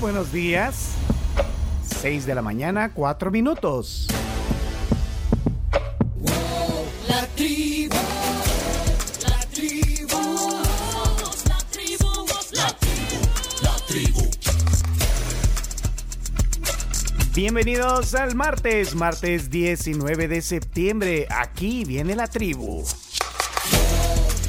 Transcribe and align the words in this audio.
buenos 0.00 0.32
días. 0.32 0.90
6 2.00 2.26
de 2.26 2.34
la 2.34 2.42
mañana, 2.42 2.92
4 2.94 3.30
minutos. 3.30 4.06
La 7.08 7.26
tribu, 7.34 7.94
la 9.26 9.40
tribu, 9.52 10.18
la 11.48 11.58
tribu, 11.70 12.26
la 12.54 12.76
tribu, 12.76 13.18
la 13.62 13.76
tribu. 13.86 14.30
Bienvenidos 17.34 18.14
al 18.14 18.34
martes, 18.34 18.94
martes 18.94 19.50
19 19.50 20.28
de 20.28 20.42
septiembre. 20.42 21.26
Aquí 21.30 21.84
viene 21.84 22.14
la 22.14 22.26
tribu. 22.26 22.84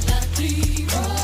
La 0.07 0.19
tribu, 0.35 1.18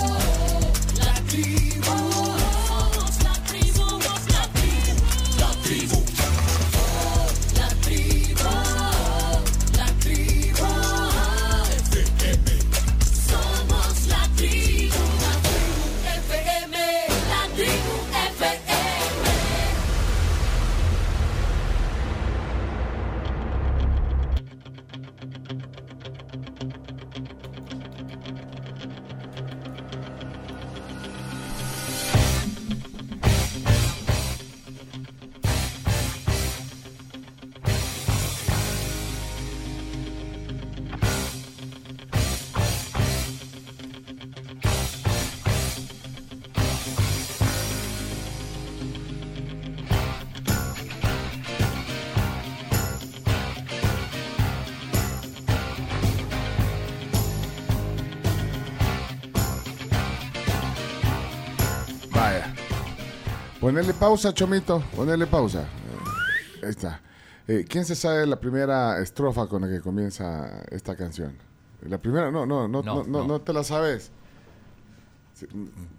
Ponerle 63.76 63.94
pausa, 63.94 64.34
Chomito. 64.34 64.82
Ponerle 64.96 65.28
pausa. 65.28 65.64
Eh, 65.64 66.64
Ahí 66.64 66.70
está. 66.70 67.02
Eh, 67.46 67.66
¿Quién 67.68 67.84
se 67.84 67.94
sabe 67.94 68.26
la 68.26 68.40
primera 68.40 69.02
estrofa 69.02 69.48
con 69.48 69.64
la 69.64 69.68
que 69.68 69.82
comienza 69.82 70.64
esta 70.72 70.96
canción? 70.96 71.34
La 71.82 71.98
primera, 71.98 72.32
no, 72.32 72.46
no, 72.46 72.70
no, 72.70 72.82
no, 72.82 73.04
No, 73.04 73.28
no, 73.28 73.42
te 73.42 73.52
la 73.52 73.66
sabes. 73.66 74.12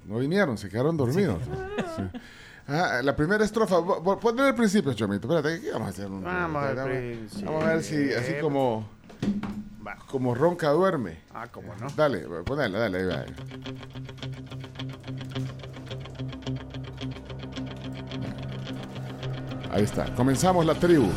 No 0.07 0.17
vinieron, 0.21 0.57
se 0.57 0.71
quedaron 0.71 0.97
dormidos. 0.97 1.43
Sí. 1.97 2.03
Ah, 2.67 3.03
la 3.05 3.15
primera 3.15 3.45
estrofa, 3.45 3.77
ponle 4.23 4.45
al 4.45 4.55
principio, 4.55 4.95
Chomito. 4.95 5.29
Espérate, 5.31 5.61
¿qué 5.61 5.71
vamos 5.73 5.89
a 5.89 5.91
hacer? 5.91 6.07
Un- 6.07 6.25
Vamos 7.45 7.63
a 7.63 7.67
ver 7.75 7.83
si 7.83 8.11
así 8.15 8.37
como, 8.41 8.89
como 10.11 10.35
ronca 10.35 10.71
duerme. 10.71 11.19
Ah, 11.35 11.47
cómo 11.53 11.75
no. 11.79 11.89
Dale, 11.95 12.21
ponela, 12.47 12.79
dale, 12.79 12.99
ahí 13.01 13.05
va. 13.07 13.25
Ahí 19.73 19.85
está. 19.85 20.07
Comenzamos 20.15 20.65
la 20.65 20.75
tribu. 20.75 21.11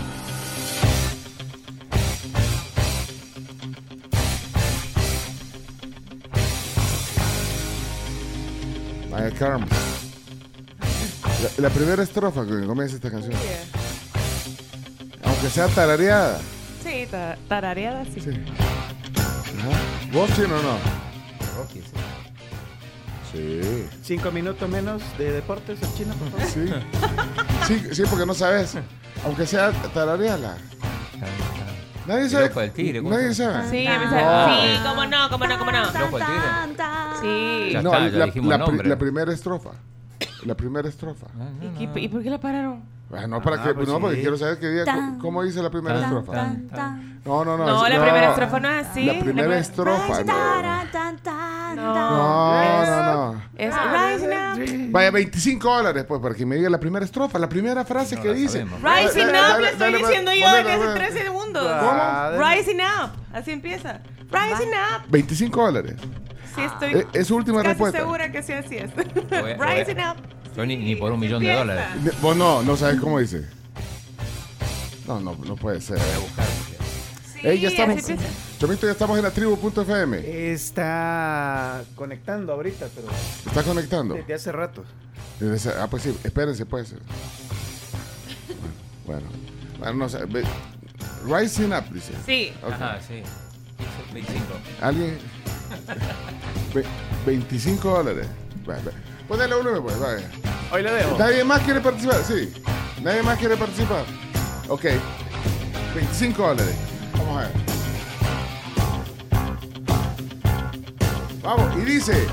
Vaya 9.11 9.31
Carmen. 9.31 9.67
La, 11.57 11.63
la 11.63 11.69
primera 11.69 12.03
estrofa 12.03 12.45
que 12.45 12.65
comienza 12.65 12.95
esta 12.95 13.09
canción. 13.09 13.33
Aunque 15.23 15.49
sea 15.49 15.67
tarareada. 15.67 16.39
Sí, 16.83 17.07
ta- 17.09 17.37
tarareada, 17.47 18.05
sí. 18.05 18.19
Sí. 18.21 18.29
Ajá. 19.17 19.79
¿Vos 20.13 20.29
chino 20.35 20.55
o 20.55 20.61
no? 20.61 20.77
Rocky, 21.57 21.79
sí. 21.81 21.95
Sí. 23.31 23.87
Cinco 24.03 24.31
minutos 24.31 24.67
menos 24.69 25.01
de 25.17 25.31
deportes, 25.31 25.81
el 25.81 25.93
chino, 25.95 26.13
por 26.15 26.29
favor. 26.31 26.47
Sí. 26.47 26.65
Sí, 27.69 27.87
sí, 27.93 28.03
porque 28.09 28.25
no 28.25 28.33
sabes. 28.33 28.75
Aunque 29.25 29.45
sea 29.45 29.71
tarareala. 29.93 30.57
Nadie 32.07 32.27
sabe. 32.29 32.47
Loco 32.47 32.59
del 32.61 32.71
tigre, 32.71 33.01
¿cómo 33.03 33.15
Nadie 33.15 33.33
sabe. 33.35 33.69
Sí, 33.69 33.85
No. 33.85 33.93
empieza- 33.93 34.47
sí, 34.49 34.79
cómo 34.83 35.05
no, 35.05 35.29
cómo 35.29 35.45
no, 35.47 35.59
cómo 35.59 35.71
no. 35.71 35.79
Loco 35.85 36.17
el 36.17 36.25
tigre. 36.25 36.41
Sí. 37.21 37.69
Ya 37.73 37.81
No, 37.83 37.93
está, 37.93 38.07
ya 38.09 38.17
la, 38.17 38.25
dijimos 38.25 38.49
la 38.49 38.55
el 38.55 38.61
pri- 38.61 38.67
nombre. 38.71 38.89
la 38.89 38.97
primera 38.97 39.31
estrofa. 39.33 39.69
La 40.45 40.55
primera 40.55 40.89
estrofa. 40.89 41.27
¿Y, 41.79 41.87
qué- 41.87 41.99
y 41.99 42.07
por 42.07 42.23
qué 42.23 42.29
la 42.31 42.39
pararon? 42.39 42.83
Ah, 43.15 43.27
no, 43.27 43.41
para 43.41 43.61
Ah, 43.61 43.63
que, 43.67 43.73
pues 43.73 43.87
no, 43.87 43.99
porque 43.99 44.21
quiero 44.21 44.37
saber 44.37 44.59
qué 44.59 44.69
día, 44.69 44.85
Tan, 44.85 45.17
cómo 45.19 45.43
dice 45.43 45.61
la 45.63 45.69
primera 45.71 45.95
tan, 45.99 46.03
estrofa. 46.05 46.31
tan, 46.31 46.67
tan. 46.69 47.21
No, 47.25 47.43
no, 47.43 47.57
no. 47.57 47.65
No, 47.65 47.85
es- 47.85 47.93
la 47.93 48.01
primera 48.03 48.29
estrofa 48.29 48.59
no 48.59 48.69
es 48.69 48.87
así. 48.87 49.05
La 49.05 49.19
primera- 49.19 49.57
estrofa. 49.57 50.23
No, 50.23 50.33
No. 51.79 52.85
no, 52.85 53.33
no. 53.33 53.41
Es 53.57 53.73
Rising 53.73 54.87
Up. 54.87 54.91
Vaya, 54.91 55.11
25 55.11 55.75
dólares, 55.77 56.05
pues, 56.07 56.21
para 56.21 56.35
que 56.35 56.45
me 56.45 56.55
diga 56.55 56.69
la 56.69 56.79
primera 56.79 57.03
estrofa, 57.05 57.37
la 57.39 57.49
primera 57.49 57.83
frase 57.85 58.15
No 58.15 58.21
que 58.21 58.27
la 58.29 58.33
dice. 58.33 58.63
Rising 58.65 59.25
Up, 59.27 59.59
le 59.61 59.67
estoy 59.69 59.79
dale, 59.79 59.97
diciendo 59.99 60.31
yo 60.33 60.51
desde 60.53 60.69
hace 60.71 60.77
ponela. 60.77 60.93
tres 60.95 61.13
segundos. 61.13 61.67
¿Cómo? 61.79 62.43
Rising 62.49 62.75
Up. 62.79 63.11
Así 63.33 63.51
empieza. 63.51 64.01
Rising 64.31 64.67
Up. 64.69 65.05
25 65.09 65.65
dólares. 65.65 65.95
Sí, 66.55 66.61
estoy 66.61 66.93
Eh, 67.01 67.07
Es 67.13 67.27
su 67.27 67.35
última 67.35 67.57
casi 67.57 67.69
respuesta. 67.69 67.99
segura 67.99 68.31
que 68.31 68.43
sí 68.43 68.53
así 68.53 68.77
es. 68.77 68.91
Rising 68.95 70.01
Up. 70.01 70.65
Ni, 70.65 70.75
ni 70.75 70.95
por 70.95 71.11
un 71.11 71.19
millón 71.19 71.41
de 71.41 71.53
dólares. 71.53 71.85
Vos 72.21 72.35
no, 72.35 72.61
no 72.63 72.75
sabes 72.75 72.99
cómo 72.99 73.19
dice. 73.19 73.45
No, 75.07 75.19
no, 75.19 75.35
no 75.45 75.55
puede 75.55 75.79
ser. 75.81 75.97
Voy 75.97 76.07
a 76.15 76.19
buscar. 76.19 76.45
Sí, 77.33 77.39
Ey, 77.47 77.59
ya 77.61 77.69
estamos. 77.69 78.01
Chomito, 78.59 78.85
ya 78.85 78.91
estamos 78.91 79.17
en 79.17 79.23
la 79.23 79.31
tribu.fm. 79.31 80.51
Está 80.51 81.81
conectando 81.95 82.51
ahorita, 82.53 82.87
pero 82.93 83.07
¿Está 83.45 83.63
conectando? 83.63 84.15
desde 84.15 84.33
hace 84.33 84.51
rato. 84.51 84.83
Desde 85.39 85.71
Ah, 85.79 85.87
pues 85.89 86.03
sí, 86.03 86.17
espérense, 86.25 86.65
pues. 86.65 86.93
Bueno, 89.05 89.27
bueno, 89.79 89.93
no 89.93 90.09
sé. 90.09 90.19
Rising 91.25 91.71
Up, 91.71 91.89
dice. 91.93 92.11
Sí. 92.25 92.51
Ok. 92.61 92.73
Ajá, 92.73 92.99
sí. 93.01 93.15
Dice 93.15 94.13
25. 94.13 94.45
Alguien. 94.81 95.17
Ve- 96.73 96.85
25 97.25 97.89
dólares. 97.89 98.27
Ponele 99.27 99.55
uno, 99.55 99.81
pues, 99.81 99.97
vaya. 99.99 100.29
Hoy 100.71 100.83
lo 100.83 100.93
dejo. 100.93 101.17
¿Nadie 101.17 101.43
más 101.45 101.61
quiere 101.61 101.79
participar? 101.79 102.23
Sí. 102.25 102.53
¿Nadie 103.01 103.23
más 103.23 103.37
quiere 103.39 103.55
participar? 103.55 104.03
Ok. 104.67 104.85
25 105.95 106.41
dólares. 106.45 106.75
Vamos 107.13 107.37
a 107.37 107.41
ver. 107.47 107.78
Vamos, 111.43 111.75
y 111.77 111.81
dice. 111.81 112.27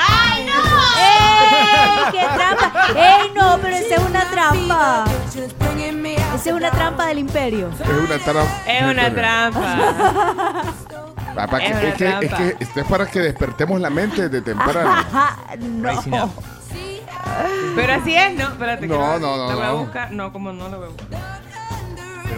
¡Ay, 0.00 0.46
no! 0.46 0.52
¡Ey! 0.98 2.12
¡Qué 2.12 2.26
trampa! 2.36 2.72
¡Ey, 2.96 3.30
no! 3.34 3.58
Pero 3.60 3.76
esa 3.76 3.94
es 3.96 4.00
una 4.02 4.24
trampa. 4.30 5.04
Esa 6.34 6.50
es 6.50 6.52
una 6.54 6.70
trampa 6.70 7.06
del 7.06 7.18
imperio. 7.18 7.70
Es 7.80 7.88
una 7.88 8.18
trampa. 8.18 8.62
Es 8.66 8.82
una 8.82 9.14
trampa. 9.14 10.62
Para 11.34 11.58
Es 11.58 11.78
que- 11.78 11.88
es, 11.88 11.94
que, 11.94 12.26
es 12.26 12.34
que 12.34 12.56
esto 12.64 12.80
es 12.80 12.86
para 12.86 13.06
que 13.06 13.20
despertemos 13.20 13.80
la 13.80 13.90
mente 13.90 14.28
de 14.28 14.42
temprano. 14.42 14.90
Ajá, 14.92 15.36
no. 15.60 16.32
Pero 17.76 17.92
así 17.94 18.16
es, 18.16 18.34
¿no? 18.34 18.44
Espérate. 18.48 18.80
que 18.80 18.86
No, 18.88 18.98
la- 18.98 19.18
no, 19.20 19.36
no, 19.36 19.48
La 19.48 19.54
voy 19.54 19.64
a 19.64 19.68
no. 19.68 19.76
buscar. 19.78 20.10
No, 20.12 20.32
como 20.32 20.52
no 20.52 20.68
la 20.68 20.76
voy 20.78 20.86
a 20.86 20.90
buscar. 20.90 21.37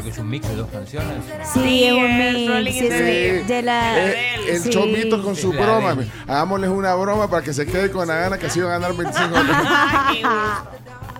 Creo 0.00 0.04
que 0.04 0.10
es 0.18 0.18
un 0.18 0.30
mix 0.30 0.48
de 0.48 0.54
dos 0.56 0.68
canciones. 0.70 1.08
Sí, 1.52 1.60
Sí, 1.60 1.84
es 1.84 1.92
un 1.92 2.18
mix. 2.64 2.72
Sí, 2.72 2.88
de 2.88 3.62
la. 3.62 4.02
El 4.02 4.58
sí. 4.62 4.70
chomito 4.70 5.22
con 5.22 5.36
su 5.36 5.52
broma. 5.52 5.94
de- 5.94 6.08
Hagámosles 6.26 6.70
una 6.70 6.94
broma 6.94 7.28
para 7.28 7.44
que 7.44 7.52
se 7.52 7.66
quede 7.66 7.90
con 7.90 8.08
la 8.08 8.14
gana 8.14 8.38
que 8.38 8.48
se 8.48 8.60
iban 8.60 8.70
a 8.70 8.78
ganar 8.78 8.94
25 8.96 9.28
dólares. 9.28 9.56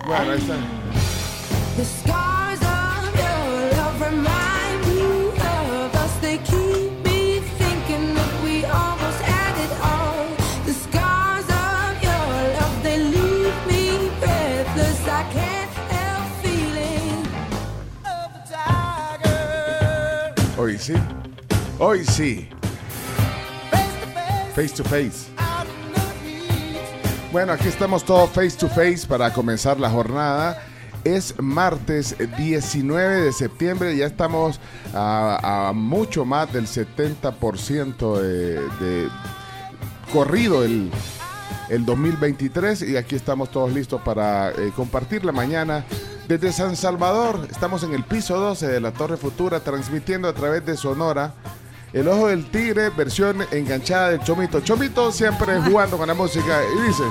Bueno, 0.03 0.31
ahí 0.31 0.39
está. 0.39 0.55
Sí. 20.81 20.93
Hoy 21.77 22.03
sí. 22.03 22.49
Face 24.55 24.75
to 24.75 24.83
face. 24.83 25.29
Bueno, 27.31 27.53
aquí 27.53 27.67
estamos 27.67 28.03
todos 28.03 28.29
face 28.31 28.57
to 28.57 28.67
face 28.67 29.05
para 29.07 29.31
comenzar 29.31 29.79
la 29.79 29.89
jornada. 29.89 30.61
Es 31.03 31.39
martes 31.39 32.15
19 32.37 33.21
de 33.21 33.33
septiembre, 33.33 33.95
ya 33.95 34.05
estamos 34.05 34.59
a, 34.93 35.71
mucho 35.73 36.25
más 36.25 36.51
del 36.53 36.67
70% 36.67 38.19
de, 38.19 38.53
de 38.53 39.07
corrido 40.13 40.63
el, 40.63 40.91
el 41.69 41.85
2023 41.85 42.83
y 42.83 42.97
aquí 42.97 43.15
estamos 43.15 43.49
todos 43.49 43.71
listos 43.73 44.01
para 44.01 44.51
eh, 44.51 44.71
compartir 44.75 45.25
la 45.25 45.31
mañana 45.31 45.85
desde 46.37 46.53
San 46.53 46.77
Salvador. 46.77 47.45
Estamos 47.51 47.83
en 47.83 47.93
el 47.93 48.03
piso 48.05 48.39
12 48.39 48.65
de 48.67 48.79
la 48.79 48.91
Torre 48.93 49.17
Futura 49.17 49.59
transmitiendo 49.59 50.29
a 50.29 50.33
través 50.33 50.65
de 50.65 50.77
Sonora. 50.77 51.33
El 51.91 52.07
Ojo 52.07 52.27
del 52.27 52.49
Tigre, 52.49 52.89
versión 52.89 53.45
enganchada 53.51 54.11
del 54.11 54.21
Chomito. 54.23 54.61
Chomito 54.61 55.11
siempre 55.11 55.59
jugando 55.65 55.97
con 55.97 56.07
la 56.07 56.13
música 56.13 56.61
y 56.63 56.87
dice... 56.87 57.03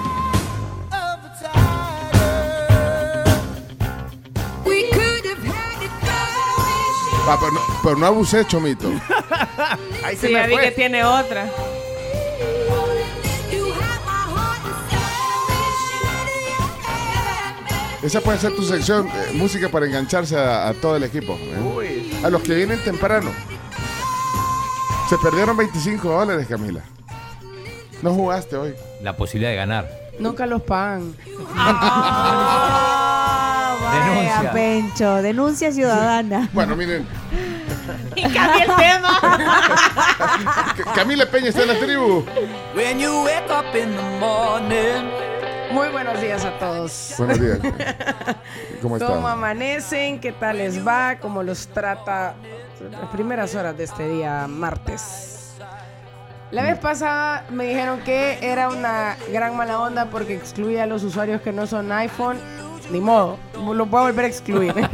We 4.65 4.89
could 4.91 5.27
have 5.27 5.45
had 5.45 5.83
it 5.83 5.91
going. 6.01 7.27
"Pa, 7.27 7.39
pero, 7.39 7.53
no, 7.53 7.61
pero 7.83 7.97
no 7.97 8.07
abusé, 8.07 8.47
Chomito. 8.47 8.89
Ahí 10.05 10.17
se 10.17 10.29
Sí, 10.29 10.33
ya 10.33 10.43
me 10.43 10.49
vi 10.49 10.55
que 10.57 10.63
fue. 10.63 10.71
tiene 10.73 11.05
otra. 11.05 11.47
Esa 18.03 18.21
puede 18.21 18.39
ser 18.39 18.55
tu 18.57 18.63
sección, 18.63 19.07
eh, 19.09 19.33
música 19.35 19.69
para 19.69 19.85
engancharse 19.87 20.37
a, 20.39 20.69
a 20.69 20.75
todo 20.75 20.97
el 20.97 21.05
equipo. 21.05 21.39
¿eh? 21.41 22.21
A 22.25 22.31
los 22.31 22.43
que 22.43 22.55
vienen 22.55 22.83
temprano. 22.83 23.31
Se 25.09 25.17
perdieron 25.19 25.57
25 25.57 26.09
dólares, 26.09 26.47
Camila. 26.49 26.81
No 28.03 28.13
jugaste 28.15 28.57
hoy. 28.57 28.75
La 29.03 29.17
posibilidad 29.17 29.51
de 29.51 29.57
ganar. 29.57 29.89
Nunca 30.19 30.47
los 30.47 30.63
pagan. 30.63 31.15
Ah, 31.55 33.77
vaya, 33.83 34.15
Denuncia. 34.15 34.53
Pencho, 34.53 35.23
denuncia 35.23 35.73
ciudadana. 35.73 36.49
Bueno, 36.53 36.77
miren, 36.77 37.07
Y 38.17 38.23
cambia 38.23 38.65
el 38.65 38.77
tema. 38.77 39.21
C- 40.77 40.85
Camila 40.95 41.27
Peña 41.27 41.49
está 41.49 41.63
en 41.63 41.69
la 41.69 41.79
tribu. 41.79 42.25
When 42.75 42.99
you 42.99 43.23
wake 43.25 43.51
up 43.51 43.75
in 43.75 43.95
the 43.97 44.03
morning. 44.19 45.11
Muy 45.73 45.89
buenos 45.89 46.21
días 46.21 46.45
a 46.45 46.59
todos. 46.59 47.15
Buenos 47.19 47.41
días. 47.41 47.59
¿Cómo 47.61 47.75
¿Cómo 48.83 48.97
están? 48.97 49.25
amanecen? 49.27 50.21
¿Qué 50.21 50.33
tal 50.33 50.59
les 50.59 50.87
va? 50.87 51.17
¿Cómo 51.21 51.43
los 51.43 51.69
trata 51.69 52.35
las 52.91 53.11
primeras 53.11 53.55
horas 53.55 53.77
de 53.77 53.85
este 53.85 54.09
día 54.09 54.47
martes? 54.49 55.57
La 56.51 56.65
vez 56.65 56.79
pasada 56.79 57.45
me 57.51 57.65
dijeron 57.67 58.01
que 58.01 58.39
era 58.43 58.69
una 58.69 59.17
gran 59.33 59.57
mala 59.57 59.81
onda 59.81 60.07
porque 60.07 60.35
excluía 60.35 60.83
a 60.83 60.87
los 60.87 61.05
usuarios 61.05 61.41
que 61.43 61.53
no 61.53 61.67
son 61.67 61.93
iPhone. 61.93 62.39
Ni 62.91 63.01
modo, 63.01 63.39
lo 63.55 63.87
voy 63.87 64.01
a 64.01 64.05
volver 64.07 64.25
a 64.25 64.29
excluir. 64.29 64.75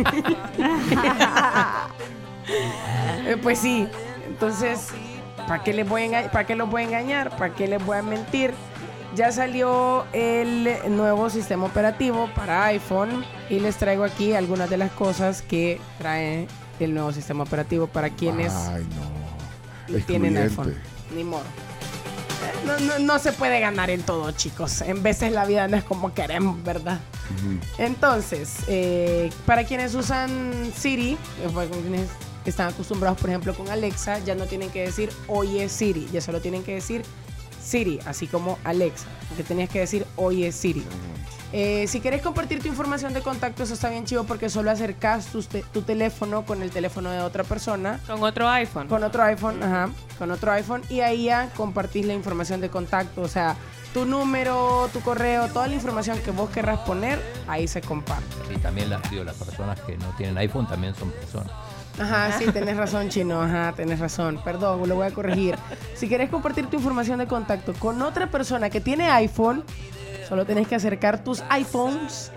Pues 3.43 3.58
sí, 3.58 3.88
entonces, 4.29 4.90
¿para 5.49 5.64
qué, 5.64 5.72
les 5.72 5.88
voy 5.88 6.14
a 6.14 6.31
¿para 6.31 6.46
qué 6.46 6.55
los 6.55 6.70
voy 6.70 6.82
a 6.82 6.84
engañar? 6.84 7.37
¿Para 7.37 7.52
qué 7.52 7.67
les 7.67 7.84
voy 7.84 7.96
a 7.99 8.02
mentir? 8.02 8.55
Ya 9.14 9.32
salió 9.32 10.05
el 10.12 10.69
nuevo 10.88 11.31
sistema 11.31 11.67
operativo 11.67 12.29
para 12.35 12.64
iPhone 12.67 13.25
y 13.49 13.61
les 13.61 13.76
traigo 13.76 14.05
aquí 14.05 14.35
algunas 14.35 14.69
de 14.69 14.76
las 14.76 14.91
cosas 14.93 15.41
que 15.43 15.81
trae 15.99 16.47
el 16.81 16.93
nuevo 16.93 17.12
sistema 17.12 17.44
operativo 17.44 17.87
para 17.87 18.11
quienes 18.11 18.53
Ay, 18.53 18.87
no. 19.88 19.99
tienen 20.05 20.37
iPhone. 20.37 20.75
Ni 21.14 21.25
modo. 21.25 21.41
Eh, 21.43 22.67
No, 22.67 22.79
no- 22.81 22.99
no 22.99 23.19
se 23.19 23.32
puede 23.32 23.61
ganar 23.61 23.88
en 23.91 24.03
todo, 24.03 24.31
chicos. 24.32 24.82
En 24.82 25.03
veces 25.03 25.32
la 25.32 25.47
vida 25.47 25.67
no 25.69 25.76
es 25.79 25.85
como 25.85 26.12
queremos, 26.12 26.62
¿verdad? 26.62 27.00
Entonces, 27.79 28.56
eh, 28.69 29.31
para 29.47 29.64
quienes 29.64 29.94
usan 29.94 30.70
Siri, 30.76 31.12
eh, 31.12 31.69
quienes 31.82 32.08
están 32.44 32.69
acostumbrados, 32.69 33.19
por 33.20 33.31
ejemplo, 33.31 33.55
con 33.55 33.69
Alexa, 33.70 34.19
ya 34.20 34.35
no 34.35 34.44
tienen 34.44 34.70
que 34.70 34.82
decir 34.82 35.11
oye 35.26 35.69
Siri, 35.69 36.06
ya 36.12 36.20
solo 36.20 36.41
tienen 36.41 36.62
que 36.62 36.75
decir 36.75 37.03
Siri, 37.66 37.98
así 38.06 38.26
como 38.26 38.58
Alexa, 38.64 39.06
que 39.36 39.42
tenías 39.42 39.68
que 39.68 39.80
decir 39.80 40.06
oye 40.16 40.52
Siri. 40.52 40.84
Eh, 41.52 41.86
si 41.88 42.00
quieres 42.00 42.22
compartir 42.22 42.60
tu 42.60 42.68
información 42.68 43.14
de 43.14 43.22
contacto, 43.22 43.62
eso 43.62 43.74
está 43.74 43.88
bien 43.88 44.04
chido 44.04 44.24
porque 44.24 44.50
solo 44.50 44.70
acercas 44.70 45.26
tu, 45.26 45.42
te- 45.42 45.62
tu 45.72 45.82
teléfono 45.82 46.44
con 46.44 46.60
el 46.60 46.70
teléfono 46.70 47.10
de 47.10 47.20
otra 47.20 47.44
persona 47.44 48.00
Con 48.06 48.22
otro 48.22 48.48
iPhone. 48.50 48.88
con 48.88 49.02
otro 49.04 49.22
iPhone, 49.22 49.62
ajá, 49.62 49.88
con 50.18 50.30
otro 50.32 50.50
iPhone 50.52 50.82
y 50.90 51.00
ahí 51.00 51.24
ya 51.24 51.48
compartís 51.56 52.04
la 52.04 52.14
información 52.14 52.60
de 52.60 52.68
contacto, 52.68 53.22
o 53.22 53.28
sea, 53.28 53.56
tu 53.94 54.04
número, 54.04 54.90
tu 54.92 55.00
correo, 55.00 55.46
toda 55.48 55.69
la 55.69 55.74
información 55.74 56.19
que 56.19 56.30
vos 56.32 56.50
querrás 56.50 56.80
poner, 56.80 57.22
ahí 57.48 57.66
se 57.69 57.80
comparte. 57.80 58.26
Y 58.52 58.58
también 58.58 58.90
las, 58.90 59.08
digo, 59.08 59.22
las 59.24 59.36
personas 59.36 59.80
que 59.82 59.96
no 59.96 60.08
tienen 60.19 60.36
iPhone 60.38 60.66
también 60.66 60.94
son 60.96 61.10
personas. 61.12 61.50
Ajá, 61.98 62.38
sí, 62.38 62.44
tenés 62.52 62.76
razón, 62.76 63.08
chino, 63.08 63.40
ajá, 63.43 63.72
tenés 63.75 63.98
razón. 64.00 64.40
Perdón, 64.44 64.87
lo 64.88 64.94
voy 64.96 65.06
a 65.06 65.10
corregir. 65.12 65.56
Si 65.94 66.08
querés 66.08 66.28
compartir 66.28 66.66
tu 66.66 66.76
información 66.76 67.19
de 67.19 67.26
contacto 67.26 67.72
con 67.75 68.02
otra 68.02 68.31
persona 68.31 68.69
que 68.70 68.81
tiene 68.81 69.08
iPhone, 69.10 69.64
solo 70.28 70.44
tenés 70.44 70.69
que 70.69 70.75
acercar 70.75 71.25
tus 71.25 71.43
iPhones 71.48 72.32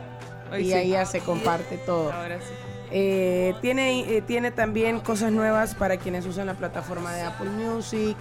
Hoy 0.51 0.61
y 0.61 0.65
sí. 0.67 0.73
ahí 0.73 0.89
ya 0.91 1.05
se 1.05 1.19
comparte 1.19 1.77
todo. 1.77 2.11
Ahora 2.13 2.37
sí. 2.39 2.53
Eh, 2.91 3.53
tiene, 3.61 4.17
eh, 4.17 4.21
tiene 4.21 4.49
también 4.51 4.99
cosas 5.01 5.31
nuevas 5.31 5.75
para 5.75 5.97
quienes 5.97 6.25
usan 6.25 6.47
la 6.47 6.53
plataforma 6.55 7.13
de 7.13 7.21
Apple 7.23 7.49
Music. 7.49 8.17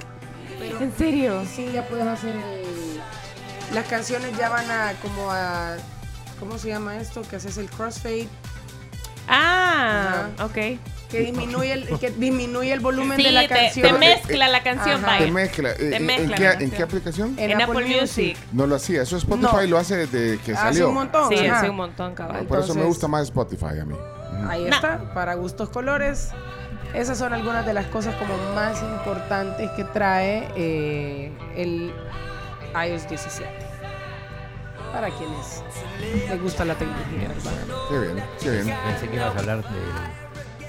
Pero- 0.59 0.81
¿En 0.81 0.93
serio? 0.97 1.43
Sí, 1.51 1.71
ya 1.73 1.87
puedes 1.87 2.07
hacer 2.07 2.35
el- 2.35 3.01
Las 3.75 3.87
canciones 3.87 4.37
ya 4.37 4.49
van 4.49 4.71
a 4.71 4.93
como 5.03 5.31
a... 5.31 5.77
¿Cómo 6.41 6.59
se 6.59 6.69
llama 6.69 6.97
esto? 6.97 7.23
Que 7.23 7.37
haces 7.37 7.59
el 7.59 7.69
crossfade, 7.71 8.29
Ah, 9.29 10.29
Ajá. 10.37 10.45
ok. 10.47 10.79
Que 11.09 11.21
disminuye 11.21 11.73
el, 11.73 11.99
que 11.99 12.11
disminuye 12.11 12.73
el 12.73 12.81
volumen 12.81 13.17
Sí, 13.17 13.25
de 13.25 13.33
la 13.33 13.43
te, 13.43 13.49
canción. 13.49 13.93
te 13.93 13.99
mezcla 13.99 14.49
la 14.49 14.63
canción, 14.63 14.97
Ajá. 14.97 15.07
vaya. 15.07 15.25
Te 15.27 15.31
mezcla. 15.33 15.71
Eh, 15.71 15.91
¿En, 15.97 16.07
mezcla 16.07 16.37
qué, 16.59 16.65
en 16.65 16.71
qué 16.71 16.83
aplicación? 16.83 17.35
En 17.39 17.61
Apple 17.61 17.87
Music. 18.01 18.37
No 18.53 18.67
lo 18.67 18.77
hacía. 18.77 19.03
Eso 19.03 19.17
Spotify 19.17 19.57
No. 19.63 19.67
lo 19.67 19.79
hace 19.79 19.97
desde 20.07 20.39
que 20.41 20.53
Hace 20.53 20.63
salió. 20.63 20.89
un 20.89 20.95
montón. 20.95 21.29
Sí, 21.31 21.47
ajá. 21.47 21.59
hace 21.61 21.71
un 21.71 21.77
montón, 21.77 22.15
cabal. 22.15 22.45
Por 22.47 22.61
eso 22.61 22.75
me 22.75 22.85
gusta 22.85 23.09
más 23.09 23.23
Spotify 23.23 23.79
a 23.81 23.85
mí. 23.85 23.97
Ahí 24.49 24.65
No. 24.65 24.75
está, 24.77 25.13
para 25.15 25.35
gustos 25.35 25.69
colores. 25.71 26.29
Esas 26.95 27.19
son 27.19 27.33
algunas 27.35 27.67
de 27.67 27.75
las 27.75 27.87
cosas 27.87 28.15
como 28.17 28.35
más 28.55 28.81
importantes 28.83 29.71
que 29.73 29.85
trae 29.85 30.49
eh, 30.57 31.33
el 31.57 31.93
iOS 32.75 33.09
17. 33.09 33.49
Para 34.93 35.11
quienes 35.11 35.63
les 36.31 36.41
gusta 36.43 36.65
la 36.65 36.75
tecnología. 36.75 37.29
¿verdad? 37.29 37.53
Qué 37.91 37.99
bien, 37.99 38.25
qué 38.41 38.51
bien. 38.63 38.77
Pensé 38.87 39.09
que 39.09 39.17
ibas 39.17 39.37
a 39.37 39.39
hablar 39.39 39.63
de- 39.63 40.28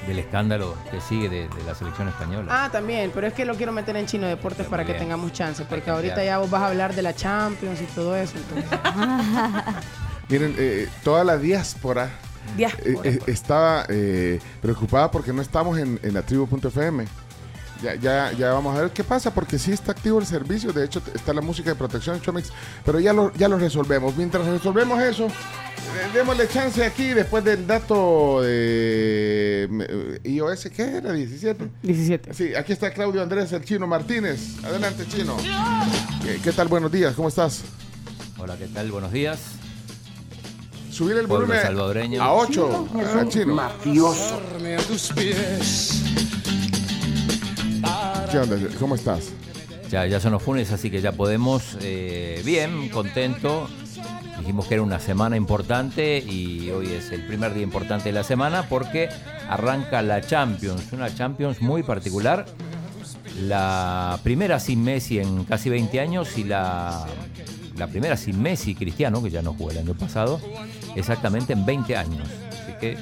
del 0.09 0.19
escándalo 0.19 0.75
que 0.91 0.99
sigue 1.01 1.29
de, 1.29 1.47
de 1.47 1.63
la 1.65 1.75
selección 1.75 2.07
española. 2.07 2.47
Ah, 2.65 2.69
también, 2.71 3.11
pero 3.13 3.27
es 3.27 3.33
que 3.33 3.45
lo 3.45 3.55
quiero 3.55 3.71
meter 3.71 3.95
en 3.95 4.05
chino 4.05 4.27
deportes 4.27 4.67
para 4.67 4.83
que 4.83 4.93
Bien. 4.93 5.05
tengamos 5.05 5.31
chance, 5.33 5.63
porque 5.65 5.89
ahorita 5.89 6.23
ya 6.23 6.37
vos 6.39 6.49
vas 6.49 6.61
a 6.63 6.67
hablar 6.67 6.93
de 6.95 7.01
la 7.01 7.15
Champions 7.15 7.79
y 7.81 7.85
todo 7.85 8.15
eso. 8.15 8.35
Entonces, 8.37 8.79
Miren, 10.29 10.55
eh, 10.57 10.87
toda 11.03 11.23
la 11.23 11.37
diáspora 11.37 12.09
diáspora, 12.57 12.89
eh, 12.89 12.99
eh, 13.03 13.19
pues. 13.19 13.27
estaba 13.27 13.85
eh, 13.89 14.39
preocupada 14.61 15.11
porque 15.11 15.33
no 15.33 15.41
estamos 15.41 15.77
en, 15.77 15.99
en 16.03 16.13
la 16.13 16.21
tribu.fm. 16.21 17.05
Ya, 17.81 17.95
ya, 17.95 18.31
ya 18.33 18.51
vamos 18.51 18.77
a 18.77 18.81
ver 18.81 18.91
qué 18.91 19.03
pasa, 19.03 19.33
porque 19.33 19.57
sí 19.57 19.71
está 19.71 19.93
activo 19.93 20.19
el 20.19 20.25
servicio. 20.25 20.73
De 20.73 20.83
hecho, 20.85 21.01
está 21.13 21.33
la 21.33 21.41
música 21.41 21.69
de 21.69 21.75
protección 21.75 22.19
Chomix, 22.21 22.51
pero 22.85 22.99
ya 22.99 23.13
lo, 23.13 23.33
ya 23.33 23.47
lo 23.47 23.57
resolvemos. 23.57 24.17
Mientras 24.17 24.45
resolvemos 24.45 25.01
eso, 25.01 25.27
eh, 25.27 26.09
démosle 26.13 26.47
chance 26.49 26.83
aquí 26.83 27.09
después 27.09 27.43
del 27.43 27.65
dato 27.65 28.41
de 28.41 29.69
eh, 29.71 30.19
iOS, 30.25 30.69
¿qué 30.75 30.97
era? 30.97 31.13
17. 31.13 31.69
17. 31.83 32.33
Sí, 32.33 32.53
aquí 32.53 32.73
está 32.73 32.91
Claudio 32.91 33.21
Andrés, 33.21 33.51
el 33.53 33.63
chino 33.63 33.87
Martínez. 33.87 34.61
Adelante, 34.63 35.05
chino. 35.07 35.37
¿Qué, 36.23 36.39
qué 36.43 36.51
tal? 36.51 36.67
Buenos 36.67 36.91
días, 36.91 37.15
¿cómo 37.15 37.29
estás? 37.29 37.61
Hola, 38.37 38.57
¿qué 38.57 38.67
tal? 38.67 38.91
Buenos 38.91 39.11
días. 39.13 39.39
Subir 40.91 41.15
el 41.15 41.27
Pueblo 41.27 41.47
volumen 41.47 41.61
salvadoreño. 41.65 42.21
a 42.21 42.33
8, 42.33 42.89
chino. 43.29 43.55
¿Cómo 48.79 48.95
estás? 48.95 49.29
Ya, 49.89 50.05
ya 50.05 50.19
son 50.19 50.33
los 50.33 50.43
funes, 50.43 50.71
así 50.71 50.89
que 50.91 51.01
ya 51.01 51.11
podemos. 51.11 51.77
eh, 51.81 52.41
bien, 52.45 52.89
contento. 52.89 53.67
Dijimos 54.39 54.67
que 54.67 54.75
era 54.75 54.83
una 54.83 54.99
semana 54.99 55.35
importante 55.35 56.19
y 56.19 56.69
hoy 56.71 56.87
es 56.87 57.11
el 57.11 57.25
primer 57.25 57.53
día 57.53 57.63
importante 57.63 58.09
de 58.09 58.13
la 58.13 58.23
semana 58.23 58.67
porque 58.69 59.09
arranca 59.49 60.01
la 60.01 60.21
Champions, 60.21 60.91
una 60.91 61.13
Champions 61.13 61.61
muy 61.61 61.83
particular. 61.83 62.45
La 63.41 64.19
primera 64.23 64.59
sin 64.59 64.83
Messi 64.83 65.19
en 65.19 65.43
casi 65.45 65.69
20 65.69 65.99
años 65.99 66.37
y 66.37 66.43
la, 66.43 67.05
la 67.77 67.87
primera 67.87 68.17
sin 68.17 68.41
Messi 68.41 68.75
Cristiano, 68.75 69.21
que 69.21 69.29
ya 69.29 69.41
no 69.41 69.53
jugó 69.53 69.71
el 69.71 69.77
año 69.79 69.93
pasado, 69.93 70.39
exactamente 70.95 71.53
en 71.53 71.65
20 71.65 71.97
años. 71.97 72.27
Así 72.49 72.73
que 72.79 72.97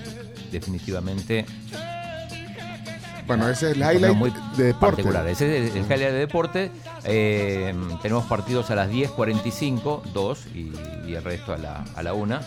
definitivamente 0.51 1.45
Bueno, 3.27 3.49
ese 3.49 3.71
es 3.71 3.77
el 3.77 3.83
highlight 3.83 4.15
muy 4.15 4.31
de 4.55 4.63
deporte. 4.63 4.97
particular. 4.97 5.27
Ese 5.27 5.65
es 5.65 5.71
el, 5.71 5.77
el 5.77 5.83
highlight 5.83 6.11
de 6.11 6.19
deporte. 6.19 6.71
Eh, 7.03 7.73
tenemos 8.01 8.25
partidos 8.25 8.71
a 8.71 8.75
las 8.75 8.89
10.45, 8.89 10.01
2 10.13 10.45
y, 10.55 10.71
y 11.07 11.13
el 11.15 11.23
resto 11.23 11.53
a 11.53 11.57
la, 11.57 11.83
a 11.95 12.03
la 12.03 12.13
1. 12.13 12.39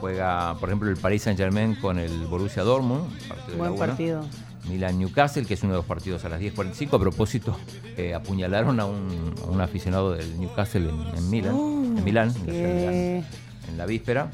Juega, 0.00 0.54
por 0.58 0.68
ejemplo, 0.70 0.88
el 0.90 0.96
Paris 0.96 1.22
Saint 1.22 1.38
Germain 1.38 1.74
con 1.74 1.98
el 1.98 2.26
Borussia 2.26 2.62
Dortmund. 2.62 3.04
partido 3.28 3.50
de 3.50 3.56
Buen 3.56 3.76
partido. 3.76 4.24
Milan 4.68 4.98
Newcastle, 4.98 5.44
que 5.46 5.54
es 5.54 5.62
uno 5.62 5.72
de 5.72 5.78
los 5.78 5.86
partidos 5.86 6.24
a 6.24 6.28
las 6.28 6.40
10.45. 6.40 6.94
A 6.94 6.98
propósito, 6.98 7.56
eh, 7.96 8.14
apuñalaron 8.14 8.78
a 8.80 8.86
un, 8.86 9.34
a 9.42 9.50
un 9.50 9.60
aficionado 9.60 10.12
del 10.12 10.38
Newcastle 10.40 10.88
en, 10.88 11.00
en 11.18 11.30
Milán, 11.30 11.54
en 11.56 12.04
Milán, 12.04 12.32
en 12.46 12.46
Milán, 12.46 12.94
en 13.68 13.78
la 13.78 13.86
víspera. 13.86 14.30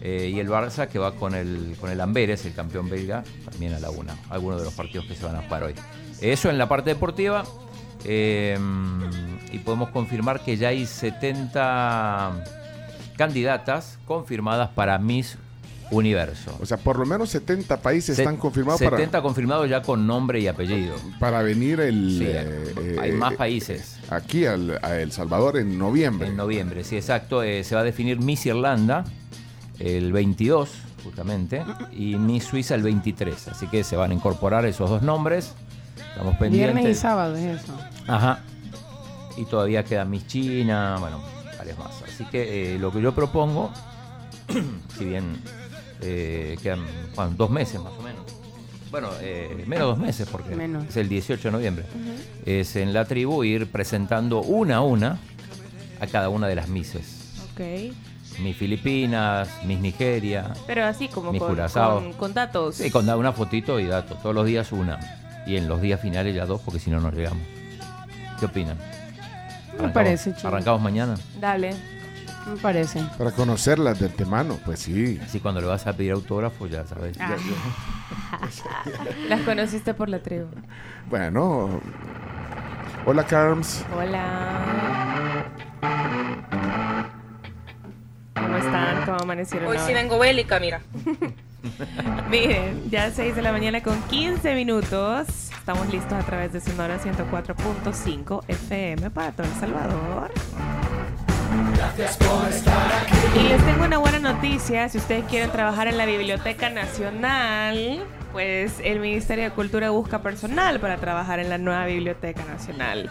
Eh, 0.00 0.30
y 0.32 0.38
el 0.38 0.48
Barça 0.48 0.86
que 0.88 0.98
va 0.98 1.12
con 1.16 1.34
el, 1.34 1.76
con 1.80 1.90
el 1.90 2.00
Amberes, 2.00 2.44
el 2.46 2.54
campeón 2.54 2.88
belga, 2.88 3.24
también 3.50 3.74
a 3.74 3.80
la 3.80 3.90
una. 3.90 4.16
Algunos 4.30 4.58
de 4.60 4.64
los 4.64 4.74
partidos 4.74 5.06
que 5.06 5.14
se 5.14 5.24
van 5.24 5.34
a 5.36 5.42
jugar 5.42 5.64
hoy. 5.64 5.74
Eso 6.20 6.50
en 6.50 6.58
la 6.58 6.68
parte 6.68 6.90
deportiva. 6.90 7.44
eh, 8.04 8.56
y 9.50 9.58
podemos 9.58 9.88
confirmar 9.90 10.40
que 10.44 10.56
ya 10.56 10.68
hay 10.68 10.86
70 10.86 12.44
candidatas 13.16 13.98
confirmadas 14.06 14.68
para 14.70 14.98
Miss 14.98 15.36
Universo. 15.90 16.56
O 16.60 16.66
sea, 16.66 16.76
por 16.76 16.98
lo 16.98 17.06
menos 17.06 17.30
70 17.30 17.78
países 17.78 18.16
Se- 18.16 18.22
están 18.22 18.36
confirmados 18.36 18.78
70 18.78 19.22
confirmados 19.22 19.68
ya 19.70 19.80
con 19.82 20.06
nombre 20.06 20.38
y 20.38 20.46
apellido. 20.46 20.94
para, 21.18 21.42
venir 21.42 21.80
el, 21.80 22.18
Sí, 22.18 22.24
eh, 22.28 22.96
hay 23.00 23.12
más 23.12 23.34
países. 23.34 23.98
aquí 24.10 24.44
al, 24.44 24.78
a 24.82 24.96
El 25.00 25.10
Salvador 25.12 25.56
en 25.56 25.78
noviembre. 25.78 26.28
En 26.28 26.36
noviembre, 26.36 26.84
sí, 26.84 26.96
exacto. 26.96 27.40
Se 27.42 27.74
va 27.74 27.80
a 27.80 27.84
definir 27.84 28.20
Miss 28.20 28.44
Irlanda 28.46 29.04
el 29.78 30.12
22, 30.12 30.70
justamente, 31.04 31.64
y 31.92 32.16
Miss 32.16 32.44
Suiza 32.44 32.74
el 32.74 32.82
23. 32.82 33.48
Así 33.48 33.66
que 33.68 33.84
se 33.84 33.96
van 33.96 34.10
a 34.10 34.14
incorporar 34.14 34.64
esos 34.66 34.90
dos 34.90 35.02
nombres. 35.02 35.54
Estamos 36.10 36.36
pendientes. 36.36 36.74
Viernes 36.74 36.96
y 36.96 37.00
sábado 37.00 37.36
es 37.36 37.62
eso. 37.62 37.72
Ajá. 38.06 38.40
Y 39.36 39.44
todavía 39.44 39.84
queda 39.84 40.04
Miss 40.04 40.26
China, 40.26 40.96
bueno, 40.98 41.20
varias 41.56 41.78
más. 41.78 42.02
Así 42.02 42.24
que 42.24 42.74
eh, 42.74 42.78
lo 42.78 42.90
que 42.90 43.00
yo 43.00 43.14
propongo, 43.14 43.70
si 44.98 45.04
bien 45.04 45.36
eh, 46.00 46.56
quedan 46.62 46.80
bueno, 47.14 47.34
dos 47.36 47.50
meses 47.50 47.80
más 47.80 47.92
o 47.98 48.02
menos. 48.02 48.22
Bueno, 48.90 49.10
eh, 49.20 49.64
menos 49.66 49.88
dos 49.88 49.98
meses 49.98 50.26
porque 50.30 50.56
Menos. 50.56 50.86
es 50.88 50.96
el 50.96 51.08
18 51.08 51.48
de 51.48 51.52
noviembre. 51.52 51.84
Es 52.46 52.74
en 52.74 52.94
la 52.94 53.04
tribu 53.04 53.44
ir 53.44 53.70
presentando 53.70 54.40
una 54.40 54.76
a 54.76 54.80
una 54.80 55.18
a 56.00 56.06
cada 56.06 56.30
una 56.30 56.46
de 56.48 56.54
las 56.54 56.68
Misses. 56.68 57.34
Ok. 57.52 57.92
Mis 58.40 58.56
Filipinas, 58.56 59.48
Miss 59.64 59.80
Nigeria. 59.80 60.52
Pero 60.66 60.84
así 60.84 61.08
como 61.08 61.36
con, 61.36 61.56
con, 61.56 62.12
con 62.12 62.34
datos. 62.34 62.76
Sí, 62.76 62.90
con 62.90 63.08
una 63.08 63.32
fotito 63.32 63.80
y 63.80 63.86
datos. 63.86 64.20
Todos 64.22 64.34
los 64.34 64.46
días 64.46 64.72
una. 64.72 64.98
Y 65.46 65.56
en 65.56 65.68
los 65.68 65.80
días 65.80 66.00
finales 66.00 66.34
ya 66.34 66.46
dos, 66.46 66.60
porque 66.60 66.78
si 66.78 66.90
no, 66.90 67.00
no 67.00 67.10
llegamos. 67.10 67.42
¿Qué 68.38 68.46
opinan? 68.46 68.78
Me 69.80 69.88
parece, 69.88 70.34
chido. 70.34 70.48
Arrancamos 70.48 70.80
mañana. 70.80 71.14
Dale. 71.40 71.74
Me 72.46 72.56
parece. 72.56 73.02
Para 73.16 73.30
conocerlas 73.32 73.98
de 73.98 74.06
antemano, 74.06 74.58
pues 74.64 74.80
sí. 74.80 75.20
Así 75.22 75.40
cuando 75.40 75.60
le 75.60 75.66
vas 75.66 75.86
a 75.86 75.92
pedir 75.92 76.12
autógrafo, 76.12 76.66
ya 76.66 76.86
sabes. 76.86 77.16
Ah. 77.20 77.36
Las 79.28 79.40
conociste 79.42 79.94
por 79.94 80.08
la 80.08 80.20
tribu. 80.20 80.48
Bueno. 81.08 81.80
Hola, 83.06 83.24
Carms. 83.24 83.84
Hola. 83.96 85.46
¿Cómo 88.40 88.56
están? 88.56 89.04
¿Cómo 89.04 89.18
amanecieron? 89.18 89.68
Hoy 89.68 89.78
sí 89.86 89.92
vengo 89.92 90.18
bélica, 90.18 90.60
mira. 90.60 90.80
Miren, 92.30 92.88
ya 92.90 93.10
6 93.10 93.34
de 93.34 93.42
la 93.42 93.52
mañana 93.52 93.82
con 93.82 94.00
15 94.04 94.54
minutos. 94.54 95.26
Estamos 95.58 95.88
listos 95.92 96.12
a 96.12 96.22
través 96.24 96.52
de 96.52 96.60
Sonora 96.60 96.98
104.5 96.98 98.44
FM 98.48 99.10
para 99.10 99.32
todo 99.32 99.46
El 99.46 99.52
Salvador. 99.54 100.30
Y 103.34 103.48
les 103.48 103.64
tengo 103.64 103.84
una 103.84 103.98
buena 103.98 104.18
noticia. 104.18 104.88
Si 104.88 104.98
ustedes 104.98 105.24
quieren 105.24 105.50
trabajar 105.50 105.88
en 105.88 105.96
la 105.96 106.06
Biblioteca 106.06 106.70
Nacional, 106.70 108.04
pues 108.32 108.74
el 108.84 109.00
Ministerio 109.00 109.44
de 109.44 109.50
Cultura 109.50 109.90
busca 109.90 110.22
personal 110.22 110.78
para 110.80 110.98
trabajar 110.98 111.38
en 111.40 111.48
la 111.48 111.58
nueva 111.58 111.86
Biblioteca 111.86 112.44
Nacional. 112.44 113.10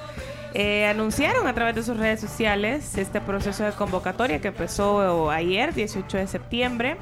Eh, 0.54 0.86
anunciaron 0.86 1.46
a 1.48 1.54
través 1.54 1.76
de 1.76 1.84
sus 1.84 1.98
redes 1.98 2.20
sociales 2.20 2.98
este 2.98 3.22
proceso 3.22 3.64
de 3.64 3.72
convocatoria 3.72 4.40
que 4.40 4.48
empezó 4.48 5.30
ayer, 5.30 5.74
18 5.74 6.18
de 6.18 6.28
septiembre. 6.28 6.98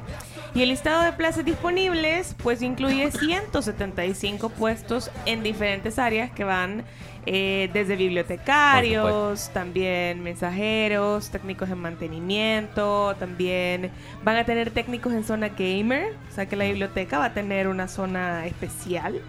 Y 0.54 0.62
el 0.62 0.70
listado 0.70 1.02
de 1.02 1.12
plazas 1.12 1.44
disponibles 1.44 2.34
pues 2.42 2.62
incluye 2.62 3.10
175 3.10 4.48
puestos 4.50 5.10
en 5.26 5.42
diferentes 5.42 5.98
áreas 5.98 6.30
que 6.30 6.44
van 6.44 6.84
eh, 7.28 7.68
desde 7.72 7.96
bibliotecarios, 7.96 9.50
también 9.52 10.22
mensajeros, 10.22 11.30
técnicos 11.30 11.68
en 11.70 11.78
mantenimiento, 11.78 13.16
también 13.18 13.90
van 14.22 14.36
a 14.36 14.44
tener 14.44 14.70
técnicos 14.70 15.12
en 15.12 15.24
zona 15.24 15.48
gamer, 15.48 16.14
o 16.30 16.34
sea 16.34 16.46
que 16.46 16.54
la 16.54 16.64
biblioteca 16.64 17.18
va 17.18 17.26
a 17.26 17.34
tener 17.34 17.66
una 17.66 17.88
zona 17.88 18.46
especial 18.46 19.20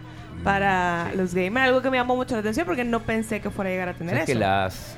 para 0.44 1.12
los 1.16 1.34
gamers, 1.34 1.68
algo 1.68 1.82
que 1.82 1.90
me 1.90 1.98
llamó 1.98 2.16
mucho 2.16 2.36
la 2.36 2.40
atención 2.42 2.66
porque 2.66 2.84
no 2.84 3.02
pensé 3.02 3.42
que 3.42 3.50
fuera 3.50 3.70
a 3.70 3.74
llegar 3.74 3.90
a 3.90 3.94
tener 3.94 4.14
¿Sabes 4.16 4.30
eso. 4.30 4.40
que 4.40 4.46
las 4.46 4.98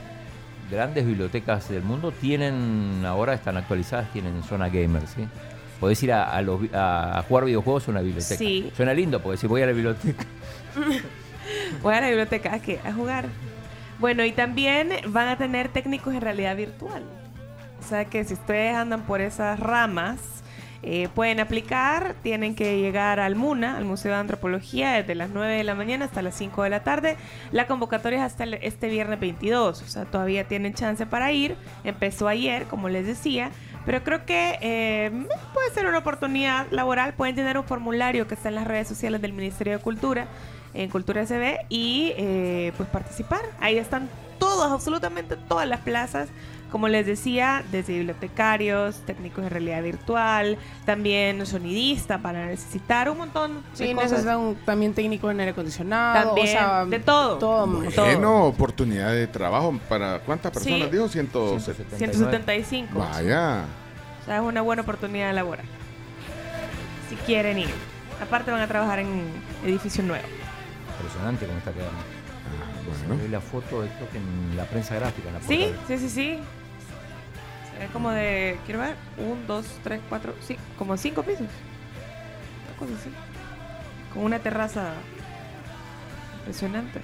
grandes 0.69 1.05
bibliotecas 1.05 1.67
del 1.69 1.81
mundo 1.83 2.11
tienen, 2.11 3.03
ahora 3.05 3.33
están 3.33 3.57
actualizadas, 3.57 4.11
tienen 4.13 4.43
zona 4.43 4.69
gamer, 4.69 5.07
¿sí? 5.07 5.27
Podés 5.79 6.03
ir 6.03 6.11
a, 6.13 6.23
a 6.35 6.41
los 6.41 6.61
vi- 6.61 6.69
a- 6.73 7.19
a 7.19 7.23
jugar 7.23 7.45
videojuegos 7.45 7.87
a 7.87 7.91
una 7.91 8.01
biblioteca. 8.01 8.35
Sí. 8.37 8.69
Suena 8.75 8.93
lindo 8.93 9.21
porque 9.21 9.37
si 9.37 9.47
voy 9.47 9.61
a 9.61 9.65
la 9.65 9.71
biblioteca. 9.71 10.25
Voy 11.81 11.95
a 11.95 12.01
la 12.01 12.07
biblioteca 12.07 12.53
¿a 12.53 12.59
qué? 12.59 12.79
A 12.85 12.93
jugar. 12.93 13.25
Bueno, 13.99 14.23
y 14.23 14.31
también 14.31 14.89
van 15.07 15.27
a 15.29 15.37
tener 15.37 15.69
técnicos 15.69 16.13
en 16.13 16.21
realidad 16.21 16.55
virtual. 16.55 17.03
O 17.79 17.87
sea 17.87 18.05
que 18.05 18.23
si 18.23 18.33
ustedes 18.35 18.75
andan 18.75 19.01
por 19.01 19.19
esas 19.21 19.59
ramas, 19.59 20.19
eh, 20.83 21.09
pueden 21.13 21.39
aplicar. 21.39 22.15
Tienen 22.23 22.55
que 22.55 22.79
llegar 22.79 23.19
al 23.19 23.35
MUNA, 23.35 23.77
al 23.77 23.85
Museo 23.85 24.11
de 24.13 24.17
Antropología, 24.19 24.91
desde 24.93 25.15
las 25.15 25.29
9 25.29 25.53
de 25.55 25.63
la 25.63 25.75
mañana 25.75 26.05
hasta 26.05 26.21
las 26.21 26.35
5 26.35 26.63
de 26.63 26.69
la 26.69 26.83
tarde. 26.83 27.17
La 27.51 27.67
convocatoria 27.67 28.19
es 28.19 28.25
hasta 28.25 28.43
el- 28.45 28.55
este 28.55 28.87
viernes 28.89 29.19
22. 29.19 29.81
O 29.81 29.87
sea, 29.87 30.05
todavía 30.05 30.47
tienen 30.47 30.73
chance 30.73 31.05
para 31.05 31.31
ir. 31.31 31.55
Empezó 31.83 32.27
ayer, 32.27 32.63
como 32.65 32.89
les 32.89 33.05
decía. 33.05 33.51
Pero 33.85 34.03
creo 34.03 34.25
que 34.25 34.57
eh, 34.61 35.11
puede 35.53 35.69
ser 35.73 35.87
una 35.87 35.97
oportunidad 35.99 36.67
laboral. 36.71 37.13
Pueden 37.13 37.35
tener 37.35 37.57
un 37.57 37.63
formulario 37.63 38.27
que 38.27 38.35
está 38.35 38.49
en 38.49 38.55
las 38.55 38.67
redes 38.67 38.87
sociales 38.87 39.21
del 39.21 39.33
Ministerio 39.33 39.73
de 39.77 39.79
Cultura, 39.83 40.27
en 40.73 40.89
Cultura 40.89 41.25
SB, 41.25 41.65
y 41.69 42.13
eh, 42.17 42.71
pues 42.77 42.87
participar. 42.89 43.39
Ahí 43.59 43.77
están 43.77 44.07
todas, 44.37 44.71
absolutamente 44.71 45.35
todas 45.35 45.67
las 45.67 45.79
plazas. 45.79 46.29
Como 46.71 46.87
les 46.87 47.05
decía, 47.07 47.63
desde 47.71 47.93
bibliotecarios, 47.93 48.97
técnicos 49.05 49.43
de 49.43 49.49
realidad 49.49 49.81
virtual, 49.81 50.57
también 50.85 51.43
sonidista 51.47 52.19
para 52.19 52.45
necesitar 52.45 53.09
un 53.09 53.17
montón 53.17 53.55
de 53.55 53.87
Sí, 53.87 53.93
cosas. 53.95 54.11
necesitan 54.11 54.37
un- 54.39 54.55
también 54.55 54.93
técnico 54.93 55.31
en 55.31 55.39
aire 55.39 55.51
acondicionado. 55.53 56.27
También, 56.27 56.47
o 56.47 56.51
sea, 56.51 56.85
de 56.85 56.99
todo. 56.99 57.37
Todo. 57.39 57.65
Bueno, 57.67 58.45
oportunidad 58.45 59.11
de 59.13 59.25
trabajo. 59.25 59.79
¿Para 59.89 60.19
cuántas 60.19 60.51
personas 60.51 60.79
Sí. 60.83 60.89
dijo? 60.91 61.07
Ciento... 61.07 61.57
175. 61.59 62.99
Vaya. 62.99 63.63
O 64.21 64.25
sea, 64.25 64.35
es 64.37 64.41
una 64.43 64.61
buena 64.61 64.83
oportunidad 64.83 65.33
laboral. 65.33 65.65
Si 67.09 67.15
quieren 67.15 67.57
ir. 67.59 67.69
Aparte 68.21 68.51
van 68.51 68.61
a 68.61 68.67
trabajar 68.67 68.99
en 68.99 69.23
edificio 69.65 70.03
nuevo. 70.03 70.25
Impresionante 70.99 71.45
cómo 71.47 71.57
está 71.57 71.71
quedando. 71.71 71.93
Ah, 71.97 72.95
Se 72.99 73.07
bueno. 73.07 73.23
ve 73.23 73.29
la 73.29 73.39
foto, 73.41 73.83
esto 73.83 74.07
que 74.11 74.17
en 74.17 74.57
la 74.57 74.65
prensa 74.65 74.95
gráfica. 74.95 75.29
En 75.29 75.33
la 75.35 75.41
Sí, 75.41 75.71
sí, 75.87 75.97
sí, 75.97 76.09
sí. 76.09 76.39
Ve 77.79 77.87
como 77.93 78.11
de, 78.11 78.59
quiero 78.65 78.81
ver, 78.81 78.95
un, 79.17 79.47
dos, 79.47 79.65
tres, 79.83 80.01
cuatro, 80.09 80.33
sí, 80.45 80.57
como 80.77 80.97
cinco 80.97 81.23
pisos. 81.23 81.47
Una 82.67 82.77
cosa 82.77 82.91
así. 82.99 83.09
Con 84.13 84.23
una 84.23 84.39
terraza 84.39 84.93
impresionante. 86.39 86.99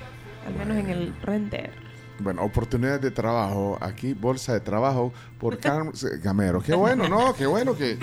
Al 0.48 0.54
menos 0.56 0.78
en 0.78 0.90
el 0.90 1.14
render. 1.24 1.72
Bueno, 2.20 2.44
oportunidades 2.44 3.02
de 3.02 3.12
trabajo. 3.12 3.78
Aquí, 3.82 4.14
bolsa 4.14 4.54
de 4.54 4.60
trabajo 4.62 5.12
por 5.40 5.58
Carms 5.60 6.06
Gamero. 6.24 6.62
Qué 6.62 6.74
bueno, 6.74 7.10
¿no? 7.10 7.34
Qué 7.34 7.46
bueno 7.46 7.76
que... 7.76 7.98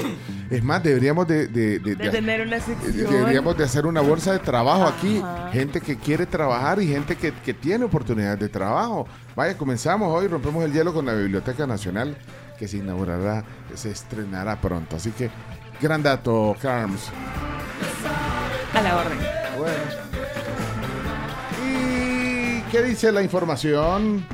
Es 0.50 0.62
más, 0.62 0.82
deberíamos 0.82 1.26
de... 1.28 1.46
de- 1.48 1.78
de- 1.78 1.94
De 1.96 2.04
de- 2.04 2.10
tener 2.10 2.46
una 2.46 2.56
eh, 2.56 2.60
sección. 2.60 3.10
Deberíamos 3.10 3.56
de 3.56 3.64
hacer 3.64 3.86
una 3.86 4.00
bolsa 4.02 4.32
de 4.32 4.38
trabajo 4.40 4.84
aquí. 4.86 5.22
Gente 5.52 5.80
que 5.80 5.96
quiere 5.96 6.26
trabajar 6.26 6.80
y 6.82 6.88
gente 6.88 7.16
que, 7.16 7.32
que 7.32 7.54
tiene 7.54 7.84
oportunidades 7.86 8.38
de 8.40 8.48
trabajo. 8.50 9.06
Vaya, 9.34 9.56
comenzamos 9.56 10.08
hoy, 10.14 10.26
rompemos 10.28 10.62
el 10.64 10.72
hielo 10.72 10.92
con 10.92 11.06
la 11.06 11.14
Biblioteca 11.14 11.66
Nacional 11.66 12.14
que 12.58 12.68
se 12.68 12.78
inaugurará, 12.78 13.44
se 13.74 13.90
estrenará 13.90 14.60
pronto. 14.60 14.96
Así 14.96 15.10
que, 15.10 15.30
gran 15.80 16.02
dato, 16.02 16.56
Carms. 16.60 17.10
A 18.74 18.80
la 18.80 18.96
orden. 18.96 19.18
Bueno. 19.58 20.02
¿Y 21.64 22.60
qué 22.70 22.82
dice 22.82 23.12
la 23.12 23.22
información? 23.22 24.26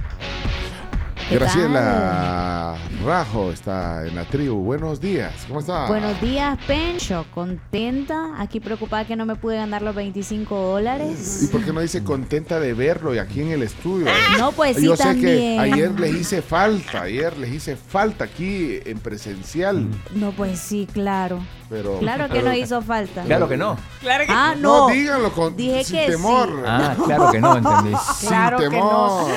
¿Qué 1.28 1.34
Graciela 1.34 2.76
Rajo 3.04 3.52
está 3.52 4.06
en 4.06 4.16
la 4.16 4.24
tribu. 4.24 4.62
Buenos 4.64 5.00
días. 5.00 5.32
¿Cómo 5.46 5.60
está? 5.60 5.86
Buenos 5.86 6.20
días, 6.20 6.58
Pencho. 6.66 7.26
Contenta. 7.34 8.40
Aquí 8.40 8.60
preocupada 8.60 9.06
que 9.06 9.14
no 9.14 9.24
me 9.26 9.36
pude 9.36 9.56
ganar 9.56 9.82
los 9.82 9.94
25 9.94 10.56
dólares. 10.58 11.42
¿Y 11.42 11.46
por 11.48 11.64
qué 11.64 11.72
no 11.72 11.80
dice 11.80 12.02
contenta 12.02 12.58
de 12.58 12.72
verlo 12.74 13.14
y 13.14 13.18
aquí 13.18 13.42
en 13.42 13.48
el 13.50 13.62
estudio? 13.62 14.06
No, 14.38 14.52
pues 14.52 14.76
sí, 14.78 14.84
Yo 14.86 14.96
sé 14.96 15.04
también. 15.04 15.36
que 15.36 15.58
ayer 15.58 16.00
les 16.00 16.14
hice 16.14 16.42
falta, 16.42 17.02
ayer 17.02 17.36
les 17.36 17.52
hice 17.52 17.76
falta 17.76 18.24
aquí 18.24 18.78
en 18.84 18.98
presencial, 18.98 19.86
No, 20.14 20.32
pues 20.32 20.58
sí, 20.58 20.88
claro. 20.92 21.40
Pero... 21.68 21.98
Claro 21.98 22.26
que 22.28 22.34
pero- 22.34 22.48
no 22.48 22.54
hizo 22.54 22.80
falta. 22.82 23.22
Claro 23.22 23.48
que 23.48 23.56
no. 23.56 23.76
Claro 24.00 24.24
que 24.26 24.32
Ah, 24.32 24.54
No, 24.58 24.88
no. 24.88 24.94
díganlo 24.94 25.32
con, 25.32 25.56
Dije 25.56 25.84
sin 25.84 25.96
que 25.98 26.04
sí. 26.06 26.10
temor. 26.12 26.62
Ah, 26.66 26.94
claro 27.04 27.30
que 27.30 27.40
no, 27.40 27.56
entendí. 27.56 27.92
Claro 28.20 28.58
sin 28.58 28.70
que 28.70 28.76
no. 28.78 28.88
temor. 28.88 29.30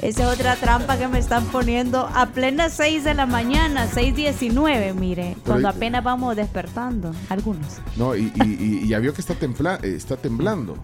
Esa 0.00 0.22
es 0.32 0.38
otra 0.38 0.56
trampa 0.56 0.96
que 0.96 1.08
me 1.08 1.18
están 1.18 1.44
poniendo 1.46 2.08
a 2.14 2.26
plena 2.26 2.68
6 2.70 3.04
de 3.04 3.14
la 3.14 3.26
mañana, 3.26 3.86
6.19, 3.88 4.94
mire, 4.94 5.36
cuando 5.44 5.68
ahí- 5.68 5.74
apenas 5.76 6.02
vamos 6.04 6.34
despertando, 6.36 7.12
algunos. 7.28 7.66
No, 7.96 8.14
y, 8.16 8.32
y- 8.34 8.82
y- 8.84 8.88
ya 8.88 8.98
vio 8.98 9.12
que 9.14 9.20
está, 9.20 9.34
templa- 9.34 9.78
eh, 9.82 9.94
está 9.96 10.16
temblando. 10.16 10.76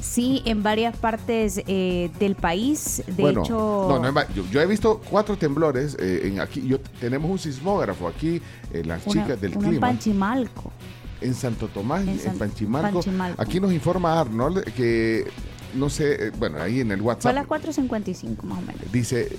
Sí, 0.00 0.42
en 0.44 0.62
varias 0.62 0.96
partes 0.96 1.60
eh, 1.66 2.10
del 2.18 2.34
país, 2.36 3.02
de 3.06 3.22
bueno, 3.22 3.42
hecho... 3.42 3.86
no, 3.88 3.98
no 4.12 4.28
yo, 4.34 4.44
yo 4.50 4.60
he 4.60 4.66
visto 4.66 5.00
cuatro 5.10 5.36
temblores 5.36 5.96
eh, 5.98 6.22
en 6.24 6.40
aquí. 6.40 6.66
Yo, 6.66 6.78
tenemos 7.00 7.30
un 7.30 7.38
sismógrafo 7.38 8.06
aquí, 8.08 8.40
en 8.72 8.88
las 8.88 9.06
una- 9.06 9.22
chicas 9.24 9.40
del 9.40 9.52
uno 9.56 9.64
en 9.64 9.70
clima. 9.70 9.86
Panchimalco. 9.88 10.72
En 11.20 11.34
Santo 11.34 11.68
Tomás, 11.68 12.02
En 12.02 12.10
en, 12.10 12.20
San- 12.20 12.38
Panchimalco. 12.38 12.92
Panchimalco. 13.00 13.42
Aquí 13.42 13.58
nos 13.58 13.72
informa 13.72 14.20
Arnold 14.20 14.64
que, 14.74 15.26
no 15.74 15.88
sé, 15.88 16.26
eh, 16.26 16.32
bueno, 16.38 16.60
ahí 16.60 16.80
en 16.80 16.90
el 16.92 17.00
Fue 17.00 17.12
a 17.12 17.14
WhatsApp 17.14 17.34
las 17.34 17.46
4.55 17.46 18.42
más 18.42 18.58
o 18.58 18.62
menos. 18.62 18.92
dice, 18.92 19.34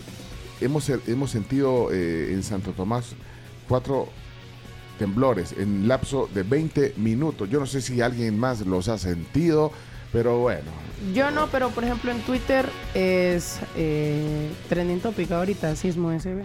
hemos, 0.60 0.90
hemos 0.90 1.30
sentido 1.30 1.90
eh, 1.92 2.34
en 2.34 2.42
Santo 2.42 2.72
Tomás 2.72 3.14
cuatro 3.70 4.08
temblores 4.98 5.54
en 5.58 5.88
lapso 5.88 6.28
de 6.34 6.42
20 6.44 6.96
minutos. 6.98 7.48
Yo 7.50 7.60
no 7.60 7.68
sé 7.68 7.82
si 7.82 8.02
alguien 8.02 8.40
más 8.40 8.62
los 8.66 8.88
ha 8.88 8.98
sentido, 8.98 9.72
pero 10.12 10.40
bueno. 10.40 10.72
Yo 11.14 11.30
no, 11.32 11.48
pero 11.48 11.70
por 11.70 11.84
ejemplo 11.84 12.12
en 12.12 12.22
Twitter 12.22 12.68
es 12.94 13.60
eh, 13.76 14.52
trending 14.68 15.00
topic 15.00 15.32
ahorita, 15.32 15.76
sismo 15.76 16.12
SB. 16.18 16.44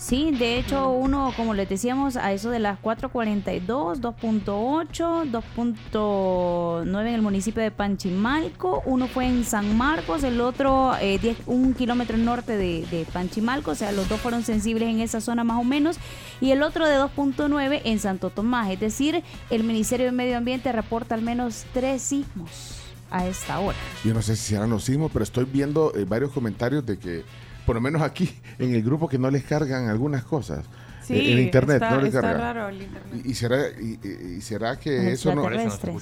Sí, 0.00 0.30
de 0.30 0.58
hecho 0.58 0.88
uno, 0.88 1.30
como 1.36 1.52
les 1.52 1.68
decíamos, 1.68 2.16
a 2.16 2.32
eso 2.32 2.48
de 2.48 2.58
las 2.58 2.80
4.42, 2.80 4.00
2.8, 4.00 5.30
2.9 5.30 7.00
en 7.00 7.14
el 7.14 7.20
municipio 7.20 7.62
de 7.62 7.70
Panchimalco, 7.70 8.82
uno 8.86 9.08
fue 9.08 9.26
en 9.26 9.44
San 9.44 9.76
Marcos, 9.76 10.24
el 10.24 10.40
otro 10.40 10.96
eh, 11.02 11.18
10 11.18 11.40
un 11.44 11.74
kilómetro 11.74 12.16
norte 12.16 12.56
de, 12.56 12.86
de 12.90 13.04
Panchimalco, 13.12 13.72
o 13.72 13.74
sea, 13.74 13.92
los 13.92 14.08
dos 14.08 14.18
fueron 14.20 14.42
sensibles 14.42 14.88
en 14.88 15.00
esa 15.00 15.20
zona 15.20 15.44
más 15.44 15.58
o 15.60 15.64
menos, 15.64 15.98
y 16.40 16.52
el 16.52 16.62
otro 16.62 16.88
de 16.88 16.96
2.9 16.96 17.82
en 17.84 17.98
Santo 17.98 18.30
Tomás, 18.30 18.70
es 18.70 18.80
decir, 18.80 19.22
el 19.50 19.64
Ministerio 19.64 20.06
de 20.06 20.12
Medio 20.12 20.38
Ambiente 20.38 20.72
reporta 20.72 21.14
al 21.14 21.20
menos 21.20 21.66
tres 21.74 22.00
sismos 22.00 22.79
a 23.10 23.26
esta 23.26 23.58
hora. 23.60 23.76
Yo 24.04 24.12
no 24.14 24.22
sé 24.22 24.34
si 24.36 24.54
serán 24.54 24.70
los 24.70 24.84
sismos, 24.84 25.10
pero 25.12 25.22
estoy 25.22 25.44
viendo 25.44 25.92
eh, 25.96 26.04
varios 26.04 26.30
comentarios 26.32 26.84
de 26.86 26.98
que, 26.98 27.22
por 27.66 27.74
lo 27.76 27.80
menos 27.80 28.02
aquí, 28.02 28.28
en 28.58 28.74
el 28.74 28.82
grupo, 28.82 29.08
que 29.08 29.18
no 29.18 29.30
les 29.30 29.44
cargan 29.44 29.88
algunas 29.88 30.24
cosas. 30.24 30.64
Sí, 31.02 31.14
Eh, 31.14 31.32
en 31.32 31.38
internet 31.40 31.76
está, 31.82 31.90
no 31.90 31.96
les 32.02 32.14
está 32.14 32.20
carga. 32.20 32.52
raro 32.52 32.68
el 32.68 32.82
internet. 32.82 33.22
¿Y, 33.24 33.30
y 33.30 33.34
será, 33.34 33.58
y, 33.80 33.98
y- 34.36 34.40
será 34.42 34.78
que 34.78 34.96
Los 34.96 35.04
eso 35.14 35.34
no... 35.34 35.48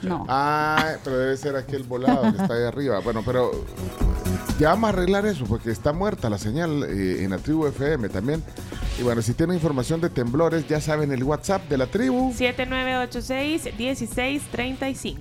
No. 0.02 0.26
Ah, 0.28 0.96
pero 1.02 1.16
debe 1.18 1.36
ser 1.36 1.56
aquel 1.56 1.84
volado 1.84 2.22
que 2.34 2.42
está 2.42 2.52
ahí 2.54 2.64
arriba. 2.64 2.98
Bueno, 3.00 3.22
pero 3.24 3.50
ya 4.58 4.68
vamos 4.70 4.88
a 4.88 4.92
arreglar 4.92 5.24
eso 5.24 5.46
porque 5.46 5.70
está 5.70 5.92
muerta 5.94 6.28
la 6.28 6.36
señal 6.36 6.82
eh, 6.84 7.22
en 7.24 7.30
la 7.30 7.38
tribu 7.38 7.66
FM 7.68 8.08
también. 8.10 8.42
Y 8.98 9.02
bueno, 9.02 9.22
si 9.22 9.32
tienen 9.32 9.54
información 9.54 9.98
de 10.00 10.10
temblores, 10.10 10.66
ya 10.68 10.78
saben 10.80 11.10
el 11.12 11.22
WhatsApp 11.22 11.66
de 11.70 11.78
la 11.78 11.86
tribu. 11.86 12.32
7986-1635. 12.34 15.20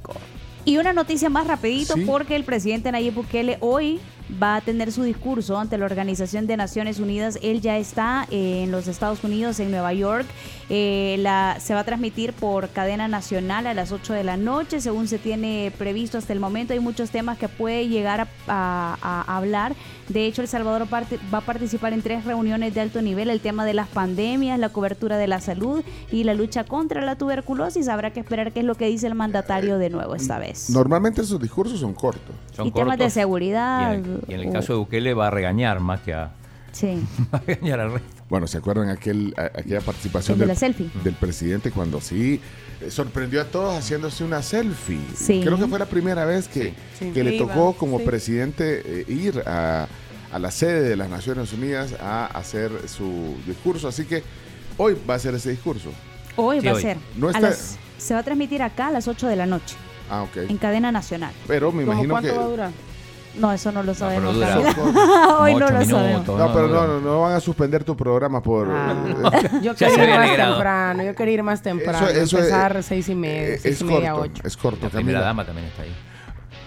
Y 0.67 0.77
una 0.77 0.91
noticia 0.91 1.29
más 1.29 1.47
rapidito 1.47 1.93
Sí. 1.93 2.03
porque 2.05 2.35
el 2.35 2.43
presidente 2.43 2.91
Nayib 2.91 3.13
Bukele 3.13 3.57
hoy 3.61 4.01
va 4.41 4.57
a 4.57 4.61
tener 4.61 4.91
su 4.91 5.03
discurso 5.03 5.57
ante 5.57 5.77
la 5.77 5.85
Organización 5.85 6.47
de 6.47 6.57
Naciones 6.57 6.99
Unidas. 6.99 7.39
Él 7.41 7.61
ya 7.61 7.77
está 7.77 8.27
eh, 8.29 8.63
en 8.63 8.71
los 8.71 8.87
Estados 8.87 9.23
Unidos, 9.23 9.59
en 9.59 9.71
Nueva 9.71 9.93
York. 9.93 10.25
Eh, 10.69 11.15
la, 11.19 11.57
se 11.61 11.73
va 11.73 11.81
a 11.81 11.83
transmitir 11.85 12.33
por 12.33 12.69
cadena 12.69 13.07
nacional 13.07 13.67
a 13.67 13.73
las 13.73 13.91
8 13.91 14.13
de 14.13 14.23
la 14.23 14.35
noche, 14.35 14.81
según 14.81 15.07
se 15.07 15.17
tiene 15.17 15.71
previsto 15.77 16.17
hasta 16.17 16.33
el 16.33 16.39
momento. 16.39 16.73
Hay 16.73 16.79
muchos 16.81 17.09
temas 17.09 17.37
que 17.37 17.47
puede 17.47 17.87
llegar 17.87 18.19
a, 18.21 18.27
a- 18.47 19.23
a 19.27 19.37
hablar. 19.37 19.75
De 20.09 20.25
hecho, 20.25 20.41
El 20.41 20.47
Salvador 20.47 20.87
parte- 20.87 21.19
va 21.33 21.39
a 21.39 21.41
participar 21.41 21.93
en 21.93 22.01
tres 22.01 22.25
reuniones 22.25 22.73
de 22.73 22.81
alto 22.81 23.01
nivel. 23.01 23.29
El 23.29 23.39
tema 23.39 23.65
de 23.65 23.73
las 23.73 23.87
pandemias, 23.87 24.57
la 24.59 24.69
cobertura 24.69 25.17
de 25.17 25.27
la 25.27 25.39
salud 25.41 25.83
y 26.11 26.23
la 26.23 26.33
lucha 26.33 26.63
contra 26.65 27.01
la 27.01 27.15
tuberculosis. 27.15 27.87
Habrá 27.87 28.11
que 28.11 28.19
esperar 28.19 28.51
qué 28.51 28.59
es 28.59 28.65
lo 28.65 28.75
que 28.75 28.87
dice 28.87 29.07
el 29.07 29.15
mandatario 29.15 29.77
de 29.77 29.89
nuevo 29.89 30.15
esta 30.15 30.37
vez. 30.39 30.69
Normalmente 30.69 31.21
esos 31.21 31.39
discursos 31.41 31.79
son 31.79 31.93
cortos. 31.93 32.35
Son 32.55 32.67
y 32.67 32.71
temas 32.71 32.97
de 32.97 33.09
seguridad. 33.09 33.97
Y 34.27 34.33
en 34.33 34.39
el 34.41 34.47
uh, 34.47 34.53
caso 34.53 34.73
de 34.73 34.79
Bukele 34.79 35.13
va 35.13 35.27
a 35.27 35.31
regañar 35.31 35.79
más 35.79 36.01
que 36.01 36.13
a, 36.13 36.31
Sí. 36.71 37.01
va 37.33 37.39
a 37.39 37.41
regañar 37.41 37.79
al 37.79 37.91
resto. 37.93 38.07
Bueno, 38.29 38.45
¿se 38.47 38.57
acuerdan 38.57 38.89
aquel, 38.89 39.33
aquella 39.37 39.79
participación 39.81 40.33
El 40.35 40.39
de 40.39 40.45
del, 40.47 40.53
la 40.55 40.59
selfie. 40.59 40.89
del 41.03 41.13
presidente 41.15 41.71
cuando 41.71 42.01
sí 42.01 42.41
eh, 42.81 42.91
sorprendió 42.91 43.41
a 43.41 43.45
todos 43.45 43.77
haciéndose 43.77 44.23
una 44.23 44.41
selfie? 44.43 44.99
Sí. 45.15 45.41
Creo 45.43 45.57
que 45.57 45.65
fue 45.67 45.79
la 45.79 45.85
primera 45.85 46.25
vez 46.25 46.47
que, 46.47 46.73
Sí. 46.99 47.11
que 47.13 47.23
le 47.23 47.37
tocó 47.37 47.73
como 47.73 47.99
sí. 47.99 48.05
presidente 48.05 48.81
eh, 48.85 49.05
ir 49.07 49.41
a, 49.47 49.87
a 50.31 50.39
la 50.39 50.51
sede 50.51 50.81
de 50.81 50.95
las 50.97 51.09
Naciones 51.09 51.53
Unidas 51.53 51.93
a 52.01 52.25
hacer 52.27 52.69
su 52.87 53.35
discurso. 53.47 53.87
Así 53.87 54.03
que 54.05 54.23
hoy 54.77 54.97
va 55.09 55.15
a 55.15 55.19
ser 55.19 55.33
ese 55.35 55.51
discurso. 55.51 55.89
Hoy 56.35 56.59
Sí, 56.59 56.67
va 56.67 56.73
a 56.77 56.81
ser. 56.81 56.97
No 57.15 57.29
a 57.29 57.31
está- 57.31 57.41
las- 57.49 57.77
se 57.97 58.13
va 58.13 58.19
a 58.19 58.23
transmitir 58.23 58.61
acá 58.61 58.87
a 58.87 58.91
las 58.91 59.07
8 59.07 59.25
de 59.27 59.35
la 59.37 59.45
noche, 59.47 59.75
Ah, 60.09 60.21
ok. 60.23 60.37
en 60.49 60.57
cadena 60.57 60.91
nacional. 60.91 61.31
Pero 61.47 61.71
me 61.71 61.83
¿Cómo 61.83 61.93
imagino 61.93 62.13
cuánto 62.13 62.29
que... 62.31 62.37
va 62.37 62.43
a 62.43 62.47
durar? 62.47 62.71
No, 63.39 63.51
eso 63.51 63.71
no 63.71 63.83
lo 63.83 63.93
sabemos. 63.93 64.35
Hoy 65.39 65.53
no 65.55 65.59
lo 65.69 65.79
minutos, 65.79 65.87
sabemos. 65.89 66.27
No, 66.27 66.53
pero 66.53 66.67
no, 66.67 66.87
no, 66.87 67.01
no 67.01 67.21
van 67.21 67.33
a 67.33 67.39
suspender 67.39 67.83
tu 67.83 67.95
programa 67.95 68.41
por... 68.41 68.67
Ah, 68.71 68.95
eh, 69.33 69.49
yo 69.61 69.75
quería 69.75 69.93
ir 70.03 70.09
más 70.09 70.19
alegrado. 70.19 70.53
temprano, 70.55 71.03
yo 71.03 71.15
quería 71.15 71.33
ir 71.35 71.43
más 71.43 71.61
temprano. 71.61 72.07
Eso- 72.07 72.19
eso 72.21 72.37
es- 72.39 72.43
empezar 72.45 72.83
seis 72.83 73.09
y 73.09 73.15
media, 73.15 73.55
eh, 73.55 73.59
seis 73.61 73.75
es 73.75 73.81
y 73.81 73.83
media, 73.85 74.11
corto, 74.13 74.31
ocho. 74.33 74.43
es 74.45 74.57
corto, 74.57 74.79
La 74.85 74.89
primera 74.89 75.21
dama 75.21 75.45
también 75.45 75.67
está 75.67 75.83
ahí. 75.83 75.95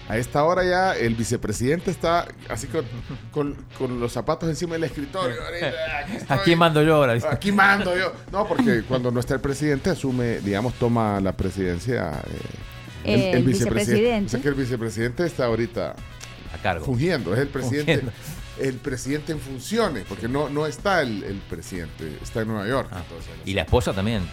A 0.09 0.17
esta 0.17 0.43
hora 0.43 0.65
ya 0.65 0.93
el 0.93 1.15
vicepresidente 1.15 1.89
está 1.89 2.25
así 2.49 2.67
con, 2.67 2.83
con, 3.31 3.55
con 3.77 3.97
los 3.99 4.11
zapatos 4.11 4.49
encima 4.49 4.73
del 4.73 4.83
escritorio. 4.85 5.37
Aquí, 6.03 6.15
estoy. 6.17 6.37
Aquí 6.37 6.55
mando 6.55 6.81
yo 6.83 6.95
ahora. 6.95 7.13
Aquí 7.29 7.51
mando 7.53 7.95
yo. 7.97 8.11
No, 8.31 8.45
porque 8.45 8.83
cuando 8.83 9.09
no 9.11 9.21
está 9.21 9.35
el 9.35 9.39
presidente 9.39 9.89
asume, 9.89 10.39
digamos, 10.39 10.73
toma 10.73 11.21
la 11.21 11.31
presidencia 11.31 12.11
eh, 13.05 13.31
El 13.35 13.43
vicepresidente. 13.43 14.25
O 14.25 14.29
sea 14.29 14.41
que 14.41 14.49
el 14.49 14.55
vicepresidente 14.55 15.25
está 15.25 15.45
ahorita 15.45 15.95
A 16.53 16.57
cargo. 16.61 16.85
fungiendo, 16.85 17.33
es 17.33 17.39
el 17.39 17.47
presidente. 17.49 17.93
Fungiendo. 17.99 18.11
El 18.59 18.75
presidente 18.75 19.31
en 19.31 19.39
funciones, 19.39 20.05
porque 20.07 20.27
no, 20.27 20.49
no 20.49 20.67
está 20.67 21.01
el, 21.01 21.23
el 21.23 21.37
presidente, 21.49 22.17
está 22.21 22.41
en 22.41 22.49
Nueva 22.49 22.67
York. 22.67 22.89
Ah, 22.91 23.01
entonces, 23.03 23.31
Y 23.45 23.53
la 23.53 23.61
esposa 23.63 23.93
también, 23.93 24.23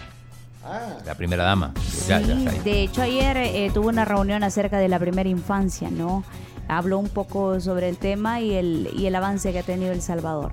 Ah, 0.63 0.97
la 1.05 1.15
primera 1.15 1.43
dama. 1.45 1.73
Ya, 2.07 2.19
ya 2.19 2.35
Sí, 2.35 2.59
de 2.63 2.81
hecho 2.83 3.01
ayer 3.01 3.37
eh, 3.37 3.71
tuvo 3.73 3.87
una 3.87 4.03
reunión 4.05 4.43
acerca 4.43 4.77
de 4.77 4.89
la 4.89 4.99
primera 4.99 5.29
infancia, 5.29 5.89
¿no? 5.89 6.23
Habló 6.67 6.99
un 6.99 7.07
poco 7.09 7.59
sobre 7.61 7.87
el 7.89 7.97
tema 7.97 8.41
y 8.41 8.53
el, 8.53 8.89
y 8.93 9.07
el 9.07 9.15
avance 9.15 9.51
que 9.53 9.59
ha 9.59 9.63
tenido 9.63 9.91
El 9.93 10.01
Salvador. 10.01 10.51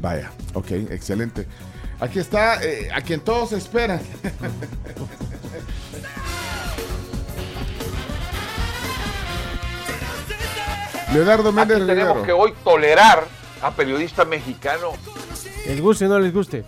vaya, 0.00 0.32
ok, 0.54 0.70
excelente. 0.90 1.46
Aquí 2.00 2.18
está, 2.18 2.64
eh, 2.64 2.88
a 2.92 3.00
quien 3.02 3.20
todos 3.20 3.52
esperan. 3.52 4.00
Leonardo 11.12 11.52
Méndez 11.52 11.76
Aquí 11.78 11.86
tenemos 11.86 12.16
Rivero. 12.16 12.26
que 12.26 12.32
hoy 12.32 12.54
tolerar 12.64 13.24
a 13.62 13.70
periodistas 13.70 14.26
mexicanos 14.26 14.94
Les 15.66 15.80
guste 15.80 16.06
o 16.06 16.08
no 16.08 16.18
les 16.18 16.32
guste. 16.32 16.64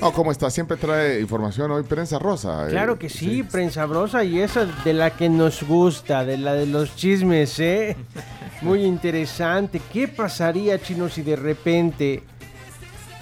No, 0.00 0.12
¿cómo 0.12 0.32
está? 0.32 0.50
Siempre 0.50 0.76
trae 0.76 1.20
información 1.20 1.70
hoy, 1.70 1.84
prensa 1.84 2.18
rosa. 2.18 2.66
eh, 2.66 2.70
Claro 2.70 2.98
que 2.98 3.08
sí, 3.08 3.44
prensa 3.44 3.86
brosa 3.86 4.24
y 4.24 4.40
esa 4.40 4.64
de 4.66 4.92
la 4.92 5.10
que 5.10 5.28
nos 5.28 5.62
gusta, 5.62 6.24
de 6.24 6.38
la 6.38 6.54
de 6.54 6.66
los 6.66 6.96
chismes, 6.96 7.58
¿eh? 7.60 7.96
Muy 8.62 8.84
interesante. 8.84 9.80
¿Qué 9.92 10.08
pasaría, 10.08 10.80
chino, 10.82 11.08
si 11.08 11.22
de 11.22 11.36
repente 11.36 12.22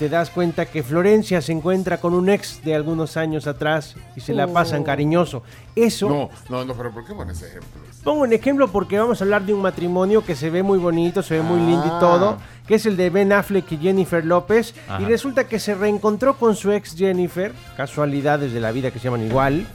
te 0.00 0.08
das 0.08 0.30
cuenta 0.30 0.64
que 0.64 0.82
Florencia 0.82 1.42
se 1.42 1.52
encuentra 1.52 1.98
con 1.98 2.14
un 2.14 2.30
ex 2.30 2.64
de 2.64 2.74
algunos 2.74 3.18
años 3.18 3.46
atrás 3.46 3.94
y 4.16 4.20
se 4.20 4.32
la 4.32 4.46
pasan 4.48 4.80
Oh. 4.80 4.84
cariñoso? 4.84 5.42
Eso, 5.76 6.08
No, 6.08 6.30
no, 6.48 6.64
no, 6.64 6.74
pero 6.74 6.90
¿por 6.90 7.04
qué 7.06 7.12
pones 7.14 7.36
ese 7.36 7.48
ejemplo? 7.48 7.82
pongo 8.02 8.22
un 8.22 8.32
ejemplo 8.32 8.66
porque 8.68 8.98
vamos 8.98 9.20
a 9.20 9.24
hablar 9.24 9.44
de 9.44 9.52
un 9.52 9.60
matrimonio 9.60 10.24
que 10.24 10.34
se 10.34 10.48
ve 10.48 10.62
muy 10.62 10.78
bonito, 10.78 11.22
se 11.22 11.34
ve 11.34 11.42
muy 11.42 11.58
lindo 11.60 11.84
Ah. 11.84 11.94
y 11.96 12.00
todo, 12.00 12.36
que 12.66 12.76
es 12.76 12.86
el 12.86 12.96
de 12.96 13.10
Ben 13.10 13.30
Affleck 13.30 13.70
y 13.72 13.76
Jennifer 13.76 14.24
López. 14.24 14.74
Ajá. 14.88 15.02
Y 15.02 15.04
resulta 15.04 15.44
que 15.46 15.60
se 15.60 15.74
reencontró 15.74 16.38
con 16.38 16.56
su 16.56 16.72
ex 16.72 16.96
Jennifer, 16.96 17.52
casualidades 17.76 18.54
de 18.54 18.60
la 18.60 18.72
vida 18.72 18.90
que 18.90 18.98
se 18.98 19.04
llaman 19.04 19.26
igual. 19.26 19.66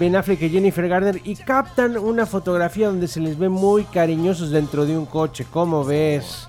Ben 0.00 0.16
Affleck 0.16 0.42
y 0.42 0.50
Jennifer 0.50 0.88
Garner 0.88 1.20
y 1.22 1.36
captan 1.36 1.96
una 1.96 2.26
fotografía 2.26 2.88
donde 2.88 3.06
se 3.06 3.20
les 3.20 3.38
ve 3.38 3.48
muy 3.48 3.84
cariñosos 3.84 4.50
dentro 4.50 4.84
de 4.84 4.98
un 4.98 5.06
coche. 5.06 5.46
¿Cómo 5.48 5.84
ves? 5.84 6.48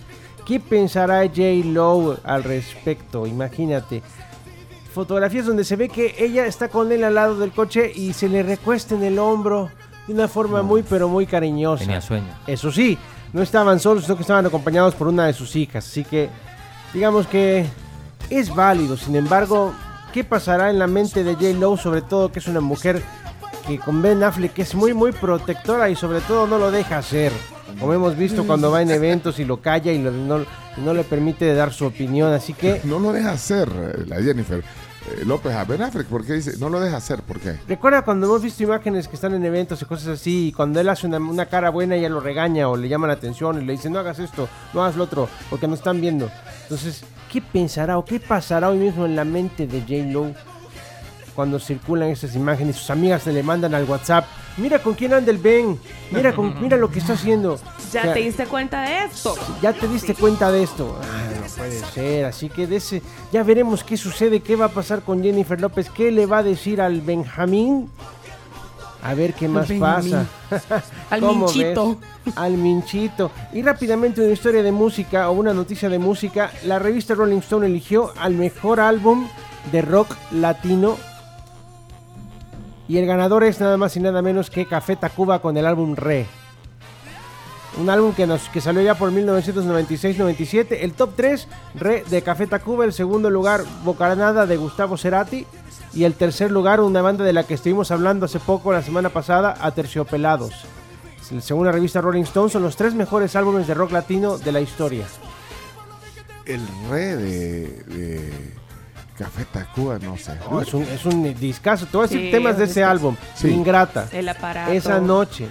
¿Qué 0.52 0.60
pensará 0.60 1.22
J. 1.22 1.64
Lowe 1.64 2.18
al 2.26 2.44
respecto? 2.44 3.26
Imagínate. 3.26 4.04
Fotografías 4.94 5.46
donde 5.46 5.64
se 5.64 5.78
ve 5.78 5.88
que 5.88 6.14
ella 6.20 6.46
está 6.46 6.68
con 6.68 6.92
él 6.92 7.06
al 7.06 7.16
lado 7.16 7.38
del 7.38 7.54
coche 7.54 7.90
y 7.96 8.12
se 8.12 8.28
le 8.28 8.44
recuesta 8.44 8.94
en 8.94 9.04
el 9.04 9.18
hombro 9.18 9.70
de 10.06 10.14
una 10.14 10.28
forma 10.28 10.62
muy 10.62 10.84
pero 10.84 11.08
muy 11.08 11.26
cariñosa. 11.26 11.86
Tenía 11.86 12.02
sueño. 12.02 12.28
Eso 12.48 12.70
sí, 12.70 12.98
no 13.32 13.42
estaban 13.42 13.80
solos, 13.80 14.04
sino 14.04 14.18
que 14.18 14.24
estaban 14.24 14.46
acompañados 14.46 14.94
por 14.94 15.08
una 15.08 15.26
de 15.26 15.32
sus 15.32 15.56
hijas. 15.56 15.88
Así 15.88 16.04
que, 16.04 16.30
digamos 16.94 17.28
que 17.28 17.66
es 18.30 18.54
válido. 18.54 18.98
Sin 18.98 19.16
embargo, 19.16 19.74
¿qué 20.12 20.26
pasará 20.26 20.70
en 20.70 20.80
la 20.80 20.88
mente 20.88 21.24
de 21.24 21.36
J. 21.36 21.58
Lowe? 21.62 21.78
Sobre 21.78 22.02
todo 22.02 22.30
que 22.30 22.40
es 22.40 22.48
una 22.50 22.60
mujer 22.60 23.02
que 23.66 23.80
con 23.80 24.02
Ben 24.02 24.22
Affleck 24.22 24.60
es 24.60 24.76
muy, 24.76 24.94
muy 24.94 25.14
protectora 25.14 25.90
y 25.90 25.96
sobre 25.96 26.20
todo 26.20 26.46
no 26.46 26.58
lo 26.58 26.72
deja 26.72 26.98
hacer. 26.98 27.32
Como 27.80 27.94
hemos 27.94 28.16
visto 28.18 28.46
cuando 28.46 28.72
va 28.72 28.82
en 28.82 28.92
eventos 28.92 29.40
y 29.40 29.46
lo 29.46 29.62
calla 29.62 29.92
y 29.92 30.02
lo- 30.02 30.12
no, 30.12 30.46
no 30.78 30.94
le 30.94 31.04
permite 31.04 31.54
dar 31.54 31.74
su 31.74 31.86
opinión. 31.86 32.34
Así 32.34 32.54
que 32.54 32.82
No 32.84 33.00
lo 33.00 33.12
deja 33.12 33.32
hacer 33.32 33.70
eh, 33.74 34.04
la 34.08 34.22
Jennifer 34.22 34.60
eh, 34.60 35.26
López 35.26 35.54
a 35.54 35.64
Ben 35.66 35.82
Affleck. 35.82 36.08
¿Por 36.08 36.26
qué 36.26 36.34
dice? 36.34 36.58
No 36.60 36.70
lo 36.70 36.80
deja 36.80 36.98
hacer. 36.98 37.22
¿Por 37.22 37.40
qué? 37.40 37.56
Recuerda 37.68 38.04
cuando 38.04 38.28
hemos 38.28 38.42
visto 38.44 38.62
imágenes 38.64 39.08
que 39.08 39.16
están 39.16 39.34
en 39.34 39.44
eventos 39.46 39.82
y 39.82 39.86
cosas 39.86 40.10
así, 40.20 40.48
y 40.50 40.52
cuando 40.52 40.80
él 40.80 40.90
hace 40.90 41.08
una, 41.08 41.18
una 41.18 41.46
cara 41.48 41.70
buena, 41.72 41.96
ella 41.96 42.10
lo 42.10 42.20
regaña 42.20 42.70
o 42.70 42.78
le 42.78 42.88
llama 42.88 43.08
la 43.08 43.14
atención 43.14 43.62
y 43.62 43.66
le 43.66 43.72
dice, 43.74 43.90
no 43.90 44.00
hagas 44.00 44.20
esto, 44.20 44.48
no 44.74 44.84
hagas 44.84 44.96
lo 44.96 45.06
otro, 45.06 45.28
porque 45.50 45.68
nos 45.68 45.80
están 45.80 46.00
viendo. 46.02 46.30
Entonces, 46.64 47.04
¿qué 47.32 47.42
pensará 47.42 47.98
o 47.98 48.06
qué 48.06 48.20
pasará 48.20 48.70
hoy 48.70 48.78
mismo 48.78 49.06
en 49.06 49.16
la 49.16 49.26
mente 49.26 49.66
de 49.66 49.82
J. 49.82 50.12
Lo 50.12 50.34
cuando 51.32 51.60
circulan 51.60 52.10
estas 52.10 52.36
imágenes? 52.36 52.76
Sus 52.76 52.90
amigas 52.90 53.24
se 53.24 53.32
le 53.34 53.44
mandan 53.44 53.74
al 53.74 53.86
WhatsApp, 53.86 54.26
mira 54.58 54.80
con 54.80 54.94
quién 54.94 55.14
anda 55.14 55.32
el 55.32 55.38
Ben, 55.38 55.80
mira, 56.12 56.34
con, 56.34 56.62
mira 56.62 56.78
lo 56.78 56.90
que 56.92 57.00
está 57.00 57.14
haciendo. 57.14 57.58
¿Ya 57.92 58.02
O 58.02 58.04
sea, 58.04 58.14
te 58.14 58.20
diste 58.20 58.46
cuenta 58.46 58.82
de 58.84 59.06
esto? 59.06 59.36
ya 59.62 59.74
te 59.74 59.88
diste 59.88 60.14
cuenta 60.16 60.52
de 60.52 60.64
esto. 60.64 60.98
Ah, 61.02 61.30
no 61.42 61.48
puede 61.58 61.80
ser. 61.94 62.26
Así 62.26 62.50
que 62.50 62.68
de 62.68 62.78
ese, 62.78 63.02
ya 63.32 63.44
veremos 63.44 63.84
qué 63.84 63.98
sucede, 63.98 64.40
qué 64.42 64.56
va 64.56 64.66
a 64.66 64.70
pasar 64.70 65.02
con 65.02 65.22
Jennifer 65.24 65.60
López, 65.60 65.90
qué 65.90 66.12
le 66.12 66.26
va 66.26 66.40
a 66.40 66.44
decir 66.44 66.82
al 66.82 67.02
Benjamín. 67.02 67.90
A 69.04 69.16
ver 69.16 69.34
qué 69.34 69.48
más 69.48 69.68
Benjamín. 69.68 70.12
pasa. 70.52 70.84
Al 71.10 71.22
¿Cómo 71.22 71.46
Minchito. 71.48 71.98
ves? 72.24 72.38
Al 72.38 72.54
Minchito. 72.54 73.32
Y 73.52 73.64
rápidamente 73.64 74.22
una 74.22 74.32
historia 74.32 74.62
de 74.62 74.72
música 74.72 75.28
o 75.32 75.34
una 75.34 75.56
noticia 75.56 75.90
de 75.90 75.98
música. 75.98 76.52
La 76.66 76.78
revista 76.78 77.16
Rolling 77.16 77.40
Stone 77.40 77.66
eligió 77.66 78.14
al 78.20 78.36
mejor 78.36 78.80
álbum 78.80 79.28
de 79.72 79.82
rock 79.82 80.16
latino. 80.32 80.98
Y 82.92 82.98
el 82.98 83.06
ganador 83.06 83.46
es 83.46 83.62
nada 83.62 83.78
más 83.78 83.96
y 83.96 84.02
nada 84.02 84.22
menos 84.22 84.50
que 84.50 84.66
Café 84.66 84.98
Tacuba 84.98 85.40
con 85.40 85.56
el 85.56 85.66
álbum 85.66 85.96
Re. 85.96 86.26
Un 87.80 87.90
álbum 87.90 88.14
que, 88.14 88.28
nos, 88.28 88.50
que 88.50 88.60
salió 88.60 88.82
ya 88.82 88.96
por 88.96 89.14
1996-97. 89.14 90.78
El 90.82 90.92
top 90.92 91.12
3, 91.16 91.48
Re 91.76 92.04
de 92.10 92.22
Café 92.22 92.48
Tacuba. 92.48 92.84
El 92.84 92.92
segundo 92.92 93.30
lugar, 93.30 93.64
Bocanada 93.86 94.46
de 94.46 94.58
Gustavo 94.58 94.98
Cerati. 94.98 95.48
Y 95.94 96.04
el 96.04 96.16
tercer 96.16 96.52
lugar, 96.52 96.82
una 96.82 97.02
banda 97.02 97.24
de 97.24 97.32
la 97.32 97.46
que 97.46 97.54
estuvimos 97.54 97.92
hablando 97.92 98.26
hace 98.26 98.40
poco, 98.40 98.74
la 98.74 98.82
semana 98.82 99.08
pasada, 99.08 99.56
Aterciopelados. 99.62 100.52
Según 101.40 101.68
la 101.68 101.72
revista 101.72 102.02
Rolling 102.02 102.24
Stone, 102.24 102.50
son 102.50 102.62
los 102.62 102.76
tres 102.76 102.94
mejores 102.94 103.38
álbumes 103.38 103.68
de 103.68 103.74
rock 103.74 103.94
latino 103.94 104.38
de 104.38 104.52
la 104.52 104.60
historia. 104.60 105.06
El 106.46 106.60
re 106.90 107.16
de 107.16 108.61
Café 109.24 109.46
Tacuba, 109.52 110.00
no 110.00 110.18
sé. 110.18 110.34
No, 110.50 110.62
es, 110.62 110.74
un, 110.74 110.84
es 110.84 111.06
un 111.06 111.34
discazo. 111.40 111.86
Te 111.86 111.98
voy 111.98 112.06
a 112.06 112.08
decir 112.08 112.26
Sí, 112.26 112.32
temas 112.32 112.58
de 112.58 112.64
ese 112.66 112.74
discazo. 112.82 112.92
álbum. 112.92 113.16
Sí. 113.36 113.50
Ingrata. 113.50 114.08
El 114.12 114.28
aparato. 114.30 114.72
Esa 114.72 115.00
noche. 115.00 115.48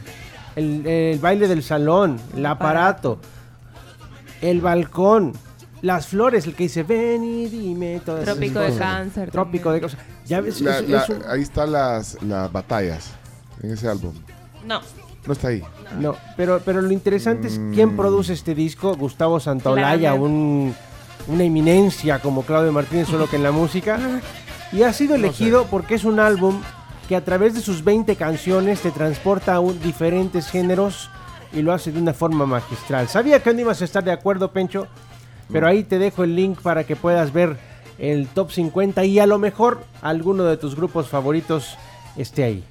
El, 0.56 0.86
el 0.86 1.18
baile 1.18 1.46
del 1.48 1.62
salón. 1.62 2.20
El 2.36 2.44
aparato. 2.46 3.18
El 4.40 4.60
balcón. 4.60 5.32
Las 5.82 6.08
flores, 6.08 6.46
el 6.46 6.54
que 6.54 6.64
dice 6.64 6.82
ven 6.82 7.24
y 7.24 7.46
dime 7.48 8.00
todas 8.04 8.22
esas 8.24 8.34
Trópico 8.34 8.60
de 8.60 8.66
cosas. 8.66 8.80
cáncer 8.80 9.30
Trópico 9.30 9.72
de 9.72 9.80
cáncer. 9.80 9.98
Ya 10.26 10.40
ves, 10.42 10.60
La- 10.60 10.78
es- 10.78 10.88
la- 10.88 11.02
es 11.02 11.08
un- 11.08 11.22
ahí 11.26 11.40
están 11.42 11.72
las, 11.72 12.22
las 12.22 12.52
batallas 12.52 13.12
en 13.62 13.70
ese 13.70 13.88
álbum. 13.88 14.12
No. 14.66 14.80
No 15.26 15.32
está 15.32 15.48
ahí. 15.48 15.62
No, 15.98 16.16
pero, 16.36 16.60
pero 16.64 16.80
lo 16.82 16.90
interesante 16.90 17.48
es 17.48 17.58
quién 17.74 17.96
produce 17.96 18.32
este 18.34 18.54
disco. 18.54 18.94
Gustavo 18.94 19.40
Santaolalla, 19.40 20.14
un, 20.14 20.74
una 21.28 21.44
eminencia 21.44 22.18
como 22.20 22.42
Claudio 22.42 22.72
Martínez, 22.72 23.08
solo 23.08 23.28
que 23.28 23.36
en 23.36 23.42
la 23.42 23.52
música. 23.52 23.98
Y 24.72 24.82
ha 24.82 24.92
sido 24.92 25.14
elegido 25.14 25.66
porque 25.70 25.94
es 25.96 26.04
un 26.04 26.20
álbum 26.20 26.60
que 27.08 27.16
a 27.16 27.24
través 27.24 27.54
de 27.54 27.60
sus 27.60 27.82
20 27.82 28.14
canciones 28.16 28.80
te 28.80 28.90
transporta 28.92 29.54
a 29.54 29.60
un- 29.60 29.80
diferentes 29.80 30.48
géneros 30.48 31.10
y 31.52 31.62
lo 31.62 31.72
hace 31.72 31.90
de 31.90 32.00
una 32.00 32.14
forma 32.14 32.46
magistral. 32.46 33.08
Sabía 33.08 33.42
que 33.42 33.52
no 33.52 33.60
ibas 33.60 33.82
a 33.82 33.84
estar 33.84 34.04
de 34.04 34.12
acuerdo, 34.12 34.52
Pencho, 34.52 34.86
pero 35.52 35.66
ahí 35.66 35.82
te 35.82 35.98
dejo 35.98 36.22
el 36.22 36.36
link 36.36 36.60
para 36.60 36.84
que 36.84 36.94
puedas 36.94 37.32
ver 37.32 37.56
el 37.98 38.28
top 38.28 38.52
50 38.52 39.04
y 39.04 39.18
a 39.18 39.26
lo 39.26 39.38
mejor 39.38 39.84
alguno 40.02 40.44
de 40.44 40.56
tus 40.56 40.76
grupos 40.76 41.08
favoritos 41.08 41.76
esté 42.16 42.44
ahí. 42.44 42.64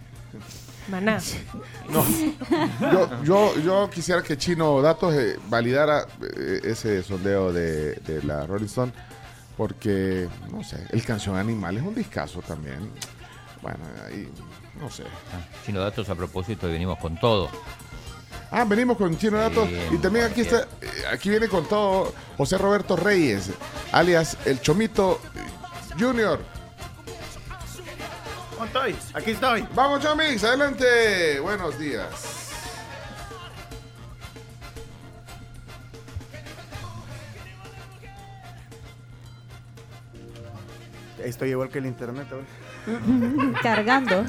Maná. 0.89 1.19
Yo, 1.91 3.23
yo, 3.23 3.59
yo 3.59 3.89
quisiera 3.89 4.21
que 4.21 4.37
Chino 4.37 4.81
Datos 4.81 5.13
eh, 5.13 5.37
validara 5.49 6.05
eh, 6.21 6.61
ese 6.63 7.01
sondeo 7.03 7.51
de, 7.51 7.95
de 7.95 8.23
la 8.23 8.45
Rolling 8.45 8.65
Stone, 8.65 8.91
porque, 9.57 10.27
no 10.51 10.63
sé, 10.63 10.85
el 10.91 11.03
canción 11.03 11.35
Animal 11.35 11.77
es 11.77 11.83
un 11.83 11.95
discazo 11.95 12.41
también. 12.41 12.91
Bueno, 13.61 13.79
ahí, 14.07 14.29
no 14.79 14.89
sé. 14.89 15.03
Chino 15.65 15.81
Datos 15.81 16.09
a 16.09 16.15
propósito 16.15 16.69
y 16.69 16.73
venimos 16.73 16.97
con 16.99 17.19
todo. 17.19 17.49
Ah, 18.51 18.63
venimos 18.65 18.97
con 18.97 19.15
Chino 19.17 19.37
Datos 19.37 19.67
Sí, 19.69 19.75
y 19.95 19.97
también 19.97 20.25
aquí 20.25 20.41
está, 20.41 20.61
eh, 20.81 20.89
aquí 21.11 21.29
viene 21.29 21.47
con 21.47 21.67
todo 21.67 22.13
José 22.37 22.57
Roberto 22.57 22.95
Reyes, 22.95 23.51
alias 23.91 24.37
El 24.45 24.61
Chomito 24.61 25.19
Junior. 25.99 26.58
Estoy, 28.65 28.95
aquí 29.13 29.31
estoy. 29.31 29.65
Vamos, 29.73 30.01
Chomix, 30.01 30.43
adelante. 30.43 31.39
Buenos 31.39 31.79
días. 31.79 32.49
Estoy 41.23 41.51
igual 41.51 41.69
que 41.69 41.79
el 41.79 41.85
internet. 41.85 42.27
hoy. 42.31 43.53
Cargando. 43.63 44.25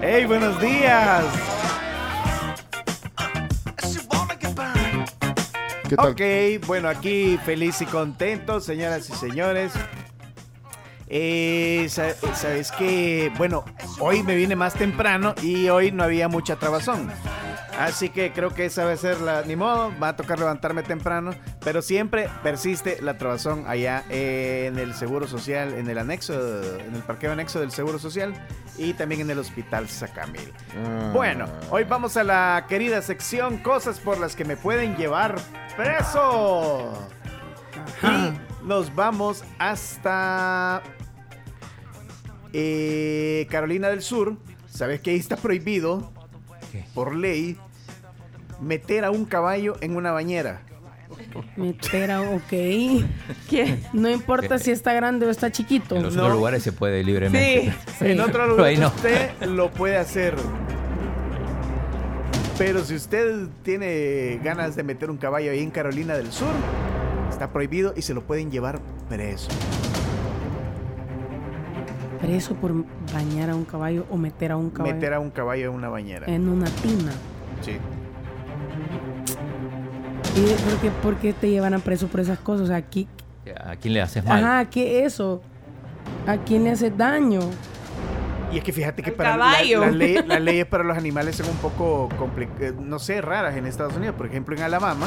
¡Hey, 0.00 0.24
buenos 0.26 0.60
días! 0.60 1.24
¿Qué 5.88 5.96
tal? 5.96 6.12
Ok, 6.12 6.66
bueno, 6.66 6.88
aquí 6.88 7.38
feliz 7.44 7.80
y 7.82 7.86
contento, 7.86 8.60
señoras 8.60 9.08
y 9.10 9.12
señores. 9.14 9.72
Eh, 11.16 11.86
sa- 11.90 12.14
Sabes 12.34 12.72
que, 12.72 13.30
bueno, 13.38 13.64
hoy 14.00 14.24
me 14.24 14.34
vine 14.34 14.56
más 14.56 14.74
temprano 14.74 15.32
y 15.40 15.68
hoy 15.68 15.92
no 15.92 16.02
había 16.02 16.26
mucha 16.26 16.56
trabazón. 16.56 17.08
Así 17.78 18.08
que 18.08 18.32
creo 18.32 18.50
que 18.50 18.64
esa 18.66 18.84
va 18.84 18.92
a 18.92 18.96
ser 18.96 19.20
la. 19.20 19.42
Ni 19.42 19.54
modo, 19.54 19.92
va 20.02 20.08
a 20.08 20.16
tocar 20.16 20.40
levantarme 20.40 20.82
temprano. 20.82 21.30
Pero 21.64 21.82
siempre 21.82 22.28
persiste 22.42 22.98
la 23.00 23.16
trabazón 23.16 23.64
allá 23.68 24.04
en 24.10 24.76
el 24.78 24.92
Seguro 24.94 25.28
Social, 25.28 25.74
en 25.74 25.88
el 25.88 25.98
anexo, 25.98 26.34
en 26.80 26.94
el 26.96 27.02
parqueo 27.02 27.30
anexo 27.32 27.60
del 27.60 27.70
Seguro 27.70 28.00
Social 28.00 28.34
y 28.76 28.92
también 28.94 29.20
en 29.20 29.30
el 29.30 29.38
Hospital 29.38 29.88
Sacamil. 29.88 30.52
Ah. 30.84 31.10
Bueno, 31.12 31.46
hoy 31.70 31.84
vamos 31.84 32.16
a 32.16 32.24
la 32.24 32.66
querida 32.68 33.00
sección 33.02 33.58
Cosas 33.58 34.00
por 34.00 34.18
las 34.18 34.34
que 34.34 34.44
me 34.44 34.56
pueden 34.56 34.96
llevar 34.96 35.36
preso. 35.76 36.92
Y 38.02 38.66
nos 38.66 38.92
vamos 38.94 39.44
hasta 39.58 40.82
eh, 42.54 43.46
Carolina 43.50 43.88
del 43.88 44.00
Sur. 44.00 44.36
¿Sabes 44.70 45.00
que 45.00 45.10
ahí 45.10 45.16
está 45.18 45.36
prohibido 45.36 46.10
¿Qué? 46.72 46.84
por 46.94 47.14
ley 47.14 47.56
meter 48.60 49.04
a 49.04 49.10
un 49.10 49.24
caballo 49.26 49.76
en 49.82 49.96
una 49.96 50.12
bañera? 50.12 50.62
Meter 51.56 52.10
a, 52.10 52.22
ok. 52.22 52.52
No 53.92 54.10
importa 54.10 54.58
si 54.58 54.70
está 54.72 54.92
grande 54.94 55.26
o 55.26 55.30
está 55.30 55.52
chiquito. 55.52 55.96
En 55.96 56.02
los 56.04 56.16
No. 56.16 56.22
otros 56.24 56.36
lugares 56.38 56.62
se 56.62 56.72
puede 56.72 57.04
libremente. 57.04 57.72
Sí. 57.98 58.04
En 58.06 58.20
otro 58.20 58.32
Pero 58.32 58.46
lugar 58.56 58.78
no. 58.78 58.86
usted 58.88 59.30
lo 59.46 59.70
puede 59.70 59.96
hacer. 59.96 60.34
Pero 62.58 62.84
si 62.84 62.94
usted 62.94 63.48
tiene 63.62 64.40
ganas 64.42 64.76
de 64.76 64.82
meter 64.84 65.10
un 65.10 65.16
caballo 65.16 65.50
ahí 65.50 65.60
en 65.60 65.70
Carolina 65.70 66.14
del 66.14 66.32
Sur, 66.32 66.52
está 67.30 67.52
prohibido 67.52 67.94
y 67.96 68.02
se 68.02 68.14
lo 68.14 68.22
pueden 68.22 68.50
llevar 68.50 68.80
preso. 69.08 69.48
Preso 72.26 72.54
por 72.54 72.72
bañar 73.12 73.50
a 73.50 73.54
un 73.54 73.64
caballo 73.64 74.06
o 74.10 74.16
meter 74.16 74.52
a 74.52 74.56
un 74.56 74.70
caballo 74.70 74.94
Meter 74.94 75.12
a 75.14 75.20
un 75.20 75.30
caballo 75.30 75.68
en 75.70 75.74
una 75.74 75.88
bañera. 75.88 76.26
en 76.26 76.48
una 76.48 76.66
tina. 76.66 77.12
Sí. 77.60 77.72
¿Y 80.36 80.40
por 80.64 80.80
qué, 80.80 80.90
por 81.02 81.16
qué 81.16 81.32
te 81.32 81.48
llevan 81.50 81.74
a 81.74 81.78
preso 81.78 82.08
por 82.08 82.20
esas 82.20 82.38
cosas? 82.38 82.64
O 82.64 82.66
sea, 82.68 82.76
aquí, 82.76 83.06
¿A 83.64 83.76
quién 83.76 83.94
le 83.94 84.00
haces 84.02 84.24
mal? 84.24 84.42
ajá, 84.42 84.70
¿qué 84.70 85.00
es 85.04 85.12
eso? 85.14 85.42
¿A 86.26 86.36
quién 86.38 86.64
le 86.64 86.70
hace 86.70 86.90
daño? 86.90 87.40
Y 88.52 88.58
es 88.58 88.64
que 88.64 88.72
fíjate 88.72 89.02
que 89.02 89.12
para 89.12 89.36
la- 89.36 89.44
caballo. 89.52 89.80
la 89.80 89.90
ley- 89.90 90.18
las 90.26 90.40
leyes 90.42 90.66
para 90.66 90.82
los 90.84 90.96
animales 90.96 91.36
son 91.36 91.48
un 91.48 91.56
poco, 91.56 92.08
eh, 92.60 92.72
no 92.78 92.98
sé, 92.98 93.20
raras 93.20 93.56
en 93.56 93.66
Estados 93.66 93.96
Unidos. 93.96 94.16
Por 94.16 94.26
ejemplo, 94.26 94.56
en 94.56 94.62
Alabama 94.62 95.06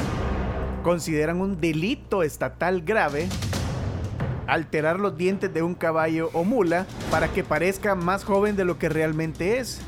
consideran 0.83 1.41
un 1.41 1.59
delito 1.59 2.23
estatal 2.23 2.81
grave 2.81 3.27
alterar 4.47 4.99
los 4.99 5.17
dientes 5.17 5.53
de 5.53 5.61
un 5.61 5.75
caballo 5.75 6.29
o 6.33 6.43
mula 6.43 6.85
para 7.11 7.27
que 7.27 7.43
parezca 7.43 7.95
más 7.95 8.23
joven 8.23 8.55
de 8.55 8.65
lo 8.65 8.77
que 8.79 8.89
realmente 8.89 9.59
es. 9.59 9.79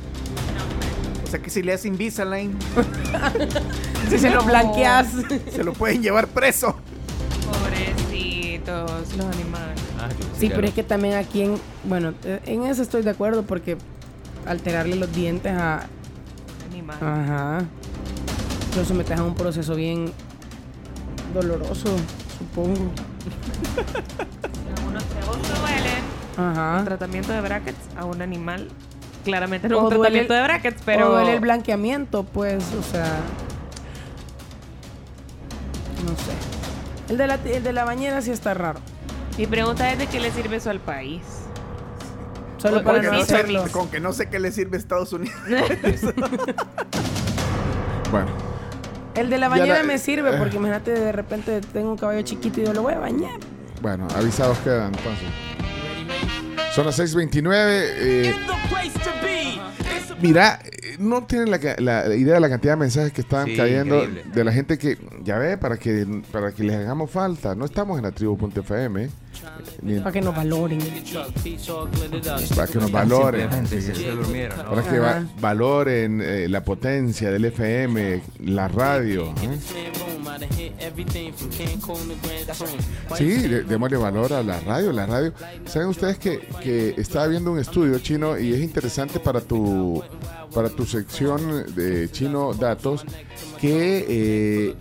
O 1.25 1.31
sea 1.31 1.39
que 1.41 1.49
si 1.49 1.61
le 1.61 1.73
hacen 1.73 1.93
Invisalign, 1.93 2.57
Si 4.09 4.17
se 4.17 4.29
lo 4.31 4.43
blanqueas. 4.43 5.07
se 5.51 5.63
lo 5.63 5.73
pueden 5.73 6.01
llevar 6.01 6.27
preso. 6.27 6.75
Pobrecitos, 7.45 9.15
los 9.15 9.25
animales. 9.27 9.79
Ah, 9.99 10.09
Sí, 10.39 10.49
pero 10.49 10.67
es 10.67 10.73
que 10.73 10.83
también 10.83 11.15
aquí 11.15 11.41
en. 11.43 11.55
Bueno, 11.83 12.13
en 12.23 12.65
eso 12.65 12.81
estoy 12.81 13.03
de 13.03 13.09
acuerdo 13.11 13.43
porque 13.43 13.77
alterarle 14.45 14.95
los 14.95 15.13
dientes 15.13 15.53
a. 15.53 15.85
Animal. 16.71 16.97
Ajá. 17.01 17.65
Lo 18.75 18.85
sometes 18.85 19.19
a 19.19 19.23
un 19.23 19.35
proceso 19.35 19.75
bien 19.75 20.11
doloroso, 21.33 21.95
supongo. 22.37 22.91
Ajá. 26.37 26.81
tratamiento 26.85 27.33
de 27.33 27.41
brackets 27.41 27.77
a 27.97 28.05
un 28.05 28.21
animal. 28.21 28.69
Claramente 29.25 29.67
no 29.67 29.79
O 29.79 29.83
un 29.83 29.89
tratamiento 29.89 30.33
de 30.33 30.41
brackets, 30.43 30.81
pero. 30.85 31.09
O 31.09 31.11
duele 31.11 31.33
el 31.33 31.39
blanqueamiento, 31.41 32.23
pues, 32.23 32.63
o 32.73 32.83
sea. 32.83 33.17
No 36.05 36.15
sé. 36.15 37.11
El 37.11 37.17
de 37.17 37.27
la, 37.27 37.35
el 37.35 37.63
de 37.63 37.73
la 37.73 37.83
bañera 37.85 38.21
sí 38.21 38.31
está 38.31 38.53
raro. 38.53 38.79
Mi 39.37 39.45
pregunta 39.47 39.91
es 39.91 39.97
de 39.99 40.07
qué 40.07 40.19
le 40.19 40.31
sirve 40.31 40.57
eso 40.57 40.69
al 40.69 40.79
país. 40.79 41.21
Solo 42.57 42.75
Con- 42.83 42.95
para 42.95 43.01
no 43.11 43.23
sé- 43.25 43.71
con 43.71 43.87
que 43.89 43.99
no 43.99 44.11
sé 44.13 44.29
qué 44.29 44.39
le 44.39 44.51
sirve 44.51 44.77
a 44.77 44.79
Estados 44.79 45.11
Unidos. 45.13 45.35
Bueno, 48.11 48.25
El 49.13 49.29
de 49.29 49.37
la 49.37 49.49
bañera 49.49 49.77
la- 49.79 49.83
me 49.83 49.99
sirve 49.99 50.31
eh. 50.31 50.35
porque 50.39 50.55
imagínate 50.55 50.89
de 50.91 51.11
repente 51.11 51.61
tengo 51.61 51.91
un 51.91 51.97
caballo 51.97 52.23
chiquito 52.23 52.59
y 52.59 52.65
yo 52.65 52.73
lo 52.73 52.81
voy 52.81 52.93
a 52.95 52.99
bañar. 52.99 53.39
Bueno, 53.81 54.07
avisados 54.15 54.57
quedan 54.59 54.93
entonces. 54.93 55.27
Son 56.75 56.85
las 56.85 56.99
6.29. 56.99 57.51
eh, 57.51 58.35
mira, 60.21 60.59
no 60.99 61.23
tienen 61.25 61.49
la, 61.51 61.59
ca- 61.59 61.75
la 61.79 62.13
idea 62.15 62.35
de 62.35 62.39
la 62.39 62.49
cantidad 62.49 62.73
de 62.73 62.77
mensajes 62.79 63.11
que 63.13 63.21
están 63.21 63.47
Sí, 63.47 63.55
cayendo 63.57 64.03
increíble. 64.03 64.23
de 64.33 64.43
la 64.43 64.51
gente 64.51 64.77
que, 64.77 64.97
ya 65.23 65.37
ve, 65.37 65.57
para 65.57 65.77
que, 65.77 66.05
para 66.31 66.51
que 66.51 66.63
les 66.63 66.75
hagamos 66.75 67.09
falta. 67.09 67.55
No 67.55 67.65
estamos 67.65 67.97
en 67.97 68.03
la 68.03 68.11
tribu.fm. 68.11 69.09
Para 70.03 70.11
que 70.11 70.21
nos 70.21 70.35
valoren. 70.35 70.79
para 72.55 72.67
que 72.67 72.77
nos 72.79 72.91
valoren. 72.91 73.49
¿no? 73.49 74.69
Para 74.69 74.83
que 74.83 74.99
va- 74.99 75.23
valoren 75.39 76.21
eh, 76.21 76.47
la 76.49 76.63
potencia 76.63 77.31
del 77.31 77.45
FM, 77.45 78.21
la 78.45 78.67
radio. 78.67 79.33
¿eh? 79.41 79.57
Sí, 83.17 83.25
de- 83.47 83.63
démosle 83.63 83.97
valor 83.97 84.33
a 84.33 84.43
la 84.43 84.59
radio. 84.59 84.91
La 84.91 85.05
radio. 85.05 85.33
Saben 85.65 85.87
ustedes 85.89 86.17
que, 86.17 86.39
que 86.61 86.93
estaba 86.97 87.27
viendo 87.27 87.51
un 87.51 87.59
estudio 87.59 87.99
chino 87.99 88.37
y 88.37 88.53
es 88.53 88.61
interesante 88.61 89.19
para 89.19 89.41
tu 89.41 90.03
para 90.53 90.69
tu 90.69 90.83
sección 90.85 91.73
de 91.75 92.09
chino 92.11 92.53
datos 92.55 93.03
que 93.61 94.05
eh, 94.09 94.75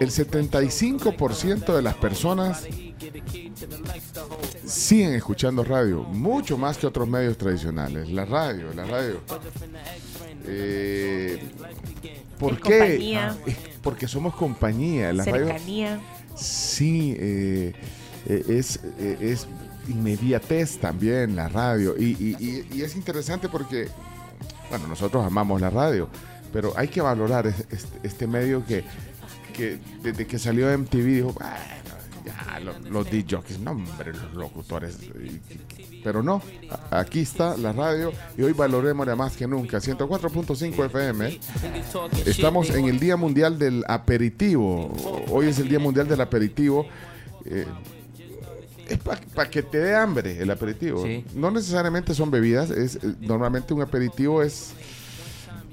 el 0.00 0.10
75% 0.10 1.74
de 1.76 1.82
las 1.82 1.94
personas 1.96 2.64
siguen 4.64 5.14
escuchando 5.14 5.62
radio, 5.62 6.02
mucho 6.04 6.56
más 6.56 6.78
que 6.78 6.86
otros 6.86 7.06
medios 7.08 7.36
tradicionales. 7.36 8.08
La 8.10 8.24
radio, 8.24 8.72
la 8.74 8.84
radio. 8.86 9.20
Eh, 10.46 11.38
¿Por 12.38 12.54
Es 12.54 12.60
qué? 12.60 12.78
compañía. 12.78 13.36
Porque 13.82 14.06
somos 14.08 14.34
compañía. 14.34 15.12
La 15.12 15.24
radio, 15.24 15.46
Cercanía. 15.46 16.00
sí, 16.36 17.14
eh, 17.18 17.72
eh, 18.26 18.44
es, 18.48 18.80
eh, 18.98 19.16
es 19.20 19.46
inmediatez 19.88 20.78
también 20.78 21.34
la 21.36 21.48
radio. 21.48 21.94
Y, 21.98 22.16
y- 22.18 22.36
y- 22.38 22.66
y 22.78 22.82
es 22.82 22.94
interesante 22.96 23.48
porque, 23.48 23.88
bueno, 24.68 24.86
nosotros 24.86 25.24
amamos 25.24 25.60
la 25.60 25.70
radio, 25.70 26.08
pero 26.52 26.72
hay 26.76 26.88
que 26.88 27.00
valorar 27.00 27.46
es- 27.46 27.64
este, 27.70 28.06
este 28.06 28.26
medio 28.26 28.64
que, 28.66 28.84
que 29.54 29.78
desde 30.02 30.26
que 30.26 30.38
salió 30.38 30.70
MTV 30.70 31.04
dijo, 31.06 31.32
bueno, 31.32 31.54
ya, 32.24 32.60
lo- 32.60 32.78
los 32.90 33.10
DJs, 33.10 33.60
no, 33.60 33.70
hombre, 33.72 34.12
los 34.12 34.34
locutores. 34.34 34.98
Pero 36.02 36.22
no, 36.22 36.42
aquí 36.90 37.20
está 37.20 37.56
la 37.56 37.72
radio 37.72 38.12
y 38.36 38.42
hoy 38.42 38.52
valoremosla 38.52 39.16
más 39.16 39.36
que 39.36 39.46
nunca. 39.46 39.78
104.5 39.78 40.86
FM. 40.86 41.40
Estamos 42.26 42.70
en 42.70 42.86
el 42.86 42.98
Día 42.98 43.16
Mundial 43.16 43.58
del 43.58 43.84
Aperitivo. 43.86 44.92
Hoy 45.30 45.48
es 45.48 45.58
el 45.58 45.68
Día 45.68 45.78
Mundial 45.78 46.08
del 46.08 46.20
Aperitivo. 46.20 46.86
Eh, 47.44 47.66
es 48.88 48.98
para 48.98 49.48
que 49.48 49.62
te 49.62 49.78
dé 49.78 49.94
hambre 49.94 50.42
el 50.42 50.50
aperitivo. 50.50 51.04
Sí. 51.04 51.24
No 51.34 51.50
necesariamente 51.50 52.12
son 52.12 52.30
bebidas. 52.30 52.70
Es, 52.70 52.96
eh, 52.96 53.14
normalmente 53.20 53.72
un 53.72 53.82
aperitivo 53.82 54.42
es, 54.42 54.72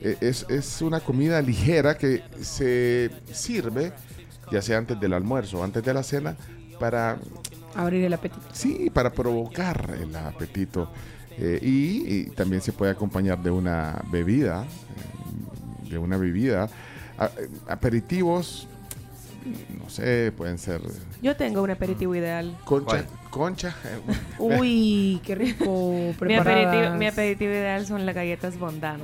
eh, 0.01 0.17
es, 0.21 0.45
es 0.49 0.81
una 0.81 0.99
comida 0.99 1.41
ligera 1.41 1.97
que 1.97 2.21
se 2.41 3.09
sirve, 3.31 3.91
ya 4.51 4.61
sea 4.61 4.77
antes 4.77 4.99
del 4.99 5.13
almuerzo 5.13 5.59
o 5.59 5.63
antes 5.63 5.83
de 5.83 5.93
la 5.93 6.03
cena, 6.03 6.37
para 6.79 7.17
Abrir 7.77 8.03
el 8.05 8.13
apetito. 8.13 8.41
Sí, 8.53 8.89
para 8.91 9.11
provocar 9.11 9.95
el 10.01 10.15
apetito. 10.15 10.91
Eh, 11.39 11.59
y, 11.61 12.15
y 12.15 12.23
también 12.31 12.61
se 12.61 12.73
puede 12.73 12.91
acompañar 12.91 13.37
de 13.41 13.51
una 13.51 14.01
bebida. 14.11 14.63
eh, 14.65 15.89
De 15.91 15.97
una 15.97 16.17
bebida. 16.17 16.67
A- 17.19 17.27
eh, 17.37 17.47
aperitivos, 17.67 18.67
no 19.81 19.89
sé, 19.89 20.31
pueden 20.35 20.57
ser 20.57 20.81
Yo 21.21 21.35
tengo 21.35 21.61
un 21.61 21.69
aperitivo 21.71 22.13
ideal. 22.15 22.57
concha. 22.65 22.85
¿Cuál? 22.85 23.07
Concha. 23.29 23.75
Uy, 24.39 25.21
qué 25.23 25.35
rico. 25.35 26.13
Mi 26.21 26.33
aperitivo, 26.35 26.95
mi 26.97 27.05
aperitivo 27.07 27.51
ideal 27.51 27.85
son 27.85 28.05
las 28.05 28.15
galletas 28.15 28.57
Bondant. 28.57 29.03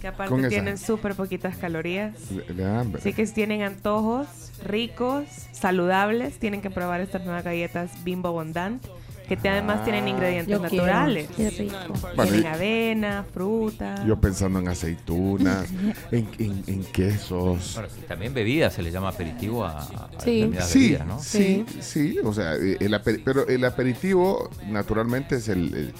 Que 0.00 0.08
aparte 0.08 0.48
tienen 0.48 0.78
súper 0.78 1.14
poquitas 1.14 1.56
calorías. 1.56 2.14
da 2.56 2.80
hambre. 2.80 3.00
Así 3.00 3.12
que 3.12 3.26
si 3.26 3.34
tienen 3.34 3.62
antojos 3.62 4.26
ricos, 4.64 5.24
saludables, 5.52 6.38
tienen 6.38 6.62
que 6.62 6.70
probar 6.70 7.00
estas 7.00 7.24
nuevas 7.24 7.44
galletas 7.44 7.90
Bimbo 8.04 8.32
Bondant. 8.32 8.82
Que 9.28 9.36
te- 9.36 9.48
además 9.48 9.84
tienen 9.84 10.08
ingredientes 10.08 10.58
quiero. 10.58 10.62
naturales. 10.64 11.28
Qué 11.36 11.50
rico. 11.50 11.76
Bueno, 12.16 12.32
tienen 12.32 12.52
avena, 12.52 13.24
fruta. 13.32 14.04
yo 14.04 14.20
pensando 14.20 14.58
en 14.58 14.66
aceitunas, 14.66 15.68
en, 16.10 16.26
en- 16.40 16.64
en 16.66 16.82
quesos. 16.86 17.74
Bueno, 17.74 17.88
sí, 17.94 18.00
también 18.08 18.34
bebida 18.34 18.70
se 18.70 18.82
le 18.82 18.90
llama 18.90 19.10
aperitivo 19.10 19.64
a, 19.64 19.82
a 19.82 20.08
Sí. 20.18 20.50
Sí, 20.62 20.80
bebidas, 20.80 21.06
¿no? 21.06 21.18
sí, 21.20 21.64
sí, 21.78 22.16
o 22.24 22.32
sea, 22.34 22.54
el 22.54 22.92
aper- 22.92 23.22
pero 23.24 23.46
el 23.46 23.64
aperitivo 23.64 24.50
naturalmente 24.68 25.36
es, 25.36 25.48
el, 25.48 25.74
el- 25.74 25.94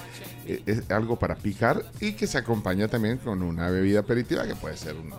es 0.66 0.90
algo 0.90 1.16
para 1.18 1.34
picar 1.36 1.82
y 2.00 2.12
que 2.12 2.26
se 2.26 2.38
acompaña 2.38 2.88
también 2.88 3.18
con 3.18 3.42
una 3.42 3.68
bebida 3.70 4.00
aperitiva 4.00 4.46
que 4.46 4.54
puede 4.54 4.76
ser 4.76 4.94
un, 4.96 5.12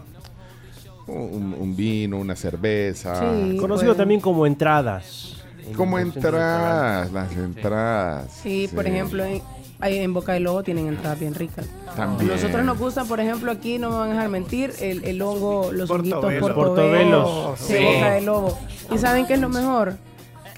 un, 1.15 1.53
un 1.57 1.75
vino, 1.75 2.17
una 2.17 2.35
cerveza. 2.35 3.15
Sí. 3.19 3.57
Conocido 3.57 3.91
bueno. 3.91 3.95
también 3.95 4.21
como 4.21 4.45
entradas. 4.45 5.37
Como 5.75 5.99
entradas, 5.99 7.11
las 7.11 7.31
entradas. 7.33 8.31
Sí, 8.41 8.67
por 8.73 8.87
ejemplo, 8.87 9.23
en, 9.23 9.41
en 9.81 10.13
Boca 10.13 10.33
del 10.33 10.43
Lobo 10.43 10.63
tienen 10.63 10.87
entradas 10.87 11.19
bien 11.19 11.35
ricas. 11.35 11.65
También. 11.95 12.31
Nosotros 12.31 12.65
nos 12.65 12.77
gustan, 12.79 13.07
por 13.07 13.19
ejemplo, 13.19 13.51
aquí 13.51 13.77
no 13.77 13.89
me 13.91 13.95
van 13.97 14.09
a 14.09 14.13
dejar 14.13 14.29
mentir, 14.29 14.73
el, 14.81 15.03
el 15.05 15.21
hongo, 15.21 15.71
los 15.71 15.89
honguitos 15.89 16.19
Portobelo. 16.21 16.55
portobelos 16.55 17.29
Portobelos. 17.29 17.67
de 17.69 17.77
Sí. 17.77 17.85
Boca 17.85 18.11
del 18.13 18.25
Lobo. 18.25 18.57
¿Y 18.91 18.97
saben 18.97 19.27
qué 19.27 19.33
es 19.35 19.39
lo 19.39 19.49
mejor? 19.49 19.95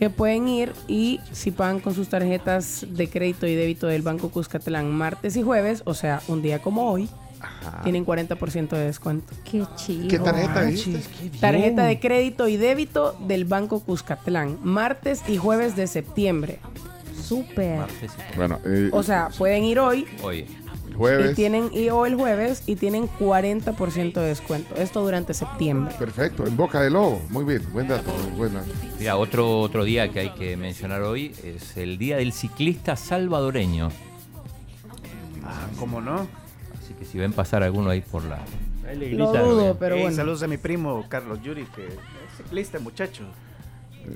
Que 0.04 0.10
pueden 0.10 0.50
ir 0.50 0.74
y 0.90 1.22
si 1.32 1.52
pagan 1.52 1.80
con 1.80 1.96
sus 1.96 2.10
tarjetas 2.10 2.86
de 2.90 3.10
crédito 3.10 3.48
y 3.48 3.56
débito 3.56 3.88
del 3.88 4.02
Banco 4.02 4.28
Cuscatlán 4.28 4.92
martes 4.92 5.38
y 5.38 5.44
jueves, 5.44 5.82
o 5.86 5.94
sea, 5.94 6.22
un 6.28 6.42
día 6.42 6.62
como 6.62 6.92
hoy, 6.92 7.08
tienen 7.84 8.06
40% 8.06 8.68
de 8.72 8.84
descuento. 8.86 9.34
Qué 9.50 9.64
chido. 9.78 10.10
¿Qué 10.10 10.20
tarjeta 10.20 10.60
Ah, 10.60 10.66
qué 10.66 10.72
bien. 10.76 11.02
Tarjeta 11.40 11.86
de 11.86 12.00
crédito 12.02 12.50
y 12.50 12.58
débito 12.58 13.16
del 13.30 13.46
Banco 13.46 13.80
Cuscatlán, 13.80 14.58
martes 14.62 15.22
y 15.30 15.38
jueves 15.38 15.78
de 15.78 15.88
septiembre. 15.88 16.60
Súper. 17.22 17.78
Martes 17.78 18.12
y- 18.12 18.36
Bueno, 18.36 18.60
eh, 18.66 18.90
O 18.92 19.04
sea, 19.04 19.30
pueden 19.38 19.64
ir 19.64 19.80
hoy 19.80 20.06
Jueves. 20.98 21.32
y 21.32 21.36
tienen 21.36 21.70
y 21.74 21.90
o 21.90 22.06
el 22.06 22.16
jueves 22.16 22.64
y 22.68 22.76
tienen 22.76 23.08
40% 23.20 24.14
de 24.14 24.28
descuento. 24.28 24.76
Esto 24.76 25.02
durante 25.02 25.34
septiembre. 25.34 25.94
Perfecto, 25.98 26.46
en 26.46 26.56
Boca 26.56 26.82
de 26.82 26.90
Lobo. 26.90 27.22
Muy 27.30 27.44
bien, 27.46 27.62
buen 27.74 27.88
dato. 27.88 28.12
buen 28.38 28.54
dato. 28.54 28.72
mira, 29.00 29.18
otro, 29.18 29.60
otro 29.60 29.84
día 29.84 30.10
que 30.12 30.20
hay 30.20 30.30
que 30.32 30.56
mencionar 30.58 31.02
hoy 31.02 31.34
es 31.44 31.76
el 31.78 31.98
Día 31.98 32.18
del 32.18 32.32
Ciclista 32.34 32.96
Salvadoreño. 32.96 33.90
Ah, 35.44 35.68
¿cómo 35.80 36.02
no? 36.02 36.28
Así 36.80 36.94
que 36.98 37.06
si 37.06 37.18
ven 37.18 37.34
pasar 37.34 37.64
alguno 37.64 37.90
ahí 37.90 38.02
por 38.02 38.24
la... 38.24 38.40
Ahí 38.88 38.98
le 38.98 39.12
Lo 39.14 39.32
gritan. 39.32 39.50
dudo, 39.50 39.78
pero 39.80 39.96
bueno. 39.98 40.16
Saludos 40.16 40.44
a 40.44 40.48
mi 40.48 40.58
primo 40.58 41.06
Carlos 41.10 41.40
Yuri, 41.42 41.64
que 41.76 41.88
es 41.88 41.94
ciclista, 42.38 42.80
muchacho. 42.80 43.24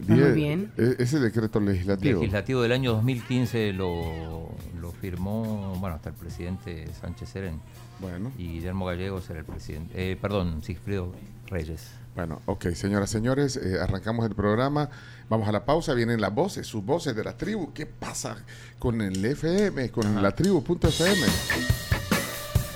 muy 0.07 0.31
bien. 0.31 0.71
e- 0.77 0.95
Ese 0.99 1.19
decreto 1.19 1.59
legislativo. 1.59 2.19
legislativo 2.19 2.61
del 2.61 2.73
año 2.73 2.93
2015 2.93 3.73
lo, 3.73 4.49
lo 4.76 4.76
firmó, 4.99 5.75
bueno, 5.79 5.95
hasta 5.95 6.09
el 6.09 6.15
presidente 6.15 6.87
Sánchez 6.99 7.29
Serén. 7.29 7.61
Bueno. 7.99 8.31
Y 8.37 8.47
Guillermo 8.53 8.85
Gallegos 8.85 9.29
era 9.29 9.39
el 9.39 9.45
presidente. 9.45 9.93
eh, 10.11 10.15
perdón, 10.15 10.61
Sigfrido 10.63 11.11
Reyes. 11.47 11.91
Bueno, 12.15 12.41
ok, 12.47 12.69
señoras 12.73 13.09
y 13.11 13.13
señores, 13.13 13.57
eh, 13.57 13.79
arrancamos 13.79 14.25
el 14.27 14.33
programa. 14.35 14.89
Vamos 15.29 15.47
a 15.47 15.51
la 15.51 15.65
pausa, 15.65 15.93
vienen 15.93 16.19
las 16.19 16.33
voces, 16.33 16.65
sus 16.65 16.83
voces 16.83 17.15
de 17.15 17.23
la 17.23 17.37
tribu. 17.37 17.73
¿Qué 17.73 17.85
pasa 17.85 18.37
con 18.79 19.01
el 19.01 19.23
FM, 19.23 19.91
con 19.91 20.21
la 20.21 20.31
tribu.fm? 20.31 21.21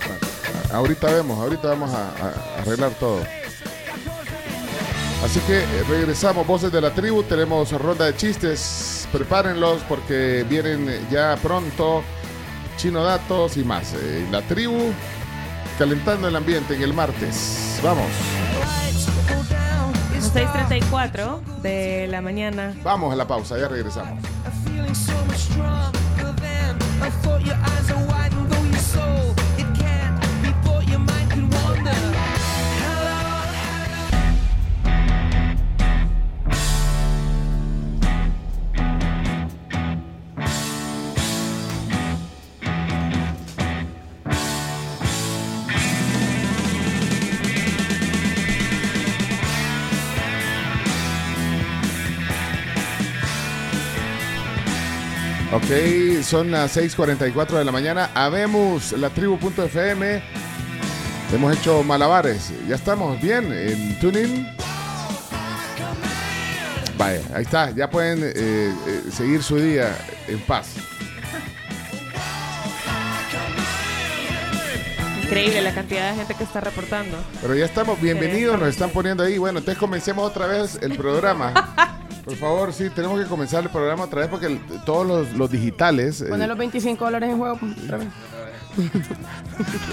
Bueno, 0.06 0.74
ahorita 0.74 1.12
vemos, 1.12 1.40
ahorita 1.40 1.68
vamos 1.70 1.92
a, 1.92 2.10
a- 2.10 2.62
arreglar 2.62 2.92
todo. 3.00 3.20
Así 5.24 5.40
que 5.42 5.60
eh, 5.60 5.84
regresamos, 5.88 6.48
voces 6.48 6.72
de 6.72 6.82
la 6.82 6.92
tribu, 6.92 7.24
tenemos 7.24 7.72
ronda 7.72 8.06
de 8.06 8.16
chistes, 8.16 9.08
prepárenlos 9.12 9.84
porque 9.88 10.46
vienen 10.50 11.08
ya 11.12 11.38
pronto 11.42 12.04
Chino 12.78 13.04
Datos 13.04 13.58
y 13.58 13.64
más. 13.64 13.94
Eh, 13.94 14.26
la 14.32 14.42
tribu 14.42 14.92
calentando 15.78 16.28
el 16.28 16.36
ambiente 16.36 16.76
en 16.76 16.82
el 16.82 16.94
martes. 16.94 17.80
Vamos. 17.84 18.08
6.34 20.34 21.62
de 21.62 22.08
la 22.08 22.22
mañana. 22.22 22.74
Vamos 22.84 23.14
a 23.14 23.16
la 23.16 23.28
pausa, 23.28 23.58
ya 23.60 23.68
regresamos. 23.68 24.20
Ok, 55.64 56.24
son 56.24 56.52
las 56.52 56.76
6:44 56.76 57.58
de 57.58 57.66
la 57.66 57.72
mañana. 57.72 58.10
Habemos 58.14 58.92
la 58.94 59.10
tribu.fm. 59.10 60.22
Hemos 61.34 61.58
hecho 61.58 61.84
malabares. 61.84 62.52
Ya 62.68 62.76
estamos 62.76 63.22
bien 63.22 63.54
en 63.54 63.98
tuning. 64.00 64.48
Vaya, 66.98 67.22
ahí 67.34 67.44
está. 67.44 67.72
Ya 67.72 67.90
pueden 67.90 68.22
eh, 68.24 68.34
eh, 68.36 69.04
seguir 69.12 69.42
su 69.44 69.58
día 69.58 69.96
en 70.28 70.40
paz. 70.42 70.76
Increíble 75.24 75.62
la 75.62 75.74
cantidad 75.74 76.12
de 76.12 76.18
gente 76.18 76.36
que 76.36 76.44
está 76.44 76.60
reportando. 76.60 77.18
Pero 77.42 77.56
ya 77.56 77.66
estamos. 77.66 78.02
Bienvenidos. 78.02 78.60
Nos 78.60 78.68
están 78.68 78.90
poniendo 78.90 79.24
ahí. 79.24 79.38
Bueno, 79.38 79.60
entonces 79.60 79.80
comencemos 79.80 80.30
otra 80.30 80.48
vez 80.48 80.78
el 80.82 80.98
programa. 80.98 81.98
Por 82.26 82.36
favor, 82.36 82.74
sí, 82.74 82.90
tenemos 82.92 83.20
que 83.22 83.28
comenzar 83.28 83.64
el 83.64 83.70
programa 83.70 84.04
otra 84.04 84.22
vez 84.22 84.30
porque 84.30 84.46
el- 84.48 84.60
todos 84.86 85.06
los, 85.08 85.34
los 85.34 85.50
digitales. 85.52 86.22
eh, 86.22 86.26
Poner 86.30 86.48
los 86.48 86.58
25 86.58 87.04
dólares 87.06 87.30
en 87.30 87.38
juego. 87.38 87.60
otra 87.84 87.98
vez. 87.98 88.08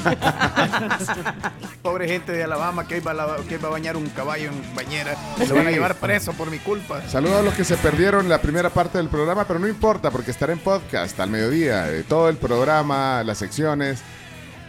Pobre 1.82 2.08
gente 2.08 2.32
de 2.32 2.44
Alabama 2.44 2.86
que 2.86 2.94
hoy, 2.96 3.00
va 3.00 3.10
a 3.10 3.14
lava- 3.14 3.36
que 3.48 3.56
hoy 3.56 3.60
va 3.62 3.68
a 3.68 3.72
bañar 3.72 3.96
un 3.96 4.08
caballo 4.10 4.50
en 4.50 4.74
bañera. 4.74 5.14
Lo 5.48 5.54
van 5.54 5.66
a 5.66 5.70
llevar 5.70 5.94
preso 5.96 6.32
por 6.32 6.50
mi 6.50 6.58
culpa. 6.58 7.02
Saludos 7.08 7.40
a 7.40 7.42
los 7.42 7.54
que 7.54 7.64
se 7.64 7.76
perdieron 7.76 8.28
la 8.28 8.40
primera 8.40 8.70
parte 8.70 8.98
del 8.98 9.08
programa, 9.08 9.46
pero 9.46 9.58
no 9.58 9.68
importa 9.68 10.10
porque 10.10 10.30
estará 10.30 10.52
en 10.52 10.58
podcast 10.58 11.18
al 11.20 11.30
mediodía. 11.30 11.90
eh, 11.92 12.04
todo 12.08 12.28
el 12.28 12.36
programa, 12.36 13.22
las 13.24 13.38
secciones 13.38 14.00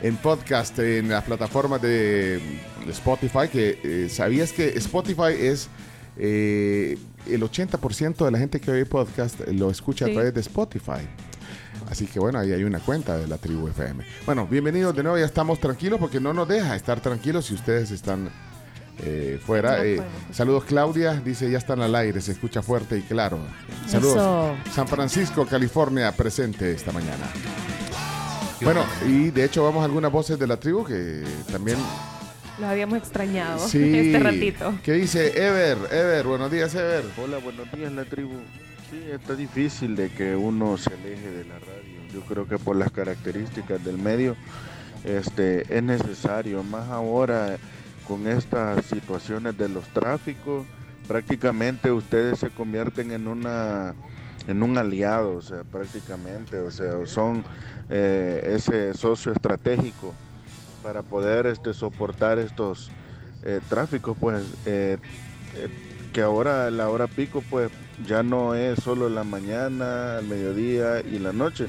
en 0.02 0.16
podcast 0.18 0.78
en 0.80 1.10
las 1.10 1.24
plataformas 1.24 1.82
de, 1.82 2.40
de 2.86 2.92
Spotify. 2.92 3.48
Que 3.52 3.80
eh, 3.84 4.10
sabías 4.10 4.52
que 4.54 4.70
Spotify 4.78 5.34
es 5.38 5.70
eh, 6.18 6.98
el 7.28 7.42
80% 7.42 8.26
de 8.26 8.32
la 8.32 8.38
gente 8.38 8.60
que 8.60 8.72
oye 8.72 8.86
podcast 8.86 9.40
lo 9.48 9.70
escucha 9.70 10.06
a 10.06 10.10
través 10.12 10.34
de 10.34 10.42
Spotify. 10.42 11.08
Así 11.90 12.06
que 12.06 12.20
bueno, 12.20 12.40
ahí 12.40 12.52
hay 12.52 12.64
una 12.64 12.80
cuenta 12.80 13.18
de 13.18 13.28
la 13.28 13.38
tribu 13.38 13.68
FM. 13.68 14.04
Bueno, 14.26 14.48
bienvenidos 14.48 14.96
de 14.96 15.04
nuevo, 15.04 15.18
ya 15.18 15.26
estamos 15.26 15.60
tranquilos 15.60 16.00
porque 16.00 16.20
no 16.20 16.34
nos 16.34 16.48
deja 16.48 16.76
estar 16.76 17.00
tranquilos 17.00 17.46
si 17.46 17.56
ustedes 17.56 17.92
están 17.92 18.30
eh, 19.00 19.40
fuera. 19.44 19.78
No 19.78 19.84
Eh, 19.84 20.02
saludos 20.32 20.66
Claudia, 20.66 21.14
dice 21.14 21.50
ya 21.50 21.58
están 21.58 21.82
al 21.82 21.96
aire, 21.96 22.22
se 22.22 22.32
escucha 22.32 22.62
fuerte 22.62 22.98
y 22.98 23.02
claro. 23.02 23.40
Saludos. 23.88 24.18
Eso. 24.18 24.56
San 24.74 24.88
Francisco, 24.88 25.46
California, 25.46 26.12
presente 26.12 26.72
esta 26.72 26.92
mañana. 26.92 27.26
Bueno, 28.62 28.84
y 29.08 29.32
de 29.32 29.46
hecho 29.46 29.64
vamos 29.64 29.82
a 29.82 29.86
algunas 29.86 30.12
voces 30.12 30.38
de 30.38 30.48
la 30.48 30.58
tribu 30.58 30.84
que 30.84 31.24
también... 31.52 31.78
Los 32.60 32.70
habíamos 32.70 32.98
extrañado 32.98 33.60
Sí. 33.68 33.98
este 33.98 34.20
ratito. 34.20 34.74
¿Qué 34.84 34.94
dice 34.94 35.28
Ever? 35.48 35.78
Ever, 35.92 36.26
buenos 36.28 36.52
días 36.52 36.74
Ever. 36.76 37.06
Hola, 37.18 37.38
buenos 37.38 37.72
días, 37.72 37.92
la 37.92 38.06
tribu. 38.06 38.34
Sí, 38.90 39.00
está 39.12 39.36
difícil 39.36 39.96
de 39.96 40.10
que 40.10 40.36
uno 40.36 40.78
se 40.78 40.92
aleje 40.94 41.30
de 41.30 41.46
la 41.46 41.60
radio. 41.60 42.00
Yo 42.14 42.22
creo 42.22 42.48
que 42.48 42.58
por 42.58 42.76
las 42.76 42.92
características 42.92 43.84
del 43.86 43.98
medio 43.98 44.36
este, 45.04 45.78
es 45.78 45.84
necesario, 45.84 46.64
más 46.64 46.90
ahora 46.90 47.58
con 48.08 48.28
estas 48.28 48.84
situaciones 48.86 49.56
de 49.58 49.70
los 49.70 49.88
tráficos, 49.90 50.66
prácticamente 51.08 51.92
ustedes 51.92 52.40
se 52.40 52.50
convierten 52.50 53.12
en 53.12 53.28
una 53.28 53.94
en 54.48 54.64
un 54.64 54.76
aliado, 54.80 55.36
o 55.36 55.42
sea, 55.44 55.64
prácticamente, 55.64 56.58
o 56.58 56.72
sea, 56.72 57.06
son 57.06 57.44
eh, 57.90 58.54
ese 58.56 58.96
socio 58.96 59.32
estratégico 59.32 60.16
para 60.82 61.02
poder 61.02 61.46
este, 61.48 61.74
soportar 61.74 62.40
estos 62.40 62.90
eh, 63.44 63.60
tráficos, 63.70 64.18
pues 64.20 64.44
eh, 64.66 64.98
eh, 65.56 65.68
que 66.14 66.22
ahora 66.22 66.70
la 66.72 66.90
hora 66.90 67.08
pico 67.08 67.44
pues 67.50 67.70
ya 68.08 68.24
no 68.24 68.56
es 68.56 68.80
solo 68.80 69.10
la 69.10 69.24
mañana, 69.24 70.18
al 70.18 70.26
mediodía 70.26 71.02
y 71.02 71.20
la 71.20 71.34
noche, 71.34 71.68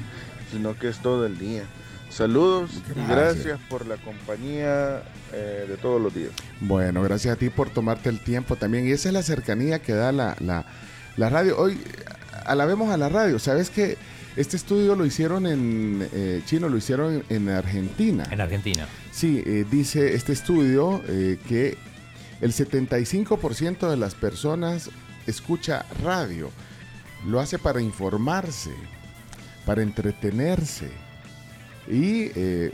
sino 0.51 0.77
que 0.77 0.89
es 0.89 0.99
todo 0.99 1.25
el 1.25 1.37
día. 1.37 1.63
Saludos 2.09 2.71
y 2.89 3.07
Gracias. 3.07 3.07
gracias 3.07 3.59
por 3.69 3.85
la 3.85 3.95
compañía 3.97 5.01
de 5.31 5.77
todos 5.81 6.01
los 6.01 6.13
días. 6.13 6.31
Bueno, 6.59 7.01
gracias 7.03 7.35
a 7.35 7.37
ti 7.37 7.49
por 7.49 7.69
tomarte 7.69 8.09
el 8.09 8.19
tiempo 8.19 8.57
también. 8.57 8.85
Y 8.85 8.91
esa 8.91 9.07
es 9.07 9.13
la 9.13 9.23
cercanía 9.23 9.79
que 9.79 9.93
da 9.93 10.11
la, 10.11 10.35
la, 10.41 10.65
la 11.15 11.29
radio. 11.29 11.57
Hoy 11.57 11.79
alabemos 12.45 12.89
a 12.93 12.97
la 12.97 13.07
radio. 13.07 13.39
¿Sabes 13.39 13.69
que 13.69 13.97
Este 14.35 14.55
estudio 14.55 14.95
lo 14.95 15.05
hicieron 15.05 15.45
en 15.45 16.07
eh, 16.13 16.41
chino, 16.45 16.69
lo 16.69 16.77
hicieron 16.77 17.23
en 17.29 17.49
Argentina. 17.49 18.25
En 18.31 18.39
Argentina. 18.39 18.87
Sí, 19.11 19.43
eh, 19.45 19.65
dice 19.69 20.13
este 20.15 20.31
estudio 20.31 21.01
eh, 21.07 21.37
que 21.47 21.77
el 22.39 22.53
75% 22.53 23.89
de 23.89 23.97
las 23.97 24.15
personas 24.15 24.89
escucha 25.27 25.85
radio. 26.01 26.49
Lo 27.27 27.39
hace 27.39 27.59
para 27.59 27.81
informarse, 27.81 28.71
para 29.65 29.81
entretenerse. 29.81 30.89
Y 31.87 32.31
eh, 32.35 32.73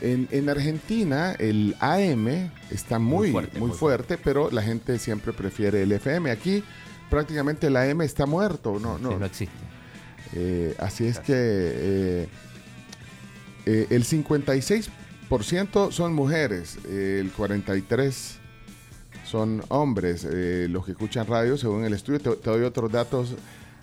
en, 0.00 0.28
en 0.30 0.48
Argentina 0.48 1.32
el 1.32 1.76
AM 1.80 2.50
está 2.70 2.98
muy, 2.98 3.28
muy 3.28 3.32
fuerte, 3.32 3.58
muy 3.58 3.70
fuerte, 3.70 4.18
pero 4.18 4.50
la 4.50 4.62
gente 4.62 4.98
siempre 4.98 5.32
prefiere 5.32 5.82
el 5.82 5.92
FM. 5.92 6.30
Aquí 6.30 6.62
prácticamente 7.10 7.66
el 7.66 7.76
AM 7.76 8.02
está 8.02 8.24
muerto. 8.24 8.78
No, 8.78 8.98
no, 8.98 9.10
Sí, 9.10 9.16
no 9.18 9.26
existe. 9.26 9.71
Eh, 10.34 10.74
así 10.78 11.06
es 11.06 11.18
que 11.18 11.34
eh, 11.36 12.26
eh, 13.66 13.86
el 13.90 14.04
56% 14.04 15.92
son 15.92 16.14
mujeres, 16.14 16.78
el 16.86 17.30
43% 17.34 18.38
son 19.26 19.62
hombres 19.68 20.24
los 20.24 20.84
que 20.84 20.92
escuchan 20.92 21.26
radio 21.26 21.56
según 21.56 21.84
el 21.84 21.94
estudio. 21.94 22.20
Te, 22.20 22.50
doy 22.50 22.62
otros 22.64 22.92
datos 22.92 23.34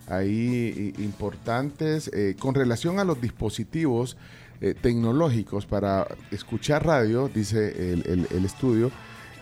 ahí 0.08 0.94
importantes 1.00 2.10
con 2.40 2.56
relación 2.56 3.00
a 3.00 3.04
los 3.04 3.20
dispositivos 3.22 4.16
tecnológicos 4.82 5.66
para 5.66 6.08
escuchar 6.30 6.86
radio, 6.86 7.32
dice 7.34 7.94
el, 7.94 8.46
estudio. 8.46 8.92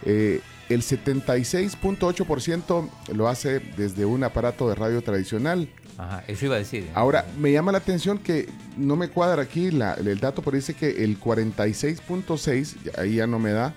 el 0.05 0.41
76.8% 0.69 2.89
lo 3.13 3.27
hace 3.27 3.59
desde 3.75 4.05
un 4.05 4.23
aparato 4.23 4.69
de 4.69 4.75
radio 4.75 5.01
tradicional. 5.01 5.67
Ajá, 5.97 6.23
eso 6.27 6.45
iba 6.45 6.55
a 6.55 6.59
decir. 6.59 6.87
Ahora, 6.93 7.25
me 7.39 7.51
llama 7.51 7.71
la 7.71 7.79
atención 7.79 8.19
que 8.19 8.47
no 8.77 8.95
me 8.95 9.09
cuadra 9.09 9.41
aquí 9.41 9.71
la- 9.71 9.95
el 9.95 10.19
dato, 10.19 10.41
pero 10.43 10.55
dice 10.55 10.73
que 10.75 11.03
el 11.03 11.17
46.6, 11.19 12.75
ahí 12.97 13.15
ya 13.15 13.25
no 13.27 13.39
me 13.39 13.51
da, 13.51 13.73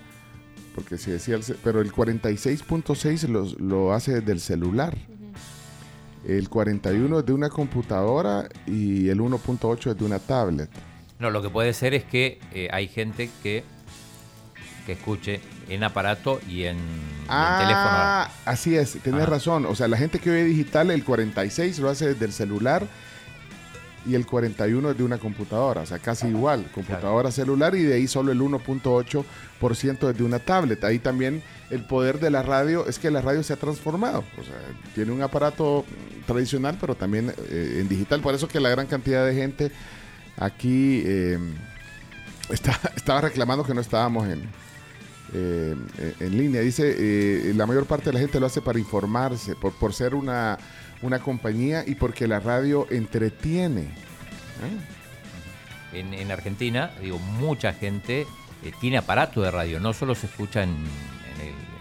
porque 0.74 0.98
si 0.98 1.10
decía, 1.10 1.36
el 1.36 1.42
pero 1.64 1.80
el 1.80 1.92
46.6 1.92 3.24
los- 3.28 3.58
lo 3.58 3.92
hace 3.94 4.20
del 4.20 4.40
celular. 4.40 4.96
El 6.26 6.50
41 6.50 7.20
es 7.20 7.26
de 7.26 7.32
una 7.32 7.48
computadora 7.48 8.46
y 8.66 9.08
el 9.08 9.20
1.8 9.20 9.90
es 9.90 9.96
de 9.96 10.04
una 10.04 10.18
tablet. 10.18 10.68
No, 11.18 11.30
lo 11.30 11.40
que 11.40 11.48
puede 11.48 11.72
ser 11.72 11.94
es 11.94 12.04
que 12.04 12.38
eh, 12.52 12.68
hay 12.72 12.88
gente 12.88 13.30
que, 13.42 13.64
que 14.91 14.99
escuche 14.99 15.41
en 15.68 15.84
aparato 15.84 16.41
y 16.49 16.64
en, 16.64 16.78
Ah, 17.28 18.28
así 18.45 18.74
es, 18.76 18.99
tienes 19.05 19.22
Ajá. 19.22 19.30
razón. 19.30 19.66
O 19.66 19.76
sea, 19.76 19.86
la 19.86 19.97
gente 19.97 20.18
que 20.18 20.30
oye 20.30 20.43
digital, 20.45 20.91
el 20.91 21.05
46 21.05 21.78
lo 21.78 21.88
hace 21.88 22.09
desde 22.09 22.24
el 22.24 22.32
celular 22.32 22.88
y 24.05 24.14
el 24.16 24.26
41 24.26 24.91
es 24.91 24.99
de 24.99 25.05
una 25.05 25.18
computadora. 25.18 25.82
O 25.82 25.86
sea, 25.86 26.01
casi 26.01 26.26
igual. 26.26 26.66
Computadora 26.74 27.30
celular 27.30 27.76
y 27.76 27.82
de 27.84 27.95
ahí 27.95 28.09
solo 28.09 28.32
el 28.32 28.41
1.8% 28.41 30.11
es 30.11 30.16
de 30.18 30.24
una 30.24 30.41
tablet. 30.41 30.82
Ahí 30.82 30.99
también 30.99 31.41
el 31.70 31.84
poder 31.84 32.18
de 32.18 32.30
la 32.30 32.43
radio 32.43 32.86
es 32.88 32.99
que 32.99 33.12
la 33.12 33.20
radio 33.20 33.45
se 33.45 33.53
ha 33.53 33.57
transformado. 33.57 34.24
O 34.36 34.43
sea, 34.43 34.55
tiene 34.97 35.12
un 35.12 35.22
aparato 35.22 35.84
tradicional, 36.26 36.76
pero 36.80 36.97
también 36.97 37.32
eh, 37.49 37.78
en 37.80 37.88
digital. 37.88 38.20
Por 38.20 38.34
eso 38.34 38.49
que 38.49 38.59
la 38.59 38.70
gran 38.70 38.86
cantidad 38.88 39.24
de 39.24 39.34
gente 39.36 39.70
aquí 40.36 41.03
eh, 41.07 41.38
está- 42.49 42.80
estaba 42.97 43.20
reclamando 43.20 43.62
que 43.64 43.74
no 43.74 43.80
estábamos 43.80 44.26
en, 44.28 44.49
eh, 45.32 45.76
eh, 45.98 46.14
en 46.20 46.36
línea. 46.36 46.60
Dice, 46.60 46.94
eh, 46.98 47.52
la 47.54 47.66
mayor 47.66 47.86
parte 47.86 48.06
de 48.06 48.14
la 48.14 48.20
gente 48.20 48.40
lo 48.40 48.46
hace 48.46 48.60
para 48.60 48.78
informarse, 48.78 49.54
por, 49.54 49.72
por 49.72 49.92
ser 49.92 50.14
una, 50.14 50.58
una 51.02 51.20
compañía 51.20 51.84
y 51.86 51.94
porque 51.94 52.26
la 52.26 52.40
radio 52.40 52.86
entretiene. 52.90 53.88
En, 55.92 56.14
en 56.14 56.30
Argentina, 56.30 56.90
digo, 57.00 57.18
mucha 57.18 57.72
gente 57.72 58.26
tiene 58.80 58.98
aparato 58.98 59.40
de 59.40 59.50
radio, 59.50 59.80
no 59.80 59.92
solo 59.92 60.14
se 60.14 60.26
escucha 60.26 60.62
en, 60.62 60.76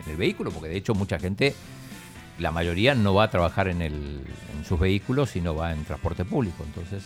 el, 0.08 0.18
vehículo, 0.18 0.50
porque 0.52 0.70
de 0.70 0.78
hecho 0.78 0.96
mucha 0.96 1.20
gente, 1.20 1.54
la 2.40 2.52
mayoría 2.52 2.96
no 2.96 3.14
va 3.14 3.26
a 3.26 3.30
trabajar 3.30 3.68
en, 3.68 3.82
en 3.82 4.24
sus 4.68 4.80
vehículos, 4.80 5.30
sino 5.30 5.54
va 5.54 5.72
en 5.72 5.86
transporte 5.86 6.26
público. 6.26 6.64
Entonces, 6.66 7.04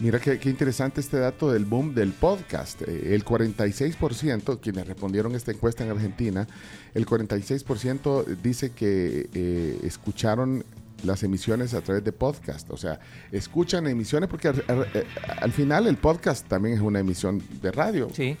Mira 0.00 0.20
qué, 0.20 0.38
interesante 0.48 1.00
este 1.00 1.18
dato 1.18 1.50
del 1.50 1.64
boom 1.64 1.92
del 1.92 2.12
podcast. 2.12 2.82
Eh, 2.82 3.14
el 3.14 3.24
46%, 3.24 4.60
quienes 4.60 4.86
respondieron 4.86 5.34
esta 5.34 5.50
encuesta 5.50 5.84
en 5.84 5.90
Argentina, 5.90 6.46
el 6.94 7.04
46% 7.04 8.24
dice 8.40 8.70
que 8.70 9.28
eh, 9.34 9.80
escucharon 9.82 10.64
las 11.02 11.22
emisiones 11.24 11.74
a 11.74 11.80
través 11.80 12.04
de 12.04 12.12
podcast. 12.12 12.70
O 12.70 12.76
sea, 12.76 13.00
escuchan 13.32 13.86
emisiones 13.88 14.28
porque 14.28 14.48
al- 14.48 14.64
eh, 14.94 15.04
al 15.40 15.52
final 15.52 15.86
el 15.88 15.96
podcast 15.96 16.46
también 16.46 16.76
es 16.76 16.80
una 16.80 17.00
emisión 17.00 17.42
de 17.60 17.72
radio. 17.72 18.08
Sí. 18.14 18.36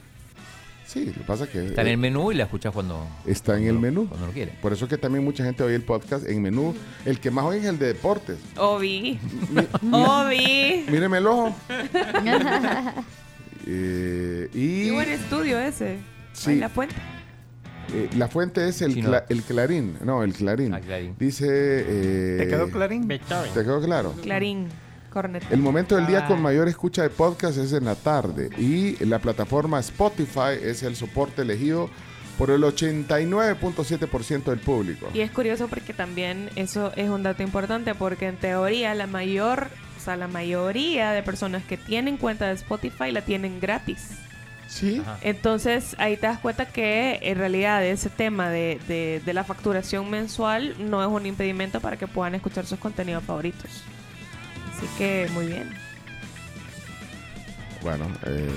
Sí, 0.88 1.04
lo 1.04 1.12
que 1.12 1.20
pasa 1.20 1.46
que... 1.46 1.66
está 1.66 1.82
en 1.82 1.88
eh, 1.88 1.90
el 1.92 1.98
menú 1.98 2.32
y 2.32 2.34
la 2.34 2.44
escuchas 2.44 2.72
cuando, 2.72 3.06
Está 3.26 3.58
en 3.58 3.66
el 3.66 3.78
menú. 3.78 4.08
cuando 4.08 4.26
lo 4.26 4.32
quiere. 4.32 4.52
Por 4.62 4.72
eso 4.72 4.88
que 4.88 4.96
también 4.96 5.22
mucha 5.22 5.44
gente 5.44 5.62
oye 5.62 5.74
el 5.74 5.82
podcast 5.82 6.26
en 6.26 6.40
menú. 6.40 6.74
El 7.04 7.20
que 7.20 7.30
más 7.30 7.44
oye 7.44 7.58
es 7.58 7.66
el 7.66 7.78
de 7.78 7.88
deportes. 7.88 8.38
Obi. 8.56 9.18
Obi. 9.92 10.86
Míreme 10.90 11.18
el 11.18 11.26
ojo. 11.26 11.54
Eh, 13.70 14.48
y 14.54 14.84
Qué 14.86 14.92
buen 14.92 15.10
estudio 15.10 15.58
ese. 15.58 15.98
Sí. 16.32 16.56
La 16.56 16.70
fuente. 16.70 16.94
eh, 17.92 18.08
la 18.16 18.28
fuente 18.28 18.66
es 18.66 18.80
el, 18.80 18.94
Sí, 18.94 19.02
no. 19.02 19.10
cla- 19.10 19.24
el 19.28 19.42
clarín. 19.42 19.96
No, 20.02 20.22
el 20.22 20.32
clarín. 20.32 20.72
Ah, 20.72 20.80
Clarín. 20.80 21.14
Dice... 21.18 21.46
eh, 21.48 22.36
¿Te 22.38 22.48
quedó 22.48 22.70
clarín? 22.70 23.06
¿Te 23.08 23.18
quedó 23.62 23.82
claro? 23.82 24.14
Clarín. 24.22 24.68
El 25.50 25.58
momento 25.60 25.96
del 25.96 26.06
día 26.06 26.20
Ah. 26.24 26.26
con 26.26 26.40
mayor 26.40 26.68
escucha 26.68 27.02
de 27.02 27.10
podcast 27.10 27.58
es 27.58 27.72
en 27.72 27.84
la 27.84 27.94
tarde 27.94 28.50
y 28.58 29.02
la 29.04 29.18
plataforma 29.18 29.78
Spotify 29.80 30.58
es 30.62 30.82
el 30.82 30.94
soporte 30.96 31.42
elegido 31.42 31.90
por 32.38 32.50
el 32.50 32.62
89.7% 32.62 34.50
del 34.50 34.60
público. 34.60 35.08
Y 35.14 35.20
es 35.20 35.30
curioso 35.30 35.68
porque 35.68 35.92
también 35.92 36.50
eso 36.56 36.92
es 36.96 37.08
un 37.10 37.22
dato 37.22 37.42
importante 37.42 37.94
porque 37.94 38.28
en 38.28 38.36
teoría 38.36 38.94
la 38.94 39.06
mayor, 39.06 39.68
o 39.96 40.00
sea, 40.00 40.16
la 40.16 40.28
mayoría 40.28 41.10
de 41.12 41.22
personas 41.22 41.64
que 41.64 41.76
tienen 41.76 42.16
cuenta 42.16 42.46
de 42.46 42.54
Spotify 42.54 43.10
la 43.12 43.22
tienen 43.22 43.60
gratis. 43.60 44.10
Sí, 44.68 44.98
Ajá. 45.00 45.18
Entonces 45.22 45.96
ahí 45.98 46.16
te 46.16 46.26
das 46.26 46.38
cuenta 46.40 46.66
que 46.66 47.18
en 47.22 47.38
realidad 47.38 47.84
ese 47.84 48.10
tema 48.10 48.50
de, 48.50 48.78
de- 48.86 49.22
de 49.24 49.32
la 49.32 49.42
facturación 49.42 50.10
mensual 50.10 50.74
no 50.78 51.02
es 51.02 51.08
un 51.08 51.24
impedimento 51.26 51.80
para 51.80 51.96
que 51.96 52.06
puedan 52.06 52.34
escuchar 52.34 52.66
sus 52.66 52.78
contenidos 52.78 53.24
favoritos. 53.24 53.82
Así 54.78 54.86
que 54.96 55.28
muy 55.32 55.46
bien. 55.46 55.74
Bueno, 57.82 58.06
eh, 58.26 58.48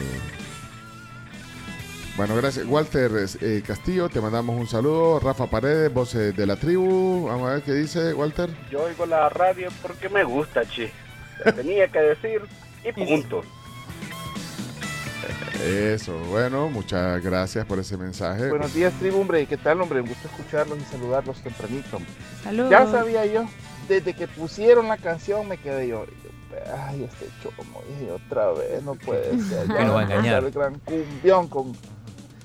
bueno, 2.16 2.36
gracias. 2.36 2.68
Walter 2.68 3.12
eh, 3.42 3.64
Castillo, 3.66 4.08
te 4.08 4.22
mandamos 4.22 4.56
un 4.56 4.68
saludo. 4.68 5.20
Rafa 5.20 5.48
Paredes, 5.48 5.92
voz 5.92 6.14
eh, 6.14 6.32
de 6.32 6.46
la 6.46 6.58
tribu. 6.58 7.26
Vamos 7.28 7.50
a 7.50 7.54
ver 7.54 7.64
qué 7.64 7.74
dice 7.74 8.14
Walter. 8.14 8.52
Yo 8.70 8.84
oigo 8.84 9.08
la 9.08 9.30
radio 9.30 9.70
porque 9.82 10.10
me 10.10 10.24
gusta, 10.24 10.64
che. 10.66 10.92
Tenía 11.56 11.88
que 11.88 12.00
decir 12.00 12.42
y 12.84 12.92
punto. 12.92 13.42
Eso, 15.64 16.18
bueno, 16.30 16.70
muchas 16.70 17.24
gracias 17.24 17.66
por 17.66 17.80
ese 17.80 17.98
mensaje. 17.98 18.50
Buenos 18.50 18.74
días, 18.76 18.94
tribu, 19.00 19.22
hombre. 19.22 19.48
¿Qué 19.48 19.58
tal, 19.58 19.82
hombre? 19.82 20.02
Un 20.02 20.08
gusto 20.08 20.28
escucharlos 20.28 20.78
y 20.78 20.84
saludarlos 20.84 21.42
tempranito. 21.42 21.98
hombre. 21.98 22.12
Saludos. 22.44 22.70
Ya 22.70 22.86
sabía 22.88 23.26
yo, 23.26 23.46
desde 23.92 24.14
que 24.14 24.28
pusieron 24.28 24.88
la 24.88 24.98
canción 24.98 25.48
me 25.48 25.58
quedé 25.58 25.88
yo. 25.88 26.06
yo, 26.06 26.12
Ay, 26.88 27.04
este 27.04 27.28
chomo, 27.42 27.82
dije 27.90 28.08
yo, 28.08 28.16
otra 28.16 28.52
vez, 28.52 28.84
no 28.84 28.96
puede 28.96 29.38
ser. 29.44 29.68
Que 29.68 29.84
lo 29.86 29.94
va 29.94 30.02
a 30.02 30.06
me 30.06 30.14
engañar. 30.16 30.44
El 30.44 30.52
gran 30.52 30.80
cumbión 30.80 31.48
con, 31.48 31.74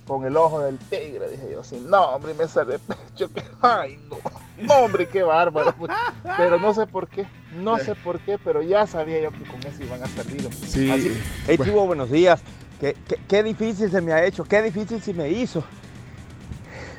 con 0.06 0.24
el 0.24 0.36
ojo 0.36 0.60
del 0.60 0.78
tigre, 0.78 1.28
dije 1.30 1.48
yo. 1.52 1.62
Sí, 1.64 1.82
no, 1.88 2.02
hombre, 2.10 2.34
me 2.34 2.46
sale 2.48 2.78
pecho. 2.78 3.32
Que, 3.32 3.42
ay, 3.62 3.98
no. 4.10 4.16
No, 4.58 4.74
hombre, 4.84 5.06
qué 5.06 5.22
bárbaro. 5.22 5.74
pues. 5.76 5.92
Pero 6.36 6.58
no 6.58 6.72
sé 6.72 6.86
por 6.86 7.08
qué, 7.08 7.26
no 7.58 7.78
sé 7.78 7.94
por 7.94 8.18
qué, 8.20 8.38
pero 8.38 8.62
ya 8.62 8.86
sabía 8.86 9.20
yo 9.20 9.30
que 9.30 9.42
con 9.44 9.60
eso 9.66 9.82
iban 9.82 10.02
a 10.02 10.06
salir. 10.08 10.48
Sí, 10.66 10.90
Así- 10.90 11.20
Hey, 11.46 11.56
bueno, 11.58 11.84
buenos 11.86 12.10
días. 12.10 12.40
Qué, 12.80 12.96
qué- 13.06 13.18
qué 13.28 13.42
difícil 13.42 13.90
se 13.90 14.00
me 14.00 14.12
ha 14.12 14.24
hecho, 14.24 14.44
qué 14.44 14.62
difícil 14.62 15.02
se 15.02 15.12
me 15.14 15.28
hizo. 15.30 15.62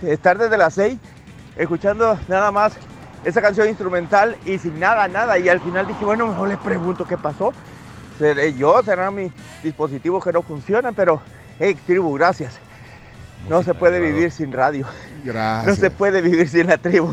Estar 0.04 0.38
desde 0.38 0.58
las 0.58 0.74
6 0.76 0.98
escuchando 1.56 2.20
nada 2.28 2.52
más 2.52 2.74
esa 3.28 3.42
canción 3.42 3.68
instrumental 3.68 4.38
y 4.46 4.58
sin 4.58 4.80
nada, 4.80 5.08
nada. 5.10 5.38
Y 5.38 5.50
al 5.50 5.60
final 5.60 5.86
dije, 5.86 6.06
bueno, 6.06 6.28
mejor 6.28 6.48
le 6.48 6.58
pregunto 6.58 7.06
qué 7.06 7.18
pasó. 7.18 7.52
¿Seré 8.18 8.54
yo? 8.54 8.82
¿Serán 8.84 9.16
mis 9.16 9.32
dispositivos 9.62 10.24
que 10.24 10.32
no 10.32 10.42
funcionan? 10.42 10.96
Pero, 10.96 11.22
hey, 11.60 11.78
tribu, 11.86 12.14
gracias. 12.14 12.58
No 13.50 13.64
se 13.64 13.74
puede 13.74 14.00
vivir 14.00 14.32
sin 14.32 14.52
radio. 14.54 14.86
No 15.26 15.34
gracias. 15.34 15.78
se 15.78 15.92
puede 15.92 16.22
vivir 16.22 16.48
sin 16.48 16.68
la 16.68 16.78
tribu. 16.78 17.10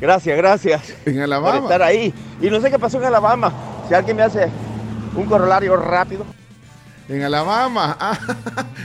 Gracias, 0.00 0.36
gracias 0.36 0.94
En 1.04 1.14
por 1.14 1.22
Alabama. 1.24 1.58
estar 1.58 1.82
ahí. 1.82 2.14
Y 2.40 2.48
no 2.48 2.60
sé 2.60 2.70
qué 2.70 2.78
pasó 2.78 2.98
en 2.98 3.04
Alabama. 3.04 3.52
Si 3.88 3.94
alguien 3.94 4.16
me 4.16 4.22
hace 4.22 4.48
un 5.14 5.26
corolario 5.26 5.76
rápido. 5.76 6.24
En 7.08 7.22
Alabama. 7.22 7.96
Ah, 8.00 8.18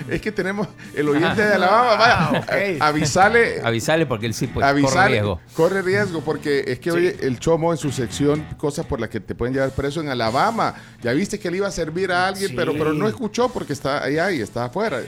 es 0.10 0.22
que 0.22 0.32
tenemos 0.32 0.68
el 0.96 1.08
oyente 1.10 1.42
de 1.46 1.54
Alabama. 1.54 1.96
Vaya, 1.96 2.40
ok. 2.40 2.52
eh, 2.54 2.78
avisale. 2.80 3.62
Avisale 3.64 4.06
porque 4.06 4.26
él 4.26 4.34
sí 4.34 4.48
pues, 4.48 4.66
corre 4.84 5.08
riesgo. 5.10 5.40
corre 5.56 5.82
riesgo, 5.82 6.22
porque 6.22 6.64
es 6.68 6.80
que 6.80 6.92
oye 6.92 7.16
el 7.22 7.40
Chomo 7.40 7.72
en 7.72 7.78
su 7.78 7.92
sección 7.92 8.44
cosas 8.58 8.86
por 8.86 9.00
las 9.00 9.10
que 9.10 9.20
te 9.20 9.36
pueden 9.36 9.54
llevar 9.54 9.72
preso 9.72 10.02
en 10.02 10.10
Alabama. 10.10 10.74
Ya 11.02 11.12
viste 11.14 11.40
que 11.40 11.52
le 11.52 11.58
iba 11.58 11.68
a 11.68 11.72
servir 11.72 12.12
a 12.12 12.28
alguien, 12.28 12.50
Sí. 12.50 12.56
pero, 12.56 12.74
pero 12.74 12.94
no 12.94 13.08
escuchó 13.08 13.50
porque 13.50 13.74
está 13.74 14.04
allá 14.04 14.32
y 14.32 14.42
está 14.42 14.66
afuera. 14.66 15.02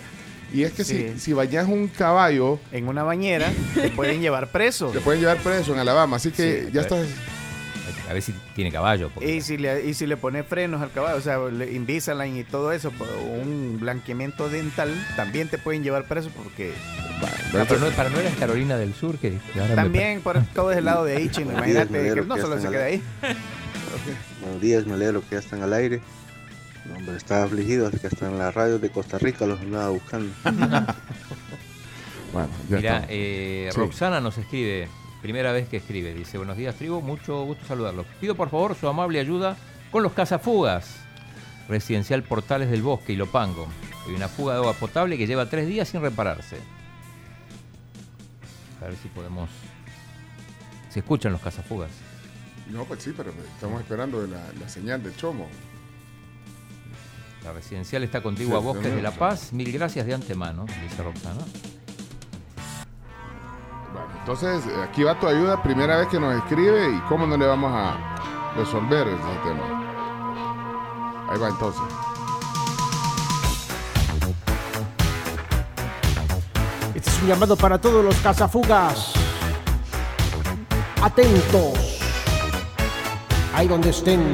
Y 0.54 0.64
es 0.64 0.72
que 0.74 0.84
Sí. 0.84 1.12
si, 1.16 1.20
si 1.20 1.34
bañas 1.34 1.68
un 1.68 1.88
caballo, 1.88 2.60
En 2.72 2.88
una 2.88 3.04
bañera 3.04 3.52
te 3.74 3.90
pueden 3.90 4.22
llevar 4.22 4.52
preso. 4.52 4.88
te 4.94 5.00
pueden 5.02 5.20
llevar 5.22 5.38
preso 5.38 5.74
en 5.74 5.80
Alabama. 5.80 6.18
Así 6.18 6.32
que 6.32 6.66
Sí, 6.66 6.70
ya 6.72 6.82
estás. 6.82 7.06
A 8.10 8.14
ver 8.14 8.22
si 8.22 8.34
tiene 8.56 8.72
caballo. 8.72 9.10
porque- 9.14 9.36
Y 9.36 9.42
si, 9.42 9.58
le, 9.58 9.84
y 9.86 9.94
si 9.96 10.06
le 10.06 10.16
pones 10.18 10.46
frenos 10.46 10.82
al 10.82 10.92
caballo, 10.92 11.18
o 11.18 11.22
sea, 11.22 11.40
le- 11.50 11.74
Invisalign 11.74 12.38
y 12.38 12.44
todo 12.44 12.72
eso, 12.72 12.92
un 13.42 13.78
blanqueamiento 13.80 14.48
dental, 14.50 14.94
también 15.16 15.48
te 15.50 15.58
pueden 15.58 15.84
llevar 15.84 16.06
preso 16.08 16.30
porque 16.36 16.74
Ah, 17.58 17.64
pero 17.68 17.80
no, 17.80 17.88
para 17.96 18.10
no 18.10 18.20
era 18.20 18.30
Carolina 18.32 18.78
del 18.78 18.94
Sur 18.94 19.18
que, 19.18 19.32
me- 19.56 19.76
también 19.76 20.22
por 20.22 20.40
todo 20.54 20.72
es 20.72 20.78
el 20.78 20.86
lado 20.86 21.06
de 21.06 21.22
Ichin, 21.22 21.46
días, 21.48 21.58
imagínate 21.58 22.14
que 22.14 22.22
no 22.22 22.36
que 22.36 22.42
solo 22.42 22.60
se 22.62 22.70
queda 22.70 22.84
ahí. 22.86 23.02
Buenos 24.42 24.62
días, 24.62 24.86
me 24.86 24.94
alegro 24.94 25.22
que 25.22 25.36
ya 25.36 25.40
están 25.40 25.64
al 25.64 25.74
aire. 25.74 26.02
No, 26.86 26.98
hombre, 26.98 27.16
estaba 27.18 27.46
afligido, 27.46 27.88
así 27.88 27.98
que 27.98 28.08
hasta 28.08 28.28
en 28.28 28.38
la 28.38 28.52
radio 28.52 28.78
de 28.78 28.90
Costa 28.92 29.18
Rica 29.18 29.48
los 29.48 29.60
andaba 29.62 29.90
buscando. 29.90 30.32
Bueno, 32.34 32.50
ya 32.70 32.76
Mira, 32.78 32.96
está. 32.98 33.08
eh, 33.10 33.70
Sí. 33.72 33.78
Roxana 33.80 34.20
nos 34.20 34.38
escribe, 34.38 34.90
primera 35.26 35.52
vez 35.52 35.68
que 35.68 35.78
escribe, 35.78 36.14
dice, 36.14 36.38
buenos 36.38 36.56
días 36.56 36.76
tribu, 36.76 37.02
mucho 37.02 37.46
gusto 37.46 37.66
saludarlos. 37.66 38.06
Pido 38.22 38.36
por 38.36 38.52
favor 38.52 38.76
su 38.76 38.88
amable 38.88 39.20
ayuda 39.20 39.58
con 39.92 40.04
los 40.04 40.14
cazafugas, 40.14 40.98
residencial 41.68 42.22
Portales 42.22 42.70
del 42.70 42.84
Bosque 42.84 43.14
y 43.14 43.16
Lopango. 43.16 43.68
Hay 44.06 44.14
una 44.14 44.28
fuga 44.28 44.54
de 44.54 44.60
agua 44.60 44.74
potable 44.74 45.18
que 45.18 45.26
lleva 45.26 45.50
tres 45.50 45.66
días 45.68 45.90
sin 45.90 46.02
repararse. 46.02 46.58
A 48.80 48.86
ver 48.86 48.96
si 48.98 49.08
podemos... 49.08 49.50
Se 50.92 51.00
escuchan 51.00 51.32
los 51.32 51.42
cazafugas. 51.42 51.90
No, 52.70 52.86
pues 52.86 53.02
sí, 53.02 53.12
pero 53.18 53.34
estamos 53.56 53.82
esperando 53.82 54.28
la, 54.28 54.44
la 54.60 54.70
señal 54.70 55.02
del 55.02 55.16
Chomo. 55.16 55.48
La 57.44 57.52
residencial 57.52 58.04
está 58.04 58.22
contigua 58.22 58.58
a 58.58 58.62
Bosques 58.62 58.96
de 58.96 59.02
La. 59.02 59.10
Paz. 59.10 59.54
Mil 59.54 59.72
gracias 59.72 60.06
de 60.06 60.14
antemano, 60.14 60.68
dice 60.84 61.02
Roxana. 61.02 61.42
Bueno, 63.96 64.10
entonces 64.20 64.62
aquí 64.84 65.04
va 65.04 65.18
tu 65.18 65.26
ayuda, 65.26 65.64
primera 65.64 65.96
vez 65.96 66.10
que 66.10 66.20
nos 66.20 66.36
escribe 66.36 66.90
y 66.90 67.00
cómo 67.08 67.26
no 67.26 67.38
le 67.38 67.46
vamos 67.46 67.72
a 67.74 67.96
resolver 68.58 69.08
ese 69.08 69.40
tema. 69.46 69.64
Ahí 71.30 71.40
va 71.40 71.48
entonces. 71.48 71.82
It's 76.94 77.22
un 77.22 77.30
llamado 77.30 77.56
para 77.56 77.80
todos 77.80 78.04
los 78.04 78.18
cazafugas. 78.18 79.14
Atentos. 81.02 82.02
Ahí 83.54 83.70
donde 83.70 83.92
estén. 83.92 84.34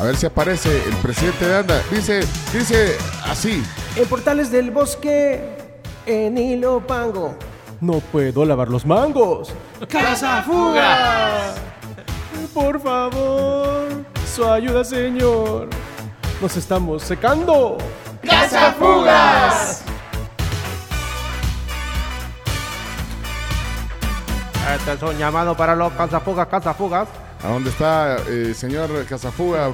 A 0.00 0.04
ver 0.04 0.16
si 0.16 0.26
aparece 0.26 0.82
el 0.88 0.96
presidente 0.96 1.46
de 1.46 1.56
ANDA. 1.56 1.80
Dice, 1.88 2.26
dice 2.52 2.98
así. 3.24 3.62
En 3.94 4.08
Portales 4.08 4.50
del 4.50 4.72
Bosque, 4.72 5.56
en 6.04 6.36
Ilopango. 6.36 7.36
No 7.80 8.00
puedo 8.00 8.44
lavar 8.44 8.68
los 8.68 8.84
mangos. 8.84 9.52
¡Cazafuga! 9.88 11.54
Por 12.52 12.80
favor, 12.80 14.04
su 14.34 14.44
ayuda, 14.44 14.82
señor. 14.82 15.68
Nos 16.42 16.56
estamos 16.56 17.02
secando. 17.02 17.78
¡Cazafugas! 18.22 19.84
Este 24.76 24.92
es 24.92 25.02
un 25.02 25.16
llamado 25.16 25.56
para 25.56 25.74
los 25.76 25.92
cazafugas, 25.92 26.48
cazafugas. 26.48 27.08
¿A 27.42 27.48
dónde 27.48 27.70
está 27.70 28.16
el 28.16 28.54
señor 28.54 28.90
Cazafuga? 29.06 29.70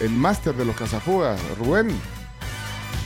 El 0.00 0.10
máster 0.10 0.54
de 0.54 0.64
los 0.64 0.74
Cazafugas, 0.74 1.40
Rubén. 1.58 1.88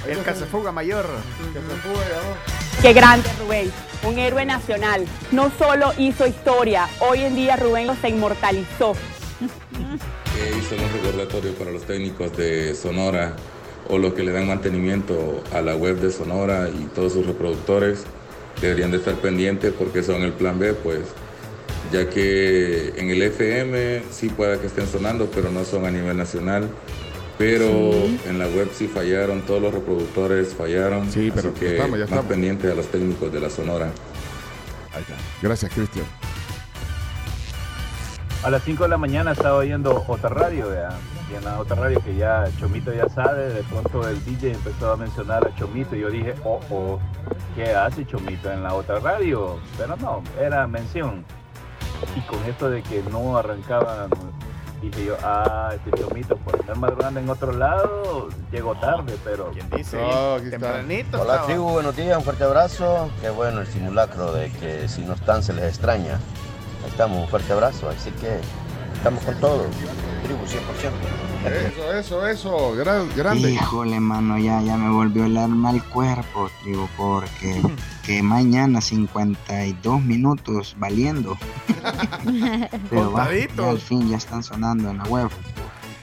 El 0.09 0.23
cazafuga 0.23 0.73
mayor. 0.73 1.07
Cazafuga, 1.53 2.05
ya 2.09 2.17
va. 2.17 2.83
Qué 2.83 2.93
grande 2.93 3.29
Rubén, 3.41 3.73
un 4.05 4.19
héroe 4.19 4.45
nacional. 4.45 5.05
No 5.33 5.51
solo 5.59 5.93
hizo 5.99 6.27
historia, 6.27 6.89
hoy 7.01 7.23
en 7.23 7.35
día 7.35 7.57
Rubén 7.57 7.89
se 8.01 8.11
inmortalizó. 8.11 8.93
hizo 10.59 10.75
un 10.75 10.93
recordatorio 10.93 11.53
para 11.55 11.71
los 11.71 11.83
técnicos 11.83 12.37
de 12.37 12.75
Sonora 12.75 13.35
o 13.89 13.99
los 13.99 14.15
que 14.15 14.23
le 14.23 14.33
dan 14.33 14.47
mantenimiento 14.47 15.43
a 15.53 15.61
la 15.61 15.75
web 15.75 15.97
de 15.97 16.13
Sonora 16.13 16.69
y 16.69 16.85
todos 16.95 17.13
sus 17.13 17.27
reproductores 17.27 18.05
deberían 18.61 18.91
de 18.91 18.99
estar 18.99 19.15
pendientes 19.15 19.73
porque 19.73 20.03
son 20.03 20.23
el 20.23 20.33
plan 20.33 20.59
B, 20.59 20.75
pues 20.75 21.01
ya 21.93 22.09
que 22.09 22.95
en 22.97 23.11
el 23.11 23.23
FM 23.23 24.03
sí 24.11 24.29
pueda 24.29 24.61
que 24.61 24.67
estén 24.67 24.87
sonando, 24.87 25.31
pero 25.35 25.51
no 25.51 25.65
son 25.65 25.87
a 25.87 25.91
nivel 25.91 26.17
nacional. 26.17 26.69
Pero 27.39 27.66
Sí. 27.93 28.20
en 28.26 28.39
la 28.39 28.47
web 28.47 28.70
sí 28.72 28.89
fallaron, 28.89 29.43
todos 29.43 29.61
los 29.61 29.74
reproductores 29.74 30.55
fallaron. 30.55 31.11
Sí, 31.11 31.30
pero 31.34 31.51
así 31.51 31.61
que 31.61 31.72
estamos, 31.76 31.99
ya 31.99 32.05
más 32.05 32.11
estamos. 32.11 32.24
pendiente 32.26 32.70
a 32.70 32.74
los 32.74 32.87
técnicos 32.87 33.30
de 33.32 33.41
la 33.41 33.51
Sonora. 33.51 33.91
Gracias, 35.43 35.72
Cristian. 35.74 36.07
A 38.43 38.51
las 38.51 38.62
5 38.62 38.84
de 38.84 38.89
la 38.91 38.97
mañana 38.99 39.32
estaba 39.32 39.57
oyendo 39.57 40.05
otra 40.07 40.28
radio, 40.30 40.68
¿vea? 40.70 40.91
y 41.30 41.34
en 41.34 41.45
la 41.45 41.59
otra 41.59 41.74
radio 41.74 42.01
que 42.05 42.14
ya 42.14 42.45
Chomito 42.61 42.95
ya 42.95 43.09
sabe, 43.09 43.49
de 43.53 43.62
pronto 43.64 44.09
el 44.09 44.24
DJ 44.24 44.53
empezó 44.53 44.93
a 44.93 44.97
mencionar 44.97 45.45
a 45.45 45.55
Chomito 45.59 45.97
y 45.97 46.01
yo 46.01 46.11
dije, 46.11 46.34
oh, 46.45 46.61
oh, 46.70 47.01
¿qué 47.57 47.74
hace 47.74 48.07
Chomito 48.07 48.51
en 48.53 48.62
la 48.62 48.74
otra 48.74 49.01
radio? 49.01 49.59
Pero 49.76 49.97
no, 49.97 50.22
era 50.41 50.66
mención. 50.68 51.24
Y 52.16 52.20
con 52.28 52.39
esto 52.45 52.70
de 52.70 52.82
que 52.82 53.03
no 53.11 53.37
arrancaban, 53.37 54.09
dije 54.81 55.07
yo, 55.07 55.16
ah, 55.22 55.72
este 55.74 55.91
Chomito 55.99 56.37
por 56.37 56.57
estar 56.57 56.77
madrugando 56.77 57.20
en 57.20 57.29
otro 57.29 57.53
lado, 57.53 58.29
llegó 58.51 58.74
tarde, 58.77 59.16
pero... 59.24 59.51
¿Quién 59.53 59.68
dice? 59.70 59.99
Tempranito 60.51 61.20
Hola 61.20 61.35
estaba. 61.35 61.47
tribu, 61.47 61.70
buenos 61.70 61.97
días, 61.97 62.16
un 62.16 62.24
fuerte 62.24 62.45
abrazo. 62.45 63.11
Qué 63.20 63.31
bueno 63.31 63.61
el 63.61 63.66
simulacro 63.66 64.33
de 64.33 64.51
que 64.53 64.89
si 64.89 65.03
no 65.03 65.14
están 65.14 65.43
se 65.43 65.53
les 65.53 65.64
extraña. 65.64 66.14
Ahí 66.85 66.91
estamos, 66.91 67.18
un 67.18 67.29
fuerte 67.29 67.53
abrazo, 67.53 67.89
así 67.89 68.11
que 68.12 68.39
estamos 68.95 69.22
con 69.24 69.35
todo. 69.41 69.64
Tribu 70.24 70.45
100%. 70.45 71.26
Eso, 71.47 71.93
eso, 71.95 72.27
eso. 72.27 72.73
Gran- 72.77 73.09
grande. 73.17 73.51
Híjole, 73.53 74.01
mano, 74.01 74.39
ya, 74.39 74.61
ya 74.63 74.77
me 74.77 74.91
volvió 74.91 75.27
el 75.27 75.37
alma 75.37 75.71
al 75.71 75.83
cuerpo, 75.85 76.51
tribu, 76.63 76.89
porque 76.97 77.61
que 78.05 78.23
mañana 78.23 78.81
52 78.81 80.03
minutos 80.03 80.75
valiendo. 80.79 81.37
Pero 82.91 83.13
va, 83.13 83.25
Contaditos. 83.25 83.57
ya 83.57 83.71
al 83.71 83.81
fin 83.81 84.09
ya 84.11 84.17
están 84.17 84.43
sonando 84.43 84.91
en 84.91 84.99
la 84.99 85.05
web. 85.05 85.29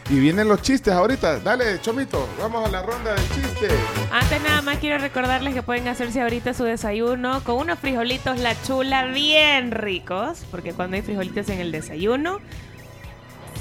Y 0.09 0.19
vienen 0.19 0.49
los 0.49 0.61
chistes 0.61 0.93
ahorita. 0.93 1.39
Dale, 1.39 1.79
Chomito, 1.79 2.27
vamos 2.37 2.67
a 2.67 2.69
la 2.69 2.81
ronda 2.83 3.13
del 3.15 3.23
chiste. 3.29 3.69
Antes 4.11 4.43
nada 4.43 4.61
más 4.61 4.77
quiero 4.79 4.97
recordarles 4.97 5.53
que 5.53 5.63
pueden 5.63 5.87
hacerse 5.87 6.21
ahorita 6.21 6.53
su 6.53 6.65
desayuno 6.65 7.41
con 7.45 7.55
unos 7.55 7.79
frijolitos 7.79 8.37
la 8.39 8.53
chula 8.63 9.05
bien 9.05 9.71
ricos, 9.71 10.43
porque 10.51 10.73
cuando 10.73 10.97
hay 10.97 11.03
frijolitos 11.03 11.47
en 11.49 11.61
el 11.61 11.71
desayuno, 11.71 12.39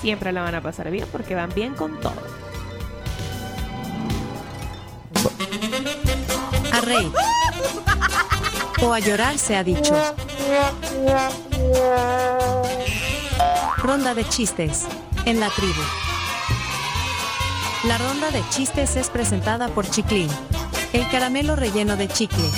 siempre 0.02 0.32
la 0.32 0.42
van 0.42 0.56
a 0.56 0.60
pasar 0.60 0.90
bien 0.90 1.06
porque 1.10 1.36
van 1.36 1.54
bien 1.54 1.74
con 1.74 1.98
todo. 2.00 2.20
A 6.72 6.80
reír. 6.80 7.12
O 8.82 8.92
a 8.92 8.98
llorar 8.98 9.38
se 9.38 9.56
ha 9.56 9.62
dicho. 9.62 9.94
Ronda 13.78 14.14
de 14.14 14.28
chistes. 14.28 14.86
En 15.24 15.38
la 15.38 15.48
tribu. 15.50 15.82
La 17.84 17.96
ronda 17.98 18.30
de 18.32 18.42
chistes 18.50 18.96
es 18.96 19.08
presentada 19.08 19.68
por 19.68 19.88
Chiclin. 19.88 20.28
El 20.92 21.08
caramelo 21.10 21.54
relleno 21.54 21.96
de 21.96 22.08
chicle. 22.08 22.50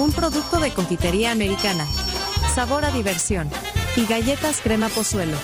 Un 0.00 0.12
producto 0.12 0.58
de 0.58 0.72
confitería 0.72 1.30
americana. 1.30 1.86
Sabor 2.52 2.84
a 2.84 2.90
diversión. 2.90 3.48
Y 3.94 4.06
galletas 4.06 4.60
crema 4.60 4.88
pozuelo. 4.88 5.36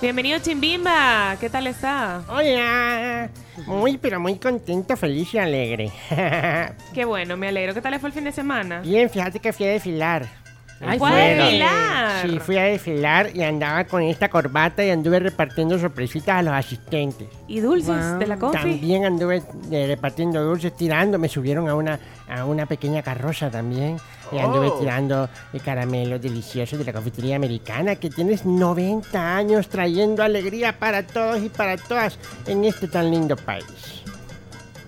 Bienvenido 0.00 0.38
Chimbimba, 0.38 1.36
¿qué 1.40 1.48
tal 1.48 1.66
está? 1.66 2.22
Hola. 2.28 3.30
Muy, 3.66 3.96
pero 3.96 4.20
muy 4.20 4.36
contento, 4.36 4.96
feliz 4.96 5.32
y 5.32 5.38
alegre. 5.38 5.90
Qué 6.92 7.04
bueno, 7.04 7.36
me 7.36 7.48
alegro. 7.48 7.72
¿Qué 7.72 7.80
tal 7.80 7.98
fue 8.00 8.08
el 8.08 8.12
fin 8.12 8.24
de 8.24 8.32
semana? 8.32 8.80
Bien, 8.80 9.08
fíjate 9.08 9.38
que 9.38 9.52
fui 9.52 9.66
a 9.66 9.70
desfilar. 9.70 10.28
Ay, 10.86 10.98
¿fue 10.98 11.10
a 11.10 11.14
desfilar? 11.16 12.22
Sí, 12.22 12.38
fui 12.40 12.56
a 12.58 12.62
desfilar 12.64 13.30
y 13.34 13.42
andaba 13.42 13.84
con 13.84 14.02
esta 14.02 14.28
corbata 14.28 14.84
y 14.84 14.90
anduve 14.90 15.18
repartiendo 15.20 15.78
sorpresitas 15.78 16.36
a 16.38 16.42
los 16.42 16.54
asistentes. 16.54 17.28
¿Y 17.48 17.60
dulces 17.60 18.18
de 18.18 18.26
la 18.26 18.36
confi? 18.38 18.58
También 18.58 19.04
anduve 19.04 19.42
eh, 19.70 19.86
repartiendo 19.86 20.42
dulces, 20.42 20.74
tirando. 20.76 21.18
Me 21.18 21.28
subieron 21.28 21.68
a 21.68 21.74
una, 21.74 21.98
a 22.28 22.44
una 22.44 22.66
pequeña 22.66 23.02
carroza 23.02 23.50
también. 23.50 23.96
Y 24.32 24.38
anduve 24.38 24.68
Oh. 24.68 24.78
tirando 24.80 25.28
eh, 25.52 25.60
caramelos 25.60 26.20
deliciosos 26.20 26.78
de 26.78 26.84
la 26.84 26.92
confitería 26.92 27.36
americana 27.36 27.96
que 27.96 28.08
tienes 28.10 28.44
90 28.46 29.36
años 29.36 29.68
trayendo 29.68 30.22
alegría 30.22 30.78
para 30.78 31.06
todos 31.06 31.42
y 31.42 31.48
para 31.50 31.76
todas 31.76 32.18
en 32.46 32.64
este 32.64 32.88
tan 32.88 33.10
lindo 33.10 33.36
país. 33.36 34.02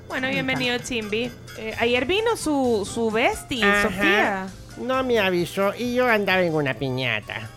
Bueno, 0.09 0.29
bienvenido 0.29 0.79
Chimbi. 0.79 1.31
Eh, 1.59 1.75
ayer 1.79 2.07
vino 2.07 2.37
su, 2.37 2.89
su 2.91 3.11
bestie, 3.11 3.63
Ajá. 3.65 3.83
Sofía. 3.83 4.47
No 4.81 5.03
me 5.05 5.19
avisó 5.19 5.73
y 5.77 5.95
yo 5.95 6.07
andaba 6.09 6.41
en 6.43 6.55
una 6.55 6.73
piñata. 6.75 7.49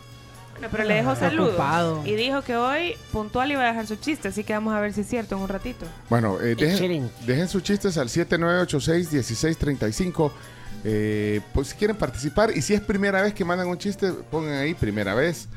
Bueno, 0.53 0.67
pero 0.72 0.84
le 0.84 0.95
dejó 0.95 1.13
Está 1.13 1.30
saludos. 1.30 1.49
ocupado. 1.51 2.01
Y 2.05 2.15
dijo 2.15 2.41
que 2.41 2.55
hoy 2.57 2.95
puntual 3.13 3.49
iba 3.51 3.63
a 3.63 3.67
dejar 3.67 3.88
su 3.88 3.95
chiste, 3.95 4.28
así 4.28 4.43
que 4.43 4.51
vamos 4.53 4.74
a 4.74 4.80
ver 4.82 4.91
si 4.93 5.01
es 5.01 5.07
cierto 5.07 5.36
en 5.38 5.41
un 5.43 5.47
ratito. 5.47 5.86
Bueno, 6.09 6.38
eh, 6.41 6.55
dejen 7.26 7.47
sus 7.47 7.63
chistes 7.63 7.97
al 7.97 8.09
7986-1635. 8.09 10.32
Eh, 10.86 11.41
pues 11.53 11.67
si 11.70 11.76
quieren 11.76 11.97
participar 11.97 12.51
y 12.55 12.61
si 12.61 12.74
es 12.74 12.80
primera 12.82 13.22
vez 13.22 13.34
que 13.34 13.43
mandan 13.43 13.67
un 13.67 13.78
chiste, 13.78 14.11
pongan 14.32 14.53
ahí 14.53 14.74
primera 14.74 15.13
vez. 15.13 15.47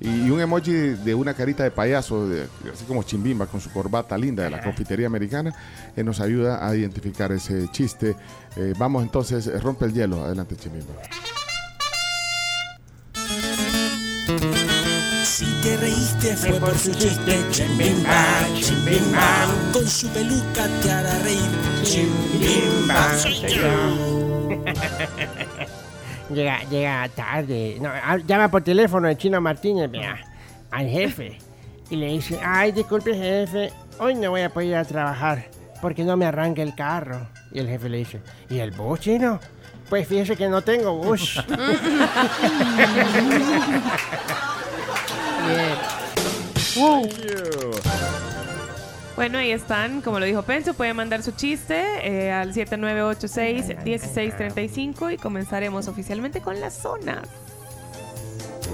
Y 0.00 0.28
un 0.30 0.40
emoji 0.40 0.72
de 0.72 1.14
una 1.14 1.32
carita 1.34 1.62
de 1.62 1.70
payaso, 1.70 2.28
de- 2.28 2.48
así 2.72 2.84
como 2.86 3.04
Chimbimba 3.04 3.46
con 3.46 3.60
su 3.60 3.70
corbata 3.70 4.18
linda 4.18 4.42
de 4.42 4.50
la 4.50 4.60
confitería 4.60 5.06
americana, 5.06 5.54
eh, 5.96 6.02
nos 6.02 6.18
ayuda 6.20 6.66
a 6.68 6.74
identificar 6.74 7.30
ese 7.30 7.68
chiste. 7.70 8.16
Eh, 8.56 8.74
vamos 8.78 9.02
entonces, 9.02 9.46
eh, 9.46 9.58
rompe 9.58 9.86
el 9.86 9.92
hielo. 9.92 10.24
Adelante, 10.24 10.56
Chimbimba. 10.56 10.94
Si 15.24 15.46
te 15.62 15.76
reíste 15.78 16.36
fue 16.36 16.60
por 16.60 16.76
su 16.76 16.92
chiste, 16.92 17.38
chimbimba, 17.50 18.46
chimbimba. 18.54 19.46
Con 19.72 19.86
su 19.86 20.08
peluca 20.08 20.68
te 20.82 20.90
hará 20.90 21.18
reír, 21.20 21.50
chimbimba. 21.82 23.12
Llega, 26.32 26.60
llega 26.70 27.08
tarde. 27.10 27.76
No, 27.80 27.90
ah, 27.90 28.16
llama 28.16 28.50
por 28.50 28.62
teléfono 28.62 29.08
el 29.08 29.16
chino 29.18 29.40
Martínez, 29.40 29.90
vea, 29.90 30.16
al 30.70 30.88
jefe. 30.88 31.38
Y 31.90 31.96
le 31.96 32.06
dice, 32.06 32.40
ay, 32.42 32.72
disculpe 32.72 33.14
jefe, 33.14 33.70
hoy 33.98 34.14
no 34.14 34.30
voy 34.30 34.40
a 34.40 34.48
poder 34.48 34.68
ir 34.68 34.76
a 34.76 34.84
trabajar 34.84 35.44
porque 35.82 36.04
no 36.04 36.16
me 36.16 36.24
arranca 36.24 36.62
el 36.62 36.74
carro. 36.74 37.26
Y 37.52 37.58
el 37.58 37.68
jefe 37.68 37.88
le 37.88 37.98
dice, 37.98 38.20
¿y 38.48 38.58
el 38.58 38.70
bus 38.70 39.00
chino? 39.00 39.40
Pues 39.88 40.06
fíjese 40.08 40.36
que 40.36 40.48
no 40.48 40.62
tengo 40.62 40.96
bus. 40.96 41.42
Bueno, 49.14 49.36
ahí 49.38 49.52
están, 49.52 50.00
como 50.00 50.18
lo 50.18 50.24
dijo 50.24 50.42
Penso, 50.42 50.72
pueden 50.74 50.96
mandar 50.96 51.22
su 51.22 51.30
chiste 51.32 51.84
eh, 52.02 52.32
al 52.32 52.54
7986-1635 52.54 55.12
y 55.12 55.18
comenzaremos 55.18 55.86
oficialmente 55.88 56.40
con 56.40 56.58
las 56.60 56.72
zonas. 56.74 57.28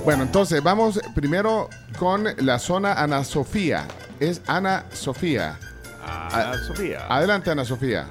Bueno, 0.05 0.22
entonces 0.22 0.62
vamos 0.62 1.01
primero 1.14 1.68
con 1.99 2.29
la 2.39 2.61
zona 2.61 2.95
Ana 2.95 3.24
Sofía. 3.24 3.87
Es 4.20 4.41
Ana 4.47 4.85
Sofía. 4.93 5.59
Ana 6.03 6.55
Sofía. 6.66 7.07
Adelante, 7.09 7.51
Ana 7.51 7.64
Sofía. 7.64 8.07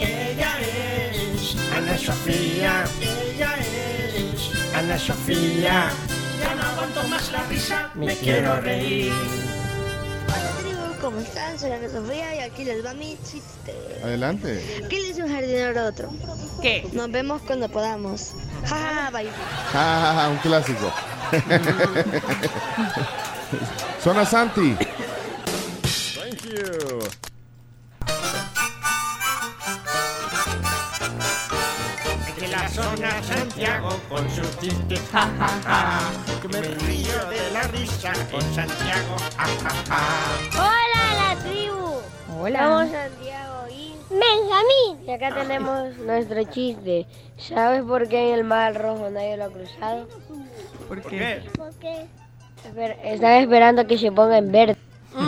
Ella 0.00 0.52
es 0.60 1.56
Ana 1.76 1.96
Sofía. 1.98 2.84
Ella 3.00 3.54
es 3.58 4.74
Ana 4.74 4.98
Sofía. 4.98 5.88
Ya 6.40 6.54
no 6.54 6.62
aguanto 6.62 7.02
más 7.08 7.32
la 7.32 7.42
risa. 7.44 7.90
Me 7.94 8.16
quiero 8.16 8.60
reír. 8.60 9.12
tribu, 10.60 11.00
¿cómo 11.00 11.20
están? 11.20 11.58
Soy 11.58 11.72
Ana 11.72 11.88
Sofía 11.88 12.34
y 12.36 12.38
aquí 12.40 12.64
les 12.64 12.84
va 12.84 12.92
mi 12.94 13.16
chiste. 13.24 13.74
Adelante. 14.02 14.84
¿Qué 14.88 15.00
le 15.00 15.08
dice 15.08 15.22
un 15.22 15.32
jardinero 15.32 15.80
a 15.80 15.84
otro? 15.84 16.10
¿Qué? 16.60 16.86
Nos 16.92 17.10
vemos 17.10 17.42
cuando 17.42 17.68
podamos. 17.68 18.32
Ja, 18.66 18.76
ja, 18.76 19.10
bye. 19.10 19.28
Ah, 19.74 20.28
un 20.30 20.38
clásico. 20.38 20.92
Zona 24.02 24.24
Santi. 24.24 24.76
Thank 26.14 26.44
you. 26.44 26.93
Santiago 33.84 34.00
con 34.08 34.30
sus 34.30 34.58
chistes. 34.60 35.00
Ja, 35.12 35.28
ja, 35.38 35.48
ja. 35.64 36.40
Que 36.40 36.48
me 36.48 36.60
río 36.60 37.26
de 37.28 37.50
la 37.52 37.62
risa 37.64 38.12
con 38.30 38.40
Santiago. 38.54 39.16
Ja, 39.36 39.46
ja, 39.46 39.70
ja. 39.88 40.00
¡Hola, 40.54 41.34
la 41.34 41.36
tribu! 41.42 42.00
Hola. 42.40 42.62
Somos 42.62 42.90
Santiago 42.90 43.66
y 43.70 43.94
Benjamín. 44.10 45.06
Y 45.06 45.10
acá 45.10 45.34
tenemos 45.34 45.96
nuestro 45.98 46.44
chiste. 46.44 47.06
¿Sabes 47.36 47.82
por 47.82 48.08
qué 48.08 48.28
en 48.30 48.34
el 48.38 48.44
Mar 48.44 48.74
Rojo 48.80 49.10
nadie 49.10 49.36
lo 49.36 49.44
ha 49.44 49.50
cruzado? 49.50 50.08
¿Por 50.88 51.02
qué? 51.02 51.42
¿Por 51.56 51.72
qué? 51.74 52.06
Esper- 52.66 52.96
Están 53.04 53.32
esperando 53.32 53.86
que 53.86 53.98
se 53.98 54.10
ponga 54.10 54.38
en 54.38 54.50
verde. 54.50 54.76
Qué 55.14 55.20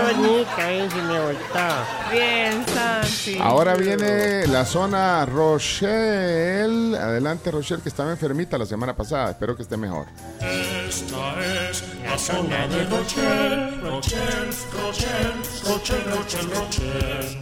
bonita 0.00 0.70
es, 0.70 0.94
me. 0.94 1.84
Bien, 2.12 2.64
Santi. 2.68 3.38
Ahora 3.40 3.74
viene 3.74 4.46
la 4.46 4.64
zona 4.64 5.26
Rochelle. 5.26 6.96
Adelante, 6.96 7.50
Rochelle, 7.50 7.82
que 7.82 7.88
estaba 7.88 8.12
enfermita 8.12 8.56
la 8.56 8.66
semana 8.66 8.94
pasada. 8.94 9.30
Espero 9.30 9.56
que 9.56 9.62
esté 9.62 9.76
mejor. 9.76 10.06
Esta 10.40 11.40
es 11.68 11.82
la 12.04 12.16
zona 12.16 12.68
de 12.68 12.84
Rochelle. 12.84 13.80
Rochelle, 13.80 14.50
Rochelle, 14.80 15.34
Rochelle, 15.66 16.04
Rochelle, 16.14 16.54
Rochelle. 16.54 17.40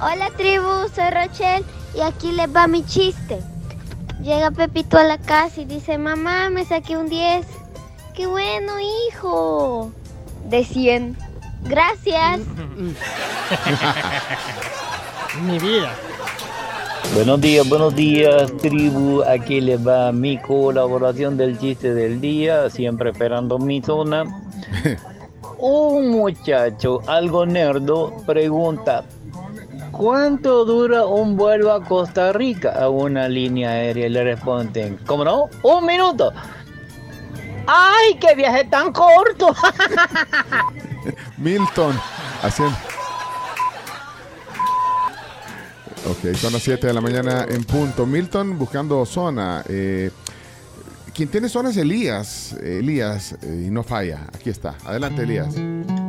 Hola 0.00 0.30
tribu, 0.36 0.88
soy 0.94 1.10
Rochelle 1.10 1.64
y 1.94 2.00
aquí 2.00 2.32
les 2.32 2.48
va 2.48 2.66
mi 2.66 2.82
chiste. 2.86 3.40
Llega 4.22 4.50
Pepito 4.50 4.96
a 4.96 5.04
la 5.04 5.18
casa 5.18 5.60
y 5.60 5.66
dice, 5.66 5.98
mamá, 5.98 6.48
me 6.48 6.64
saqué 6.64 6.96
un 6.96 7.10
10. 7.10 7.46
¡Qué 8.14 8.26
bueno, 8.26 8.72
hijo! 8.80 9.92
De 10.48 10.64
100. 10.64 11.16
Gracias. 11.64 12.40
Mi 15.42 15.58
vida. 15.58 15.92
Buenos 17.14 17.40
días, 17.40 17.68
buenos 17.68 17.94
días, 17.94 18.52
tribu. 18.56 19.22
Aquí 19.22 19.60
les 19.60 19.86
va 19.86 20.10
mi 20.10 20.38
colaboración 20.38 21.36
del 21.36 21.58
chiste 21.58 21.94
del 21.94 22.20
día, 22.20 22.68
siempre 22.70 23.10
esperando 23.10 23.58
mi 23.58 23.80
zona. 23.82 24.24
Un 25.58 26.10
muchacho, 26.10 27.00
algo 27.06 27.46
nerdo, 27.46 28.12
pregunta: 28.26 29.04
¿Cuánto 29.92 30.64
dura 30.64 31.06
un 31.06 31.36
vuelo 31.36 31.72
a 31.72 31.84
Costa 31.84 32.32
Rica 32.32 32.72
a 32.72 32.88
una 32.88 33.28
línea 33.28 33.70
aérea? 33.70 34.06
Y 34.06 34.10
le 34.10 34.24
responden: 34.24 34.98
¿Cómo 35.06 35.24
no? 35.24 35.48
¡Un 35.62 35.86
minuto! 35.86 36.32
¡Ay, 37.66 38.18
qué 38.20 38.34
viaje 38.34 38.64
tan 38.64 38.92
corto! 38.92 39.54
Milton. 41.38 41.98
Haciendo. 42.42 42.76
Ok, 46.06 46.34
son 46.36 46.52
las 46.52 46.62
7 46.62 46.86
de 46.86 46.92
la 46.92 47.00
mañana 47.00 47.46
en 47.48 47.64
punto. 47.64 48.04
Milton 48.04 48.58
buscando 48.58 49.06
zona. 49.06 49.64
Eh, 49.68 50.10
quien 51.14 51.28
tiene 51.28 51.48
zona 51.48 51.70
es 51.70 51.76
Elías. 51.78 52.52
Elías, 52.62 53.36
eh, 53.42 53.64
y 53.66 53.70
no 53.70 53.82
falla. 53.82 54.26
Aquí 54.34 54.50
está. 54.50 54.76
Adelante, 54.84 55.22
Elías. 55.22 55.54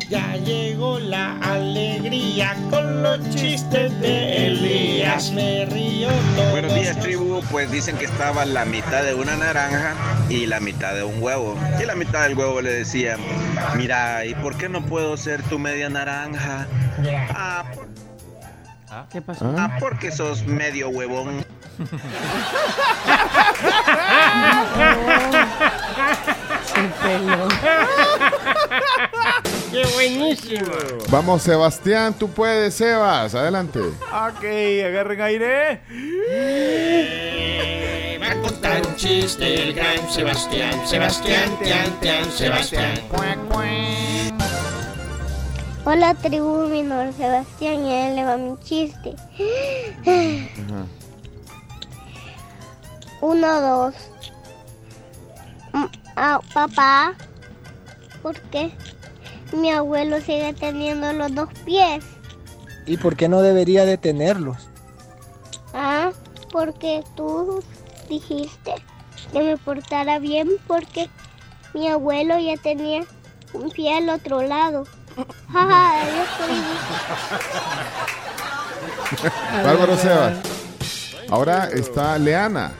Ya 0.10 0.36
llegó 0.38 0.99
la 0.99 1.38
alegría 1.39 2.56
con 2.70 3.01
los 3.01 3.20
chistes 3.32 3.99
de 3.99 4.47
Elías. 4.47 5.32
Me 5.32 5.66
río 5.66 6.10
todo. 6.36 6.51
Buenos 6.51 6.76
días, 6.76 6.99
tribu. 6.99 7.41
Pues 7.49 7.72
dicen 7.72 7.97
que 7.97 8.06
estaba 8.06 8.45
la 8.45 8.66
mitad 8.66 9.03
de 9.03 9.16
una 9.16 9.36
naranja 9.36 9.95
y 10.30 10.45
la 10.45 10.60
mitad 10.60 10.93
de 10.93 11.03
un 11.03 11.22
huevo. 11.24 11.58
Y 11.82 11.86
la 11.86 11.95
mitad 11.95 12.22
del 12.24 12.38
huevo 12.38 12.62
le 12.62 12.72
decía, 12.72 13.18
mira, 13.76 14.24
¿y 14.26 14.36
por 14.36 14.56
qué 14.58 14.70
no 14.70 14.86
puedo 14.86 15.18
ser 15.18 15.41
tu 15.43 15.58
media 15.58 15.89
naranja? 15.89 16.68
Ah, 17.34 17.64
por- 17.74 17.88
¿Qué 19.12 19.22
pasó? 19.22 19.53
ah, 19.58 19.76
porque 19.80 20.12
sos 20.12 20.45
medio 20.45 20.89
huevón. 20.89 21.43
¡Qué 26.76 27.16
buenísimo! 29.93 30.72
Vamos, 31.09 31.41
Sebastián. 31.41 32.13
Tú 32.18 32.30
puedes, 32.30 32.74
Sebas. 32.74 33.36
Adelante. 33.36 33.80
Ok, 33.80 34.43
agarren 34.86 35.22
aire. 35.22 35.82
Va 38.22 38.32
a 38.32 38.41
contar 38.41 38.86
un 38.86 38.95
chiste 38.95 39.63
el 39.63 39.74
gran 39.74 40.09
Sebastián. 40.09 40.88
Sebastián, 40.88 41.57
tian, 41.61 41.99
tian, 41.99 42.32
Sebastián. 42.32 42.99
Hola 45.88 46.16
tribu, 46.16 46.63
es 46.63 47.16
Sebastián 47.16 47.86
y 47.86 47.93
a 47.93 48.09
él 48.09 48.16
le 48.16 48.26
va 48.26 48.38
mi 48.38 48.57
chiste. 48.61 49.16
Uno, 53.22 53.61
dos. 53.61 53.95
Mm, 55.74 55.86
ah, 56.16 56.39
papá, 56.53 57.13
¿por 58.24 58.39
qué 58.49 58.72
mi 59.54 59.72
abuelo 59.72 60.20
sigue 60.22 60.54
teniendo 60.54 61.12
los 61.14 61.34
dos 61.34 61.50
pies? 61.66 62.04
¿Y 62.86 62.98
por 62.98 63.16
qué 63.16 63.28
no 63.28 63.41
debería 63.41 63.86
detenerlos? 63.86 64.58
Ah, 65.74 66.12
porque 66.52 67.04
tú 67.16 67.64
dijiste 68.10 68.76
que 69.32 69.41
me 69.41 69.58
portara 69.58 70.20
bien 70.20 70.50
porque 70.68 71.10
mi 71.74 71.88
abuelo 71.89 72.38
ya 72.38 72.58
tenía 72.58 73.04
un 73.54 73.70
pie 73.72 73.98
al 73.98 74.10
otro 74.10 74.41
lado. 74.41 74.86
Jaja. 75.52 75.93
Bárbaro 79.64 79.98
Sebas. 79.98 80.38
Ahora 81.30 81.70
está 81.72 82.18
Leana. 82.18 82.72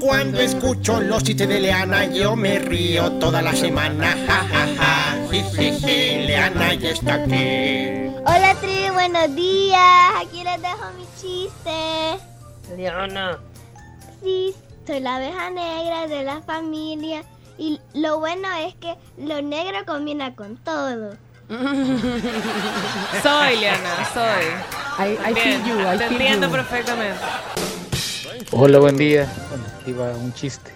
Cuando 0.00 0.40
escucho 0.40 1.00
los 1.00 1.22
chistes 1.24 1.48
de 1.48 1.60
Leana, 1.60 2.04
yo 2.06 2.34
me 2.36 2.58
río 2.58 3.10
toda 3.12 3.40
la 3.42 3.54
semana. 3.54 4.16
Ja, 4.26 4.44
ja, 4.48 4.66
ja. 4.76 5.16
Ji, 5.30 5.42
ji, 5.56 5.70
ji. 5.80 6.26
Leana 6.26 6.74
ya 6.74 6.90
está 6.90 7.14
aquí. 7.14 8.10
Hola, 8.24 8.54
tribu, 8.60 8.92
buenos 8.94 9.34
días. 9.34 10.12
Aquí 10.22 10.44
les 10.44 10.60
dejo 10.62 10.84
mi 10.96 11.04
chiste. 11.20 12.18
Leana. 12.76 13.38
Sí, 14.22 14.54
soy 14.86 15.00
la 15.00 15.16
abeja 15.16 15.50
negra 15.50 16.06
de 16.06 16.22
la 16.22 16.40
familia. 16.42 17.24
Y 17.58 17.80
lo 17.94 18.20
bueno 18.20 18.46
es 18.66 18.74
que 18.76 18.94
lo 19.16 19.42
negro 19.42 19.84
combina 19.86 20.34
con 20.36 20.56
todo. 20.58 21.16
Soy, 21.48 21.56
Liana, 23.56 24.06
soy. 24.12 24.44
I, 24.98 25.16
I 25.30 25.32
Bien, 25.32 25.62
feel 25.62 25.64
you, 25.64 25.80
I 25.80 25.96
Te 25.96 26.08
feel 26.08 26.12
entiendo 26.20 26.46
you. 26.48 26.52
perfectamente. 26.52 27.18
Hola, 28.52 28.78
buen 28.80 28.98
día. 28.98 29.26
Aquí 29.88 29.96
va 29.96 30.12
un 30.18 30.34
chiste. 30.34 30.70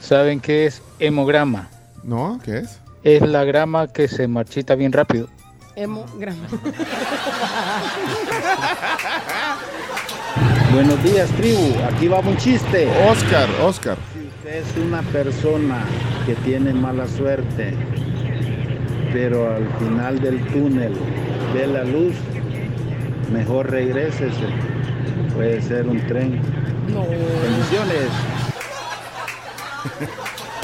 ¿Saben 0.00 0.40
qué 0.40 0.64
es 0.64 0.80
hemograma? 0.98 1.68
¿No? 2.02 2.40
¿Qué 2.42 2.60
es? 2.60 2.80
Es 3.02 3.20
la 3.20 3.44
grama 3.44 3.88
que 3.88 4.08
se 4.08 4.26
marchita 4.26 4.74
bien 4.74 4.90
rápido. 4.90 5.28
Hemograma. 5.76 6.48
Buenos 10.72 11.04
días, 11.04 11.28
tribu. 11.32 11.74
Aquí 11.92 12.08
va 12.08 12.20
un 12.20 12.38
chiste. 12.38 12.88
Oscar, 13.10 13.50
Oscar. 13.60 13.98
Si 14.14 14.20
usted 14.26 14.62
es 14.62 14.76
una 14.82 15.02
persona 15.02 15.84
que 16.24 16.34
tiene 16.36 16.72
mala 16.72 17.06
suerte, 17.06 17.74
pero 19.12 19.54
al 19.54 19.68
final 19.78 20.20
del 20.20 20.42
túnel 20.46 20.94
ve 21.52 21.66
la 21.66 21.84
luz, 21.84 22.14
mejor 23.30 23.70
regrésese. 23.70 24.46
Puede 25.34 25.60
ser 25.60 25.86
un 25.86 26.00
tren. 26.06 26.40
No. 26.94 27.02
Bendiciones. 27.02 28.37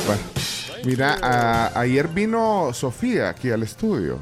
Bueno, 0.06 0.22
mira, 0.84 1.18
a- 1.22 1.80
ayer 1.80 2.08
vino 2.08 2.72
Sofía 2.72 3.28
aquí 3.30 3.50
al 3.50 3.62
estudio. 3.62 4.18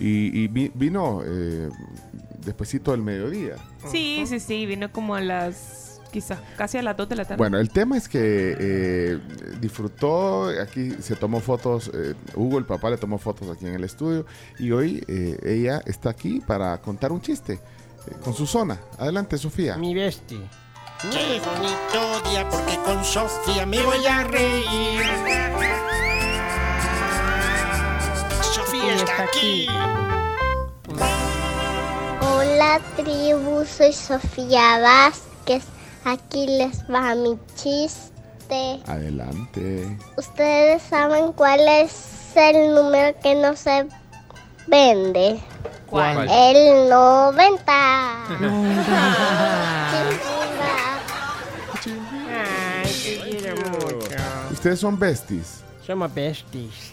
Y, 0.00 0.42
y 0.42 0.48
vi- 0.48 0.72
vino 0.74 1.22
eh, 1.24 1.68
despuesito 2.44 2.90
del 2.90 3.02
mediodía. 3.02 3.54
Sí, 3.90 4.24
sí, 4.26 4.40
sí, 4.40 4.66
vino 4.66 4.90
como 4.90 5.14
a 5.14 5.20
las 5.20 6.00
quizás 6.10 6.38
casi 6.56 6.78
a 6.78 6.82
las 6.82 6.96
2 6.96 7.08
de 7.08 7.16
la 7.16 7.24
tarde. 7.24 7.36
Bueno, 7.38 7.58
el 7.58 7.70
tema 7.70 7.96
es 7.96 8.08
que 8.08 8.56
eh, 8.58 9.18
disfrutó, 9.60 10.46
aquí 10.60 10.92
se 11.00 11.14
tomó 11.16 11.40
fotos, 11.40 11.90
eh, 11.94 12.14
Hugo, 12.36 12.58
el 12.58 12.64
papá, 12.66 12.90
le 12.90 12.96
tomó 12.98 13.18
fotos 13.18 13.48
aquí 13.50 13.66
en 13.66 13.74
el 13.74 13.84
estudio 13.84 14.24
y 14.58 14.70
hoy 14.72 15.04
eh, 15.08 15.38
ella 15.44 15.80
está 15.86 16.10
aquí 16.10 16.40
para 16.44 16.80
contar 16.80 17.10
un 17.12 17.20
chiste 17.20 17.54
eh, 17.54 17.60
con 18.22 18.32
su 18.34 18.46
zona. 18.46 18.78
Adelante, 18.98 19.38
Sofía. 19.38 19.76
Mi 19.76 19.94
bestia. 19.94 20.38
Qué 21.10 21.40
bonito 21.40 22.30
día 22.30 22.48
porque 22.48 22.76
con 22.78 23.04
Sofía 23.04 23.66
me 23.66 23.82
voy 23.82 24.06
a 24.06 24.24
reír. 24.24 25.02
Sofía 28.40 28.94
está 28.94 29.22
aquí. 29.24 29.66
Hola 32.20 32.80
tribu, 32.96 33.64
soy 33.66 33.92
Sofía 33.92 34.78
Vázquez. 34.80 35.64
Aquí 36.04 36.46
les 36.46 36.82
va 36.90 37.14
mi 37.14 37.38
chiste. 37.56 38.80
Adelante. 38.86 39.98
¿Ustedes 40.16 40.82
saben 40.82 41.32
cuál 41.32 41.60
es 41.68 42.34
el 42.36 42.74
número 42.74 43.18
que 43.20 43.34
no 43.34 43.56
se 43.56 43.86
vende? 44.66 45.40
¿Cuál? 45.86 46.28
El 46.30 46.88
90. 46.88 47.72
Ay, 52.30 52.92
te 53.04 53.30
quiero 53.30 53.56
mucho. 53.56 53.98
Ustedes 54.50 54.80
son 54.80 54.98
besties. 54.98 55.62
Somos 55.86 56.12
besties. 56.14 56.92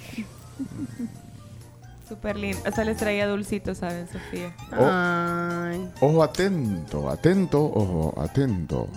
Súper 2.08 2.36
lindo. 2.38 2.60
Hasta 2.66 2.84
les 2.84 2.98
traía 2.98 3.26
dulcitos, 3.28 3.78
¿saben, 3.78 4.08
Sofía? 4.12 4.54
Oh. 4.78 6.06
Ojo 6.08 6.24
atento, 6.24 7.10
atento, 7.10 7.64
ojo 7.64 8.14
atento. 8.22 8.88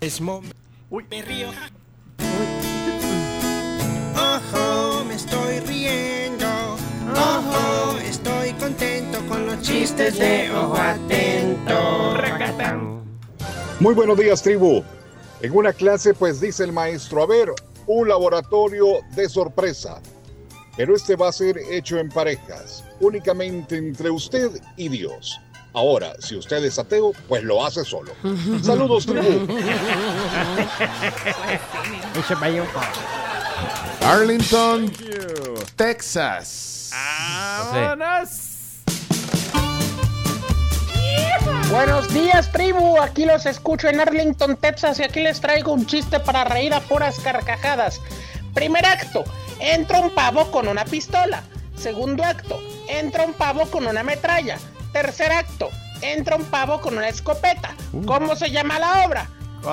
Es 0.00 0.20
mom- 0.20 0.42
Uy, 0.90 1.04
me 1.08 1.22
río. 1.22 1.48
Estoy 8.10 8.52
contento 8.54 9.20
con 9.28 9.46
los 9.46 9.62
chistes 9.62 10.18
de 10.18 10.50
ojo 10.50 10.76
atento. 10.76 12.16
Muy 13.78 13.94
buenos 13.94 14.18
días, 14.18 14.42
tribu. 14.42 14.82
En 15.40 15.56
una 15.56 15.72
clase, 15.72 16.12
pues 16.12 16.40
dice 16.40 16.64
el 16.64 16.72
maestro, 16.72 17.22
a 17.22 17.26
ver, 17.26 17.50
un 17.86 18.08
laboratorio 18.08 18.98
de 19.14 19.28
sorpresa. 19.28 20.02
Pero 20.76 20.96
este 20.96 21.14
va 21.14 21.28
a 21.28 21.32
ser 21.32 21.56
hecho 21.70 21.98
en 21.98 22.08
parejas, 22.08 22.82
únicamente 22.98 23.76
entre 23.76 24.10
usted 24.10 24.60
y 24.76 24.88
Dios. 24.88 25.40
Ahora, 25.72 26.14
si 26.18 26.34
usted 26.36 26.64
es 26.64 26.80
ateo, 26.80 27.12
pues 27.28 27.44
lo 27.44 27.64
hace 27.64 27.84
solo. 27.84 28.12
Saludos, 28.62 29.06
tribu. 29.06 29.46
Arlington, 34.02 34.90
Texas. 35.76 36.69
Buenos 41.70 42.12
días, 42.12 42.50
tribu. 42.50 43.00
Aquí 43.00 43.24
los 43.24 43.46
escucho 43.46 43.88
en 43.88 44.00
Arlington, 44.00 44.56
Texas, 44.56 44.98
y 44.98 45.04
aquí 45.04 45.20
les 45.20 45.40
traigo 45.40 45.72
un 45.72 45.86
chiste 45.86 46.18
para 46.18 46.44
reír 46.44 46.74
a 46.74 46.80
puras 46.80 47.20
carcajadas. 47.20 48.00
Primer 48.54 48.84
acto: 48.84 49.22
entra 49.60 50.00
un 50.00 50.10
pavo 50.10 50.50
con 50.50 50.66
una 50.66 50.84
pistola. 50.84 51.44
Segundo 51.76 52.24
acto: 52.24 52.60
entra 52.88 53.24
un 53.24 53.34
pavo 53.34 53.66
con 53.66 53.86
una 53.86 54.02
metralla. 54.02 54.58
Tercer 54.92 55.30
acto: 55.30 55.70
entra 56.02 56.36
un 56.36 56.44
pavo 56.46 56.80
con 56.80 56.96
una 56.96 57.08
escopeta. 57.08 57.74
¿Cómo 58.04 58.34
se 58.34 58.50
llama 58.50 58.80
la 58.80 59.04
obra? 59.06 59.28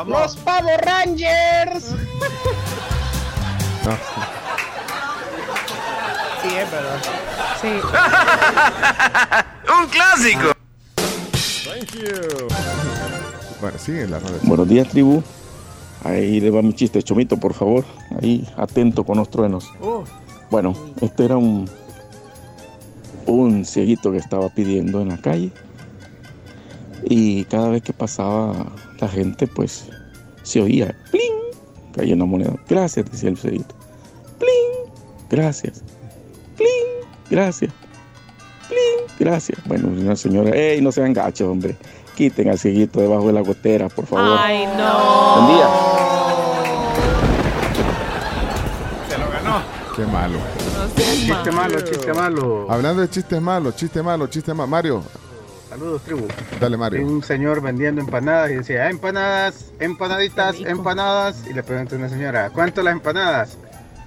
Los 0.05 0.35
Pavo 0.37 0.69
Rangers. 0.77 1.95
Sí, 6.47 6.55
es 6.55 6.71
verdad. 6.71 7.01
Sí. 7.61 7.67
¡Un 9.81 9.87
clásico! 9.89 10.53
Thank 11.65 11.91
you. 11.93 12.47
Bueno, 13.59 13.77
sigue 13.77 14.07
la 14.07 14.19
red. 14.19 14.39
Buenos 14.43 14.69
días, 14.69 14.87
tribu. 14.87 15.21
Ahí 16.03 16.39
le 16.39 16.49
va 16.49 16.61
mi 16.61 16.73
chiste, 16.73 17.03
Chomito, 17.03 17.35
por 17.37 17.53
favor. 17.53 17.83
Ahí, 18.21 18.47
atento 18.55 19.03
con 19.03 19.17
los 19.17 19.29
truenos. 19.29 19.69
Bueno, 20.49 20.73
este 21.01 21.25
era 21.25 21.35
un, 21.35 21.69
un 23.25 23.65
cieguito 23.65 24.09
que 24.11 24.19
estaba 24.19 24.47
pidiendo 24.49 25.01
en 25.01 25.09
la 25.09 25.17
calle. 25.17 25.51
Y 27.03 27.43
cada 27.45 27.67
vez 27.69 27.81
que 27.81 27.91
pasaba 27.91 28.67
la 28.99 29.09
gente, 29.09 29.47
pues 29.47 29.89
se 30.43 30.61
oía, 30.61 30.95
¡pling! 31.11 31.33
Caía 31.93 32.15
una 32.15 32.25
moneda. 32.25 32.53
Gracias, 32.69 33.11
decía 33.11 33.29
el 33.29 33.37
cieguito. 33.37 33.75
¡pling! 34.39 34.93
Gracias. 35.29 35.83
¡Pling! 36.57 37.07
Gracias. 37.29 37.71
¡pling! 38.67 39.07
Gracias. 39.19 39.59
Bueno, 39.65 39.87
una 39.89 40.15
señora, 40.15 40.51
¡ey! 40.51 40.81
No 40.81 40.91
sean 40.91 41.13
gachos, 41.13 41.47
hombre. 41.47 41.77
Quiten 42.15 42.49
al 42.49 42.57
cieguito 42.57 42.99
debajo 42.99 43.27
de 43.27 43.33
la 43.33 43.41
gotera, 43.41 43.89
por 43.89 44.05
favor. 44.07 44.37
Ay, 44.41 44.65
no. 44.77 45.35
Buen 45.35 45.55
día. 45.55 45.67
Se 49.09 49.17
lo 49.17 49.29
ganó. 49.29 49.61
Qué 49.95 50.05
malo. 50.05 50.39
Chiste 50.95 51.51
malo, 51.51 51.81
chiste 51.81 52.13
malo. 52.13 52.67
Hablando 52.71 53.01
de 53.01 53.09
chistes 53.09 53.41
malos, 53.41 53.75
chiste 53.75 54.01
malo, 54.01 54.27
chiste 54.27 54.53
malo. 54.53 54.67
Mario, 54.67 55.03
Saludos, 55.69 56.01
tribu. 56.03 56.27
dale 56.59 56.77
Mario. 56.77 57.05
un 57.05 57.21
señor 57.23 57.61
vendiendo 57.61 58.01
empanadas 58.01 58.49
y 58.51 58.55
decía, 58.55 58.85
"Ah, 58.85 58.89
empanadas, 58.89 59.71
empanaditas, 59.79 60.55
empanadas. 60.61 61.43
Y 61.49 61.53
le 61.53 61.61
pregunta 61.61 61.95
una 61.97 62.09
señora, 62.09 62.49
¿cuánto 62.51 62.81
las 62.81 62.93
empanadas? 62.93 63.57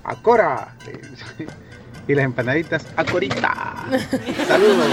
A 0.05 0.17
Cora. 0.17 0.75
Y 2.11 2.15
las 2.17 2.25
empanaditas, 2.25 2.85
a 2.97 3.05
Corita. 3.05 3.85
Saludos. 4.49 4.89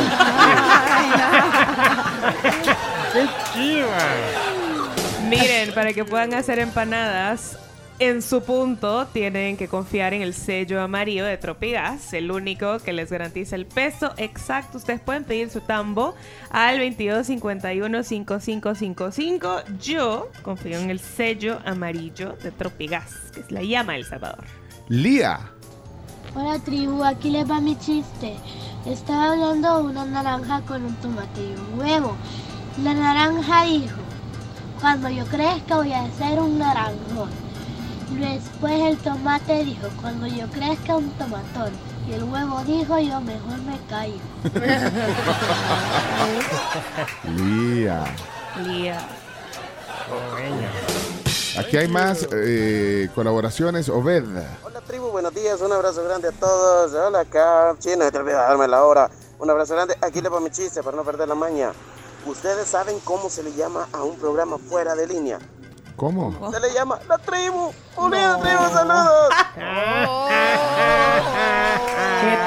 ¡Qué 3.11 3.25
chiva! 3.51 3.97
Miren, 5.27 5.73
para 5.73 5.93
que 5.93 6.05
puedan 6.05 6.35
hacer 6.35 6.59
empanadas 6.59 7.57
en 7.97 8.21
su 8.21 8.43
punto, 8.43 9.07
tienen 9.07 9.57
que 9.57 9.67
confiar 9.67 10.13
en 10.13 10.21
el 10.21 10.35
sello 10.35 10.79
amarillo 10.79 11.25
de 11.25 11.37
Tropigas, 11.37 12.13
el 12.13 12.29
único 12.29 12.77
que 12.77 12.93
les 12.93 13.09
garantiza 13.09 13.55
el 13.55 13.65
peso 13.65 14.13
exacto. 14.17 14.77
Ustedes 14.77 14.99
pueden 14.99 15.23
pedir 15.23 15.49
su 15.49 15.61
tambo 15.61 16.13
al 16.51 16.79
2251-5555. 16.81 19.79
Yo 19.79 20.29
confío 20.43 20.77
en 20.77 20.91
el 20.91 20.99
sello 20.99 21.57
amarillo 21.65 22.33
de 22.43 22.51
Tropigas, 22.51 23.31
que 23.33 23.39
es 23.39 23.51
la 23.51 23.63
llama 23.63 23.93
del 23.93 24.05
Salvador. 24.05 24.45
Lía. 24.87 25.56
Hola 26.35 26.59
tribu, 26.59 27.03
aquí 27.03 27.29
les 27.31 27.49
va 27.49 27.59
mi 27.59 27.75
chiste. 27.77 28.37
Estaba 28.85 29.31
hablando 29.31 29.79
una 29.79 30.05
naranja 30.05 30.61
con 30.61 30.85
un 30.85 30.93
tomate 30.95 31.41
y 31.41 31.55
un 31.55 31.79
huevo. 31.79 32.15
La 32.83 32.93
naranja 32.93 33.63
dijo, 33.63 33.95
cuando 34.79 35.09
yo 35.09 35.25
crezca 35.25 35.77
voy 35.77 35.93
a 35.93 36.07
ser 36.11 36.39
un 36.39 36.59
naranjón. 36.59 37.29
Después 38.19 38.73
el 38.73 38.97
tomate 38.97 39.65
dijo, 39.65 39.87
cuando 40.01 40.27
yo 40.27 40.47
crezca 40.49 40.97
un 40.97 41.09
tomatón. 41.11 41.71
Y 42.07 42.13
el 42.13 42.23
huevo 42.23 42.61
dijo, 42.65 42.99
yo 42.99 43.19
mejor 43.21 43.57
me 43.63 43.77
callo. 43.89 44.19
Lía. 47.35 48.03
Lía. 48.63 48.99
Aquí 51.57 51.77
hay 51.77 51.87
más 51.87 52.27
eh, 52.31 53.09
colaboraciones. 53.15 53.89
Obed. 53.89 54.23
Hola 54.63 54.81
tribu, 54.81 55.09
buenos 55.09 55.33
días, 55.33 55.59
un 55.61 55.71
abrazo 55.71 56.03
grande 56.03 56.29
a 56.29 56.31
todos. 56.31 56.93
Hola 56.93 57.21
acá, 57.21 57.75
chino, 57.79 58.05
no 58.05 58.11
te 58.11 58.17
olvides 58.17 58.37
de 58.37 58.41
darme 58.43 58.67
la 58.67 58.83
hora. 58.83 59.09
Un 59.39 59.49
abrazo 59.49 59.73
grande, 59.75 59.95
aquí 60.01 60.21
le 60.21 60.29
va 60.29 60.39
mi 60.39 60.49
chiste 60.49 60.81
para 60.81 60.95
no 60.95 61.03
perder 61.03 61.27
la 61.27 61.35
maña. 61.35 61.71
¿Ustedes 62.25 62.67
saben 62.67 62.99
cómo 63.03 63.29
se 63.29 63.43
le 63.43 63.53
llama 63.53 63.87
a 63.91 64.03
un 64.03 64.17
programa 64.17 64.57
fuera 64.57 64.95
de 64.95 65.07
línea? 65.07 65.39
¿Cómo? 65.95 66.51
Se 66.51 66.59
le 66.59 66.73
llama 66.73 66.99
La 67.07 67.17
Tribu. 67.17 67.71
Unidos, 67.97 68.41
tribu, 68.41 68.63
saludos. 68.71 69.29
¡Qué 72.21 72.37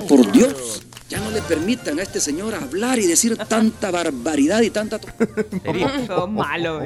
un 0.00 0.06
Por. 0.06 0.32
Dios, 0.32 0.82
ya 1.08 1.20
no 1.20 1.30
le 1.30 1.40
permitan 1.42 1.98
a 1.98 2.02
este 2.02 2.20
señor 2.20 2.54
hablar 2.54 2.98
y 2.98 3.06
decir 3.06 3.36
tanta 3.36 3.90
barbaridad 3.90 4.60
y 4.62 4.70
tanta... 4.70 4.98
Todo 6.06 6.26
malo. 6.26 6.82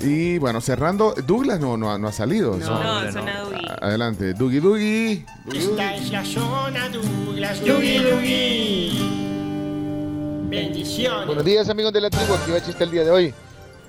Y 0.00 0.36
bueno, 0.38 0.60
cerrando, 0.60 1.14
Douglas 1.26 1.58
no, 1.58 1.76
no, 1.76 1.90
ha- 1.90 1.98
no 1.98 2.08
ha 2.08 2.12
salido. 2.12 2.56
No, 2.56 3.04
No, 3.04 3.10
suena 3.12 3.40
Dougie. 3.40 3.66
Adelante, 3.80 4.34
Dougie 4.34 4.60
Dougie. 4.60 5.26
Esta 5.54 5.94
es 5.94 6.10
la 6.10 6.24
zona 6.24 6.88
Douglas, 6.90 7.64
Dougie 7.64 8.02
Dougie. 8.02 8.92
Bendiciones. 10.48 11.26
Buenos 11.26 11.44
días 11.44 11.68
amigos 11.68 11.92
de 11.92 12.00
la 12.02 12.10
tribu, 12.10 12.34
aquí 12.34 12.50
va 12.50 12.58
el 12.58 12.62
chiste 12.64 12.84
el 12.84 12.90
día 12.90 13.04
de 13.04 13.10
hoy. 13.10 13.34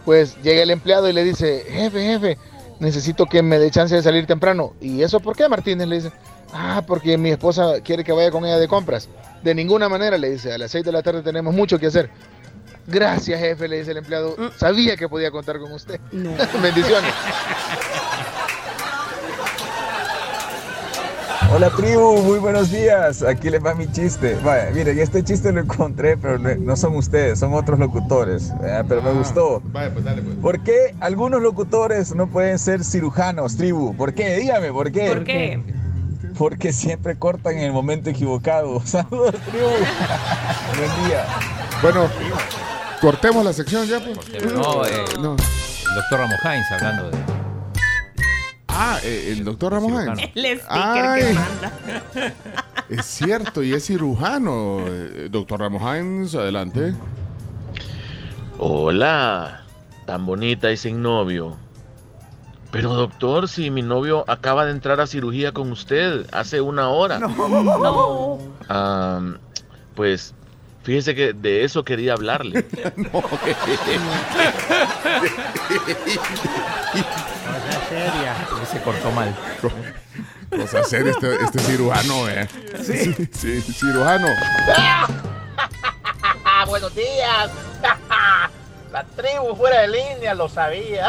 Pues 0.05 0.37
llega 0.41 0.63
el 0.63 0.71
empleado 0.71 1.09
y 1.09 1.13
le 1.13 1.23
dice, 1.23 1.65
jefe, 1.69 2.01
jefe, 2.01 2.37
necesito 2.79 3.25
que 3.25 3.41
me 3.43 3.59
dé 3.59 3.69
chance 3.69 3.93
de 3.93 4.01
salir 4.01 4.25
temprano. 4.25 4.73
¿Y 4.81 5.01
eso 5.03 5.19
por 5.19 5.35
qué, 5.35 5.47
Martínez? 5.49 5.87
Le 5.87 5.95
dice, 5.97 6.11
ah, 6.53 6.81
porque 6.87 7.17
mi 7.17 7.29
esposa 7.31 7.81
quiere 7.83 8.03
que 8.05 8.13
vaya 8.13 8.31
con 8.31 8.45
ella 8.45 8.57
de 8.57 8.67
compras. 8.69 9.09
De 9.43 9.55
ninguna 9.55 9.87
manera, 9.89 10.17
le 10.17 10.31
dice, 10.31 10.53
a 10.53 10.57
las 10.57 10.71
6 10.71 10.85
de 10.85 10.91
la 10.91 11.01
tarde 11.01 11.21
tenemos 11.21 11.53
mucho 11.53 11.79
que 11.79 11.87
hacer. 11.87 12.09
Gracias, 12.87 13.39
jefe, 13.39 13.67
le 13.67 13.79
dice 13.79 13.91
el 13.91 13.97
empleado. 13.97 14.35
Sabía 14.55 14.95
que 14.95 15.09
podía 15.09 15.29
contar 15.29 15.59
con 15.59 15.71
usted. 15.73 15.99
Bendiciones. 16.11 17.13
Hola 21.53 21.69
tribu, 21.69 22.21
muy 22.23 22.39
buenos 22.39 22.71
días. 22.71 23.23
Aquí 23.23 23.49
les 23.49 23.63
va 23.63 23.73
mi 23.73 23.89
chiste. 23.91 24.37
Vaya, 24.43 24.69
miren, 24.71 24.99
este 24.99 25.23
chiste 25.23 25.51
lo 25.51 25.61
encontré, 25.61 26.17
pero 26.17 26.37
no, 26.37 26.75
son 26.75 26.95
ustedes, 26.97 27.39
son 27.39 27.53
otros 27.53 27.79
locutores. 27.79 28.51
¿verdad? 28.59 28.85
Pero 28.87 29.01
me 29.01 29.13
gustó. 29.13 29.61
Vaya, 29.65 29.91
pues 29.93 30.03
dale, 30.03 30.21
pues. 30.21 30.35
¿Por 30.37 30.59
qué 30.63 30.93
algunos 30.99 31.41
locutores 31.41 32.13
no 32.13 32.27
pueden 32.27 32.59
ser 32.59 32.83
cirujanos, 32.83 33.55
tribu? 33.55 33.95
¿Por 33.95 34.13
qué? 34.13 34.37
Dígame, 34.37 34.71
¿por 34.73 34.91
qué? 34.91 35.07
¿Por 35.07 35.23
qué? 35.23 35.63
Porque 36.37 36.71
siempre 36.73 37.17
cortan 37.17 37.57
en 37.57 37.63
el 37.65 37.71
momento 37.71 38.09
equivocado. 38.09 38.81
Saludos, 38.85 39.35
tribu. 39.49 39.65
Buen 40.77 41.07
día. 41.07 41.25
Bueno, 41.81 42.07
cortemos 43.01 43.43
la 43.45 43.53
sección 43.53 43.85
ya, 43.87 43.99
pues. 43.99 44.17
No, 44.53 44.85
eh, 44.85 45.03
No. 45.19 45.35
el 45.35 45.95
doctor 45.95 46.19
Ramos 46.19 46.39
Hines 46.43 46.71
hablando 46.71 47.09
de. 47.11 47.17
Ah, 48.67 48.99
eh, 49.03 49.33
el 49.35 49.43
doctor 49.43 49.73
Ramos 49.73 49.91
Hines. 49.91 50.29
El 50.35 50.59
sticker 50.59 50.61
Ay. 50.69 51.21
que 51.23 51.33
manda. 51.33 52.33
Es 52.89 53.05
cierto, 53.05 53.63
y 53.63 53.73
es 53.73 53.85
cirujano. 53.85 54.77
Eh, 54.87 55.27
Doctor 55.29 55.59
Ramos 55.59 55.81
Hines, 55.81 56.33
adelante. 56.35 56.93
Hola, 58.59 59.65
tan 60.05 60.25
bonita 60.25 60.71
y 60.71 60.77
sin 60.77 61.01
novio. 61.01 61.57
Pero 62.77 62.93
doctor, 62.93 63.49
si 63.49 63.71
mi 63.71 63.81
novio 63.81 64.23
acaba 64.27 64.63
de 64.65 64.71
entrar 64.71 65.01
a 65.01 65.07
cirugía 65.07 65.51
con 65.51 65.71
usted 65.71 66.27
hace 66.31 66.61
una 66.61 66.89
hora. 66.89 67.17
No. 67.17 68.37
Pues 69.95 70.35
fíjese 70.83 71.15
que 71.15 71.33
de 71.33 71.63
eso 71.63 71.83
quería 71.83 72.13
hablarle. 72.13 72.63
Cosa 73.11 73.33
seria. 77.89 78.35
Se 78.71 78.79
cortó 78.83 79.09
mal. 79.09 79.35
Cosa 80.51 80.83
seria 80.83 81.13
este, 81.13 81.33
este 81.33 81.57
cirujano, 81.57 82.29
eh. 82.29 82.47
Sí. 82.83 83.11
sí, 83.31 83.59
cirujano. 83.73 84.27
Buenos 86.67 86.93
días. 86.93 87.49
La 88.91 89.03
tribu 89.03 89.55
fuera 89.55 89.81
de 89.81 89.87
línea 89.87 90.35
lo 90.35 90.47
sabía. 90.47 91.07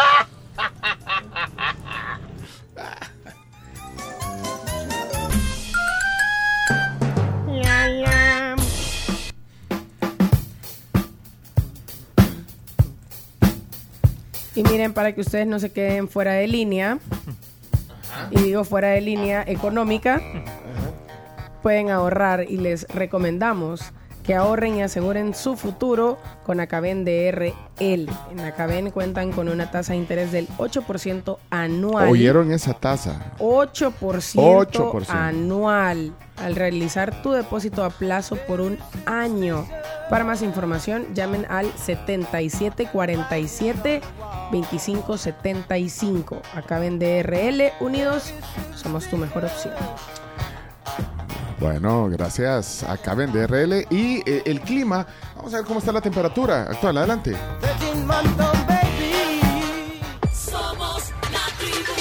Y 14.58 14.64
miren, 14.64 14.92
para 14.92 15.14
que 15.14 15.20
ustedes 15.20 15.46
no 15.46 15.60
se 15.60 15.70
queden 15.70 16.08
fuera 16.08 16.32
de 16.32 16.48
línea, 16.48 16.98
y 18.32 18.42
digo 18.42 18.64
fuera 18.64 18.88
de 18.88 19.00
línea 19.00 19.44
económica, 19.46 20.20
pueden 21.62 21.90
ahorrar 21.90 22.44
y 22.48 22.56
les 22.56 22.88
recomendamos 22.88 23.92
que 24.28 24.34
ahorren 24.34 24.76
y 24.76 24.82
aseguren 24.82 25.34
su 25.34 25.56
futuro 25.56 26.18
con 26.44 26.60
Acaben 26.60 27.02
DRL. 27.02 27.54
En 27.78 28.10
Acaben 28.44 28.90
cuentan 28.90 29.32
con 29.32 29.48
una 29.48 29.70
tasa 29.70 29.94
de 29.94 30.00
interés 30.00 30.32
del 30.32 30.46
8% 30.58 31.38
anual. 31.48 32.10
¿Oyeron 32.10 32.52
esa 32.52 32.74
taza? 32.74 33.32
8%, 33.38 33.94
8%. 34.34 35.08
anual 35.08 36.12
al 36.36 36.56
realizar 36.56 37.22
tu 37.22 37.32
depósito 37.32 37.82
a 37.82 37.88
plazo 37.88 38.36
por 38.46 38.60
un 38.60 38.76
año. 39.06 39.66
Para 40.10 40.24
más 40.24 40.42
información, 40.42 41.06
llamen 41.14 41.46
al 41.48 41.72
7747 41.78 44.02
2575. 44.52 46.42
Acaben 46.54 46.98
DRL 46.98 47.72
Unidos, 47.80 48.34
somos 48.76 49.08
tu 49.08 49.16
mejor 49.16 49.46
opción. 49.46 49.72
Bueno, 51.60 52.08
gracias 52.08 52.84
a 52.84 52.96
Caben 52.96 53.32
DRL. 53.32 53.86
Y 53.90 54.22
eh, 54.30 54.42
el 54.46 54.60
clima, 54.60 55.06
vamos 55.36 55.52
a 55.54 55.56
ver 55.58 55.66
cómo 55.66 55.80
está 55.80 55.90
la 55.90 56.00
temperatura 56.00 56.62
actual. 56.62 56.98
Adelante. 56.98 57.36
Somos 60.32 61.10
la 61.32 61.46
tribu. 61.58 61.92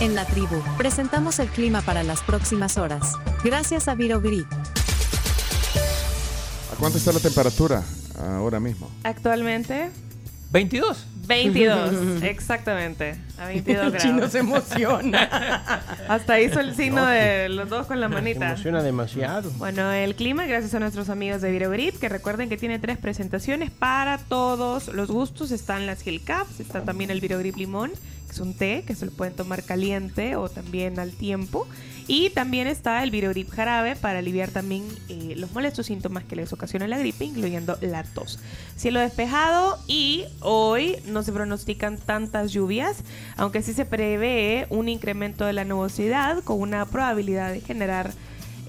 En 0.00 0.14
la 0.16 0.24
tribu, 0.26 0.60
presentamos 0.76 1.38
el 1.38 1.48
clima 1.48 1.80
para 1.82 2.02
las 2.02 2.22
próximas 2.22 2.76
horas. 2.76 3.12
Gracias 3.44 3.86
a 3.86 3.94
Viro 3.94 4.20
Grip. 4.20 4.50
¿A 6.72 6.76
cuánto 6.76 6.98
está 6.98 7.12
la 7.12 7.20
temperatura 7.20 7.84
ahora 8.18 8.58
mismo? 8.58 8.90
Actualmente, 9.04 9.90
22. 10.50 11.06
22. 11.26 12.22
exactamente. 12.22 13.16
A 13.38 13.46
22 13.46 13.84
El 13.84 13.90
grados. 13.92 14.02
chino 14.02 14.28
se 14.28 14.38
emociona. 14.38 15.82
Hasta 16.08 16.40
hizo 16.40 16.60
el 16.60 16.74
signo 16.74 17.04
de 17.06 17.48
los 17.48 17.68
dos 17.68 17.86
con 17.86 18.00
la 18.00 18.08
manita. 18.08 18.48
emociona 18.48 18.82
demasiado. 18.82 19.50
Bueno, 19.52 19.90
el 19.92 20.14
clima, 20.14 20.46
gracias 20.46 20.74
a 20.74 20.80
nuestros 20.80 21.08
amigos 21.08 21.42
de 21.42 21.50
Virogrip, 21.50 21.98
que 21.98 22.08
recuerden 22.08 22.48
que 22.48 22.56
tiene 22.56 22.78
tres 22.78 22.98
presentaciones 22.98 23.70
para 23.70 24.18
todos 24.18 24.88
los 24.88 25.08
gustos. 25.10 25.50
Están 25.50 25.86
las 25.86 26.06
Hill 26.06 26.22
Caps, 26.24 26.60
está 26.60 26.82
también 26.82 27.10
el 27.10 27.20
Virogrip 27.20 27.56
Limón, 27.56 27.92
un 28.40 28.54
té 28.54 28.84
que 28.86 28.94
se 28.94 29.06
lo 29.06 29.12
pueden 29.12 29.34
tomar 29.34 29.62
caliente 29.62 30.36
o 30.36 30.48
también 30.48 30.98
al 30.98 31.12
tiempo. 31.12 31.66
Y 32.08 32.30
también 32.30 32.68
está 32.68 33.02
el 33.02 33.10
Virogrip 33.10 33.50
Jarabe 33.50 33.96
para 33.96 34.20
aliviar 34.20 34.50
también 34.50 34.84
eh, 35.08 35.34
los 35.36 35.52
molestos 35.52 35.86
síntomas 35.86 36.22
que 36.22 36.36
les 36.36 36.52
ocasiona 36.52 36.86
la 36.86 36.98
gripe, 36.98 37.24
incluyendo 37.24 37.76
la 37.80 38.04
tos. 38.04 38.38
Cielo 38.76 39.00
despejado 39.00 39.78
y 39.88 40.24
hoy 40.40 40.96
no 41.06 41.24
se 41.24 41.32
pronostican 41.32 41.98
tantas 41.98 42.52
lluvias, 42.52 42.98
aunque 43.36 43.62
sí 43.62 43.72
se 43.72 43.84
prevé 43.84 44.66
un 44.70 44.88
incremento 44.88 45.46
de 45.46 45.52
la 45.52 45.64
nubosidad 45.64 46.44
con 46.44 46.60
una 46.60 46.86
probabilidad 46.86 47.52
de 47.52 47.60
generar 47.60 48.12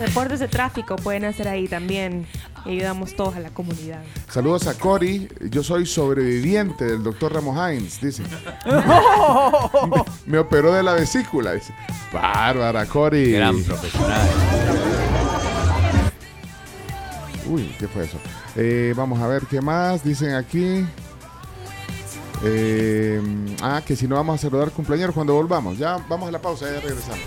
reportes 0.00 0.40
de 0.40 0.48
tráfico 0.48 0.96
pueden 0.96 1.24
hacer 1.24 1.46
ahí 1.46 1.68
también. 1.68 2.26
Y 2.64 2.70
ayudamos 2.70 3.14
todos 3.14 3.36
a 3.36 3.40
la 3.40 3.50
comunidad. 3.50 4.02
Saludos 4.28 4.66
a 4.66 4.74
Cory. 4.74 5.28
Yo 5.50 5.62
soy 5.62 5.86
sobreviviente 5.86 6.84
del 6.84 7.04
doctor 7.04 7.32
Ramos 7.32 7.56
Hines, 7.56 8.00
dice. 8.00 8.24
me, 8.66 10.02
me 10.32 10.38
operó 10.38 10.72
de 10.72 10.82
la 10.82 10.94
vesícula, 10.94 11.52
dice. 11.52 11.72
Bárbara, 12.12 12.86
Cory. 12.86 13.34
Gran 13.34 13.62
profesional. 13.62 14.28
Uy, 17.52 17.74
¿qué 17.78 17.86
fue 17.86 18.04
eso? 18.04 18.16
Eh, 18.56 18.94
vamos 18.96 19.20
a 19.20 19.26
ver 19.26 19.42
qué 19.44 19.60
más 19.60 20.02
dicen 20.02 20.34
aquí. 20.34 20.86
Eh, 22.44 23.20
ah, 23.60 23.82
que 23.86 23.94
si 23.94 24.08
no 24.08 24.16
vamos 24.16 24.36
a 24.36 24.48
saludar 24.48 24.70
cumpleaños 24.70 25.12
cuando 25.12 25.34
volvamos. 25.34 25.76
Ya 25.76 25.98
vamos 26.08 26.30
a 26.30 26.32
la 26.32 26.40
pausa, 26.40 26.64
ya 26.64 26.80
regresamos. 26.80 27.20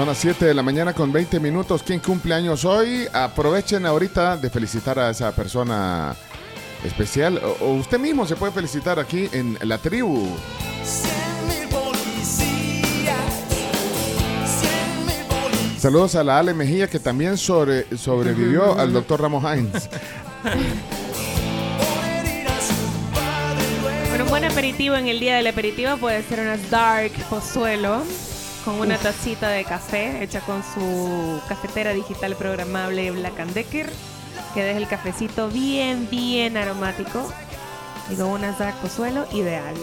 Son 0.00 0.06
las 0.08 0.16
7 0.16 0.46
de 0.46 0.54
la 0.54 0.62
mañana 0.62 0.94
con 0.94 1.12
20 1.12 1.38
minutos. 1.40 1.82
¿Quién 1.82 2.00
cumple 2.00 2.32
años 2.32 2.64
hoy? 2.64 3.06
Aprovechen 3.12 3.84
ahorita 3.84 4.38
de 4.38 4.48
felicitar 4.48 4.98
a 4.98 5.10
esa 5.10 5.30
persona 5.32 6.16
especial. 6.82 7.38
O, 7.44 7.66
o 7.66 7.74
usted 7.74 7.98
mismo 7.98 8.24
se 8.24 8.34
puede 8.34 8.50
felicitar 8.50 8.98
aquí 8.98 9.28
en 9.30 9.58
la 9.60 9.76
tribu. 9.76 10.26
Saludos 15.76 16.14
a 16.14 16.24
la 16.24 16.38
Ale 16.38 16.54
Mejía 16.54 16.88
que 16.88 16.98
también 16.98 17.36
sobre- 17.36 17.84
sobrevivió 17.98 18.78
al 18.78 18.94
doctor 18.94 19.20
Ramos 19.20 19.44
Hines. 19.44 19.90
Bueno, 24.08 24.24
un 24.24 24.30
buen 24.30 24.46
aperitivo 24.46 24.94
en 24.96 25.08
el 25.08 25.20
día 25.20 25.36
del 25.36 25.48
aperitivo 25.48 25.98
puede 25.98 26.22
ser 26.22 26.40
unas 26.40 26.70
dark 26.70 27.12
pozuelo 27.28 28.02
con 28.64 28.80
una 28.80 28.96
tacita 28.98 29.48
de 29.48 29.64
café 29.64 30.22
hecha 30.22 30.40
con 30.40 30.62
su 30.62 31.40
cafetera 31.48 31.92
digital 31.92 32.36
programable 32.36 33.10
Black 33.10 33.38
and 33.40 33.52
Decker 33.52 33.88
que 34.54 34.62
deja 34.62 34.78
el 34.78 34.88
cafecito 34.88 35.48
bien, 35.48 36.08
bien 36.10 36.56
aromático 36.56 37.30
y 38.10 38.16
con 38.16 38.26
unas 38.26 38.58
dark 38.58 38.76
pozuelo 38.76 39.26
ideal. 39.32 39.74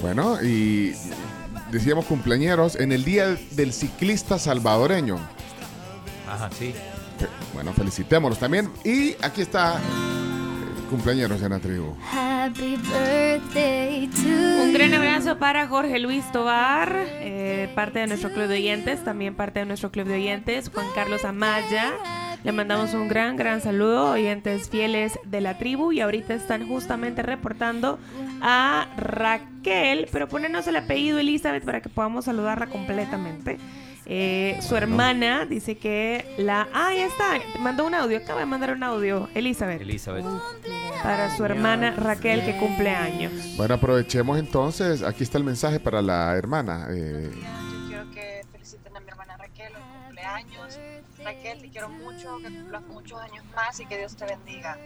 Bueno, 0.00 0.42
y 0.42 0.94
decíamos 1.70 2.04
cumpleañeros 2.04 2.76
en 2.76 2.92
el 2.92 3.04
Día 3.04 3.36
del 3.52 3.72
Ciclista 3.72 4.38
Salvadoreño. 4.38 5.18
Ajá, 6.28 6.50
sí. 6.56 6.74
Bueno, 7.54 7.72
felicitémoslos 7.72 8.38
también. 8.38 8.70
Y 8.84 9.16
aquí 9.22 9.42
está 9.42 9.80
cumpleañeros 10.86 11.42
en 11.42 11.50
la 11.50 11.58
tribu. 11.58 11.94
Happy 12.12 12.76
birthday 12.76 14.08
to 14.08 14.62
Un 14.62 14.72
gran 14.72 14.94
abrazo 14.94 15.38
para 15.38 15.66
Jorge 15.66 15.98
Luis 15.98 16.30
Tobar, 16.32 16.94
eh, 17.20 17.70
parte 17.74 17.98
de 17.98 18.06
nuestro 18.06 18.30
club 18.30 18.46
de 18.46 18.54
oyentes, 18.54 19.04
también 19.04 19.34
parte 19.34 19.60
de 19.60 19.66
nuestro 19.66 19.90
club 19.90 20.06
de 20.06 20.14
oyentes, 20.14 20.70
Juan 20.72 20.86
Carlos 20.94 21.24
Amaya. 21.24 21.92
Le 22.44 22.52
mandamos 22.52 22.94
un 22.94 23.08
gran, 23.08 23.36
gran 23.36 23.60
saludo, 23.60 24.10
oyentes 24.10 24.68
fieles 24.70 25.18
de 25.24 25.40
la 25.40 25.58
tribu, 25.58 25.90
y 25.92 26.00
ahorita 26.00 26.34
están 26.34 26.68
justamente 26.68 27.22
reportando 27.22 27.98
a 28.40 28.86
Raquel, 28.96 30.08
pero 30.12 30.28
ponernos 30.28 30.66
el 30.68 30.76
apellido 30.76 31.18
Elizabeth 31.18 31.64
para 31.64 31.80
que 31.80 31.88
podamos 31.88 32.26
saludarla 32.26 32.66
completamente. 32.66 33.58
Eh, 34.08 34.58
su 34.62 34.76
hermana 34.76 35.46
dice 35.46 35.76
que 35.78 36.24
la... 36.38 36.68
Ah, 36.72 36.92
ya 36.94 37.06
está, 37.06 37.40
mandó 37.58 37.84
un 37.86 37.94
audio, 37.94 38.18
acaba 38.18 38.40
de 38.40 38.46
mandar 38.46 38.72
un 38.72 38.82
audio, 38.84 39.28
Elizabeth. 39.34 39.80
Elizabeth. 39.82 40.24
Para 41.02 41.34
su 41.36 41.44
hermana 41.44 41.92
Raquel 41.96 42.44
que 42.44 42.56
cumple 42.56 42.90
años. 42.90 43.32
Bueno, 43.56 43.74
aprovechemos 43.74 44.38
entonces. 44.38 45.02
Aquí 45.02 45.24
está 45.24 45.38
el 45.38 45.44
mensaje 45.44 45.80
para 45.80 46.00
la 46.02 46.36
hermana. 46.36 46.86
eh, 46.90 47.30
Yo 47.32 47.88
quiero 47.88 48.10
que 48.12 48.42
feliciten 48.52 48.96
a 48.96 49.00
mi 49.00 49.08
hermana 49.08 49.36
Raquel, 49.38 49.72
hoy 49.74 49.82
cumpleaños. 50.04 50.78
Raquel, 51.24 51.58
te 51.62 51.68
quiero 51.70 51.88
mucho, 51.88 52.38
que 52.38 52.44
cumplas 52.44 52.82
muchos 52.86 53.20
años 53.20 53.44
más 53.56 53.80
y 53.80 53.86
que 53.86 53.98
Dios 53.98 54.14
te 54.16 54.24
bendiga. 54.26 54.78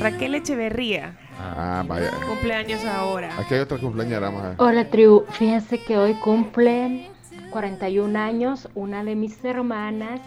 Raquel 0.00 0.34
Echeverría, 0.34 1.18
ah, 1.38 1.84
vaya. 1.86 2.10
cumpleaños 2.26 2.82
ahora. 2.84 3.38
Aquí 3.38 3.54
hay 3.54 3.60
otra 3.60 3.76
cumpleañera. 3.78 4.54
Hola 4.56 4.88
tribu, 4.88 5.24
fíjense 5.32 5.78
que 5.84 5.98
hoy 5.98 6.14
cumple 6.14 7.10
41 7.50 8.18
años 8.18 8.68
una 8.74 9.04
de 9.04 9.14
mis 9.14 9.44
hermanas 9.44 10.20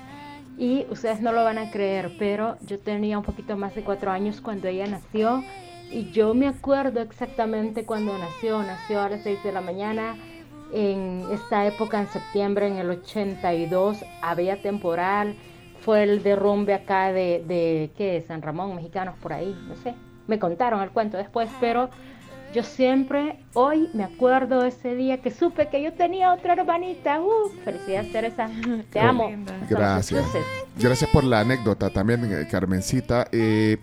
y 0.57 0.86
ustedes 0.89 1.22
no 1.22 1.32
lo 1.32 1.43
van 1.43 1.57
a 1.57 1.72
creer, 1.72 2.11
pero 2.19 2.57
yo 2.67 2.80
tenía 2.80 3.17
un 3.17 3.24
poquito 3.24 3.57
más 3.57 3.74
de 3.76 3.84
cuatro 3.84 4.11
años 4.11 4.41
cuando 4.41 4.67
ella 4.67 4.86
nació 4.88 5.43
y 5.91 6.11
yo 6.11 6.34
me 6.34 6.47
acuerdo 6.47 7.01
exactamente 7.01 7.86
cuando 7.86 8.17
nació, 8.17 8.61
nació 8.63 9.01
a 9.01 9.09
las 9.09 9.24
6 9.24 9.43
de 9.43 9.51
la 9.51 9.61
mañana. 9.61 10.15
En 10.74 11.26
esta 11.32 11.65
época, 11.65 11.99
en 11.99 12.07
septiembre, 12.07 12.67
en 12.67 12.78
el 12.78 12.89
82, 12.89 14.05
había 14.22 14.61
temporal, 14.61 15.36
fue 15.82 16.03
el 16.03 16.24
derrumbe 16.24 16.74
acá 16.74 17.11
de, 17.11 17.43
de 17.45 17.91
¿qué? 17.97 18.24
San 18.26 18.41
Ramón, 18.41 18.76
mexicanos 18.76 19.15
por 19.22 19.34
ahí, 19.34 19.53
no 19.67 19.76
sé. 19.76 19.95
Me 20.28 20.39
contaron 20.39 20.82
el 20.82 20.91
cuento 20.91 21.17
después, 21.17 21.49
pero 21.59 21.89
yo 22.54 22.64
siempre, 22.64 23.38
hoy 23.54 23.89
me 23.93 24.04
acuerdo 24.04 24.64
ese 24.66 24.95
día 24.95 25.22
que 25.22 25.32
supe 25.32 25.70
que 25.70 25.82
yo 25.82 25.93
tenía 25.93 26.34
otra 26.34 26.54
hermanita. 26.54 27.22
¡Uh! 27.22 27.49
Felicidades, 27.64 28.12
Teresa. 28.12 28.49
Te 28.91 28.99
Oh, 28.99 29.04
amo. 29.04 29.32
Gracias. 29.70 30.26
Gracias 30.78 31.10
por 31.12 31.24
la 31.24 31.41
anécdota 31.41 31.89
también, 31.89 32.26
eh, 32.32 32.47
Carmencita. 32.49 33.28
Eh, 33.32 33.78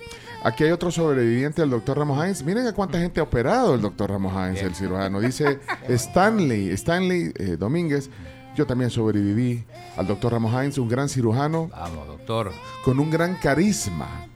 aquí 0.45 0.64
hay 0.64 0.71
otro 0.71 0.91
sobreviviente 0.91 1.62
del 1.62 1.71
doctor 1.71 1.99
Ramos 1.99 2.23
Hines. 2.25 2.43
Miren 2.45 2.66
a 2.66 2.73
cuánta 2.75 2.99
gente 2.99 3.21
ha 3.21 3.23
operado 3.23 3.75
el 3.75 3.81
doctor 3.81 4.11
Ramos 4.11 4.33
Hines, 4.35 4.62
el 4.62 4.75
cirujano. 4.75 5.21
Dice 5.21 5.61
Stanley, 5.89 6.71
Stanley 6.71 7.33
eh, 7.37 7.57
Domínguez. 7.59 8.11
Yo 8.55 8.66
también 8.66 8.91
sobreviví 8.91 9.64
al 9.97 10.07
doctor 10.07 10.33
Ramos 10.33 10.53
Hines, 10.53 10.79
un 10.79 10.89
gran 10.89 11.09
cirujano. 11.09 11.69
Vamos, 11.71 12.07
doctor. 12.07 12.53
Con 12.85 12.99
un 12.99 13.11
gran 13.11 13.37
carisma. 13.37 14.28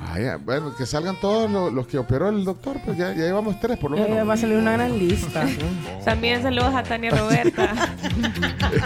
Vaya, 0.00 0.36
bueno, 0.36 0.74
que 0.76 0.86
salgan 0.86 1.16
todos 1.20 1.50
los, 1.50 1.72
los 1.72 1.86
que 1.86 1.98
operó 1.98 2.28
el 2.28 2.44
doctor, 2.44 2.76
pues 2.84 2.96
ya, 2.96 3.08
ya 3.12 3.24
llevamos 3.24 3.58
tres 3.60 3.78
por 3.78 3.90
lo 3.90 3.96
Eh, 3.98 4.06
menos. 4.08 4.28
va 4.28 4.34
a 4.34 4.36
salir 4.36 4.56
una 4.56 4.72
gran 4.72 4.98
lista. 4.98 5.46
También 6.04 6.42
saludos 6.42 6.74
a 6.74 6.82
Tania 6.82 7.10
Roberta. 7.10 7.88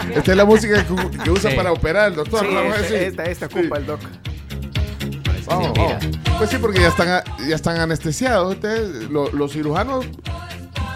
Esta 0.15 0.31
es 0.31 0.37
la 0.37 0.45
música 0.45 0.83
que, 0.85 1.17
que 1.23 1.31
usa 1.31 1.51
Sí. 1.51 1.55
para 1.55 1.71
operar 1.71 2.09
el 2.09 2.15
doctor. 2.15 2.41
Sí, 2.41 2.47
esta, 2.55 2.77
Hines. 2.79 2.91
esta, 2.91 3.23
esta 3.25 3.45
ocupa 3.45 3.77
el 3.77 3.85
doc. 3.85 3.99
Vamos, 5.45 5.71
vamos. 5.75 5.93
Pues 6.37 6.49
sí, 6.49 6.57
porque 6.59 6.79
ya 6.79 6.87
están, 6.87 7.09
a- 7.09 7.23
ya 7.47 7.55
están 7.55 7.77
anestesiados. 7.79 8.53
Ustedes, 8.55 9.09
lo- 9.09 9.31
los 9.31 9.51
cirujanos 9.51 10.05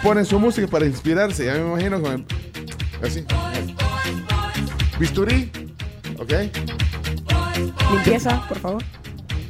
ponen 0.02 0.26
su 0.26 0.40
música 0.40 0.68
para 0.68 0.86
inspirarse. 0.86 1.46
Ya 1.46 1.54
me 1.54 1.60
imagino 1.60 2.02
con 2.02 2.14
el- 2.14 2.26
así. 3.06 3.24
Bisturí, 5.00 5.52
¿ok? 6.18 6.34
Limpieza, 7.92 8.42
por 8.48 8.60
favor. 8.60 8.84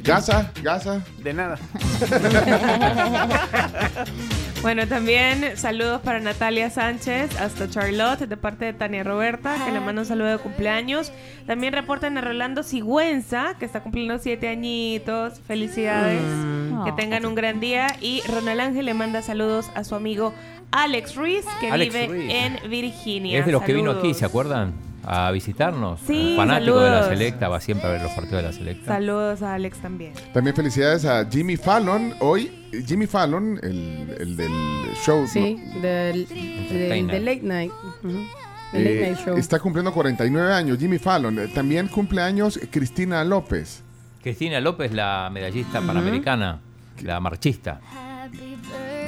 Gasa, 0.08 0.50
gasa. 0.62 1.02
De 1.22 1.34
nada. 1.34 1.58
Bueno, 4.60 4.88
también 4.88 5.56
saludos 5.56 6.00
para 6.00 6.18
Natalia 6.18 6.68
Sánchez, 6.68 7.40
hasta 7.40 7.70
Charlotte, 7.70 8.26
de 8.26 8.36
parte 8.36 8.64
de 8.64 8.72
Tania 8.72 9.04
Roberta, 9.04 9.54
que 9.64 9.70
le 9.70 9.78
manda 9.78 10.02
un 10.02 10.06
saludo 10.06 10.26
de 10.26 10.38
cumpleaños. 10.38 11.12
También 11.46 11.72
reportan 11.72 12.18
a 12.18 12.22
Rolando 12.22 12.64
Sigüenza, 12.64 13.54
que 13.60 13.64
está 13.64 13.84
cumpliendo 13.84 14.18
siete 14.18 14.48
añitos. 14.48 15.38
Felicidades. 15.46 16.20
Mm. 16.20 16.84
Que 16.84 16.90
tengan 16.90 17.24
un 17.24 17.36
gran 17.36 17.60
día. 17.60 17.86
Y 18.00 18.20
Ronald 18.26 18.60
Ángel 18.60 18.86
le 18.86 18.94
manda 18.94 19.22
saludos 19.22 19.70
a 19.76 19.84
su 19.84 19.94
amigo 19.94 20.34
Alex 20.72 21.14
Ruiz, 21.14 21.44
que 21.60 21.70
Alex 21.70 21.94
vive 21.94 22.06
Ruiz. 22.08 22.32
en 22.34 22.68
Virginia. 22.68 23.38
Es 23.38 23.46
de 23.46 23.52
los 23.52 23.62
que 23.62 23.72
vino 23.72 23.92
aquí. 23.92 24.12
¿se 24.12 24.24
acuerdan? 24.24 24.72
A 25.04 25.30
visitarnos. 25.30 26.00
Sí, 26.06 26.30
Un 26.32 26.36
fanático 26.36 26.80
de 26.80 26.90
la 26.90 27.08
selecta, 27.08 27.48
va 27.48 27.60
siempre 27.60 27.88
a 27.88 27.92
ver 27.92 28.02
los 28.02 28.12
partidos 28.12 28.42
de 28.42 28.48
la 28.48 28.52
selecta. 28.52 28.86
Saludos 28.94 29.42
a 29.42 29.54
Alex 29.54 29.78
también. 29.78 30.12
También 30.34 30.54
felicidades 30.54 31.04
a 31.04 31.26
Jimmy 31.30 31.56
Fallon. 31.56 32.14
Hoy, 32.20 32.50
Jimmy 32.86 33.06
Fallon, 33.06 33.58
el, 33.62 34.16
el 34.18 34.36
del 34.36 34.52
show. 35.04 35.26
Sí, 35.26 35.54
¿no? 35.74 35.80
del, 35.80 36.26
del, 36.28 37.06
del 37.06 37.24
late 37.24 37.40
night. 37.42 37.72
El 38.72 38.84
late 38.84 38.98
Eh, 38.98 39.00
night 39.12 39.24
show. 39.24 39.36
está 39.38 39.58
cumpliendo 39.60 39.92
49 39.92 40.52
años, 40.52 40.78
Jimmy 40.78 40.98
Fallon. 40.98 41.38
Eh, 41.38 41.48
También 41.54 41.88
cumpleaños 41.88 42.60
Cristina 42.70 43.24
López. 43.24 43.82
Cristina 44.22 44.60
López, 44.60 44.92
la 44.92 45.30
medallista 45.32 45.80
panamericana, 45.80 46.60
la 47.02 47.18
marchista. 47.20 47.80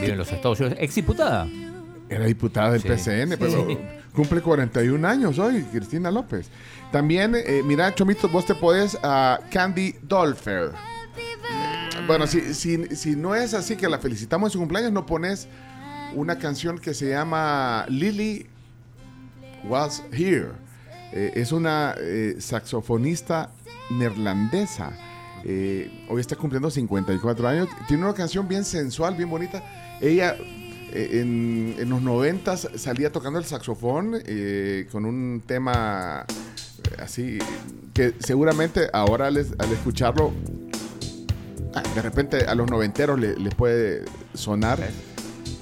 Vive 0.01 0.13
en 0.13 0.17
los 0.19 0.33
Estados 0.33 0.61
Unidos. 0.61 0.79
Ex 0.81 0.95
diputada. 0.95 1.47
Era 2.11 2.27
diputada 2.27 2.73
del 2.73 2.83
Sí. 2.83 2.89
PCN, 2.89 3.37
pero 3.39 3.67
Sí. 3.69 3.79
cumple 4.15 4.41
41 4.43 5.05
años 5.05 5.39
hoy, 5.39 5.63
Cristina 5.63 6.11
López. 6.11 6.49
También, 6.91 7.35
eh, 7.37 7.63
mira, 7.65 7.95
Chomito, 7.95 8.29
vos 8.29 8.45
te 8.45 8.55
podés 8.55 8.99
a 9.03 9.39
Candy 9.51 9.95
Dolfer. 10.03 10.73
Bueno, 12.07 12.27
si, 12.27 12.55
si, 12.55 12.97
si 12.97 13.15
no 13.15 13.35
es 13.35 13.55
así 13.55 13.77
que 13.77 13.89
la 13.89 13.99
felicitamos 13.99 14.49
en 14.49 14.53
su 14.55 14.59
cumpleaños, 14.59 14.91
no 14.93 15.07
pones 15.07 15.47
una 16.15 16.39
canción 16.39 16.79
que 16.79 16.93
se 16.95 17.11
llama 17.11 17.87
Lily 17.89 18.47
Was 19.69 20.03
Here. 20.11 20.49
Eh, 21.13 21.33
es 21.37 21.53
una 21.53 21.95
eh, 21.99 22.37
saxofonista 22.39 23.51
neerlandesa. 23.91 24.91
Eh, 25.45 26.07
hoy 26.09 26.21
está 26.21 26.35
cumpliendo 26.37 26.71
54 26.71 27.47
años. 27.49 27.69
Tiene 27.87 28.05
una 28.05 28.15
canción 28.15 28.49
bien 28.49 28.65
sensual, 28.65 29.15
bien 29.15 29.31
bonita. 29.31 29.63
Ella 30.01 30.37
en, 30.93 31.75
en 31.79 31.89
los 31.89 32.03
90 32.03 32.57
salía 32.57 33.11
tocando 33.13 33.39
el 33.39 33.45
saxofón 33.45 34.15
eh, 34.27 34.87
con 34.91 35.05
un 35.05 35.43
tema 35.47 36.25
eh, 36.29 36.97
así 37.03 37.39
que 37.95 38.15
seguramente 38.19 38.89
ahora 38.93 39.27
al, 39.29 39.37
al 39.37 39.73
escucharlo 39.73 40.33
ah, 41.75 41.83
de 41.95 42.03
repente 42.03 42.45
a 42.47 42.55
los 42.55 42.71
noventeros 42.71 43.19
le- 43.19 43.37
les 43.37 43.55
puede 43.55 44.05
sonar. 44.35 44.79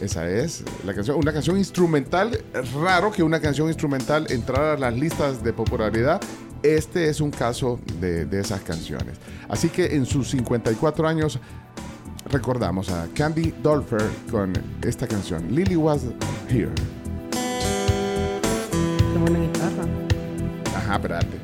Esa 0.00 0.30
es 0.30 0.62
la 0.86 0.94
canción, 0.94 1.16
una 1.16 1.32
canción 1.32 1.58
instrumental. 1.58 2.38
Es 2.54 2.72
raro 2.72 3.10
que 3.10 3.24
una 3.24 3.40
canción 3.40 3.66
instrumental 3.66 4.26
entrara 4.30 4.74
a 4.74 4.76
las 4.78 4.94
listas 4.94 5.42
de 5.42 5.52
popularidad. 5.52 6.20
Este 6.62 7.08
es 7.08 7.20
un 7.20 7.32
caso 7.32 7.80
de, 8.00 8.24
de 8.24 8.40
esas 8.40 8.60
canciones. 8.60 9.16
Así 9.48 9.68
que 9.70 9.96
en 9.96 10.06
sus 10.06 10.30
54 10.30 11.08
años 11.08 11.40
recordamos 12.30 12.90
a 12.90 13.06
Candy 13.14 13.54
Dolfer 13.62 14.02
con 14.30 14.52
esta 14.82 15.06
canción, 15.06 15.54
Lily 15.54 15.76
Was 15.76 16.02
Here. 16.48 16.70
Qué 19.12 19.18
buena 19.18 19.38
guitarra. 19.38 19.84
espérate. 20.94 21.38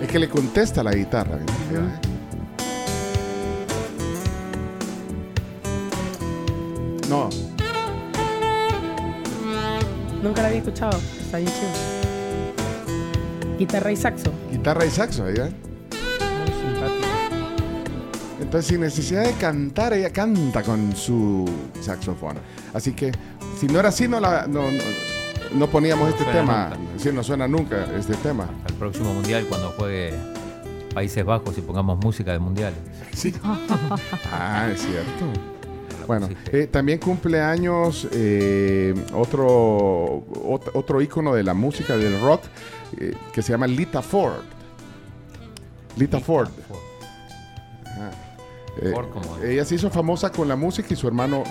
Es 0.00 0.08
que 0.08 0.18
le 0.18 0.28
contesta 0.28 0.82
la 0.82 0.92
guitarra. 0.92 1.38
mira. 1.70 2.00
No, 7.08 7.30
Nunca 10.22 10.42
la 10.42 10.48
había 10.48 10.58
escuchado. 10.58 10.98
Está 11.20 11.38
bien 11.38 11.50
chido. 11.52 11.70
Guitarra 13.58 13.92
y 13.92 13.96
saxo. 13.96 14.32
guitarra 14.50 14.84
y 14.84 14.90
saxo, 14.90 15.30
¿ya? 15.30 15.48
Entonces, 18.56 18.70
sin 18.72 18.80
necesidad 18.80 19.22
de 19.24 19.32
cantar, 19.34 19.92
ella 19.92 20.08
canta 20.08 20.62
con 20.62 20.96
su 20.96 21.44
saxofón. 21.82 22.38
Así 22.72 22.92
que, 22.92 23.12
si 23.60 23.66
no 23.66 23.78
era 23.78 23.90
así, 23.90 24.08
no, 24.08 24.18
la, 24.18 24.46
no, 24.46 24.70
no, 24.72 24.78
no 25.54 25.66
poníamos 25.66 26.08
este 26.08 26.24
tema. 26.24 26.70
nunca. 26.70 26.98
Sí, 27.02 27.10
no 27.12 27.22
suena 27.22 27.46
nunca 27.46 27.84
este 27.98 28.14
tema. 28.14 28.48
Al 28.66 28.72
próximo 28.76 29.12
mundial, 29.12 29.44
cuando 29.46 29.72
juegue 29.72 30.14
Países 30.94 31.22
Bajos 31.22 31.58
y 31.58 31.60
pongamos 31.60 31.98
música 32.02 32.32
de 32.32 32.38
mundiales. 32.38 32.78
Sí. 33.12 33.34
Ah, 34.32 34.70
es 34.72 34.80
cierto. 34.80 35.38
Bueno, 36.06 36.30
eh, 36.50 36.66
también 36.66 36.98
cumple 36.98 37.42
años 37.42 38.08
eh, 38.10 38.94
otro, 39.12 40.24
ot- 40.46 40.70
otro 40.72 41.02
ícono 41.02 41.34
de 41.34 41.42
la 41.42 41.52
música 41.52 41.94
del 41.98 42.18
rock 42.22 42.44
eh, 42.96 43.14
que 43.34 43.42
se 43.42 43.52
llama 43.52 43.66
Lita 43.66 44.00
Ford. 44.00 44.40
Lita 45.98 46.20
Ford. 46.20 46.48
Eh, 48.82 48.90
Ford 48.92 49.08
como- 49.10 49.38
ella 49.42 49.64
se 49.64 49.74
hizo 49.76 49.90
famosa 49.90 50.30
con 50.30 50.48
la 50.48 50.56
música 50.56 50.88
y 50.92 50.96
su 50.96 51.06
hermano 51.06 51.44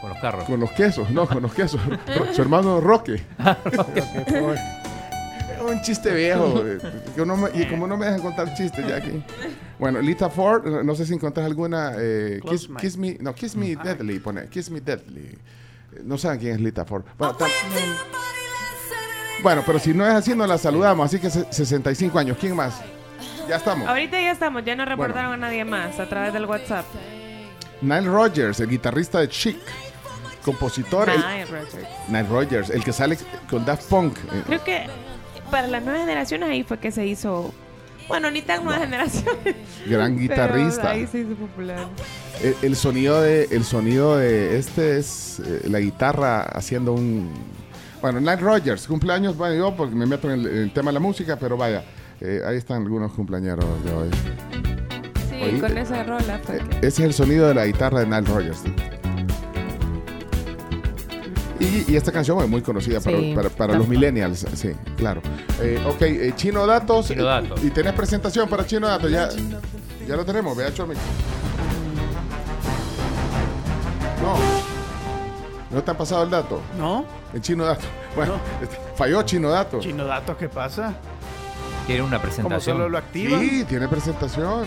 Con 0.00 0.10
los 0.10 0.18
carros. 0.18 0.44
con 0.44 0.60
los 0.60 0.70
quesos, 0.72 1.10
no, 1.10 1.26
con 1.26 1.42
los 1.42 1.52
quesos. 1.54 1.80
Su 2.34 2.42
hermano 2.42 2.80
Roque. 2.80 3.22
Un 5.66 5.82
chiste 5.82 6.12
viejo. 6.14 6.62
eh, 6.66 6.78
que 7.14 7.20
uno 7.22 7.36
me- 7.36 7.50
y 7.54 7.66
como 7.66 7.86
no 7.86 7.96
me 7.96 8.06
dejan 8.06 8.22
contar 8.22 8.54
chistes 8.54 8.86
ya 8.88 8.96
aquí. 8.96 9.22
Bueno, 9.78 10.00
Lita 10.00 10.30
Ford, 10.30 10.64
no- 10.66 10.82
no 10.82 10.94
sé 10.94 11.04
si 11.06 11.12
encontrás 11.14 11.44
alguna. 11.46 11.92
eh, 11.98 12.40
kiss, 12.80 12.96
Me, 12.96 13.16
no, 13.20 13.34
Kiss 13.34 13.54
Me 13.56 13.76
Deadly, 13.76 14.18
pone, 14.20 14.46
Kiss 14.48 14.70
Me 14.70 14.80
Deadly. 14.80 15.20
Eh, 15.92 16.00
No 16.04 16.16
saben 16.16 16.38
quién 16.40 16.54
es 16.54 16.60
Lita 16.60 16.84
Ford. 16.86 17.04
Bueno, 17.18 17.36
tam- 17.36 17.48
bueno, 19.42 19.62
pero 19.66 19.78
si 19.78 19.92
no 19.94 20.06
es 20.06 20.12
así, 20.14 20.34
no 20.34 20.46
la 20.46 20.56
saludamos. 20.58 21.06
Así 21.06 21.18
que 21.18 21.30
se- 21.30 21.50
65 21.52 22.18
años. 22.18 22.36
¿Quién 22.40 22.54
más? 22.56 22.74
Ya 23.48 23.56
estamos. 23.56 23.88
Ahorita 23.88 24.20
ya 24.20 24.30
estamos, 24.32 24.64
ya 24.64 24.76
no 24.76 24.84
reportaron 24.84 25.32
a 25.32 25.36
nadie 25.36 25.64
más 25.64 25.98
a 25.98 26.08
través 26.08 26.32
del 26.32 26.44
WhatsApp. 26.46 26.84
Nile 27.82 28.02
Rodgers, 28.02 28.60
el 28.60 28.68
guitarrista 28.68 29.20
de 29.20 29.28
Chic. 29.28 29.58
Compositor. 30.44 31.08
el- 31.10 31.16
Nile 31.20 31.44
Rodgers. 31.46 31.76
Nile 32.08 32.22
Rodgers, 32.28 32.70
el 32.70 32.82
que 32.84 32.92
sale 32.92 33.18
con 33.48 33.64
Daft 33.64 33.88
Punk. 33.88 34.16
eh, 34.32 34.42
Creo 34.46 34.64
que 34.64 34.86
para 35.50 35.66
las 35.66 35.82
nuevas 35.82 36.00
generaciones 36.02 36.48
ahí 36.48 36.62
fue 36.62 36.78
que 36.78 36.90
se 36.90 37.06
hizo. 37.06 37.52
Bueno, 38.08 38.30
ni 38.30 38.42
tan 38.42 38.64
nuevas 38.64 38.82
generaciones. 38.82 39.54
Gran 39.86 40.16
pero 40.16 40.20
guitarrista. 40.20 40.90
ahí 40.90 41.06
se 41.06 41.20
hizo 41.20 41.34
popular. 41.34 41.86
El, 42.42 42.56
el 42.62 42.76
sonido 42.76 43.20
de 43.20 43.44
el 43.50 43.64
sonido 43.64 44.16
de 44.16 44.58
este 44.58 44.98
es 44.98 45.40
eh, 45.44 45.62
la 45.68 45.78
guitarra 45.78 46.40
haciendo 46.42 46.92
un 46.94 47.30
bueno 48.00 48.18
Nile 48.18 48.36
Rogers 48.36 48.86
cumpleaños 48.86 49.36
bueno 49.36 49.54
yo 49.56 49.76
porque 49.76 49.94
me 49.94 50.06
meto 50.06 50.30
en 50.32 50.40
el, 50.40 50.46
en 50.46 50.56
el 50.56 50.72
tema 50.72 50.88
de 50.90 50.94
la 50.94 51.00
música 51.00 51.36
pero 51.38 51.58
vaya 51.58 51.84
eh, 52.20 52.40
ahí 52.46 52.56
están 52.56 52.82
algunos 52.82 53.12
cumpleaños 53.12 53.58
de 53.84 53.92
hoy 53.92 54.10
Sí, 55.28 55.36
Oí- 55.42 55.60
con 55.60 55.76
esa 55.78 56.02
rola 56.04 56.40
ese 56.82 56.86
es 56.86 56.98
el 57.00 57.14
sonido 57.14 57.48
de 57.48 57.54
la 57.54 57.66
guitarra 57.66 58.00
de 58.00 58.06
Nile 58.06 58.22
Rogers 58.22 58.62
y, 61.58 61.92
y 61.92 61.96
esta 61.96 62.10
canción 62.10 62.38
es 62.42 62.48
muy 62.48 62.62
conocida 62.62 63.00
para, 63.00 63.18
Sí. 63.18 63.32
para- 63.34 63.48
para 63.50 63.74
los 63.74 63.86
millennials 63.88 64.46
sí 64.54 64.72
claro 64.96 65.20
Eh, 65.62 65.78
ok 65.86 66.02
eh, 66.02 66.32
Chino 66.36 66.66
Datos 66.66 67.08
Chino 67.08 67.22
eh, 67.22 67.26
Datos. 67.26 67.62
y 67.62 67.70
tenés 67.70 67.92
presentación 67.92 68.48
para 68.48 68.64
Chino 68.66 68.86
Datos 68.88 69.10
ya 69.10 69.28
ya 70.08 70.16
lo 70.16 70.24
tenemos 70.24 70.56
vea 70.56 70.72
Chomi 70.72 70.94
no 74.22 74.36
¿No 75.76 75.84
te 75.84 75.90
han 75.92 75.96
pasado 75.96 76.24
el 76.24 76.30
dato? 76.30 76.60
No. 76.76 77.04
El 77.32 77.40
chino 77.40 77.64
dato. 77.64 77.84
Bueno, 78.16 78.34
este, 78.60 78.76
falló 78.96 79.22
chino 79.22 79.50
dato. 79.50 79.78
Chino 79.78 80.04
datos, 80.04 80.36
¿qué 80.36 80.48
pasa? 80.48 80.94
Tiene 81.86 82.02
una 82.02 82.20
presentación. 82.20 82.76
solo 82.76 82.88
lo 82.88 82.98
activa. 82.98 83.38
Sí, 83.38 83.64
tiene 83.64 83.88
presentación. 83.88 84.66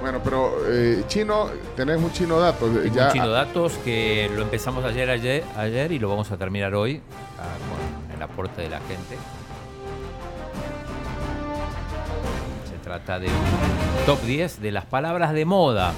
Bueno, 0.00 0.20
pero 0.24 0.54
eh, 0.66 1.04
chino, 1.08 1.48
tenés 1.76 1.98
un 1.98 2.10
chino 2.12 2.38
dato. 2.38 2.66
Tengo 2.66 2.94
ya, 2.94 3.06
un 3.08 3.12
chino 3.12 3.28
datos 3.28 3.74
que 3.84 4.30
lo 4.34 4.42
empezamos 4.42 4.84
ayer, 4.84 5.10
ayer, 5.10 5.44
ayer 5.56 5.92
y 5.92 5.98
lo 5.98 6.08
vamos 6.08 6.30
a 6.30 6.38
terminar 6.38 6.74
hoy 6.74 7.02
ah, 7.38 8.08
con 8.08 8.16
el 8.16 8.22
aporte 8.22 8.62
de 8.62 8.70
la 8.70 8.80
gente. 8.80 9.16
Se 12.70 12.76
trata 12.82 13.18
de 13.18 13.26
un 13.26 14.06
top 14.06 14.22
10 14.22 14.62
de 14.62 14.72
las 14.72 14.86
palabras 14.86 15.34
de 15.34 15.44
moda. 15.44 15.92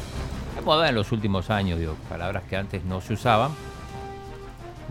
De 0.56 0.62
moda 0.62 0.88
en 0.88 0.96
los 0.96 1.12
últimos 1.12 1.50
años, 1.50 1.78
digo, 1.78 1.94
palabras 2.08 2.42
que 2.48 2.56
antes 2.56 2.84
no 2.84 3.00
se 3.00 3.12
usaban. 3.12 3.52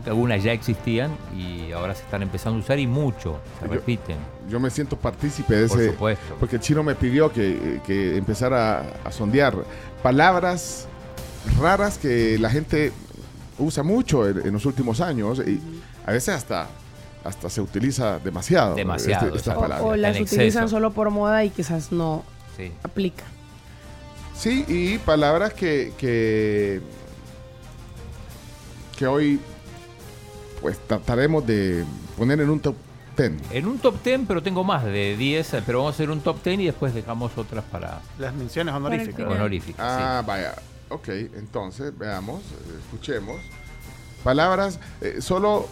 Que 0.04 0.10
Algunas 0.10 0.44
ya 0.44 0.52
existían 0.54 1.16
y 1.38 1.72
ahora 1.72 1.94
se 1.96 2.04
están 2.04 2.22
empezando 2.24 2.58
a 2.58 2.62
usar 2.62 2.80
y 2.80 2.88
mucho, 2.88 3.40
se 3.60 3.68
Yo- 3.68 3.74
repiten. 3.74 4.18
yo 4.50 4.60
me 4.60 4.70
siento 4.70 4.96
partícipe 4.98 5.56
de 5.56 5.68
Por 5.68 5.80
ese. 5.82 5.92
supuesto. 5.92 6.36
Porque 6.40 6.56
el 6.58 6.62
chino 6.62 6.84
me 6.84 6.96
pidió 6.96 7.32
que, 7.32 7.80
que 7.86 8.18
empezara 8.18 8.80
a, 8.80 9.08
a 9.08 9.12
sondear 9.12 9.54
palabras 10.02 10.88
raras 11.60 11.98
que 11.98 12.38
la 12.40 12.50
gente 12.50 12.92
usa 13.60 13.84
mucho 13.84 14.28
en, 14.28 14.46
en 14.48 14.54
los 14.54 14.66
últimos 14.66 15.02
años 15.02 15.40
y 15.46 15.60
a 16.06 16.12
veces 16.12 16.36
hasta, 16.36 16.68
hasta 17.24 17.50
se 17.50 17.62
utiliza 17.62 18.18
demasiado. 18.20 18.76
Demasiado, 18.76 19.28
este- 19.28 19.38
esta 19.38 19.52
exacto. 19.52 19.62
palabra. 19.70 19.84
O 19.86 19.96
las 19.96 20.16
En 20.18 20.24
utilizan 20.24 20.64
exceso. 20.64 20.68
solo 20.68 20.92
por 20.92 21.10
moda 21.12 21.44
y 21.46 21.50
quizás 21.52 21.92
no 21.92 22.24
Sí. 22.58 22.72
aplica. 22.84 23.24
Sí, 24.36 24.66
y 24.68 24.98
palabras 24.98 25.54
que, 25.54 25.94
que, 25.98 26.82
que 28.98 29.08
hoy 29.08 29.40
pues 30.62 30.78
trataremos 30.88 31.46
de 31.46 31.84
poner 32.18 32.40
en 32.42 32.50
un 32.50 32.60
top 32.60 32.76
10. 33.18 33.32
En 33.52 33.68
un 33.68 33.78
top 33.80 34.02
10, 34.04 34.22
pero 34.28 34.42
tengo 34.42 34.64
más 34.64 34.84
de 34.86 35.16
10, 35.18 35.56
pero 35.66 35.80
vamos 35.80 35.94
a 35.94 35.96
hacer 35.96 36.10
un 36.10 36.22
top 36.22 36.44
10 36.44 36.60
y 36.60 36.66
después 36.66 36.94
dejamos 36.94 37.38
otras 37.38 37.64
para 37.66 38.02
Las 38.20 38.34
menciones 38.34 38.74
honoríficas. 38.74 39.28
honoríficas. 39.28 39.98
sí. 39.98 40.04
Ah, 40.04 40.24
vaya. 40.26 40.56
Ok, 40.90 41.08
entonces 41.10 41.98
veamos, 41.98 42.42
eh, 42.42 42.80
escuchemos. 42.84 43.40
Palabras, 44.24 44.80
eh, 45.02 45.18
solo 45.22 45.68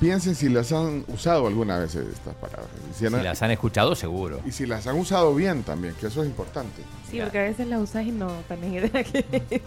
piensen 0.00 0.34
si 0.34 0.48
las 0.48 0.72
han 0.72 1.04
usado 1.08 1.46
alguna 1.46 1.78
vez 1.78 1.94
eh, 1.94 2.04
estas 2.12 2.34
palabras. 2.34 2.66
Si, 2.92 3.00
Si 3.00 3.06
han- 3.06 3.22
las 3.24 3.40
han 3.42 3.50
escuchado, 3.50 3.94
seguro. 3.94 4.40
y 4.46 4.52
si 4.52 4.66
las 4.66 4.86
han 4.86 4.96
usado 4.98 5.34
bien 5.34 5.62
también, 5.62 5.94
que 5.94 6.06
eso 6.08 6.22
es 6.22 6.28
importante. 6.28 6.82
Sí, 7.10 7.18
porque 7.20 7.38
a 7.38 7.42
veces 7.42 7.66
la 7.68 7.78
usas 7.78 8.04
y 8.04 8.10
no 8.12 8.30
idea 8.66 9.04
que 9.04 9.62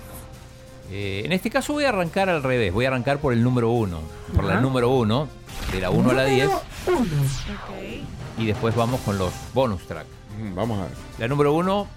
Eh, 0.91 1.21
en 1.25 1.31
este 1.31 1.49
caso 1.49 1.73
voy 1.73 1.85
a 1.85 1.89
arrancar 1.89 2.29
al 2.29 2.41
revés, 2.41 2.73
voy 2.73 2.85
a 2.85 2.87
arrancar 2.89 3.19
por 3.19 3.33
el 3.33 3.43
número 3.43 3.69
1. 3.71 3.99
Por 4.35 4.43
la 4.43 4.59
número 4.59 4.89
1, 4.89 5.27
de 5.71 5.81
la 5.81 5.89
1 5.91 6.09
a 6.09 6.13
la 6.13 6.25
10, 6.25 6.49
y 8.37 8.45
después 8.47 8.75
vamos 8.75 8.99
con 9.01 9.17
los 9.17 9.31
bonus 9.53 9.85
track. 9.85 10.05
Mm, 10.41 10.55
Vamos 10.55 10.79
a 10.79 10.83
ver. 10.83 10.91
La 11.19 11.27
número 11.27 11.53
1, 11.53 11.87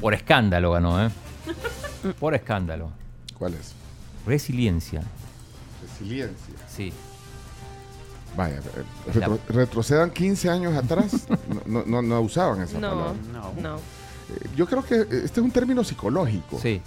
por 0.00 0.12
escándalo 0.14 0.72
ganó, 0.72 1.02
¿eh? 1.06 1.10
Por 2.20 2.34
escándalo. 2.34 2.90
¿Cuál 3.38 3.54
es? 3.54 3.72
Resiliencia. 4.26 5.02
Resiliencia. 5.82 6.54
Sí. 6.68 6.92
Vaya, 8.36 8.56
eh, 8.56 9.10
retro- 9.14 9.38
retrocedan 9.48 10.10
15 10.10 10.50
años 10.50 10.74
atrás, 10.76 11.26
no, 11.48 11.62
no, 11.66 11.84
no- 11.86 12.02
no 12.02 12.20
usaban 12.20 12.60
esa 12.62 12.78
No, 12.80 12.90
palabra. 12.90 13.14
no. 13.62 13.76
Eh, 13.76 14.48
Yo 14.56 14.66
creo 14.66 14.82
que 14.84 15.00
este 15.02 15.22
es 15.24 15.38
un 15.38 15.50
término 15.50 15.84
psicológico. 15.84 16.58
Sí. 16.60 16.80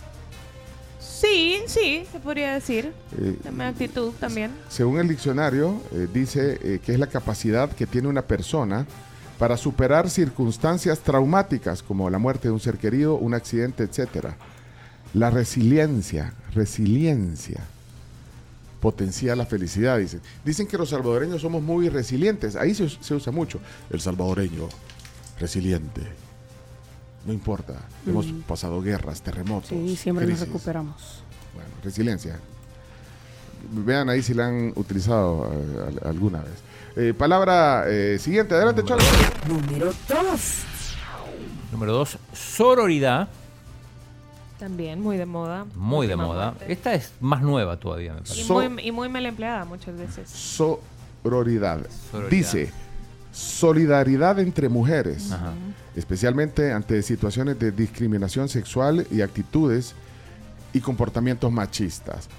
Sí, 1.20 1.64
sí, 1.66 2.04
se 2.12 2.20
podría 2.20 2.54
decir. 2.54 2.94
Eh, 3.18 3.36
actitud 3.60 4.12
también. 4.20 4.52
Según 4.70 5.00
el 5.00 5.08
diccionario, 5.08 5.82
eh, 5.92 6.08
dice 6.14 6.60
eh, 6.62 6.80
que 6.86 6.94
es 6.94 7.00
la 7.00 7.08
capacidad 7.08 7.72
que 7.72 7.88
tiene 7.88 8.08
una 8.08 8.22
persona 8.22 8.86
para 9.40 9.58
superar 9.58 10.12
circunstancias 10.12 11.00
traumáticas 11.00 11.82
como 11.82 12.08
la 12.12 12.20
muerte 12.20 12.50
de 12.50 12.54
un 12.54 12.60
ser 12.60 12.78
querido, 12.78 13.16
un 13.16 13.34
accidente, 13.34 13.84
etc. 13.84 14.28
La 15.16 15.32
resiliencia, 15.32 16.34
resiliencia, 16.54 17.64
potencia 18.80 19.36
la 19.36 19.48
felicidad, 19.48 19.98
dicen. 19.98 20.22
Dicen 20.46 20.68
que 20.68 20.78
los 20.78 20.90
salvadoreños 20.90 21.42
somos 21.42 21.64
muy 21.64 21.90
resilientes, 21.90 22.56
ahí 22.56 22.76
se 22.76 23.16
usa 23.16 23.32
mucho. 23.32 23.60
El 23.90 24.02
salvadoreño, 24.02 24.70
resiliente. 25.40 26.27
No 27.28 27.34
importa, 27.34 27.74
hemos 28.08 28.26
pasado 28.48 28.82
guerras, 28.82 29.22
terremotos. 29.22 29.68
Sí, 29.70 29.96
siempre 29.98 30.26
nos 30.26 30.40
recuperamos. 30.40 31.22
Bueno, 31.54 31.70
resiliencia. 31.84 32.40
Vean 33.72 34.10
ahí 34.10 34.22
si 34.24 34.34
la 34.34 34.48
han 34.48 34.72
utilizado 34.76 35.52
eh, 35.54 36.00
al- 36.04 36.10
alguna 36.10 36.40
vez. 36.40 36.54
Eh, 36.96 37.14
palabra 37.14 37.84
eh, 37.88 38.18
siguiente, 38.18 38.56
adelante, 38.56 38.82
Cholo. 38.86 39.04
Número 39.48 39.88
2. 40.08 40.42
Número 41.74 41.92
2, 41.94 42.18
sororidad. 42.34 43.28
También 44.58 45.02
muy 45.02 45.18
de 45.18 45.26
moda. 45.26 45.66
Muy 45.76 46.08
de 46.08 46.16
moda. 46.16 46.56
Esta 46.68 46.94
es 46.94 47.12
más 47.20 47.42
nueva 47.42 47.78
todavía, 47.78 48.14
me 48.14 48.22
parece. 48.22 48.40
Y, 48.42 48.44
So- 48.46 48.54
muy, 48.70 48.82
y 48.88 48.92
muy 48.94 49.10
mal 49.10 49.26
empleada 49.26 49.66
muchas 49.66 49.98
veces. 49.98 50.30
So- 50.30 50.80
sororidad. 51.24 51.82
Sororidad. 52.10 52.30
Dice, 52.32 52.72
solidaridad 53.34 54.40
entre 54.40 54.70
mujeres, 54.70 55.32
Ajá. 55.32 55.52
Especialmente 55.98 56.72
ante 56.72 57.02
situaciones 57.02 57.60
de 57.60 57.72
discriminación 57.72 58.48
sexual 58.48 59.06
y 59.12 59.22
actitudes 59.22 59.94
y 60.74 60.80
comportamientos 60.80 61.52
machistas. 61.52 62.30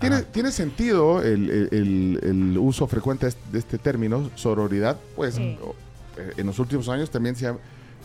Tiene, 0.00 0.22
tiene 0.22 0.50
sentido 0.50 1.22
el, 1.22 1.48
el- 1.70 2.58
uso 2.58 2.88
frecuente 2.88 3.28
de 3.52 3.58
este 3.58 3.78
término, 3.78 4.30
sororidad, 4.34 4.96
pues 5.14 5.36
Sí. 5.36 5.56
eh, 6.16 6.32
en 6.38 6.46
los 6.46 6.58
últimos 6.58 6.88
años 6.88 7.08
también 7.10 7.36
se 7.36 7.46
ha, 7.46 7.56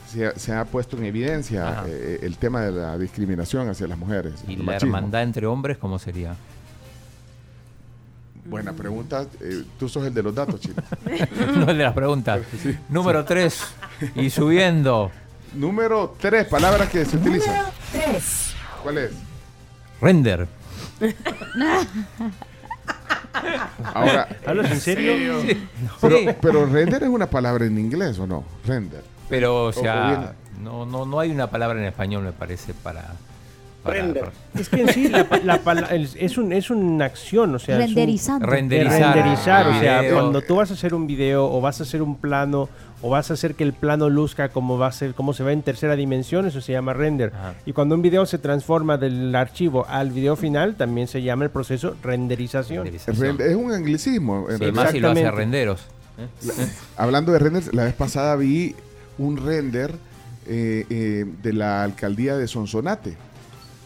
se 0.08 0.28
ha- 0.28 0.36
se 0.38 0.54
ha 0.54 0.64
puesto 0.66 0.96
en 0.98 1.06
evidencia 1.06 1.68
Ajá. 1.70 1.86
eh, 1.88 2.20
el 2.22 2.38
tema 2.38 2.62
de 2.62 2.72
la 2.72 2.98
discriminación 3.00 3.68
hacia 3.70 3.88
las 3.88 3.98
mujeres. 3.98 4.34
¿Y 4.48 4.58
la 4.58 4.64
machismo. 4.64 4.96
hermandad 4.96 5.24
entre 5.24 5.48
hombres 5.48 5.78
cómo 5.78 5.98
sería? 5.98 6.36
Buena 8.48 8.74
pregunta. 8.74 9.26
eh, 9.42 9.64
tú 9.78 9.90
sos 9.90 10.06
el 10.06 10.14
de 10.14 10.24
los 10.24 10.34
datos, 10.34 10.60
Chino. 10.62 10.76
no 11.56 11.62
es 11.62 11.68
de 11.68 11.74
las 11.84 11.94
preguntas. 11.94 12.42
Número 12.90 13.24
3. 13.26 13.62
Y 14.16 14.30
subiendo. 14.30 15.12
Número 15.54 16.16
3, 16.20 16.48
palabras 16.48 16.90
que 16.90 17.04
se 17.06 17.18
utilizan. 17.18 17.66
Tres. 17.92 18.54
¿Cuál 18.84 18.98
es? 19.00 19.12
Render. 20.02 20.48
Ahora, 23.94 24.28
¿Hablas 24.46 24.72
en 24.72 24.80
serio? 24.82 25.42
Sí. 25.42 25.68
pero, 26.02 26.18
Sí. 26.18 26.28
pero 26.42 26.66
render 26.66 27.04
es 27.04 27.10
una 27.10 27.30
palabra 27.30 27.66
en 27.66 27.78
inglés 27.78 28.18
o 28.20 28.26
no? 28.28 28.44
Render. 28.66 29.04
Pero, 29.30 29.66
o 29.66 29.74
sea, 29.74 30.34
o 30.58 30.62
no, 30.62 30.86
no, 30.86 31.06
no 31.06 31.20
hay 31.20 31.30
una 31.32 31.50
palabra 31.50 31.80
en 31.80 31.86
español, 31.86 32.24
me 32.24 32.32
parece, 32.32 32.74
para. 32.74 33.14
Para- 33.88 34.02
Render. 34.02 34.26
Es 34.60 34.70
que 34.70 34.82
en 34.82 34.90
sí 34.90 35.08
la, 35.10 35.24
pa- 35.28 35.40
la 35.40 35.88
el- 35.92 36.10
es, 36.16 36.38
un, 36.38 36.54
es 36.54 36.70
una 36.70 37.06
acción, 37.06 37.56
o 37.56 37.60
sea, 37.60 37.76
un- 37.78 37.82
Renderizando. 37.82 38.46
Renderizar. 38.46 39.16
renderizar, 39.16 39.68
o 39.68 39.80
sea, 39.80 40.02
Video. 40.02 40.14
cuando 40.20 40.42
tú 40.42 40.56
vas 40.58 40.70
a 40.72 40.76
hacer 40.76 40.94
un 40.94 41.08
video 41.08 41.46
o 41.52 41.60
vas 41.62 41.80
a 41.80 41.84
hacer 41.84 42.02
un 42.02 42.16
plano 42.18 42.70
o 43.02 43.10
vas 43.10 43.30
a 43.30 43.36
hacer 43.36 43.54
que 43.56 43.64
el 43.64 43.74
plano 43.74 44.10
luzca 44.10 44.50
como 44.50 44.78
va 44.80 44.88
a 44.88 44.92
ser, 44.92 45.14
como 45.14 45.34
se 45.34 45.44
ve 45.44 45.54
en 45.54 45.62
tercera 45.62 45.96
dimensión, 45.96 46.48
eso 46.48 46.62
se 46.62 46.72
llama 46.72 46.94
render. 46.94 47.32
Ajá. 47.36 47.54
Y 47.66 47.74
cuando 47.74 47.94
un 47.96 48.02
video 48.02 48.26
se 48.26 48.38
transforma 48.40 48.98
del 48.98 49.36
archivo 49.36 49.86
al 49.88 50.10
video 50.12 50.36
final, 50.36 50.76
también 50.76 51.08
se 51.08 51.22
llama 51.22 51.44
el 51.46 51.52
proceso 51.52 51.96
renderización. 52.02 52.86
Renderización. 52.86 53.38
Rend- 53.38 53.42
es 53.42 53.56
un 53.56 53.72
anglicismo. 53.72 54.48
en 54.50 54.58
Sí, 54.58 54.72
más 54.72 54.92
si 54.92 55.00
lo 55.00 55.10
hace 55.12 55.20
Exactamente. 55.20 55.32
renderos. 55.32 55.82
¿eh? 56.18 56.68
Hablando 56.98 57.32
de 57.32 57.40
renders, 57.40 57.72
la 57.74 57.84
vez 57.84 57.94
pasada 57.94 58.36
vi 58.36 58.76
un 59.20 59.38
render 59.38 59.94
eh, 60.48 60.86
eh, 60.90 61.26
de 61.44 61.54
la 61.54 61.84
alcaldía 61.84 62.36
de 62.38 62.48
Sonsonate. 62.48 63.16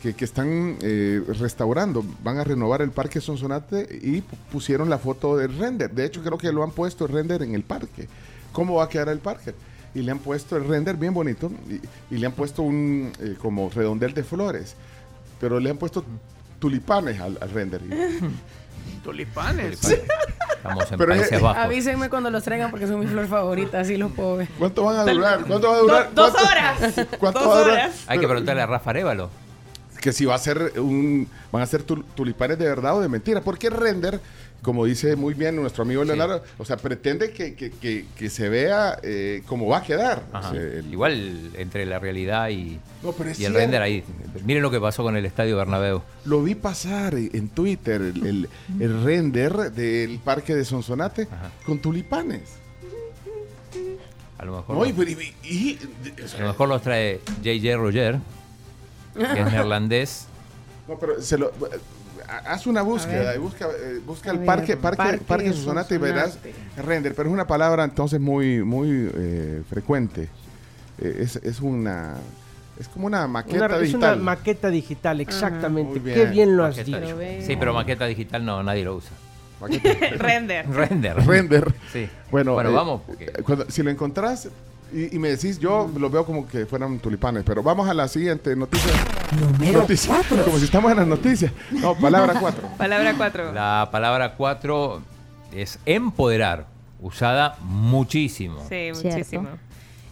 Que, 0.02 0.16
que 0.16 0.26
están 0.26 0.78
eh, 0.82 1.22
restaurando, 1.40 2.04
van 2.24 2.40
a 2.40 2.44
renovar 2.44 2.82
el 2.82 2.90
parque 2.90 3.22
Sonsonate 3.22 3.88
y 4.02 4.18
pu- 4.22 4.24
pusieron 4.52 4.90
la 4.90 4.98
foto 4.98 5.38
del 5.38 5.56
render. 5.58 5.92
De 5.92 6.06
hecho, 6.06 6.24
creo 6.24 6.40
que 6.40 6.52
lo 6.52 6.64
han 6.64 6.72
puesto 6.72 7.06
el 7.06 7.12
render 7.14 7.44
en 7.44 7.54
el 7.54 7.62
parque. 7.64 8.08
¿Cómo 8.52 8.76
va 8.76 8.86
a 8.86 8.90
quedar 8.90 9.10
el 9.10 9.20
parque? 9.20 9.54
Y 9.94 10.02
le 10.02 10.12
han 10.12 10.18
puesto 10.18 10.58
el 10.58 10.68
render 10.68 10.96
bien 10.96 11.14
bonito 11.14 11.52
y, 11.70 12.16
y 12.16 12.18
le 12.18 12.26
han 12.26 12.32
puesto 12.32 12.64
un 12.64 13.12
eh, 13.20 13.36
como 13.40 13.70
redondel 13.70 14.16
de 14.16 14.24
flores. 14.24 14.76
Pero 15.40 15.60
le 15.60 15.70
han 15.70 15.78
puesto 15.78 16.04
tulipanes 16.58 17.20
al, 17.22 17.38
al 17.40 17.50
render. 17.52 17.82
Y- 17.84 19.02
Tulipanes. 19.04 19.80
Estamos 19.84 20.92
en 20.92 20.98
Pero 20.98 21.14
es- 21.14 21.20
Países 21.22 21.42
Bajos. 21.42 21.64
Avísenme 21.64 22.10
cuando 22.10 22.30
los 22.32 22.44
traigan 22.44 22.72
porque 22.72 22.88
son 22.88 23.00
mi 23.00 23.06
flor 23.08 23.28
favorita, 23.28 23.80
así 23.80 23.98
los 23.98 24.12
puedo 24.12 24.38
ver. 24.38 24.48
¿Cuánto 24.58 24.84
van 24.86 24.96
a 25.08 25.12
durar? 25.12 25.44
¿Cuánto 25.46 25.70
va 25.70 25.76
a 25.76 25.80
durar? 25.80 26.14
Do- 26.14 26.24
dos 26.24 26.32
¿Cuánto- 26.32 26.52
horas. 26.52 27.08
¿Cuánto 27.20 27.40
Dos 27.40 27.50
va 27.50 27.54
a 27.56 27.60
durar? 27.64 27.74
horas. 27.86 28.04
Hay 28.08 28.20
que 28.20 28.28
preguntarle 28.28 28.62
a 28.62 28.66
Rafa 28.66 28.90
Arevalo. 28.90 29.30
Que 30.02 30.12
si 30.12 30.26
va 30.26 30.36
a 30.36 30.40
ser 30.40 30.74
un 30.80 31.28
van 31.52 31.62
a 31.64 31.66
ser 31.66 31.86
tul- 31.86 32.04
tulipanes 32.16 32.58
de 32.60 32.66
verdad 32.66 32.98
o 32.98 33.02
de 33.02 33.08
mentira 33.08 33.40
porque 33.42 33.70
render 33.70 34.20
como 34.62 34.86
dice 34.86 35.16
muy 35.16 35.34
bien 35.34 35.56
nuestro 35.56 35.84
amigo 35.84 36.04
Leonardo 36.04 36.44
o 36.58 36.66
sea 36.66 36.78
pretende 36.78 37.32
que, 37.32 37.56
que- 37.56 37.72
que- 37.72 38.06
que 38.16 38.30
se 38.30 38.50
vea 38.50 39.00
eh, 39.02 39.42
cómo 39.48 39.68
va 39.68 39.78
a 39.78 39.84
quedar 39.84 40.24
Ajá. 40.34 40.50
O 40.50 40.54
sea, 40.54 40.62
el- 40.62 40.92
Igual 40.92 41.52
entre 41.56 41.86
la 41.86 41.98
realidad 42.00 42.50
y, 42.50 42.80
No, 43.02 43.12
pero 43.14 43.30
es 43.32 43.40
y 43.40 43.46
el 43.46 43.54
render 43.54 43.82
ahí. 43.82 44.04
Miren 44.44 44.62
lo 44.62 44.70
que 44.72 44.80
pasó 44.80 45.02
con 45.04 45.16
el 45.16 45.26
Estadio 45.26 45.56
Bernabéu. 45.58 46.02
lo 46.26 46.44
vi 46.44 46.56
pasar 46.56 47.14
en 47.16 47.50
Twitter 47.50 48.02
el, 48.02 48.26
el- 48.28 48.50
el 48.80 49.04
render 49.04 49.72
del 49.72 50.20
parque 50.20 50.54
de 50.56 50.66
Sonsonate 50.66 51.24
Ajá. 51.32 51.52
con 51.66 51.80
tulipanes 51.80 52.42
A 54.38 54.46
lo 54.46 54.58
mejor, 54.58 54.76
No, 54.76 54.84
los- 54.86 55.08
y- 55.10 55.34
y- 55.44 55.80
a 56.36 56.42
lo 56.42 56.48
mejor 56.48 56.68
los 56.70 56.82
trae 56.82 57.20
JJ 57.44 57.76
Roger, 57.78 58.20
que 59.14 59.24
es 59.42 59.52
neerlandés. 59.52 60.26
no, 60.88 60.98
pero 60.98 61.22
se 61.22 61.38
lo 61.38 61.48
eh, 61.50 61.80
haz 62.46 62.66
una 62.68 62.82
búsqueda 62.82 63.36
y 63.36 63.40
busca 63.40 63.66
eh, 63.68 64.00
busca 64.06 64.32
el 64.32 64.38
ver, 64.38 64.46
parque 64.46 64.78
parque 64.78 64.98
parque 64.98 65.18
parque 65.26 65.46
de 65.50 65.54
Sonsonate 65.54 65.96
y 65.96 65.98
verás 65.98 66.38
render 66.78 67.14
pero 67.16 67.28
es 67.30 67.34
una 67.34 67.46
palabra 67.48 67.84
entonces 67.84 68.20
muy 68.20 68.64
muy 68.64 69.10
eh, 69.14 69.62
frecuente 69.70 70.30
Eh, 71.00 71.18
es, 71.24 71.36
es 71.38 71.60
una 71.62 72.16
es 72.80 72.88
como 72.88 73.08
una 73.08 73.28
maqueta 73.28 73.66
Una- 73.66 73.76
es 73.78 73.82
digital 73.82 74.16
una 74.16 74.24
maqueta 74.24 74.70
digital, 74.70 75.20
exactamente. 75.22 76.02
Qué 76.02 76.26
bien. 76.26 76.56
lo 76.58 76.64
has 76.66 76.78
Maqueta 76.78 77.00
dicho. 77.00 77.18
digital. 77.20 77.46
Sí, 77.46 77.56
pero 77.58 77.74
maqueta 77.74 78.06
digital 78.06 78.46
no, 78.46 78.64
nadie 78.64 78.84
lo 78.84 78.96
usa. 78.96 79.12
Maqueta- 79.60 80.10
Render. 80.18 80.68
Render. 80.70 81.16
render 81.26 81.74
Sí. 81.92 82.08
bueno 82.32 82.54
Bueno, 82.54 82.70
eh, 82.70 82.74
vamos, 82.74 83.02
porque- 83.06 83.32
cuando- 83.44 83.66
si 83.70 83.84
lo 83.84 83.90
encontrás 83.92 84.48
y, 84.94 85.16
y 85.16 85.20
me 85.20 85.30
decís 85.30 85.60
yo 85.60 85.90
lo 85.98 86.10
veo 86.10 86.26
como 86.26 86.48
que 86.48 86.66
fueran 86.66 87.00
tulipanes 87.00 87.44
pero 87.46 87.62
vamos 87.64 87.88
a 87.90 87.94
la 87.94 88.08
siguiente 88.08 88.56
noticia 88.56 88.92
Número 89.40 89.80
noticia 89.80 90.14
cuatro. 90.16 90.44
como 90.46 90.58
si 90.58 90.66
estamos 90.66 90.92
en 90.92 90.98
las 90.98 91.08
noticias 91.08 91.52
no 91.72 91.96
palabra 91.96 92.36
4 92.40 92.70
Palabra 92.78 93.14
4. 93.18 93.54
La 93.54 93.90
palabra 93.92 94.36
4 94.36 95.02
es 95.54 95.80
empoderar, 95.86 96.68
usada 97.02 97.58
muchísimo. 97.62 98.64
Sí, 98.70 98.90
Cierto. 98.94 99.48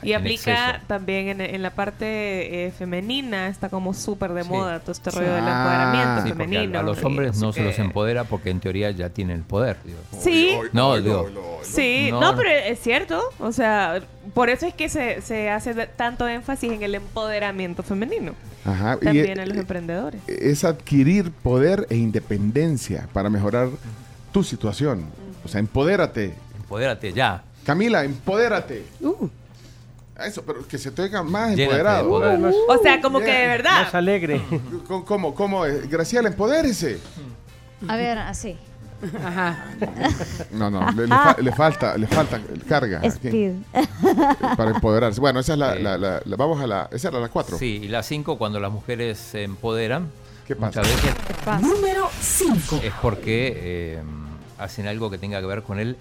Y 0.02 0.14
En 0.14 0.22
aplica 0.22 0.70
exceso. 0.70 0.86
también 0.88 1.28
en, 1.28 1.42
en 1.42 1.62
la 1.62 1.72
parte 1.72 2.68
eh, 2.68 2.72
femenina, 2.72 3.48
está 3.48 3.68
como 3.70 3.94
súper 3.94 4.32
de 4.34 4.44
Sí. 4.44 4.50
moda 4.50 4.80
todo 4.80 4.92
este 4.94 5.12
rollo 5.12 5.34
del 5.34 5.44
Ah. 5.46 5.58
empoderamiento 5.60 6.22
Sí, 6.24 6.30
porque 6.30 6.44
femenino. 6.56 6.78
a, 6.78 6.82
a 6.82 6.86
los 6.86 7.02
y 7.02 7.06
hombres 7.06 7.38
no 7.40 7.52
se 7.52 7.64
los 7.64 7.78
empodera 7.80 8.24
porque 8.24 8.50
en 8.50 8.60
teoría 8.60 8.92
ya 8.92 9.10
tienen 9.10 9.38
el 9.38 9.44
poder. 9.44 9.78
digo. 9.84 9.98
Sí, 10.20 10.56
No, 10.74 10.96
digo, 11.02 11.28
sí, 11.64 12.08
No. 12.12 12.22
no, 12.22 12.36
pero 12.38 12.50
es 12.50 12.80
cierto. 12.80 13.22
O 13.40 13.52
sea, 13.52 14.02
por 14.34 14.50
eso 14.50 14.66
es 14.68 14.74
que 14.74 14.88
se, 14.90 15.22
se 15.22 15.50
hace 15.50 15.74
tanto 15.88 16.28
énfasis 16.28 16.72
en 16.72 16.82
el 16.84 16.96
empoderamiento 16.96 17.84
femenino. 17.84 18.34
Ajá, 18.66 18.98
También 18.98 19.40
a 19.40 19.46
los 19.46 19.58
emprendedores. 19.58 20.22
es 20.28 20.64
adquirir 20.64 21.32
poder 21.32 21.88
e 21.90 21.96
independencia 21.98 23.08
para 23.14 23.30
mejorar 23.30 23.70
tu 24.32 24.44
situación 24.44 25.06
o 25.44 25.48
sea 25.48 25.60
empodérate 25.60 26.36
empodérate 26.58 27.14
ya. 27.14 27.42
Camila 27.66 28.04
empodérate 28.04 28.84
eso 30.28 30.44
pero 30.44 30.68
que 30.68 30.78
se 30.78 30.92
te 30.92 31.02
oiga 31.04 31.24
más 31.24 31.56
Llénate 31.56 31.58
de 31.58 31.64
empoderado 31.64 32.10
poder. 32.10 32.40
Más, 32.40 32.56
O 32.68 32.78
sea, 32.82 33.02
como 33.02 33.20
que 33.20 33.26
de 33.32 33.48
verdad. 33.48 33.84
más 33.84 33.96
alegre. 33.96 34.42
¿Cómo, 34.88 35.06
cómo, 35.06 35.36
cómo 35.36 35.66
es? 35.66 35.90
Graciela, 35.90 36.28
empodérese. 36.30 37.00
A 37.88 37.96
ver, 37.96 38.18
así. 38.18 38.58
Ajá. 39.26 39.66
No, 40.52 40.70
no, 40.70 40.92
le, 40.92 41.04
le 41.04 41.08
fa- 41.16 41.38
le 41.40 41.52
falta, 41.54 41.98
le 41.98 42.06
falta 42.08 42.42
carga 42.68 42.98
aquí, 42.98 43.08
Speed. 43.08 43.54
para 44.58 44.72
empoderarse. 44.72 45.22
Bueno, 45.22 45.40
esa 45.40 45.54
es 45.54 45.60
la, 45.60 45.74
Sí. 45.76 45.82
la- 45.84 45.98
la- 45.98 46.22
la- 46.26 46.36
vamos 46.36 46.60
a 46.62 46.68
la, 46.68 46.90
esa 46.92 47.08
era 47.08 47.20
la 47.20 47.30
4. 47.30 47.58
Sí, 47.58 47.80
y 47.84 47.88
la 47.88 48.04
5, 48.04 48.38
cuando 48.38 48.60
las 48.60 48.72
mujeres 48.72 49.18
se 49.18 49.44
empoderan, 49.44 50.10
¿Qué 50.46 50.54
pasa? 50.56 50.82
muchas 50.82 50.96
veces 51.04 51.62
Número 51.62 52.10
5. 52.20 52.82
es 52.84 52.94
porque 53.02 53.54
eh, 53.56 54.02
hacen 54.58 54.86
algo 54.88 55.10
que 55.10 55.18
tenga 55.18 55.40
que 55.40 55.46
ver 55.48 55.64
con 55.64 55.80
el 55.80 55.96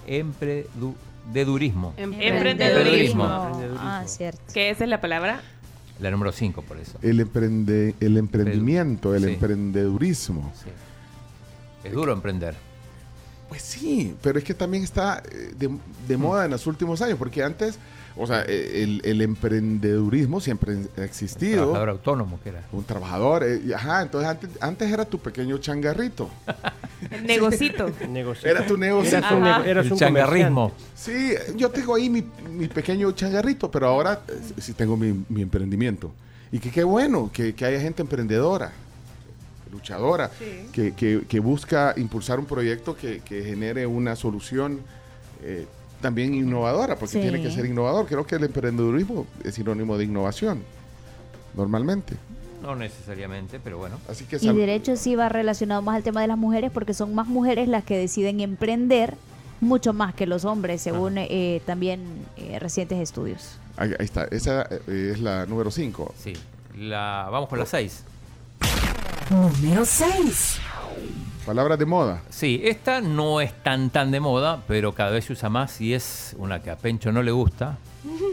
emprendedurismo. 1.28 1.94
Emprendedurismo. 1.96 3.24
Ah, 3.78 4.02
cierto. 4.06 4.40
Que 4.52 4.70
esa 4.70 4.84
es 4.84 4.90
la 4.90 5.00
palabra. 5.00 5.40
La 6.00 6.10
número 6.10 6.30
5, 6.32 6.62
por 6.62 6.78
eso. 6.78 6.96
El, 7.02 7.20
emprende, 7.20 7.94
el 8.00 8.16
emprendimiento, 8.16 9.14
el 9.14 9.24
Sí. 9.24 9.30
emprendedurismo. 9.32 10.52
Sí. 10.62 10.70
Es 11.84 11.92
duro 11.92 12.12
emprender. 12.12 12.54
Pues 13.48 13.62
sí, 13.62 14.14
pero 14.22 14.38
es 14.38 14.44
que 14.44 14.54
también 14.54 14.84
está 14.84 15.22
eh, 15.30 15.52
de, 15.58 15.70
de 16.06 16.16
moda 16.16 16.44
en 16.44 16.50
los 16.52 16.66
últimos 16.66 17.00
años, 17.02 17.18
porque 17.18 17.42
antes, 17.42 17.78
o 18.18 18.26
sea, 18.26 18.44
eh, 18.46 18.82
el, 18.82 19.00
el 19.04 19.22
emprendedurismo 19.22 20.40
siempre 20.40 20.76
ha 20.98 21.04
existido. 21.04 21.56
Trabajador 21.62 21.88
autónomo 21.90 22.40
que 22.42 22.48
era. 22.50 22.62
Un 22.72 22.84
trabajador, 22.84 23.44
eh, 23.44 23.60
y 23.66 23.72
ajá, 23.72 24.02
entonces 24.02 24.28
antes, 24.28 24.50
antes 24.60 24.90
era 24.92 25.04
tu 25.04 25.18
pequeño 25.18 25.58
changarrito. 25.58 26.28
El 27.10 27.26
negocito. 27.26 27.86
Era 28.48 28.66
tu 28.66 28.76
negocio. 28.76 29.18
Un, 29.18 29.46
eras 29.46 29.86
El 29.86 29.92
un 29.92 29.98
changarrismo. 29.98 30.72
Sí, 30.96 31.32
yo 31.56 31.70
tengo 31.70 31.94
ahí 31.94 32.10
mi, 32.10 32.24
mi 32.50 32.66
pequeño 32.66 33.12
changarrito, 33.12 33.70
pero 33.70 33.86
ahora 33.86 34.20
eh, 34.28 34.32
sí 34.60 34.72
tengo 34.72 34.96
mi, 34.96 35.24
mi 35.28 35.42
emprendimiento. 35.42 36.12
Y 36.50 36.58
que 36.58 36.70
qué 36.72 36.82
bueno 36.82 37.30
que, 37.32 37.54
que 37.54 37.64
haya 37.64 37.80
gente 37.80 38.02
emprendedora, 38.02 38.72
luchadora, 39.70 40.30
que, 40.72 40.92
que- 40.94 41.22
que 41.28 41.40
busca 41.40 41.94
impulsar 41.96 42.38
un 42.40 42.46
proyecto 42.46 42.96
que, 42.96 43.20
que 43.20 43.44
genere 43.44 43.86
una 43.86 44.16
solución 44.16 44.80
eh, 45.42 45.66
también 46.00 46.34
innovadora, 46.34 46.96
porque 46.96 47.14
Sí. 47.14 47.20
tiene 47.20 47.42
que 47.42 47.50
ser 47.50 47.66
innovador. 47.66 48.06
Creo 48.06 48.26
que 48.26 48.36
el 48.36 48.44
emprendedurismo 48.44 49.26
es 49.44 49.54
sinónimo 49.54 49.98
de 49.98 50.04
innovación, 50.04 50.62
normalmente. 51.54 52.14
No 52.62 52.74
necesariamente, 52.74 53.60
pero 53.62 53.78
bueno. 53.78 53.96
Así 54.08 54.24
que 54.24 54.36
Y 54.40 54.52
derecho 54.52 54.96
sí 54.96 55.14
va 55.14 55.28
relacionado 55.28 55.80
más 55.82 55.96
al 55.96 56.02
tema 56.02 56.20
de 56.22 56.26
las 56.28 56.38
mujeres 56.38 56.70
porque 56.72 56.92
son 56.94 57.14
más 57.14 57.28
mujeres 57.28 57.68
las 57.68 57.84
que 57.84 57.96
deciden 57.96 58.40
emprender 58.40 59.14
mucho 59.60 59.92
más 59.92 60.14
que 60.14 60.26
los 60.26 60.44
hombres, 60.44 60.82
según 60.82 61.18
eh, 61.18 61.62
también 61.66 62.00
eh, 62.36 62.58
recientes 62.58 62.98
estudios. 62.98 63.58
Ahí, 63.76 63.90
ahí 63.98 64.04
está. 64.04 64.24
Esa 64.24 64.62
eh, 64.88 65.10
es 65.12 65.20
la 65.20 65.46
número 65.46 65.70
5. 65.70 66.14
Sí. 66.22 66.32
La, 66.76 67.28
vamos 67.30 67.48
con 67.48 67.58
la 67.58 67.66
6. 67.66 68.04
Número 69.30 69.84
6. 69.84 70.60
Palabras 71.48 71.78
de 71.78 71.86
moda. 71.86 72.20
Sí, 72.28 72.60
esta 72.62 73.00
no 73.00 73.40
es 73.40 73.54
tan 73.62 73.88
tan 73.88 74.10
de 74.10 74.20
moda, 74.20 74.62
pero 74.68 74.92
cada 74.94 75.12
vez 75.12 75.24
se 75.24 75.32
usa 75.32 75.48
más 75.48 75.80
y 75.80 75.94
es 75.94 76.36
una 76.38 76.60
que 76.62 76.70
a 76.70 76.76
Pencho 76.76 77.10
no 77.10 77.22
le 77.22 77.30
gusta. 77.30 77.78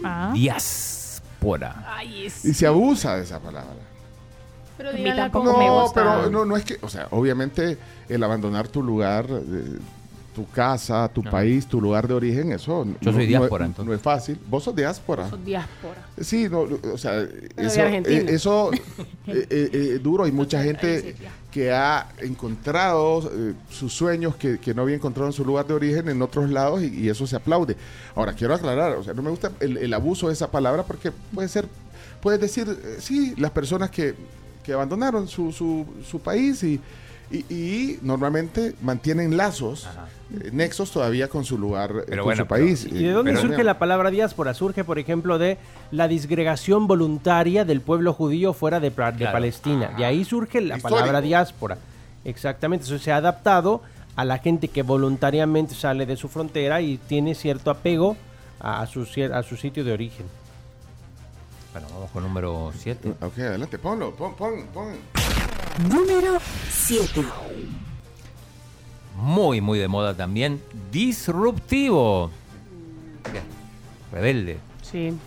Ah. 0.03 0.31
Diáspora. 0.33 1.85
Ay, 1.95 2.25
es. 2.25 2.43
Y 2.43 2.53
se 2.53 2.67
abusa 2.67 3.15
de 3.15 3.23
esa 3.23 3.39
palabra. 3.39 3.73
Pero 4.77 4.89
A 4.89 4.91
mí 4.91 4.97
díganla 4.99 5.23
tampoco 5.23 5.45
como 5.53 5.59
me 5.59 5.65
No, 5.67 5.81
gusta. 5.83 6.01
pero 6.19 6.29
no, 6.29 6.43
no 6.43 6.57
es 6.57 6.65
que, 6.65 6.77
o 6.81 6.89
sea, 6.89 7.07
obviamente 7.11 7.77
el 8.09 8.21
abandonar 8.21 8.67
tu 8.67 8.83
lugar, 8.83 9.27
eh, 9.31 9.77
tu 10.35 10.45
casa, 10.49 11.07
tu 11.07 11.23
país, 11.23 11.65
tu 11.65 11.79
lugar 11.81 12.07
de 12.07 12.13
origen, 12.13 12.51
eso 12.51 12.85
Yo 13.01 13.11
no, 13.11 13.17
soy 13.17 13.25
diáspora, 13.25 13.65
es- 13.65 13.69
entonces. 13.69 13.87
no 13.89 13.93
es 13.95 14.01
fácil. 14.01 14.37
Vos 14.49 14.63
sos 14.65 14.75
diáspora. 14.75 15.29
Sos 15.29 15.43
diáspora. 15.43 16.05
Sí, 16.19 16.47
no, 16.49 16.67
o 16.93 16.97
sea, 16.97 17.21
eso, 17.57 17.81
eh, 17.81 18.25
eso 18.29 18.71
eh, 19.27 19.47
eh, 19.49 19.69
eh, 19.73 19.99
duro. 20.03 20.25
Hay 20.25 20.31
mucha 20.33 20.61
gente 20.61 21.15
que 21.51 21.71
ha 21.71 22.09
encontrado 22.21 23.31
eh, 23.33 23.53
sus 23.69 23.93
sueños 23.93 24.35
que, 24.35 24.59
que 24.59 24.73
no 24.73 24.81
había 24.81 24.95
encontrado 24.95 25.27
en 25.27 25.33
su 25.33 25.45
lugar 25.45 25.65
de 25.67 25.73
origen 25.73 26.09
en 26.09 26.21
otros 26.21 26.49
lados 26.49 26.83
y, 26.83 26.87
y 26.87 27.09
eso 27.09 27.25
se 27.25 27.37
aplaude. 27.37 27.77
Ahora, 28.13 28.33
quiero 28.33 28.53
aclarar, 28.53 28.97
o 28.97 29.03
sea, 29.03 29.13
no 29.13 29.21
me 29.21 29.29
gusta 29.29 29.51
el, 29.61 29.77
el 29.77 29.93
abuso 29.93 30.27
de 30.27 30.33
esa 30.33 30.51
palabra 30.51 30.83
porque 30.83 31.11
puede 31.33 31.47
ser, 31.47 31.65
puedes 32.21 32.41
decir, 32.41 32.67
eh, 32.69 32.97
sí, 32.99 33.33
las 33.37 33.51
personas 33.51 33.89
que, 33.89 34.15
que 34.63 34.73
abandonaron 34.73 35.27
su, 35.29 35.51
su, 35.53 35.85
su 36.05 36.19
país 36.19 36.61
y, 36.63 36.79
y, 37.31 37.37
y 37.53 37.99
normalmente 38.01 38.75
mantienen 38.81 39.35
lazos, 39.37 39.87
eh, 40.33 40.49
nexos 40.51 40.91
todavía 40.91 41.27
con 41.27 41.43
su 41.45 41.57
lugar, 41.57 41.91
eh, 41.91 42.03
Pero 42.07 42.23
con 42.23 42.29
bueno, 42.29 42.43
su 42.43 42.47
país. 42.47 42.85
¿Y 42.85 43.03
de 43.03 43.11
dónde 43.11 43.31
Pero- 43.33 43.41
surge 43.47 43.63
la 43.63 43.79
palabra 43.79 44.11
diáspora? 44.11 44.53
Surge, 44.53 44.83
por 44.83 44.99
ejemplo, 44.99 45.37
de 45.37 45.57
la 45.91 46.07
disgregación 46.07 46.87
voluntaria 46.87 47.65
del 47.65 47.81
pueblo 47.81 48.13
judío 48.13 48.53
fuera 48.53 48.79
de, 48.79 48.91
Pra- 48.91 49.11
de 49.11 49.17
Claro. 49.19 49.33
Palestina. 49.33 49.93
De 49.97 50.05
ahí 50.05 50.23
surge 50.23 50.61
la 50.61 50.77
Histórico. 50.77 50.99
palabra 50.99 51.21
diáspora. 51.21 51.77
Exactamente, 52.23 52.85
eso 52.85 52.97
se 52.99 53.11
ha 53.11 53.17
adaptado 53.17 53.81
a 54.15 54.23
la 54.25 54.37
gente 54.37 54.67
que 54.69 54.81
voluntariamente 54.83 55.75
sale 55.75 56.05
de 56.05 56.15
su 56.15 56.27
frontera 56.29 56.81
y 56.81 56.97
tiene 56.97 57.35
cierto 57.35 57.69
apego 57.69 58.15
a 58.59 58.85
su, 58.87 59.01
cier- 59.05 59.33
a 59.33 59.43
su 59.43 59.57
sitio 59.57 59.83
de 59.83 59.91
origen. 59.91 60.25
Bueno, 61.75 61.89
vamos 61.93 62.09
con 62.11 62.23
número 62.23 62.71
7. 62.73 63.15
Ok, 63.19 63.37
adelante, 63.39 63.77
ponlo, 63.77 64.15
pon, 64.15 64.33
pon, 64.35 64.65
pon. 64.73 64.93
Número 65.89 66.37
7. 66.69 67.21
Muy, 69.17 69.59
muy 69.59 69.79
de 69.79 69.89
moda 69.89 70.13
también. 70.15 70.61
Disruptivo. 70.89 72.31
Bien. 73.29 73.43
Rebelde. 74.09 74.57
Sí. 74.83 75.17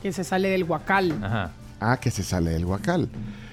Que 0.00 0.12
se 0.14 0.24
sale 0.24 0.48
del 0.48 0.64
guacal. 0.64 1.12
Ajá. 1.22 1.52
Ah, 1.78 1.98
que 2.00 2.10
se 2.10 2.22
sale 2.22 2.52
del 2.52 2.64
guacal. 2.64 3.10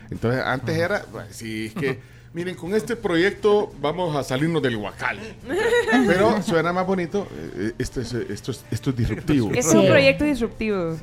Entonces, 0.10 0.42
antes 0.46 0.78
era, 0.78 1.04
bueno, 1.12 1.28
sí, 1.30 1.66
es 1.66 1.74
que, 1.74 2.00
miren, 2.34 2.56
con 2.56 2.74
este 2.74 2.96
proyecto 2.96 3.70
vamos 3.82 4.16
a 4.16 4.24
salirnos 4.24 4.62
del 4.62 4.78
guacal. 4.78 5.20
Pero 6.08 6.42
suena 6.42 6.72
más 6.72 6.88
bonito, 6.88 7.28
eh, 7.58 7.74
esto 7.78 8.00
es, 8.00 8.14
esto 8.14 8.52
es, 8.52 8.64
esto 8.72 8.92
es 8.92 8.96
disruptivo. 8.96 9.52
Es 9.54 9.70
Sí. 9.70 9.76
un 9.76 9.88
proyecto 9.88 10.24
disruptivo. 10.24 10.96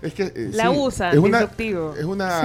Es 0.00 0.14
que, 0.14 0.22
eh, 0.24 0.50
La 0.52 0.64
sí, 0.70 0.76
usan, 0.78 1.12
es 1.12 1.18
una, 1.18 1.38
disruptivo. 1.40 1.94
Es 1.96 2.04
una, 2.04 2.40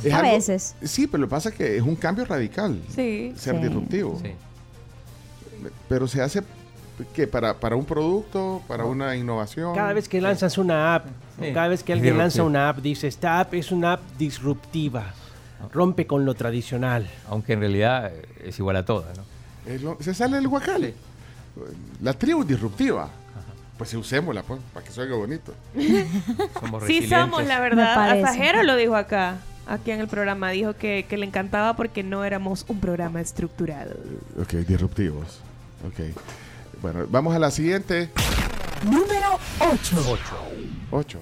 Sí, 0.00 0.06
es 0.08 0.12
a 0.12 0.18
algo- 0.18 0.32
veces. 0.32 0.74
Sí, 0.82 1.06
pero 1.06 1.22
lo 1.22 1.26
que 1.26 1.30
pasa 1.30 1.48
es 1.48 1.54
que 1.54 1.76
es 1.76 1.82
un 1.82 1.96
cambio 1.96 2.24
radical 2.26 2.80
Sí. 2.94 3.32
ser 3.36 3.56
Sí. 3.56 3.62
disruptivo. 3.62 4.18
Sí. 4.22 4.32
Pero 5.88 6.06
se 6.06 6.22
hace 6.22 6.42
que 7.14 7.26
para, 7.26 7.54
para 7.54 7.76
un 7.76 7.84
producto, 7.84 8.62
para 8.66 8.84
una 8.84 9.14
innovación. 9.16 9.74
Cada 9.74 9.92
vez 9.92 10.08
que 10.08 10.20
lanzas 10.20 10.58
una 10.58 10.96
app, 10.96 11.06
Sí. 11.40 11.52
cada 11.52 11.68
vez 11.68 11.82
que 11.82 11.92
alguien 11.92 12.18
lanza 12.18 12.42
una 12.42 12.68
app, 12.68 12.78
dice, 12.78 13.06
esta 13.06 13.40
app 13.40 13.54
es 13.54 13.70
una 13.70 13.94
app 13.94 14.00
disruptiva, 14.18 15.14
rompe 15.72 16.06
con 16.06 16.24
lo 16.24 16.34
tradicional. 16.34 17.08
Aunque 17.28 17.52
en 17.54 17.60
realidad 17.60 18.12
es 18.44 18.58
igual 18.58 18.76
a 18.76 18.84
todas, 18.84 19.16
¿no? 19.16 19.24
Es 19.72 19.80
lo- 19.82 19.96
se 20.00 20.12
sale 20.14 20.36
del 20.36 20.48
guacal. 20.48 20.92
La 22.02 22.12
tribu 22.12 22.44
disruptiva. 22.44 23.08
Pues 23.78 23.94
usémosla, 23.94 24.42
pues, 24.42 24.60
para 24.74 24.84
que 24.84 24.92
salga 24.92 25.14
bonito. 25.14 25.54
Somos 26.60 26.84
Sí 26.84 27.06
somos, 27.08 27.46
la 27.46 27.60
verdad. 27.60 27.94
parece. 27.94 28.26
Asajero 28.26 28.64
lo 28.64 28.74
dijo 28.76 28.96
acá, 28.96 29.38
aquí 29.68 29.92
en 29.92 30.00
el 30.00 30.08
programa. 30.08 30.50
Dijo 30.50 30.74
que, 30.74 31.06
que 31.08 31.16
le 31.16 31.24
encantaba 31.24 31.76
porque 31.76 32.02
no 32.02 32.24
éramos 32.24 32.64
un 32.68 32.80
programa 32.80 33.20
estructurado. 33.20 33.94
Ok, 34.40 34.54
disruptivos. 34.66 35.40
Ok. 35.86 36.12
Bueno, 36.82 37.06
vamos 37.08 37.34
a 37.34 37.38
la 37.38 37.52
siguiente. 37.52 38.10
Número 38.84 39.38
8. 39.60 40.18
8. 40.90 41.18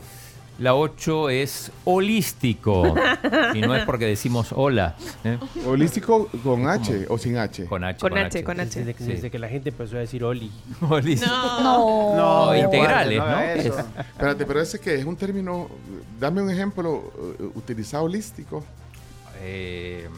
La 0.58 0.74
8 0.74 1.28
es 1.30 1.70
holístico. 1.84 2.94
y 3.54 3.60
no 3.60 3.74
es 3.74 3.84
porque 3.84 4.06
decimos 4.06 4.48
hola. 4.54 4.96
¿eh? 5.24 5.38
Holístico 5.66 6.28
con 6.42 6.66
H 6.68 7.06
o 7.10 7.18
sin 7.18 7.36
H. 7.36 7.66
Con 7.66 7.84
H. 7.84 7.98
Con 8.00 8.16
H, 8.16 8.42
con 8.44 8.60
H. 8.60 8.78
Desde, 8.80 8.94
que- 8.94 9.04
Sí. 9.04 9.12
desde 9.12 9.30
que 9.30 9.38
la 9.38 9.48
gente 9.48 9.68
empezó 9.68 9.96
a 9.96 10.00
decir 10.00 10.24
Oli. 10.24 10.50
Holístico. 10.88 11.30
No. 11.34 12.16
No, 12.16 12.46
No, 12.46 12.56
integrales, 12.56 13.18
¿no? 13.18 13.38
Es- 13.40 13.66
Espérate, 13.66 14.46
pero 14.46 14.60
ese 14.62 14.78
que 14.80 14.94
es 14.94 15.04
un 15.04 15.16
término. 15.16 15.68
Dame 16.18 16.40
un 16.42 16.50
ejemplo 16.50 17.12
eh, 17.38 17.42
utilizado 17.54 18.04
holístico. 18.04 18.64
Eh, 19.42 20.08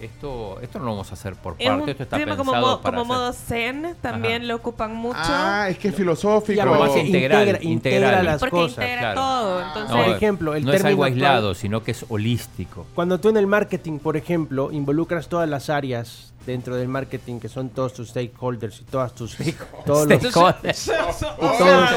esto, 0.00 0.58
esto 0.60 0.78
no 0.78 0.84
lo 0.86 0.90
vamos 0.92 1.10
a 1.10 1.14
hacer 1.14 1.34
por 1.34 1.54
Es 1.58 1.68
un 1.68 1.76
parte. 1.78 1.90
Esto 1.92 2.02
está 2.04 2.16
tema 2.16 2.36
pensado 2.36 2.52
como, 2.54 2.66
mo- 2.66 2.80
para 2.82 2.96
como 2.98 3.14
hacer- 3.14 3.22
modo 3.24 3.32
zen, 3.32 3.96
también 4.00 4.36
Ajá. 4.42 4.44
lo 4.44 4.56
ocupan 4.56 4.94
mucho. 4.94 5.18
Ah, 5.20 5.66
es 5.70 5.78
que 5.78 5.88
es 5.88 5.94
filosófico. 5.94 6.52
Integral, 6.96 7.48
integra, 7.48 7.58
integra 7.62 8.22
las 8.22 8.40
porque 8.40 8.50
cosas. 8.56 8.78
integra 8.84 9.12
claro. 9.12 9.20
todo. 9.20 9.62
Entonces, 9.66 9.96
No, 9.96 10.04
Por 10.04 10.14
ejemplo, 10.16 10.54
el 10.54 10.64
no 10.64 10.72
es 10.72 10.84
algo 10.84 11.04
actual- 11.04 11.12
aislado, 11.14 11.54
sino 11.54 11.82
que 11.82 11.90
es 11.92 12.04
holístico. 12.08 12.86
Cuando 12.94 13.20
tú 13.20 13.28
en 13.28 13.36
el 13.36 13.46
marketing, 13.46 13.98
por 13.98 14.16
ejemplo, 14.16 14.70
involucras 14.72 15.28
todas 15.28 15.48
las 15.48 15.70
áreas 15.70 16.32
dentro 16.46 16.76
del 16.76 16.88
marketing, 16.88 17.40
que 17.40 17.48
son 17.48 17.70
todos 17.70 17.92
tus 17.92 18.08
stakeholders 18.10 18.80
y 18.80 18.84
todas 18.84 19.14
tus... 19.14 19.36
todos 19.84 20.06
los- 20.08 20.18
Stakeholders. 20.20 20.86
y 20.88 21.58
todos- 21.58 21.90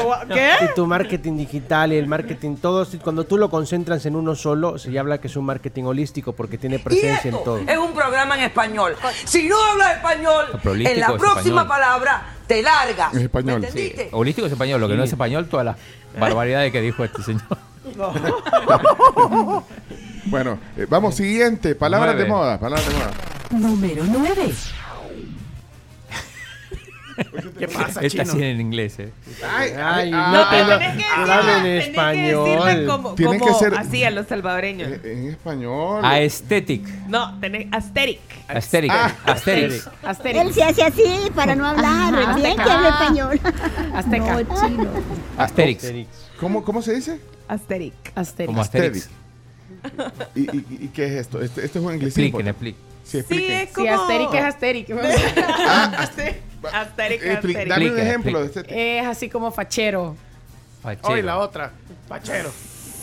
Y 0.70 0.74
tu 0.74 0.86
marketing 0.86 1.36
digital 1.36 1.92
y 1.92 1.96
el 1.96 2.06
marketing, 2.06 2.56
todos, 2.56 2.96
cuando 3.02 3.24
tú 3.24 3.38
lo 3.38 3.48
concentras 3.48 4.04
en 4.06 4.16
uno 4.16 4.34
solo, 4.34 4.78
se 4.78 4.96
habla 4.98 5.18
que 5.18 5.28
es 5.28 5.36
un 5.36 5.44
marketing 5.44 5.84
holístico 5.84 6.32
porque 6.32 6.58
tiene 6.58 6.78
presencia 6.78 7.30
en 7.30 7.42
todo. 7.44 7.58
Es 7.58 7.78
un 7.78 7.92
programa 7.92 8.36
en 8.36 8.44
español. 8.44 8.96
Si 9.24 9.48
no 9.48 9.56
hablas 9.72 9.96
español, 9.96 10.46
en 10.64 11.00
la 11.00 11.06
es 11.06 11.12
próxima 11.12 11.62
español. 11.62 11.68
palabra 11.68 12.34
te 12.46 12.62
largas. 12.62 13.14
Es 13.14 13.22
español. 13.22 13.60
¿Me 13.60 13.68
entendiste? 13.68 14.08
Holístico 14.12 14.46
es 14.46 14.52
español, 14.52 14.80
lo 14.80 14.88
que 14.88 14.96
no 14.96 15.04
es 15.04 15.10
español, 15.10 15.46
todas 15.48 15.64
las 15.66 15.76
barbaridades 16.18 16.72
que 16.72 16.80
dijo 16.80 17.04
este 17.04 17.22
señor. 17.22 17.42
Bueno, 20.26 20.58
eh, 20.76 20.86
vamos, 20.88 21.14
siguiente. 21.16 21.74
Palabras 21.74 22.16
de 22.16 22.24
moda. 22.26 22.58
Palabras 22.58 22.86
de 22.88 22.94
moda. 22.94 23.10
Número 23.50 24.04
9. 24.06 24.52
¿Qué 27.58 27.68
pasa, 27.68 28.00
Esta 28.00 28.22
chino? 28.22 28.34
sí 28.34 28.42
en 28.42 28.60
inglés, 28.62 28.98
¿eh? 28.98 29.12
Ay, 29.46 29.72
Ay, 29.78 30.10
no, 30.10 30.46
pero- 30.50 30.78
tenés 30.78 30.96
que 30.96 31.02
decirla- 31.02 31.40
en 31.40 31.62
tenés 31.62 31.84
que 31.84 31.90
español. 31.90 32.44
decirla 32.64 32.92
como, 32.96 33.14
Tienen 33.14 33.38
como 33.40 33.52
que 33.58 33.64
ser- 33.64 33.74
así 33.74 34.04
a 34.04 34.10
los 34.10 34.26
salvadoreños. 34.26 34.88
eh, 34.88 35.00
en 35.04 35.28
español. 35.28 36.02
Aesthetic. 36.02 36.86
No, 37.08 37.38
tenés 37.38 37.66
aesthetic. 37.72 38.20
Aesthetic. 38.48 38.90
Ah, 38.90 39.12
Aesthetics. 39.26 39.86
Él 39.86 39.92
Asterix. 40.02 40.54
se 40.54 40.62
hace 40.64 40.82
así 40.82 41.30
para 41.34 41.54
no 41.54 41.66
hablar. 41.66 42.14
Ajá. 42.14 42.34
Bien 42.36 42.56
que 42.56 42.62
habla 42.62 42.88
español. 42.88 43.40
Azteca. 43.94 44.42
No, 44.42 44.60
chino. 44.68 44.90
Asterix. 45.36 45.92
¿Cómo, 46.40 46.64
¿Cómo 46.64 46.80
se 46.80 46.94
dice? 46.94 47.20
Aesthetic. 47.48 47.92
Asterix. 48.14 48.46
Como 48.46 48.62
Asterix. 48.62 49.10
¿Y, 50.34 50.40
y, 50.56 50.64
y 50.84 50.88
qué 50.94 51.06
es 51.06 51.12
esto? 51.12 51.40
Este, 51.40 51.64
este 51.64 51.78
es 51.78 51.84
un 51.84 51.94
inglesismo. 51.94 52.38
Expliquen, 52.40 52.48
expliquen. 52.48 52.80
Sí, 53.04 53.10
Sí, 53.10 53.18
expliquen. 53.18 53.52
es 53.60 53.70
como... 53.72 53.86
Sí, 53.86 53.92
Asterix 53.92 54.34
es 54.34 54.44
Asterix. 54.44 54.90
Ah, 55.68 55.92
Asterix. 55.98 56.36
Asterix, 56.72 57.22
Expli- 57.24 57.36
Asterix. 57.36 57.68
Dame 57.68 57.90
un 57.90 57.98
ejemplo 57.98 58.38
de 58.40 58.44
explica. 58.46 58.68
este. 58.68 58.98
es 59.00 59.06
así 59.06 59.28
como 59.28 59.50
fachero. 59.50 60.16
Fachero. 60.82 61.08
Hoy 61.08 61.22
la 61.22 61.38
otra. 61.38 61.72
Pachero. 62.08 62.50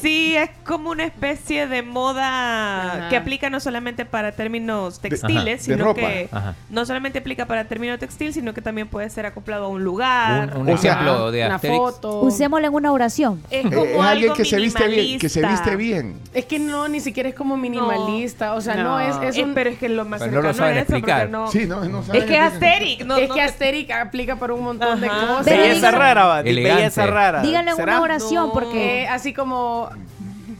Sí, 0.01 0.35
es 0.35 0.49
como 0.65 0.91
una 0.91 1.05
especie 1.05 1.67
de 1.67 1.81
moda 1.81 2.93
Ajá. 2.97 3.09
que 3.09 3.17
aplica 3.17 3.49
no 3.49 3.59
solamente 3.59 4.05
para 4.05 4.31
términos 4.31 4.99
textiles, 4.99 5.65
de 5.65 5.75
sino 5.75 5.93
que 5.93 6.29
Ajá. 6.31 6.55
no 6.69 6.85
solamente 6.85 7.19
aplica 7.19 7.45
para 7.45 7.65
término 7.65 7.97
textil, 7.97 8.33
sino 8.33 8.53
que 8.53 8.61
también 8.61 8.87
puede 8.87 9.09
ser 9.09 9.25
acoplado 9.25 9.65
a 9.65 9.67
un 9.69 9.83
lugar. 9.83 10.55
Un, 10.55 10.67
un 10.67 10.69
O 10.73 10.77
sea, 10.77 10.93
ejemplo 10.93 11.31
de 11.31 11.45
Una 11.45 11.55
Asterix. 11.55 11.77
foto. 11.77 12.21
Usémosla 12.21 12.67
en 12.67 12.73
una 12.73 12.91
oración. 12.91 13.41
Es 13.49 13.65
Eh, 13.65 13.69
como 13.69 13.81
es 13.85 13.99
alguien 14.01 14.29
algo 14.31 14.33
que 14.35 14.45
se 14.45 14.57
viste 14.57 14.87
bien, 14.87 15.19
que 15.19 15.29
se 15.29 15.45
viste 15.45 15.75
bien. 15.75 16.19
Es 16.33 16.45
que 16.45 16.59
no, 16.59 16.87
ni 16.87 16.99
siquiera 16.99 17.29
es 17.29 17.35
como 17.35 17.57
minimalista. 17.57 18.53
O 18.53 18.61
sea, 18.61 18.75
no, 18.75 18.83
No, 18.87 18.99
es, 18.99 19.15
es 19.29 19.37
Eh, 19.37 19.47
pero 19.53 19.69
es 19.69 19.77
que 19.77 19.89
lo 19.89 20.05
más 20.05 20.21
no 20.21 20.27
lo 20.27 20.31
cercano 20.33 20.53
saben 20.53 20.73
eso, 20.77 20.81
explicar. 20.83 21.19
porque 21.21 21.31
no... 21.31 21.51
Sí, 21.51 21.65
no, 21.65 21.83
no 21.85 22.03
saben 22.03 22.21
Es 22.21 22.27
que 22.27 22.35
es. 22.35 22.41
Asterix. 22.41 23.05
No, 23.05 23.17
es 23.17 23.27
no 23.29 23.35
que 23.35 23.41
te- 23.41 23.45
Asterix 23.47 23.91
aplica 23.91 24.35
para 24.37 24.53
un 24.53 24.63
montón 24.63 25.01
de 25.01 25.07
cosas. 25.07 25.45
Belleza 25.45 25.91
rara. 25.91 26.41
Belleza 26.43 27.05
rara. 27.07 27.41
Díganlo 27.41 27.71
en 27.75 27.81
una 27.83 28.01
oración 28.01 28.51
porque 28.53 29.03
eh, 29.03 29.07
así 29.07 29.33
como 29.33 29.86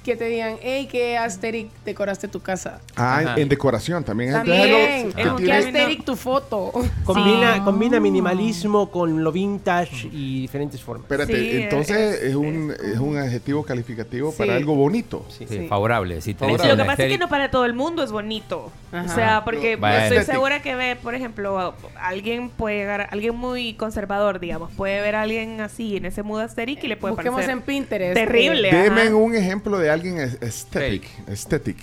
que 0.07 0.15
te 0.15 0.25
digan, 0.29 0.55
hey, 0.61 0.87
¿qué 0.89 1.17
Asterix 1.17 1.69
decoraste 1.83 2.27
tu 2.29 2.39
casa? 2.41 2.79
Ah, 2.95 3.19
en- 3.21 3.27
Ajá. 3.27 3.39
en 3.41 3.49
decoración 3.49 4.03
también. 4.03 4.29
es 4.29 4.35
algo 4.37 4.51
También, 4.53 5.11
que 5.13 5.23
¿con 5.23 5.37
qué 5.37 5.43
tiene- 5.43 5.57
Asterix 5.59 6.05
tu 6.05 6.15
foto? 6.15 6.71
Combina, 7.03 7.63
combina 7.63 7.99
minimalismo 7.99 8.89
con 8.89 9.23
lo 9.23 9.31
vintage 9.31 10.07
y 10.11 10.41
diferentes 10.41 10.81
formas. 10.81 11.03
Espérate, 11.03 11.35
Sí, 11.35 11.61
entonces 11.63 12.23
es, 12.23 12.35
un, 12.35 12.71
es 12.71 12.97
un 12.99 13.17
adjetivo 13.17 13.63
calificativo 13.63 14.31
Sí. 14.31 14.37
para 14.37 14.55
algo 14.55 14.75
bonito. 14.75 15.25
Sí, 15.29 15.45
favorable. 15.67 16.21
Si 16.21 16.33
Favorable. 16.33 16.71
Lo 16.71 16.77
que 16.77 16.85
pasa 16.85 17.03
es 17.03 17.11
que 17.11 17.17
no 17.17 17.27
para 17.29 17.51
todo 17.51 17.65
el 17.65 17.73
mundo 17.73 18.01
es 18.03 18.11
bonito. 18.11 18.71
Ajá. 18.91 19.11
O 19.11 19.15
sea, 19.15 19.41
porque 19.43 19.75
No, 19.75 19.87
estoy 19.89 20.23
segura 20.23 20.61
que 20.61 20.73
ve, 20.75 20.95
por 20.95 21.13
ejemplo, 21.15 21.73
alguien 21.99 22.49
puede 22.49 22.77
llegar, 22.77 23.09
alguien 23.11 23.35
muy 23.35 23.73
conservador, 23.73 24.39
digamos, 24.39 24.71
puede 24.71 25.01
ver 25.01 25.15
a 25.15 25.23
alguien 25.23 25.59
así 25.59 25.97
en 25.97 26.05
ese 26.05 26.23
mood 26.23 26.41
aesthetic 26.41 26.81
y 26.83 26.87
le 26.87 26.95
puede 26.95 27.13
Busquemos 27.13 27.37
parecer 27.39 27.57
en 27.57 27.61
Pinterest. 27.63 28.13
terrible. 28.13 28.71
Deme 28.71 29.13
un 29.13 29.35
ejemplo 29.35 29.77
de 29.79 29.89
alguien 29.97 30.19
es- 30.19 30.41
aesthetic. 30.41 31.03
Aesthetic. 31.27 31.77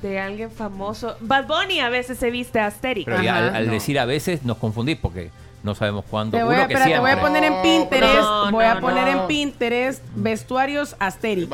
De 0.00 0.18
alguien 0.18 0.50
famoso. 0.50 1.16
Bad 1.20 1.46
Bunny 1.46 1.80
a 1.80 1.88
veces 1.88 2.18
se 2.18 2.30
viste 2.30 2.58
aesthetic. 2.58 3.04
Pero 3.04 3.22
ya 3.22 3.38
al, 3.38 3.54
al 3.56 3.66
No. 3.66 3.72
decir 3.72 3.98
a 3.98 4.04
veces 4.04 4.42
nos 4.42 4.56
confundís 4.58 4.96
porque 4.96 5.30
no 5.62 5.76
sabemos 5.76 6.04
cuándo. 6.10 6.36
Te 6.36 6.42
voy, 6.42 6.54
a, 6.56 6.58
Uno 6.58 6.66
que 6.68 6.74
espera, 6.74 6.92
te 6.96 6.98
voy 7.00 7.10
a 7.12 7.20
poner 7.20 7.44
en 7.44 7.62
Pinterest. 7.62 8.14
No, 8.20 8.50
voy 8.50 8.64
a 8.64 8.74
no, 8.74 8.80
poner 8.80 9.14
no. 9.14 9.22
en 9.22 9.28
Pinterest 9.28 10.02
vestuarios 10.16 10.96
Asterix. 10.98 11.48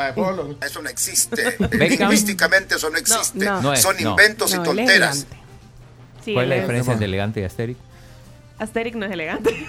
Eso 0.62 0.80
no 0.80 0.88
existe. 0.88 1.56
Lingüísticamente 1.72 2.76
eso 2.76 2.88
no 2.88 2.96
existe. 2.96 3.44
no. 3.44 3.60
No 3.60 3.72
es, 3.74 3.82
Son 3.82 3.94
inventos 4.00 4.54
No, 4.54 4.62
y 4.62 4.64
tonteras. 4.64 5.26
Sí, 6.24 6.32
¿Cuál 6.32 6.44
es 6.44 6.48
la 6.50 6.56
diferencia 6.62 6.92
entre 6.94 7.06
elegante 7.06 7.40
y 7.40 7.44
asteric? 7.44 7.76
Aesthetic 8.58 8.94
no 8.94 9.04
es 9.06 9.12
elegante. 9.12 9.50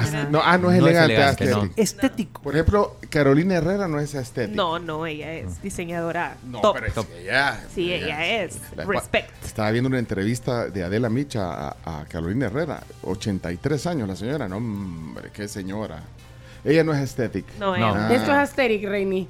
As- 0.00 0.30
no, 0.30 0.40
ah, 0.44 0.58
no 0.58 0.70
es 0.70 0.80
No 0.80 0.86
es 0.88 0.94
elegante. 0.94 1.14
elegante, 1.14 1.44
no. 1.46 1.56
aesthetic. 1.62 1.78
Estético. 1.78 2.42
Por 2.42 2.54
ejemplo, 2.54 2.96
Carolina 3.08 3.54
Herrera 3.56 3.88
no 3.88 4.00
es 4.00 4.14
aesthetic. 4.14 4.54
no, 4.54 4.78
no, 4.78 5.06
ella 5.06 5.32
es 5.32 5.62
diseñadora 5.62 6.36
No, 6.44 6.60
top. 6.60 6.74
pero 6.74 6.86
es 6.86 6.92
que 7.06 7.22
ella- 7.22 7.60
Sí, 7.74 7.92
ella 7.92 8.26
es. 8.42 8.58
La- 8.76 8.84
Respect. 8.84 9.44
Estaba 9.44 9.70
viendo 9.70 9.88
una 9.88 9.98
entrevista 9.98 10.66
de 10.68 10.84
Adela 10.84 11.08
Micha 11.08 11.68
a, 11.68 11.76
a 12.00 12.04
Carolina 12.06 12.46
Herrera. 12.46 12.82
83 13.02 13.86
años 13.86 14.08
la 14.08 14.16
señora. 14.16 14.48
No, 14.48 14.56
hombre, 14.58 15.30
qué 15.32 15.48
señora. 15.48 16.02
Ella 16.64 16.84
no 16.84 16.92
es 16.92 16.98
aesthetic. 17.00 17.46
No, 17.58 17.76
No. 17.76 17.90
ella. 17.90 18.14
Esto 18.14 18.30
es 18.32 18.36
Asterix, 18.38 18.88
Reini. 18.88 19.26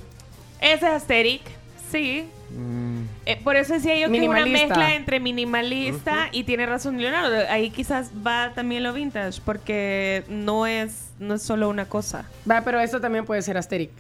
Ese 0.60 0.74
es 0.74 0.82
aesthetic, 0.82 1.42
sí. 1.90 2.28
Mm, 2.56 3.02
Eh, 3.26 3.40
por 3.44 3.56
eso 3.56 3.74
decía 3.74 3.96
yo 3.96 4.10
que 4.10 4.28
una 4.28 4.44
mezcla 4.46 4.94
entre 4.94 5.20
minimalista 5.20 6.28
y 6.32 6.44
tiene 6.44 6.66
razón 6.66 7.00
Leonardo. 7.00 7.36
Ahí 7.48 7.70
quizás 7.70 8.10
va 8.26 8.52
también 8.54 8.82
lo 8.82 8.92
vintage, 8.92 9.40
porque 9.44 10.24
no 10.28 10.66
es, 10.66 11.10
no 11.18 11.34
es 11.34 11.42
solo 11.42 11.68
una 11.68 11.84
cosa. 11.86 12.24
Va, 12.50 12.62
pero 12.62 12.80
esto 12.80 13.00
también 13.00 13.24
puede 13.24 13.42
ser 13.42 13.56
Asterix. 13.56 13.92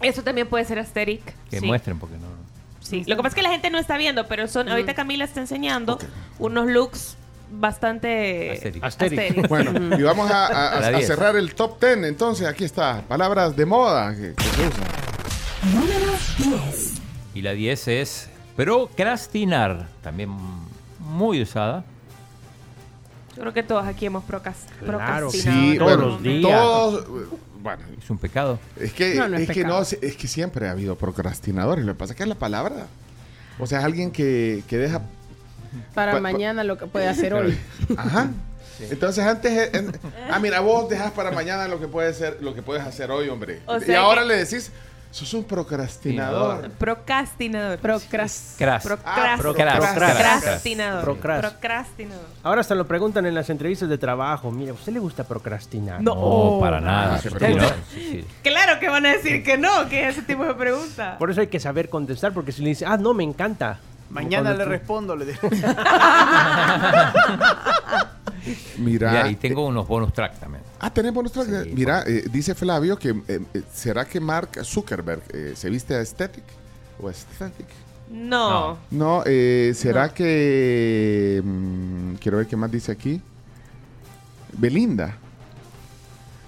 Eso 0.00 0.22
también 0.22 0.46
puede 0.46 0.64
ser 0.64 0.78
aesthetic. 0.78 1.20
Que 1.50 1.58
sí. 1.60 1.66
muestren 1.66 1.98
porque 1.98 2.16
no. 2.16 2.28
Sí. 2.80 3.02
Lo 3.06 3.16
que 3.16 3.22
pasa 3.22 3.28
es 3.30 3.34
que 3.34 3.42
la 3.42 3.50
gente 3.50 3.68
no 3.68 3.78
está 3.78 3.98
viendo, 3.98 4.26
pero 4.28 4.46
son 4.48 4.68
ahorita 4.68 4.94
Camila 4.94 5.24
está 5.24 5.40
enseñando 5.40 5.98
unos 6.38 6.66
looks 6.68 7.16
bastante 7.50 8.50
Aesthetic. 8.52 8.84
Aesthetic. 8.84 9.18
aesthetic. 9.18 9.48
Bueno, 9.48 9.96
y 9.98 10.02
vamos 10.02 10.30
a, 10.30 10.46
a- 10.46 10.68
a- 10.76 10.80
La 10.80 10.86
a 10.86 10.90
10. 11.00 11.06
cerrar 11.06 11.36
el 11.36 11.54
top 11.54 11.80
10. 11.80 12.04
Entonces, 12.04 12.46
aquí 12.46 12.64
está. 12.64 13.02
Palabras 13.08 13.56
de 13.56 13.66
moda 13.66 14.14
que, 14.14 14.34
que 14.34 14.44
se 14.44 14.68
usan. 14.68 15.74
Número 15.74 16.12
10. 16.66 16.87
Y 17.38 17.42
la 17.42 17.52
10 17.52 17.86
es 17.86 18.28
procrastinar. 18.56 19.86
También 20.02 20.28
muy 20.98 21.40
usada. 21.40 21.84
Yo 23.36 23.42
creo 23.42 23.54
que 23.54 23.62
todos 23.62 23.86
aquí 23.86 24.06
hemos 24.06 24.24
procas- 24.24 24.66
Claro, 24.80 24.98
procrastinado. 24.98 25.30
Sí, 25.30 25.78
Todos 25.78 25.96
bueno, 25.96 26.08
los 26.10 26.22
días. 26.24 26.42
todos. 26.50 27.06
Bueno, 27.62 27.82
Es 28.02 28.10
un 28.10 28.18
pecado. 28.18 28.58
es 28.76 28.92
que, 28.92 29.14
No, 29.14 29.28
no 29.28 29.36
es 29.36 29.48
es, 29.48 29.54
que 29.54 29.62
no, 29.62 29.80
es 29.80 30.16
que 30.16 30.26
siempre 30.26 30.66
ha 30.66 30.72
habido 30.72 30.96
procrastinadores. 30.96 31.84
Lo 31.84 31.92
que 31.92 31.98
pasa 32.00 32.12
es 32.12 32.16
que 32.16 32.24
es 32.24 32.28
la 32.28 32.34
palabra. 32.34 32.88
O 33.60 33.68
sea, 33.68 33.78
es 33.78 33.84
alguien 33.84 34.10
que, 34.10 34.64
que 34.66 34.76
deja. 34.76 35.02
Para 35.94 36.10
Pa- 36.10 36.16
pa- 36.18 36.22
mañana 36.22 36.64
lo 36.64 36.76
que 36.76 36.86
puede 36.86 37.06
hacer 37.06 37.34
hoy. 37.34 37.56
Ajá. 37.96 38.30
Entonces 38.90 39.24
antes, 39.24 39.52
eh, 39.52 39.70
en- 39.74 39.92
ah 40.28 40.40
mira, 40.40 40.58
vos 40.58 40.88
dejas 40.88 41.12
para 41.12 41.30
mañana 41.30 41.68
lo 41.68 41.78
que 41.78 41.86
puedes 41.86 42.16
ser, 42.16 42.38
lo 42.42 42.52
que 42.52 42.62
puedes 42.62 42.82
hacer 42.84 43.12
hoy, 43.12 43.28
hombre. 43.28 43.60
O 43.66 43.76
y 43.76 43.82
sea 43.82 44.00
ahora 44.00 44.22
que- 44.22 44.28
le 44.28 44.36
decís, 44.38 44.72
sos 45.18 45.34
un 45.34 45.44
procrastinador. 45.44 46.70
Procrastinador. 46.70 47.78
Procras. 47.78 48.54
Cras. 48.58 48.84
Procras- 48.84 49.00
Ah, 49.04 49.36
procras- 49.38 49.94
procrastinador. 49.94 51.02
Procras. 51.04 51.40
Procrastinador. 51.40 52.24
Ahora 52.42 52.60
hasta 52.60 52.74
lo 52.74 52.86
preguntan 52.86 53.26
en 53.26 53.34
las 53.34 53.50
entrevistas 53.50 53.88
de 53.88 53.98
trabajo. 53.98 54.50
Mira, 54.50 54.70
¿a 54.72 54.74
usted 54.74 54.92
le 54.92 54.98
gusta 55.00 55.24
procrastinar? 55.24 56.00
No. 56.02 56.14
No, 56.14 56.58
para 56.60 56.80
nada. 56.80 57.20
Claro 58.42 58.78
que 58.80 58.88
van 58.88 59.06
a 59.06 59.10
decir 59.12 59.42
que 59.42 59.58
no, 59.58 59.88
que 59.88 60.08
es 60.08 60.16
ese 60.16 60.22
tipo 60.26 60.44
de 60.44 60.54
pregunta. 60.54 61.16
Por 61.18 61.30
eso 61.30 61.40
hay 61.40 61.48
que 61.48 61.60
saber 61.60 61.88
contestar, 61.88 62.32
porque 62.32 62.52
si 62.52 62.62
le 62.62 62.68
dice, 62.70 62.86
ah, 62.86 62.96
no, 62.96 63.14
me 63.14 63.24
encanta. 63.24 63.78
Mañana 64.10 64.54
le 64.54 64.64
tú- 64.64 64.70
respondo. 64.70 65.14
Le 65.16 65.26
digo. 65.26 65.38
Mira. 68.78 69.28
Y 69.28 69.36
tengo 69.36 69.66
unos 69.66 69.86
bonus 69.86 70.12
tracks 70.12 70.38
también. 70.40 70.62
Ah, 70.80 70.90
tenemos 70.92 71.22
nuestra. 71.22 71.64
Sí, 71.64 71.70
Mira, 71.74 72.04
eh, 72.06 72.24
dice 72.30 72.54
Flavio 72.54 72.96
que 72.98 73.10
eh, 73.26 73.40
eh, 73.54 73.62
será 73.74 74.04
que 74.04 74.20
Mark 74.20 74.50
Zuckerberg 74.64 75.22
eh, 75.32 75.52
se 75.56 75.68
viste 75.70 75.94
aesthetic 75.94 76.44
o 77.00 77.08
aesthetic. 77.08 77.66
No. 78.10 78.78
No, 78.90 79.22
eh, 79.26 79.72
será 79.74 80.08
que 80.14 81.42
mm, 81.44 82.14
quiero 82.20 82.38
ver 82.38 82.46
qué 82.46 82.56
más 82.56 82.70
dice 82.70 82.92
aquí. 82.92 83.20
Belinda. 84.56 85.16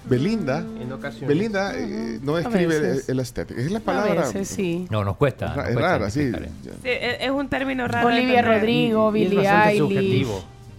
Belinda. 0.08 0.58
En 0.80 0.90
ocasiones. 0.92 1.28
Belinda 1.28 1.76
eh, 1.76 2.18
no 2.22 2.38
escribe 2.38 3.02
el, 3.06 3.18
aesthetic. 3.20 3.58
Es 3.58 3.70
la 3.70 3.78
A 3.80 3.82
palabra. 3.82 4.22
veces 4.22 4.48
sí. 4.48 4.86
No, 4.90 5.04
nos 5.04 5.16
cuesta. 5.16 5.46
Es 5.50 5.56
ra- 5.56 5.62
cuesta 5.64 5.80
rara, 5.80 6.10
sí. 6.10 6.20
¿eh? 6.20 6.48
Sí, 6.64 6.88
es 7.20 7.30
un 7.30 7.48
término 7.48 7.86
raro. 7.86 8.08
Olivia. 8.08 8.40
Rodrigo, 8.42 9.12
Billie 9.12 9.46
Eilish. 9.46 10.26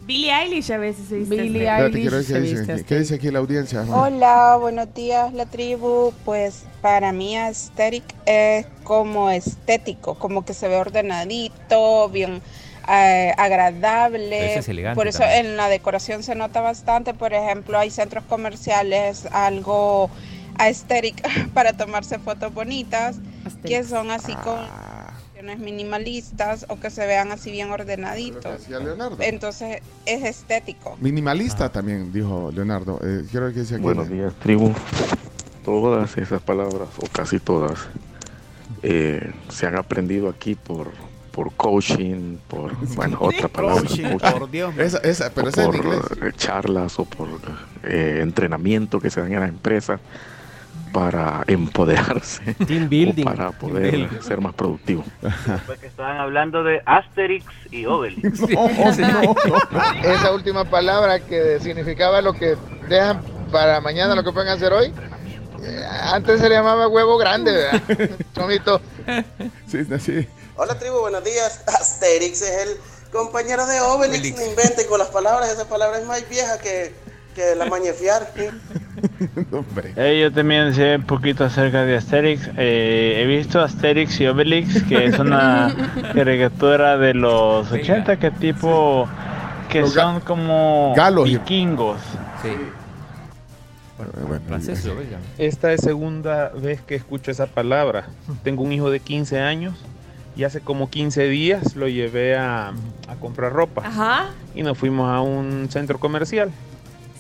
Billie 0.03 0.31
Eilish 0.33 0.71
a 0.71 0.77
veces 0.77 1.07
se 1.07 1.19
viste 1.19 1.35
Billie 1.35 1.69
así. 1.69 1.91
Espérate, 1.91 2.01
quiero 2.01 2.15
ver 2.17 2.25
se 2.25 2.33
qué 2.33 2.39
viste 2.39 2.59
dice, 2.59 2.71
así. 2.73 2.83
qué 2.83 2.99
dice 2.99 3.15
aquí 3.15 3.31
la 3.31 3.39
audiencia. 3.39 3.85
Hola, 3.87 4.57
buenos 4.59 4.93
días, 4.93 5.33
la 5.33 5.45
tribu. 5.45 6.11
Pues 6.25 6.63
para 6.81 7.11
mí 7.11 7.37
aesthetic 7.37 8.03
es 8.25 8.65
como 8.83 9.29
estético, 9.29 10.15
como 10.15 10.43
que 10.43 10.53
se 10.53 10.67
ve 10.67 10.75
ordenadito, 10.77 12.09
bien 12.09 12.41
eh, 12.89 13.31
agradable. 13.37 14.55
Es 14.57 14.67
elegante 14.67 14.95
Por 14.95 15.07
eso 15.07 15.19
también. 15.19 15.45
en 15.45 15.57
la 15.57 15.69
decoración 15.69 16.23
se 16.23 16.33
nota 16.35 16.61
bastante. 16.61 17.13
Por 17.13 17.33
ejemplo, 17.33 17.77
hay 17.77 17.91
centros 17.91 18.23
comerciales, 18.25 19.27
algo 19.27 20.09
aesthetic 20.57 21.21
para 21.53 21.73
tomarse 21.73 22.17
fotos 22.19 22.53
bonitas, 22.53 23.17
que 23.63 23.83
son 23.83 24.09
así 24.11 24.33
con 24.33 24.57
minimalistas 25.59 26.65
o 26.69 26.79
que 26.79 26.89
se 26.89 27.05
vean 27.05 27.31
así 27.31 27.51
bien 27.51 27.71
ordenaditos. 27.71 28.59
decía 28.59 28.79
Leonardo. 28.79 29.17
Entonces 29.19 29.81
es 30.05 30.23
estético. 30.23 30.97
Minimalista 30.99 31.69
también, 31.69 32.11
dijo 32.11 32.51
Leonardo. 32.53 32.99
Eh, 33.03 33.25
quiero 33.29 33.47
aquí. 33.47 33.61
Buenos 33.79 34.09
días, 34.09 34.33
tribu. 34.35 34.73
Todas 35.63 36.17
esas 36.17 36.41
palabras, 36.41 36.89
o 36.97 37.07
casi 37.07 37.39
todas, 37.39 37.79
eh, 38.83 39.31
se 39.49 39.67
han 39.67 39.75
aprendido 39.75 40.29
aquí 40.29 40.55
por, 40.55 40.91
por 41.31 41.53
coaching, 41.53 42.37
por, 42.47 42.75
bueno, 42.95 43.17
otra 43.19 43.47
palabra. 43.47 43.81
Coaching, 43.81 44.17
coaching, 44.17 44.39
por 44.39 44.49
Dios. 44.49 44.77
Esa, 44.77 44.97
esa, 44.99 45.29
pero 45.29 45.47
o 45.47 45.49
esa 45.49 45.61
es 45.61 45.75
en 45.75 45.81
por 45.81 46.27
eh, 46.27 46.33
charlas 46.35 46.99
o 46.99 47.05
por 47.05 47.29
eh, 47.83 48.19
entrenamiento 48.21 48.99
que 48.99 49.09
se 49.09 49.21
dan 49.21 49.33
en 49.33 49.39
las 49.39 49.49
empresas 49.49 49.99
para 50.93 51.43
empoderarse 51.47 52.53
Team 52.67 52.89
building. 52.89 53.23
o 53.23 53.25
para 53.25 53.51
poder 53.51 53.91
Team 53.91 54.09
building. 54.09 54.21
ser 54.27 54.41
más 54.41 54.53
productivo. 54.53 55.03
que 55.79 55.87
estaban 55.87 56.17
hablando 56.17 56.63
de 56.63 56.81
Asterix 56.85 57.45
y 57.71 57.85
Obelix. 57.85 58.39
Esa 60.03 60.31
última 60.33 60.65
palabra 60.65 61.19
que 61.19 61.59
significaba 61.59 62.21
lo 62.21 62.33
que 62.33 62.57
dejan 62.89 63.21
para 63.51 63.81
mañana, 63.81 64.15
lo 64.15 64.23
que 64.23 64.31
pueden 64.31 64.49
hacer 64.49 64.71
hoy. 64.73 64.93
eh, 65.63 65.83
Antes 66.13 66.39
se 66.39 66.49
le 66.49 66.55
llamaba 66.55 66.87
huevo 66.87 67.17
grande, 67.17 67.51
¿verdad? 67.51 67.81
Chomito. 68.35 68.81
Sí, 69.67 69.85
sí. 69.99 70.27
Hola 70.55 70.77
tribu, 70.77 70.99
buenos 70.99 71.23
días. 71.23 71.63
Asterix 71.67 72.41
es 72.41 72.67
el 72.67 72.77
compañero 73.11 73.65
de 73.67 73.79
Obelix. 73.81 74.37
No 74.37 74.45
inventen 74.45 74.87
con 74.87 74.99
las 74.99 75.09
palabras, 75.09 75.49
esa 75.49 75.67
palabra 75.67 75.99
es 75.99 76.05
más 76.05 76.27
vieja 76.29 76.57
que, 76.59 76.93
que 77.33 77.55
la 77.55 77.65
mañefiar. 77.65 78.27
Eh, 79.95 80.19
yo 80.21 80.31
también 80.31 80.75
sé 80.75 80.95
un 80.97 81.03
poquito 81.03 81.43
acerca 81.45 81.83
de 81.85 81.95
Asterix. 81.97 82.49
Eh, 82.57 83.21
he 83.21 83.25
visto 83.25 83.59
Asterix 83.59 84.19
y 84.21 84.27
Obelix, 84.27 84.83
que 84.83 85.05
es 85.05 85.17
una 85.17 85.73
caricatura 86.13 86.97
de 86.97 87.13
los 87.15 87.71
80 87.71 88.17
que 88.17 88.29
tipo 88.31 89.07
que 89.69 89.81
Los 89.81 89.93
son 89.93 90.19
como 90.19 90.93
galos 90.95 91.27
y- 91.29 91.37
vikingos. 91.37 91.97
Sí. 92.43 92.49
Bueno. 94.27 94.59
Esta 95.37 95.73
es 95.73 95.81
segunda 95.81 96.49
vez 96.49 96.81
que 96.81 96.95
escucho 96.95 97.31
esa 97.31 97.47
palabra. 97.47 98.05
Tengo 98.43 98.63
un 98.63 98.71
hijo 98.71 98.89
de 98.91 98.99
15 98.99 99.39
años 99.39 99.75
y 100.35 100.43
hace 100.43 100.61
como 100.61 100.89
15 100.89 101.27
días 101.27 101.75
lo 101.75 101.87
llevé 101.87 102.35
a, 102.35 102.69
a 103.07 103.15
comprar 103.19 103.53
ropa 103.53 103.83
Ajá. 103.85 104.29
y 104.55 104.63
nos 104.63 104.77
fuimos 104.77 105.09
a 105.09 105.21
un 105.21 105.67
centro 105.71 105.99
comercial. 105.99 106.51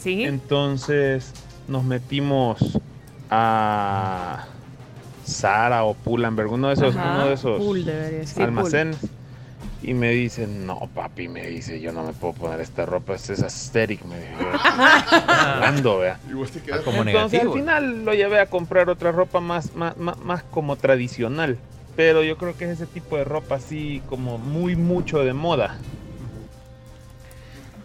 Sí. 0.01 0.23
Entonces 0.23 1.31
nos 1.67 1.83
metimos 1.83 2.79
a 3.29 4.45
Sara 5.23 5.83
o 5.83 5.93
Pull&Bear, 5.93 6.47
uno 6.47 6.67
de 6.67 6.73
esos, 6.73 6.95
Ajá, 6.95 7.13
uno 7.15 7.27
de 7.27 7.33
esos 7.33 8.37
almacenes. 8.37 8.97
Y 9.83 9.95
me 9.95 10.11
dicen, 10.11 10.67
no 10.67 10.89
papi, 10.93 11.27
me 11.27 11.47
dice, 11.47 11.79
yo 11.79 11.91
no 11.91 12.03
me 12.03 12.13
puedo 12.13 12.33
poner 12.33 12.61
esta 12.61 12.85
ropa, 12.85 13.15
esta 13.15 13.33
es 13.33 13.41
aesthetic, 13.41 14.03
me 14.05 14.19
dijo. 14.19 14.51
Hablando, 15.27 15.99
vea. 15.99 16.19
como 16.85 17.01
Entonces 17.01 17.05
negativo. 17.05 17.53
al 17.53 17.59
final 17.59 18.05
lo 18.05 18.13
llevé 18.13 18.39
a 18.39 18.45
comprar 18.45 18.89
otra 18.89 19.11
ropa 19.11 19.39
más, 19.39 19.75
más, 19.75 19.97
más, 19.97 20.19
más 20.19 20.43
como 20.43 20.75
tradicional. 20.75 21.57
Pero 21.95 22.23
yo 22.23 22.37
creo 22.37 22.55
que 22.55 22.65
es 22.65 22.71
ese 22.71 22.85
tipo 22.85 23.17
de 23.17 23.23
ropa 23.23 23.55
así 23.55 24.01
como 24.07 24.37
muy 24.37 24.75
mucho 24.75 25.23
de 25.23 25.33
moda. 25.33 25.77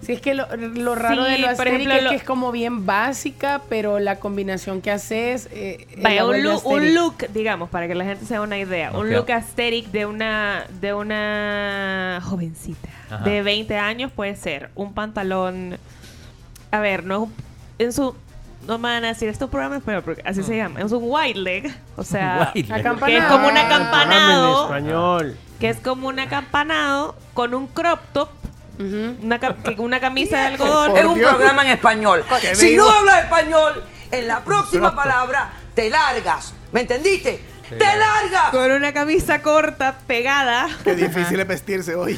Sí, 0.07 0.13
es 0.13 0.21
que 0.21 0.35
lo, 0.35 0.47
lo 0.57 0.95
raro 0.95 1.25
Sí, 1.25 1.33
de 1.33 1.39
lo 1.39 1.57
por 1.57 1.67
ejemplo, 1.67 1.95
es 1.95 2.03
lo- 2.05 2.11
que 2.11 2.17
es 2.17 2.23
como 2.23 2.53
bien 2.53 2.87
básica, 2.87 3.63
pero 3.69 3.99
la 3.99 4.21
combinación 4.21 4.81
que 4.81 4.91
haces... 4.93 5.47
eh, 5.53 5.87
eh, 5.91 6.01
Vaya, 6.03 6.25
un 6.25 6.43
look, 6.43 6.65
un 6.65 6.95
look, 6.95 7.17
digamos, 7.35 7.69
para 7.71 7.89
que 7.89 7.95
la 7.97 8.05
gente 8.05 8.25
se 8.25 8.35
haga 8.37 8.45
una 8.45 8.59
idea. 8.59 8.93
Un 8.93 9.07
Ok. 9.09 9.13
look 9.13 9.31
aesthetic 9.33 9.87
de 9.91 10.07
una, 10.07 10.65
de 10.81 10.95
una 10.95 12.21
jovencita 12.25 12.89
Ajá. 13.11 13.25
de 13.25 13.43
20 13.43 13.77
años 13.79 14.13
puede 14.13 14.37
ser 14.37 14.71
un 14.75 14.95
pantalón. 14.95 15.77
A 16.71 16.81
ver, 16.81 17.05
no 17.05 17.31
en 17.79 17.93
su. 17.93 18.15
No 18.67 18.79
me 18.79 18.89
van 18.89 19.05
a 19.05 19.09
decir 19.09 19.29
estos 19.29 19.49
programas, 19.49 19.83
pero 19.87 20.03
porque 20.03 20.23
así 20.25 20.43
se 20.43 20.57
llama. 20.57 20.81
Es 20.81 20.91
un 20.91 21.03
white 21.05 21.39
leg. 21.39 21.73
O 21.97 22.03
sea, 22.03 22.51
White 22.55 22.69
leg. 22.73 22.83
que 23.05 23.17
es 23.19 23.25
como 23.25 23.47
un 23.49 23.57
Ah, 23.57 23.67
acampanado. 23.67 24.57
en 24.57 24.63
español. 24.65 25.37
Que 25.61 25.69
es 25.69 25.77
como 25.79 26.09
un 26.09 26.19
acampanado 26.19 27.15
con 27.35 27.55
un 27.55 27.67
crop 27.69 28.01
top. 28.13 28.29
Una, 28.79 29.39
ca- 29.39 29.57
que- 29.57 29.81
una 29.81 30.01
camisa 30.01 30.39
de 30.39 30.47
algodón. 30.47 30.97
Es 30.97 31.05
un 31.05 31.19
programa 31.19 31.63
en 31.63 31.71
español. 31.73 32.25
Si 32.55 32.67
digo- 32.71 32.85
no 32.85 32.91
hablas 32.99 33.25
español, 33.25 33.85
en 34.11 34.29
la 34.29 34.41
próxima 34.45 34.95
palabra 34.95 35.53
te 35.75 35.91
largas. 35.91 36.55
¿Me 36.73 36.81
entendiste? 36.83 37.41
¡Te 37.69 37.79
largas! 37.85 38.51
Con 38.53 38.71
una 38.71 38.93
camisa 38.93 39.43
corta 39.43 39.99
pegada. 40.07 40.69
Qué 40.85 40.95
difícil 40.95 41.41
es 41.41 41.47
vestirse 41.49 41.97
hoy. 41.97 42.17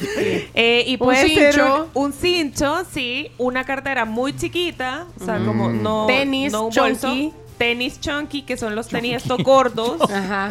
Eh, 0.53 0.83
y 0.85 0.93
Un 0.93 0.99
puede 0.99 1.27
ser 1.27 1.53
cincho. 1.53 1.89
un, 1.95 2.03
un 2.05 2.13
cincho, 2.13 2.85
sí, 2.93 3.31
una 3.39 3.63
cartera 3.63 4.05
muy 4.05 4.35
chiquita, 4.35 5.05
o 5.19 5.25
sea, 5.25 5.39
Mm. 5.39 5.45
como 5.47 5.69
no 5.69 6.05
Tenis 6.05 6.51
no 6.51 6.65
un 6.67 6.73
bolso. 6.75 7.07
chunky. 7.07 7.33
tenis 7.57 7.99
chunky, 7.99 8.43
que 8.43 8.57
son 8.57 8.75
los 8.75 8.87
tenis 8.89 9.15
estos 9.17 9.39
gordos, 9.43 9.99
Ajá. 10.11 10.49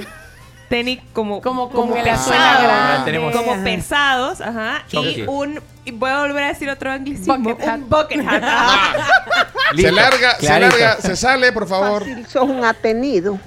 tenis 0.69 0.99
como 1.13 1.41
Como- 1.43 1.71
como 1.71 1.91
como 1.91 1.95
pesados, 2.03 3.05
tenemos- 3.05 3.35
como 3.35 3.63
pesados, 3.65 4.41
ajá, 4.41 4.85
Chunky. 4.89 5.21
y 5.21 5.25
un 5.29 5.61
y 5.89 5.91
voy 5.91 6.11
a 6.11 6.21
volver 6.21 6.45
a 6.45 6.49
decir 6.49 6.69
otro 6.71 6.91
anglicismo, 6.91 7.39
Bucket 7.39 7.67
hat. 7.69 7.79
un 7.79 7.89
bucket 7.89 8.21
hat. 8.27 8.43
ajá. 8.43 9.07
Se 9.75 9.93
larga, 9.93 10.35
se 10.37 10.61
larga, 10.61 10.97
se 11.01 11.17
sale, 11.17 11.53
por 11.53 11.67
favor. 11.69 12.05
Sos 12.29 12.49
un 12.49 12.65
atenido. 12.65 13.39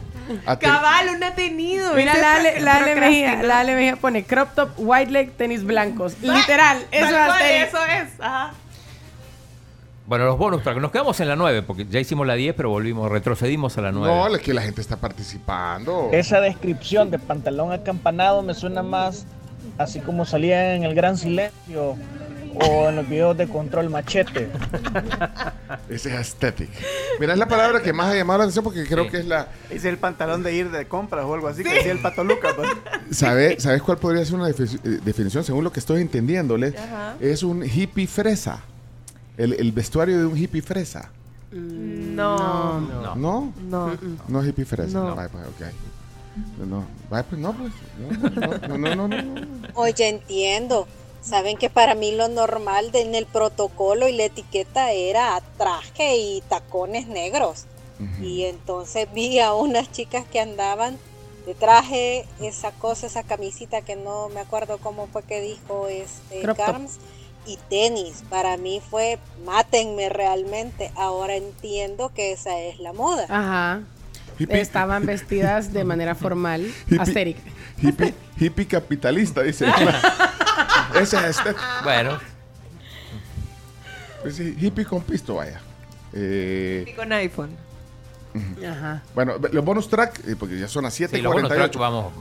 Ate- 0.45 0.65
Cabal, 0.65 1.09
un 1.15 1.23
atenido. 1.23 1.93
Mira, 1.93 2.15
la 2.17 2.35
Ale, 2.35 2.59
la 2.61 2.77
Ale 2.77 2.95
Mejía, 2.95 3.43
la 3.43 3.59
Ale 3.59 3.75
Mejía 3.75 3.95
pone 3.97 4.23
crop 4.23 4.53
top, 4.55 4.69
white 4.77 5.11
leg, 5.11 5.31
tenis 5.33 5.63
blancos. 5.63 6.15
Literal, 6.21 6.85
eso 6.91 7.07
es 7.39 7.67
eso 7.67 7.85
es, 7.85 8.09
ajá. 8.19 8.53
Bueno, 10.07 10.25
los 10.25 10.37
bonus 10.37 10.61
track. 10.63 10.77
Nos 10.77 10.91
quedamos 10.91 11.19
en 11.21 11.29
la 11.29 11.35
9 11.35 11.61
porque 11.63 11.85
ya 11.89 11.99
hicimos 11.99 12.27
la 12.27 12.33
10, 12.35 12.53
pero 12.55 12.69
volvimos, 12.69 13.09
retrocedimos 13.09 13.77
a 13.77 13.81
la 13.81 13.91
9. 13.91 14.13
No, 14.13 14.35
es 14.35 14.41
que 14.41 14.53
la 14.53 14.61
gente 14.61 14.81
está 14.81 14.97
participando. 14.97 16.09
Esa 16.11 16.41
descripción 16.41 17.11
de 17.11 17.19
pantalón 17.19 17.71
acampanado 17.71 18.41
me 18.41 18.53
suena 18.53 18.83
más 18.83 19.25
así 19.77 19.99
como 19.99 20.25
salía 20.25 20.75
en 20.75 20.83
el 20.83 20.93
gran 20.95 21.17
silencio 21.17 21.95
o 22.55 22.89
en 22.89 22.95
los 22.97 23.07
videos 23.09 23.37
de 23.37 23.47
control 23.47 23.89
machete. 23.89 24.49
Ese 25.89 26.09
es 26.09 26.15
aesthetic. 26.15 26.69
Mira, 27.19 27.33
es 27.33 27.39
la 27.39 27.47
palabra 27.47 27.81
que 27.81 27.93
más 27.93 28.07
ha 28.11 28.15
llamado 28.15 28.39
la 28.39 28.43
atención 28.45 28.63
porque 28.63 28.85
creo 28.85 29.09
que 29.09 29.19
es 29.19 29.25
la... 29.25 29.47
Es 29.69 29.85
el 29.85 29.97
pantalón 29.97 30.43
de 30.43 30.53
ir 30.53 30.71
de 30.71 30.87
compras 30.87 31.25
o 31.25 31.33
algo 31.33 31.47
así, 31.47 31.63
que 31.63 31.73
decía 31.73 31.91
el 31.91 31.99
Pato 32.01 32.23
Lucas. 32.23 32.53
pues. 32.55 32.69
¿Sabe- 33.17 33.59
¿Sabes 33.59 33.81
cuál 33.81 33.97
podría 33.97 34.23
ser 34.25 34.35
una 34.35 34.49
eh, 34.49 34.53
definición? 35.03 35.43
Según 35.43 35.63
lo 35.63 35.71
que 35.71 35.79
estoy 35.79 36.01
entendiéndole, 36.01 36.73
Ajá. 36.77 37.15
es 37.19 37.43
un 37.43 37.63
hippie 37.63 38.07
fresa. 38.07 38.61
El, 39.37 39.53
el 39.53 39.71
vestuario 39.71 40.17
de 40.19 40.25
un 40.25 40.37
hippie 40.37 40.61
fresa. 40.61 41.09
No. 41.51 42.79
¿No? 43.15 43.53
No. 43.69 43.97
No 44.27 44.41
es 44.41 44.47
hippie 44.49 44.65
fresa. 44.65 44.99
No. 44.99 45.15
Vaya, 45.15 45.29
pues, 45.29 45.43
ok. 45.47 45.73
No, 46.59 46.65
no. 46.65 46.85
Vaya, 47.09 47.23
pues 47.27 47.41
no, 47.41 47.53
pues. 47.53 47.73
No, 47.99 48.77
no, 48.77 48.77
no, 48.77 48.95
no, 48.95 49.07
no, 49.07 49.21
no. 49.23 49.41
Oye, 49.75 50.07
entiendo. 50.09 50.87
Saben 51.21 51.57
que 51.57 51.69
para 51.69 51.93
mí 51.95 52.11
lo 52.15 52.27
normal 52.27 52.91
de- 52.91 53.01
en 53.01 53.13
el 53.15 53.25
protocolo 53.25 54.07
y 54.07 54.13
la 54.13 54.23
etiqueta 54.25 54.91
era 54.91 55.39
traje 55.57 56.17
y 56.17 56.41
tacones 56.49 57.07
negros. 57.07 57.65
Y 58.19 58.45
entonces 58.45 59.07
vi 59.13 59.39
a 59.39 59.53
unas 59.53 59.91
chicas 59.91 60.25
que 60.31 60.39
andaban 60.39 60.97
de 61.45 61.53
traje, 61.53 62.25
esa 62.41 62.71
cosa, 62.71 63.05
esa 63.05 63.21
camisita 63.21 63.81
que 63.83 63.95
no 63.95 64.29
me 64.29 64.39
acuerdo 64.39 64.79
cómo 64.79 65.05
fue 65.07 65.21
que 65.21 65.39
dijo 65.39 65.87
este. 65.87 66.41
Carms, 66.55 66.93
y 67.45 67.57
tenis. 67.69 68.23
Para 68.29 68.57
mí 68.57 68.81
fue, 68.89 69.19
mátenme 69.45 70.09
realmente. 70.09 70.91
Ahora 70.95 71.35
entiendo 71.35 72.09
que 72.09 72.31
esa 72.31 72.59
es 72.59 72.79
la 72.79 72.91
moda. 72.93 73.25
Ajá. 73.29 73.81
Estaban 74.49 75.05
vestidas 75.05 75.71
de 75.71 75.83
manera 75.83 76.15
formal, 76.15 76.73
Hippie. 76.89 77.35
Hippie, 77.83 78.13
hippie 78.39 78.65
capitalista, 78.67 79.41
dice. 79.43 79.65
Ese 80.95 81.17
es 81.17 81.23
aesthetic. 81.23 81.57
Bueno, 81.83 82.19
Pues 84.21 84.35
sí, 84.35 84.55
hippie 84.59 84.85
con 84.85 85.01
pisto, 85.03 85.35
vaya. 85.35 85.59
Eh, 86.13 86.85
Y 86.87 86.93
con 86.93 87.11
iPhone. 87.13 87.55
Ajá. 88.65 89.01
bueno, 89.13 89.33
los 89.51 89.65
bonus 89.65 89.89
track, 89.89 90.21
eh, 90.27 90.35
porque 90.39 90.57
ya 90.57 90.67
son 90.69 90.83
las 90.83 90.93
7 90.93 91.17
sí, 91.17 91.21
los 91.21 91.33
bonus 91.33 91.49
track, 91.49 91.75
vamos. 91.77 92.13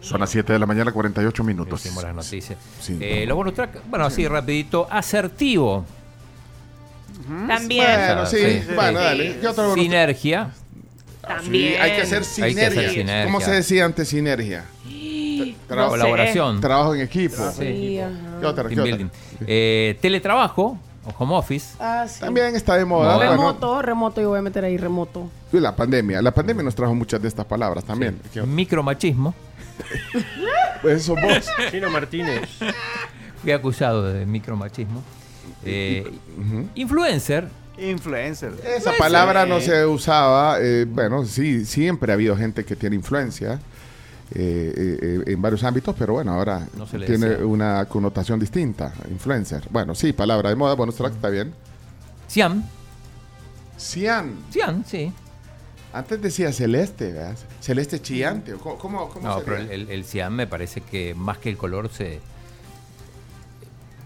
Son 0.00 0.20
las 0.20 0.30
7 0.30 0.52
de 0.52 0.58
la 0.58 0.66
mañana, 0.66 0.92
48 0.92 1.42
minutos. 1.44 1.84
Hicimos 1.84 2.04
las 2.04 2.14
noticias. 2.14 2.58
Sí. 2.80 2.96
Eh, 3.00 3.24
los 3.26 3.36
bonus 3.36 3.54
track, 3.54 3.80
bueno, 3.88 4.04
así 4.06 4.26
rapidito. 4.28 4.86
Asertivo. 4.90 5.84
También. 7.48 7.84
Bueno, 7.86 8.26
sí, 8.26 8.62
bueno, 8.74 8.98
dale. 9.00 9.38
¿Qué 9.40 9.46
otro 9.48 9.64
bonus 9.70 9.82
Sinergia. 9.82 10.50
También. 11.20 11.74
Sí, 11.74 11.78
hay 11.80 11.96
que 11.96 12.02
hacer 12.02 12.18
Hay 12.18 12.24
que 12.24 12.34
sinergia. 12.34 12.66
hacer 12.80 12.90
sinergia. 12.92 13.24
¿Cómo 13.24 13.40
se 13.40 13.50
decía 13.50 13.84
antes 13.84 14.08
sinergia? 14.08 14.64
No 15.76 15.88
Colaboración. 15.88 16.60
Trabajo 16.60 16.94
en 16.94 17.00
equipo. 17.02 17.36
Sí. 17.56 17.98
¿Qué 18.40 18.46
otra? 18.46 18.64
Team 18.68 18.74
¿Qué 18.76 18.82
building. 18.90 19.06
otra? 19.06 19.18
Eh, 19.46 19.98
teletrabajo 20.00 20.78
o 21.04 21.14
home 21.18 21.34
office. 21.36 21.76
Ah, 21.80 22.06
sí. 22.08 22.20
También 22.20 22.54
está 22.56 22.76
de 22.76 22.84
moda. 22.84 23.14
Moda. 23.14 23.16
Bueno, 23.16 23.32
Remoto, 23.32 23.82
remoto, 23.82 24.20
yo 24.20 24.28
voy 24.30 24.38
a 24.38 24.42
meter 24.42 24.64
ahí 24.64 24.76
remoto. 24.76 25.30
y 25.52 25.58
la 25.60 25.74
pandemia. 25.74 26.20
La 26.22 26.32
pandemia 26.32 26.62
nos 26.62 26.74
trajo 26.74 26.94
muchas 26.94 27.20
de 27.22 27.28
estas 27.28 27.46
palabras 27.46 27.84
también. 27.84 28.18
Micromachismo. 28.46 29.34
Pues 30.82 31.02
eso 31.02 31.14
vos. 31.14 31.46
Chino 31.70 31.90
Martínez. 31.90 32.48
Fui 33.42 33.52
acusado 33.52 34.02
de 34.04 34.24
micromachismo. 34.24 35.02
Eh, 35.64 36.10
Influencer. 36.74 37.48
Influencer. 37.78 38.52
Esa 38.64 38.92
palabra 38.98 39.44
no 39.46 39.60
se 39.60 39.84
usaba. 39.86 40.56
eh, 40.60 40.86
bueno, 40.88 41.24
sí, 41.26 41.64
siempre 41.66 42.12
ha 42.12 42.14
habido 42.14 42.36
gente 42.36 42.64
que 42.64 42.76
tiene 42.76 42.96
influencia 42.96 43.58
eh, 44.32 44.72
eh, 44.76 44.98
eh, 45.26 45.32
en 45.32 45.42
varios 45.42 45.64
ámbitos, 45.64 45.94
pero 45.98 46.14
bueno, 46.14 46.32
ahora 46.32 46.66
No 46.76 46.86
tiene 46.86 47.36
una 47.36 47.84
connotación 47.86 48.38
distinta. 48.38 48.92
Influencer. 49.10 49.64
Bueno, 49.70 49.94
sí, 49.94 50.12
palabra 50.12 50.50
de 50.50 50.56
moda. 50.56 50.74
Bonus 50.74 50.96
track 50.96 51.14
está 51.14 51.28
bien. 51.30 51.52
Cian. 52.28 52.64
Cian. 53.76 54.34
Cian, 54.50 54.84
sí. 54.86 55.12
Antes 55.92 56.22
decía 56.22 56.52
celeste, 56.52 57.12
¿verdad? 57.12 57.36
Celeste 57.60 58.00
chillante. 58.00 58.54
¿o 58.54 58.58
¿Cómo, 58.60 58.78
cómo, 58.78 59.08
cómo 59.08 59.26
No, 59.26 59.40
sería? 59.40 59.66
pero 59.68 59.72
el, 59.72 59.90
el, 59.90 60.30
me 60.30 60.46
parece 60.46 60.82
que 60.82 61.14
más 61.14 61.38
que 61.38 61.50
el 61.50 61.56
color 61.56 61.88
se 61.88 62.20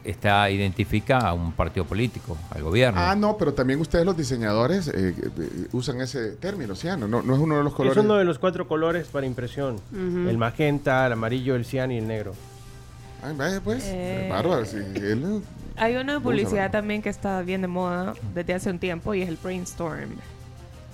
está 0.04 0.50
identifica 0.50 1.18
a 1.18 1.32
un 1.32 1.52
partido 1.52 1.84
político, 1.86 2.36
al 2.50 2.62
gobierno. 2.62 3.00
Ah, 3.00 3.14
no, 3.16 3.36
pero 3.36 3.54
también 3.54 3.80
ustedes 3.80 4.04
los 4.04 4.16
diseñadores 4.16 4.88
eh, 4.88 5.14
eh, 5.18 5.68
usan 5.72 6.00
ese 6.00 6.32
término, 6.32 6.74
ciano. 6.74 7.08
No, 7.08 7.22
no 7.22 7.34
es 7.34 7.40
uno 7.40 7.56
de 7.58 7.64
los 7.64 7.72
colores. 7.74 7.98
Es 7.98 8.04
uno 8.04 8.16
de 8.16 8.24
los 8.24 8.38
cuatro 8.38 8.68
colores 8.68 9.06
para 9.08 9.26
impresión. 9.26 9.76
Ujú. 9.92 10.28
El 10.28 10.38
magenta, 10.38 11.06
el 11.06 11.12
amarillo, 11.12 11.54
el 11.54 11.64
cian 11.64 11.90
y 11.92 11.98
el 11.98 12.06
negro. 12.06 12.34
Ay, 13.22 13.34
vaya, 13.36 13.60
pues. 13.62 13.84
Eh. 13.86 14.28
Bárbaro. 14.30 14.64
sí, 14.66 14.76
él- 14.76 15.42
Hay 15.76 15.96
una 15.96 16.20
publicidad 16.20 16.70
también 16.70 17.00
que 17.02 17.08
está 17.08 17.40
bien 17.42 17.62
de 17.62 17.68
moda 17.68 18.14
desde 18.34 18.54
hace 18.54 18.70
un 18.70 18.78
tiempo 18.78 19.14
y 19.14 19.22
es 19.22 19.28
el 19.28 19.36
brainstorm. 19.42 20.10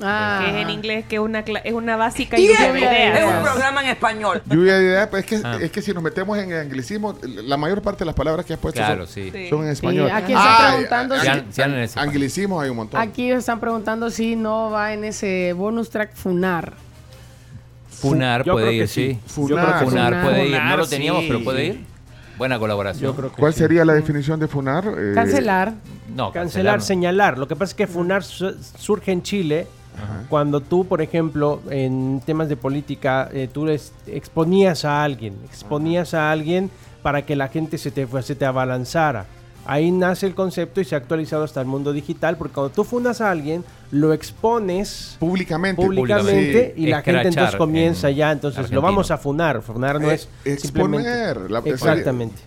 Ah. 0.03 0.41
Que 0.45 0.51
es 0.51 0.63
en 0.63 0.71
inglés, 0.71 1.05
que 1.09 1.17
es 1.17 1.21
una, 1.21 1.41
es 1.41 1.73
una 1.73 1.97
básica 1.97 2.39
Y 2.39 2.47
lluvia 2.49 2.73
de 2.73 2.79
ideas. 2.81 3.19
es 3.21 3.25
un 3.37 3.43
programa 3.43 3.83
en 3.83 3.89
español. 3.91 4.43
Lluvia 4.51 4.75
de 4.79 4.85
ideas, 4.85 5.09
pues 5.09 5.25
es 5.25 5.29
que, 5.31 5.47
Ah. 5.47 5.59
es 5.61 5.71
que 5.71 5.83
si 5.83 5.93
nos 5.93 6.03
metemos 6.03 6.39
en 6.39 6.51
el 6.53 6.59
anglicismo, 6.61 7.17
la 7.23 7.57
mayor 7.57 7.83
parte 7.83 8.01
de 8.01 8.07
las 8.07 8.15
palabras 8.15 8.45
que 8.47 8.53
has 8.55 8.59
puesto 8.59 8.81
Claro, 8.81 9.07
son, 9.07 9.15
sí. 9.15 9.33
son 9.49 9.65
en 9.65 9.71
español. 9.71 10.09
Sí, 10.09 10.13
aquí 10.15 10.33
están 10.33 10.67
preguntando 10.73 11.17
si- 11.21 11.99
Anglicismos 11.99 12.63
hay 12.65 12.71
un 12.71 12.77
montón. 12.77 13.01
Aquí 13.01 13.31
están 13.31 13.61
preguntando 13.61 14.11
si 14.11 14.37
no 14.37 14.71
va 14.71 14.93
en 14.93 15.05
ese 15.05 15.53
bonus 15.55 15.91
track 15.91 16.15
Funar. 16.15 16.75
Funar 17.91 18.45
Yo 18.45 18.53
puede 18.55 18.73
ir, 18.73 18.89
sí. 18.89 19.19
sí. 19.27 19.33
Funar. 19.35 19.49
Yo 19.51 19.57
creo 19.57 19.79
que 19.81 19.85
Funar 19.85 20.07
Funar. 20.09 20.25
puede 20.25 20.47
ir. 20.47 20.63
No 20.63 20.77
lo 20.77 20.87
teníamos, 20.87 21.23
sí. 21.23 21.29
pero 21.29 21.45
puede 21.45 21.65
ir. 21.67 21.85
Buena 22.39 22.59
colaboración. 22.59 23.03
Yo 23.11 23.15
creo 23.17 23.31
que 23.31 23.37
¿Cuál 23.39 23.53
sí. 23.53 23.59
sería 23.59 23.85
la 23.85 23.93
definición 23.93 24.41
de 24.41 24.49
funar? 24.49 24.85
Eh, 24.97 25.13
Cancelar. 25.15 25.75
No, 26.15 26.33
Cancelar, 26.33 26.79
no. 26.79 26.85
señalar. 26.85 27.37
Lo 27.37 27.47
que 27.47 27.55
pasa 27.55 27.71
es 27.73 27.75
que 27.75 27.87
FUNAR 27.87 28.25
su- 28.25 28.57
surge 28.79 29.13
en 29.13 29.23
Chile 29.23 29.67
Cuando 30.29 30.61
tú, 30.61 30.87
por 30.87 31.03
ejemplo, 31.03 31.61
en 31.71 32.23
temas 32.25 32.49
de 32.49 32.57
política, 32.57 33.29
eh, 33.33 33.49
tú 33.53 33.67
les 33.67 33.93
exponías 34.07 34.85
a 34.85 35.03
alguien, 35.03 35.35
exponías 35.45 36.15
a 36.15 36.31
alguien 36.31 36.71
para 37.03 37.23
que 37.27 37.37
la 37.37 37.49
gente 37.49 37.79
se 37.79 37.91
te, 37.91 38.07
se 38.23 38.35
te 38.35 38.45
abalanzara. 38.45 39.27
Ahí 39.67 39.91
nace 39.91 40.27
el 40.27 40.35
concepto 40.35 40.81
y 40.81 40.85
se 40.85 40.95
ha 40.95 40.99
actualizado 40.99 41.45
hasta 41.45 41.61
el 41.61 41.67
mundo 41.67 41.93
digital, 41.93 42.37
porque 42.37 42.55
cuando 42.55 42.73
tú 42.73 42.83
fundas 42.85 43.21
a 43.21 43.31
alguien, 43.31 43.63
lo 43.91 44.13
expones 44.15 45.17
públicamente, 45.19 45.83
públicamente 45.83 46.73
Sí. 46.77 46.83
y 46.83 46.87
la 46.87 47.03
gente 47.03 47.29
entonces 47.29 47.57
comienza 47.57 48.09
en 48.11 48.17
ya, 48.17 48.33
entonces 48.33 48.71
lo 48.71 48.81
vamos 48.81 49.11
a 49.11 49.19
funar, 49.19 49.61
funar 49.63 50.01
no 50.01 50.11
Eh, 50.11 50.15
es 50.15 50.29
exponer, 50.45 51.37
simplemente 51.37 51.49
la- 51.53 51.59
exactamente. 51.61 52.41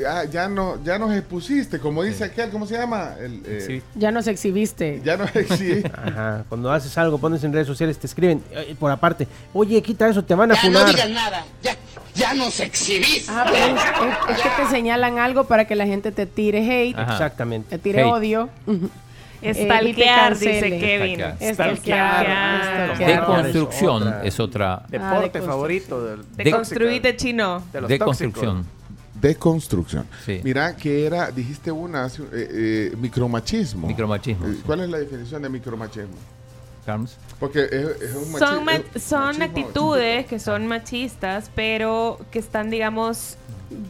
Ya, 0.00 0.24
ya 0.24 0.48
no, 0.48 0.82
ya 0.84 0.98
nos 0.98 1.12
expusiste, 1.14 1.78
como 1.80 2.02
dice 2.02 2.24
aquel, 2.24 2.50
¿cómo 2.50 2.66
se 2.66 2.74
llama? 2.78 3.14
El, 3.20 3.42
eh, 3.44 3.82
Ya 3.94 4.10
nos 4.10 4.26
exhibiste. 4.26 5.00
Ya 5.04 5.16
nos 5.16 5.34
exhibiste. 5.34 5.90
Ajá, 5.94 6.44
cuando 6.48 6.70
haces 6.72 6.96
algo, 6.98 7.18
pones 7.18 7.42
en 7.44 7.52
redes 7.52 7.66
sociales, 7.66 7.98
te 7.98 8.06
escriben 8.06 8.42
eh, 8.52 8.76
por 8.78 8.90
aparte, 8.90 9.26
oye, 9.52 9.82
quita 9.82 10.08
eso, 10.08 10.22
te 10.24 10.34
van 10.34 10.52
a 10.52 10.56
funar. 10.56 10.86
nada, 11.10 11.44
ya, 11.62 11.76
ya 12.14 12.34
nos 12.34 12.60
exhibiste. 12.60 13.30
Ah, 13.30 13.44
pero 13.50 13.56
es, 13.76 13.82
es- 13.82 14.36
es 14.36 14.42
que 14.42 14.62
te 14.62 14.70
señalan 14.70 15.18
algo 15.18 15.44
para 15.44 15.64
que 15.66 15.74
la 15.74 15.86
gente 15.86 16.12
te 16.12 16.26
tire 16.26 16.60
hate. 16.60 16.96
Ajá. 16.96 17.12
Exactamente. 17.14 17.70
Te 17.70 17.78
tire 17.78 18.02
Hate. 18.02 18.10
odio. 18.12 18.48
Eh, 19.40 19.54
te 19.54 19.64
Stalkear, 19.66 20.36
dice. 20.36 20.78
Kevin. 20.80 21.20
Stalkear. 21.54 22.98
Deconstrucción 22.98 24.14
es 24.24 24.40
otra. 24.40 24.82
Deporte 24.88 25.40
favorito 25.42 26.04
del 26.04 26.24
Deconstruite 26.36 27.16
chino. 27.16 27.62
de 27.72 27.80
los 27.82 27.88
Deconstrucción. 27.88 28.66
Deconstrucción. 29.20 30.06
Sí. 30.24 30.40
Mira 30.44 30.76
que 30.76 31.06
era, 31.06 31.30
dijiste 31.30 31.70
una, 31.72 32.06
eh, 32.06 32.10
eh, 32.32 32.96
micromachismo. 32.98 33.86
Micromachismo, 33.86 34.46
Eh, 34.46 34.52
sí. 34.56 34.62
¿Cuál 34.64 34.80
es 34.80 34.88
la 34.90 34.98
definición 34.98 35.42
de 35.42 35.48
micromachismo? 35.48 36.14
Carms. 36.86 37.16
Porque 37.38 37.64
es, 37.64 37.72
es 38.02 38.14
un 38.14 38.32
machi- 38.32 38.38
Son, 38.38 38.64
ma- 38.64 38.74
es- 38.74 39.02
son 39.02 39.20
machismo 39.38 39.44
actitudes 39.44 40.26
que 40.26 40.38
son 40.38 40.66
machistas, 40.66 41.50
pero 41.54 42.18
que 42.30 42.38
están, 42.38 42.70
digamos, 42.70 43.36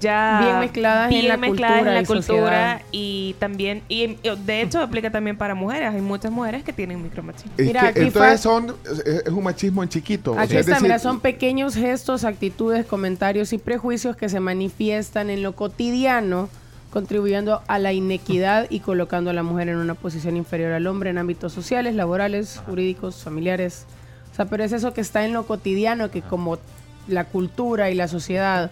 ya 0.00 0.40
Bien 0.42 0.60
mezcladas 0.60 1.04
en 1.06 1.10
bien 1.10 1.28
la 1.28 1.36
mezcladas 1.36 1.78
cultura 1.78 1.90
en 1.90 1.94
la 1.94 2.02
y 2.02 2.06
cultura 2.06 2.82
y 2.90 3.36
también, 3.38 3.82
y 3.88 4.02
y 4.22 4.36
de 4.44 4.62
hecho 4.62 4.80
aplica 4.80 5.10
también 5.10 5.36
para 5.36 5.54
mujeres. 5.54 5.94
Hay 5.94 6.00
muchas 6.00 6.32
mujeres 6.32 6.64
que 6.64 6.72
tienen 6.72 7.02
micromachismo. 7.02 7.52
Es 7.56 7.66
Mira, 7.66 7.80
que 7.82 7.86
aquí 7.88 8.00
entonces 8.00 8.40
son, 8.40 8.74
es, 8.84 8.98
es 9.26 9.28
un 9.28 9.44
machismo 9.44 9.82
en 9.82 9.88
chiquito. 9.88 10.32
o 10.32 10.38
Aquí 10.38 10.50
sea, 10.50 10.60
es 10.60 10.66
está, 10.66 10.76
decir, 10.76 10.82
mira, 10.82 10.98
son 10.98 11.20
pequeños 11.20 11.74
gestos, 11.74 12.24
actitudes, 12.24 12.86
comentarios 12.86 13.52
y 13.52 13.58
prejuicios 13.58 14.16
que 14.16 14.28
se 14.28 14.40
manifiestan 14.40 15.30
en 15.30 15.42
lo 15.42 15.54
cotidiano, 15.54 16.48
contribuyendo 16.90 17.62
a 17.68 17.78
la 17.78 17.92
inequidad 17.92 18.66
y 18.70 18.80
colocando 18.80 19.30
a 19.30 19.32
la 19.32 19.42
mujer 19.42 19.68
en 19.68 19.76
una 19.76 19.94
posición 19.94 20.36
inferior 20.36 20.72
al 20.72 20.86
hombre 20.86 21.10
en 21.10 21.18
ámbitos 21.18 21.52
sociales, 21.52 21.94
laborales, 21.94 22.60
jurídicos, 22.66 23.22
familiares. 23.22 23.86
O 24.32 24.34
sea, 24.34 24.46
pero 24.46 24.64
es 24.64 24.72
eso 24.72 24.92
que 24.92 25.00
está 25.00 25.24
en 25.24 25.32
lo 25.32 25.46
cotidiano, 25.46 26.10
que 26.10 26.22
como 26.22 26.58
la 27.06 27.24
cultura 27.24 27.90
y 27.90 27.94
la 27.94 28.08
sociedad 28.08 28.70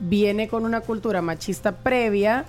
viene 0.00 0.48
con 0.48 0.64
una 0.64 0.80
cultura 0.80 1.22
machista 1.22 1.72
previa, 1.72 2.44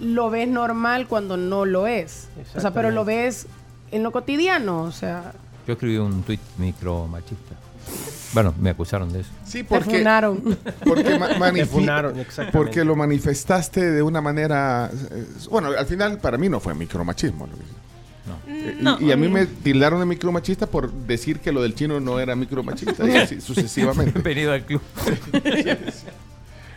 lo 0.00 0.30
ves 0.30 0.48
normal 0.48 1.06
cuando 1.08 1.36
no 1.36 1.64
lo 1.64 1.86
es. 1.86 2.28
O 2.54 2.60
sea, 2.60 2.72
pero 2.72 2.90
lo 2.90 3.04
ves 3.04 3.46
en 3.90 4.02
lo 4.02 4.12
cotidiano, 4.12 4.82
o 4.82 4.92
sea... 4.92 5.32
Yo 5.66 5.72
escribí 5.74 5.96
un 5.96 6.22
tuit 6.22 6.40
micromachista. 6.58 7.54
Bueno, 8.34 8.52
me 8.60 8.70
acusaron 8.70 9.12
de 9.12 9.20
eso. 9.20 9.30
Sí, 9.44 9.62
porque, 9.62 9.98
funaron. 9.98 10.58
porque, 10.84 11.18
ma- 11.18 11.30
manifi- 11.38 11.54
Te 11.60 11.66
funaron, 11.66 12.18
exactamente. 12.18 12.58
porque 12.58 12.84
lo 12.84 12.96
manifestaste 12.96 13.92
de 13.92 14.02
una 14.02 14.20
manera... 14.20 14.90
eh, 15.12 15.26
bueno, 15.50 15.68
al 15.76 15.86
final 15.86 16.18
para 16.18 16.36
mí 16.36 16.48
no 16.48 16.58
fue 16.60 16.74
micromachismo. 16.74 17.46
Luis. 17.46 17.62
Eh, 18.48 18.76
y- 18.80 18.82
No. 18.82 18.98
y, 19.00 19.12
a 19.12 19.16
mí 19.16 19.28
me 19.28 19.46
tildaron 19.46 20.00
de 20.00 20.06
micromachista 20.06 20.66
por 20.66 20.92
decir 20.92 21.38
que 21.38 21.52
lo 21.52 21.62
del 21.62 21.74
chino 21.76 22.00
no 22.00 22.18
era 22.18 22.34
micromachista 22.34 23.08
y 23.08 23.16
así 23.16 23.40
sucesivamente. 23.40 24.10
Bienvenido 24.12 24.52
al 24.52 24.64
club. 24.64 24.82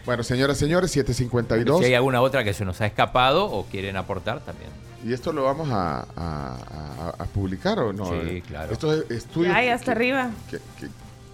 bueno, 0.09 0.23
señoras 0.23 0.57
y 0.57 0.59
señores, 0.61 0.89
752. 0.91 1.79
Si 1.79 1.85
hay 1.85 1.93
alguna 1.93 2.19
otra 2.21 2.43
que 2.43 2.53
se 2.53 2.65
nos 2.65 2.81
ha 2.81 2.87
escapado 2.87 3.45
o 3.45 3.65
quieren 3.67 3.95
aportar 3.95 4.39
también. 4.39 4.71
¿Y 5.05 5.13
esto 5.13 5.31
lo 5.31 5.43
vamos 5.43 5.69
a, 5.69 5.99
a- 5.99 6.05
a- 6.17 7.13
a 7.19 7.25
publicar 7.25 7.77
o 7.77 7.93
no? 7.93 8.05
Sí, 8.07 8.15
Eh, 8.15 8.43
claro. 8.47 8.73
Estos 8.73 9.09
estudios 9.11 9.53
ya 9.53 9.73
está 9.75 9.85
que- 9.85 9.91
arriba. 9.91 10.31
que- 10.49 10.57
que 10.79 10.87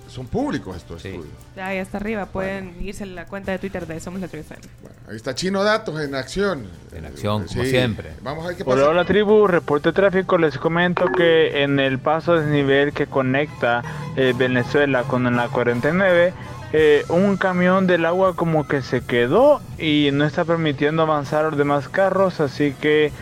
son 0.10 0.28
públicos 0.28 0.76
estos 0.76 1.04
estudios. 1.06 1.34
Ya, 1.56 1.74
ya 1.74 1.82
está 1.82 1.98
arriba. 1.98 2.26
Pueden 2.26 2.76
irse 2.82 3.04
a 3.04 3.08
la 3.08 3.26
cuenta 3.26 3.54
de 3.54 3.60
Twitter 3.60 3.88
de 3.88 4.00
Somos 4.02 4.20
la 4.20 4.28
Tribu 4.28 4.44
FM. 4.46 4.62
Ahí 5.10 5.16
está 5.16 5.34
Chino 5.34 5.64
Datos 5.64 6.00
en 6.02 6.14
acción. 6.14 6.68
En 6.94 7.06
acción, 7.06 7.46
como 7.48 7.64
siempre. 7.64 8.12
Vamos 8.22 8.44
a 8.44 8.50
ver 8.50 8.58
qué 8.58 8.66
pasa. 8.66 8.76
Hola, 8.78 8.90
hola 8.90 9.06
tribu, 9.06 9.48
reporte 9.48 9.90
de 9.90 9.94
tráfico. 9.94 10.38
Les 10.38 10.58
comento 10.58 11.06
que 11.16 11.64
en 11.64 11.80
el 11.80 11.98
paso 12.00 12.34
de 12.36 12.42
desnivel 12.42 12.92
que 12.94 13.08
conecta 13.08 13.84
eh, 14.18 14.34
Venezuela 14.38 15.04
con 15.04 15.24
la 15.36 15.48
49, 15.48 16.34
eh, 16.78 17.06
un 17.08 17.38
camión 17.38 17.88
del 17.88 18.06
agua 18.06 18.36
como 18.36 18.68
que 18.68 18.82
se 18.82 19.00
quedó 19.00 19.62
y 19.78 20.10
no 20.12 20.26
está 20.26 20.44
permitiendo 20.44 21.04
avanzar 21.04 21.46
a 21.46 21.50
los 21.50 21.58
demás 21.58 21.88
carros, 21.88 22.42
así 22.42 22.76
que 22.82 23.14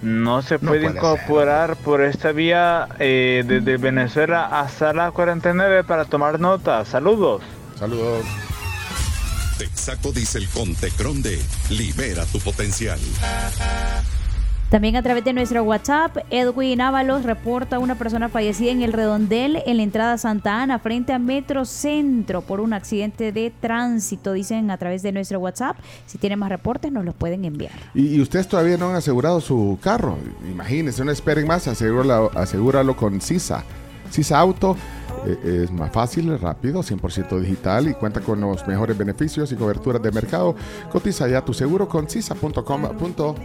no 0.00 0.40
se 0.40 0.58
puede, 0.58 0.80
puede 0.80 0.96
incorporar 0.96 1.76
por 1.76 2.00
esta 2.00 2.32
vía 2.32 2.88
eh, 2.98 3.44
desde 3.46 3.76
Venezuela 3.76 4.46
hasta 4.46 4.94
la 4.94 5.10
49 5.10 5.84
para 5.84 6.06
tomar 6.06 6.40
nota. 6.40 6.86
Saludos. 6.86 7.42
Saludos. 7.78 8.24
Texaco 9.58 10.12
Diesel 10.12 10.48
con 10.48 10.74
Tecron 10.74 11.20
de 11.20 11.38
Libera 11.68 12.24
tu 12.24 12.38
potencial. 12.40 12.98
También 14.70 14.96
a 14.96 15.02
través 15.02 15.24
de 15.24 15.32
nuestro 15.32 15.62
WhatsApp, 15.62 16.16
Edwin 16.28 16.80
Ábalos 16.80 17.22
reporta 17.22 17.78
una 17.78 17.94
persona 17.94 18.28
fallecida 18.28 18.72
en 18.72 18.82
el 18.82 18.92
redondel 18.92 19.62
en 19.64 19.76
la 19.76 19.84
entrada 19.84 20.18
Santa 20.18 20.60
Ana 20.60 20.80
frente 20.80 21.12
a 21.12 21.20
Metro 21.20 21.64
Centro 21.64 22.42
por 22.42 22.58
un 22.58 22.72
accidente 22.72 23.30
de 23.30 23.52
tránsito, 23.60 24.32
dicen 24.32 24.72
a 24.72 24.76
través 24.76 25.02
de 25.02 25.12
nuestro 25.12 25.38
WhatsApp. 25.38 25.76
Si 26.06 26.18
tienen 26.18 26.40
más 26.40 26.48
reportes 26.48 26.90
nos 26.90 27.04
los 27.04 27.14
pueden 27.14 27.44
enviar. 27.44 27.74
Y, 27.94 28.16
y 28.16 28.20
ustedes 28.20 28.48
todavía 28.48 28.76
no 28.76 28.90
han 28.90 28.96
asegurado 28.96 29.40
su 29.40 29.78
carro. 29.80 30.18
Imagínense, 30.50 31.04
no 31.04 31.12
esperen 31.12 31.46
más, 31.46 31.68
asegúralo, 31.68 32.32
asegúralo 32.34 32.96
con 32.96 33.20
CISA. 33.20 33.62
CISA 34.10 34.36
Auto 34.36 34.76
es 35.44 35.70
más 35.70 35.92
fácil, 35.92 36.38
rápido, 36.38 36.82
100% 36.82 37.40
digital 37.40 37.88
y 37.88 37.94
cuenta 37.94 38.20
con 38.20 38.40
los 38.40 38.66
mejores 38.66 38.96
beneficios 38.96 39.50
y 39.52 39.56
coberturas 39.56 40.02
de 40.02 40.12
mercado. 40.12 40.54
Cotiza 40.90 41.28
ya 41.28 41.44
tu 41.44 41.52
seguro 41.52 41.88
con 41.88 42.08
CISA.com.sb. 42.08 43.36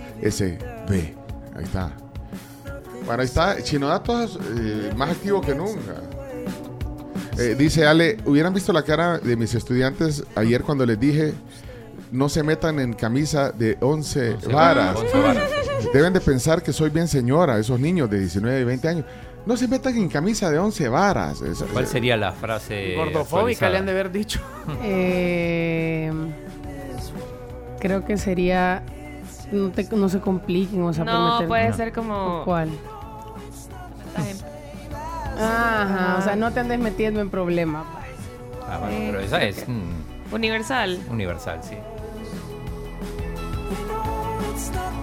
Ahí 1.55 1.63
está. 1.63 1.91
Bueno, 3.05 3.21
ahí 3.21 3.27
está. 3.27 3.61
Chino 3.63 3.87
Datos 3.87 4.39
eh, 4.57 4.93
más 4.95 5.09
activo 5.09 5.41
que 5.41 5.55
nunca. 5.55 5.95
Eh, 7.37 7.55
dice 7.57 7.87
Ale, 7.87 8.17
hubieran 8.25 8.53
visto 8.53 8.71
la 8.73 8.83
cara 8.83 9.17
de 9.17 9.35
mis 9.35 9.53
estudiantes 9.55 10.23
ayer 10.35 10.61
cuando 10.61 10.85
les 10.85 10.99
dije 10.99 11.33
no 12.11 12.27
se 12.27 12.43
metan 12.43 12.79
en 12.79 12.93
camisa 12.93 13.51
de 13.51 13.77
11, 13.79 14.37
varas. 14.51 14.97
11 14.97 15.17
varas. 15.17 15.43
Deben 15.93 16.13
de 16.13 16.19
pensar 16.19 16.61
que 16.61 16.73
soy 16.73 16.89
bien 16.89 17.07
señora, 17.07 17.57
esos 17.57 17.79
niños 17.79 18.09
de 18.09 18.19
19 18.19 18.61
y 18.61 18.63
20 18.65 18.87
años. 18.87 19.05
No 19.45 19.57
se 19.57 19.67
metan 19.67 19.97
en 19.97 20.07
camisa 20.07 20.49
de 20.51 20.59
11 20.59 20.87
varas. 20.89 21.41
Es- 21.41 21.63
¿Cuál 21.71 21.85
es- 21.85 21.89
sería 21.89 22.15
la 22.17 22.31
frase? 22.31 22.95
Gordofóbica 22.95 23.69
le 23.69 23.77
han 23.79 23.85
de 23.85 23.91
haber 23.91 24.11
dicho. 24.11 24.39
Eh, 24.83 26.11
creo 27.79 28.05
que 28.05 28.17
sería. 28.17 28.83
No, 29.51 29.69
te- 29.71 29.87
no 29.95 30.07
se 30.09 30.19
compliquen, 30.19 30.83
o 30.83 30.93
sea, 30.93 31.03
No, 31.03 31.33
meter- 31.33 31.47
puede 31.47 31.73
ser 31.73 31.91
como... 31.91 32.43
¿Cuál? 32.45 32.69
Ajá, 35.39 36.17
o 36.19 36.21
sea, 36.21 36.35
no 36.35 36.51
te 36.51 36.59
andes 36.59 36.79
metiendo 36.79 37.19
en 37.19 37.29
problemas. 37.29 37.83
Ah, 38.69 38.77
bueno, 38.79 38.95
pero 39.07 39.19
esa 39.21 39.41
es 39.43 39.67
mm, 39.67 40.33
Universal. 40.33 40.99
universal, 41.09 41.59
sí. 41.63 41.75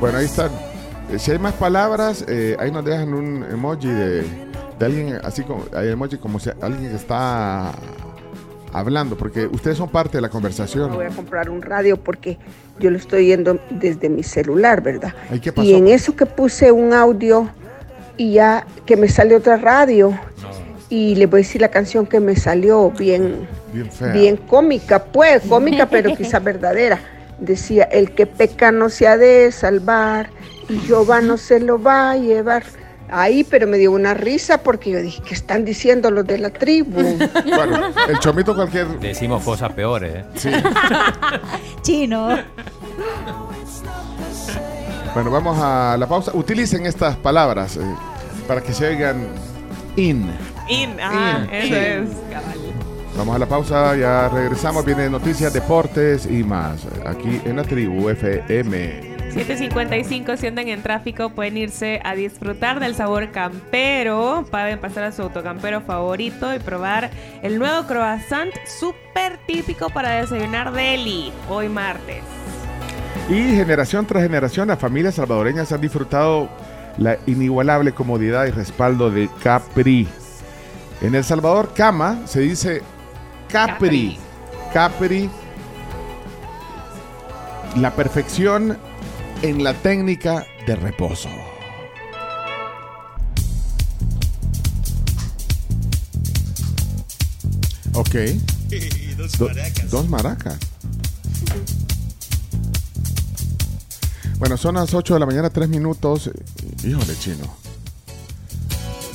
Bueno, 0.01 0.19
ahí 0.19 0.24
están. 0.27 0.51
Eh, 1.12 1.18
Si 1.18 1.30
hay 1.30 1.39
más 1.39 1.55
palabras, 1.55 2.24
eh, 2.28 2.56
ahí 2.59 2.70
nos 2.70 2.85
dejan 2.85 3.14
un 3.14 3.44
emoji 3.51 3.89
de, 3.89 4.22
de 4.78 4.86
alguien, 4.86 5.18
así 5.24 5.43
como, 5.43 5.64
hay 5.74 5.89
emoji 5.89 6.16
como 6.18 6.39
si 6.39 6.51
alguien 6.60 6.90
que 6.90 6.97
está 6.97 7.72
hablando, 8.72 9.16
porque 9.16 9.47
ustedes 9.47 9.78
son 9.78 9.89
parte 9.89 10.18
de 10.18 10.20
la 10.22 10.28
conversación. 10.28 10.93
Voy 10.93 11.06
a 11.06 11.10
comprar 11.10 11.48
un 11.48 11.62
radio 11.62 11.97
porque 11.97 12.36
yo 12.78 12.90
lo 12.90 12.98
estoy 12.98 13.26
yendo 13.26 13.59
desde 13.70 14.09
mi 14.09 14.22
celular, 14.22 14.82
¿verdad? 14.82 15.14
Ay, 15.30 15.40
¿qué 15.40 15.52
pasó? 15.52 15.66
Y 15.66 15.74
en 15.74 15.89
eso 15.89 16.14
que 16.14 16.26
puse 16.26 16.70
un 16.70 16.93
audio 16.93 17.48
y 18.16 18.35
ya 18.35 18.66
que 18.85 18.97
me 18.97 19.09
salió 19.09 19.39
otra 19.39 19.56
radio 19.56 20.12
y 20.90 21.14
le 21.14 21.26
voy 21.26 21.40
a 21.40 21.43
decir 21.43 21.60
la 21.60 21.68
canción 21.68 22.06
que 22.06 22.20
me 22.20 22.36
salió 22.36 22.90
bien, 22.90 23.47
Bien 23.72 23.90
fea. 23.90 24.12
bien 24.12 24.36
cómica, 24.36 25.02
pues 25.05 25.43
cómica, 25.48 25.86
pero 25.86 26.14
quizá 26.14 26.39
verdadera. 26.40 26.98
Decía, 27.39 27.85
el 27.85 28.12
que 28.15 28.27
peca 28.27 28.73
no 28.73 28.89
se 28.90 29.06
ha 29.06 29.16
de 29.16 29.52
salvar 29.52 30.31
y 30.69 30.78
Jehová 30.81 31.20
no 31.20 31.36
se 31.36 31.60
lo 31.60 31.81
va 31.81 32.10
a 32.12 32.16
llevar. 32.16 32.65
Ahí, 33.10 33.43
pero 33.43 33.66
me 33.66 33.78
dio 33.78 33.93
una 33.93 34.12
risa 34.12 34.59
porque 34.62 34.90
yo 34.90 34.98
dije, 35.01 35.23
¿qué 35.27 35.35
están 35.35 35.65
diciendo 35.65 36.10
los 36.10 36.27
de 36.27 36.39
la 36.39 36.51
tribu? 36.51 37.01
Bueno, 37.44 37.90
el 38.09 38.19
chomito 38.19 38.55
cualquier... 38.55 38.86
Decimos 39.01 39.43
cosas 39.43 39.73
peores, 39.73 40.15
¿eh? 40.16 40.24
Sí. 40.35 40.51
Chino. 41.82 42.39
Bueno, 45.15 45.31
vamos 45.31 45.59
a 45.59 45.97
la 45.98 46.06
pausa. 46.06 46.32
Utilicen 46.35 46.85
estas 46.86 47.16
palabras 47.16 47.77
eh, 47.77 47.81
para 48.47 48.60
que 48.62 48.73
se 48.74 48.86
oigan 48.89 49.27
In. 49.97 50.31
In, 50.69 51.01
ajá, 51.01 51.44
In. 51.44 51.55
eso 51.55 51.74
In. 51.74 51.74
es. 51.74 52.09
cabal. 52.31 52.67
Vamos 53.18 53.34
a 53.34 53.38
la 53.40 53.46
pausa, 53.46 53.96
ya 53.96 54.28
regresamos. 54.28 54.84
Viene 54.84 55.10
noticias, 55.10 55.52
deportes 55.52 56.24
y 56.24 56.44
más. 56.44 56.86
Aquí 57.04 57.40
en 57.44 57.56
la 57.56 57.64
tribu 57.64 58.08
FM. 58.10 59.18
7.55, 59.32 60.36
si 60.36 60.46
andan 60.46 60.68
en 60.68 60.84
tráfico, 60.84 61.30
pueden 61.30 61.56
irse 61.56 62.00
a 62.04 62.14
disfrutar 62.14 62.78
del 62.78 62.94
sabor 62.94 63.32
campero. 63.32 64.46
Pueden 64.48 64.78
pasar 64.78 65.02
a 65.02 65.10
su 65.10 65.22
autocampero 65.22 65.80
favorito 65.80 66.54
y 66.54 66.60
probar 66.60 67.10
el 67.42 67.58
nuevo 67.58 67.88
croissant 67.88 68.52
súper 68.66 69.38
típico 69.48 69.90
para 69.90 70.20
desayunar 70.20 70.72
deli 70.72 71.32
hoy 71.50 71.68
martes. 71.68 72.22
Y 73.28 73.56
generación 73.56 74.06
tras 74.06 74.22
generación, 74.22 74.68
las 74.68 74.78
familias 74.78 75.16
salvadoreñas 75.16 75.72
han 75.72 75.80
disfrutado 75.80 76.48
la 76.98 77.18
inigualable 77.26 77.90
comodidad 77.90 78.46
y 78.46 78.52
respaldo 78.52 79.10
de 79.10 79.28
Capri. 79.42 80.06
En 81.00 81.16
El 81.16 81.24
Salvador, 81.24 81.72
cama 81.74 82.20
se 82.26 82.40
dice 82.40 82.82
Capri. 83.48 84.18
Capri. 84.72 85.30
La 87.76 87.94
perfección 87.94 88.76
en 89.42 89.62
la 89.64 89.74
técnica 89.74 90.46
de 90.66 90.76
reposo. 90.76 91.28
Ok. 97.94 98.14
Do- 99.38 99.48
dos 99.90 100.08
maracas. 100.08 100.58
Bueno, 104.38 104.56
son 104.56 104.76
las 104.76 104.94
8 104.94 105.14
de 105.14 105.20
la 105.20 105.26
mañana, 105.26 105.50
3 105.50 105.68
minutos. 105.68 106.30
Híjole, 106.84 107.16
chino. 107.18 107.56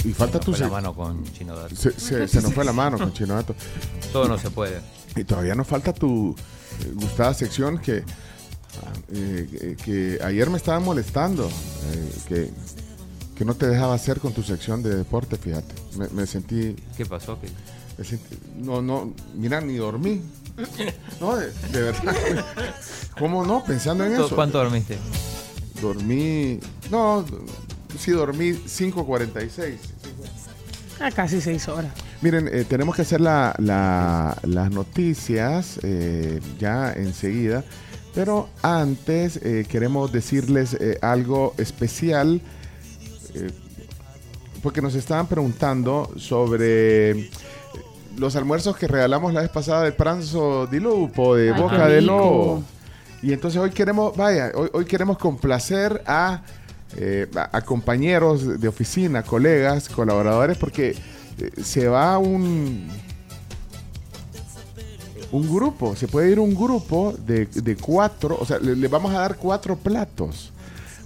Y 0.03 0.11
falta 0.13 0.39
tu 0.39 0.51
Fue 0.51 0.59
la 0.59 0.65
se- 0.65 0.71
mano 0.71 0.93
con 0.93 1.23
Chino 1.33 1.55
Dato. 1.55 1.75
se, 1.75 1.91
se- 1.99 2.27
se 2.27 2.41
nos 2.41 2.53
fue 2.53 2.65
la 2.65 2.73
mano 2.73 2.97
con 2.97 3.13
Chino 3.13 3.35
Dato. 3.35 3.55
Todo 4.11 4.27
no 4.27 4.37
se 4.37 4.49
puede. 4.49 4.81
Y 5.15 5.23
todavía 5.23 5.55
nos 5.55 5.67
falta 5.67 5.93
tu 5.93 6.35
eh, 6.81 6.91
gustada 6.95 7.33
sección 7.33 7.77
que, 7.79 7.97
eh, 7.97 8.03
eh, 9.11 9.77
que 9.83 10.19
ayer 10.23 10.49
me 10.49 10.57
estaba 10.57 10.79
molestando. 10.79 11.47
eh, 11.47 12.11
que, 12.27 12.49
que 13.35 13.45
no 13.45 13.55
te 13.55 13.67
dejaba 13.67 13.93
hacer 13.95 14.19
con 14.19 14.33
tu 14.33 14.43
sección 14.43 14.83
de 14.83 14.95
deporte, 14.95 15.37
fíjate. 15.37 15.73
Me, 15.97 16.07
me 16.09 16.27
sentí. 16.27 16.75
¿Qué 16.97 17.05
pasó? 17.05 17.39
¿Qué- 17.39 17.49
me 17.97 18.03
sentí- 18.03 18.37
no, 18.57 18.81
no, 18.81 19.13
mira, 19.35 19.61
ni 19.61 19.75
dormí. 19.75 20.21
No, 21.21 21.35
de, 21.37 21.51
de 21.71 21.81
verdad. 21.81 22.15
¿Cómo 23.17 23.45
no? 23.45 23.63
Pensando 23.63 24.03
en 24.03 24.11
¿Cuánto- 24.11 24.25
eso. 24.27 24.35
cuánto 24.35 24.57
dormiste? 24.59 24.97
Dormí. 25.81 26.59
No, 26.91 27.25
sí 27.97 28.11
dormí 28.11 28.51
5.46. 28.53 29.75
A 30.99 31.11
casi 31.11 31.41
seis 31.41 31.67
horas. 31.67 31.91
Miren, 32.21 32.47
eh, 32.51 32.65
tenemos 32.67 32.95
que 32.95 33.01
hacer 33.01 33.19
la- 33.19 33.53
la- 33.57 34.37
las 34.43 34.71
noticias 34.71 35.79
eh, 35.83 36.39
ya 36.59 36.93
enseguida, 36.93 37.63
pero 38.15 38.47
antes 38.61 39.37
eh, 39.43 39.65
queremos 39.67 40.11
decirles 40.11 40.77
algo 41.01 41.53
especial, 41.57 42.39
porque 44.61 44.81
nos 44.81 44.95
estaban 44.95 45.27
preguntando 45.27 46.09
sobre 46.15 47.29
los 48.17 48.35
almuerzos 48.35 48.77
que 48.77 48.87
regalamos 48.87 49.33
la 49.33 49.41
vez 49.41 49.49
pasada 49.49 49.83
del 49.83 49.93
Pranzo 49.93 50.67
di 50.67 50.79
Lupo, 50.79 51.35
de 51.35 51.53
Ay, 51.53 51.61
Boca 51.61 51.87
de. 51.87 52.01
Lobo. 52.01 52.63
Y 53.21 53.33
entonces 53.33 53.59
hoy 53.59 53.71
queremos, 53.71 54.15
vaya, 54.15 54.51
hoy, 54.55 54.69
hoy 54.73 54.85
queremos 54.85 55.17
complacer 55.17 56.03
a, 56.05 56.43
eh, 56.97 57.27
a, 57.35 57.61
compañeros 57.61 58.59
de 58.59 58.67
oficina, 58.67 59.23
colegas, 59.23 59.89
colaboradores, 59.89 60.57
porque 60.57 60.95
eh, 61.39 61.51
se 61.63 61.87
va 61.87 62.17
un 62.17 62.87
un 65.31 65.51
grupo, 65.51 65.95
se 65.95 66.07
puede 66.07 66.29
ir 66.31 66.39
un 66.39 66.53
grupo 66.53 67.15
de, 67.25 67.47
de 67.47 67.75
cuatro, 67.75 68.37
o 68.39 68.45
sea, 68.45 68.59
le, 68.59 68.87
vamos 68.87 69.13
a 69.15 69.19
dar 69.19 69.35
cuatro 69.35 69.75
platos. 69.75 70.51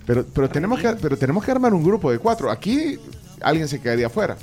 Pero, 0.05 0.25
pero, 0.33 0.49
tenemos 0.49 0.79
que, 0.79 0.89
pero 1.01 1.17
tenemos 1.17 1.43
que 1.45 1.51
armar 1.51 1.73
un 1.73 1.83
grupo 1.83 2.11
de 2.11 2.19
cuatro. 2.19 2.51
Aquí 2.51 2.97
alguien 3.41 3.67
se 3.67 3.79
quedaría 3.79 4.07
afuera. 4.07 4.37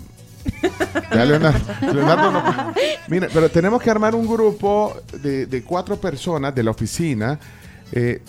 Leonardo 1.80 2.30
no- 2.32 2.74
Mira, 3.08 3.28
pero 3.32 3.50
tenemos 3.50 3.80
que 3.82 3.90
armar 3.90 4.14
un 4.14 4.26
grupo 4.26 4.94
de, 5.22 5.46
de 5.46 5.62
cuatro 5.62 5.96
personas 5.98 6.54
de 6.54 6.62
la 6.62 6.70
oficina. 6.70 7.38
Eh, 7.96 8.20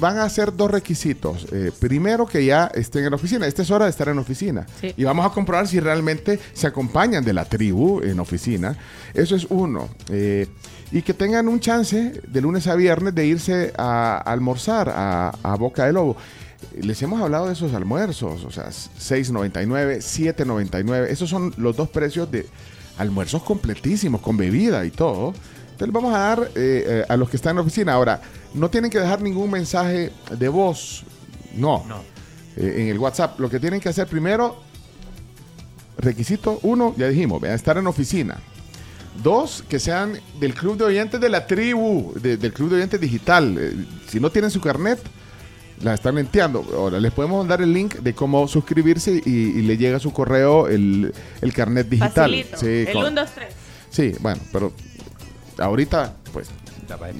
van 0.00 0.18
a 0.18 0.24
hacer 0.24 0.52
dos 0.56 0.68
requisitos. 0.68 1.46
Eh, 1.52 1.70
primero, 1.78 2.26
que 2.26 2.44
ya 2.44 2.66
estén 2.74 3.04
en 3.04 3.10
la 3.10 3.16
oficina. 3.16 3.46
Esta 3.46 3.62
es 3.62 3.70
hora 3.70 3.84
de 3.84 3.92
estar 3.92 4.08
en 4.08 4.16
la 4.16 4.22
oficina. 4.22 4.66
Sí. 4.80 4.92
Y 4.96 5.04
vamos 5.04 5.24
a 5.24 5.30
comprobar 5.30 5.68
si 5.68 5.78
realmente 5.78 6.40
se 6.52 6.66
acompañan 6.66 7.24
de 7.24 7.32
la 7.32 7.44
tribu 7.44 8.00
en 8.02 8.18
oficina. 8.18 8.76
Eso 9.14 9.36
es 9.36 9.46
uno. 9.48 9.88
Eh, 10.08 10.48
y 10.90 11.02
que 11.02 11.14
tengan 11.14 11.46
un 11.46 11.60
chance 11.60 12.20
de 12.26 12.40
lunes 12.40 12.66
a 12.66 12.74
viernes 12.74 13.14
de 13.14 13.24
irse 13.24 13.72
a, 13.78 14.18
almorzar 14.18 14.88
a, 14.88 15.32
a 15.44 15.54
Boca 15.54 15.86
de 15.86 15.92
Lobo. 15.92 16.16
Les 16.80 17.00
hemos 17.02 17.22
hablado 17.22 17.46
de 17.46 17.52
esos 17.52 17.72
almuerzos, 17.74 18.44
o 18.44 18.50
sea, 18.50 18.70
6.99, 18.70 19.98
7.99. 19.98 21.06
Esos 21.06 21.30
son 21.30 21.54
los 21.58 21.76
dos 21.76 21.88
precios 21.90 22.28
de 22.28 22.48
almuerzos 22.98 23.44
completísimos, 23.44 24.20
con 24.20 24.36
bebida 24.36 24.84
y 24.84 24.90
todo. 24.90 25.32
Entonces 25.72 25.92
vamos 25.92 26.14
a 26.14 26.18
dar 26.18 26.40
eh, 26.54 26.84
eh, 26.86 27.04
a 27.08 27.16
los 27.16 27.28
que 27.30 27.36
están 27.36 27.50
en 27.50 27.56
la 27.56 27.62
oficina. 27.62 27.94
Ahora, 27.94 28.20
no 28.54 28.68
tienen 28.70 28.90
que 28.90 28.98
dejar 29.00 29.20
ningún 29.22 29.50
mensaje 29.50 30.10
de 30.30 30.48
voz. 30.48 31.04
No. 31.54 31.84
Eh, 32.56 32.74
en 32.78 32.88
el 32.88 32.98
WhatsApp. 32.98 33.38
Lo 33.40 33.48
que 33.50 33.58
tienen 33.60 33.80
que 33.80 33.88
hacer 33.88 34.06
primero, 34.06 34.56
requisito 35.98 36.58
uno, 36.62 36.94
ya 36.96 37.08
dijimos, 37.08 37.40
vean, 37.40 37.54
estar 37.54 37.76
en 37.78 37.86
oficina. 37.86 38.38
Dos, 39.22 39.62
que 39.68 39.78
sean 39.78 40.18
del 40.40 40.54
club 40.54 40.78
de 40.78 40.84
oyentes 40.84 41.20
de 41.20 41.28
la 41.28 41.46
tribu, 41.46 42.14
de- 42.20 42.36
del 42.38 42.52
club 42.52 42.70
de 42.70 42.76
oyentes 42.76 43.00
digital. 43.00 43.56
Eh, 43.58 43.74
si 44.08 44.18
no 44.18 44.30
tienen 44.30 44.50
su 44.50 44.60
carnet, 44.60 44.98
la 45.82 45.94
están 45.94 46.14
lenteando. 46.14 46.64
Ahora, 46.74 46.98
les 46.98 47.12
podemos 47.12 47.46
dar 47.46 47.60
el 47.60 47.72
link 47.72 47.96
de 47.96 48.14
cómo 48.14 48.48
suscribirse 48.48 49.20
y, 49.24 49.30
y 49.30 49.62
le 49.62 49.76
llega 49.76 49.98
a 49.98 50.00
su 50.00 50.12
correo 50.12 50.68
el, 50.68 51.12
el 51.42 51.52
carnet 51.52 51.88
digital. 51.88 52.12
Facilito. 52.30 52.56
Sí, 52.56 52.66
el 52.66 52.92
con- 52.92 53.04
1, 53.06 53.20
2, 53.20 53.30
3. 53.34 53.48
Sí, 53.90 54.12
bueno, 54.20 54.40
pero 54.50 54.72
ahorita, 55.58 56.14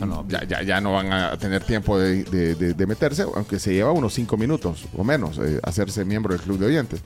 no. 0.07 0.25
ya, 0.29 0.45
ya, 0.45 0.63
ya 0.63 0.81
no 0.81 0.93
van 0.93 1.13
a 1.13 1.37
tener 1.39 1.65
tiempo 1.65 1.99
de, 1.99 2.25
de- 2.25 2.87
meterse, 2.87 3.23
aunque 3.35 3.59
se 3.59 3.73
lleva 3.73 3.93
unos 3.93 4.13
cinco 4.15 4.37
minutos 4.37 4.85
o 4.97 5.05
menos 5.05 5.39
eh, 5.39 5.61
hacerse 5.63 6.05
miembro 6.05 6.35
del 6.35 6.43
club 6.43 6.59
de 6.59 6.67
oyentes. 6.67 7.01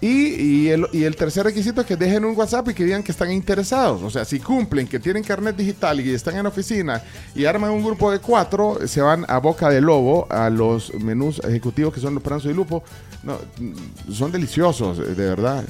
Y, 0.00 0.34
y 0.64 0.68
el, 0.70 0.86
y 0.92 1.04
el 1.04 1.14
tercer 1.14 1.44
requisito 1.44 1.80
es 1.82 1.86
que 1.86 1.96
dejen 1.96 2.24
un 2.24 2.36
WhatsApp 2.36 2.68
y 2.70 2.74
que 2.74 2.84
digan 2.84 3.04
que 3.04 3.12
están 3.12 3.30
interesados. 3.30 4.02
O 4.02 4.10
sea, 4.10 4.24
si 4.24 4.40
cumplen, 4.40 4.88
que 4.88 4.98
tienen 4.98 5.22
carnet 5.22 5.54
digital 5.56 6.00
y 6.00 6.10
están 6.12 6.36
en 6.36 6.44
oficina 6.46 7.00
y 7.36 7.44
arman 7.44 7.70
un 7.70 7.84
grupo 7.84 8.10
de 8.10 8.18
cuatro, 8.18 8.78
se 8.88 9.00
van 9.00 9.24
a 9.28 9.38
Boca 9.38 9.70
de 9.70 9.80
Lobo, 9.80 10.26
a 10.28 10.50
los 10.50 10.92
menús 10.94 11.40
ejecutivos 11.44 11.94
que 11.94 12.00
son 12.00 12.14
los 12.14 12.22
Pranzo 12.22 12.50
y 12.50 12.54
Lupo. 12.54 12.82
No, 13.22 13.38
mm, 13.60 14.12
son 14.12 14.32
deliciosos, 14.32 14.98
eh, 14.98 15.14
de 15.14 15.28
verdad. 15.28 15.64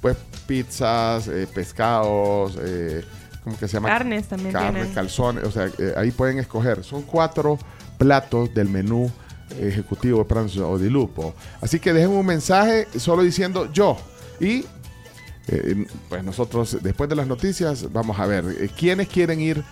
Pues 0.00 0.16
pizzas, 0.46 1.26
eh, 1.26 1.48
pescados, 1.52 2.56
¿cómo 3.44 3.56
que 3.58 3.68
se 3.68 3.74
llama? 3.74 3.88
Carnes 3.88 4.28
también 4.28 4.52
Carnes, 4.52 4.72
tienen. 4.72 4.94
calzones, 4.94 5.44
o 5.44 5.50
sea, 5.50 5.66
eh, 5.78 5.94
ahí 5.96 6.10
pueden 6.10 6.38
escoger. 6.38 6.84
Son 6.84 7.02
cuatro 7.02 7.58
platos 7.98 8.52
del 8.54 8.68
menú 8.68 9.10
ejecutivo 9.60 10.20
de 10.20 10.24
Pranzo 10.24 10.70
o 10.70 10.78
de 10.78 10.88
Lupo. 10.90 11.34
Así 11.60 11.78
que 11.78 11.92
dejen 11.92 12.10
un 12.10 12.24
mensaje 12.26 12.88
solo 12.98 13.22
diciendo 13.22 13.70
yo. 13.72 13.98
Y 14.40 14.64
eh, 15.48 15.86
pues 16.08 16.24
nosotros, 16.24 16.78
después 16.82 17.08
de 17.10 17.16
las 17.16 17.26
noticias, 17.26 17.92
vamos 17.92 18.18
a 18.18 18.26
ver 18.26 18.44
eh, 18.58 18.70
quiénes 18.76 19.08
quieren 19.08 19.40
ir 19.40 19.62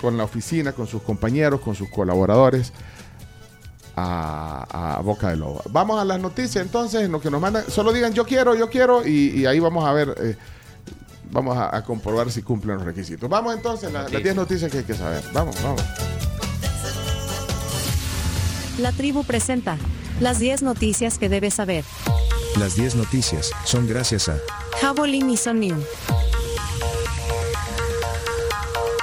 con 0.00 0.16
la 0.16 0.24
oficina, 0.24 0.72
con 0.72 0.86
sus 0.86 1.02
compañeros, 1.02 1.60
con 1.60 1.74
sus 1.74 1.88
colaboradores 1.90 2.72
a, 3.96 4.96
a 4.98 5.00
Boca 5.00 5.30
de 5.30 5.36
Lobo. 5.36 5.62
Vamos 5.70 6.00
a 6.00 6.04
las 6.04 6.20
noticias 6.20 6.64
entonces, 6.64 7.02
en 7.02 7.12
lo 7.12 7.20
que 7.20 7.30
nos 7.30 7.40
mandan, 7.40 7.64
solo 7.70 7.92
digan 7.92 8.12
yo 8.12 8.24
quiero, 8.24 8.54
yo 8.54 8.68
quiero, 8.68 9.06
y, 9.06 9.30
y 9.40 9.46
ahí 9.46 9.58
vamos 9.58 9.84
a 9.84 9.92
ver, 9.92 10.14
eh, 10.20 10.36
vamos 11.30 11.56
a, 11.56 11.74
a 11.76 11.84
comprobar 11.84 12.30
si 12.30 12.42
cumplen 12.42 12.76
los 12.76 12.84
requisitos. 12.86 13.28
Vamos 13.28 13.54
entonces, 13.54 13.92
la- 13.92 14.08
las 14.08 14.22
10 14.22 14.34
noticias 14.36 14.70
que 14.70 14.78
hay 14.78 14.84
que 14.84 14.94
saber. 14.94 15.22
Vamos, 15.32 15.56
vamos. 15.62 15.82
La 18.78 18.92
tribu 18.92 19.24
presenta 19.24 19.78
las 20.20 20.38
10 20.38 20.62
noticias 20.62 21.18
que 21.18 21.28
debes 21.28 21.54
saber. 21.54 21.84
Las 22.58 22.74
10 22.76 22.94
noticias 22.96 23.50
son 23.64 23.86
gracias 23.86 24.28
a 24.28 24.36
Javelin 24.80 25.30
y 25.30 25.36
Somnium. 25.36 25.78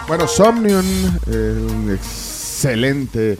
Bueno, 0.07 0.27
Somnium 0.27 0.85
es 1.27 1.71
un 1.71 1.91
excelente 1.93 3.37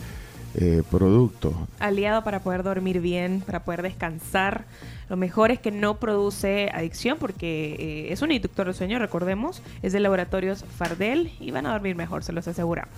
eh, 0.55 0.81
producto. 0.89 1.53
aliado 1.79 2.23
para 2.23 2.39
poder 2.41 2.63
dormir 2.63 2.99
bien, 3.01 3.41
para 3.45 3.63
poder 3.63 3.81
descansar. 3.81 4.65
Lo 5.09 5.17
mejor 5.17 5.51
es 5.51 5.59
que 5.59 5.71
no 5.71 5.99
produce 5.99 6.69
adicción 6.73 7.17
porque 7.19 7.75
eh, 7.79 8.13
es 8.13 8.21
un 8.21 8.31
inductor 8.31 8.67
de 8.67 8.73
sueño, 8.73 8.99
recordemos. 8.99 9.61
Es 9.81 9.93
de 9.93 9.99
laboratorios 9.99 10.63
Fardel 10.77 11.31
y 11.39 11.51
van 11.51 11.65
a 11.65 11.71
dormir 11.73 11.95
mejor, 11.95 12.23
se 12.23 12.31
los 12.33 12.47
aseguramos. 12.47 12.93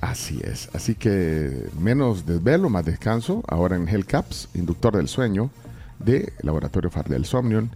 Así 0.00 0.40
es. 0.44 0.68
Así 0.74 0.94
que 0.94 1.66
menos 1.78 2.26
desvelo, 2.26 2.68
más 2.68 2.84
descanso. 2.84 3.42
Ahora 3.48 3.76
en 3.76 3.88
Hellcaps, 3.88 4.48
inductor 4.54 4.96
del 4.96 5.08
sueño. 5.08 5.50
de 6.00 6.32
Laboratorio 6.42 6.90
Fardel 6.90 7.24
Somnium. 7.24 7.68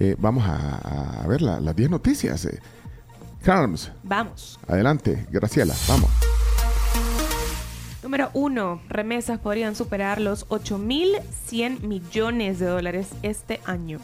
Eh, 0.00 0.14
vamos 0.18 0.44
a, 0.46 1.22
a 1.22 1.26
ver 1.26 1.40
la- 1.40 1.60
las 1.60 1.74
10 1.74 1.88
noticias. 1.88 2.44
Eh. 2.44 2.58
Carms, 3.42 3.90
Vamos. 4.02 4.58
adelante, 4.68 5.24
Graciela, 5.30 5.72
vamos. 5.88 6.10
Número 8.10 8.30
uno, 8.34 8.80
remesas 8.88 9.38
podrían 9.38 9.76
superar 9.76 10.20
los 10.20 10.48
8.100 10.48 11.82
millones 11.82 12.58
de 12.58 12.66
dólares 12.66 13.10
este 13.22 13.60
año. 13.66 14.00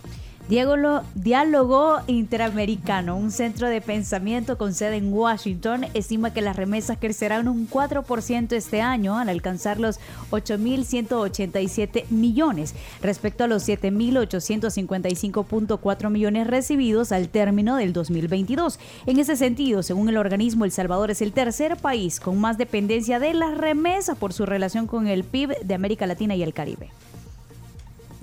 Diálogo, 0.49 1.03
Diálogo 1.17 1.99
Interamericano, 2.07 3.17
un 3.17 3.33
centro 3.33 3.69
de 3.69 3.81
pensamiento 3.81 4.57
con 4.57 4.75
sede 4.75 4.95
en 4.97 5.13
Washington, 5.13 5.87
estima 5.93 6.33
que 6.33 6.41
las 6.41 6.55
remesas 6.55 6.99
crecerán 7.01 7.49
un 7.49 7.69
4% 7.69 8.53
este 8.53 8.81
año 8.81 9.19
al 9.19 9.29
alcanzar 9.29 9.81
los 9.81 9.99
8.187 10.31 12.05
millones, 12.11 12.77
respecto 13.03 13.43
a 13.43 13.49
los 13.49 13.69
7.855.4 13.69 16.11
millones 16.11 16.47
recibidos 16.47 17.11
al 17.11 17.29
término 17.29 17.75
del 17.75 17.93
2022. 17.93 18.79
En 19.07 19.19
ese 19.19 19.35
sentido, 19.35 19.83
según 19.83 20.09
el 20.09 20.17
organismo, 20.17 20.65
El 20.65 20.71
Salvador 20.71 21.11
es 21.11 21.23
el 21.23 21.33
tercer 21.33 21.77
país 21.77 22.21
con 22.21 22.41
más 22.41 22.57
dependencia 22.57 23.19
de 23.19 23.35
las 23.35 23.59
remesas 23.59 24.17
por 24.17 24.33
su 24.33 24.47
relación 24.47 24.87
con 24.87 25.09
el 25.09 25.25
PIB 25.25 25.59
de 25.65 25.75
América 25.75 26.07
Latina 26.07 26.37
y 26.37 26.45
el 26.45 26.55
Caribe. 26.55 26.91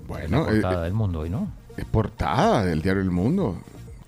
Bueno, 0.07 0.45
La 0.45 0.51
portada 0.51 0.79
eh, 0.79 0.83
del 0.85 0.93
mundo 0.93 1.19
hoy, 1.19 1.29
¿no? 1.29 1.61
Es 1.77 1.85
portada 1.85 2.63
del 2.65 2.81
diario 2.81 3.01
El 3.01 3.11
Mundo. 3.11 3.57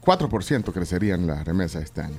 4% 0.03 0.71
crecerían 0.71 1.25
las 1.25 1.45
remesas 1.45 1.83
este 1.83 2.01
año. 2.01 2.17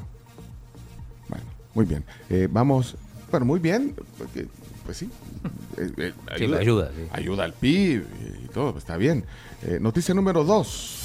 Bueno, 1.29 1.45
muy 1.75 1.85
bien. 1.87 2.05
Eh, 2.29 2.49
vamos, 2.51 2.97
bueno, 3.31 3.47
muy 3.47 3.61
bien, 3.61 3.95
porque, 4.19 4.49
pues 4.85 4.97
sí. 4.97 5.09
eh, 5.79 5.91
eh, 5.97 6.13
Sí, 6.37 6.45
ayuda, 6.53 6.91
sí. 6.95 7.09
Ayuda 7.13 7.45
al 7.45 7.53
PIB 7.53 8.05
y 8.45 8.49
todo, 8.49 8.73
pues, 8.73 8.83
está 8.85 8.97
bien. 8.97 9.25
Noticia 9.81 10.15
número 10.15 10.45
2. 10.45 11.03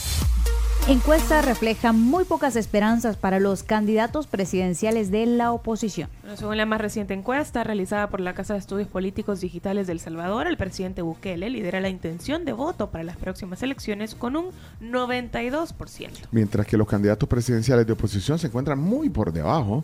Encuesta 0.88 1.42
refleja 1.44 1.94
muy 1.94 2.26
pocas 2.26 2.56
esperanzas 2.56 3.16
para 3.16 3.40
los 3.40 3.62
candidatos 3.62 4.26
presidenciales 4.26 5.12
de 5.12 5.28
la 5.28 5.52
oposición. 5.52 6.10
Bueno, 6.22 6.36
según 6.36 6.58
la 6.58 6.66
más 6.66 6.82
reciente 6.82 7.14
encuesta 7.14 7.64
realizada 7.64 8.10
por 8.10 8.20
la 8.20 8.34
Casa 8.34 8.54
de 8.54 8.60
Estudios 8.60 8.90
Políticos 8.90 9.42
Digitales 9.42 9.86
del 9.86 10.00
Salvador, 10.00 10.48
el 10.48 10.58
presidente 10.58 11.04
Bukele 11.04 11.50
lidera 11.52 11.80
la 11.82 11.90
intención 11.90 12.46
de 12.46 12.54
voto 12.54 12.90
para 12.90 13.04
las 13.04 13.16
próximas 13.16 13.62
elecciones 13.62 14.16
con 14.16 14.36
un 14.36 14.48
92%. 14.82 16.10
Mientras 16.32 16.66
que 16.66 16.78
los 16.78 16.88
candidatos 16.88 17.30
presidenciales 17.30 17.86
de 17.86 17.94
oposición 17.94 18.40
se 18.40 18.48
encuentran 18.48 18.80
muy 18.80 19.10
por 19.10 19.32
debajo 19.32 19.84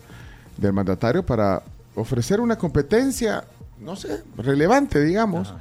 del 0.57 0.73
mandatario 0.73 1.23
para 1.23 1.61
ofrecer 1.95 2.41
una 2.41 2.57
competencia, 2.57 3.43
no 3.79 3.95
sé, 3.95 4.23
relevante, 4.35 5.03
digamos. 5.03 5.53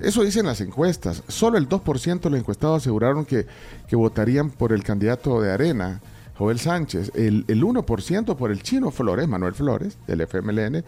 Eso 0.00 0.22
dicen 0.22 0.46
las 0.46 0.60
encuestas. 0.60 1.22
Solo 1.28 1.58
el 1.58 1.68
2% 1.68 2.20
de 2.20 2.30
los 2.30 2.40
encuestados 2.40 2.82
aseguraron 2.82 3.24
que, 3.24 3.46
que 3.88 3.96
votarían 3.96 4.50
por 4.50 4.72
el 4.72 4.82
candidato 4.82 5.40
de 5.40 5.52
Arena, 5.52 6.00
Joel 6.38 6.58
Sánchez. 6.58 7.12
El, 7.14 7.44
el 7.48 7.62
1% 7.62 8.36
por 8.36 8.50
el 8.50 8.62
chino 8.62 8.90
Flores, 8.90 9.28
Manuel 9.28 9.54
Flores, 9.54 9.96
del 10.06 10.20
FMLN. 10.22 10.84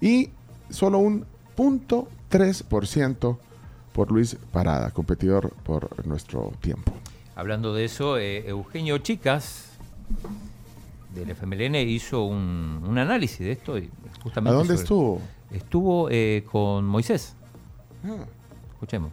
Y 0.00 0.30
solo 0.70 0.98
un 0.98 1.24
0.3% 1.56 3.38
por 3.92 4.12
Luis 4.12 4.36
Parada, 4.52 4.90
competidor 4.90 5.50
por 5.64 6.06
nuestro 6.06 6.52
tiempo. 6.60 6.92
Hablando 7.34 7.72
de 7.74 7.84
eso, 7.84 8.18
eh, 8.18 8.48
Eugenio 8.48 8.98
Chicas 8.98 9.70
del 11.14 11.30
FMLN 11.30 11.76
hizo 11.76 12.24
un, 12.24 12.82
un 12.86 12.98
análisis 12.98 13.38
de 13.40 13.52
esto. 13.52 13.78
Y 13.78 13.90
justamente 14.22 14.54
¿A 14.54 14.58
dónde 14.58 14.74
sobre- 14.74 14.82
estuvo? 14.82 15.20
Estuvo 15.50 16.08
eh, 16.10 16.44
con 16.50 16.84
Moisés. 16.84 17.34
Ah. 18.04 18.24
Escuchemos. 18.78 19.10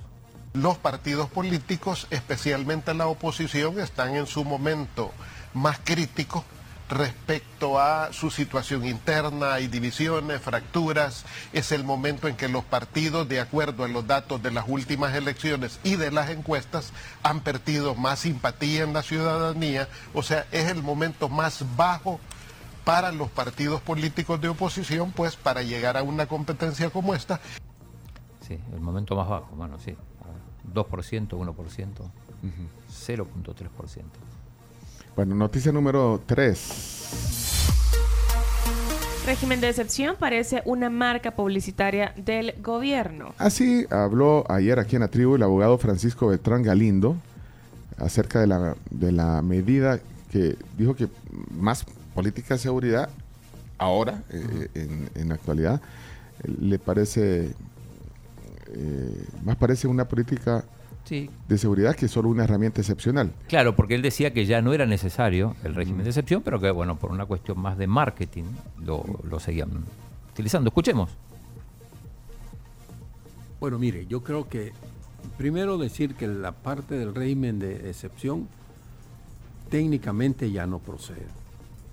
Los 0.54 0.78
partidos 0.78 1.28
políticos, 1.28 2.06
especialmente 2.12 2.94
la 2.94 3.08
oposición, 3.08 3.80
están 3.80 4.16
en 4.16 4.28
su 4.28 4.46
momento 4.46 5.12
más 5.56 5.80
crítico 5.84 6.46
respecto 6.88 7.80
a 7.80 8.14
su 8.14 8.30
situación 8.30 8.86
interna, 8.86 9.56
hay 9.56 9.68
divisiones, 9.68 10.40
fracturas, 10.40 11.26
es 11.52 11.72
el 11.72 11.84
momento 11.84 12.28
en 12.28 12.36
que 12.36 12.48
los 12.48 12.64
partidos, 12.64 13.28
de 13.28 13.40
acuerdo 13.40 13.84
a 13.84 13.88
los 13.88 14.06
datos 14.06 14.44
de 14.44 14.52
las 14.52 14.66
últimas 14.68 15.16
elecciones 15.16 15.80
y 15.84 15.96
de 15.96 16.12
las 16.12 16.30
encuestas, 16.30 16.94
han 17.24 17.40
perdido 17.40 17.96
más 17.96 18.20
simpatía 18.20 18.84
en 18.84 18.94
la 18.94 19.02
ciudadanía, 19.02 19.90
o 20.14 20.22
sea, 20.22 20.46
es 20.52 20.70
el 20.70 20.84
momento 20.84 21.28
más 21.28 21.64
bajo 21.76 22.20
para 22.84 23.12
los 23.12 23.32
partidos 23.32 23.82
políticos 23.82 24.40
de 24.42 24.50
oposición, 24.50 25.12
pues 25.12 25.36
para 25.36 25.64
llegar 25.64 25.98
a 25.98 26.04
una 26.04 26.28
competencia 26.28 26.92
como 26.92 27.16
esta, 27.16 27.42
Sí, 28.48 28.60
el 28.74 28.80
momento 28.80 29.16
más 29.16 29.28
bajo, 29.28 29.56
bueno, 29.56 29.80
sí. 29.80 29.96
2%, 30.74 31.30
1%, 31.30 31.56
0.3%. 32.90 34.04
Bueno, 35.16 35.36
noticia 35.36 35.72
número 35.72 36.22
3. 36.26 37.66
Régimen 39.26 39.62
de 39.62 39.70
excepción 39.70 40.16
parece 40.20 40.62
una 40.66 40.90
marca 40.90 41.32
publicitaria 41.32 42.14
del 42.16 42.54
gobierno. 42.62 43.34
Así 43.38 43.86
habló 43.90 44.44
ayer 44.50 44.80
aquí 44.80 44.96
en 44.96 45.02
la 45.02 45.08
tribu 45.08 45.36
el 45.36 45.44
abogado 45.44 45.78
Francisco 45.78 46.28
Beltrán 46.28 46.62
Galindo 46.62 47.16
acerca 47.98 48.40
de 48.40 48.48
la, 48.48 48.76
de 48.92 49.12
la 49.12 49.42
medida 49.42 50.00
que 50.32 50.58
dijo 50.78 50.96
que 50.96 51.08
más 51.50 51.86
política 52.14 52.54
de 52.56 52.60
seguridad 52.60 53.10
ahora, 53.78 54.22
eh, 54.30 54.68
en, 54.76 55.10
en 55.16 55.30
la 55.30 55.36
actualidad, 55.36 55.82
eh, 56.44 56.54
le 56.60 56.78
parece, 56.78 57.54
eh, 58.76 59.26
más 59.44 59.56
parece 59.56 59.88
una 59.88 60.08
política 60.08 60.66
Sí. 61.06 61.30
de 61.48 61.58
seguridad 61.60 61.96
que 61.96 62.08
solo 62.08 62.30
una 62.30 62.46
herramienta 62.46 62.82
excepcional. 62.82 63.32
Claro, 63.48 63.76
porque 63.76 63.94
él 63.94 64.02
decía 64.02 64.34
que 64.34 64.46
ya 64.48 64.62
no 64.64 64.74
era 64.74 64.88
necesario 64.88 65.56
el 65.64 65.76
régimen 65.76 66.04
de 66.04 66.10
excepción, 66.10 66.42
pero 66.44 66.60
que, 66.60 66.72
bueno, 66.72 66.96
por 66.98 67.12
una 67.12 67.28
cuestión 67.28 67.60
más 67.60 67.78
de 67.78 67.86
marketing 67.86 68.46
lo, 68.84 69.04
lo 69.30 69.40
seguían 69.40 69.70
utilizando. 70.32 70.70
Escuchemos. 70.70 71.12
Bueno, 73.60 73.78
mire, 73.80 74.06
yo 74.08 74.24
creo 74.24 74.50
que 74.50 74.74
primero 75.38 75.78
decir 75.78 76.16
que 76.16 76.28
la 76.28 76.52
parte 76.54 76.96
del 76.96 77.14
régimen 77.16 77.60
de 77.60 77.90
excepción 77.90 78.48
técnicamente 79.70 80.52
ya 80.52 80.66
no 80.68 80.80
procede. 80.80 81.26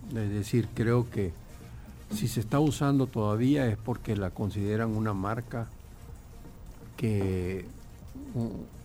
Es 0.09 0.31
decir, 0.31 0.69
creo 0.75 1.09
que 1.11 1.33
si 2.15 2.29
se 2.29 2.41
está 2.41 2.61
usando 2.61 3.07
todavía 3.07 3.67
es 3.67 3.77
porque 3.77 4.17
la 4.17 4.31
consideran 4.31 4.91
una 4.97 5.13
marca 5.15 5.69
que 6.97 7.67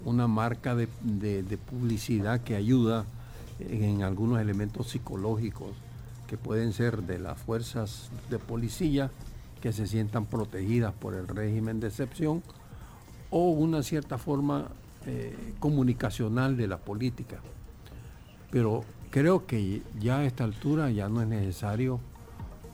una 0.05 0.27
marca 0.27 0.75
de 0.75 1.59
publicidad 1.69 2.41
que 2.41 2.55
ayuda 2.55 3.05
en 3.59 4.03
algunos 4.03 4.39
elementos 4.39 4.89
psicológicos 4.89 5.71
que 6.27 6.37
pueden 6.37 6.73
ser 6.73 7.03
de 7.03 7.19
las 7.19 7.39
fuerzas 7.39 8.09
de 8.29 8.37
policía 8.37 9.09
que 9.61 9.71
se 9.73 9.87
sientan 9.87 10.25
protegidas 10.25 10.93
por 10.93 11.15
el 11.15 11.27
régimen 11.27 11.79
de 11.79 11.87
excepción 11.87 12.43
o 13.31 13.49
una 13.49 13.81
cierta 13.81 14.17
forma 14.17 14.67
eh, 15.05 15.35
comunicacional 15.59 16.57
de 16.57 16.67
la 16.67 16.77
política. 16.77 17.37
Pero 18.51 18.83
creo 19.09 19.45
que 19.45 19.81
ya 19.99 20.19
a 20.19 20.25
esta 20.25 20.43
altura 20.43 20.91
ya 20.91 21.09
no 21.09 21.21
es 21.21 21.27
necesario 21.27 21.99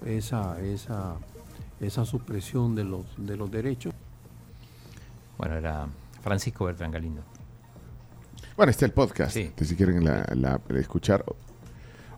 esa, 0.05 0.59
esa, 0.61 1.15
esa 1.79 2.05
supresión 2.05 2.75
de 2.75 2.83
los, 2.83 3.05
de 3.17 3.37
los 3.37 3.49
derechos. 3.49 3.93
Bueno, 5.37 5.55
era 5.55 5.87
Francisco 6.21 6.65
Bertrán 6.65 6.91
Galindo. 6.91 7.21
Bueno, 8.55 8.69
está 8.69 8.85
el 8.85 8.91
podcast, 8.91 9.33
si 9.35 9.75
quieren 9.75 10.05
la, 10.05 10.25
la- 10.35 10.61
escuchar 10.79 11.23
o, 11.27 11.35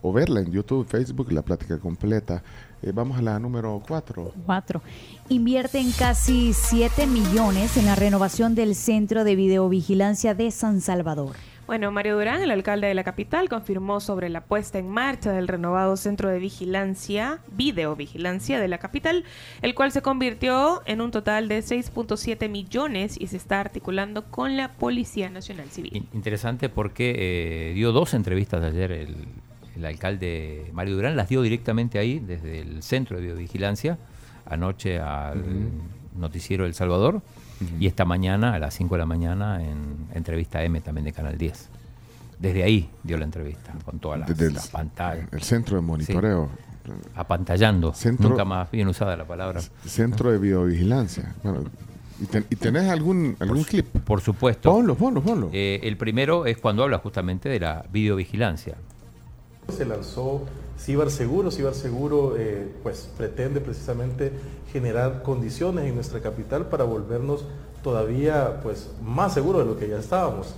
o 0.02 0.12
verla 0.12 0.42
en 0.42 0.52
YouTube, 0.52 0.86
Facebook, 0.86 1.32
la 1.32 1.42
plática 1.44 1.80
completa. 1.80 2.44
Eh, 2.82 2.92
vamos 2.94 3.18
a 3.18 3.22
la 3.22 3.40
número 3.40 3.82
4. 3.88 4.34
4. 4.46 4.82
Invierten 5.30 5.92
casi 5.94 6.52
7 6.54 7.08
millones 7.08 7.78
en 7.78 7.86
la 7.86 7.96
renovación 7.96 8.54
del 8.54 8.76
Centro 8.76 9.24
de 9.24 9.36
Videovigilancia 9.36 10.36
de 10.36 10.52
San 10.52 10.82
Salvador. 10.82 11.36
Bueno, 11.68 11.92
Mario 11.92 12.16
Durán, 12.16 12.44
el 12.44 12.52
alcalde 12.52 12.86
de 12.86 12.94
la 12.94 13.04
capital, 13.04 13.50
confirmó 13.50 14.00
sobre 14.00 14.30
la 14.30 14.42
puesta 14.42 14.78
en 14.78 14.88
marcha 14.88 15.32
del 15.32 15.48
renovado 15.48 15.98
Centro 15.98 16.30
de 16.30 16.38
Vigilancia, 16.38 17.40
Videovigilancia 17.54 18.60
de 18.60 18.68
la 18.68 18.78
capital, 18.78 19.24
el 19.64 19.74
cual 19.74 19.92
se 19.92 20.04
convirtió 20.04 20.84
en 20.86 21.02
un 21.02 21.10
total 21.10 21.48
de 21.48 21.60
6.7 21.64 22.50
millones 22.50 23.20
y 23.20 23.26
se 23.28 23.38
está 23.38 23.62
articulando 23.62 24.26
con 24.26 24.58
la 24.58 24.74
Policía 24.74 25.32
Nacional 25.32 25.70
Civil. 25.72 25.96
In- 25.96 26.08
Interesante 26.14 26.70
porque 26.70 27.16
eh, 27.18 27.74
dio 27.74 27.92
dos 27.92 28.14
entrevistas 28.14 28.64
ayer 28.64 28.92
el, 28.92 29.16
el 29.76 29.86
alcalde 29.86 30.70
Mario 30.72 30.96
Durán, 30.98 31.16
las 31.16 31.30
dio 31.30 31.42
directamente 31.42 31.98
ahí, 31.98 32.20
desde 32.20 32.60
el 32.60 32.84
centro 32.84 33.18
de 33.18 33.24
videovigilancia, 33.24 33.98
anoche 34.46 35.00
al 35.00 35.44
noticiero 36.16 36.68
El 36.68 36.76
Salvador, 36.76 37.24
y 37.80 37.88
esta 37.88 38.06
mañana 38.06 38.54
a 38.54 38.60
las 38.60 38.74
5 38.74 38.96
de 38.96 39.00
la 39.00 39.06
mañana 39.06 39.64
en 39.64 40.08
entrevista 40.14 40.64
M 40.64 40.80
también 40.82 41.06
de 41.06 41.14
Canal 41.14 41.38
10. 41.38 41.70
Desde 42.40 42.64
ahí 42.64 42.90
dio 43.04 43.18
la 43.18 43.24
entrevista, 43.26 43.74
con 43.86 44.00
todas 44.00 44.20
las, 44.20 44.30
Desde 44.30 44.48
el- 44.48 44.54
las 44.54 44.68
pantallas. 44.68 45.28
El 45.32 45.42
centro 45.42 45.76
de 45.78 45.82
monitoreo. 45.82 46.50
Apantallando. 47.16 47.94
Centro- 47.94 48.30
Nunca 48.30 48.46
más 48.46 48.70
bien 48.72 48.88
usada 48.88 49.16
la 49.16 49.26
palabra. 49.26 49.62
Centro 49.86 50.32
de 50.32 50.38
videovigilancia. 50.38 51.34
Bueno, 51.44 51.64
¿Y, 52.22 52.26
ten- 52.28 52.46
y 52.50 52.56
tenés 52.56 52.90
algún, 52.90 53.36
algún 53.40 53.64
clip? 53.64 53.88
Por 54.06 54.22
supuesto. 54.22 54.72
Ponlo, 54.72 54.96
ponlo, 54.96 55.22
ponlo. 55.22 55.50
Eh, 55.52 55.82
el 55.84 55.98
primero 55.98 56.46
es 56.46 56.58
cuando 56.58 56.84
habla 56.84 57.00
justamente 57.00 57.50
de 57.50 57.60
la 57.60 57.86
videovigilancia. 57.92 58.76
Se 59.76 59.84
lanzó 59.86 60.46
Ciberseguro. 60.80 61.52
Ciberseguro 61.52 62.36
eh, 62.38 62.72
pues, 62.84 63.10
pretende 63.18 63.60
precisamente 63.60 64.32
generar 64.76 65.24
condiciones 65.24 65.86
en 65.86 65.96
nuestra 65.96 66.20
capital 66.20 66.66
para 66.66 66.84
volvernos 66.84 67.46
todavía 67.82 68.60
pues, 68.62 68.90
más 69.02 69.34
seguros 69.34 69.64
de 69.64 69.72
lo 69.74 69.80
que 69.80 69.88
ya 69.88 69.98
estábamos. 69.98 70.54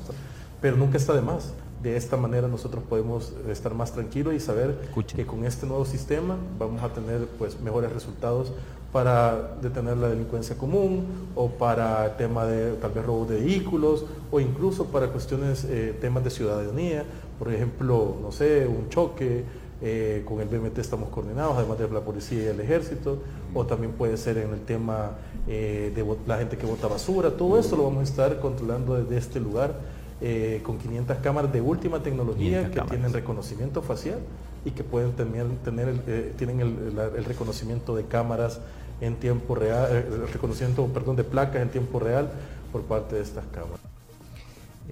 Pero 0.59 0.75
nunca 0.75 0.97
está 0.97 1.13
de 1.13 1.21
más. 1.21 1.53
De 1.83 1.95
esta 1.95 2.17
manera 2.17 2.47
nosotros 2.47 2.83
podemos 2.89 3.31
estar 3.47 3.75
más 3.75 3.91
tranquilos 3.91 4.33
y 4.33 4.39
saber 4.39 4.89
que 5.15 5.27
con 5.27 5.45
este 5.45 5.67
nuevo 5.67 5.85
sistema 5.85 6.35
vamos 6.57 6.81
a 6.81 6.89
tener 6.89 7.27
pues, 7.37 7.61
mejores 7.61 7.93
resultados 7.93 8.51
para 8.91 9.55
detener 9.61 9.97
la 9.97 10.09
delincuencia 10.09 10.57
común 10.57 11.05
o 11.35 11.49
para 11.49 12.07
el 12.07 12.15
tema 12.15 12.45
de 12.45 12.71
tal 12.77 12.93
vez 12.93 13.05
robo 13.05 13.25
de 13.25 13.39
vehículos 13.39 14.03
o 14.31 14.39
incluso 14.39 14.85
para 14.85 15.09
cuestiones, 15.09 15.63
eh, 15.65 15.95
temas 16.01 16.23
de 16.23 16.31
ciudadanía, 16.31 17.05
por 17.37 17.53
ejemplo, 17.53 18.17
no 18.19 18.31
sé, 18.31 18.65
un 18.65 18.89
choque, 18.89 19.43
eh, 19.81 20.23
con 20.25 20.39
el 20.41 20.47
BMT 20.47 20.79
estamos 20.79 21.09
coordinados, 21.09 21.57
además 21.57 21.77
de 21.77 21.89
la 21.89 22.01
policía 22.01 22.43
y 22.43 22.45
el 22.47 22.59
ejército, 22.59 23.19
o 23.53 23.65
también 23.65 23.93
puede 23.93 24.17
ser 24.17 24.37
en 24.37 24.51
el 24.53 24.61
tema 24.61 25.11
eh, 25.47 25.91
de 25.95 26.05
la 26.25 26.37
gente 26.37 26.57
que 26.57 26.65
bota 26.65 26.87
basura, 26.87 27.31
todo 27.31 27.59
esto 27.59 27.75
lo 27.75 27.83
vamos 27.83 28.01
a 28.01 28.03
estar 28.03 28.39
controlando 28.39 28.95
desde 28.95 29.17
este 29.17 29.39
lugar 29.39 29.75
eh, 30.19 30.61
con 30.63 30.77
500 30.77 31.17
cámaras 31.17 31.53
de 31.53 31.61
última 31.61 32.01
tecnología 32.01 32.63
500 32.63 32.69
que 32.69 32.75
cámaras. 32.75 32.91
tienen 32.91 33.13
reconocimiento 33.13 33.81
facial 33.81 34.19
y 34.65 34.71
que 34.71 34.83
pueden 34.83 35.13
tener, 35.13 35.47
tener 35.63 35.87
el, 35.87 36.01
eh, 36.07 36.33
tienen 36.37 36.59
el, 36.59 37.25
reconocimiento 37.25 37.95
de 37.95 38.05
cámaras 38.05 38.59
en 38.99 39.15
tiempo 39.15 39.55
real, 39.55 39.91
el 39.91 40.27
reconocimiento, 40.27 40.85
perdón, 40.87 41.15
de 41.15 41.23
placas 41.23 41.61
en 41.61 41.69
tiempo 41.69 41.99
real 41.99 42.29
por 42.71 42.81
parte 42.83 43.15
de 43.15 43.21
estas 43.21 43.45
cámaras. 43.45 43.79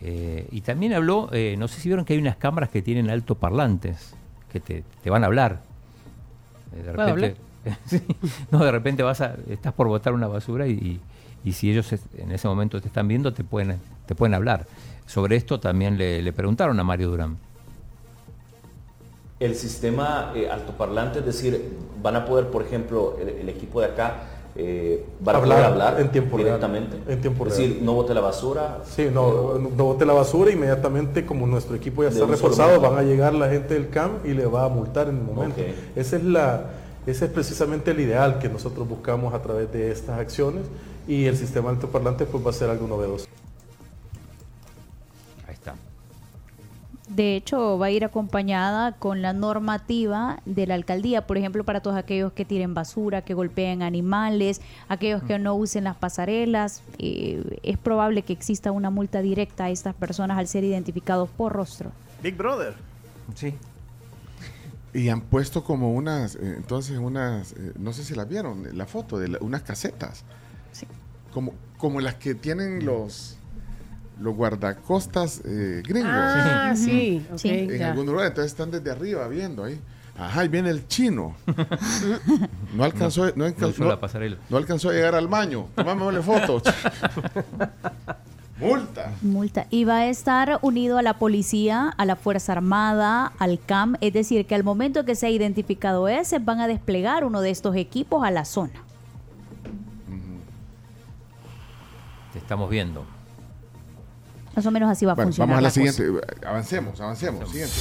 Eh, 0.02 0.48
y 0.52 0.62
también 0.62 0.94
habló, 0.94 1.30
eh, 1.32 1.56
no 1.58 1.68
sé 1.68 1.80
si 1.80 1.90
vieron 1.90 2.06
que 2.06 2.14
hay 2.14 2.20
unas 2.20 2.36
cámaras 2.38 2.70
que 2.70 2.82
tienen 2.82 3.10
altoparlantes, 3.10 4.15
que 4.56 4.62
te, 4.62 4.84
te 5.04 5.10
van 5.10 5.24
a 5.24 5.28
hablar. 5.28 5.60
De 6.74 6.92
¿Puedo 6.94 7.14
repente, 7.14 7.36
Sí. 7.88 8.02
no, 8.52 8.64
de 8.64 8.72
repente 8.72 9.04
vas 9.04 9.20
a, 9.22 9.36
estás 9.50 9.74
por 9.74 9.88
botar 9.90 10.14
una 10.14 10.28
basura 10.28 10.66
y, 10.68 10.72
y- 10.72 11.00
y 11.44 11.52
si 11.54 11.70
ellos 11.70 11.92
en 12.18 12.32
ese 12.32 12.48
momento 12.48 12.82
te 12.82 12.88
están 12.88 13.08
viendo, 13.08 13.32
te 13.34 13.44
pueden, 13.44 13.78
te 14.08 14.16
pueden 14.16 14.34
hablar. 14.34 14.66
Sobre 15.06 15.36
esto 15.36 15.60
también 15.60 15.96
le, 15.98 16.22
le 16.24 16.34
preguntaron 16.34 16.80
a 16.80 16.84
Mario 16.84 17.10
Durán. 17.10 17.38
el 19.40 19.54
sistema 19.56 20.32
eh, 20.36 20.50
altoparlante, 20.50 21.20
es 21.20 21.26
decir, 21.26 21.78
van 22.02 22.16
a 22.16 22.26
poder, 22.26 22.48
por 22.48 22.64
ejemplo, 22.64 23.18
el, 23.22 23.30
el 23.30 23.50
equipo 23.50 23.80
de 23.82 23.88
acá, 23.88 24.24
eh, 24.58 25.06
van 25.20 25.36
a 25.36 25.40
Hablar 25.40 25.58
poder 25.58 25.72
hablar 25.72 26.00
en 26.00 26.12
tiempo 26.12 26.38
real, 26.38 26.46
directamente. 26.46 26.98
en 27.12 27.22
tiempo 27.22 27.46
es 27.46 27.58
real. 27.58 27.70
decir, 27.70 27.84
no 27.84 27.94
bote 27.94 28.14
la 28.14 28.22
basura. 28.22 28.80
Sí, 28.86 29.10
no, 29.14 29.60
no 29.60 29.84
bote 29.84 30.06
la 30.06 30.14
basura, 30.14 30.52
inmediatamente 30.52 31.26
como 31.26 31.46
nuestro 31.46 31.76
equipo 31.76 32.04
ya 32.04 32.10
está 32.10 32.26
reforzado, 32.26 32.80
van 32.80 32.98
a 32.98 33.04
llegar 33.04 33.34
la 33.34 33.50
gente 33.50 33.74
del 33.74 33.90
CAM 33.90 34.20
y 34.24 34.30
le 34.30 34.46
va 34.46 34.66
a 34.66 34.70
multar 34.70 35.10
en 35.10 35.18
el 35.18 35.24
momento. 35.24 35.62
Esa 35.96 36.16
es 36.16 36.24
la, 36.24 36.62
ese 37.06 37.26
es 37.26 37.32
precisamente 37.32 37.92
el 37.92 38.00
ideal 38.00 38.40
que 38.40 38.48
nosotros 38.48 38.88
buscamos 38.88 39.34
a 39.34 39.42
través 39.42 39.72
de 39.74 39.92
estas 39.92 40.20
acciones 40.20 40.64
y 41.08 41.26
el 41.26 41.36
sistema 41.36 41.70
altoparlante 41.70 42.26
pues 42.26 42.46
va 42.46 42.52
a 42.52 42.54
ser 42.54 42.70
algo 42.70 42.88
novedoso. 42.88 43.28
De 47.16 47.38
hecho, 47.38 47.78
va 47.80 47.86
a 47.86 47.92
ir 47.92 48.04
acompañada 48.04 48.92
con 48.92 49.22
la 49.22 49.32
normativa 49.32 50.42
de 50.46 50.68
la 50.68 50.74
alcaldía, 50.74 51.26
por 51.26 51.38
ejemplo, 51.38 51.64
para 51.64 51.80
todos 51.80 51.96
aquellos 51.96 52.34
que 52.34 52.44
tiren 52.44 52.74
basura, 52.74 53.22
que 53.22 53.34
golpeen 53.34 53.82
animales, 53.84 54.60
aquellos 54.90 55.24
que 55.24 55.40
no 55.40 55.56
usen 55.56 55.86
las 55.86 55.96
pasarelas. 55.96 56.82
eh, 56.98 57.60
es 57.64 57.78
probable 57.78 58.24
que 58.24 58.34
exista 58.34 58.72
una 58.72 58.90
multa 58.90 59.22
directa 59.22 59.66
a 59.66 59.70
estas 59.70 59.96
personas 59.96 60.38
al 60.38 60.48
ser 60.48 60.64
identificados 60.66 61.30
por 61.30 61.54
rostro. 61.54 61.92
Big 62.22 62.36
Brother. 62.36 62.74
Sí. 63.34 63.54
Y 64.94 65.10
han 65.10 65.22
puesto 65.22 65.64
como 65.64 65.94
unas, 65.94 66.36
eh, 66.36 66.56
entonces 66.58 66.98
unas, 66.98 67.54
eh, 67.54 67.72
no 67.80 67.94
sé 67.94 68.04
si 68.04 68.14
las 68.16 68.28
vieron, 68.28 68.78
la 68.78 68.86
foto 68.88 69.18
de 69.20 69.28
la- 69.30 69.38
unas 69.42 69.62
casetas. 69.62 70.24
Como, 71.34 71.54
como 71.78 72.00
las 72.02 72.16
que 72.16 72.34
tienen 72.36 72.86
los, 72.86 73.38
los 74.20 74.36
guardacostas 74.36 75.42
eh, 75.46 75.82
gringos. 75.86 76.12
Ah, 76.14 76.74
sí, 76.76 77.26
ok, 77.32 77.46
En 77.46 77.78
ya. 77.80 77.92
algún 77.92 78.06
lugar, 78.06 78.28
entonces 78.28 78.52
están 78.52 78.72
desde 78.72 78.92
arriba 78.92 79.28
viendo 79.28 79.64
ahí. 79.64 79.80
Ajá, 80.18 80.42
ahí 80.42 80.48
viene 80.48 80.70
el 80.70 80.88
chino. 80.88 81.36
No 82.74 82.84
alcanzó, 82.84 83.26
no, 83.28 83.34
No 83.36 83.46
alcanzó, 83.46 84.00
pasarela. 84.00 84.38
no 84.50 84.58
alcanzó 84.58 84.90
a 84.90 84.94
llegar 84.94 85.16
al 85.16 85.28
baño. 85.28 85.68
Tomame 85.76 86.22
fotos. 86.22 86.64
Multa. 88.60 89.12
Multa. 89.22 89.68
Y 89.70 89.84
va 89.84 89.98
a 89.98 90.08
estar 90.08 90.60
unido 90.62 90.98
a 90.98 91.02
la 91.02 91.18
policía, 91.18 91.90
a 91.98 92.06
la 92.06 92.16
Fuerza 92.16 92.54
Armada, 92.54 93.34
al 93.40 93.60
CAM. 93.60 93.96
Es 94.00 94.14
decir, 94.14 94.46
que 94.46 94.56
al 94.56 94.64
momento 94.64 95.04
que 95.04 95.16
sea 95.16 95.30
identificado 95.30 96.08
ese, 96.08 96.40
van 96.40 96.62
a 96.62 96.68
desplegar 96.68 97.26
uno 97.26 97.42
de 97.42 97.50
estos 97.50 97.76
equipos 97.76 98.26
a 98.26 98.32
la 98.32 98.46
zona. 98.46 98.72
Te 102.32 102.40
estamos 102.40 102.70
viendo. 102.70 103.06
Más 104.56 104.66
o 104.66 104.72
menos 104.72 104.90
así 104.90 105.06
va 105.06 105.12
a 105.14 105.16
Bueno, 105.16 105.28
funcionar. 105.30 105.56
vamos 105.56 105.76
a 105.76 105.80
la, 105.80 105.86
la 105.86 105.92
cosa. 105.92 106.04
siguiente. 106.04 106.48
Avancemos, 106.48 107.02
avancemos. 107.02 107.50
Siguiente. 107.50 107.74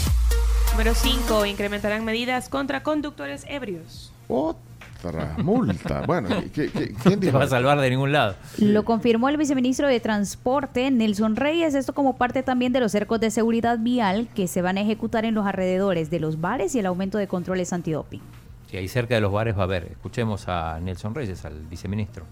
Número 0.73 0.95
5. 0.95 1.47
Incrementarán 1.47 2.05
medidas 2.05 2.49
contra 2.49 2.83
conductores 2.83 3.45
ebrios. 3.49 4.13
Otra 4.29 5.35
multa. 5.39 6.03
Bueno, 6.07 6.29
¿qué- 6.55 6.71
qué- 6.71 6.95
quién 7.03 7.21
Te 7.21 7.27
dijo? 7.27 7.39
va 7.39 7.45
a 7.45 7.49
salvar 7.49 7.79
de 7.81 7.91
ningún 7.91 8.11
lado. 8.13 8.35
Lo 8.59 8.85
confirmó 8.87 9.29
el 9.29 9.37
viceministro 9.37 9.87
de 9.87 10.01
Transporte, 10.01 10.91
Nelson 10.91 11.37
Reyes, 11.37 11.75
esto 11.75 11.93
como 11.93 12.17
parte 12.17 12.43
también 12.43 12.73
de 12.73 12.81
los 12.81 12.91
cercos 12.93 13.21
de 13.21 13.31
seguridad 13.31 13.79
vial 13.79 14.29
que 14.35 14.49
se 14.49 14.63
van 14.63 14.79
a 14.79 14.81
ejecutar 14.81 15.25
en 15.27 15.35
los 15.35 15.47
alrededores 15.47 16.09
de 16.11 16.21
los 16.21 16.41
bares 16.41 16.75
y 16.75 16.79
el 16.79 16.87
aumento 16.87 17.19
de 17.19 17.29
controles 17.29 17.73
antidoping. 17.75 18.23
Y 18.73 18.77
ahí 18.79 18.89
cerca 18.89 19.15
de 19.15 19.21
los 19.21 19.31
bares 19.31 19.57
va 19.57 19.61
a 19.61 19.65
haber. 19.65 19.85
Escuchemos 19.85 20.49
a 20.49 20.81
Nelson 20.81 21.15
Reyes, 21.15 21.45
al 21.45 21.61
viceministro. 21.71 22.25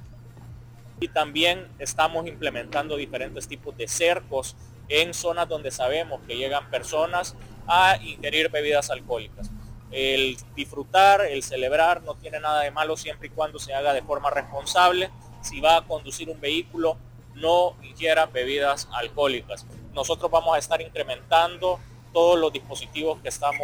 Y 1.03 1.09
también 1.09 1.67
estamos 1.81 2.29
implementando 2.29 2.97
diferentes 2.97 3.49
tipos 3.49 3.77
de 3.77 3.89
cercos 3.89 4.55
en 4.89 5.13
zonas 5.15 5.49
donde 5.49 5.73
sabemos 5.73 6.21
que 6.29 6.37
llegan 6.37 6.71
personas 6.71 7.35
a 7.67 7.97
ingerir 8.01 8.51
bebidas 8.51 8.89
alcohólicas. 8.89 9.51
El 9.91 10.37
disfrutar, 10.55 11.23
el 11.23 11.43
celebrar 11.43 12.05
no 12.05 12.15
tiene 12.15 12.39
nada 12.39 12.61
de 12.61 12.71
malo 12.71 12.97
siempre 12.97 13.27
y 13.27 13.31
cuando 13.31 13.59
se 13.59 13.75
haga 13.75 13.93
de 13.93 14.03
forma 14.03 14.31
responsable. 14.31 15.11
Si 15.41 15.61
va 15.61 15.79
a 15.79 15.83
conducir 15.83 16.31
un 16.31 16.41
vehículo, 16.41 16.97
no 17.35 17.75
ingiera 17.83 18.27
bebidas 18.27 18.89
alcohólicas. 18.93 19.67
Nosotros 19.95 20.31
vamos 20.31 20.55
a 20.55 20.59
estar 20.59 20.81
incrementando 20.81 21.81
todos 22.13 22.39
los 22.39 22.53
dispositivos 22.53 23.21
que 23.23 23.29
estamos 23.31 23.59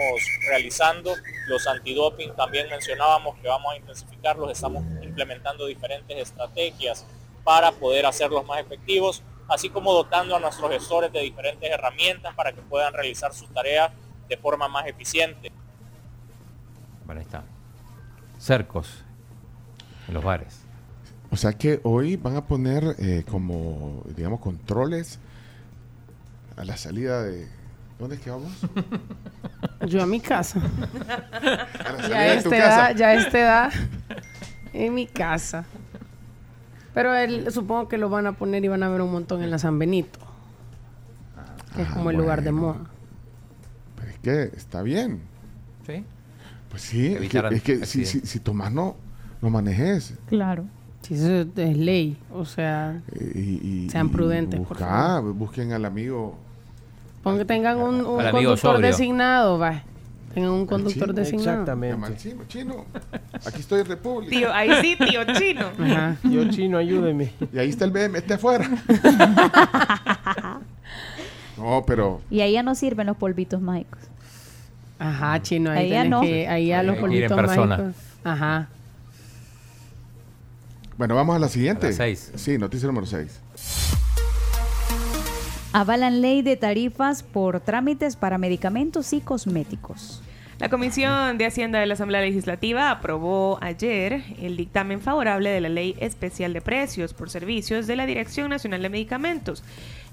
realizando, 0.49 1.15
los 1.47 1.67
antidoping 1.67 2.35
también 2.35 2.69
mencionábamos 2.69 3.39
que 3.39 3.47
vamos 3.47 3.75
a 3.75 3.77
intensificarlos, 3.77 4.51
estamos 4.51 4.83
implementando 5.03 5.67
diferentes 5.67 6.17
estrategias 6.17 7.07
para 7.49 7.73
poder 7.73 8.05
hacerlos 8.05 8.47
más 8.47 8.61
efectivos, 8.61 9.23
así 9.49 9.71
como 9.71 9.95
dotando 9.95 10.37
a 10.37 10.39
nuestros 10.39 10.71
gestores 10.71 11.11
de 11.11 11.23
diferentes 11.23 11.71
herramientas 11.71 12.35
para 12.35 12.53
que 12.53 12.61
puedan 12.61 12.93
realizar 12.93 13.33
sus 13.33 13.49
tareas 13.55 13.91
de 14.29 14.37
forma 14.37 14.69
más 14.69 14.87
eficiente. 14.87 15.51
Bueno, 17.07 17.23
ahí 17.23 17.25
está. 17.25 17.45
Cercos 18.39 19.03
en 20.09 20.13
los 20.13 20.23
bares. 20.23 20.61
O 21.31 21.39
sea 21.39 21.55
que 21.55 21.81
hoy 21.85 22.17
van 22.17 22.37
a 22.37 22.45
poner 22.47 22.85
eh, 22.99 23.25
como, 23.31 24.03
digamos, 24.15 24.41
controles 24.41 25.19
a 26.55 26.67
la 26.67 26.77
salida 26.77 27.23
de... 27.23 27.49
¿Dónde 27.99 28.17
es 28.17 28.21
que 28.21 28.29
vamos? 28.29 28.53
Yo 29.89 30.03
a 30.03 30.07
mi 30.07 30.21
casa. 30.21 30.61
A 31.33 31.93
la 31.93 32.03
salida 32.03 32.09
ya 32.09 32.21
de 32.21 32.31
a 32.31 32.43
tu 32.43 32.53
esta 32.53 32.59
casa. 32.59 32.91
edad, 32.91 32.97
ya 32.97 33.07
a 33.07 33.15
esta 33.15 33.39
edad, 33.39 33.73
en 34.75 34.93
mi 34.95 35.07
casa. 35.07 35.65
Pero 36.99 37.15
él, 37.15 37.47
supongo 37.53 37.87
que 37.89 37.97
lo 37.97 38.09
van 38.09 38.27
a 38.27 38.33
poner 38.33 38.65
y 38.65 38.67
van 38.67 38.83
a 38.83 38.89
ver 38.89 39.03
un 39.03 39.13
montón 39.13 39.41
en 39.45 39.53
la 39.53 39.61
San 39.61 39.79
Benito. 39.79 40.19
Que 41.77 41.83
es 41.83 41.89
Ah, 41.89 41.95
como 41.95 42.11
el 42.11 42.17
lugar 42.17 42.43
de 42.43 42.51
moda. 42.51 42.79
Pero 43.95 44.11
es 44.11 44.19
que 44.19 44.57
está 44.57 44.83
bien. 44.83 45.21
Sí. 45.87 46.03
Pues 46.69 46.83
sí, 46.83 47.07
es 47.07 47.13
que, 47.13 47.19
Evitar 47.19 47.55
es 47.55 47.63
que 47.63 47.87
si, 47.87 48.05
si, 48.05 48.19
si 48.23 48.41
tomas 48.41 48.73
no, 48.73 48.97
no 49.41 49.49
manejes. 49.49 50.15
Claro. 50.27 50.65
Sí, 51.03 51.15
eso 51.15 51.47
es 51.55 51.77
ley. 51.77 52.19
O 52.33 52.45
sea, 52.45 53.01
Y, 53.15 53.85
y- 53.85 53.91
Sean 53.91 54.07
y 54.07 54.11
prudentes, 54.11 54.59
por 54.59 54.77
busca- 54.77 54.85
favor. 54.89 55.35
busquen 55.35 55.73
al 55.73 55.85
amigo. 55.85 56.37
pon 57.23 57.39
que 57.39 57.45
tengan 57.45 57.79
un, 57.79 58.05
un 58.05 58.19
Al 58.21 58.27
amigo 58.27 58.33
conductor 58.51 58.73
sobrio. 58.75 58.89
designado, 58.89 59.57
va. 59.57 59.85
Tengan 60.35 60.51
un 60.51 60.67
conductor 60.67 61.09
chino. 61.09 61.13
designado. 61.15 61.73
Al 62.05 62.17
chino, 62.17 62.45
chino. 62.47 62.85
Aquí 63.47 63.61
estoy 63.61 63.81
en 63.81 63.87
República. 63.87 64.31
Tío, 64.31 64.53
ahí 64.53 64.71
sí, 64.83 64.97
tío 64.97 65.25
chino. 65.35 65.71
Ajá. 65.79 66.17
Yo 66.23 66.49
chino, 66.51 66.79
ayúdeme. 66.79 67.33
Y 67.53 67.59
ahí 67.59 67.71
está 67.71 67.85
el 67.87 67.91
BM, 67.91 68.19
este 68.19 68.35
afuera. 68.35 68.69
no, 71.57 71.85
pero 71.87 72.21
Y 72.31 72.41
ahí 72.41 72.53
ya 72.53 72.63
no 72.63 72.75
sirven 72.75 73.07
los 73.07 73.17
polvitos 73.17 73.61
mágicos. 73.61 74.01
Ajá, 74.99 75.41
chino, 75.43 75.71
ahí, 75.71 75.79
Ahí 75.85 75.91
ya 75.91 76.05
no. 76.05 76.21
que, 76.21 76.49
ahí 76.49 76.67
ya 76.69 76.81
Ahí 76.81 76.87
los 76.87 76.97
polvitos 76.99 77.33
persona. 77.37 77.77
mágicos. 77.77 77.95
Ajá. 78.25 78.69
Bueno, 80.97 81.15
vamos 81.15 81.37
a 81.37 81.39
la 81.39 81.49
siguiente. 81.49 81.87
A 81.87 81.91
las 81.91 81.97
seis. 81.97 82.33
Sí, 82.35 82.59
noticia 82.59 82.87
número 82.89 83.07
6. 83.07 83.41
Avalan 85.73 86.23
ley 86.23 86.41
de 86.41 86.57
tarifas 86.57 87.23
por 87.23 87.61
trámites 87.61 88.17
para 88.17 88.39
medicamentos 88.39 89.13
y 89.13 89.21
cosméticos. 89.21 90.23
La 90.59 90.71
Comisión 90.71 91.37
de 91.37 91.45
Hacienda 91.45 91.79
de 91.79 91.87
la 91.87 91.93
Asamblea 91.93 92.23
Legislativa 92.23 92.91
aprobó 92.91 93.59
ayer 93.61 94.25
el 94.41 94.57
dictamen 94.57 95.01
favorable 95.01 95.51
de 95.51 95.61
la 95.61 95.69
Ley 95.69 95.95
Especial 96.01 96.55
de 96.55 96.63
Precios 96.63 97.13
por 97.13 97.29
Servicios 97.29 97.87
de 97.87 97.97
la 97.97 98.07
Dirección 98.07 98.49
Nacional 98.49 98.83
de 98.83 98.89
Medicamentos. 98.89 99.63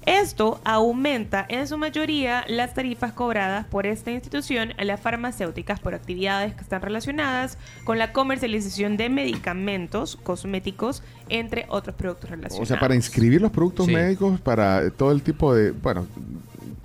Esto 0.06 0.60
aumenta 0.64 1.44
en 1.48 1.66
su 1.66 1.76
mayoría 1.78 2.44
las 2.48 2.74
tarifas 2.74 3.12
cobradas 3.12 3.66
por 3.66 3.86
esta 3.86 4.12
institución 4.12 4.72
a 4.78 4.84
las 4.84 5.00
farmacéuticas 5.00 5.80
por 5.80 5.94
actividades 5.94 6.54
que 6.54 6.60
están 6.60 6.80
relacionadas 6.80 7.58
con 7.84 7.98
la 7.98 8.12
comercialización 8.12 8.96
de 8.96 9.08
medicamentos, 9.08 10.14
cosméticos, 10.22 11.02
entre 11.28 11.66
otros 11.68 11.96
productos 11.96 12.30
relacionados. 12.30 12.62
O 12.62 12.66
sea, 12.72 12.78
para 12.78 12.94
inscribir 12.94 13.42
los 13.42 13.50
productos 13.50 13.86
Sí. 13.86 13.92
médicos 13.94 14.40
para 14.40 14.90
todo 14.90 15.10
el 15.10 15.22
tipo 15.22 15.52
de, 15.54 15.72
bueno, 15.72 16.06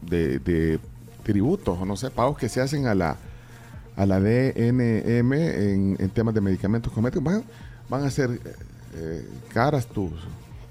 de, 0.02 0.39
de 0.39 0.80
tributos 1.23 1.77
o 1.80 1.85
no 1.85 1.95
sé, 1.95 2.10
pagos 2.10 2.38
que 2.39 2.49
se 2.49 2.60
hacen 2.60 2.88
a 2.88 2.95
la 2.95 3.18
a 3.98 4.06
la 4.07 4.19
DNM 4.19 5.34
en, 5.34 5.95
en 5.99 6.10
temas 6.10 6.34
de 6.34 6.41
medicamentos 6.41 6.91
cosméticos, 6.91 7.23
van, 7.23 7.43
van 7.88 8.03
a 8.03 8.10
ser 8.10 8.31
eh, 8.95 9.27
caras 9.53 9.85
tus, 9.85 10.11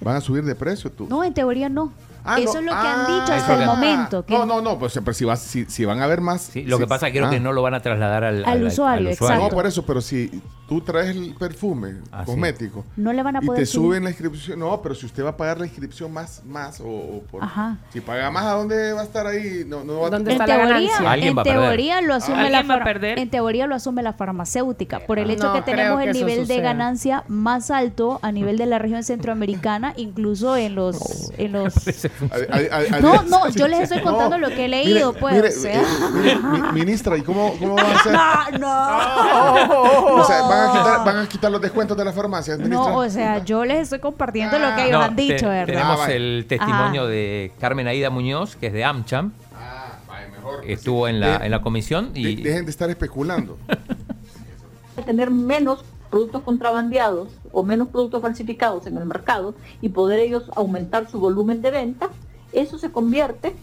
van 0.01 0.17
a 0.17 0.21
subir 0.21 0.43
de 0.43 0.55
precio 0.57 0.91
tus. 0.91 1.09
No, 1.09 1.23
en 1.23 1.33
teoría 1.33 1.69
no. 1.69 1.93
Ah, 2.25 2.39
Eso 2.39 2.55
no. 2.55 2.59
es 2.61 2.65
lo 2.67 2.73
que 2.73 2.79
Ah, 2.79 2.95
han 2.95 3.07
dicho 3.21 3.33
eso 3.33 3.33
hasta 3.35 3.61
el 3.61 3.67
momento. 3.67 4.25
Que 4.27 4.33
No, 4.35 4.47
no, 4.47 4.61
no, 4.61 4.79
pues 4.79 4.93
pero 5.03 5.13
si, 5.15 5.25
vas, 5.25 5.41
si, 5.41 5.65
si 5.67 5.85
van 5.85 6.01
a 6.01 6.05
haber 6.05 6.21
más. 6.21 6.43
Sí, 6.43 6.63
lo 6.65 6.79
que 6.79 6.87
pasa 6.87 7.07
es 7.09 7.13
que 7.13 7.19
creo 7.19 7.31
que 7.31 7.41
no 7.41 7.53
lo 7.53 7.63
van 7.63 7.75
a 7.75 7.81
trasladar 7.81 8.25
al, 8.25 8.45
Al 8.45 8.65
usuario, 8.65 9.09
exacto. 9.11 9.43
No, 9.45 9.49
por 9.51 9.67
eso, 9.67 9.85
pero 9.87 10.01
si 10.01 10.31
tú 10.71 10.81
traes 10.81 11.11
el 11.17 11.35
perfume 11.35 11.97
Ah, 12.13 12.21
sí. 12.21 12.27
cosmético 12.27 12.85
No 12.97 13.13
le 13.13 13.23
van 13.25 13.35
a 13.37 13.41
y 13.43 13.47
poder 13.47 13.61
te 13.63 13.67
subir. 13.67 13.87
suben 13.89 14.05
la 14.05 14.11
inscripción, 14.11 14.59
no, 14.61 14.81
pero 14.81 14.95
si 14.95 15.05
usted 15.05 15.25
va 15.25 15.31
a 15.31 15.37
pagar 15.37 15.59
la 15.59 15.67
inscripción 15.67 16.13
más, 16.13 16.43
más 16.47 16.81
o, 16.81 16.85
o 16.87 17.23
por, 17.31 17.43
Ajá. 17.43 17.77
si 17.93 18.01
paga 18.01 18.31
más, 18.31 18.45
¿a 18.47 18.53
dónde 18.53 18.93
va 18.93 19.01
a 19.01 19.05
estar 19.05 19.27
ahí? 19.27 19.65
No, 19.67 19.83
no 19.83 19.99
va 20.01 20.07
a 20.07 20.11
¿Dónde 20.11 20.31
está 20.31 20.47
la 20.47 20.55
teoría, 20.55 20.75
ganancia? 20.75 21.11
Alguien 21.11 21.31
en 21.33 21.37
va 21.37 21.41
a 21.43 21.45
perder. 21.45 21.61
teoría 21.69 22.01
lo 22.03 22.15
asume 22.15 22.37
¿Alguien 22.39 22.53
la 22.53 22.63
va 22.63 22.75
a 22.75 22.79
far- 22.79 22.85
perder? 22.85 23.19
en 23.19 23.31
teoría 23.31 23.67
lo 23.67 23.75
asume 23.75 24.03
la 24.05 24.13
farmacéutica 24.13 25.01
por 25.01 25.19
el 25.19 25.31
hecho 25.31 25.49
No 25.49 25.53
que 25.55 25.63
tenemos 25.63 26.01
el 26.03 26.13
nivel 26.13 26.47
de 26.47 26.61
ganancia 26.61 27.25
más 27.27 27.73
alto 27.73 28.21
a 28.23 28.31
nivel 28.31 28.57
de 28.57 28.67
la 28.67 28.79
región 28.79 29.03
centroamericana, 29.03 29.93
incluso 29.97 30.57
en 30.57 30.77
los 30.77 31.33
en 31.37 31.51
los 31.53 31.75
No, 33.03 33.23
no, 33.25 33.49
yo 33.51 33.67
les 33.67 33.81
estoy 33.81 34.01
contando 34.05 34.39
lo 34.39 34.49
que 34.51 34.67
he 34.67 34.69
leído, 34.69 35.15
pues, 35.15 35.35
mire, 35.35 35.49
o 35.49 35.53
sea. 35.53 35.81
eh, 35.81 35.85
mire, 36.15 36.37
mi- 36.39 36.73
ministra, 36.81 37.17
¿y 37.17 37.23
cómo, 37.23 37.55
cómo 37.59 37.75
va 37.75 37.83
a 37.83 38.03
ser? 38.05 38.13
No, 38.13 38.59
no. 38.59 40.15
O 40.21 40.25
sea, 40.25 40.43
¿van 40.43 40.60
a, 40.69 40.73
quitar, 40.73 41.05
van 41.05 41.17
a 41.19 41.29
quitar 41.29 41.51
los 41.53 41.61
descuentos 41.61 41.97
de 41.97 42.05
las 42.05 42.15
farmacias? 42.15 42.59
No, 42.59 42.97
o 42.99 43.09
sea, 43.11 43.45
yo 43.45 43.65
les 43.65 43.79
estoy 43.83 43.99
compartiendo 43.99 44.59
lo 44.59 44.75
que 44.77 44.83
ellos 44.87 44.93
No, 44.99 45.03
han 45.05 45.17
dicho, 45.17 45.37
te- 45.37 45.47
¿verdad? 45.47 45.67
Tenemos 45.67 45.95
Ah, 45.97 46.03
vale. 46.03 46.17
el 46.17 46.45
testimonio 46.49 47.03
Ajá. 47.03 47.11
de 47.11 47.53
Carmen 47.61 47.87
Aida 47.89 48.11
Muñoz, 48.11 48.57
que 48.57 48.67
es 48.69 48.73
de 48.73 48.85
AmCham. 48.85 49.33
Ah, 49.55 49.99
vaya, 50.09 50.29
mejor. 50.29 50.65
Estuvo 50.67 51.09
en 51.09 51.21
la, 51.21 51.39
De- 51.39 51.45
en 51.47 51.51
la 51.51 51.63
comisión 51.63 52.11
y 52.15 52.37
de- 52.37 52.43
dejen 52.51 52.65
de 52.65 52.71
estar 52.71 52.89
especulando. 52.91 53.59
tener 55.07 55.31
menos 55.31 55.85
productos 56.11 56.43
contrabandeados 56.43 57.29
o 57.53 57.63
menos 57.63 57.89
productos 57.89 58.21
falsificados 58.21 58.87
en 58.87 58.97
el 58.99 59.07
mercado 59.07 59.55
y 59.81 59.89
poder 59.91 60.21
ellos 60.21 60.51
aumentar 60.57 61.09
su 61.11 61.19
volumen 61.21 61.63
de 61.63 61.71
venta, 61.71 62.09
eso 62.53 62.79
se 62.79 62.91
convierte 62.91 63.55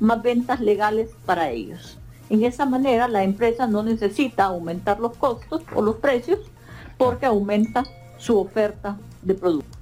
más 0.00 0.22
ventas 0.22 0.60
legales 0.60 1.10
para 1.26 1.50
ellos. 1.50 1.98
En 2.30 2.44
esa 2.44 2.66
manera 2.66 3.08
la 3.08 3.22
empresa 3.22 3.66
no 3.66 3.82
necesita 3.82 4.44
aumentar 4.44 5.00
los 5.00 5.16
costos 5.16 5.62
o 5.74 5.82
los 5.82 5.96
precios 5.96 6.40
porque 6.96 7.26
aumenta 7.26 7.84
su 8.18 8.38
oferta 8.38 8.96
de 9.22 9.34
productos. 9.34 9.78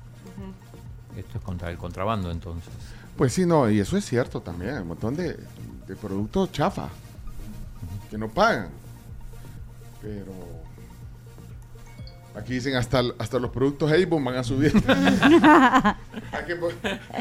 esto 1.17 1.39
es 1.39 1.45
contra 1.45 1.71
el 1.71 1.79
contrabando 1.79 2.31
entonces. 2.31 2.73
Pues 3.17 3.33
sí, 3.33 3.47
no, 3.47 3.71
y 3.71 3.81
eso 3.81 3.97
es 3.97 4.05
cierto 4.05 4.41
también. 4.41 4.83
Un 4.83 4.89
montón 4.89 5.17
de, 5.17 5.37
de 5.87 5.97
productos 5.97 6.53
chafa 6.53 6.89
que 8.11 8.19
no 8.19 8.29
pagan. 8.29 8.69
Pero 10.03 10.33
aquí 12.37 12.55
dicen 12.55 12.77
hasta, 12.77 13.03
hasta 13.19 13.39
los 13.39 13.51
productos 13.51 13.91
Avon 13.93 14.25
van 14.25 14.37
a 14.37 14.45
subir. 14.45 14.73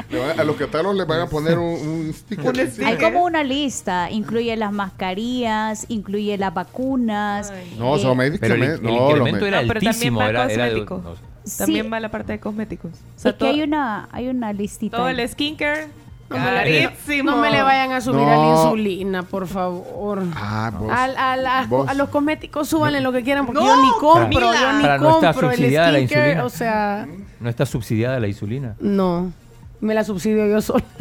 Que 0.08 0.22
a, 0.22 0.44
los 0.44 0.56
catálogos 0.56 0.96
les 0.96 1.06
van 1.06 1.20
a 1.20 1.26
poner 1.26 1.58
un, 1.58 1.64
un 1.88 2.12
sticker. 2.12 2.68
Hay 2.84 2.96
como 2.98 3.24
una 3.24 3.42
lista, 3.42 4.10
incluye 4.10 4.54
las 4.56 4.72
mascarillas, 4.72 5.86
incluye 5.88 6.36
las 6.38 6.52
vacunas. 6.54 7.52
No, 7.78 7.96
eh, 7.96 8.00
son 8.00 8.16
médicos. 8.16 8.40
Pero 8.40 8.54
el, 8.54 8.62
el 8.62 8.82
no, 8.82 9.08
incremento 9.10 9.46
era 9.46 9.62
No, 9.62 9.68
pero 9.68 9.80
también 9.80 10.18
va 10.18 10.28
Era, 10.28 10.46
cosmético. 10.46 11.00
no, 11.04 11.14
También 11.58 11.84
Sí. 11.86 11.90
va 11.90 12.00
la 12.00 12.10
parte 12.10 12.32
de 12.32 12.40
cosméticos. 12.40 12.90
O 12.92 13.28
Es 13.28 13.34
que 13.34 13.46
hay 13.46 13.62
una, 13.62 14.08
hay 14.12 14.28
una 14.28 14.52
listita. 14.52 14.96
todo 14.96 15.06
ahí. 15.06 15.18
el 15.18 15.28
skincare, 15.28 15.86
No 15.86 16.05
carísimo. 16.28 17.30
no 17.30 17.36
me 17.38 17.50
le 17.50 17.62
vayan 17.62 17.92
a 17.92 18.00
subir 18.00 18.26
a 18.28 18.36
la 18.36 18.50
insulina, 18.52 19.22
por 19.22 19.46
favor. 19.46 20.22
Ah, 20.34 20.70
vos. 20.76 20.90
Al- 20.92 21.46
a, 21.46 21.66
vos. 21.66 21.88
a 21.88 21.94
los 21.94 22.08
cosméticos 22.08 22.68
súbanle 22.68 23.00
lo 23.00 23.12
que 23.12 23.22
quieran 23.22 23.46
porque 23.46 23.60
No, 23.60 23.66
yo 23.66 23.82
ni 23.82 23.90
compro, 24.00 24.22
Camila. 24.22 24.60
yo 24.60 24.72
ni 24.74 24.82
Para 24.82 24.98
no 24.98 25.10
compro 25.20 25.50
el 25.50 25.56
subsidiada 25.56 25.92
la 25.92 25.98
skincare, 25.98 26.20
insulina. 26.32 26.44
o 26.44 26.48
sea, 26.50 27.06
no 27.40 27.48
está 27.48 27.66
subsidiada 27.66 28.20
la 28.20 28.28
insulina. 28.28 28.74
no, 28.80 29.32
me 29.80 29.94
la 29.94 30.04
subsidio 30.04 30.46
yo 30.46 30.60
sola. 30.60 30.84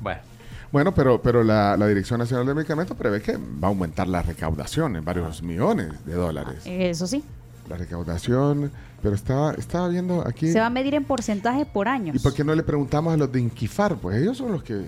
Bueno, 0.00 0.20
Bueno, 0.70 0.94
pero, 0.94 1.20
pero 1.22 1.42
la, 1.42 1.76
la 1.76 1.86
Dirección 1.86 2.18
Nacional 2.20 2.46
de 2.46 2.54
Medicamentos 2.54 2.96
prevé 2.96 3.20
que 3.22 3.36
va 3.36 3.66
a 3.66 3.66
aumentar 3.68 4.06
la 4.06 4.22
recaudación 4.22 4.96
en 4.96 5.04
varios 5.04 5.42
millones 5.42 6.04
de 6.04 6.14
dólares. 6.14 6.62
Eso 6.66 7.06
sí. 7.06 7.24
La 7.68 7.76
recaudación, 7.76 8.70
pero 9.02 9.14
estaba, 9.14 9.52
estaba 9.54 9.88
viendo 9.88 10.26
aquí. 10.26 10.50
Se 10.50 10.58
va 10.60 10.66
a 10.66 10.70
medir 10.70 10.94
en 10.94 11.04
porcentaje 11.04 11.66
por 11.66 11.86
años. 11.88 12.16
¿Y 12.16 12.18
por 12.18 12.32
qué 12.34 12.42
no 12.44 12.54
le 12.54 12.62
preguntamos 12.62 13.12
a 13.12 13.16
los 13.16 13.30
de 13.30 13.40
Inquifar? 13.40 13.96
Pues 13.96 14.16
ellos 14.22 14.36
son 14.38 14.52
los 14.52 14.62
que... 14.62 14.86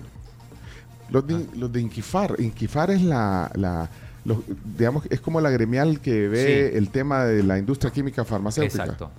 Los 1.11 1.27
de, 1.27 1.45
los 1.57 1.71
de 1.73 1.81
Inquifar. 1.81 2.37
Inquifar 2.41 2.91
es 2.91 3.03
la... 3.03 3.51
la 3.55 3.89
los- 4.25 4.39
digamos, 4.79 5.05
es 5.11 5.21
como 5.21 5.41
la 5.41 5.51
gremial 5.51 6.01
que 6.01 6.29
ve 6.29 6.71
Sí. 6.73 6.77
el 6.79 6.89
tema 6.91 7.25
de 7.25 7.43
la 7.43 7.59
industria 7.59 7.91
química 7.91 8.25
farmacéutica. 8.25 8.85
exacto. 8.85 9.11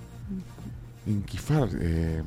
Inquifar. 1.08 1.70
eh, 1.80 2.22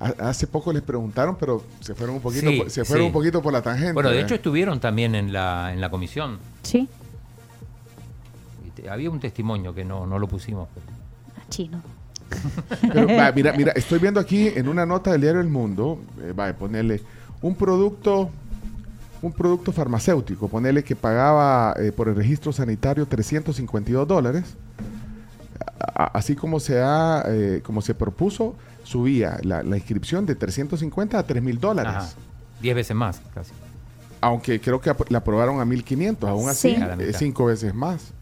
ha- 0.00 0.28
hace 0.28 0.46
poco 0.46 0.72
les 0.72 0.82
preguntaron, 0.82 1.36
pero 1.38 1.62
se 1.80 1.94
fueron 1.94 2.16
un 2.16 2.22
poquito, 2.22 2.50
Sí, 2.50 2.58
por- 2.58 2.70
se 2.70 2.84
fueron 2.84 3.04
sí. 3.04 3.06
un 3.08 3.12
poquito 3.12 3.42
por 3.42 3.52
la 3.52 3.62
tangente. 3.62 3.92
Bueno, 3.92 4.10
de 4.10 4.18
¿eh? 4.18 4.22
hecho 4.22 4.34
estuvieron 4.34 4.80
también 4.80 5.14
en 5.14 5.32
la, 5.32 5.72
en 5.72 5.80
la 5.80 5.90
comisión. 5.90 6.38
Sí, 6.62 6.88
había 8.90 9.10
un 9.10 9.20
testimonio 9.20 9.74
que 9.74 9.84
no, 9.84 10.06
no 10.06 10.18
lo 10.18 10.26
pusimos. 10.28 10.68
chino. 11.50 11.80
Pero, 12.80 13.06
va, 13.16 13.30
mira, 13.32 13.52
mira, 13.52 13.72
estoy 13.72 13.98
viendo 14.00 14.18
aquí 14.18 14.48
en 14.48 14.68
una 14.68 14.84
nota 14.84 15.12
del 15.12 15.20
diario 15.20 15.40
El 15.40 15.48
Mundo, 15.48 16.00
eh, 16.20 16.32
va 16.32 16.48
a 16.48 16.52
ponerle 16.54 17.00
un 17.40 17.54
producto, 17.54 18.30
un 19.22 19.32
producto 19.32 19.70
farmacéutico, 19.72 20.48
ponerle 20.48 20.82
que 20.82 20.96
pagaba 20.96 21.74
eh, 21.78 21.92
por 21.92 22.08
el 22.08 22.16
registro 22.16 22.52
sanitario 22.52 23.06
352 23.06 24.08
dólares, 24.08 24.56
A- 25.94 26.10
así 26.18 26.34
como 26.34 26.58
se 26.60 26.80
ha, 26.82 27.22
eh, 27.26 27.60
como 27.64 27.80
se 27.80 27.94
propuso, 27.94 28.56
subía 28.82 29.38
la, 29.42 29.62
la 29.62 29.76
inscripción 29.76 30.26
de 30.26 30.34
350 30.34 31.18
a 31.18 31.22
3 31.22 31.42
mil 31.42 31.58
dólares. 31.60 31.92
Ajá. 31.94 32.08
Diez 32.60 32.74
veces 32.74 32.96
más, 32.96 33.20
casi. 33.34 33.52
Aunque 34.20 34.60
creo 34.60 34.80
que 34.80 34.90
ap- 34.90 35.10
la 35.10 35.18
aprobaron 35.18 35.60
a 35.60 35.64
1500, 35.64 36.28
aún 36.28 36.48
así, 36.48 36.74
Sí. 36.74 36.76
Mitad. 36.76 37.18
cinco 37.18 37.44
veces 37.46 37.74
más. 37.74 38.12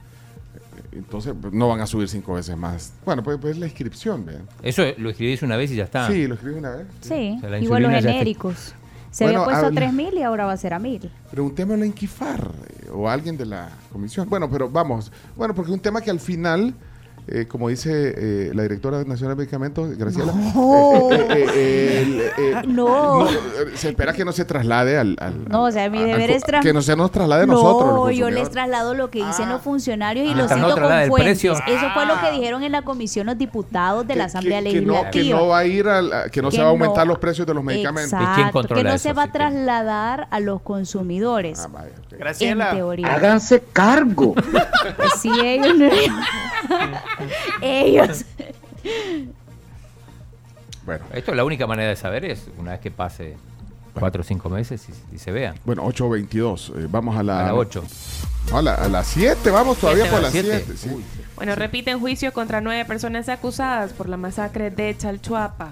Entonces, 0.95 1.35
pues, 1.41 1.53
no 1.53 1.69
van 1.69 1.81
a 1.81 1.87
subir 1.87 2.09
cinco 2.09 2.35
veces 2.35 2.57
más. 2.57 2.93
Bueno, 3.05 3.23
pues, 3.23 3.39
pues 3.41 3.59
la 3.59 3.67
inscripción, 3.67 4.25
vean. 4.25 4.47
Eso 4.63 4.83
lo 4.99 5.11
escribís 5.11 5.43
una 5.43 5.57
vez 5.57 5.71
y 5.73 5.77
ya 5.77 5.85
está. 5.85 6.07
Sí, 6.09 6.27
lo 6.27 6.35
escribí 6.35 6.57
una 6.59 6.71
vez. 6.71 6.87
Sí, 7.01 7.35
O 7.37 7.41
sea, 7.41 7.51
la 7.51 7.59
igual 7.59 7.83
los 7.83 7.93
genéricos. 7.93 8.75
Se 9.11 9.25
Bueno, 9.25 9.43
había 9.43 9.61
puesto 9.61 9.67
a 9.67 9.71
3000 9.71 10.15
y 10.15 10.23
ahora 10.23 10.45
va 10.47 10.53
a 10.53 10.57
ser 10.57 10.75
a 10.75 10.79
1000. 10.81 11.09
Preguntémosle 11.31 11.85
a 11.85 11.87
Inquifar 11.87 12.51
eh, 12.69 12.91
o 12.93 13.09
a 13.09 13.13
alguien 13.13 13.37
de 13.37 13.47
la 13.47 13.69
comisión. 13.93 14.29
Bueno, 14.29 14.51
pero 14.51 14.69
vamos. 14.69 15.13
Bueno, 15.37 15.55
porque 15.55 15.71
es 15.71 15.75
un 15.75 15.81
tema 15.81 16.01
que 16.01 16.11
al 16.11 16.19
final, 16.19 16.75
eh, 17.27 17.47
como 17.49 17.69
dice 17.69 18.15
eh, 18.17 18.51
la 18.55 18.63
directora 18.65 19.03
nacional 19.05 19.37
de 19.37 19.43
medicamentos, 19.43 19.97
Graciela, 19.97 20.33
No. 20.33 21.11
eh, 21.11 21.27
eh, 21.31 21.47
eh, 21.55 22.03
el, 22.03 22.21
eh, 22.21 22.63
No. 22.67 23.27
eh, 23.27 23.31
se 23.75 23.89
espera 23.89 24.13
que 24.13 24.25
no 24.25 24.33
se 24.33 24.45
traslade 24.45 24.99
al. 24.99 25.17
al- 25.21 25.49
No, 25.49 25.65
o 25.65 25.71
sea, 25.71 25.89
mi 25.89 25.99
al- 25.99 26.07
deber 26.07 26.31
al- 26.31 26.37
es 26.37 26.43
Que 26.63 26.73
no 26.73 26.83
se 26.83 26.95
nos 26.97 27.11
traslade 27.11 27.45
a 27.45 27.47
no, 27.47 27.55
nosotros. 27.55 27.95
los 27.95 28.17
yo 28.17 28.31
les 28.31 28.51
traslado 28.51 28.95
lo 28.95 29.11
que 29.11 29.25
dicen 29.25 29.49
los 29.49 29.63
funcionarios 29.63 30.27
y 30.27 30.31
Ah. 30.31 30.33
lo 30.33 30.37
Mientras 30.37 30.61
no 30.61 30.69
cito 30.69 30.81
con 30.81 30.91
fuentes. 31.09 31.21
precio. 31.21 31.53
Eso 31.55 31.87
fue 31.95 32.07
lo 32.07 32.21
que 32.21 32.31
dijeron 32.33 32.63
en 32.63 32.73
la 32.73 32.83
comisión 32.83 33.27
los 33.27 33.39
diputados 33.39 34.07
de 34.07 34.17
la 34.17 34.25
Asamblea 34.25 34.63
que, 34.63 34.71
que 34.73 34.81
no, 34.83 34.93
Legislativa. 34.93 35.25
que 35.25 35.31
no 35.31 35.47
va 35.49 35.59
a 35.59 35.65
ir 35.65 35.89
a- 35.89 36.29
que 36.31 36.43
no 36.43 36.51
Que 36.51 36.57
se 36.57 36.63
va 36.63 36.69
a 36.69 36.71
aumentar 36.71 37.07
no- 37.07 37.13
los 37.15 37.19
precios 37.19 37.47
de 37.47 37.55
los 37.55 37.65
medicamentos. 37.65 38.13
Exacto, 38.13 38.63
que 38.75 38.85
no 38.85 38.99
se 38.99 39.13
va 39.13 39.25
a 39.25 39.33
trasladar 39.33 40.29
a 40.31 40.41
los 40.41 40.61
consumidores. 40.61 41.67
Ah, 41.75 41.85
Graciela. 42.19 42.71
En 42.71 42.77
teoría. 42.77 43.15
Háganse 43.15 43.63
cargo. 43.73 44.35
Pues 44.97 45.13
sí, 45.21 45.31
ellos. 45.43 45.75
ellos. 47.61 48.25
Bueno. 50.85 51.05
Esto 51.15 51.35
la 51.35 51.45
única 51.45 51.67
manera 51.67 51.89
de 51.89 51.97
saber 51.97 52.25
es 52.25 52.47
una 52.59 52.73
vez 52.73 52.81
que 52.81 52.91
pase 52.91 53.37
cuatro 53.99 54.21
o 54.21 54.25
cinco 54.25 54.51
meses 54.51 54.87
y, 55.13 55.15
y 55.17 55.19
se 55.19 55.33
vea. 55.33 55.55
Bueno, 55.65 55.85
8.22. 55.85 56.77
eh, 56.85 56.89
vamos 56.91 57.17
a 57.17 57.23
la... 57.23 57.41
A 57.41 57.47
la 57.47 57.55
8. 57.55 57.83
No, 58.51 58.59
a 58.59 58.63
la- 58.63 58.75
a 58.75 58.89
las 58.89 59.07
7, 59.07 59.51
vamos 59.51 59.79
todavía 59.79 60.11
por 60.11 60.21
las 60.21 60.33
siete. 60.33 60.63
7. 60.67 60.77
sí. 60.77 61.05
Bueno, 61.37 61.55
repiten 61.55 61.99
juicio 62.01 62.33
contra 62.33 62.61
nueve 62.61 62.85
personas 62.85 63.29
acusadas 63.29 63.93
por 63.93 64.09
la 64.09 64.17
masacre 64.17 64.71
de 64.71 64.97
Chalchuapa. 64.97 65.71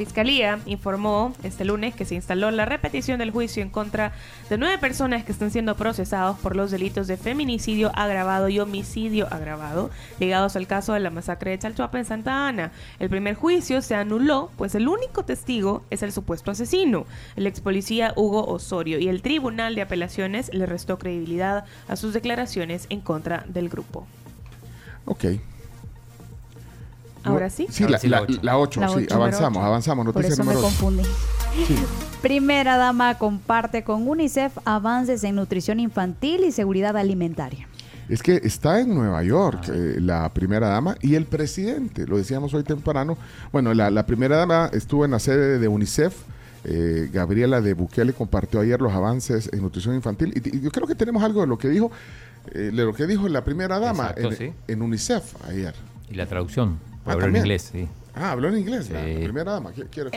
Fiscalía 0.00 0.58
informó 0.64 1.34
este 1.42 1.66
lunes 1.66 1.94
que 1.94 2.06
se 2.06 2.14
instaló 2.14 2.50
la 2.50 2.64
repetición 2.64 3.18
del 3.18 3.32
juicio 3.32 3.62
en 3.62 3.68
contra 3.68 4.12
de 4.48 4.56
nueve 4.56 4.78
personas 4.78 5.24
que 5.24 5.32
están 5.32 5.50
siendo 5.50 5.76
procesados 5.76 6.38
por 6.38 6.56
los 6.56 6.70
delitos 6.70 7.06
de 7.06 7.18
feminicidio 7.18 7.92
agravado 7.94 8.48
y 8.48 8.60
homicidio 8.60 9.26
agravado 9.30 9.90
ligados 10.18 10.56
al 10.56 10.66
caso 10.66 10.94
de 10.94 11.00
la 11.00 11.10
masacre 11.10 11.50
de 11.50 11.58
Chalchuapa 11.58 11.98
en 11.98 12.06
Santa 12.06 12.48
Ana. 12.48 12.72
El 12.98 13.10
primer 13.10 13.34
juicio 13.34 13.82
se 13.82 13.94
anuló, 13.94 14.50
pues 14.56 14.74
el 14.74 14.88
único 14.88 15.26
testigo 15.26 15.84
es 15.90 16.02
el 16.02 16.12
supuesto 16.12 16.50
asesino, 16.50 17.04
el 17.36 17.46
ex 17.46 17.60
policía 17.60 18.14
Hugo 18.16 18.46
Osorio, 18.46 18.98
y 19.00 19.08
el 19.08 19.20
Tribunal 19.20 19.74
de 19.74 19.82
Apelaciones 19.82 20.50
le 20.54 20.64
restó 20.64 20.98
credibilidad 20.98 21.66
a 21.88 21.96
sus 21.96 22.14
declaraciones 22.14 22.86
en 22.88 23.02
contra 23.02 23.44
del 23.48 23.68
grupo. 23.68 24.06
Ok. 25.04 25.26
Ahora 27.24 27.50
sí. 27.50 27.66
Sí, 27.70 27.84
la, 27.86 27.98
la, 28.04 28.26
la 28.42 28.58
8, 28.58 28.80
La 28.80 28.88
sí, 28.88 28.94
ocho. 29.04 29.14
avanzamos, 29.14 29.52
Número 29.54 29.66
avanzamos. 29.68 30.04
Por 30.06 30.14
Noticia 30.14 30.34
eso 30.34 30.44
me 30.44 30.52
número 30.54 30.66
ocho. 30.66 30.76
confundí. 30.78 31.02
Sí. 31.66 31.76
Primera 32.22 32.76
dama 32.76 33.16
comparte 33.18 33.82
con 33.84 34.06
UNICEF 34.08 34.56
avances 34.64 35.24
en 35.24 35.36
nutrición 35.36 35.80
infantil 35.80 36.44
y 36.44 36.52
seguridad 36.52 36.96
alimentaria. 36.96 37.66
Es 38.08 38.22
que 38.22 38.40
está 38.42 38.80
en 38.80 38.94
Nueva 38.94 39.22
York 39.22 39.68
eh, 39.72 39.96
la 40.00 40.28
primera 40.30 40.68
dama 40.68 40.96
y 41.00 41.14
el 41.14 41.26
presidente, 41.26 42.06
lo 42.06 42.16
decíamos 42.16 42.52
hoy 42.54 42.64
temprano. 42.64 43.16
Bueno, 43.52 43.72
la, 43.72 43.88
la 43.90 44.04
primera 44.04 44.36
dama 44.36 44.68
estuvo 44.72 45.04
en 45.04 45.12
la 45.12 45.18
sede 45.18 45.58
de 45.58 45.68
UNICEF. 45.68 46.14
eh, 46.64 47.08
Gabriela 47.12 47.60
de 47.60 47.72
Bukele 47.74 48.12
compartió 48.12 48.60
ayer 48.60 48.80
los 48.80 48.92
avances 48.92 49.48
en 49.52 49.62
nutrición 49.62 49.94
infantil 49.94 50.32
y, 50.34 50.56
y 50.56 50.60
yo 50.60 50.70
creo 50.70 50.86
que 50.86 50.94
tenemos 50.96 51.22
algo 51.22 51.40
de 51.40 51.46
lo 51.46 51.56
que 51.56 51.68
dijo, 51.68 51.90
eh, 52.52 52.70
de 52.74 52.84
lo 52.84 52.92
que 52.92 53.06
dijo 53.06 53.28
la 53.28 53.44
primera 53.44 53.78
dama 53.78 54.08
Exacto, 54.10 54.30
en, 54.30 54.36
sí. 54.36 54.52
en 54.68 54.82
UNICEF 54.82 55.36
ayer. 55.48 55.74
Y 56.10 56.14
la 56.16 56.26
traducción. 56.26 56.78
Ah, 57.06 57.12
Habló 57.12 57.26
en 57.26 57.36
inglés, 57.36 57.70
sí. 57.72 57.88
Ah, 58.12 58.32
habló 58.32 58.48
en 58.48 58.58
inglés, 58.58 58.90
la, 58.90 59.04
Sí. 59.04 59.14
la 59.14 59.20
primera 59.20 59.52
dama. 59.52 59.72
¿Qué- 59.72 59.86
quiere- 59.86 60.10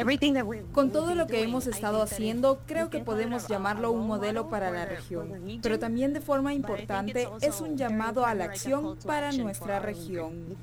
Con 0.73 0.91
todo 0.91 1.13
lo 1.15 1.27
que 1.27 1.43
hemos 1.43 1.67
estado 1.67 2.01
haciendo, 2.01 2.59
creo 2.65 2.89
que 2.89 2.99
podemos 2.99 3.47
llamarlo 3.47 3.91
un 3.91 4.07
modelo 4.07 4.49
para 4.49 4.71
la 4.71 4.85
región, 4.85 5.31
pero 5.61 5.77
también 5.79 6.11
de 6.13 6.19
forma 6.19 6.53
importante 6.53 7.29
es 7.41 7.61
un 7.61 7.77
llamado 7.77 8.25
a 8.25 8.33
la 8.33 8.45
acción 8.45 8.97
para 9.05 9.31
nuestra 9.31 9.79
región. 9.79 10.57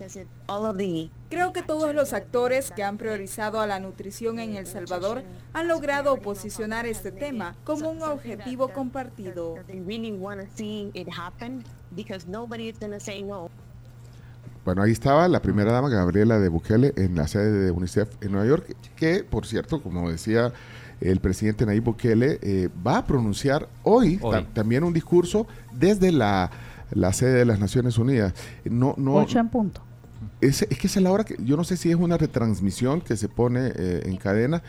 Creo 1.30 1.52
que 1.52 1.62
todos 1.62 1.94
los 1.94 2.12
actores 2.12 2.72
que 2.72 2.82
han 2.82 2.98
priorizado 2.98 3.60
a 3.60 3.66
la 3.68 3.78
nutrición 3.78 4.40
en 4.40 4.56
El 4.56 4.66
Salvador 4.66 5.22
han 5.52 5.68
logrado 5.68 6.16
posicionar 6.16 6.84
este 6.86 7.12
tema 7.12 7.54
como 7.64 7.90
un 7.90 8.02
objetivo 8.02 8.68
compartido. 8.70 9.54
Bueno, 14.64 14.82
ahí 14.82 14.92
estaba 14.92 15.26
la 15.28 15.40
primera 15.40 15.72
dama, 15.72 15.88
Gabriela 15.88 16.38
de 16.38 16.48
Bukele, 16.48 16.92
en 16.96 17.14
la 17.16 17.26
sede 17.26 17.50
de 17.64 17.70
UNICEF 17.70 18.08
en 18.20 18.32
Nueva 18.32 18.46
York, 18.46 18.76
que, 18.96 19.24
por 19.24 19.46
cierto, 19.46 19.82
como 19.82 20.10
decía 20.10 20.52
el 21.00 21.18
presidente 21.20 21.64
Nayib 21.64 21.84
Bukele, 21.84 22.38
eh, 22.42 22.68
va 22.86 22.98
a 22.98 23.06
pronunciar 23.06 23.68
hoy, 23.84 24.18
Hoy. 24.20 24.32
ta- 24.32 24.46
también 24.52 24.84
un 24.84 24.92
discurso 24.92 25.46
desde 25.72 26.12
la, 26.12 26.50
la 26.92 27.12
sede 27.14 27.32
de 27.38 27.44
las 27.46 27.58
Naciones 27.58 27.96
Unidas. 27.96 28.34
No, 28.64 28.94
no, 28.98 29.14
Ocho 29.14 29.38
en 29.38 29.48
punto. 29.48 29.80
es, 30.42 30.60
es 30.62 30.78
que 30.78 30.86
es 30.88 30.96
la 31.00 31.10
hora 31.10 31.24
que 31.24 31.36
yo 31.42 31.56
no 31.56 31.64
sé 31.64 31.78
si 31.78 31.88
es 31.90 31.96
una 31.96 32.18
retransmisión 32.18 33.00
que 33.00 33.16
se 33.16 33.28
pone 33.28 33.72
eh, 33.74 34.02
en 34.04 34.16
cadena. 34.18 34.62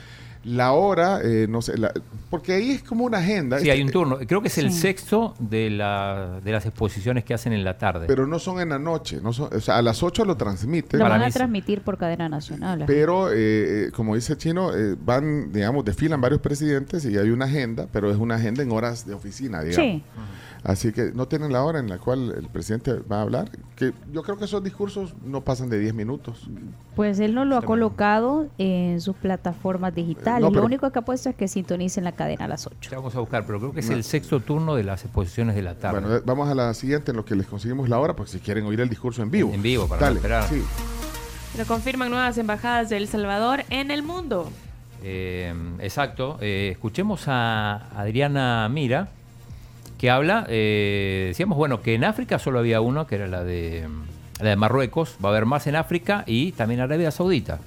La 0.43 0.72
hora, 0.73 1.19
eh, 1.23 1.45
no 1.47 1.61
sé, 1.61 1.77
la- 1.77 1.93
porque 2.31 2.53
ahí 2.53 2.72
es 2.72 2.81
como 2.84 3.03
una 3.05 3.19
agenda. 3.19 3.57
Sí, 3.59 3.63
Este- 3.65 3.72
hay 3.73 3.84
un 3.84 3.91
turno. 3.91 4.18
Creo 4.26 4.41
que 4.41 4.47
es 4.47 4.57
el 4.57 4.72
Sí. 4.72 4.80
sexto 4.80 5.35
de, 5.38 5.69
la, 5.69 6.39
de 6.43 6.51
las 6.51 6.65
exposiciones 6.65 7.23
que 7.23 7.34
hacen 7.35 7.53
en 7.53 7.63
la 7.63 7.77
tarde. 7.77 8.07
Pero 8.07 8.26
no 8.26 8.39
son 8.39 8.59
en 8.59 8.69
la 8.69 8.80
noche, 8.80 9.19
no 9.22 9.34
son, 9.34 9.49
o 9.55 9.59
sea, 9.59 9.77
a 9.77 9.81
las 9.84 10.01
8 10.01 10.26
lo 10.26 10.38
transmiten. 10.38 10.99
Lo 10.99 11.07
van 11.07 11.22
a 11.22 11.30
transmitir 11.30 11.81
por 11.81 11.97
cadena 11.97 12.27
nacional. 12.27 12.85
Pero, 12.88 13.31
eh, 13.31 13.35
eh, 13.88 13.91
como 13.95 14.15
dice 14.15 14.35
Chino, 14.35 14.76
eh, 14.76 14.95
van, 14.99 15.51
digamos, 15.51 15.85
desfilan 15.85 16.19
varios 16.19 16.41
presidentes 16.41 17.05
y 17.05 17.18
hay 17.18 17.30
una 17.30 17.45
agenda, 17.45 17.88
pero 17.91 18.09
es 18.09 18.18
una 18.18 18.35
agenda 18.35 18.63
en 18.63 18.72
horas 18.72 19.05
de 19.05 19.13
oficina, 19.13 19.61
digamos. 19.61 19.76
Sí. 19.91 20.03
Así 20.63 20.91
que 20.91 21.11
no 21.15 21.27
tienen 21.27 21.51
la 21.51 21.63
hora 21.63 21.79
en 21.79 21.89
la 21.89 21.97
cual 21.97 22.35
el 22.38 22.47
presidente 22.47 22.93
va 23.11 23.17
a 23.17 23.21
hablar. 23.23 23.49
Que 23.75 23.93
yo 24.13 24.21
creo 24.21 24.38
que 24.38 24.45
esos 24.45 24.63
discursos 24.63 25.15
no 25.25 25.41
pasan 25.41 25.69
de 25.71 25.79
10 25.79 25.95
minutos. 25.95 26.47
Pues 26.95 27.19
él 27.19 27.33
no 27.33 27.45
lo 27.45 27.57
ha 27.57 27.63
colocado 27.63 28.45
en 28.59 29.01
sus 29.01 29.15
plataformas 29.15 29.95
digitales. 29.95 30.41
No, 30.51 30.55
Lo 30.55 30.63
único 30.63 30.91
que 30.91 30.99
ha 30.99 31.01
puesto 31.01 31.29
es 31.29 31.35
que 31.35 31.47
sintonicen 31.47 32.03
la 32.03 32.11
cadena 32.11 32.45
a 32.45 32.47
las 32.47 32.67
8. 32.67 32.91
Ya 32.91 32.97
vamos 32.97 33.15
a 33.15 33.19
buscar, 33.21 33.43
pero 33.47 33.57
creo 33.59 33.71
que 33.73 33.79
es 33.79 33.89
No. 33.89 33.95
el 33.95 34.03
sexto 34.03 34.39
turno 34.39 34.75
de 34.75 34.83
las 34.83 35.03
exposiciones 35.03 35.55
de 35.55 35.63
la 35.63 35.73
tarde. 35.73 35.99
Bueno, 35.99 36.21
vamos 36.25 36.47
a 36.47 36.53
la 36.53 36.73
siguiente 36.75 37.09
en 37.09 37.17
lo 37.17 37.25
que 37.25 37.35
les 37.35 37.47
conseguimos 37.47 37.89
la 37.89 37.97
hora, 37.97 38.15
porque 38.15 38.31
si 38.33 38.39
quieren 38.39 38.63
oír 38.65 38.81
el 38.81 38.89
discurso 38.89 39.23
en 39.23 39.31
vivo. 39.31 39.51
En 39.53 39.63
vivo, 39.63 39.88
para 39.88 40.11
no 40.11 40.15
esperar. 40.17 40.47
sí. 40.47 40.61
Lo 41.57 41.65
confirman 41.65 42.09
nuevas 42.11 42.38
embajadas 42.38 42.89
de 42.89 42.97
El 42.97 43.07
Salvador 43.07 43.63
en 43.71 43.91
el 43.91 44.03
mundo. 44.03 44.49
Eh, 45.03 45.53
exacto. 45.79 46.38
Eh, 46.39 46.69
escuchemos 46.71 47.23
a 47.27 47.89
Adriana 47.99 48.69
Mira, 48.71 49.09
que 50.01 50.09
habla, 50.09 50.47
eh, 50.49 51.25
decíamos, 51.27 51.59
bueno, 51.59 51.83
que 51.83 51.93
en 51.93 52.03
África 52.03 52.39
solo 52.39 52.57
había 52.57 52.81
uno, 52.81 53.05
que 53.05 53.13
era 53.15 53.27
la 53.27 53.43
de, 53.43 53.87
la 54.39 54.49
de 54.49 54.55
Marruecos, 54.55 55.15
va 55.23 55.29
a 55.29 55.31
haber 55.31 55.45
más 55.45 55.67
en 55.67 55.75
África 55.75 56.23
y 56.25 56.53
también 56.53 56.81
Arabia 56.81 57.11
Saudita. 57.11 57.59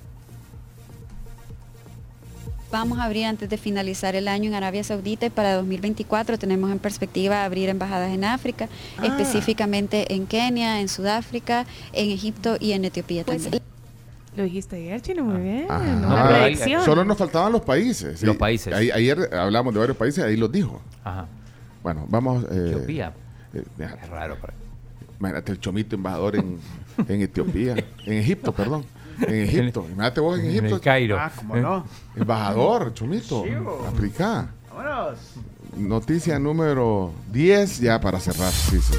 Vamos 2.73 2.99
a 2.99 3.05
abrir 3.05 3.27
antes 3.27 3.49
de 3.49 3.57
finalizar 3.57 4.17
el 4.17 4.27
año 4.27 4.49
en 4.49 4.55
Arabia 4.55 4.83
Saudita 4.83 5.27
y 5.27 5.31
para 5.31 5.55
2024 5.55 6.37
tenemos 6.39 6.73
en 6.73 6.81
perspectiva 6.81 7.45
abrir 7.45 7.69
embajadas 7.69 8.11
en 8.13 8.25
África, 8.25 8.69
Ah. 8.99 9.07
específicamente 9.07 10.13
en 10.13 10.27
Kenia, 10.27 10.81
en 10.81 10.89
Sudáfrica, 10.89 11.67
en 11.93 12.11
Egipto 12.11 12.57
y 12.59 12.73
en 12.73 12.85
Etiopía 12.85 13.23
Pues, 13.25 13.43
también. 13.45 13.63
Lo 14.37 14.43
dijiste 14.43 14.75
ayer, 14.75 15.01
Chino, 15.01 15.23
muy 15.23 15.41
bien. 15.41 15.67
Ajá. 15.69 15.85
Una 15.85 16.25
Ah, 16.25 16.29
predicción. 16.41 16.85
Solo 16.85 17.05
nos 17.05 17.17
faltaban 17.17 17.53
los 17.53 17.63
países. 17.63 18.21
Los 18.25 18.37
países. 18.37 18.75
Ahí- 18.75 18.91
ayer 18.91 19.33
hablamos 19.33 19.73
de 19.73 19.79
varios 19.79 19.97
países, 19.97 20.25
ahí 20.25 20.37
los 20.37 20.51
dijo. 20.51 20.83
Ajá. 21.05 21.29
Bueno, 21.85 22.05
vamos. 22.09 22.43
eh, 22.51 22.71
Etiopía. 22.73 23.13
eh, 23.53 23.63
Es 23.79 24.09
raro. 24.11 24.37
para- 24.41 24.55
Imagínate 25.21 25.53
el 25.53 25.61
chomito 25.61 25.95
embajador 25.95 26.35
en, 26.37 26.59
en 27.09 27.21
Etiopía, 27.23 27.77
en 28.05 28.13
Egipto, 28.15 28.51
perdón. 28.53 28.85
En 29.21 29.35
Egipto. 29.45 29.83
Imagínate 29.87 30.21
vos 30.21 30.39
en 30.41 30.47
En 30.47 30.51
Egipto. 30.51 30.75
el 30.75 30.81
Cairo. 30.81 31.17
Ah, 31.21 31.31
cómo 31.37 31.55
no. 31.57 31.85
Embajador, 32.17 32.93
chomito. 32.95 33.45
Chivo. 33.45 33.87
Africá. 33.89 34.49
Vámonos. 34.75 35.19
Noticia 35.77 36.39
número 36.41 37.13
10, 37.33 37.79
ya 37.81 38.01
para 38.01 38.19
cerrar. 38.19 38.51
Sí, 38.51 38.81
sí. 38.81 38.95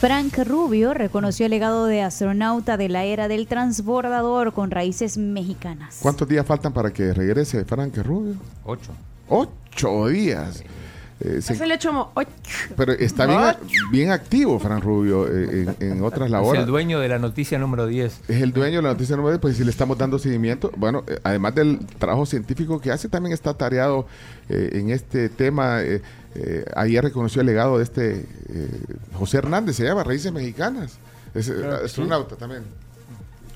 Frank 0.00 0.36
Rubio 0.44 0.94
reconoció 0.94 1.46
el 1.46 1.50
legado 1.50 1.86
de 1.86 2.02
astronauta 2.02 2.76
de 2.76 2.88
la 2.88 3.04
era 3.04 3.28
del 3.28 3.46
transbordador 3.46 4.52
con 4.52 4.72
raíces 4.72 5.16
mexicanas. 5.16 5.98
¿Cuántos 6.02 6.26
días 6.28 6.44
faltan 6.44 6.72
para 6.72 6.92
que 6.92 7.12
regrese 7.14 7.64
Frank 7.64 7.96
Rubio? 7.98 8.34
Ocho. 8.64 8.90
Ocho 9.28 10.08
días. 10.08 10.64
Eh, 11.24 11.40
se- 11.40 11.54
Se 11.54 11.66
le 11.66 11.74
echó 11.74 11.90
como 11.90 12.10
ocho. 12.14 12.28
pero 12.76 12.92
está 12.92 13.26
bien, 13.26 13.40
bien 13.92 14.10
activo 14.10 14.58
Frank 14.58 14.82
Rubio 14.82 15.28
eh, 15.28 15.68
en, 15.78 15.92
en 15.92 16.02
otras 16.04 16.26
Es 16.26 16.32
labores. 16.32 16.60
el 16.62 16.66
dueño 16.66 16.98
de 16.98 17.08
la 17.08 17.18
noticia 17.20 17.58
número 17.58 17.86
10. 17.86 18.22
Es 18.28 18.42
el 18.42 18.52
dueño 18.52 18.76
de 18.78 18.82
la 18.82 18.88
noticia 18.92 19.14
número 19.14 19.32
10, 19.34 19.40
pues 19.40 19.56
si 19.56 19.62
le 19.64 19.70
estamos 19.70 19.96
dando 19.98 20.18
seguimiento, 20.18 20.72
bueno, 20.76 21.04
eh, 21.06 21.18
además 21.22 21.54
del 21.54 21.78
trabajo 21.98 22.26
científico 22.26 22.80
que 22.80 22.90
hace, 22.90 23.08
también 23.08 23.32
está 23.32 23.54
tareado 23.54 24.06
eh, 24.48 24.70
en 24.72 24.90
este 24.90 25.28
tema. 25.28 25.82
eh, 25.82 26.02
eh, 26.34 26.64
ayer 26.74 27.04
reconoció 27.04 27.40
el 27.42 27.46
legado 27.46 27.76
de 27.78 27.84
este 27.84 28.26
eh, 28.48 28.68
José 29.14 29.36
Hernández, 29.38 29.76
se 29.76 29.84
llama 29.84 30.02
Raíces 30.02 30.32
Mexicanas. 30.32 30.98
Es 31.34 31.50
Claro 31.50 31.78
sí. 31.78 31.84
astronauta 31.84 32.36
también. 32.36 32.62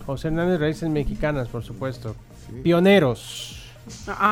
José 0.06 0.28
Hernández, 0.28 0.60
raíces 0.60 0.88
mexicanas, 0.88 1.48
por 1.48 1.64
supuesto. 1.64 2.14
Pioneros. 2.62 3.60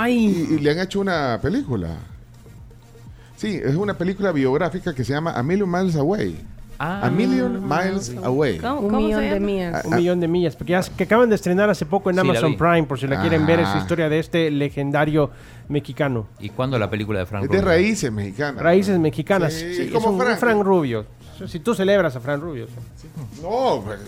Y, 0.08 0.10
y 0.54 0.58
le 0.60 0.70
han 0.70 0.78
hecho 0.78 1.00
una 1.00 1.38
película. 1.42 1.96
Sí, 3.44 3.60
es 3.62 3.74
una 3.76 3.94
película 3.94 4.32
biográfica 4.32 4.94
que 4.94 5.04
se 5.04 5.12
llama 5.12 5.32
A 5.32 5.42
Million 5.42 5.70
Miles 5.70 5.96
Away. 5.96 6.36
Ah. 6.78 7.06
A 7.06 7.10
Million 7.10 7.62
Miles 7.68 8.14
Away. 8.22 8.58
Un 8.58 8.96
millón 8.96 9.20
de 9.30 9.38
millas. 9.40 9.84
Un 9.84 9.96
millón 9.96 10.20
de 10.20 10.26
millas. 10.28 10.56
Porque 10.56 10.78
que 10.96 11.04
acaban 11.04 11.28
de 11.28 11.36
estrenar 11.36 11.70
hace 11.70 11.86
poco 11.86 12.10
en 12.10 12.16
Sí, 12.16 12.20
Amazon. 12.20 12.56
Prime, 12.56 12.82
por 12.84 12.98
si 12.98 13.06
la 13.06 13.20
quieren 13.20 13.46
ver, 13.46 13.60
es 13.60 13.68
la 13.68 13.74
Ah. 13.74 13.78
historia 13.78 14.08
de 14.08 14.18
este 14.18 14.50
legendario 14.50 15.30
mexicano. 15.68 16.26
¿Y 16.40 16.48
cuándo 16.50 16.78
la 16.78 16.90
película 16.90 17.20
de 17.20 17.26
Frank 17.26 17.44
Es 17.44 17.50
de 17.50 17.56
Rubio? 17.58 17.68
raíces 17.70 18.10
mexicanas. 18.10 18.60
Raíces 18.62 18.98
mexicanas. 18.98 19.52
Sí, 19.52 19.74
Sí, 19.74 19.86
como 19.90 20.06
es 20.06 20.06
un- 20.06 20.14
un 20.14 20.20
Frank. 20.26 20.38
Frank 20.38 20.62
Rubio. 20.64 21.06
Si 21.46 21.60
tú 21.60 21.74
celebras 21.74 22.16
a 22.16 22.20
Frank 22.20 22.42
Rubio. 22.42 22.66
No, 23.42 23.82
pues, 23.84 23.98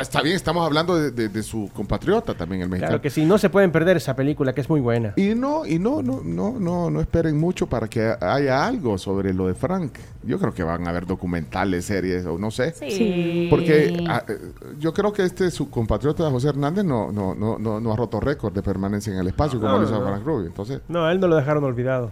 está 0.00 0.22
bien, 0.22 0.36
estamos 0.36 0.64
hablando 0.66 0.96
de, 0.96 1.10
de- 1.10 1.28
de 1.28 1.42
su 1.42 1.70
compatriota 1.74 2.34
también, 2.34 2.62
el 2.62 2.68
mexicano. 2.68 2.90
Claro 2.90 3.02
que 3.02 3.10
sí, 3.10 3.24
no 3.24 3.38
se 3.38 3.50
pueden 3.50 3.72
perder 3.72 3.96
esa 3.96 4.14
película 4.16 4.52
que 4.52 4.60
es 4.60 4.68
muy 4.68 4.80
buena. 4.80 5.12
Y 5.16 5.34
no, 5.34 5.66
y 5.66 5.78
no, 5.78 6.02
no, 6.02 6.20
no, 6.24 6.58
no, 6.58 6.90
no 6.90 7.00
esperen 7.00 7.38
mucho 7.38 7.66
para 7.66 7.88
que 7.88 8.14
haya 8.20 8.66
algo 8.66 8.98
sobre 8.98 9.32
lo 9.34 9.46
de 9.46 9.54
Frank. 9.54 9.92
Yo 10.22 10.38
creo 10.38 10.52
que 10.54 10.62
van 10.62 10.86
a 10.86 10.90
haber 10.90 11.06
documentales, 11.06 11.84
series, 11.84 12.24
o 12.26 12.38
no 12.38 12.50
sé. 12.50 12.72
Sí. 12.72 13.48
Porque 13.50 14.04
ah, 14.08 14.22
eh, 14.28 14.38
yo 14.78 14.92
creo 14.94 15.12
que 15.12 15.22
este 15.24 15.50
su 15.50 15.68
compatriota 15.70 16.30
José 16.30 16.48
Hernández 16.48 16.84
no, 16.84 17.12
no, 17.12 17.34
no, 17.34 17.58
no, 17.58 17.80
no 17.80 17.92
ha 17.92 17.96
roto 17.96 18.20
récord 18.20 18.52
de 18.54 18.62
permanencia 18.62 19.12
en 19.12 19.18
el 19.18 19.26
espacio 19.28 19.60
como 19.60 19.72
No, 19.72 19.78
lo 19.78 19.84
hizo 19.84 19.98
no. 20.00 20.06
Frank 20.06 20.24
Rubio. 20.24 20.46
Entonces, 20.46 20.80
No, 20.88 21.04
a 21.04 21.12
él 21.12 21.20
no 21.20 21.26
lo 21.28 21.36
dejaron 21.36 21.64
olvidado. 21.64 22.10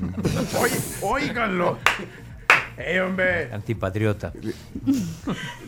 Óiganlo. 1.02 1.78
¡Ey, 2.76 2.98
hombre! 2.98 3.52
Antipatriota. 3.52 4.32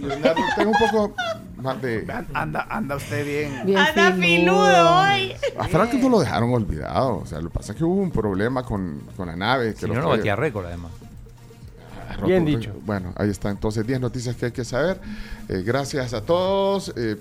Leonardo, 0.01 0.41
tengo 0.57 0.71
un 0.71 0.79
poco 0.79 1.15
más 1.57 1.81
de. 1.81 2.07
Anda, 2.35 2.67
anda 2.69 2.97
usted 2.97 3.25
bien. 3.25 3.65
Bien 3.65 3.79
Anda 3.79 4.13
finudo 4.13 5.01
hoy. 5.01 5.33
A 5.59 5.69
Frank 5.69 5.93
no 5.95 6.09
lo 6.09 6.21
dejaron 6.21 6.53
olvidado. 6.53 7.19
O 7.19 7.27
sea, 7.27 7.41
lo 7.41 7.49
que 7.51 7.55
pasa 7.55 7.73
es 7.73 7.79
que 7.79 7.85
hubo 7.85 8.01
un 8.01 8.11
problema 8.11 8.65
con, 8.65 9.01
con 9.17 9.29
la 9.29 9.37
nave. 9.37 9.75
Que 9.75 9.81
Si 9.81 9.87
no, 9.87 9.95
no 9.95 10.09
batía 10.09 10.35
récord, 10.37 10.67
además. 10.67 10.93
roto 12.15 12.27
Bien 12.27 12.45
dicho. 12.45 12.73
Bueno, 12.85 13.13
ahí 13.17 13.31
está. 13.31 13.51
Entonces, 13.51 13.87
10 13.87 14.01
noticias 14.01 14.37
que 14.37 14.47
hay 14.47 14.53
que 14.53 14.65
saber. 14.65 15.01
Eh, 15.49 15.63
gracias 15.65 16.13
a 16.13 16.23
todos. 16.23 16.93
Eh, 16.97 17.17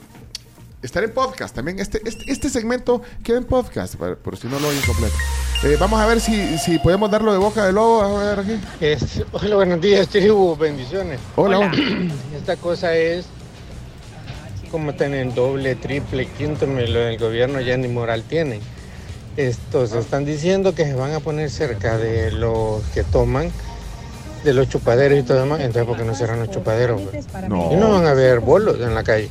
estaré 0.86 1.08
en 1.08 1.14
podcast 1.14 1.56
también. 1.56 1.80
Este, 1.80 2.02
este, 2.06 2.32
este 2.32 2.50
segmento 2.50 3.02
queda 3.24 3.38
en 3.38 3.46
podcast, 3.46 3.96
por, 3.96 4.18
por 4.18 4.38
si 4.38 4.48
no 4.48 4.60
lo 4.60 4.68
oyen 4.68 4.82
completo. 4.84 5.16
Eh, 5.64 5.78
vamos 5.80 6.00
a 6.00 6.06
ver 6.06 6.22
si, 6.22 6.58
si 6.58 6.80
podemos 6.80 7.10
darlo 7.10 7.32
de 7.32 7.40
boca 7.40 7.66
de 7.66 7.74
lobo. 7.74 8.02
A 8.02 8.36
ver 8.36 8.40
aquí. 8.40 8.60
hola, 9.32 9.56
buenos 9.56 9.82
días, 9.82 10.08
tribu, 10.08 10.56
bendiciones. 10.56 11.20
Hola. 11.36 11.60
Hola. 11.60 11.72
Esta 12.36 12.56
cosa 12.58 12.96
es 12.96 13.26
como 14.72 14.94
tener 14.94 15.34
doble, 15.34 15.76
triple, 15.76 16.28
quinto, 16.28 16.66
lo 16.66 17.00
del 17.00 17.18
gobierno 17.18 17.62
ya 17.62 17.78
ni 17.78 17.88
moral 17.88 18.24
tienen. 18.24 18.60
Estos 19.38 19.94
están 19.94 20.26
diciendo 20.26 20.76
que 20.76 20.86
se 20.86 20.94
van 20.94 21.14
a 21.14 21.20
poner 21.20 21.50
cerca 21.50 21.98
de 21.98 22.32
los 22.32 22.84
que 22.94 23.04
toman, 23.04 23.52
de 24.44 24.54
los 24.54 24.70
chupaderos 24.70 25.18
y 25.18 25.24
todo 25.24 25.40
demás, 25.40 25.60
entonces 25.60 25.86
¿por 25.86 25.98
qué 25.98 26.04
no 26.04 26.14
serán 26.16 26.40
los 26.40 26.52
chupaderos? 26.52 27.02
No. 27.50 27.72
Y 27.72 27.76
no 27.76 27.92
van 27.92 28.06
a 28.06 28.12
haber 28.12 28.40
bolos 28.40 28.80
en 28.80 28.94
la 28.94 29.04
calle. 29.04 29.30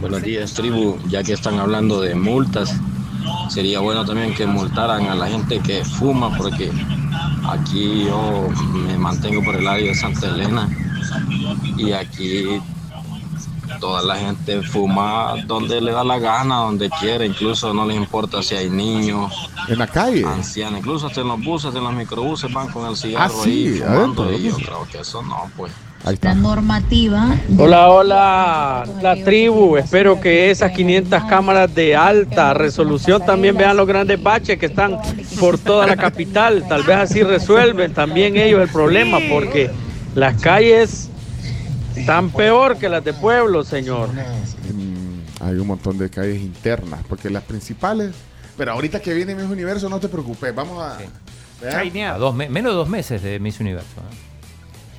Buenos 0.00 0.22
días, 0.22 0.54
tribu. 0.54 0.98
Ya 1.08 1.22
que 1.22 1.32
están 1.32 1.58
hablando 1.58 2.00
de 2.00 2.14
multas, 2.14 2.74
sería 3.48 3.80
bueno 3.80 4.04
también 4.04 4.34
que 4.34 4.46
multaran 4.46 5.06
a 5.06 5.14
la 5.14 5.28
gente 5.28 5.60
que 5.60 5.84
fuma, 5.84 6.36
porque 6.36 6.70
aquí 7.48 8.04
yo 8.04 8.48
me 8.72 8.96
mantengo 8.98 9.42
por 9.42 9.56
el 9.56 9.66
área 9.66 9.88
de 9.88 9.94
Santa 9.94 10.28
Elena 10.28 10.68
y 11.76 11.92
aquí 11.92 12.60
toda 13.80 14.02
la 14.02 14.16
gente 14.16 14.62
fuma 14.62 15.34
donde 15.46 15.80
le 15.80 15.92
da 15.92 16.04
la 16.04 16.18
gana, 16.18 16.56
donde 16.56 16.88
quiere, 17.00 17.26
incluso 17.26 17.74
no 17.74 17.84
les 17.86 17.96
importa 17.96 18.42
si 18.42 18.54
hay 18.54 18.70
niños. 18.70 19.32
En 19.68 19.78
la 19.78 19.86
calle. 19.86 20.24
Ancianos, 20.24 20.80
incluso 20.80 21.06
hasta 21.08 21.20
en 21.20 21.28
los 21.28 21.44
buses, 21.44 21.74
en 21.74 21.84
los 21.84 21.92
microbuses 21.92 22.52
van 22.52 22.68
con 22.68 22.88
el 22.88 22.96
cigarro 22.96 23.34
Ah, 23.34 23.42
sí, 23.44 23.66
ahí 23.74 23.78
fumando 23.80 24.22
adentro, 24.22 24.38
y 24.38 24.42
yo 24.44 24.56
creo 24.56 24.88
que 24.90 24.98
eso 25.00 25.22
no, 25.22 25.50
pues. 25.56 25.72
Está. 26.04 26.34
normativa. 26.34 27.34
Hola, 27.58 27.88
hola, 27.90 28.84
la 29.02 29.16
tribu. 29.24 29.76
Espero 29.76 30.20
que 30.20 30.50
esas 30.50 30.70
500 30.72 31.24
cámaras 31.24 31.74
de 31.74 31.96
alta 31.96 32.54
resolución 32.54 33.24
también 33.26 33.56
vean 33.56 33.76
los 33.76 33.86
grandes 33.88 34.22
baches 34.22 34.56
que 34.58 34.66
están 34.66 34.98
por 35.40 35.58
toda 35.58 35.86
la 35.86 35.96
capital. 35.96 36.64
Tal 36.68 36.84
vez 36.84 36.96
así 36.96 37.22
resuelven 37.24 37.92
también 37.92 38.36
ellos 38.36 38.60
el 38.60 38.68
problema, 38.68 39.18
porque 39.28 39.70
las 40.14 40.40
calles 40.40 41.08
están 41.96 42.30
peor 42.30 42.76
que 42.76 42.88
las 42.88 43.02
de 43.04 43.12
pueblo, 43.12 43.64
señor. 43.64 44.10
Mm, 44.12 45.42
hay 45.44 45.54
un 45.56 45.66
montón 45.66 45.98
de 45.98 46.08
calles 46.08 46.40
internas, 46.40 47.00
porque 47.08 47.30
las 47.30 47.42
principales. 47.42 48.12
Pero 48.56 48.72
ahorita 48.72 49.00
que 49.00 49.12
viene 49.12 49.34
Miss 49.34 49.50
Universo, 49.50 49.88
no 49.88 49.98
te 49.98 50.08
preocupes. 50.08 50.54
Vamos 50.54 50.82
a. 50.82 50.98
A 51.68 52.18
dos 52.18 52.34
me- 52.34 52.48
menos 52.48 52.72
de 52.72 52.76
dos 52.76 52.88
meses 52.88 53.22
de 53.22 53.40
Miss 53.40 53.58
Universo. 53.60 53.88
¿eh? 53.98 54.35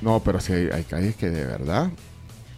No, 0.00 0.20
pero 0.20 0.40
sí 0.40 0.52
hay, 0.52 0.68
hay 0.72 0.84
calles 0.84 1.16
que 1.16 1.30
de 1.30 1.44
verdad. 1.44 1.90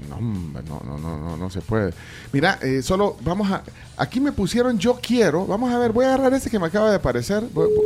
No, 0.08 0.18
no, 0.18 0.80
no, 0.84 0.98
no, 0.98 1.18
no, 1.18 1.36
no 1.36 1.50
se 1.50 1.60
puede. 1.60 1.92
Mira, 2.32 2.58
eh, 2.62 2.80
solo 2.82 3.16
vamos 3.22 3.50
a. 3.50 3.62
Aquí 3.98 4.18
me 4.20 4.32
pusieron 4.32 4.78
yo 4.78 4.98
quiero. 5.02 5.46
Vamos 5.46 5.70
a 5.72 5.78
ver, 5.78 5.92
voy 5.92 6.06
a 6.06 6.14
agarrar 6.14 6.32
ese 6.34 6.48
que 6.48 6.58
me 6.58 6.66
acaba 6.66 6.88
de 6.90 6.96
aparecer. 6.96 7.42
Voy- 7.52 7.68
voy- 7.68 7.84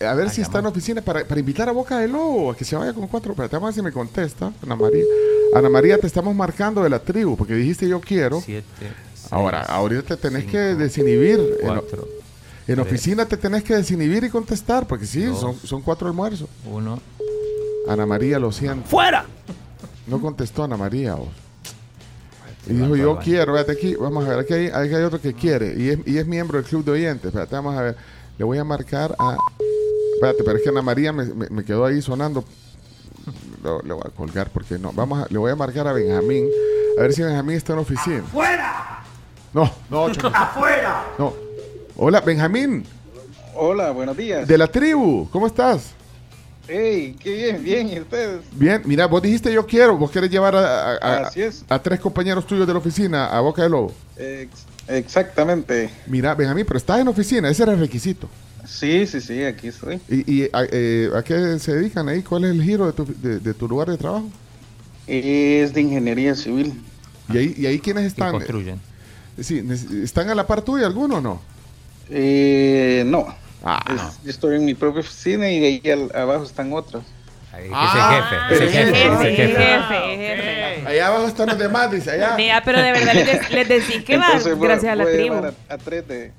a, 0.00 0.10
a- 0.10 0.14
ver 0.14 0.28
si 0.30 0.42
está 0.42 0.58
en 0.58 0.66
oficina 0.66 1.00
para, 1.00 1.24
para 1.24 1.40
invitar 1.40 1.68
a 1.68 1.72
Boca 1.72 1.98
de 1.98 2.06
Lobo 2.06 2.50
a 2.52 2.56
que 2.56 2.64
se 2.64 2.76
vaya 2.76 2.92
con 2.92 3.06
cuatro. 3.08 3.32
Espérate, 3.32 3.56
vamos 3.56 3.66
a 3.66 3.70
ver 3.70 3.74
si 3.74 3.82
me 3.82 3.90
contesta. 3.92 4.52
Ana 4.62 4.76
María. 4.76 5.04
Ana 5.56 5.68
María, 5.68 5.98
te 5.98 6.06
estamos 6.06 6.34
marcando 6.36 6.82
de 6.82 6.90
la 6.90 6.98
tribu 7.00 7.36
porque 7.36 7.54
dijiste 7.54 7.88
yo 7.88 8.00
quiero. 8.00 8.40
Siete, 8.40 8.66
Ahora, 9.30 9.62
ahorita 9.62 10.02
te 10.02 10.16
tenés 10.16 10.44
que 10.44 10.58
desinhibir. 10.58 11.40
Cuatro, 11.62 12.06
en 12.68 12.78
oficina 12.80 13.26
te 13.26 13.36
tenés 13.36 13.64
que 13.64 13.74
desinhibir 13.74 14.22
y 14.24 14.28
contestar 14.30 14.86
porque 14.86 15.06
sí, 15.06 15.24
dos, 15.24 15.40
son, 15.40 15.56
son 15.56 15.82
cuatro 15.82 16.06
almuerzos. 16.06 16.48
Uno. 16.70 17.00
Ana 17.88 18.06
María, 18.06 18.38
lo 18.38 18.52
siento. 18.52 18.88
¡Fuera! 18.88 19.24
No 20.06 20.20
contestó 20.20 20.64
Ana 20.64 20.76
María. 20.76 21.14
vos. 21.14 21.28
Y 22.66 22.74
dijo, 22.74 22.94
yo 22.94 23.18
quiero, 23.18 23.54
véate 23.54 23.72
aquí, 23.72 23.96
vamos 23.96 24.24
a 24.24 24.28
ver, 24.30 24.38
aquí 24.40 24.54
hay, 24.54 24.66
aquí 24.68 24.94
hay 24.94 25.02
otro 25.02 25.20
que 25.20 25.34
quiere 25.34 25.74
y 25.76 25.88
es, 25.90 25.98
y 26.06 26.16
es 26.18 26.26
miembro 26.26 26.58
del 26.58 26.68
club 26.68 26.84
de 26.84 26.92
oyentes. 26.92 27.26
Espérate, 27.26 27.54
vamos 27.56 27.76
a 27.76 27.82
ver. 27.82 27.96
Le 28.38 28.44
voy 28.44 28.58
a 28.58 28.64
marcar 28.64 29.14
a... 29.18 29.36
Espérate, 30.14 30.44
pero 30.44 30.56
es 30.58 30.62
que 30.62 30.68
Ana 30.68 30.80
María 30.82 31.12
me, 31.12 31.24
me- 31.24 31.48
me 31.50 31.64
quedó 31.64 31.84
ahí 31.84 32.00
sonando. 32.00 32.44
Lo, 33.64 33.80
le 33.82 33.92
voy 33.92 34.02
a 34.06 34.10
colgar 34.10 34.50
porque 34.50 34.78
no. 34.78 34.92
Vamos 34.92 35.24
a- 35.24 35.26
le 35.28 35.38
voy 35.38 35.50
a 35.50 35.56
marcar 35.56 35.88
a 35.88 35.92
Benjamín. 35.92 36.48
A 36.98 37.02
ver 37.02 37.12
si 37.12 37.22
Benjamín 37.22 37.56
está 37.56 37.72
en 37.72 37.76
la 37.78 37.82
oficina. 37.82 38.22
¡Fuera! 38.30 39.02
No, 39.52 39.70
no. 39.90 40.06
¡Afuera! 40.32 41.04
no. 41.18 41.32
Hola, 41.96 42.20
Benjamín, 42.20 42.84
Hola, 43.54 43.90
buenos 43.90 44.16
días. 44.16 44.46
de 44.48 44.56
la 44.56 44.66
tribu. 44.68 45.28
¿Cómo 45.30 45.46
estás? 45.46 45.92
Hey, 46.68 47.16
qué 47.18 47.34
bien, 47.34 47.62
bien, 47.64 47.88
¿y 47.88 47.98
ustedes? 48.00 48.40
Bien, 48.52 48.80
mira, 48.84 49.06
vos 49.06 49.20
dijiste 49.20 49.52
yo 49.52 49.66
quiero. 49.66 49.96
Vos 49.96 50.10
querés 50.10 50.30
llevar 50.30 50.54
a, 50.54 50.92
a- 50.92 50.96
a- 50.96 51.26
Así 51.26 51.42
es. 51.42 51.64
a 51.68 51.82
tres 51.82 51.98
compañeros 52.00 52.46
tuyos 52.46 52.66
de 52.66 52.72
la 52.72 52.78
oficina 52.78 53.26
a 53.26 53.40
Boca 53.40 53.62
de 53.62 53.68
Lobo. 53.68 53.92
Ex- 54.16 54.64
exactamente. 54.88 55.90
Mira, 56.06 56.34
Benjamín, 56.34 56.64
pero 56.66 56.78
estás 56.78 57.00
en 57.00 57.08
oficina, 57.08 57.48
ese 57.50 57.64
era 57.64 57.72
el 57.72 57.80
requisito. 57.80 58.28
Sí, 58.64 59.06
sí, 59.08 59.20
sí, 59.20 59.42
aquí 59.42 59.68
estoy. 59.68 60.00
¿Y, 60.08 60.42
y 60.44 60.44
a, 60.52 60.62
eh, 60.70 61.10
a 61.16 61.22
qué 61.24 61.58
se 61.58 61.74
dedican 61.74 62.08
ahí? 62.08 62.22
¿Cuál 62.22 62.44
es 62.44 62.52
el 62.52 62.62
giro 62.62 62.86
de 62.86 62.92
tu, 62.92 63.04
de, 63.20 63.40
de 63.40 63.54
tu 63.54 63.66
lugar 63.68 63.90
de 63.90 63.98
trabajo? 63.98 64.28
Es 65.08 65.74
de 65.74 65.80
ingeniería 65.80 66.36
civil. 66.36 66.80
¿Y 67.32 67.38
ahí, 67.38 67.54
y 67.58 67.66
ahí 67.66 67.80
quiénes 67.80 68.04
están? 68.04 68.30
construyen. 68.30 68.80
Sí, 69.40 69.60
¿están 70.04 70.30
a 70.30 70.34
la 70.36 70.46
par 70.46 70.62
tuya 70.62 70.86
alguno 70.86 71.16
o 71.16 71.20
no? 71.20 71.40
Eh, 72.08 73.02
no. 73.06 73.26
Ah, 73.64 73.82
Es- 73.88 74.22
Yo 74.24 74.30
estoy 74.30 74.56
en 74.56 74.64
mi 74.64 74.74
propia 74.74 75.00
oficina 75.00 75.48
y 75.50 75.64
ahí 75.64 75.90
al- 75.90 76.10
abajo 76.14 76.44
están 76.44 76.72
otros. 76.72 77.04
Ahí, 77.52 77.68
Ah, 77.70 78.24
ese 78.48 78.64
jefe, 78.64 78.64
ese 78.64 78.64
pero 78.64 78.70
jefe, 78.72 78.90
ese 78.90 79.12
ese 79.12 79.36
jefe. 79.36 79.62
jefe, 80.16 80.16
jefe. 80.16 80.88
Allá 80.88 81.06
abajo 81.08 81.26
están 81.26 81.48
los 81.48 81.58
demás, 81.58 81.90
dice 81.90 82.10
allá. 82.10 82.34
Mira, 82.34 82.62
pero 82.64 82.80
de 82.80 82.92
verdad 82.92 83.12
les, 83.14 83.50
les 83.52 83.68
decís 83.68 84.02
que 84.04 84.16
va 84.16 84.28
gracias 84.58 84.92
a 84.92 84.96
la 84.96 85.04
tribu. 85.04 85.34
A, 85.34 85.52
a 85.74 85.78
tres 85.78 86.08
de... 86.08 86.32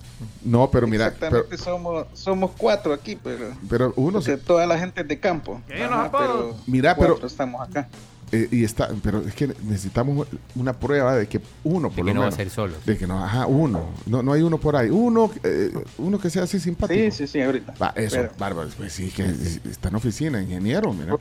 No, 0.44 0.70
pero 0.72 0.88
mira, 0.88 1.14
pero, 1.20 1.38
Exactamente, 1.42 1.58
somos, 1.64 2.08
somos 2.14 2.52
cuatro 2.58 2.94
aquí, 2.94 3.16
pero... 3.16 3.52
pero 3.70 3.94
uno 3.96 4.14
porque 4.20 4.32
se... 4.32 4.38
toda 4.38 4.66
la 4.66 4.78
gente 4.80 5.02
es 5.02 5.08
de 5.08 5.20
campo. 5.20 5.62
Ajá, 5.72 6.10
pero 6.12 6.58
Mira, 6.66 6.96
pero- 6.96 7.10
cuatro 7.10 7.28
estamos 7.28 7.62
acá. 7.62 7.88
Eh, 8.34 8.48
y 8.52 8.64
está, 8.64 8.90
pero 9.02 9.22
es 9.22 9.34
que 9.34 9.48
necesitamos 9.64 10.28
una 10.56 10.74
prueba 10.74 11.16
de 11.16 11.28
que 11.28 11.40
uno 11.64 11.90
por 11.90 11.98
De 11.98 12.02
lo 12.02 12.08
que 12.08 12.14
no 12.16 12.20
va 12.22 12.26
a 12.26 12.30
menos. 12.32 12.36
ser 12.36 12.50
solo. 12.50 12.74
De 12.86 12.98
que 12.98 13.08
no, 13.08 13.24
ajá, 13.24 13.46
uno. 13.46 13.92
No, 14.06 14.22
no 14.24 14.34
hay 14.34 14.42
uno 14.42 14.58
por 14.58 14.76
ahí. 14.76 14.90
Uno, 14.90 15.32
eh, 15.44 15.72
uno 15.98 16.20
que 16.20 16.30
sea 16.30 16.44
así 16.44 16.60
simpático. 16.60 17.00
Sí, 17.00 17.12
sí, 17.12 17.28
sí, 17.28 17.42
ahorita. 17.42 17.74
Va, 17.82 17.94
eso, 17.96 18.18
Pero- 18.18 18.32
bárbaro. 18.38 18.70
Pues 18.76 18.92
sí, 18.92 19.10
que 19.12 19.24
es- 19.26 19.62
está 19.66 19.88
en 19.90 19.96
oficina, 19.96 20.42
ingeniero, 20.42 20.92
mira. 20.94 21.16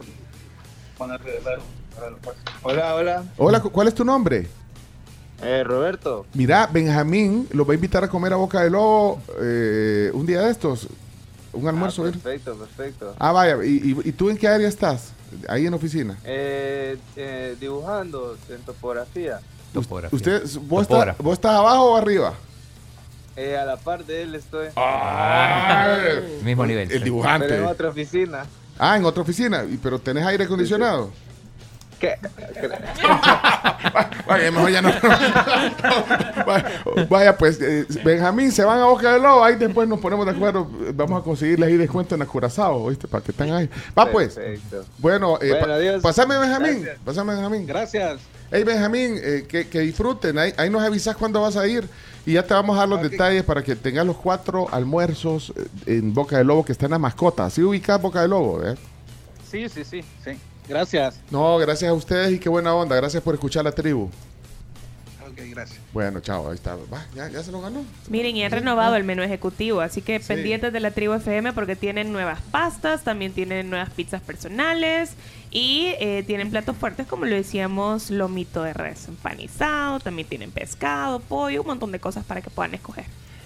Hola, 2.62 2.94
hola. 2.94 3.24
Hola, 3.36 3.60
cu- 3.60 3.70
¿cuál 3.70 3.88
es 3.88 3.94
tu 3.94 4.04
nombre? 4.04 4.46
Eh, 5.42 5.64
Roberto. 5.64 6.24
Mira, 6.34 6.68
Benjamín 6.72 7.48
lo 7.52 7.66
va 7.66 7.72
a 7.72 7.74
invitar 7.74 8.04
a 8.04 8.08
comer 8.08 8.32
a 8.32 8.36
Boca 8.36 8.62
de 8.62 8.70
Lobo 8.70 9.20
eh, 9.40 10.10
un 10.14 10.24
día 10.24 10.42
de 10.42 10.50
estos. 10.50 10.88
Un 11.52 11.68
almuerzo. 11.68 12.06
¿eh? 12.08 12.12
Perfecto, 12.12 12.54
perfecto. 12.56 13.14
Ah, 13.18 13.32
vaya. 13.32 13.62
¿Y, 13.64 13.92
y, 14.04 14.08
y 14.08 14.12
tú 14.12 14.30
en 14.30 14.36
qué 14.38 14.48
área 14.48 14.68
estás? 14.68 15.12
Ahí 15.48 15.66
en 15.66 15.74
oficina. 15.74 16.16
Eh, 16.24 16.96
eh, 17.16 17.56
dibujando 17.60 18.36
en 18.48 18.60
topografía. 18.62 19.40
Topografía. 19.72 20.16
¿Usted, 20.16 20.42
vos, 20.62 20.82
estás, 20.82 21.16
¿Vos 21.18 21.32
estás 21.34 21.52
abajo 21.52 21.92
o 21.92 21.96
arriba? 21.96 22.34
Eh, 23.36 23.56
a 23.56 23.64
la 23.64 23.76
par 23.78 24.04
de 24.04 24.22
él 24.22 24.34
estoy. 24.34 24.68
Mismo 26.44 26.66
nivel. 26.66 26.90
El 26.92 27.02
dibujante. 27.02 27.48
Pero 27.48 27.62
en 27.64 27.68
otra 27.68 27.88
oficina. 27.88 28.44
Ah, 28.78 28.96
en 28.96 29.04
otra 29.04 29.22
oficina. 29.22 29.64
¿Y- 29.64 29.78
¿Pero 29.78 29.98
tenés 29.98 30.24
aire 30.26 30.44
acondicionado? 30.44 31.10
¿Qué? 32.02 32.16
Vaya, 34.26 34.50
mejor 34.50 34.70
ya 34.70 34.82
no. 34.82 34.88
vaya, 36.46 36.82
vaya, 37.08 37.36
pues, 37.38 37.60
eh, 37.60 37.86
Benjamín, 38.04 38.50
se 38.50 38.64
van 38.64 38.80
a 38.80 38.86
Boca 38.86 39.12
de 39.12 39.20
Lobo. 39.20 39.44
Ahí 39.44 39.54
después 39.56 39.88
nos 39.88 40.00
ponemos 40.00 40.26
de 40.26 40.32
acuerdo. 40.32 40.68
Vamos 40.94 41.20
a 41.20 41.24
conseguirles 41.24 41.68
ahí 41.68 41.76
descuento 41.76 42.14
en 42.16 42.22
Acurazao, 42.22 42.88
¿viste? 42.88 43.06
Para 43.06 43.22
que 43.22 43.30
estén 43.30 43.52
ahí. 43.52 43.70
Va, 43.96 44.10
pues. 44.10 44.34
Perfecto. 44.34 44.84
Bueno, 44.98 45.38
eh, 45.40 45.50
Bueno, 45.50 45.66
pa- 45.66 45.74
adiós. 45.74 46.02
pásame, 46.02 46.38
Benjamín. 46.38 46.82
Gracias. 46.82 46.98
Pásame, 47.04 47.34
Benjamín. 47.34 47.66
Gracias. 47.66 48.20
Hey 48.50 48.64
Benjamín, 48.64 49.18
eh, 49.22 49.46
que, 49.48 49.68
que 49.68 49.80
disfruten. 49.80 50.38
Ahí, 50.38 50.52
ahí 50.56 50.70
nos 50.70 50.82
avisas 50.82 51.16
cuándo 51.16 51.40
vas 51.40 51.56
a 51.56 51.66
ir. 51.68 51.88
Y 52.26 52.32
ya 52.34 52.42
te 52.44 52.52
vamos 52.54 52.74
a 52.76 52.80
dar 52.80 52.88
los 52.88 53.02
detalles 53.02 53.44
para 53.44 53.62
que 53.62 53.76
tengas 53.76 54.04
los 54.06 54.16
cuatro 54.16 54.66
almuerzos 54.72 55.52
eh, 55.56 55.66
en 55.98 56.12
Boca 56.14 56.36
de 56.38 56.44
Lobo 56.44 56.64
que 56.64 56.72
están 56.72 56.90
las 56.90 57.00
mascotas. 57.00 57.52
¿Sí 57.52 57.62
ubicas 57.62 58.00
Boca 58.02 58.22
de 58.22 58.28
Lobo? 58.28 58.60
eh? 58.66 58.74
Sí, 59.50 59.68
sí, 59.68 59.84
sí, 59.84 60.02
sí. 60.24 60.32
Gracias. 60.68 61.18
No, 61.30 61.58
gracias 61.58 61.90
a 61.90 61.94
ustedes 61.94 62.32
y 62.32 62.38
qué 62.38 62.48
buena 62.48 62.74
onda. 62.74 62.96
Gracias 62.96 63.22
por 63.22 63.34
escuchar 63.34 63.64
la 63.64 63.72
tribu. 63.72 64.08
Ok, 65.28 65.38
gracias. 65.50 65.80
Bueno, 65.94 66.20
chao, 66.20 66.48
ahí 66.48 66.54
está. 66.56 66.76
Va, 66.92 67.06
ya, 67.14 67.28
ya 67.28 67.42
se 67.42 67.50
lo 67.50 67.60
ganó. 67.62 67.84
Miren, 68.10 68.36
y 68.36 68.44
han 68.44 68.52
renovado 68.52 68.96
el 68.96 69.04
menú 69.04 69.22
ejecutivo, 69.22 69.80
así 69.80 70.02
que 70.02 70.20
pendientes 70.20 70.72
de 70.74 70.80
la 70.80 70.90
tribu 70.90 71.14
FM 71.14 71.52
porque 71.54 71.74
tienen 71.74 72.12
nuevas 72.12 72.40
pastas, 72.50 73.02
también 73.02 73.32
tienen 73.32 73.70
nuevas 73.70 73.88
pizzas 73.90 74.20
personales 74.20 75.12
y 75.50 75.94
eh, 76.00 76.22
tienen 76.26 76.50
platos 76.50 76.76
fuertes, 76.76 77.06
como 77.06 77.24
lo 77.24 77.34
decíamos, 77.34 78.10
lomito 78.10 78.62
de 78.62 78.74
res 78.74 79.08
empanizado, 79.08 80.00
también 80.00 80.28
tienen 80.28 80.50
pescado, 80.50 81.20
pollo, 81.20 81.62
un 81.62 81.66
montón 81.66 81.92
de 81.92 81.98
cosas 81.98 82.24
para 82.24 82.42
que 82.42 82.50
puedan 82.50 82.74
escoger. 82.74 83.04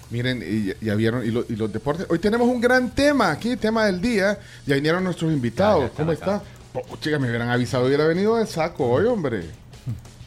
Miren, 0.09 0.41
y 0.45 0.73
ya, 0.85 0.95
vieron, 0.95 1.25
y, 1.25 1.31
lo- 1.31 1.45
y 1.49 1.55
los 1.57 1.71
deportes. 1.71 2.05
Hoy 2.09 2.19
tenemos 2.19 2.47
un 2.47 2.61
gran 2.61 2.89
tema 2.91 3.31
aquí, 3.31 3.57
tema 3.57 3.85
del 3.85 3.99
día. 4.01 4.39
Ya 4.65 4.75
vinieron 4.75 5.03
nuestros 5.03 5.31
invitados. 5.33 5.91
¿Cómo 5.97 6.13
está? 6.13 6.41
Chica, 6.99 7.19
me 7.19 7.27
hubieran 7.29 7.49
avisado, 7.49 7.85
hubiera 7.87 8.05
venido 8.07 8.35
de 8.37 8.45
saco 8.47 8.87
hoy, 8.89 9.05
hombre. 9.05 9.43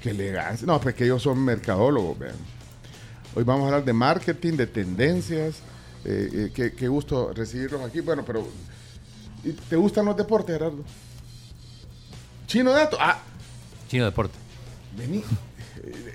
Qué 0.02 0.10
elegancia. 0.10 0.66
No, 0.66 0.80
pues 0.80 0.94
que 0.94 1.04
ellos 1.04 1.22
son 1.22 1.38
mercadólogos, 1.44 2.18
vean. 2.18 2.36
Hoy 3.34 3.44
vamos 3.44 3.64
a 3.64 3.66
hablar 3.66 3.84
de 3.84 3.92
marketing, 3.92 4.54
de 4.54 4.66
tendencias. 4.66 5.56
Eh, 6.04 6.28
eh, 6.32 6.50
qué, 6.54 6.72
qué 6.72 6.88
gusto 6.88 7.32
recibirlos 7.34 7.82
aquí. 7.82 8.00
Bueno, 8.00 8.24
pero 8.26 8.46
¿y 9.44 9.52
¿te 9.52 9.76
gustan 9.76 10.06
los 10.06 10.16
deportes, 10.16 10.56
Gerardo? 10.56 10.82
Chino 12.46 12.72
Dato. 12.72 12.96
Ah, 12.98 13.20
Chino 13.88 14.04
Deporte. 14.06 14.34
Vení. 14.96 15.22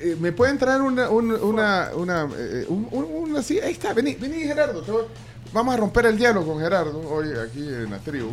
Eh, 0.01 0.17
¿Me 0.19 0.31
pueden 0.31 0.57
traer 0.57 0.81
una, 0.81 1.09
un- 1.09 1.31
una, 1.31 1.91
una, 1.95 2.25
un- 2.25 2.87
una- 2.91 3.41
sí, 3.41 3.59
ahí 3.59 3.71
está, 3.73 3.93
vení, 3.93 4.15
vení 4.15 4.39
Gerardo. 4.43 4.83
vamos 5.53 5.73
a 5.73 5.77
romper 5.77 6.07
el 6.07 6.17
hielo 6.17 6.45
con 6.45 6.59
Gerardo 6.59 6.99
hoy 7.09 7.29
aquí 7.47 7.59
en 7.59 7.89
la 7.91 7.99
tribu. 7.99 8.31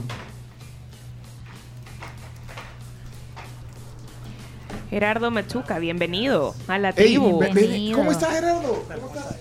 Gerardo 4.92 5.30
Machuca, 5.30 5.78
bienvenido 5.78 6.54
a 6.68 6.76
la 6.78 6.92
tribu. 6.92 7.40
¿Cómo 7.94 8.12
estás 8.12 8.28
Gerardo? 8.30 8.84
¿Cómo 8.94 9.06
estás? 9.08 9.36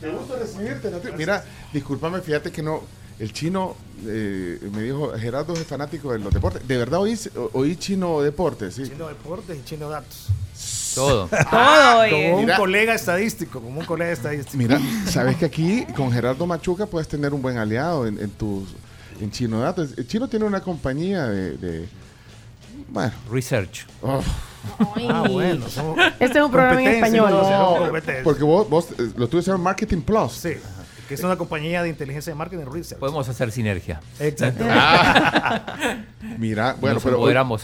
Me 0.00 0.08
gusta 0.08 0.36
recibirte 0.36 0.88
en 0.88 0.94
la 0.94 1.00
tribu. 1.00 1.18
Mira, 1.18 1.44
discúlpame, 1.74 2.22
fíjate 2.22 2.50
que 2.50 2.62
no, 2.62 2.80
el 3.18 3.30
chino 3.34 3.76
eh, 4.06 4.58
me 4.72 4.80
dijo, 4.82 5.12
Gerardo 5.18 5.52
es 5.52 5.64
fanático 5.66 6.10
de 6.10 6.20
los 6.20 6.32
deportes. 6.32 6.66
¿De 6.66 6.78
verdad 6.78 7.00
oí, 7.00 7.18
oí 7.52 7.76
chino 7.76 8.22
deportes? 8.22 8.76
Sí. 8.76 8.84
Chino 8.88 9.06
Deportes 9.08 9.58
y 9.58 9.64
Chino 9.66 9.90
Datos. 9.90 10.28
Todo. 10.94 11.28
Todo, 11.50 11.98
oye. 11.98 12.10
Como 12.10 12.34
un 12.36 12.40
Mira. 12.46 12.56
colega 12.56 12.94
estadístico, 12.94 13.60
como 13.60 13.80
un 13.80 13.84
colega 13.84 14.10
estadístico. 14.12 14.56
Mira, 14.56 14.80
sabes 15.06 15.36
que 15.36 15.44
aquí 15.44 15.84
con 15.94 16.12
Gerardo 16.12 16.46
Machuca 16.46 16.86
puedes 16.86 17.08
tener 17.08 17.34
un 17.34 17.42
buen 17.42 17.58
aliado 17.58 18.06
en, 18.06 18.18
en 18.18 18.30
tus 18.30 18.70
en 19.20 19.30
Chino 19.30 19.60
Datos. 19.60 19.90
El 19.98 20.06
Chino 20.06 20.28
tiene 20.28 20.46
una 20.46 20.62
compañía 20.62 21.26
de, 21.26 21.58
de- 21.58 21.88
bueno, 22.88 23.12
Research. 23.30 23.86
oh, 24.02 24.22
Ah, 25.08 25.24
bueno. 25.28 25.68
somos 25.68 25.98
Este 26.18 26.38
es 26.38 26.44
un 26.44 26.50
programa 26.50 26.82
en 26.82 26.88
español. 26.88 27.30
no, 27.30 27.92
porque 28.24 28.44
vos, 28.44 28.68
vos 28.68 28.88
eh, 28.98 29.10
lo 29.16 29.28
tuyos 29.28 29.44
se 29.44 29.50
llama 29.50 29.64
Marketing 29.64 30.00
Plus. 30.00 30.32
Sí, 30.32 30.54
que 31.08 31.14
es 31.14 31.22
una 31.22 31.36
compañía 31.36 31.82
de 31.82 31.90
inteligencia 31.90 32.32
de 32.32 32.34
marketing 32.36 32.64
research. 32.72 32.98
Podemos 32.98 33.28
hacer 33.28 33.52
sinergia. 33.52 34.00
Exacto. 34.18 34.64
Mira, 36.38 36.76
bueno, 36.80 36.94
Nos 36.94 37.02
pero 37.02 37.20
hoy, 37.20 37.34
ambos. 37.36 37.62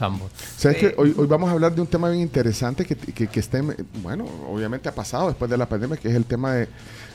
¿sabes 0.57 0.77
qué? 0.77 0.95
Hoy, 0.97 1.15
hoy 1.17 1.27
vamos 1.27 1.49
a 1.49 1.53
hablar 1.53 1.75
de 1.75 1.81
un 1.81 1.87
tema 1.87 2.09
bien 2.11 2.21
interesante 2.23 2.85
que, 2.85 2.95
que, 2.97 3.27
que 3.27 3.41
está, 3.41 3.59
en- 3.59 3.75
bueno, 4.03 4.27
obviamente 4.49 4.89
ha 4.89 4.93
pasado 4.95 5.29
después 5.29 5.51
de 5.51 5.57
la 5.57 5.67
pandemia, 5.69 5.97
que 5.97 6.09
es 6.09 6.15
el 6.15 6.25
tema 6.27 6.53
de, 6.55 6.69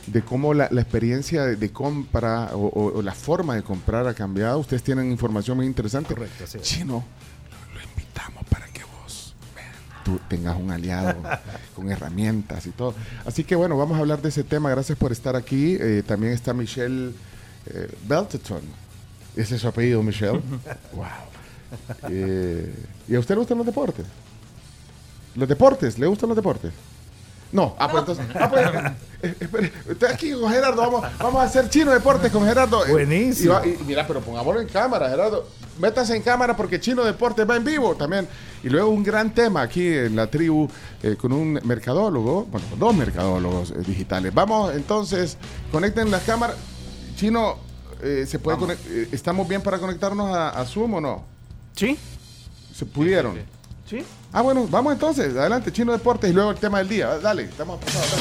de 0.08 0.22
cómo 0.24 0.54
la, 0.54 0.68
la 0.72 0.82
experiencia 0.82 1.44
de, 1.46 1.56
de 1.56 1.72
compra 1.72 2.50
o, 2.54 2.58
o- 2.68 2.98
o 2.98 3.02
la 3.02 3.14
forma 3.14 3.56
de 3.56 3.62
comprar 3.64 4.08
ha 4.08 4.14
cambiado. 4.14 4.58
Ustedes 4.60 4.82
tienen 4.84 5.12
información 5.12 5.58
muy 5.58 5.66
interesante. 5.68 6.14
Correcto, 6.16 6.44
es. 6.46 6.62
Chino, 6.62 7.04
tú 10.06 10.20
tengas 10.30 10.56
un 10.56 10.72
aliado 10.72 11.16
con 11.76 11.92
herramientas 11.92 12.66
y 12.68 12.70
todo. 12.70 12.94
Así 13.26 13.44
que 13.44 13.56
bueno, 13.56 13.76
vamos 13.76 13.98
a 13.98 14.02
hablar 14.02 14.22
de 14.22 14.30
ese 14.30 14.44
tema. 14.44 14.70
Gracias 14.70 14.98
por 14.98 15.12
estar 15.12 15.36
aquí. 15.36 15.76
Eh, 15.80 16.04
también 16.06 16.32
está 16.32 16.54
Michelle 16.54 17.12
eh, 17.66 17.92
Belteton. 18.08 18.62
Ese 19.36 19.56
es 19.56 19.62
su 19.62 19.68
apellido, 19.68 20.02
Michelle. 20.04 20.40
wow. 20.94 21.06
Eh, 22.10 22.74
¿Y 23.08 23.16
a 23.16 23.20
usted 23.20 23.36
le 23.36 23.40
gustan 23.40 23.58
los 23.58 23.66
deportes? 23.66 24.06
¿Los 25.36 25.50
deportes? 25.50 26.00
¿Le 26.00 26.06
gustan 26.06 26.30
los 26.30 26.36
deportes? 26.36 26.72
No, 27.52 27.76
ah, 27.80 27.88
pues 27.90 28.02
entonces. 28.08 28.26
Ah, 28.40 28.50
pues, 28.50 28.66
eh, 29.22 29.36
espere, 29.40 29.72
estoy 29.90 30.10
aquí 30.12 30.32
con 30.34 30.52
Gerardo. 30.52 30.82
Vamos, 30.82 31.04
vamos 31.20 31.42
a 31.42 31.44
hacer 31.46 31.70
chino 31.70 31.92
deportes 31.92 32.32
con 32.32 32.46
Gerardo. 32.46 32.86
Eh, 32.86 32.92
Buenísimo. 32.92 33.54
Y, 33.64 33.72
va- 33.72 33.82
y 33.82 33.84
mira, 33.86 34.06
pero 34.08 34.20
pongámoslo 34.22 34.60
en 34.62 34.68
cámara, 34.68 35.10
Gerardo. 35.10 35.48
Métase 35.80 36.16
en 36.16 36.22
cámara 36.22 36.56
porque 36.56 36.80
Chino 36.80 37.04
Deportes 37.04 37.50
va 37.50 37.56
en 37.58 37.64
vivo 37.66 37.96
también. 37.96 38.28
Y 38.64 38.70
luego 38.70 38.90
un 38.90 39.04
gran 39.04 39.34
tema 39.34 39.62
aquí 39.62 39.86
en 39.88 40.16
la 40.16 40.28
tribu 40.28 40.70
eh, 41.04 41.16
con 41.20 41.34
un 41.34 41.60
mercadólogo, 41.66 42.46
bueno, 42.46 42.66
con 42.70 42.80
dos 42.80 42.96
mercadólogos 42.96 43.72
eh, 43.72 43.76
digitales. 43.86 44.34
Vamos 44.34 44.74
entonces, 44.74 45.38
conecten 45.72 46.10
las 46.12 46.24
cámaras. 46.24 46.56
Chino, 47.18 47.58
eh, 48.02 48.26
¿se 48.28 48.40
puede 48.40 48.58
eh, 48.90 49.10
¿estamos 49.12 49.48
bien 49.48 49.62
para 49.62 49.78
conectarnos 49.80 50.34
a, 50.36 50.50
a 50.50 50.66
Zoom 50.66 50.94
o 50.96 51.02
no? 51.02 51.24
Sí. 51.76 51.98
¿Se 52.74 52.86
pudieron? 52.86 53.38
Sí. 53.90 54.04
Ah, 54.36 54.42
bueno, 54.42 54.68
vamos 54.70 54.92
entonces. 54.92 55.34
Adelante, 55.38 55.72
Chino 55.72 55.94
Deportes 55.94 56.30
y 56.30 56.34
luego 56.34 56.52
el 56.52 56.58
tema 56.58 56.80
del 56.80 56.90
día. 56.90 57.08
Dale, 57.20 57.44
estamos 57.44 57.80
pasados. 57.80 58.20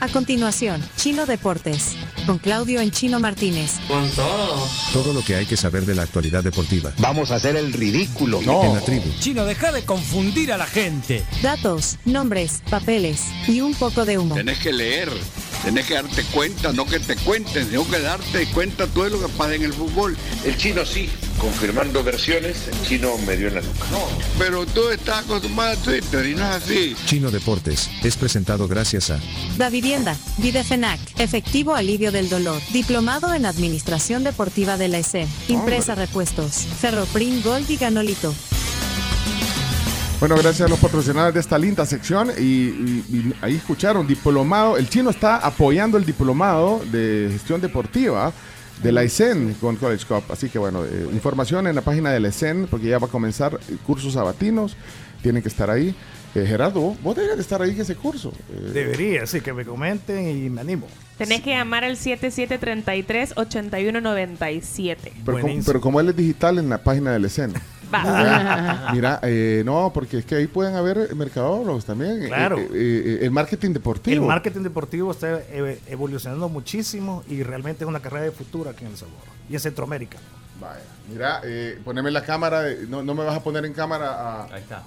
A 0.00 0.08
continuación, 0.08 0.82
Chino 0.96 1.26
Deportes. 1.26 1.94
Con 2.24 2.38
Claudio 2.38 2.80
en 2.80 2.90
Chino 2.90 3.20
Martínez. 3.20 3.72
Con 3.86 4.08
todo. 4.12 4.66
Todo 4.94 5.12
lo 5.12 5.22
que 5.22 5.34
hay 5.34 5.44
que 5.44 5.58
saber 5.58 5.84
de 5.84 5.94
la 5.94 6.04
actualidad 6.04 6.42
deportiva. 6.42 6.90
Vamos 6.96 7.30
a 7.30 7.34
hacer 7.34 7.54
el 7.56 7.70
ridículo. 7.74 8.40
En 8.40 8.74
la 8.74 8.80
tribu. 8.80 9.10
Chino, 9.18 9.44
deja 9.44 9.72
de 9.72 9.84
confundir 9.84 10.50
a 10.50 10.56
la 10.56 10.66
gente. 10.66 11.22
Datos, 11.42 11.98
nombres, 12.06 12.62
papeles 12.70 13.24
y 13.46 13.60
un 13.60 13.74
poco 13.74 14.06
de 14.06 14.16
humo. 14.16 14.36
Tenés 14.36 14.58
que 14.58 14.72
leer, 14.72 15.10
tenés 15.62 15.84
que 15.84 15.92
darte 15.92 16.24
cuenta, 16.32 16.72
no 16.72 16.86
que 16.86 16.98
te 16.98 17.16
cuenten, 17.16 17.68
sino 17.68 17.86
que 17.86 18.00
darte 18.00 18.46
cuenta 18.52 18.86
todo 18.86 19.10
lo 19.10 19.20
que 19.20 19.28
pasa 19.34 19.54
en 19.54 19.64
el 19.64 19.74
fútbol. 19.74 20.16
El 20.46 20.56
chino 20.56 20.86
sí, 20.86 21.10
confirmando 21.40 22.04
versiones, 22.04 22.68
el 22.68 22.82
chino 22.86 23.16
me 23.26 23.36
dio 23.36 23.48
en 23.48 23.54
la 23.56 23.60
nuca. 23.62 23.84
Pero 24.38 24.66
tú 24.66 24.88
estás 24.90 25.24
acostumbrado 25.24 25.72
a 25.72 25.76
Twitter 25.76 26.26
y 26.26 26.34
no 26.34 26.42
es 26.44 26.62
así. 26.62 26.94
Chino 27.06 27.30
Deportes 27.30 27.88
es 28.04 28.16
presentado 28.16 28.68
gracias 28.68 29.10
a 29.10 29.18
Da 29.56 29.70
Vivienda, 29.70 30.16
Videfenac, 30.38 31.00
Efectivo 31.18 31.74
Alivio 31.74 32.12
del 32.12 32.28
Dolor, 32.28 32.60
Diplomado 32.72 33.32
en 33.34 33.46
Administración 33.46 34.22
Deportiva 34.22 34.76
de 34.76 34.88
la 34.88 34.98
ESE, 34.98 35.26
Impresa 35.48 35.94
Repuestos, 35.94 36.66
Ferroprim 36.80 37.42
Gold 37.42 37.70
y 37.70 37.76
Ganolito. 37.76 38.34
Bueno, 40.20 40.36
gracias 40.36 40.66
a 40.66 40.68
los 40.68 40.78
patrocinadores 40.78 41.32
de 41.32 41.40
esta 41.40 41.56
linda 41.58 41.86
sección. 41.86 42.30
Y, 42.38 42.42
y- 42.42 43.04
y 43.10 43.34
ahí 43.40 43.56
escucharon, 43.56 44.06
diplomado. 44.06 44.76
El 44.76 44.86
chino 44.90 45.08
está 45.08 45.36
apoyando 45.38 45.96
el 45.96 46.04
diplomado 46.04 46.82
de 46.92 47.30
gestión 47.32 47.58
deportiva 47.62 48.30
de 48.82 48.92
la 48.92 49.04
ICEN 49.04 49.54
con 49.60 49.76
College 49.76 50.06
Cup. 50.06 50.24
Así 50.30 50.48
que 50.48 50.58
bueno, 50.58 50.84
eh, 50.84 51.06
información 51.12 51.66
en 51.66 51.74
la 51.74 51.82
página 51.82 52.10
de 52.10 52.20
la 52.20 52.28
ICEN, 52.28 52.66
porque 52.70 52.88
ya 52.88 52.98
va 52.98 53.06
a 53.06 53.10
comenzar 53.10 53.58
cursos 53.86 54.14
sabatinos. 54.14 54.76
Tienen 55.22 55.42
que 55.42 55.48
estar 55.48 55.70
ahí. 55.70 55.94
Eh, 56.34 56.46
Gerardo, 56.46 56.80
vos, 56.80 57.02
vos 57.02 57.16
deberías 57.16 57.36
de 57.36 57.42
estar 57.42 57.60
ahí 57.60 57.70
en 57.70 57.80
ese 57.80 57.96
curso. 57.96 58.32
Eh, 58.50 58.70
Debería, 58.72 59.26
sí, 59.26 59.40
que 59.40 59.52
me 59.52 59.64
comenten 59.64 60.28
y 60.28 60.48
me 60.48 60.60
animo. 60.60 60.86
Tenés 61.18 61.40
que 61.42 61.50
llamar 61.50 61.82
al 61.84 61.96
7733-8197. 61.96 64.96
pero, 65.24 65.40
como, 65.40 65.54
pero 65.66 65.80
como 65.80 66.00
él 66.00 66.10
es 66.10 66.16
digital 66.16 66.58
en 66.58 66.68
la 66.68 66.78
página 66.78 67.12
del 67.12 67.24
ESEN. 67.24 67.52
Va. 67.92 68.90
Mira, 68.92 69.20
eh, 69.22 69.62
no, 69.64 69.90
porque 69.92 70.18
es 70.18 70.24
que 70.24 70.36
ahí 70.36 70.46
pueden 70.46 70.74
haber 70.76 71.14
mercadólogos 71.14 71.84
también. 71.84 72.22
eh, 72.24 72.28
Claro. 72.28 72.58
eh, 72.58 72.68
eh, 72.72 73.18
el 73.22 73.30
marketing 73.30 73.72
deportivo. 73.72 74.22
El 74.22 74.28
marketing 74.28 74.62
deportivo 74.62 75.10
está 75.12 75.40
evolucionando 75.88 76.48
muchísimo 76.48 77.24
y 77.28 77.42
realmente 77.42 77.84
es 77.84 77.88
una 77.88 78.00
carrera 78.00 78.24
de 78.24 78.30
futuro 78.30 78.70
aquí 78.70 78.84
en 78.84 78.92
El 78.92 78.96
Salvador 78.96 79.24
y 79.48 79.54
en 79.54 79.60
Centroamérica. 79.60 80.18
Vaya, 80.60 80.80
mira, 81.10 81.40
eh, 81.44 81.78
poneme 81.84 82.10
la 82.10 82.22
cámara, 82.22 82.64
no, 82.88 83.02
no 83.02 83.14
me 83.14 83.24
vas 83.24 83.36
a 83.36 83.42
poner 83.42 83.64
en 83.64 83.72
cámara 83.72 84.10
a... 84.12 84.44
Ahí 84.54 84.60
está. 84.62 84.82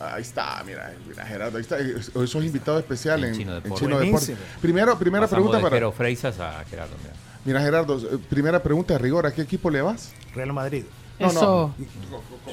Ahí 0.00 0.22
está, 0.22 0.62
mira, 0.64 0.92
mira 1.08 1.26
Gerardo, 1.26 1.56
ahí 1.58 1.62
está. 1.62 1.76
Hoy 2.14 2.26
sos 2.28 2.44
invitado 2.44 2.78
especial 2.78 3.24
en, 3.24 3.30
En 3.30 3.36
Chino 3.36 3.54
Deportes. 3.54 3.78
Chino 3.80 3.98
Deportes. 3.98 4.36
Primero, 4.62 4.96
primera 4.98 5.26
Pasamos 5.26 5.42
pregunta 5.42 5.56
de 5.58 5.62
para... 5.64 5.76
Jero 5.76 5.92
Freisas 5.92 6.38
a 6.40 6.64
Gerardo. 6.70 6.94
mira. 7.02 7.14
Mira, 7.44 7.60
Gerardo, 7.62 7.98
primera 8.30 8.62
pregunta 8.62 8.94
de 8.94 8.98
rigor, 8.98 9.26
¿a 9.26 9.32
qué 9.32 9.42
equipo 9.42 9.70
le 9.70 9.80
vas? 9.82 10.12
Real 10.34 10.52
Madrid. 10.52 10.84
No, 11.20 11.32
no. 11.32 11.74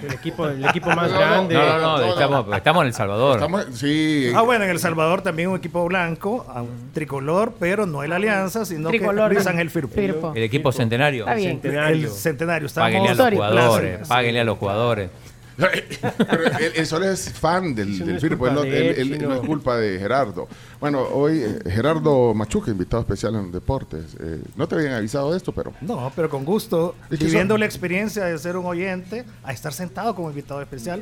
El 0.01 0.13
equipo, 0.13 0.47
el 0.47 0.65
equipo 0.65 0.89
más 0.89 1.09
No, 1.09 1.13
no, 1.13 1.19
grande. 1.19 1.53
No, 1.55 1.79
no, 1.79 1.97
no, 1.99 2.05
estamos, 2.13 2.57
estamos 2.57 2.81
en 2.81 2.87
El 2.87 2.93
Salvador. 2.93 3.35
Estamos- 3.35 3.65
sí. 3.73 4.31
Ah, 4.35 4.41
bueno, 4.41 4.65
en 4.65 4.71
El 4.71 4.79
Salvador 4.79 5.21
también 5.21 5.49
un 5.49 5.57
equipo 5.57 5.85
blanco, 5.85 6.45
un 6.55 6.91
tricolor, 6.93 7.53
pero 7.59 7.85
no 7.85 8.03
el 8.03 8.11
Alianza, 8.11 8.65
sino 8.65 8.89
Tricolor. 8.89 9.29
que 9.29 9.35
Luis 9.35 9.47
Ángel 9.47 9.69
Firpo. 9.69 9.93
Firpo. 9.95 10.33
El 10.35 10.43
equipo 10.43 10.71
centenario. 10.71 11.23
Está 11.23 11.35
bien. 11.35 11.61
El 11.63 12.09
centenario. 12.09 12.65
Estamos 12.67 12.87
Páguenle 12.87 13.07
a 13.09 13.11
los 13.11 13.17
Histórico. 13.19 13.43
jugadores. 13.43 14.07
Páguenle 14.07 14.39
a 14.39 14.43
los 14.43 14.57
jugadores. 14.57 15.09
Pero 15.57 16.43
él, 16.59 16.73
él 16.75 16.85
solo 16.85 17.09
es 17.09 17.31
fan 17.31 17.73
del, 17.73 17.93
Eso 17.93 17.99
no 18.01 18.07
del 18.07 18.15
es 18.17 18.21
Firpo, 18.21 18.45
él 18.47 18.53
culpa 18.53 18.65
no, 18.65 18.69
de 18.69 18.77
él- 18.77 18.85
él, 18.87 19.11
él 19.13 19.17
sino- 19.19 19.29
no 19.29 19.35
es 19.35 19.41
culpa 19.47 19.77
de 19.77 19.99
Gerardo. 19.99 20.49
Bueno, 20.85 21.01
hoy 21.01 21.39
eh, 21.41 21.59
Gerardo 21.71 22.35
Machuca, 22.35 22.69
invitado 22.69 23.01
especial 23.01 23.33
en 23.33 23.51
Deportes. 23.51 24.15
Eh, 24.19 24.39
no 24.55 24.67
te 24.67 24.75
habían 24.75 24.93
avisado 24.93 25.31
de 25.31 25.37
esto, 25.37 25.51
pero... 25.51 25.73
No, 25.81 26.11
pero 26.15 26.29
con 26.29 26.45
gusto, 26.45 26.93
Es 27.09 27.17
que 27.17 27.25
viviendo 27.25 27.55
son- 27.55 27.61
la 27.61 27.65
experiencia 27.65 28.25
de 28.25 28.37
ser 28.37 28.55
un 28.55 28.67
oyente, 28.67 29.25
a 29.43 29.51
estar 29.51 29.73
sentado 29.73 30.13
como 30.13 30.29
invitado 30.29 30.61
especial 30.61 31.01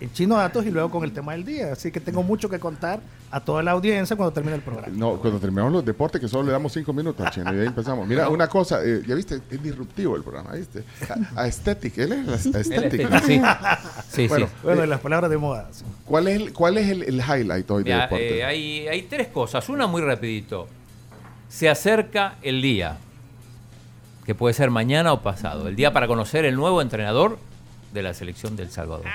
en 0.00 0.12
Chino 0.12 0.36
Datos 0.36 0.64
y 0.66 0.70
luego 0.70 0.88
con 0.88 1.02
el 1.02 1.12
tema 1.12 1.32
del 1.32 1.44
día. 1.44 1.72
Así 1.72 1.90
que 1.90 1.98
tengo 1.98 2.22
mucho 2.22 2.48
que 2.48 2.60
contar 2.60 3.00
a 3.32 3.40
toda 3.40 3.64
la 3.64 3.72
audiencia 3.72 4.14
cuando 4.14 4.32
termine 4.32 4.54
el 4.54 4.62
programa. 4.62 4.86
No, 4.96 5.16
cuando 5.16 5.40
terminamos 5.40 5.72
los 5.72 5.84
deportes, 5.84 6.20
que 6.20 6.28
solo 6.28 6.44
le 6.44 6.52
damos 6.52 6.72
cinco 6.72 6.92
minutos 6.92 7.26
al 7.26 7.32
chino 7.32 7.52
y 7.52 7.58
ahí 7.58 7.66
empezamos. 7.66 8.06
Mira, 8.06 8.28
una 8.28 8.46
cosa, 8.46 8.84
eh, 8.84 9.02
ya 9.04 9.16
viste, 9.16 9.40
es 9.50 9.60
disruptivo 9.60 10.14
el 10.14 10.22
programa, 10.22 10.52
¿viste? 10.52 10.84
A- 11.34 11.42
Aesthetic, 11.42 11.98
él 11.98 12.12
es 12.12 12.28
aesthetic. 12.28 12.72
estética, 12.72 13.20
sí. 13.20 13.42
Sí, 14.10 14.28
bueno, 14.28 14.46
sí. 14.46 14.52
Bueno, 14.62 14.84
eh, 14.84 14.86
las 14.86 15.00
palabras 15.00 15.28
de 15.28 15.38
moda. 15.38 15.68
¿cuál 16.04 16.28
es 16.28 16.36
el, 16.40 16.52
cuál 16.52 16.78
es 16.78 16.88
el, 16.88 17.02
el 17.02 17.16
highlight 17.16 17.68
hoy 17.68 17.82
de 17.82 17.90
Mira, 17.90 18.02
deportes? 18.02 18.32
eh, 18.32 18.44
hay, 18.44 18.86
hay 18.86 19.02
tres 19.02 19.23
cosas. 19.28 19.68
Una 19.68 19.86
muy 19.86 20.02
rapidito. 20.02 20.68
Se 21.48 21.68
acerca 21.68 22.34
el 22.42 22.60
día, 22.62 22.96
que 24.26 24.34
puede 24.34 24.54
ser 24.54 24.70
mañana 24.70 25.12
o 25.12 25.22
pasado. 25.22 25.68
El 25.68 25.76
día 25.76 25.92
para 25.92 26.06
conocer 26.06 26.44
el 26.44 26.56
nuevo 26.56 26.80
entrenador 26.82 27.38
de 27.92 28.02
la 28.02 28.14
selección 28.14 28.56
del 28.56 28.70
Salvador. 28.70 29.04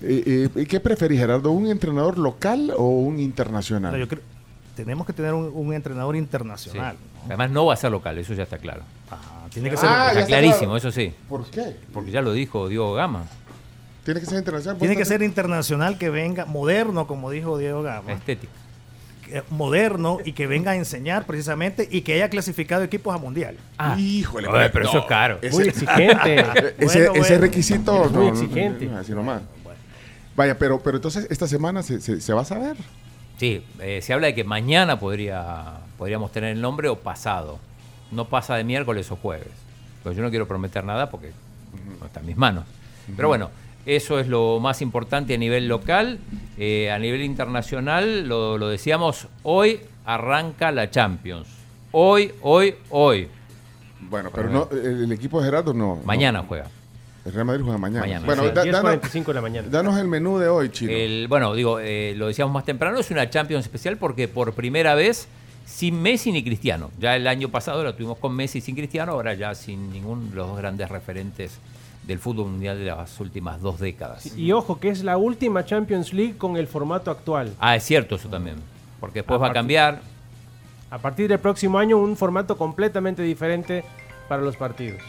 Eh, 0.00 0.48
eh, 0.56 0.66
¿Qué 0.66 0.80
preferís, 0.80 1.20
Gerardo? 1.20 1.50
¿Un 1.50 1.66
entrenador 1.66 2.16
local 2.18 2.72
o 2.78 2.88
un 3.00 3.18
internacional? 3.18 3.92
No, 3.92 3.98
yo 3.98 4.08
creo- 4.08 4.22
tenemos 4.74 5.06
que 5.06 5.12
tener 5.12 5.34
un, 5.34 5.50
un 5.52 5.74
entrenador 5.74 6.14
Sí. 6.14 6.18
internacional. 6.18 6.96
Además 7.26 7.50
no 7.50 7.66
va 7.66 7.74
a 7.74 7.76
ser 7.76 7.90
local, 7.90 8.16
eso 8.18 8.32
ya 8.34 8.44
está 8.44 8.58
claro. 8.58 8.82
tiene 9.52 9.68
que 9.70 9.76
ser- 9.76 9.88
Ah, 9.88 9.92
ya 9.92 10.08
está 10.08 10.20
está 10.20 10.26
clarísimo, 10.28 10.58
claro. 10.72 10.76
eso 10.76 10.90
sí. 10.92 11.12
¿Por 11.28 11.44
qué? 11.46 11.76
Porque 11.92 12.10
ya 12.10 12.22
lo 12.22 12.32
dijo 12.32 12.68
Diego 12.68 12.94
Gama. 12.94 13.24
Tiene 14.04 14.20
que 14.20 14.26
ser 14.26 14.38
internacional. 14.38 14.78
Tiene 14.78 14.94
que 14.94 15.02
¿Vos 15.02 15.08
ser 15.08 15.22
internacional, 15.22 15.98
que 15.98 16.10
venga 16.10 16.44
moderno, 16.44 17.06
como 17.06 17.30
dijo 17.30 17.56
Diego 17.58 17.82
Gama. 17.82 18.12
Estético. 18.12 18.52
Moderno 19.50 20.18
y 20.24 20.32
que 20.32 20.46
venga 20.46 20.72
a 20.72 20.76
enseñar 20.76 21.24
precisamente 21.24 21.88
y 21.90 22.02
que 22.02 22.12
haya 22.14 22.28
clasificado 22.28 22.82
equipos 22.84 23.14
a 23.14 23.18
mundial. 23.18 23.56
Ah, 23.78 23.96
Híjole, 23.98 24.46
Oye, 24.48 24.68
pero 24.68 24.86
eso 24.86 24.98
es 24.98 25.04
caro. 25.06 25.38
Ese, 25.40 25.56
Muy 25.56 25.68
exigente. 25.68 26.36
ese, 26.78 27.08
Bueno, 27.08 27.12
ese 27.14 27.18
bueno. 27.18 27.38
requisito. 27.38 28.04
Es 28.04 28.10
muy 28.12 28.26
no, 28.26 28.32
exigente. 28.32 28.86
no, 28.86 28.98
así 28.98 29.12
nomás. 29.12 29.40
Vaya, 30.36 30.58
pero, 30.58 30.80
pero 30.80 30.96
entonces 30.98 31.26
esta 31.30 31.48
semana 31.48 31.82
se, 31.82 32.00
se- 32.00 32.20
se 32.20 32.32
va 32.34 32.42
a 32.42 32.44
saber. 32.44 32.76
Sí, 33.38 33.64
eh, 33.80 34.00
se 34.02 34.12
habla 34.12 34.26
de 34.26 34.34
que 34.34 34.44
mañana 34.44 35.00
podría, 35.00 35.78
podríamos 35.96 36.30
tener 36.30 36.50
el 36.50 36.60
nombre 36.60 36.88
o 36.88 36.98
pasado. 36.98 37.58
No 38.10 38.28
pasa 38.28 38.56
de 38.56 38.64
miércoles 38.64 39.10
o 39.10 39.16
jueves. 39.16 39.48
Pero 40.02 40.14
yo 40.14 40.22
no 40.22 40.28
quiero 40.30 40.46
prometer 40.46 40.84
nada 40.84 41.10
porque 41.10 41.32
no 41.98 42.06
está 42.06 42.20
en 42.20 42.26
mis 42.26 42.36
manos. 42.36 42.64
Pero 43.16 43.28
bueno, 43.28 43.50
eso 43.86 44.18
es 44.18 44.28
lo 44.28 44.60
más 44.60 44.82
importante 44.82 45.34
a 45.34 45.38
nivel 45.38 45.68
local. 45.68 46.18
Eh, 46.58 46.90
a 46.90 46.98
nivel 46.98 47.22
internacional, 47.22 48.28
lo, 48.28 48.58
lo 48.58 48.68
decíamos, 48.68 49.26
hoy 49.42 49.80
arranca 50.04 50.70
la 50.70 50.90
Champions. 50.90 51.48
Hoy, 51.92 52.32
hoy, 52.42 52.74
hoy. 52.90 53.28
Bueno, 54.00 54.30
pero 54.34 54.50
no, 54.50 54.68
el, 54.70 55.04
el 55.04 55.12
equipo 55.12 55.40
de 55.40 55.46
Gerardo 55.46 55.72
no. 55.74 56.00
Mañana 56.04 56.40
no. 56.42 56.48
juega. 56.48 56.66
El 57.24 57.32
Real 57.32 57.46
Madrid 57.46 57.62
juega 57.62 57.78
mañana. 57.78 58.00
Mañana, 58.02 58.26
bueno, 58.26 58.42
sí. 58.42 58.48
da- 58.52 58.64
danos, 58.66 58.94
10.45 59.02 59.24
de 59.26 59.34
la 59.34 59.40
mañana. 59.40 59.68
danos 59.70 59.98
el 59.98 60.06
menú 60.08 60.38
de 60.38 60.48
hoy, 60.48 60.68
Chino. 60.68 60.92
El, 60.92 61.26
bueno, 61.26 61.54
digo, 61.54 61.78
eh, 61.80 62.12
lo 62.16 62.26
decíamos 62.26 62.52
más 62.52 62.64
temprano, 62.66 62.98
es 62.98 63.10
una 63.10 63.30
Champions 63.30 63.64
especial 63.64 63.96
porque 63.96 64.28
por 64.28 64.52
primera 64.52 64.94
vez 64.94 65.26
sin 65.64 66.02
Messi 66.02 66.32
ni 66.32 66.44
Cristiano. 66.44 66.90
Ya 67.00 67.16
el 67.16 67.26
año 67.26 67.48
pasado 67.48 67.82
lo 67.82 67.94
tuvimos 67.94 68.18
con 68.18 68.36
Messi 68.36 68.60
sin 68.60 68.74
Cristiano, 68.76 69.12
ahora 69.12 69.32
ya 69.34 69.54
sin 69.54 69.90
ninguno 69.90 70.22
de 70.28 70.34
los 70.36 70.48
dos 70.48 70.58
grandes 70.58 70.90
referentes 70.90 71.58
del 72.06 72.18
fútbol 72.18 72.50
mundial 72.50 72.78
de 72.78 72.84
las 72.86 73.18
últimas 73.20 73.60
dos 73.60 73.80
décadas. 73.80 74.36
Y 74.36 74.52
ojo, 74.52 74.78
que 74.78 74.90
es 74.90 75.02
la 75.04 75.16
última 75.16 75.64
Champions 75.64 76.12
League 76.12 76.36
con 76.36 76.56
el 76.56 76.66
formato 76.66 77.10
actual. 77.10 77.54
Ah, 77.58 77.76
es 77.76 77.82
cierto 77.84 78.16
eso 78.16 78.28
también, 78.28 78.56
porque 79.00 79.20
después 79.20 79.36
A 79.38 79.40
va 79.42 79.48
a 79.48 79.52
cambiar. 79.52 80.00
A 80.90 80.98
partir 80.98 81.28
del 81.28 81.38
próximo 81.40 81.78
año, 81.78 81.96
un 81.98 82.16
formato 82.16 82.56
completamente 82.56 83.22
diferente 83.22 83.84
para 84.28 84.42
los 84.42 84.56
partidos. 84.56 85.00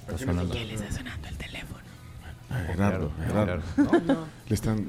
Está 0.00 0.18
sonando. 0.18 0.54
Ah, 2.50 2.62
Gerardo, 2.66 3.10
Gerardo. 3.26 3.62
Le 4.48 4.54
están. 4.54 4.86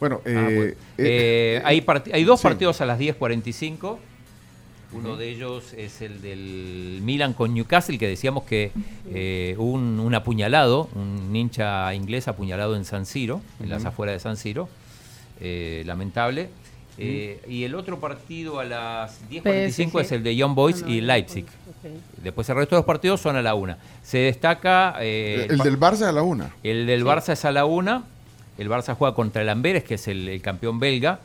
Bueno, 0.00 0.20
Ah, 0.24 0.28
eh, 0.28 0.32
bueno. 0.44 0.60
eh, 0.62 0.76
Eh, 0.98 1.62
hay, 1.64 1.80
part- 1.80 2.10
hay 2.12 2.24
dos 2.24 2.40
sí. 2.40 2.44
partidos 2.44 2.80
a 2.80 2.86
las 2.86 2.98
10.45. 2.98 3.98
Uno 4.94 5.16
de 5.16 5.28
ellos 5.28 5.72
es 5.74 6.00
el 6.02 6.20
del 6.22 7.00
Milan 7.02 7.32
con 7.32 7.52
Newcastle, 7.54 7.98
que 7.98 8.08
decíamos 8.08 8.44
que 8.44 8.70
eh, 9.10 9.54
un, 9.58 9.98
un 10.00 10.14
apuñalado, 10.14 10.88
un 10.94 11.34
hincha 11.34 11.92
inglés 11.94 12.28
apuñalado 12.28 12.76
en 12.76 12.84
San 12.84 13.04
Siro, 13.06 13.40
en 13.60 13.68
las 13.68 13.84
afueras 13.84 14.14
de 14.14 14.20
San 14.20 14.36
Siro. 14.36 14.68
Eh, 15.40 15.82
lamentable. 15.84 16.48
Eh, 16.96 17.40
y 17.48 17.64
el 17.64 17.74
otro 17.74 17.98
partido 17.98 18.60
a 18.60 18.64
las 18.64 19.20
10.45 19.28 20.00
es 20.00 20.12
el 20.12 20.22
de 20.22 20.36
Young 20.36 20.54
Boys 20.54 20.84
y 20.86 21.00
Leipzig. 21.00 21.44
Después 22.22 22.48
el 22.48 22.54
resto 22.56 22.76
de 22.76 22.78
los 22.80 22.86
partidos 22.86 23.20
son 23.20 23.34
a 23.34 23.42
la 23.42 23.54
una. 23.56 23.78
Se 24.04 24.18
destaca... 24.18 24.94
eh, 25.00 25.48
el 25.50 25.58
del 25.58 25.78
Barça 25.78 26.02
a 26.08 26.12
la 26.12 26.22
una. 26.22 26.50
el 26.62 26.86
del 26.86 27.04
Barça 27.04 27.32
es 27.32 27.44
a 27.44 27.50
la 27.50 27.64
una. 27.64 28.04
El 28.58 28.68
Barça 28.70 28.94
juega 28.94 29.12
contra 29.12 29.42
el 29.42 29.48
Amberes, 29.48 29.82
que 29.82 29.94
es 29.94 30.06
el, 30.06 30.28
el 30.28 30.40
campeón 30.40 30.78
belga. 30.78 31.18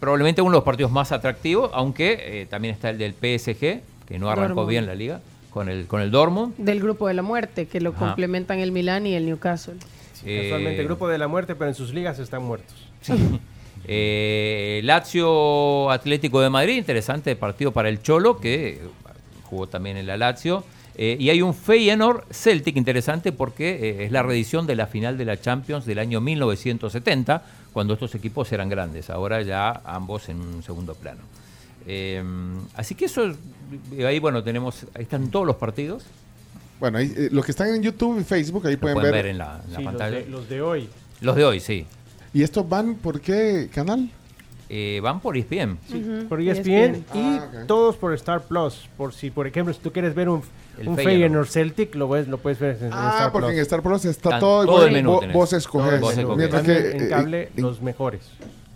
Probablemente 0.00 0.40
uno 0.42 0.52
de 0.52 0.56
los 0.56 0.64
partidos 0.64 0.90
más 0.90 1.12
atractivos, 1.12 1.70
aunque 1.74 2.18
eh, 2.42 2.46
también 2.46 2.74
está 2.74 2.90
el 2.90 2.98
del 2.98 3.12
PSG, 3.12 3.80
que 4.08 4.18
no 4.18 4.30
arrancó 4.30 4.48
Dortmund. 4.54 4.68
bien 4.70 4.86
la 4.86 4.94
liga, 4.94 5.20
con 5.50 5.68
el, 5.68 5.86
con 5.86 6.00
el 6.00 6.10
Dortmund. 6.10 6.54
Del 6.56 6.80
grupo 6.80 7.06
de 7.06 7.14
la 7.14 7.22
muerte, 7.22 7.66
que 7.66 7.80
lo 7.80 7.90
Ajá. 7.90 7.98
complementan 8.06 8.58
el 8.60 8.72
Milán 8.72 9.06
y 9.06 9.14
el 9.14 9.26
Newcastle. 9.26 9.74
Casualmente, 10.14 10.76
Eh, 10.76 10.80
el 10.80 10.86
grupo 10.86 11.06
de 11.08 11.18
la 11.18 11.28
muerte, 11.28 11.54
pero 11.54 11.68
en 11.68 11.74
sus 11.74 11.92
ligas 11.94 12.18
están 12.18 12.42
muertos. 12.42 12.74
Eh, 13.86 14.82
Lazio 14.84 15.90
Atlético 15.90 16.40
de 16.42 16.50
Madrid, 16.50 16.76
interesante 16.76 17.34
partido 17.34 17.72
para 17.72 17.88
el 17.88 18.02
Cholo, 18.02 18.38
que 18.38 18.78
jugó 19.44 19.66
también 19.68 19.96
en 19.96 20.06
la 20.06 20.16
Lazio. 20.18 20.64
Eh, 20.96 21.16
y 21.18 21.30
hay 21.30 21.40
un 21.40 21.54
Feyenoord 21.54 22.24
Celtic 22.30 22.76
interesante 22.76 23.32
porque 23.32 23.70
eh, 23.70 24.04
es 24.04 24.12
la 24.12 24.22
reedición 24.22 24.66
de 24.66 24.76
la 24.76 24.86
final 24.86 25.16
de 25.16 25.24
la 25.24 25.40
Champions 25.40 25.86
del 25.86 25.98
año 25.98 26.20
1970, 26.20 27.42
cuando 27.72 27.94
estos 27.94 28.14
equipos 28.14 28.50
eran 28.52 28.68
grandes. 28.68 29.10
Ahora 29.10 29.42
ya 29.42 29.80
ambos 29.84 30.28
en 30.28 30.40
un 30.40 30.62
segundo 30.62 30.94
plano. 30.94 31.20
Eh, 31.86 32.22
así 32.74 32.94
que 32.94 33.06
eso, 33.06 33.32
eh, 33.92 34.06
ahí 34.06 34.18
bueno, 34.18 34.42
tenemos, 34.42 34.86
ahí 34.94 35.02
están 35.02 35.30
todos 35.30 35.46
los 35.46 35.56
partidos. 35.56 36.04
Bueno, 36.78 36.98
ahí, 36.98 37.12
eh, 37.16 37.28
los 37.32 37.44
que 37.44 37.50
están 37.52 37.68
en 37.74 37.82
YouTube 37.82 38.20
y 38.20 38.24
Facebook, 38.24 38.66
ahí 38.66 38.76
pueden, 38.76 38.94
pueden 38.96 39.12
ver. 39.12 39.24
ver 39.24 39.30
en 39.32 39.38
la, 39.38 39.60
en 39.66 39.72
la 39.72 39.78
Sí, 39.78 39.84
los 39.84 39.84
pantalla. 39.84 40.16
de, 40.18 40.26
los 40.26 40.48
de 40.48 40.62
hoy. 40.62 40.88
Los 41.20 41.36
de 41.36 41.44
hoy, 41.44 41.60
sí. 41.60 41.86
¿Y 42.32 42.42
estos 42.42 42.68
van 42.68 42.94
por 42.94 43.20
qué 43.20 43.68
canal? 43.74 44.10
Eh, 44.68 45.00
van 45.02 45.20
por 45.20 45.36
ESPN. 45.36 45.78
Ujú, 45.88 46.28
Por 46.28 46.40
ESPN 46.40 47.04
y 47.12 47.18
Ah, 47.18 47.64
todos 47.66 47.96
por 47.96 48.14
Star 48.14 48.42
Plus. 48.44 48.88
Por 48.96 49.12
si, 49.12 49.30
por 49.30 49.46
ejemplo, 49.48 49.74
si 49.74 49.80
tú 49.80 49.90
quieres 49.92 50.14
ver 50.14 50.28
un, 50.28 50.42
El 50.78 50.88
un 50.88 50.96
Feyenoord. 50.96 51.04
Feyenoord 51.20 51.46
Celtic, 51.48 51.94
lo, 51.94 52.08
ves, 52.08 52.28
lo 52.28 52.38
puedes 52.38 52.58
ver 52.58 52.76
en, 52.80 52.86
en 52.86 52.92
Ah, 52.92 53.10
Star 53.16 53.32
porque 53.32 53.46
Plus. 53.48 53.56
en 53.56 53.62
Star 53.62 53.82
Plus 53.82 54.04
está 54.04 54.10
Están 54.28 54.40
todo. 54.40 54.64
todo 54.66 54.86
el 54.86 54.92
menú 54.92 55.12
vos, 55.12 55.32
vos 55.32 55.52
escoges. 55.52 56.00
Vos 56.00 56.16
escoges. 56.16 56.36
Mientras 56.38 56.62
que 56.62 56.90
en, 56.92 57.02
eh, 57.04 57.08
cable 57.08 57.50
en- 57.56 57.62
los 57.62 57.82
mejores. 57.82 58.20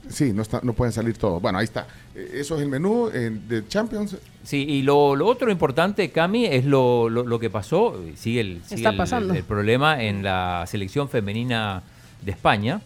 sí, 0.08 0.32
no, 0.32 0.42
está, 0.42 0.60
no 0.62 0.72
pueden 0.74 0.92
salir 0.92 1.16
todos. 1.16 1.40
Bueno, 1.40 1.58
ahí 1.58 1.64
está. 1.64 1.86
Eh, 2.14 2.32
Eso 2.34 2.56
es 2.56 2.62
el 2.62 2.68
menú 2.68 3.08
eh, 3.12 3.30
de 3.48 3.66
Champions. 3.68 4.16
Sí, 4.42 4.64
y 4.68 4.82
lo, 4.82 5.16
lo 5.16 5.26
otro 5.26 5.50
importante, 5.50 6.10
Cami, 6.10 6.44
es 6.46 6.64
lo, 6.66 7.08
lo, 7.08 7.22
lo 7.24 7.38
que 7.38 7.48
pasó, 7.48 7.98
sigue, 8.16 8.40
el, 8.40 8.60
sigue 8.64 8.76
Está 8.76 8.90
el- 8.90 8.96
pasando. 8.96 9.32
el 9.34 9.42
problema 9.44 10.02
en 10.02 10.22
la 10.22 10.64
selección 10.66 11.08
femenina 11.08 11.82
de 12.22 12.30
España, 12.32 12.80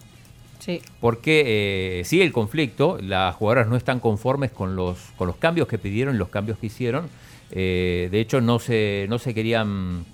Sí. 0.60 0.80
porque 1.00 2.00
eh, 2.00 2.04
sigue 2.04 2.24
el 2.24 2.32
conflicto, 2.32 2.98
las 3.00 3.34
jugadoras 3.36 3.68
no 3.68 3.76
están 3.76 4.00
conformes 4.00 4.50
con 4.50 4.76
los, 4.76 4.98
con 5.16 5.26
los 5.26 5.36
cambios 5.36 5.66
que 5.66 5.78
pidieron, 5.78 6.18
los 6.18 6.28
cambios 6.28 6.58
que 6.58 6.66
hicieron, 6.66 7.08
Eh, 7.50 8.08
de 8.10 8.20
hecho 8.20 8.40
no 8.40 8.58
se, 8.58 9.06
no 9.08 9.18
se 9.18 9.34
querían, 9.34 10.04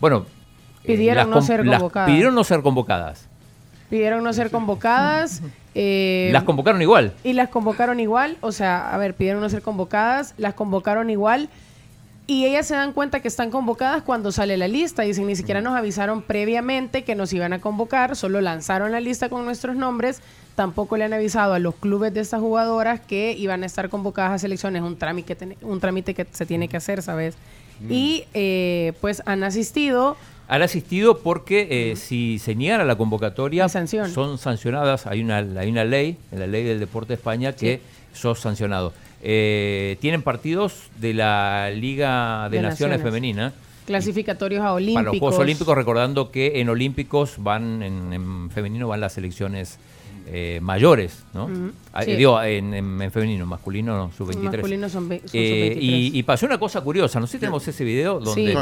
bueno, 0.00 0.26
Pidieron 0.84 1.30
no 1.30 1.42
ser 1.42 1.64
convocadas. 1.64 2.08
Pidieron 2.08 2.34
no 2.34 2.44
ser 2.44 2.62
convocadas, 2.62 3.28
Pidieron 3.90 4.24
no 4.24 4.32
ser 4.32 4.50
convocadas. 4.50 5.42
eh, 5.74 6.30
las 6.32 6.44
convocaron 6.44 6.80
igual. 6.82 7.14
Y 7.24 7.32
las 7.32 7.48
convocaron 7.48 8.00
igual, 8.00 8.36
o 8.40 8.52
sea, 8.52 8.94
a 8.94 8.98
ver, 8.98 9.14
pidieron 9.14 9.40
no 9.40 9.48
ser 9.48 9.62
convocadas, 9.62 10.34
las 10.36 10.54
convocaron 10.54 11.10
igual. 11.10 11.48
Y 12.26 12.44
ellas 12.44 12.66
se 12.66 12.74
dan 12.74 12.92
cuenta 12.92 13.20
que 13.20 13.28
están 13.28 13.50
convocadas 13.50 14.02
cuando 14.02 14.32
sale 14.32 14.58
la 14.58 14.68
lista. 14.68 15.02
Dicen, 15.02 15.26
ni 15.26 15.34
siquiera 15.34 15.62
nos 15.62 15.74
avisaron 15.74 16.20
previamente 16.20 17.02
que 17.02 17.14
nos 17.14 17.32
iban 17.32 17.54
a 17.54 17.60
convocar, 17.60 18.16
solo 18.16 18.42
lanzaron 18.42 18.92
la 18.92 19.00
lista 19.00 19.30
con 19.30 19.46
nuestros 19.46 19.76
nombres. 19.76 20.20
Tampoco 20.58 20.96
le 20.96 21.04
han 21.04 21.12
avisado 21.12 21.54
a 21.54 21.60
los 21.60 21.76
clubes 21.76 22.12
de 22.12 22.18
estas 22.18 22.40
jugadoras 22.40 22.98
que 22.98 23.32
iban 23.38 23.62
a 23.62 23.66
estar 23.66 23.88
convocadas 23.88 24.32
a 24.32 24.38
selecciones. 24.40 24.82
Un 24.82 24.96
trámite, 24.96 25.36
un 25.62 25.78
trámite 25.78 26.14
que 26.14 26.26
se 26.32 26.46
tiene 26.46 26.66
que 26.66 26.76
hacer, 26.76 27.00
¿sabes? 27.00 27.36
Y 27.88 28.24
eh, 28.34 28.92
pues 29.00 29.22
han 29.24 29.44
asistido. 29.44 30.16
Han 30.48 30.62
asistido 30.62 31.18
porque 31.18 31.68
eh, 31.70 31.94
si 31.94 32.40
se 32.40 32.56
niegan 32.56 32.80
a 32.80 32.84
la 32.84 32.98
convocatoria 32.98 33.68
sanción. 33.68 34.10
son 34.10 34.36
sancionadas. 34.36 35.06
Hay 35.06 35.22
una, 35.22 35.36
hay 35.36 35.70
una 35.70 35.84
ley, 35.84 36.16
en 36.32 36.40
la 36.40 36.48
ley 36.48 36.64
del 36.64 36.80
deporte 36.80 37.10
de 37.10 37.14
España, 37.14 37.52
que 37.52 37.80
sos 38.12 38.40
sancionado. 38.40 38.92
Eh, 39.22 39.96
tienen 40.00 40.22
partidos 40.22 40.88
de 40.98 41.14
la 41.14 41.70
Liga 41.70 42.48
de, 42.50 42.56
De 42.56 42.62
Naciones, 42.64 42.98
Naciones. 42.98 43.02
Femenina 43.02 43.52
clasificatorios 43.86 44.62
a 44.62 44.72
Olímpicos. 44.72 45.04
Para 45.04 45.12
los 45.12 45.20
Juegos 45.20 45.38
Olímpicos, 45.38 45.74
recordando 45.76 46.30
que 46.32 46.60
en 46.60 46.68
Olímpicos 46.68 47.36
van, 47.38 47.82
en, 47.82 48.12
en 48.12 48.50
femenino 48.50 48.88
van 48.88 49.00
las 49.00 49.14
selecciones 49.14 49.78
eh, 50.30 50.58
mayores, 50.62 51.24
¿no? 51.34 51.48
Ah, 51.92 52.02
sí. 52.04 52.14
digo, 52.16 52.40
en, 52.42 52.74
en- 52.74 53.02
en 53.02 53.10
femenino, 53.12 53.46
masculino, 53.46 53.96
no, 53.96 54.12
sub-23. 54.12 54.42
Masculino 54.52 54.88
son 54.88 55.10
Eh, 55.12 55.20
sub-23. 55.24 55.78
y, 55.80 56.18
y 56.18 56.22
pasó 56.22 56.46
una 56.46 56.58
cosa 56.58 56.80
curiosa, 56.80 57.18
no 57.20 57.26
sé 57.26 57.32
si 57.32 57.38
tenemos 57.38 57.66
ese 57.66 57.84
video 57.84 58.20
donde... 58.20 58.52
Sí. 58.52 58.54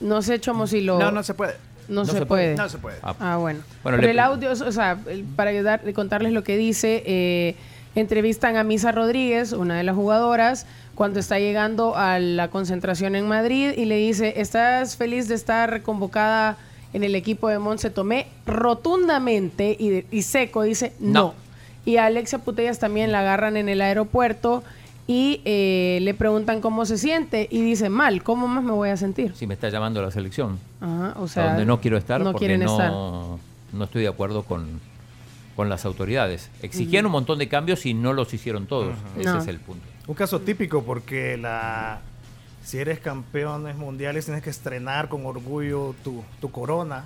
No, 0.00 0.20
sé, 0.22 0.40
Chomo, 0.40 0.66
si 0.66 0.80
lo... 0.80 0.98
No, 0.98 1.10
no 1.12 1.22
se 1.22 1.34
puede. 1.34 1.54
No, 1.88 2.00
No 2.00 2.04
se, 2.06 2.12
se 2.18 2.26
puede. 2.26 2.54
puede. 2.54 2.56
No 2.56 2.68
se 2.68 2.78
puede. 2.78 2.96
Ah, 3.02 3.14
Ah, 3.18 3.36
bueno. 3.36 3.60
Bueno, 3.82 3.96
Pero 3.98 4.06
le- 4.06 4.10
el 4.12 4.18
audio, 4.20 4.50
o 4.52 4.72
sea, 4.72 4.98
para 5.36 5.50
ayudar, 5.50 5.80
contarles 5.94 6.32
lo 6.32 6.42
que 6.44 6.56
dice, 6.56 7.02
eh, 7.06 7.56
entrevistan 7.94 8.56
a 8.56 8.64
Misa 8.64 8.92
Rodríguez, 8.92 9.52
una 9.52 9.76
de 9.76 9.82
las 9.84 9.94
jugadoras, 9.94 10.66
cuando 10.94 11.20
está 11.20 11.38
llegando 11.38 11.96
a 11.96 12.18
la 12.18 12.48
concentración 12.48 13.16
en 13.16 13.26
Madrid 13.28 13.72
y 13.76 13.84
le 13.86 13.96
dice, 13.96 14.34
¿estás 14.36 14.96
feliz 14.96 15.26
de 15.28 15.34
estar 15.34 15.82
convocada 15.82 16.56
en 16.92 17.04
el 17.04 17.14
equipo 17.14 17.48
de 17.48 17.58
Monse 17.58 17.90
Tomé? 17.90 18.26
Rotundamente 18.46 19.76
y, 19.78 19.88
de- 19.90 20.06
y 20.10 20.22
seco 20.22 20.62
dice, 20.62 20.92
no. 21.00 21.12
No. 21.12 21.34
Y 21.84 21.96
a 21.96 22.06
Alexia 22.06 22.38
Putellas 22.38 22.78
también 22.78 23.10
la 23.12 23.20
agarran 23.20 23.56
en 23.56 23.68
el 23.68 23.80
aeropuerto 23.80 24.62
y 25.08 25.40
eh, 25.44 25.98
le 26.02 26.14
preguntan 26.14 26.60
cómo 26.60 26.86
se 26.86 26.96
siente 26.96 27.48
y 27.50 27.60
dice, 27.60 27.88
mal, 27.88 28.22
¿cómo 28.22 28.46
más 28.46 28.62
me 28.62 28.70
voy 28.72 28.90
a 28.90 28.96
sentir? 28.96 29.34
Si 29.34 29.46
me 29.48 29.54
está 29.54 29.68
llamando 29.68 30.00
la 30.00 30.10
selección. 30.12 30.58
Ajá, 30.80 31.14
o 31.18 31.24
a 31.24 31.28
sea, 31.28 31.48
donde 31.48 31.64
no 31.64 31.80
quiero 31.80 31.96
estar 31.96 32.20
no 32.20 32.26
porque 32.32 32.46
quieren 32.46 32.64
no, 32.64 32.72
estar. 32.72 32.90
no 32.92 33.84
estoy 33.84 34.02
de 34.02 34.08
acuerdo 34.08 34.44
con, 34.44 34.80
con 35.56 35.68
las 35.68 35.84
autoridades. 35.84 36.50
Exigían 36.62 37.04
un 37.06 37.12
montón 37.12 37.38
de 37.40 37.48
cambios 37.48 37.84
y 37.84 37.94
no 37.94 38.12
los 38.12 38.32
hicieron 38.32 38.66
todos. 38.66 38.94
Ese 39.18 39.28
No. 39.28 39.38
es 39.40 39.48
el 39.48 39.58
punto. 39.58 39.84
Un 40.06 40.14
caso 40.14 40.40
típico 40.40 40.84
porque 40.84 41.36
la 41.36 42.00
si 42.64 42.78
eres 42.78 43.00
campeones 43.00 43.76
mundiales 43.76 44.24
tienes 44.24 44.42
que 44.42 44.50
estrenar 44.50 45.08
con 45.08 45.26
orgullo 45.26 45.94
tu, 46.04 46.22
tu 46.40 46.50
corona 46.50 47.04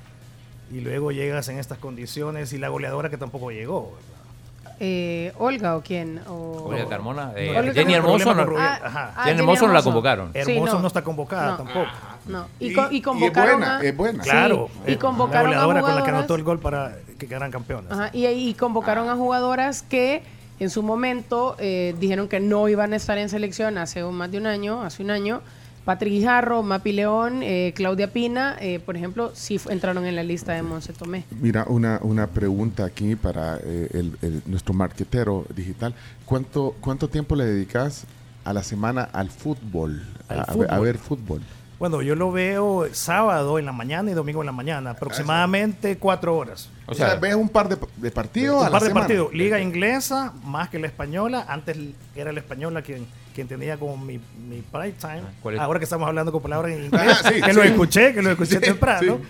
y 0.72 0.80
luego 0.80 1.12
llegas 1.12 1.48
en 1.48 1.58
estas 1.58 1.78
condiciones 1.78 2.52
y 2.52 2.58
la 2.58 2.68
goleadora 2.68 3.08
que 3.10 3.16
tampoco 3.18 3.50
llegó. 3.50 3.92
¿verdad? 3.92 4.76
Eh, 4.80 5.32
¿Olga 5.38 5.76
o 5.76 5.80
quién? 5.82 6.20
O... 6.28 6.64
Olga 6.68 6.86
Carmona, 6.86 7.32
eh, 7.36 7.56
Olga 7.56 7.72
Jenny 7.72 7.94
Hermoso, 7.94 8.34
no, 8.34 8.58
Ah, 8.58 8.78
ajá. 8.84 9.12
ah, 9.16 9.24
Jenny 9.24 9.28
Jenny 9.30 9.40
Hermoso 9.40 9.66
no 9.66 9.72
la 9.72 9.78
Hermoso. 9.78 9.84
convocaron. 9.90 10.32
Sí, 10.34 10.38
Hermoso 10.52 10.74
no. 10.74 10.80
no. 10.82 10.86
está 10.88 11.02
convocada 11.02 11.50
No. 11.52 11.56
tampoco. 11.56 11.86
No. 12.26 12.46
Y, 12.60 12.66
Y- 12.66 12.74
co- 12.74 12.88
y 12.90 12.94
y 12.96 12.98
es 12.98 13.04
convocaron 13.04 13.58
buena, 13.60 13.78
a... 13.78 13.82
es 13.82 13.96
buena. 13.96 14.22
Sí, 14.24 14.28
Claro. 14.30 14.68
Y 14.86 14.96
convocaron 14.96 15.50
la 15.52 15.62
a 15.62 15.64
goleadora 15.64 15.80
con 15.80 15.90
la 15.90 15.96
que 16.04 16.10
jugadoras- 16.10 16.18
anotó 16.18 16.34
el 16.34 16.42
gol 16.42 16.58
para 16.60 16.96
que 17.18 17.26
quedaran 17.26 17.50
campeonas. 17.50 17.90
Ajá, 17.92 18.10
y, 18.12 18.26
y 18.26 18.52
convocaron 18.54 19.08
a 19.08 19.14
jugadoras 19.16 19.80
que 19.82 20.22
en 20.58 20.70
su 20.70 20.82
momento 20.82 21.56
eh, 21.58 21.94
dijeron 22.00 22.28
que 22.28 22.40
no 22.40 22.68
iban 22.68 22.92
a 22.92 22.96
estar 22.96 23.18
en 23.18 23.28
selección 23.28 23.78
hace 23.78 24.04
un- 24.04 24.14
más 24.16 24.30
de 24.30 24.38
un 24.38 24.46
año, 24.46 24.82
hace 24.82 25.02
un 25.02 25.10
año. 25.10 25.40
Patrick 25.84 26.12
Guijarro, 26.14 26.64
Mapi 26.64 26.90
León, 26.90 27.44
eh, 27.44 27.72
Claudia 27.76 28.12
Pina, 28.12 28.56
eh, 28.60 28.80
por 28.80 28.96
ejemplo, 28.96 29.30
sí 29.34 29.60
entraron 29.70 30.04
en 30.04 30.16
la 30.16 30.24
lista 30.24 30.52
de 30.52 30.62
Monse 30.62 30.92
Tomé. 30.92 31.24
Mira, 31.40 31.64
una, 31.68 32.00
una 32.02 32.26
pregunta 32.26 32.84
aquí 32.84 33.14
para 33.14 33.58
eh, 33.62 33.88
el- 33.92 34.18
el- 34.20 34.42
nuestro 34.46 34.74
marquetero 34.74 35.44
digital. 35.54 35.94
¿Cuánto, 36.24 36.74
¿Cuánto 36.80 37.08
tiempo 37.08 37.36
le 37.36 37.44
dedicas 37.44 38.04
a 38.44 38.52
la 38.52 38.64
semana 38.64 39.02
al 39.12 39.30
fútbol? 39.30 40.02
Al 40.28 40.40
a, 40.40 40.42
a 40.42 40.54
ver- 40.56 40.70
a 40.70 40.74
fútbol. 40.74 40.84
ver 40.84 40.98
fútbol. 40.98 41.42
Bueno, 41.78 42.00
yo 42.00 42.14
lo 42.14 42.32
veo 42.32 42.86
sábado 42.92 43.58
en 43.58 43.66
la 43.66 43.72
mañana 43.72 44.10
y 44.10 44.14
domingo 44.14 44.40
en 44.40 44.46
la 44.46 44.52
mañana, 44.52 44.90
aproximadamente 44.92 45.98
cuatro 45.98 46.34
horas. 46.36 46.70
O 46.86 46.94
sea, 46.94 47.16
ves 47.16 47.34
un 47.34 47.50
par 47.50 47.68
de, 47.68 47.76
de 47.96 48.10
partidos 48.10 48.56
a 48.56 48.58
Un 48.60 48.64
la 48.66 48.70
par 48.70 48.80
de 48.82 48.88
semana. 48.88 49.06
partidos. 49.06 49.34
Liga 49.34 49.60
inglesa 49.60 50.32
más 50.44 50.70
que 50.70 50.78
la 50.78 50.86
española. 50.86 51.44
Antes 51.48 51.76
era 52.14 52.32
la 52.32 52.40
española 52.40 52.80
quien, 52.80 53.06
quien 53.34 53.46
tenía 53.46 53.76
como 53.76 53.96
mi, 53.98 54.18
mi 54.48 54.62
prime 54.72 54.92
time. 54.92 55.22
¿cuál 55.42 55.56
es? 55.56 55.60
Ahora 55.60 55.78
que 55.78 55.84
estamos 55.84 56.08
hablando 56.08 56.32
con 56.32 56.40
palabras 56.42 56.72
en 56.72 56.84
inglés, 56.86 57.02
Ajá, 57.10 57.28
sí, 57.30 57.42
que 57.42 57.50
sí. 57.50 57.56
lo 57.56 57.62
escuché, 57.62 58.14
que 58.14 58.22
lo 58.22 58.30
escuché 58.30 58.54
Sí, 58.54 58.60
temprano. 58.60 59.18
sí. 59.18 59.22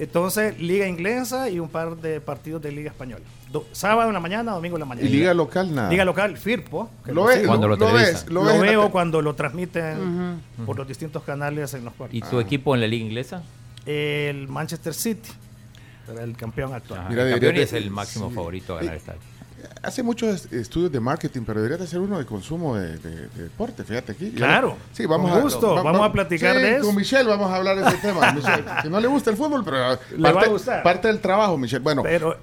Entonces, 0.00 0.56
Liga 0.60 0.86
inglesa 0.86 1.50
y 1.50 1.58
un 1.58 1.68
par 1.68 1.96
de 1.96 2.20
partidos 2.20 2.62
de 2.62 2.70
Liga 2.70 2.90
española. 2.90 3.24
Do- 3.52 3.66
sábado 3.72 4.08
en 4.10 4.14
la 4.14 4.20
mañana, 4.20 4.52
domingo 4.52 4.76
en 4.76 4.80
la 4.80 4.86
mañana. 4.86 5.08
Y 5.08 5.10
liga 5.10 5.32
local 5.32 5.74
nada. 5.74 5.88
Liga 5.90 6.04
local, 6.04 6.36
Firpo. 6.36 6.90
que 7.04 7.12
Lo 7.12 7.26
sigo. 7.28 7.46
Cuando 7.46 7.66
lo 7.68 7.76
lo 7.76 7.92
ves, 7.94 8.26
lo 8.28 8.44
ves 8.44 8.60
veo 8.60 8.90
cuando 8.90 9.22
lo 9.22 9.34
transmiten 9.34 10.40
por 10.66 10.76
los 10.76 10.86
distintos 10.86 11.22
canales 11.22 11.72
en 11.74 11.84
los 11.84 11.94
cuartos. 11.94 12.16
¿Y 12.16 12.20
tu 12.20 12.40
equipo 12.40 12.74
en 12.74 12.82
la 12.82 12.86
liga 12.86 13.04
inglesa? 13.06 13.42
El 13.86 14.48
Manchester 14.48 14.92
City, 14.92 15.30
el 16.20 16.36
campeón 16.36 16.74
actual. 16.74 17.00
Ajá, 17.00 17.08
Mira, 17.08 17.22
el 17.24 17.30
campeón 17.32 17.56
es 17.56 17.72
el 17.72 17.90
máximo 17.90 18.28
sí. 18.28 18.34
favorito 18.34 18.74
a 18.74 18.80
ganar 18.80 18.94
Eh, 18.94 18.96
esta. 18.98 19.14
Hace 19.82 20.02
muchos 20.04 20.44
es- 20.46 20.52
estudios 20.52 20.92
de 20.92 21.00
marketing, 21.00 21.42
pero 21.46 21.60
debería 21.60 21.78
de 21.82 21.86
ser 21.88 22.00
uno 22.00 22.18
de 22.18 22.26
consumo 22.26 22.76
de, 22.76 22.96
de- 22.98 23.28
de 23.28 23.42
deporte, 23.44 23.82
fíjate 23.82 24.12
aquí. 24.12 24.30
Claro, 24.30 24.76
Sí, 24.92 25.04
vamos 25.06 25.30
con 25.30 25.40
a, 25.40 25.42
gusto, 25.42 25.74
va- 25.74 25.82
vamos 25.82 26.02
va- 26.02 26.06
a 26.06 26.12
platicar 26.12 26.54
sí, 26.56 26.62
de 26.62 26.76
eso. 26.76 26.86
Con 26.86 26.94
Michelle 26.96 27.24
vamos 27.28 27.50
a 27.50 27.56
hablar 27.56 27.76
de 27.76 27.88
ese 27.88 27.96
tema. 27.96 28.30
Michelle, 28.32 28.64
que 28.82 28.88
no 28.90 29.00
le 29.00 29.08
gusta 29.08 29.30
el 29.30 29.36
fútbol, 29.36 29.64
pero 29.64 29.98
Le 30.16 30.32
va 30.32 30.42
a 30.42 30.46
gustar. 30.48 30.82
parte 30.82 31.08
del 31.08 31.20
trabajo, 31.20 31.56
Michelle. 31.58 31.82
Bueno, 31.82 32.02
Pero 32.04 32.36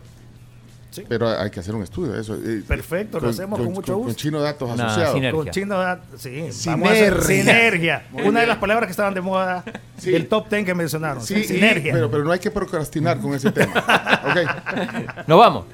pero 1.08 1.28
hay 1.30 1.50
que 1.50 1.60
hacer 1.60 1.76
un 1.76 1.84
estudio 1.84 2.14
de 2.14 2.22
eso. 2.22 2.38
Perfecto, 2.68 3.20
lo 3.20 3.30
hacemos 3.30 3.60
con 3.60 3.74
mucho 3.74 3.94
Con 3.94 4.04
gusto. 4.04 4.18
Chino 4.20 4.42
Datos 4.42 4.70
Asociados. 4.72 5.14
sinergia. 5.14 5.32
Con 5.44 5.50
Chino, 5.52 5.78
da- 5.78 6.02
sí, 6.18 6.52
Sinergia. 6.52 7.18
a 7.18 7.22
sinergia. 7.22 8.06
Una 8.24 8.42
de 8.42 8.48
las 8.48 8.58
palabras 8.58 8.88
que 8.88 8.92
estaban 8.92 9.14
de 9.14 9.22
moda 9.22 9.64
Sí. 9.98 10.12
del 10.12 10.28
top 10.28 10.50
10 10.50 10.66
que 10.66 10.74
mencionaron. 10.76 11.22
Sí, 11.24 11.44
sinergia. 11.44 11.94
Pero, 11.94 12.10
pero 12.12 12.24
no 12.24 12.32
hay 12.32 12.40
que 12.40 12.52
procrastinar 12.52 13.20
con 13.20 13.34
ese 13.34 13.52
tema. 13.52 13.74
¿Ok? 14.30 15.28
Nos 15.28 15.40
vamos. 15.40 15.66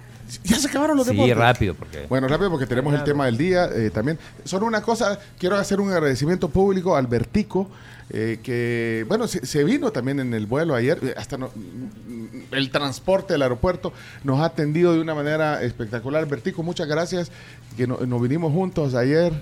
Ya 0.44 0.56
se 0.58 0.70
acabaron 0.70 0.96
los 0.96 1.06
Sí, 1.08 1.12
deportes. 1.14 1.38
rápido, 1.38 1.74
porque. 1.76 2.06
Bueno, 2.08 2.28
rápido 2.28 2.50
porque 2.50 2.66
tenemos 2.66 2.94
el 2.94 3.04
tema 3.04 3.26
del 3.26 3.38
día 3.38 3.66
eh, 3.66 3.90
también. 3.90 4.18
Solo 4.46 4.66
una 4.66 4.82
cosa, 4.82 5.20
quiero 5.38 5.58
hacer 5.58 5.82
un 5.82 5.92
agradecimiento 5.92 6.48
público 6.48 6.96
al 6.96 7.06
Vertico, 7.08 7.70
eh, 8.14 8.40
que, 8.44 9.06
bueno, 9.08 9.28
se, 9.28 9.46
se 9.46 9.64
vino 9.64 9.92
también 9.92 10.20
en 10.20 10.34
el 10.34 10.46
vuelo 10.46 10.76
ayer, 10.76 11.00
eh, 11.02 11.14
hasta 11.18 11.38
no- 11.38 11.48
mm, 11.56 12.54
el 12.54 12.70
transporte 12.70 13.34
del 13.34 13.42
aeropuerto 13.42 13.94
nos 14.24 14.40
ha 14.42 14.46
atendido 14.46 14.94
de 14.94 15.00
una 15.00 15.16
manera 15.16 15.64
espectacular. 15.64 16.28
Vertico, 16.28 16.62
muchas 16.64 16.88
gracias, 16.88 17.32
que 17.78 17.88
no- 17.88 17.98
nos 18.06 18.22
vinimos 18.22 18.52
juntos 18.54 18.94
ayer. 18.96 19.34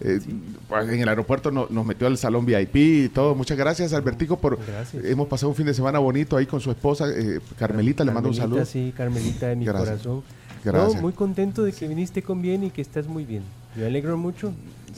eh, 0.00 0.20
pues, 0.68 0.90
en 0.90 1.00
el 1.00 1.08
aeropuerto 1.08 1.50
no- 1.50 1.68
nos 1.70 1.86
metió 1.86 2.06
al 2.06 2.18
salón 2.18 2.44
VIP 2.44 3.04
y 3.04 3.08
todo. 3.08 3.34
Muchas 3.34 3.56
gracias, 3.56 3.94
Albertico, 3.94 4.36
por 4.38 4.58
hemos 5.02 5.26
pasado 5.26 5.48
un 5.48 5.54
fin 5.56 5.64
de 5.64 5.72
semana 5.72 5.98
bonito 5.98 6.36
ahí 6.36 6.44
con 6.44 6.60
su 6.60 6.70
esposa 6.70 7.06
eh, 7.08 7.40
Carmelita. 7.58 8.04
Le 8.04 8.12
mando 8.12 8.28
un 8.28 8.34
saludo. 8.34 8.62
Sí, 8.66 8.92
Carmelita 8.94 9.46
de 9.46 9.56
mi 9.56 9.64
Gracias. 9.64 10.02
corazón. 10.02 10.22
Gracias. 10.62 10.96
No, 10.96 11.00
muy 11.00 11.14
contento 11.14 11.62
de 11.62 11.72
que 11.72 11.88
viniste 11.88 12.20
con 12.22 12.42
bien 12.42 12.64
y 12.64 12.70
que 12.70 12.82
estás 12.82 13.06
muy 13.06 13.24
bien. 13.24 13.42
Me 13.76 13.86
alegro 13.86 14.16
mucho. 14.16 14.52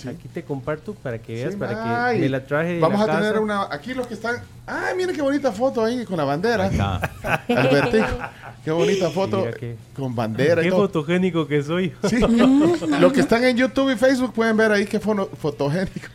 Aquí 0.09 0.29
te 0.33 0.45
comparto 0.45 0.95
para 0.95 1.19
que 1.19 1.35
veas, 1.35 1.55
Sí, 1.55 1.59
para 1.59 2.13
que 2.13 2.19
me 2.21 2.29
la 2.29 2.47
traje 2.47 2.75
de 2.75 2.81
Vamos 2.81 3.05
la 3.05 3.13
a 3.15 3.19
tener 3.21 3.39
una. 3.41 3.63
Aquí 3.69 3.95
los 3.95 4.07
que 4.07 4.15
están. 4.15 4.37
¡Ay, 4.65 4.95
miren 4.97 5.17
qué 5.17 5.23
bonita 5.23 5.51
foto 5.51 5.85
ahí 5.85 6.05
con 6.05 6.17
la 6.17 6.23
bandera! 6.25 6.67
Albertico. 7.49 8.07
Qué 8.65 8.71
bonita 8.71 9.11
foto 9.11 9.45
qué- 9.59 9.77
con 9.97 10.15
bandera 10.15 10.61
y 10.61 10.67
Qué 10.67 10.71
todo. 10.71 10.83
fotogénico 10.83 11.49
que 11.49 11.65
soy. 11.65 11.93
Sí. 12.09 12.21
los 13.01 13.13
que 13.13 13.21
están 13.21 13.43
en 13.45 13.57
YouTube 13.57 13.91
y 13.93 13.97
Facebook 13.97 14.33
pueden 14.35 14.57
ver 14.57 14.71
ahí 14.71 14.85
qué 14.87 15.01
fono- 15.01 15.27
fotogénico. 15.37 16.07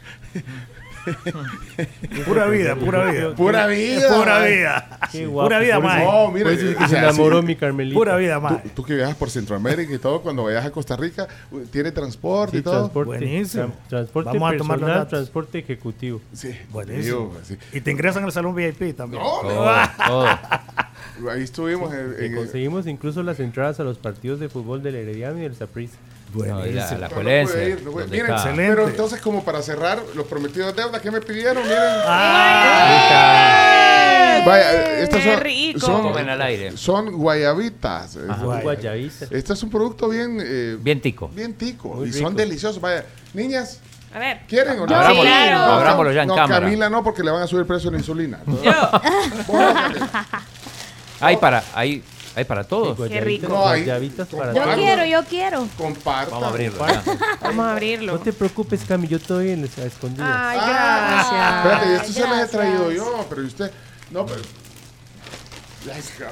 Pura 2.26 2.46
vida, 2.48 2.76
pura 2.76 3.12
vida. 3.12 3.36
Pura 3.36 3.68
vida. 3.68 4.08
Pura 4.18 4.44
vida. 4.46 5.00
Qué 5.12 5.26
guapo. 5.26 5.48
Pura 5.48 5.60
vida, 5.60 5.80
mae. 5.80 6.06
No, 6.06 6.32
mira, 6.32 6.46
Por 6.46 6.54
eso 6.54 6.68
es 6.70 6.76
que 6.78 6.84
o 6.84 6.88
se 6.88 6.94
sea, 6.96 7.04
enamoró 7.04 7.42
sí. 7.42 7.48
mi 7.48 7.56
Carmelita. 7.56 7.98
Pura 7.98 8.16
vida, 8.18 8.36
Tú, 8.36 8.42
mae. 8.42 8.58
tú 8.76 8.84
que 8.84 8.96
viajas 8.96 9.16
por 9.16 9.30
Centroamérica 9.30 9.94
y 9.94 9.98
todo, 9.98 10.22
cuando 10.22 10.44
vayas 10.44 10.66
a 10.66 10.72
Costa 10.72 10.96
Rica, 10.96 11.28
tiene 11.72 11.92
transporte 11.92 12.52
Sí, 12.54 12.58
y 12.58 12.62
todo. 12.62 12.76
transporte, 12.80 13.08
Buenísimo. 13.08 13.64
tra- 13.66 13.88
transporte 13.90 14.30
Vamos 14.34 14.54
a 14.54 14.58
tomar 14.58 14.58
los 14.58 14.68
personal, 14.80 14.96
datos. 14.96 15.10
transporte 15.10 15.60
ejecutivo. 15.60 16.22
Sí, 16.34 16.56
Buenísimo. 16.72 17.34
sí. 17.44 17.58
Y 17.74 17.82
te 17.82 17.92
ingresan 17.92 18.24
al 18.24 18.32
salón 18.32 18.56
VIP 18.56 18.96
también. 18.96 19.22
No, 19.22 19.30
Todo, 19.42 19.66
todo. 20.08 20.28
Ahí 21.32 21.44
estuvimos 21.44 21.94
en, 21.94 22.16
en- 22.20 22.36
conseguimos 22.36 22.88
incluso 22.88 23.22
las 23.24 23.40
entradas 23.40 23.80
a 23.80 23.84
los 23.84 23.98
partidos 23.98 24.40
de 24.40 24.50
fútbol 24.50 24.82
del 24.82 24.96
Herediano 24.96 25.38
y 25.40 25.42
del 25.44 25.56
Saprissa. 25.56 25.98
No, 26.34 26.66
y 26.66 26.72
la, 26.74 26.92
la 26.98 27.08
ir, 27.08 27.82
no 27.84 27.92
Miren, 27.92 28.22
está. 28.22 28.36
excelente. 28.36 28.74
pero 28.76 28.88
entonces 28.88 29.22
como 29.22 29.44
para 29.44 29.62
cerrar 29.62 30.00
los 30.16 30.26
prometidos 30.28 30.76
deudas 30.76 31.02
que 31.02 31.12
me 31.12 31.22
pidieron, 31.22 31.64
miren. 31.64 31.78
Ah. 32.06 33.64
Vaya, 34.46 35.00
estas 35.00 35.22
¡Qué 35.22 35.32
son, 35.34 35.42
rico! 35.42 35.80
son, 35.80 36.18
al 36.30 36.42
aire. 36.42 36.76
son 36.78 37.12
guayabitas. 37.18 38.18
Este 39.30 39.54
es 39.54 39.64
un 39.64 39.70
producto 39.70 40.10
bien, 40.10 40.40
eh, 40.44 40.78
Bien 40.82 41.00
tico. 41.00 41.28
bien 41.30 41.54
tico 41.54 41.90
Muy 41.90 42.10
y 42.10 42.14
son 42.14 42.36
deliciosos. 42.36 42.82
Vaya, 42.82 43.06
niñas, 43.34 43.80
A 44.14 44.20
ver. 44.20 44.42
¿quieren 44.48 44.80
o 44.80 44.86
no? 44.88 44.96
Abrámoslo, 44.96 45.22
sí. 45.24 45.28
claro. 45.28 45.58
No, 45.58 45.64
abrámoslo 45.74 46.12
ya 46.12 46.22
en 46.24 46.28
no, 46.28 46.36
cámara. 46.36 46.60
Camila 46.62 46.90
no, 46.90 47.04
porque 47.04 47.24
le 47.24 47.32
van 47.32 47.42
a 47.44 47.48
subir 47.48 47.62
el 47.62 47.68
precio 47.68 47.90
de 47.90 47.98
la 47.98 48.02
insulina. 48.02 48.40
Yo. 48.64 48.72
Hay 51.22 51.38
para, 51.38 51.64
hay, 51.74 52.04
hay 52.36 52.44
para 52.46 52.64
todos. 52.64 52.98
Qué 53.08 53.22
rico. 53.22 53.48
No, 53.48 53.62
Guayabitas 53.62 54.28
para 54.30 54.54
Yo 54.54 54.64
quiero, 54.76 55.06
yo 55.06 55.24
quiero. 55.26 55.68
Compartan. 55.78 56.32
Vamos 56.32 56.44
a 56.44 56.50
abrirlo. 56.50 56.86
Vamos 57.42 57.66
a 57.66 57.72
abrirlo. 57.72 58.14
No 58.14 58.20
te 58.20 58.34
preocupes, 58.34 58.82
Cami, 58.88 59.08
yo 59.08 59.18
estoy 59.18 59.52
en 59.52 59.62
las 59.62 59.78
escondidas. 59.78 60.30
Ay, 60.32 60.60
Ah, 60.62 61.64
gracias. 61.64 61.84
Espérate, 61.84 61.96
esto 61.96 62.14
se 62.14 62.28
los 62.28 62.40
he 62.40 62.48
traído 62.58 62.92
yo, 62.92 63.26
pero 63.30 63.44
usted. 63.44 63.72
No, 64.12 64.26
pero. 64.26 64.42
Let's 65.86 66.18
go. 66.18 66.26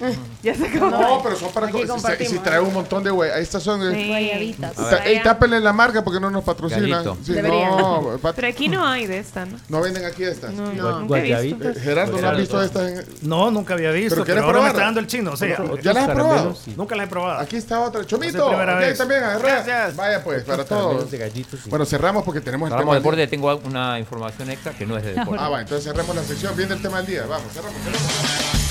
Ya 0.42 0.54
se 0.54 0.68
No, 0.70 0.86
acabó. 0.88 1.22
pero 1.22 1.36
son 1.36 1.52
para 1.52 1.66
Aquí 1.66 1.82
si- 2.18 2.26
si, 2.26 2.38
trae 2.38 2.60
un 2.60 2.72
montón 2.72 3.04
de 3.04 3.10
güey. 3.10 3.30
Estas 3.40 3.62
son. 3.62 3.82
eh, 3.82 3.94
Sí. 3.94 4.08
Guayabitas. 4.08 4.72
y 4.72 4.76
ta- 4.90 5.10
Y 5.12 5.22
tápenle 5.22 5.60
la 5.60 5.72
marca 5.72 6.02
porque 6.02 6.18
no 6.18 6.30
nos 6.30 6.42
patrocinan. 6.44 7.04
Sí, 7.22 7.32
no, 7.42 8.18
pat- 8.22 8.34
Pero 8.36 8.48
aquí 8.48 8.68
no 8.68 8.86
hay 8.86 9.06
de 9.06 9.18
esta, 9.18 9.44
¿no? 9.44 9.58
no 9.68 9.80
venden 9.82 10.04
aquí 10.06 10.24
estas. 10.24 10.52
No, 10.54 10.72
no, 10.72 11.00
nunca 11.00 11.18
he 11.18 11.42
visto. 11.42 11.68
Eh, 11.68 11.74
Gerardo, 11.74 12.20
¿no 12.20 12.28
has 12.28 12.36
visto 12.38 12.62
estas? 12.62 12.90
en- 12.90 13.04
No, 13.22 13.50
nunca 13.50 13.74
había 13.74 13.90
visto. 13.90 14.14
¿Pero 14.14 14.24
Pero, 14.24 14.24
quieres 14.24 14.42
ahora 14.42 14.52
me 14.52 14.52
probar? 14.60 14.70
está 14.72 14.84
dando 14.84 15.00
el 15.00 15.06
chino. 15.06 15.32
O 15.32 15.36
sea, 15.36 15.56
¿Ya 15.82 15.92
las 15.92 16.08
has 16.08 16.14
probado? 16.14 16.56
Nunca 16.76 16.96
las 16.96 17.06
he 17.06 17.10
probado. 17.10 17.40
Aquí 17.40 17.56
está 17.56 17.80
otra. 17.80 18.06
Chomito. 18.06 18.50
vez. 18.78 18.96
también. 18.98 19.20
Gracias. 19.42 19.96
Vaya 19.96 20.24
pues, 20.24 20.44
para 20.44 20.64
todos. 20.64 21.10
gallitos, 21.10 21.60
sí. 21.62 21.68
Bueno, 21.70 21.84
cerramos 21.84 22.24
porque 22.24 22.40
tenemos 22.40 22.68
el 22.68 22.72
Hablamos 22.72 22.92
tema 22.94 23.00
deporte, 23.00 23.26
tengo 23.26 23.54
una 23.64 23.98
información 23.98 24.50
extra 24.50 24.72
que 24.72 24.86
no 24.86 24.96
es 24.96 25.04
de 25.04 25.14
deporte. 25.14 25.42
Ah, 25.42 25.48
va, 25.48 25.60
entonces 25.60 25.84
cerramos 25.84 26.16
la 26.16 26.22
sección. 26.22 26.56
Viene 26.56 26.74
el 26.74 26.82
tema 26.82 26.98
del 26.98 27.06
día. 27.06 27.26
Vamos, 27.28 27.52
cerramos. 27.52 27.78
cerramos. 27.82 28.69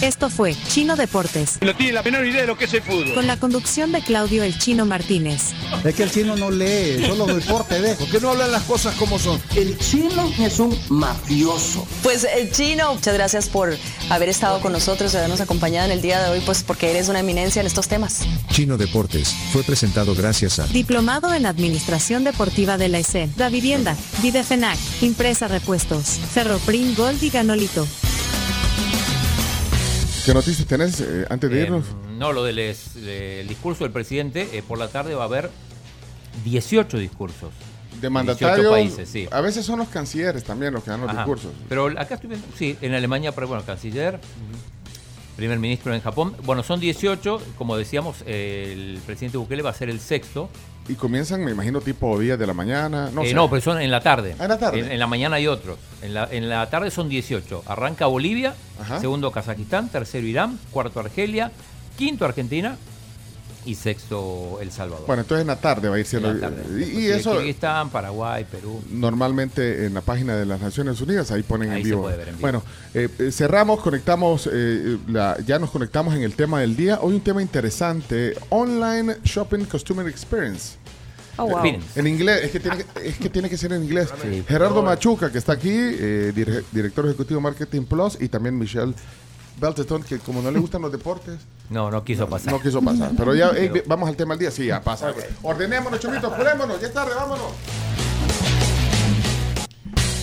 Esto 0.00 0.30
fue 0.30 0.56
Chino 0.68 0.96
Deportes, 0.96 1.58
No 1.60 1.74
tiene 1.76 1.92
la 1.92 2.02
menor 2.02 2.26
idea 2.26 2.40
de 2.42 2.46
lo 2.46 2.56
que 2.58 2.64
es 2.64 2.74
el 2.74 2.82
fútbol. 2.82 3.14
con 3.14 3.26
la 3.26 3.36
conducción 3.38 3.92
de 3.92 4.00
Claudio 4.02 4.42
El 4.42 4.58
Chino 4.58 4.84
Martínez. 4.86 5.52
Es 5.84 5.94
que 5.94 6.02
el 6.04 6.10
chino 6.10 6.36
no 6.36 6.50
lee, 6.50 7.04
solo 7.06 7.26
deporte 7.26 7.80
ve. 7.80 7.94
¿Por 7.94 8.08
qué 8.08 8.20
no 8.20 8.30
hablan 8.30 8.50
las 8.52 8.62
cosas 8.64 8.94
como 8.96 9.18
son? 9.18 9.40
El 9.54 9.76
chino 9.78 10.32
es 10.38 10.58
un 10.58 10.76
mafioso. 10.88 11.86
Pues 12.02 12.24
el 12.36 12.50
chino, 12.52 12.94
muchas 12.94 13.14
gracias 13.14 13.48
por 13.48 13.76
haber 14.10 14.28
estado 14.28 14.60
con 14.60 14.72
nosotros 14.72 15.12
y 15.14 15.16
habernos 15.16 15.40
acompañado 15.40 15.86
en 15.86 15.92
el 15.92 16.02
día 16.02 16.22
de 16.22 16.30
hoy, 16.30 16.40
pues 16.44 16.62
porque 16.62 16.90
eres 16.90 17.08
una 17.08 17.20
eminencia 17.20 17.60
en 17.60 17.66
estos 17.66 17.88
temas. 17.88 18.20
Chino 18.50 18.76
Deportes 18.76 19.34
fue 19.52 19.62
presentado 19.62 20.14
gracias 20.14 20.58
a 20.58 20.66
Diplomado 20.66 21.32
en 21.34 21.46
Administración 21.46 22.24
Deportiva 22.24 22.76
de 22.78 22.88
la 22.88 22.98
ESEN, 22.98 23.32
Da 23.36 23.48
Vivienda, 23.48 23.96
Videfenac, 24.22 24.78
Impresa 25.00 25.48
Repuestos, 25.48 26.18
Ferroprim 26.32 26.94
Gold 26.94 27.22
y 27.22 27.30
Ganolito. 27.30 27.86
¿Qué 30.24 30.32
noticias 30.34 30.66
tenés 30.68 31.00
eh, 31.00 31.26
antes 31.30 31.50
de 31.50 31.58
Eh, 31.60 31.62
irnos? 31.64 31.84
no, 32.16 32.32
lo 32.32 32.44
del 32.44 32.58
es- 32.60 32.94
discurso 33.48 33.84
del 33.84 33.92
presidente, 33.92 34.48
eh, 34.52 34.62
por 34.66 34.78
la 34.78 34.88
tarde 34.88 35.14
va 35.14 35.22
a 35.22 35.26
haber 35.26 35.50
18 36.44 36.98
discursos. 36.98 37.50
De 38.00 38.08
18 38.08 38.10
mandatarios. 38.10 38.70
países, 38.70 39.08
sí. 39.08 39.28
A 39.30 39.40
veces 39.40 39.66
son 39.66 39.78
los 39.80 39.88
cancilleres 39.88 40.44
también 40.44 40.72
los 40.72 40.82
que 40.84 40.90
dan 40.90 41.00
los 41.00 41.10
Ajá. 41.10 41.18
discursos. 41.18 41.52
Pero 41.68 41.86
acá 41.98 42.14
estoy 42.14 42.30
viendo, 42.30 42.46
sí, 42.56 42.76
en 42.80 42.94
Alemania, 42.94 43.32
pero 43.32 43.48
bueno, 43.48 43.64
canciller, 43.66 44.18
primer 45.36 45.58
ministro 45.58 45.94
en 45.94 46.00
Japón. 46.00 46.34
Bueno, 46.44 46.62
son 46.62 46.78
18, 46.80 47.40
como 47.58 47.76
decíamos, 47.76 48.16
eh, 48.26 48.72
el 48.74 49.00
presidente 49.06 49.38
Bukele 49.38 49.62
va 49.62 49.70
a 49.70 49.74
ser 49.74 49.88
el 49.90 50.00
sexto. 50.00 50.48
Y 50.88 50.94
comienzan, 50.94 51.44
me 51.44 51.52
imagino, 51.52 51.80
tipo 51.80 52.18
10 52.18 52.38
de 52.38 52.46
la 52.46 52.54
mañana. 52.54 53.08
No, 53.12 53.22
Eh, 53.22 53.28
sé. 53.28 53.34
no, 53.34 53.48
pero 53.48 53.62
son 53.62 53.80
en 53.80 53.90
la 53.90 54.00
tarde. 54.00 54.34
Ah, 54.38 54.44
en 54.44 54.48
la 54.48 54.58
tarde. 54.58 54.80
En, 54.80 54.90
en 54.92 54.98
la 54.98 55.06
mañana 55.06 55.36
hay 55.36 55.46
otros. 55.46 55.78
En 56.02 56.12
la, 56.14 56.28
en 56.30 56.48
la 56.48 56.68
tarde 56.70 56.90
son 56.90 57.08
18. 57.08 57.62
Arranca 57.66 58.06
Bolivia, 58.06 58.54
Ajá. 58.80 58.98
segundo 59.00 59.30
Kazajistán, 59.30 59.88
tercero 59.90 60.26
Irán, 60.26 60.58
cuarto 60.72 60.98
Argelia, 61.00 61.52
quinto 61.96 62.24
Argentina 62.24 62.76
y 63.64 63.74
sexto 63.76 64.58
El 64.60 64.72
Salvador. 64.72 65.06
Bueno, 65.06 65.22
entonces 65.22 65.42
en 65.42 65.46
la 65.46 65.60
tarde 65.60 65.88
va 65.88 65.96
a 65.96 65.98
ir 65.98 66.06
siendo. 66.06 66.30
En 66.30 66.40
la 66.40 66.48
tarde. 66.50 66.62
Y, 66.92 67.06
eso 67.06 67.32
Kirguistán, 67.32 67.90
Paraguay, 67.90 68.44
Perú. 68.50 68.82
normalmente 68.90 69.86
en 69.86 69.94
la 69.94 70.00
página 70.00 70.36
de 70.36 70.46
las 70.46 70.60
Naciones 70.60 71.00
Unidas, 71.00 71.30
ahí 71.30 71.42
ponen 71.42 71.70
Ahí 71.70 71.78
en 71.78 71.82
se 71.84 71.88
vivo. 71.90 72.02
puede 72.02 72.16
ver 72.16 72.28
en 72.28 72.34
vivo. 72.36 72.40
Bueno, 72.42 72.62
eh, 72.94 73.08
eh, 73.18 73.30
cerramos, 73.30 73.80
conectamos, 73.80 74.48
eh, 74.52 74.98
la- 75.08 75.36
ya 75.46 75.58
nos 75.58 75.70
conectamos 75.70 76.14
en 76.14 76.22
el 76.22 76.34
tema 76.34 76.60
del 76.60 76.74
día. 76.76 76.98
Hoy 77.00 77.14
un 77.14 77.20
tema 77.20 77.40
interesante, 77.42 78.34
Online 78.50 79.16
Shopping 79.24 79.64
Customer 79.66 80.06
Experience. 80.08 80.76
Oh, 81.38 81.46
wow. 81.46 81.62
En 81.96 82.06
inglés, 82.06 82.44
es 82.44 82.50
que 82.50 82.60
tiene 82.60 82.76
que, 82.76 83.08
es 83.08 83.16
que, 83.16 83.30
tiene 83.30 83.48
que 83.48 83.56
ser 83.56 83.72
en 83.72 83.82
inglés. 83.84 84.10
Gerardo 84.46 84.82
Machuca, 84.82 85.32
que 85.32 85.38
está 85.38 85.52
aquí, 85.54 85.70
eh, 85.72 86.30
dire- 86.34 86.62
director 86.72 87.06
ejecutivo 87.06 87.38
de 87.38 87.44
Marketing 87.44 87.82
Plus, 87.84 88.18
y 88.20 88.28
también 88.28 88.58
Michelle 88.58 88.92
Belteton, 89.60 90.02
que 90.02 90.18
como 90.18 90.42
no 90.42 90.50
le 90.50 90.58
gustan 90.58 90.82
los 90.82 90.90
deportes, 90.92 91.38
No, 91.70 91.90
no 91.90 92.02
quiso 92.04 92.28
pasar. 92.28 92.52
no 92.52 92.60
quiso 92.60 92.82
pasar. 92.82 93.12
Pero 93.16 93.34
ya, 93.34 93.50
ey, 93.50 93.70
vamos 93.86 94.08
al 94.08 94.16
tema 94.16 94.34
del 94.34 94.40
día. 94.40 94.50
Sí, 94.50 94.66
ya 94.66 94.80
pasa. 94.82 95.12
Ordenémonos, 95.42 96.00
chumitos, 96.00 96.32
apurémonos. 96.32 96.80
Ya 96.80 96.86
es 96.88 96.92
tarde, 96.94 97.12
vámonos. 97.14 97.52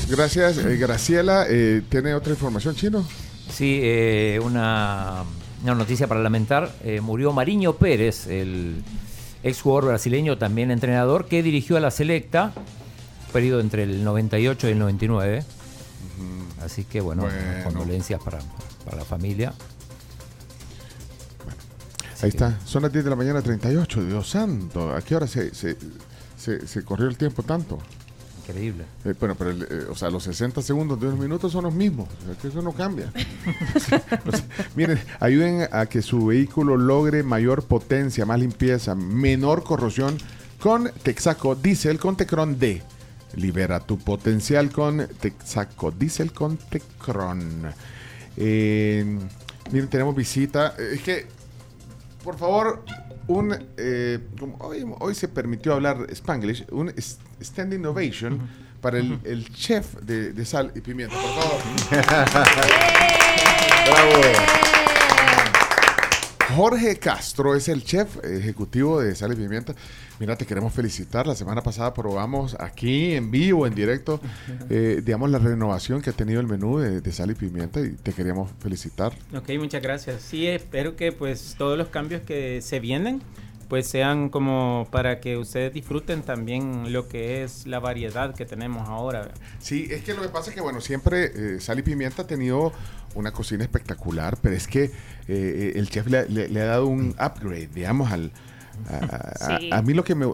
Gracias, 0.09 0.58
eh, 0.58 0.77
Graciela. 0.77 1.45
Eh, 1.48 1.83
¿Tiene 1.90 2.14
otra 2.16 2.32
información, 2.33 2.75
Chino? 2.75 3.06
Sí, 3.51 3.80
eh, 3.83 4.40
una, 4.43 5.24
una 5.64 5.75
noticia 5.75 6.08
para 6.08 6.19
lamentar. 6.22 6.72
Eh, 6.83 6.99
murió 7.01 7.32
Mariño 7.32 7.74
Pérez, 7.75 8.27
el 8.27 8.83
ex 9.43 9.61
jugador 9.61 9.85
brasileño, 9.90 10.38
también 10.38 10.72
entrenador, 10.72 11.25
que 11.27 11.43
dirigió 11.43 11.77
a 11.77 11.80
la 11.80 11.91
Selecta, 11.91 12.53
periodo 13.32 13.59
entre 13.61 13.83
el 13.83 14.03
98 14.03 14.67
y 14.67 14.72
el 14.72 14.80
99. 14.80 15.43
Así 16.64 16.83
que, 16.83 16.99
bueno, 17.01 17.22
Bueno. 17.24 17.64
condolencias 17.64 18.22
para, 18.22 18.40
para 18.90 19.01
la 19.03 19.06
familia. 19.06 19.53
Ahí 22.22 22.30
está. 22.30 22.59
Son 22.66 22.82
las 22.84 22.92
10 22.92 23.06
de 23.06 23.09
la 23.09 23.16
mañana, 23.16 23.42
38. 23.42 24.03
Dios 24.06 24.30
santo. 24.30 24.93
¿A 24.93 25.01
qué 25.01 25.16
hora 25.16 25.27
se, 25.27 25.53
se, 25.56 25.77
se- 26.38 26.68
se 26.68 26.84
corrió 26.84 27.08
el 27.08 27.18
tiempo 27.18 27.43
tanto? 27.43 27.77
Increíble. 28.42 28.84
Eh, 29.06 29.14
bueno, 29.19 29.35
pero 29.35 29.51
el, 29.51 29.61
eh, 29.64 29.85
o 29.90 29.95
sea, 29.95 30.09
los 30.09 30.24
60 30.24 30.61
segundos 30.61 31.00
de 31.00 31.08
unos 31.08 31.19
minutos 31.19 31.51
son 31.51 31.64
los 31.66 31.74
mismos. 31.74 32.09
O 32.24 32.26
sea, 32.26 32.35
que 32.42 32.48
eso 32.50 32.61
no 32.61 32.74
cambia. 32.74 33.14
O 33.76 33.80
sea, 33.80 34.03
miren, 34.76 35.00
ayuden 35.19 35.69
a 35.72 35.85
que 35.85 36.01
su 36.01 36.26
vehículo 36.26 36.76
logre 36.76 37.24
mayor 37.24 37.64
potencia, 37.64 38.26
más 38.26 38.40
limpieza, 38.40 38.95
menor 38.95 39.64
corrosión 39.64 40.18
con 40.59 40.92
Texaco 41.03 41.56
Diesel 41.56 42.00
con 42.00 42.18
Tecron 42.18 42.59
D. 42.59 42.82
Libera 43.35 43.80
tu 43.80 43.98
potencial 44.00 44.72
con 44.72 45.08
Texaco 45.22 45.92
Diesel 45.92 46.34
con 46.34 46.58
Tecron. 46.58 47.72
Eh, 48.40 49.06
miren, 49.72 49.90
tenemos 49.90 50.16
visita. 50.16 50.74
Eh, 50.80 50.92
Es 50.93 51.01
que, 51.01 51.27
por 52.24 52.38
favor, 52.38 52.84
un 53.27 53.56
eh, 53.77 54.19
como 54.40 54.56
hoy, 54.58 54.84
hoy 55.00 55.14
se 55.14 55.27
permitió 55.27 55.74
hablar 55.74 56.08
Spanglish, 56.09 56.66
un 56.72 56.92
standing 57.42 57.85
ovation 57.85 58.40
para 58.82 58.98
el, 58.98 59.19
el 59.26 59.53
chef 59.53 59.95
de, 60.01 60.32
de 60.32 60.45
sal 60.45 60.72
y 60.74 60.80
pimienta, 60.80 61.16
por 61.16 61.43
favor. 61.43 61.61
Bravo. 63.85 64.89
Jorge 66.55 66.97
Castro 66.97 67.55
es 67.55 67.67
el 67.67 67.83
chef 67.83 68.23
ejecutivo 68.23 68.99
de 69.01 69.13
Sal 69.13 69.33
y 69.33 69.35
Pimienta. 69.35 69.75
Mira, 70.19 70.35
te 70.35 70.45
queremos 70.45 70.73
felicitar. 70.73 71.27
La 71.27 71.35
semana 71.35 71.61
pasada 71.61 71.93
probamos 71.93 72.55
aquí 72.59 73.13
en 73.13 73.29
vivo, 73.29 73.67
en 73.67 73.75
directo, 73.75 74.19
eh, 74.69 75.01
digamos, 75.05 75.29
la 75.29 75.37
renovación 75.37 76.01
que 76.01 76.09
ha 76.09 76.13
tenido 76.13 76.41
el 76.41 76.47
menú 76.47 76.79
de, 76.79 77.01
de 77.01 77.11
Sal 77.11 77.29
y 77.31 77.35
Pimienta 77.35 77.81
y 77.81 77.91
te 77.91 78.13
queríamos 78.13 78.49
felicitar. 78.59 79.13
Ok, 79.35 79.49
muchas 79.59 79.81
gracias. 79.81 80.21
Sí, 80.23 80.47
espero 80.47 80.95
que 80.95 81.11
pues 81.11 81.55
todos 81.57 81.77
los 81.77 81.89
cambios 81.89 82.23
que 82.23 82.61
se 82.61 82.79
vienen 82.79 83.21
pues 83.69 83.88
sean 83.88 84.30
como 84.30 84.88
para 84.91 85.19
que 85.22 85.38
ustedes 85.38 85.73
disfruten 85.73 86.23
también 86.23 86.91
lo 86.91 87.07
que 87.07 87.43
es 87.43 87.65
la 87.67 87.80
variedad 87.80 88.35
que 88.35 88.45
tenemos 88.45 88.89
ahora. 88.89 89.30
Sí, 89.59 89.88
es 89.91 90.03
que 90.03 90.14
lo 90.14 90.22
que 90.23 90.30
pasa 90.30 90.49
es 90.49 90.56
que, 90.56 90.61
bueno, 90.61 90.81
siempre 90.81 91.31
eh, 91.56 91.59
Sal 91.61 91.80
y 91.80 91.83
Pimienta 91.83 92.23
ha 92.23 92.27
tenido 92.27 92.73
una 93.15 93.31
cocina 93.31 93.64
espectacular, 93.64 94.38
pero 94.41 94.56
es 94.56 94.67
que 94.67 94.91
eh, 95.27 95.73
el 95.75 95.89
chef 95.89 96.07
le, 96.07 96.27
le- 96.30 96.49
le 96.49 96.61
ha 96.61 96.65
dado 96.65 96.88
un 96.88 97.09
upgrade, 97.11 97.69
digamos, 97.73 98.11
al... 98.11 98.31
A, 98.89 98.95
a- 98.95 99.59
Sí. 99.59 99.69
a 99.72 99.81
mí 99.81 99.93
lo 99.93 100.03
que 100.03 100.15
me... 100.15 100.25
eh, 100.25 100.30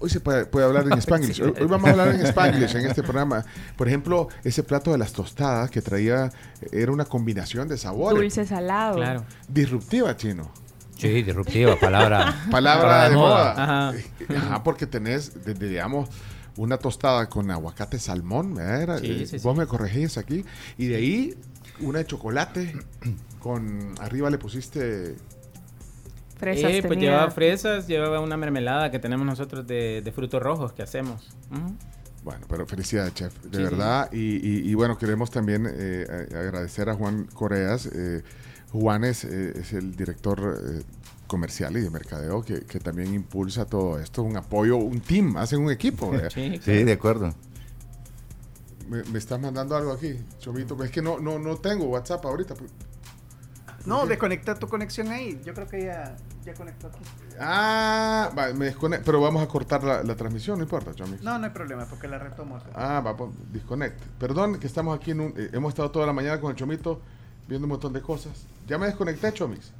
Hoy 0.00 0.10
se 0.10 0.20
puede, 0.20 0.44
puede 0.44 0.66
hablar 0.66 0.84
en 0.90 0.92
Spanglish. 0.98 1.40
Hoy, 1.40 1.54
hoy 1.58 1.66
vamos 1.66 1.88
a 1.88 1.92
hablar 1.92 2.08
en 2.14 2.20
Spanglish 2.26 2.74
en 2.76 2.86
este 2.86 3.02
programa. 3.02 3.44
Por 3.76 3.88
ejemplo, 3.88 4.28
ese 4.42 4.62
plato 4.62 4.92
de 4.92 4.98
las 4.98 5.12
tostadas 5.12 5.70
que 5.70 5.80
traía 5.80 6.30
era 6.72 6.92
una 6.92 7.04
combinación 7.06 7.68
de 7.68 7.78
sabores. 7.78 8.18
Dulce 8.20 8.44
salado. 8.44 8.96
Claro. 8.96 9.24
Disruptiva, 9.48 10.14
chino. 10.16 10.50
Sí, 10.96 11.22
disruptiva, 11.22 11.76
palabra. 11.78 12.34
Palabra 12.50 13.08
de 13.08 13.16
moda. 13.16 13.52
Ajá. 13.52 13.94
Ajá, 14.36 14.62
porque 14.62 14.86
tenés, 14.86 15.44
desde, 15.44 15.68
digamos, 15.68 16.08
una 16.56 16.78
tostada 16.78 17.28
con 17.28 17.50
aguacate 17.50 17.98
salmón, 17.98 18.54
¿verdad? 18.54 18.82
Era, 18.82 18.98
Sí, 18.98 19.10
eh, 19.22 19.26
sí, 19.26 19.38
vos 19.38 19.54
sí. 19.54 19.60
me 19.60 19.66
corregís 19.66 20.16
aquí. 20.18 20.44
Y 20.78 20.86
de 20.86 20.96
ahí, 20.96 21.34
una 21.80 21.98
de 21.98 22.06
chocolate 22.06 22.74
con, 23.40 23.94
arriba 24.00 24.30
le 24.30 24.38
pusiste... 24.38 25.16
Fresas 26.36 26.70
Eh, 26.70 26.78
pues 26.82 26.90
tenía. 26.90 27.10
llevaba 27.10 27.30
fresas, 27.30 27.86
llevaba 27.86 28.20
una 28.20 28.36
mermelada 28.36 28.90
que 28.90 28.98
tenemos 28.98 29.24
nosotros 29.26 29.66
de, 29.66 30.00
de 30.02 30.12
frutos 30.12 30.42
rojos 30.42 30.72
que 30.72 30.82
hacemos. 30.82 31.28
Bueno, 32.24 32.46
pero 32.48 32.66
felicidades, 32.66 33.14
chef, 33.14 33.34
de 33.44 33.58
Sí, 33.58 33.62
verdad. 33.64 34.10
Y, 34.12 34.36
y- 34.36 34.70
y 34.70 34.74
bueno, 34.74 34.96
queremos 34.98 35.30
también 35.30 35.68
eh, 35.70 36.06
agradecer 36.34 36.88
a 36.88 36.94
Juan 36.94 37.24
Coreas. 37.34 37.86
Eh, 37.86 38.22
Juan 38.74 39.04
es, 39.04 39.24
eh, 39.24 39.52
es 39.60 39.72
el 39.72 39.94
director 39.94 40.58
eh, 40.60 40.82
comercial 41.28 41.76
y 41.76 41.80
de 41.80 41.90
mercadeo 41.90 42.42
que, 42.44 42.62
que 42.62 42.80
también 42.80 43.14
impulsa 43.14 43.64
todo 43.66 43.98
esto, 44.00 44.22
un 44.24 44.36
apoyo, 44.36 44.76
un 44.76 45.00
team, 45.00 45.36
hacen 45.36 45.60
un 45.62 45.70
equipo. 45.70 46.12
Sí, 46.34 46.60
Sí, 46.62 46.82
de 46.84 46.92
acuerdo. 46.92 47.32
Me, 48.88 49.02
me 49.04 49.18
estás 49.18 49.40
mandando 49.40 49.76
algo 49.76 49.92
aquí, 49.92 50.18
Chomito. 50.40 50.82
Es 50.84 50.90
que 50.90 51.00
no, 51.00 51.18
no, 51.20 51.38
no 51.38 51.56
tengo 51.56 51.84
WhatsApp 51.86 52.24
ahorita. 52.26 52.54
pues. 52.54 52.70
No, 53.86 54.06
desconecta 54.06 54.54
tu 54.56 54.66
conexión 54.68 55.08
ahí. 55.08 55.40
Yo 55.44 55.54
creo 55.54 55.68
que 55.68 55.84
ya, 55.84 56.16
ya 56.44 56.52
conectó 56.54 56.88
aquí. 56.88 56.98
Ah, 57.38 58.30
va, 58.36 58.52
me 58.54 58.72
desconect- 58.74 59.02
pero 59.04 59.20
vamos 59.20 59.42
a 59.42 59.46
cortar 59.46 59.84
la, 59.84 60.02
la 60.02 60.16
transmisión, 60.16 60.58
no 60.58 60.64
importa, 60.64 60.92
Chomix. 60.94 61.22
No, 61.22 61.38
no 61.38 61.44
hay 61.46 61.52
problema, 61.52 61.86
porque 61.86 62.08
la 62.08 62.18
retomo 62.18 62.56
acá. 62.56 62.70
Ah, 62.74 63.00
va, 63.00 63.16
pues, 63.16 63.30
disconnect. 63.52 64.00
Perdón 64.18 64.58
que 64.58 64.66
estamos 64.66 64.98
aquí 64.98 65.12
en 65.12 65.20
un... 65.20 65.34
eh, 65.36 65.50
hemos 65.52 65.70
estado 65.70 65.90
toda 65.90 66.06
la 66.06 66.12
mañana 66.12 66.40
con 66.40 66.50
el 66.50 66.56
Chomito 66.56 67.00
viendo 67.48 67.66
un 67.66 67.70
montón 67.70 67.92
de 67.92 68.00
cosas. 68.00 68.32
Ya 68.66 68.78
me 68.78 68.86
desconecté, 68.86 69.32
Chomix. 69.32 69.70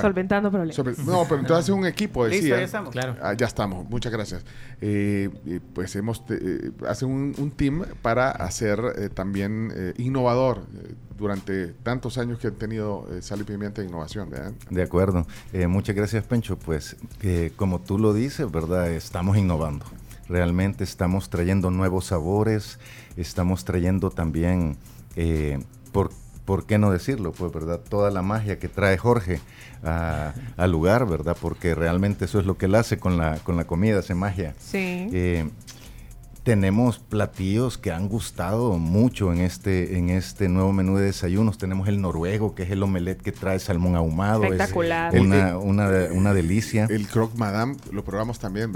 Solventando 0.00 0.50
problemas. 0.50 0.76
Sobre- 0.76 0.94
no, 1.04 1.24
pero 1.24 1.40
entonces 1.40 1.64
es 1.64 1.74
un 1.74 1.86
equipo, 1.86 2.24
decía. 2.26 2.40
Listo, 2.40 2.56
ya 2.56 2.62
estamos. 2.64 2.90
Claro. 2.90 3.16
Ah, 3.22 3.32
ya 3.32 3.46
estamos, 3.46 3.88
muchas 3.88 4.12
gracias. 4.12 4.44
Eh, 4.80 5.30
eh, 5.46 5.60
pues 5.74 5.96
hemos, 5.96 6.22
eh, 6.28 6.70
hace 6.86 7.04
un, 7.06 7.34
un 7.38 7.50
team 7.50 7.84
para 8.02 8.30
hacer 8.30 8.80
eh, 8.96 9.08
también 9.08 9.72
eh, 9.74 9.94
innovador 9.96 10.58
eh, 10.74 10.94
durante 11.16 11.68
tantos 11.68 12.16
años 12.18 12.38
que 12.38 12.48
han 12.48 12.54
tenido 12.54 13.08
eh, 13.10 13.22
Sal 13.22 13.40
y 13.40 13.44
Pimienta 13.44 13.80
de 13.80 13.88
Innovación, 13.88 14.28
¿verdad? 14.30 14.52
De 14.70 14.82
acuerdo. 14.82 15.26
Eh, 15.54 15.66
muchas 15.66 15.96
gracias, 15.96 16.22
Pencho. 16.24 16.56
Pues, 16.58 16.94
eh, 17.22 17.52
como 17.56 17.80
tú 17.80 17.98
lo 17.98 18.12
dices, 18.12 18.48
¿verdad? 18.52 18.90
Estamos 18.92 19.36
innovando. 19.38 19.86
Realmente 20.28 20.84
estamos 20.84 21.30
trayendo 21.30 21.70
nuevos 21.70 22.04
sabores, 22.04 22.78
estamos 23.16 23.64
trayendo 23.64 24.10
también, 24.10 24.76
eh, 25.20 25.58
por, 25.92 26.10
¿por 26.44 26.64
qué 26.66 26.78
no 26.78 26.90
decirlo? 26.92 27.32
Pues, 27.32 27.52
¿verdad? 27.52 27.80
Toda 27.88 28.10
la 28.10 28.22
magia 28.22 28.58
que 28.58 28.68
trae 28.68 28.96
Jorge 28.96 29.40
a- 29.84 30.32
al 30.56 30.70
lugar, 30.70 31.06
¿verdad? 31.06 31.36
Porque 31.40 31.74
realmente 31.74 32.24
eso 32.26 32.38
es 32.38 32.46
lo 32.46 32.56
que 32.56 32.66
él 32.66 32.74
hace 32.76 32.98
con 32.98 33.18
la, 33.18 33.38
con 33.40 33.56
la 33.56 33.64
comida, 33.64 33.98
hace 33.98 34.14
magia. 34.14 34.54
Sí. 34.58 35.08
Eh, 35.12 35.48
tenemos 36.42 36.98
platillos 36.98 37.76
que 37.78 37.92
han 37.92 38.08
gustado 38.08 38.78
mucho 38.78 39.32
en 39.32 39.40
este, 39.40 39.98
en 39.98 40.08
este 40.10 40.48
nuevo 40.48 40.72
menú 40.72 40.96
de 40.96 41.04
desayunos. 41.06 41.58
Tenemos 41.58 41.88
el 41.88 42.00
noruego, 42.00 42.54
que 42.54 42.62
es 42.62 42.70
el 42.70 42.82
omelette 42.82 43.20
que 43.22 43.32
trae 43.32 43.58
salmón 43.58 43.96
ahumado. 43.96 44.44
Es 44.44 44.52
Espectacular. 44.52 45.14
una, 45.18 45.58
una, 45.58 45.88
una 46.12 46.32
delicia. 46.34 46.86
El 46.88 47.06
croque 47.08 47.34
madame 47.36 47.76
lo 47.92 48.04
probamos 48.04 48.38
también. 48.38 48.72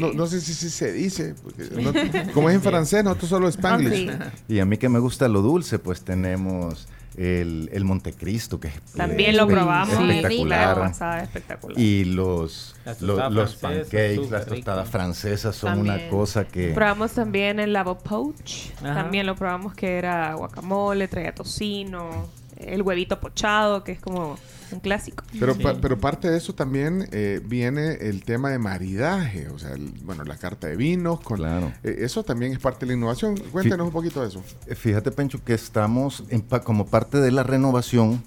No, 0.00 0.12
no 0.12 0.26
sé 0.26 0.40
si, 0.40 0.52
si 0.54 0.68
se 0.70 0.92
dice, 0.92 1.34
no- 1.80 1.92
como 2.32 2.50
es 2.50 2.56
en 2.56 2.62
francés, 2.62 3.02
nosotros 3.04 3.30
solo 3.30 3.48
spanglish. 3.48 4.10
Y 4.48 4.58
a 4.58 4.64
mí 4.64 4.76
que 4.76 4.88
me 4.88 4.98
gusta 4.98 5.28
lo 5.28 5.40
dulce, 5.42 5.78
pues 5.78 6.02
tenemos 6.02 6.86
el, 7.16 7.68
el 7.72 7.84
Montecristo, 7.84 8.58
que 8.60 8.68
es 8.68 8.80
También 8.96 9.36
lo 9.36 9.44
espe- 9.46 9.52
probamos. 9.52 9.94
espectacular. 9.94 10.74
Pasada, 10.78 11.22
espectacular. 11.22 11.78
Y 11.78 12.04
los, 12.04 12.74
lo- 13.00 13.30
los 13.30 13.56
pancakes, 13.56 14.28
las 14.30 14.46
tostadas 14.46 14.88
francesas 14.88 15.54
son 15.56 15.78
una 15.80 16.08
cosa 16.08 16.44
que... 16.46 16.68
Probamos 16.74 17.12
también 17.12 17.60
el 17.60 17.72
lavo 17.72 17.98
poach. 17.98 18.70
Ajá. 18.82 18.94
También 18.94 19.26
lo 19.26 19.34
probamos 19.36 19.74
que 19.74 19.96
era 19.98 20.34
guacamole, 20.34 21.08
traía 21.08 21.34
tocino, 21.34 22.28
el 22.56 22.82
huevito 22.82 23.18
pochado, 23.20 23.84
que 23.84 23.92
es 23.92 24.00
como 24.00 24.36
un 24.74 24.80
clásico. 24.80 25.24
Pero, 25.38 25.56
pa- 25.56 25.80
pero 25.80 25.98
parte 25.98 26.30
de 26.30 26.36
eso 26.36 26.54
también 26.54 27.08
eh, 27.12 27.40
viene 27.44 27.94
el 27.94 28.22
tema 28.24 28.50
de 28.50 28.58
maridaje, 28.58 29.48
o 29.48 29.58
sea, 29.58 29.72
el- 29.72 29.92
bueno, 30.04 30.24
la 30.24 30.36
carta 30.36 30.66
de 30.66 30.76
vinos. 30.76 31.20
Con, 31.20 31.38
eh, 31.82 31.96
eso 32.00 32.22
también 32.24 32.52
es 32.52 32.58
parte 32.58 32.80
de 32.86 32.92
la 32.92 32.98
innovación. 32.98 33.36
Cuéntanos 33.52 33.86
un 33.86 33.92
poquito 33.92 34.20
de 34.22 34.28
eso. 34.28 34.42
Eh, 34.66 34.74
Fíjate, 34.74 35.10
Pencho, 35.10 35.42
que 35.44 35.54
estamos 35.54 36.24
en 36.28 36.42
pa- 36.42 36.60
como 36.60 36.86
parte 36.86 37.18
de 37.18 37.30
la 37.30 37.42
renovación. 37.42 38.22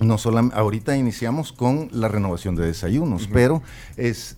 No 0.00 0.16
solamente 0.16 0.56
ahorita 0.56 0.96
iniciamos 0.96 1.52
con 1.52 1.88
la 1.92 2.08
renovación 2.08 2.56
de 2.56 2.64
desayunos, 2.66 3.28
pero 3.30 3.62
es 3.98 4.36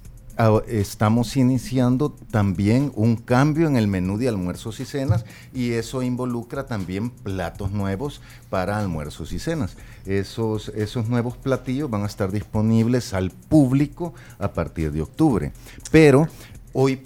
estamos 0.67 1.37
iniciando 1.37 2.11
también 2.31 2.91
un 2.95 3.17
cambio 3.17 3.67
en 3.67 3.77
el 3.77 3.87
menú 3.87 4.17
de 4.19 4.29
almuerzos 4.29 4.81
y 4.81 4.85
cenas 4.85 5.25
y 5.53 5.73
eso 5.73 6.03
involucra 6.03 6.67
también 6.67 7.11
platos 7.11 7.71
nuevos 7.73 8.21
para 8.51 8.79
almuerzos 8.79 9.33
y 9.33 9.39
cenas. 9.39 9.77
Esos, 10.07 10.69
esos 10.71 11.09
nuevos 11.09 11.37
platillos 11.37 11.91
van 11.91 12.03
a 12.03 12.07
estar 12.07 12.33
disponibles 12.33 13.15
al 13.15 13.31
público 13.31 14.15
a 14.39 14.49
partir 14.53 14.91
de 14.93 15.03
octubre. 15.03 15.53
Pero 15.91 16.27
hoy 16.73 17.03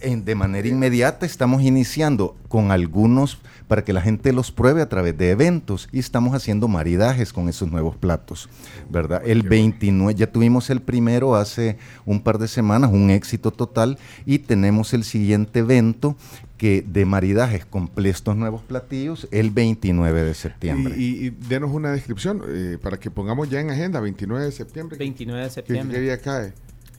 en- 0.00 0.24
de 0.24 0.34
manera 0.34 0.66
inmediata 0.66 1.26
estamos 1.26 1.62
iniciando 1.62 2.36
con 2.48 2.72
algunos 2.72 3.38
para 3.72 3.84
que 3.86 3.94
la 3.94 4.02
gente 4.02 4.34
los 4.34 4.52
pruebe 4.52 4.82
a 4.82 4.88
través 4.90 5.16
de 5.16 5.30
eventos 5.30 5.88
y 5.92 5.98
estamos 5.98 6.34
haciendo 6.34 6.68
maridajes 6.68 7.32
con 7.32 7.48
esos 7.48 7.70
nuevos 7.72 7.96
platos, 7.96 8.50
¿verdad? 8.90 9.22
El 9.24 9.44
29, 9.44 10.14
ya 10.14 10.26
tuvimos 10.30 10.68
el 10.68 10.82
primero 10.82 11.36
hace 11.36 11.78
un 12.04 12.20
par 12.20 12.36
de 12.36 12.48
semanas, 12.48 12.90
un 12.92 13.08
éxito 13.08 13.50
total 13.50 13.96
y 14.26 14.40
tenemos 14.40 14.92
el 14.92 15.04
siguiente 15.04 15.60
evento 15.60 16.16
que 16.58 16.84
de 16.86 17.06
maridajes 17.06 17.64
con 17.64 17.90
estos 18.04 18.36
nuevos 18.36 18.60
platillos 18.60 19.26
el 19.30 19.50
29 19.50 20.22
de 20.22 20.34
septiembre. 20.34 20.94
Y, 20.98 21.04
y- 21.04 21.26
y 21.28 21.30
denos 21.30 21.70
una 21.70 21.92
descripción 21.92 22.42
eh, 22.48 22.76
para 22.82 22.98
que 23.00 23.10
pongamos 23.10 23.48
ya 23.48 23.58
en 23.60 23.70
agenda, 23.70 24.00
29 24.00 24.44
de 24.44 24.52
septiembre. 24.52 24.98
29 24.98 25.40
de 25.40 25.48
¿Qué- 25.48 25.54
septiembre. 25.54 25.96
¿Qué 25.96 26.02
día 26.02 26.18
cae? 26.18 26.52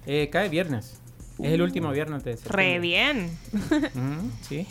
Eh, 0.08 0.28
cae 0.32 0.50
viernes. 0.50 0.96
Es 1.40 1.52
el 1.52 1.62
último 1.62 1.92
viernes 1.92 2.24
de 2.24 2.38
septiembre. 2.38 2.64
Re 2.74 2.80
bien. 2.80 3.38
Ujú, 3.54 4.32
sí. 4.42 4.68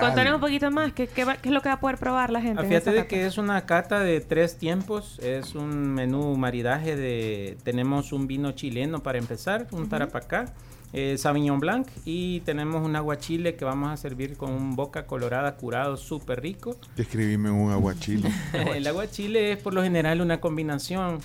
Contanos 0.00 0.34
un 0.34 0.40
poquito 0.40 0.70
más, 0.70 0.92
¿qué, 0.92 1.06
qué, 1.06 1.24
va- 1.24 1.36
qué 1.36 1.48
es 1.50 1.54
lo 1.54 1.60
que 1.62 1.68
va 1.68 1.74
a 1.76 1.80
poder 1.80 1.98
probar 1.98 2.30
la 2.30 2.40
gente? 2.40 2.62
En 2.62 2.68
Fíjate 2.68 2.92
de 2.92 3.06
que 3.06 3.26
es 3.26 3.38
una 3.38 3.64
cata 3.66 4.00
de 4.00 4.20
tres 4.20 4.56
tiempos, 4.58 5.18
es 5.20 5.54
un 5.54 5.94
menú 5.94 6.36
maridaje 6.36 6.96
de, 6.96 7.56
tenemos 7.62 8.12
un 8.12 8.26
vino 8.26 8.52
chileno 8.52 9.02
para 9.02 9.18
empezar, 9.18 9.66
un 9.70 9.88
tarapacá, 9.88 10.52
eh, 10.92 11.16
Sauvignon 11.16 11.60
Blanc 11.60 11.86
y 12.04 12.40
tenemos 12.40 12.84
un 12.84 12.96
aguachile 12.96 13.54
que 13.54 13.64
vamos 13.64 13.90
a 13.92 13.96
servir 13.96 14.36
con 14.36 14.50
un 14.50 14.74
boca 14.74 15.06
colorada 15.06 15.54
curado 15.56 15.96
súper 15.96 16.42
rico. 16.42 16.76
Describime 16.96 17.48
un 17.50 17.70
aguachile. 17.70 18.28
El 18.74 18.84
aguachile 18.88 19.52
es 19.52 19.58
por 19.58 19.72
lo 19.72 19.84
general 19.84 20.20
una 20.20 20.40
combinación 20.40 21.20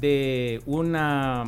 de 0.00 0.60
una 0.66 1.44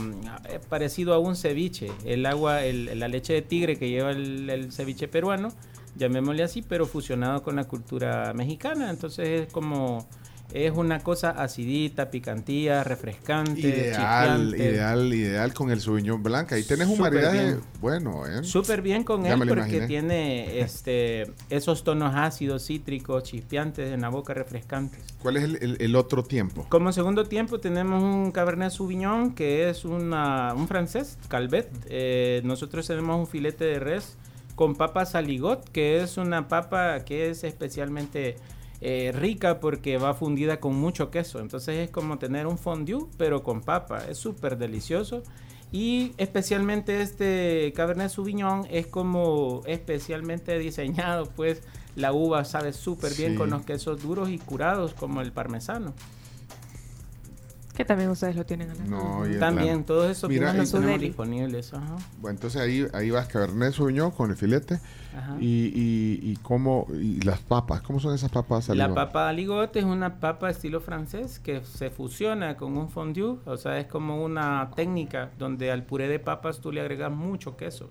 eh, 0.48 0.58
parecido 0.68 1.14
a 1.14 1.18
un 1.18 1.36
ceviche, 1.36 1.90
el 2.04 2.24
agua, 2.26 2.64
el- 2.64 2.98
la 2.98 3.08
leche 3.08 3.32
de 3.32 3.42
tigre 3.42 3.76
que 3.78 3.88
lleva 3.88 4.10
el, 4.12 4.48
el 4.50 4.72
ceviche 4.72 5.08
peruano, 5.08 5.48
llamémosle 5.96 6.42
así, 6.42 6.62
pero 6.62 6.86
fusionado 6.86 7.42
con 7.42 7.56
la 7.56 7.64
cultura 7.64 8.32
mexicana, 8.34 8.90
entonces 8.90 9.42
es 9.42 9.52
como 9.52 10.06
es 10.52 10.72
una 10.74 11.00
cosa 11.00 11.30
acidita, 11.30 12.10
picantía, 12.10 12.82
refrescante, 12.82 13.60
Ideal, 13.60 13.92
chispeante. 13.92 14.56
ideal, 14.56 15.12
ideal 15.14 15.52
con 15.54 15.70
el 15.70 15.80
Sauvignon 15.80 16.22
Blanc. 16.22 16.50
Ahí 16.52 16.62
tenés 16.62 16.88
un 16.88 16.98
maridaje 16.98 17.44
bien. 17.44 17.60
bueno, 17.82 18.26
¿eh? 18.26 18.42
Súper 18.44 18.80
bien 18.80 19.04
con 19.04 19.24
Ya 19.24 19.34
él 19.34 19.38
porque 19.40 19.52
imaginé. 19.54 19.86
tiene 19.86 20.60
este 20.60 21.30
esos 21.50 21.84
tonos 21.84 22.14
ácidos, 22.14 22.64
cítricos, 22.66 23.24
chispeantes 23.24 23.92
en 23.92 24.00
la 24.00 24.08
boca, 24.08 24.32
refrescantes. 24.32 25.00
¿Cuál 25.20 25.36
es 25.36 25.44
el, 25.44 25.56
el- 25.60 25.76
el 25.80 25.96
otro 25.96 26.22
tiempo? 26.24 26.64
Como 26.70 26.92
segundo 26.92 27.24
tiempo 27.26 27.60
tenemos 27.60 28.02
un 28.02 28.30
Cabernet 28.32 28.70
Sauvignon 28.70 29.34
que 29.34 29.68
es 29.68 29.84
una- 29.84 30.54
un 30.54 30.66
francés, 30.66 31.18
Calvet. 31.28 31.68
Eh, 31.90 32.40
nosotros 32.44 32.86
tenemos 32.86 33.18
un 33.18 33.26
filete 33.26 33.64
de 33.66 33.78
res 33.80 34.16
con 34.54 34.74
papa 34.76 35.04
saligot, 35.06 35.68
que 35.70 36.00
es 36.02 36.16
una 36.16 36.48
papa 36.48 37.04
que 37.04 37.30
es 37.30 37.44
especialmente 37.44 38.36
eh, 38.80 39.12
rica 39.14 39.60
porque 39.60 39.98
va 39.98 40.14
fundida 40.14 40.60
con 40.60 40.74
mucho 40.76 41.10
queso. 41.10 41.40
Entonces 41.40 41.76
es 41.78 41.90
como 41.90 42.18
tener 42.18 42.46
un 42.46 42.58
fondue, 42.58 43.06
pero 43.16 43.42
con 43.42 43.60
papa. 43.60 44.04
Es 44.08 44.18
súper 44.18 44.56
delicioso. 44.58 45.22
Y 45.70 46.12
especialmente 46.16 47.02
este 47.02 47.72
Cabernet 47.76 48.08
Sauvignon 48.10 48.66
es 48.70 48.86
como 48.86 49.60
especialmente 49.66 50.58
diseñado, 50.58 51.26
pues 51.36 51.62
la 51.94 52.12
uva 52.12 52.44
sabe 52.44 52.72
súper 52.72 53.12
bien 53.14 53.32
Sí. 53.32 53.36
con 53.38 53.50
los 53.50 53.64
quesos 53.66 54.02
duros 54.02 54.30
y 54.30 54.38
curados 54.38 54.94
como 54.94 55.20
el 55.20 55.32
parmesano. 55.32 55.92
Que 57.78 57.84
también 57.84 58.10
ustedes 58.10 58.34
lo 58.34 58.44
tienen 58.44 58.66
la 58.66 58.74
No, 58.86 59.24
y 59.24 59.38
También, 59.38 59.84
todos 59.84 60.10
esos 60.10 60.28
Mira, 60.28 60.52
los 60.52 60.68
tenemos 60.72 61.00
disponibles. 61.00 61.72
Ajá. 61.72 61.94
Bueno, 62.20 62.34
entonces 62.34 62.60
ahí, 62.60 62.84
ahí 62.92 63.12
vas 63.12 63.28
Cabernet 63.28 63.72
Sauvignon 63.72 64.10
con 64.10 64.32
el 64.32 64.36
filete. 64.36 64.80
Ajá. 65.16 65.36
Y, 65.38 65.70
y, 65.72 66.20
y 66.28 66.36
cómo, 66.42 66.88
y 66.92 67.20
las 67.20 67.38
papas, 67.38 67.80
¿cómo 67.82 68.00
son 68.00 68.16
esas 68.16 68.32
papas? 68.32 68.68
La 68.70 68.86
Saliva? 68.86 68.94
papa 68.96 69.28
aligot 69.28 69.76
es 69.76 69.84
una 69.84 70.18
papa 70.18 70.50
estilo 70.50 70.80
francés 70.80 71.38
que 71.38 71.62
se 71.62 71.90
fusiona 71.90 72.56
con 72.56 72.76
un 72.76 72.88
fondue, 72.88 73.36
o 73.44 73.56
sea, 73.56 73.78
es 73.78 73.86
como 73.86 74.24
una 74.24 74.72
técnica 74.74 75.30
donde 75.38 75.70
al 75.70 75.84
puré 75.84 76.08
de 76.08 76.18
papas 76.18 76.58
tú 76.58 76.72
le 76.72 76.80
agregas 76.80 77.12
mucho 77.12 77.56
queso. 77.56 77.90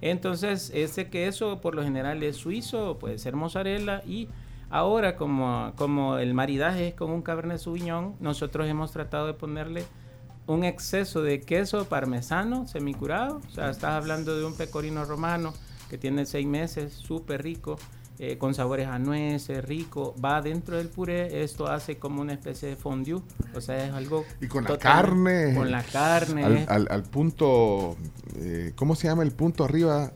Entonces, 0.00 0.70
ese 0.72 1.10
queso 1.10 1.60
por 1.60 1.74
lo 1.74 1.82
general 1.82 2.22
es 2.22 2.36
suizo, 2.36 2.98
puede 3.00 3.18
ser 3.18 3.34
mozzarella 3.34 4.00
y 4.06 4.28
ahora 4.74 5.16
como, 5.16 5.72
como 5.76 6.18
el 6.18 6.34
maridaje 6.34 6.88
es 6.88 6.94
con 6.94 7.10
un 7.10 7.22
Cabernet 7.22 7.58
Sauvignon, 7.58 8.16
nosotros 8.20 8.68
hemos 8.68 8.90
tratado 8.90 9.26
de 9.28 9.34
ponerle 9.34 9.84
un 10.46 10.64
exceso 10.64 11.22
de 11.22 11.40
queso 11.40 11.84
parmesano 11.88 12.66
semicurado, 12.66 13.40
o 13.48 13.50
sea, 13.54 13.70
estás 13.70 13.92
hablando 13.92 14.36
de 14.36 14.44
un 14.44 14.54
pecorino 14.56 15.04
romano 15.04 15.54
que 15.88 15.96
tiene 15.96 16.26
seis 16.26 16.46
meses, 16.46 16.92
súper 16.92 17.42
rico, 17.42 17.76
eh, 18.18 18.36
con 18.36 18.52
sabores 18.54 18.86
a 18.88 18.98
nueces, 18.98 19.64
rico, 19.64 20.14
va 20.22 20.40
dentro 20.42 20.76
del 20.76 20.88
puré, 20.88 21.42
esto 21.44 21.66
hace 21.68 21.98
como 21.98 22.20
una 22.20 22.32
especie 22.32 22.68
de 22.68 22.76
fondue, 22.76 23.20
o 23.54 23.60
sea, 23.60 23.86
es 23.86 23.92
algo... 23.92 24.24
Y 24.40 24.46
con 24.48 24.64
la 24.64 24.76
carne. 24.78 25.54
Con 25.54 25.70
la 25.70 25.82
carne. 25.82 26.44
Al, 26.44 26.64
al- 26.68 26.88
al 26.90 27.02
punto, 27.04 27.96
eh, 28.36 28.72
¿cómo 28.76 28.94
se 28.96 29.08
llama 29.08 29.22
el 29.22 29.32
punto 29.32 29.64
arriba? 29.64 30.12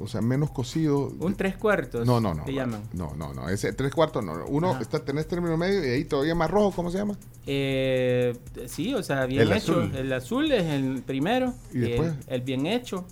O, 0.00 0.06
sea, 0.08 0.20
menos 0.20 0.50
cocido. 0.50 1.12
Un 1.20 1.34
tres 1.34 1.56
cuartos. 1.56 2.06
No, 2.06 2.20
no, 2.20 2.34
no. 2.34 2.44
Le 2.46 2.54
llaman. 2.54 2.82
No, 2.92 3.14
no, 3.16 3.32
no. 3.34 3.48
Ese 3.48 3.72
tres 3.72 3.92
cuartos 3.92 4.24
no. 4.24 4.44
Uno 4.46 4.70
Ajá. 4.72 4.80
está, 4.82 5.04
tenés 5.04 5.26
término 5.28 5.56
medio 5.56 5.84
y 5.84 5.90
ahí 5.90 6.04
todavía 6.04 6.34
más 6.34 6.50
rojo, 6.50 6.72
¿cómo 6.74 6.90
se 6.90 6.98
llama? 6.98 7.16
Eh, 7.46 8.36
sí, 8.66 8.94
o 8.94 9.02
sea, 9.02 9.26
bien 9.26 9.42
El 9.42 9.52
hecho. 9.52 9.72
azul. 9.80 9.96
El 9.96 10.12
azul 10.12 10.52
es 10.52 10.64
el 10.64 11.02
primero. 11.02 11.54
¿Y 11.72 11.78
después? 11.78 12.12
El, 12.26 12.34
el 12.34 12.40
bien 12.42 12.66
hecho. 12.66 13.06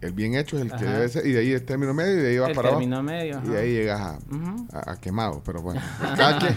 El 0.00 0.12
bien 0.12 0.34
hecho 0.34 0.56
es 0.56 0.62
el 0.64 0.72
que 0.72 0.84
debe 0.84 1.08
ser, 1.08 1.24
y 1.24 1.30
de 1.30 1.38
ahí 1.38 1.52
el 1.52 1.62
término 1.62 1.94
medio, 1.94 2.14
y 2.18 2.22
de 2.22 2.30
ahí 2.30 2.38
va 2.38 2.48
El 2.48 2.54
para 2.56 2.70
abajo. 2.70 2.80
término 2.80 3.02
medio, 3.04 3.40
Y 3.44 3.48
de 3.50 3.58
ahí 3.60 3.72
llegas 3.72 4.00
a, 4.00 4.18
Ujú. 4.34 4.66
a- 4.72 4.90
a 4.90 5.00
quemado, 5.00 5.40
pero 5.46 5.62
bueno. 5.62 5.80
Cada 6.16 6.38
quien, 6.40 6.54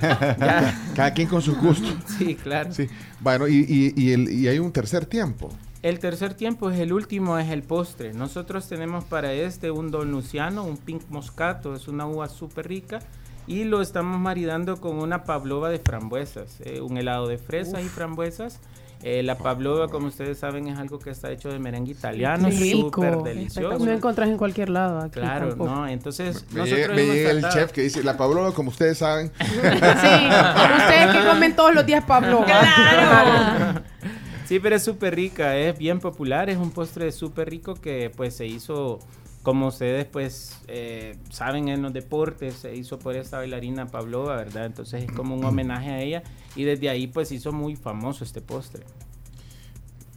cada 0.96 1.14
quien 1.14 1.28
con 1.28 1.44
sus 1.44 1.56
gustos. 1.60 1.94
Sí, 2.18 2.34
claro. 2.34 2.74
Sí. 2.74 2.88
Bueno, 3.20 3.48
y, 3.48 3.58
y, 3.70 3.94
y, 3.96 4.14
el, 4.14 4.32
y 4.32 4.48
hay 4.48 4.58
un 4.58 4.72
tercer 4.72 5.06
tiempo. 5.06 5.52
El 5.86 6.00
tercer 6.00 6.34
tiempo 6.34 6.72
es 6.72 6.80
el 6.80 6.92
último, 6.94 7.38
es 7.38 7.52
el 7.52 7.62
postre. 7.62 8.12
Nosotros 8.12 8.68
tenemos 8.68 9.04
para 9.04 9.34
este 9.34 9.70
un 9.70 9.92
Don 9.92 10.10
Luciano, 10.10 10.64
un 10.64 10.78
Pink 10.78 11.04
Moscato, 11.10 11.76
es 11.76 11.88
una 11.88 12.08
uva 12.08 12.28
súper 12.28 12.68
rica. 12.68 13.02
Y 13.46 13.66
lo 13.66 13.84
estamos 13.84 14.20
maridando 14.20 14.82
con 14.82 14.98
una 14.98 15.26
pavlova 15.26 15.70
de 15.70 15.78
frambuesas, 15.78 16.60
eh, 16.62 16.82
un 16.82 16.98
helado 16.98 17.28
de 17.28 17.38
fresas 17.38 17.84
y 17.84 17.88
frambuesas. 17.88 18.62
Eh, 19.04 19.22
la 19.22 19.38
pavlova, 19.38 19.88
como 19.88 20.08
ustedes 20.08 20.40
saben, 20.40 20.68
es 20.68 20.80
algo 20.80 20.98
que 20.98 21.12
está 21.12 21.30
hecho 21.30 21.50
de 21.50 21.60
merengue 21.60 21.92
italiano, 21.92 22.50
súper 22.52 23.18
delicioso. 23.18 23.86
No 23.86 23.92
encontrás 23.92 24.30
en 24.30 24.38
cualquier 24.38 24.70
lado 24.72 25.02
aquí 25.02 25.20
Claro, 25.20 25.50
tampoco. 25.50 25.70
no, 25.70 25.88
entonces 25.88 26.48
Me 26.50 26.62
nosotros 26.62 26.80
llega, 26.80 26.96
me 26.96 27.04
hemos 27.04 27.16
llega 27.16 27.30
el 27.30 27.50
chef 27.50 27.72
que 27.72 27.82
dice, 27.82 28.04
la 28.04 28.18
Pavlova, 28.18 28.56
como 28.56 28.72
ustedes 28.72 28.98
saben. 28.98 29.32
Sí, 29.40 29.46
ustedes 29.46 31.16
que 31.16 31.28
comen 31.30 31.56
todos 31.56 31.76
los 31.76 31.86
días 31.86 32.04
Pablo. 32.06 32.44
Sí, 34.46 34.60
pero 34.60 34.76
es 34.76 34.84
súper 34.84 35.16
rica, 35.16 35.58
es 35.58 35.78
bien 35.78 36.00
popular, 36.00 36.50
es 36.50 36.58
un 36.58 36.70
postre 36.70 37.12
súper 37.12 37.50
rico 37.50 37.74
que 37.74 38.12
pues 38.16 38.36
se 38.36 38.46
hizo, 38.46 39.00
como 39.42 39.68
ustedes 39.68 40.06
pues 40.06 40.60
eh, 40.68 41.18
saben 41.32 41.68
en 41.68 41.82
los 41.82 41.92
deportes, 41.94 42.54
se 42.54 42.76
hizo 42.76 43.00
por 43.00 43.16
esta 43.16 43.38
bailarina 43.38 43.88
Pavlova, 43.88 44.36
¿verdad? 44.36 44.68
Entonces 44.68 45.06
es 45.06 45.12
como 45.12 45.36
un 45.36 45.44
homenaje 45.44 45.90
a 45.90 46.00
ella 46.00 46.24
y 46.56 46.64
desde 46.64 46.90
ahí 46.90 47.08
pues 47.08 47.32
hizo 47.32 47.52
muy 47.52 47.76
famoso 47.76 48.24
este 48.24 48.40
postre. 48.40 48.84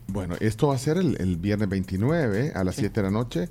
Bueno, 0.09 0.37
esto 0.41 0.69
va 0.69 0.75
a 0.75 0.79
ser 0.79 0.99
el, 0.99 1.17
el 1.21 1.37
viernes 1.37 1.69
29 1.71 2.53
a 2.55 2.65
las 2.65 2.75
7 2.77 3.01
de 3.01 3.03
la 3.03 3.11
noche. 3.11 3.49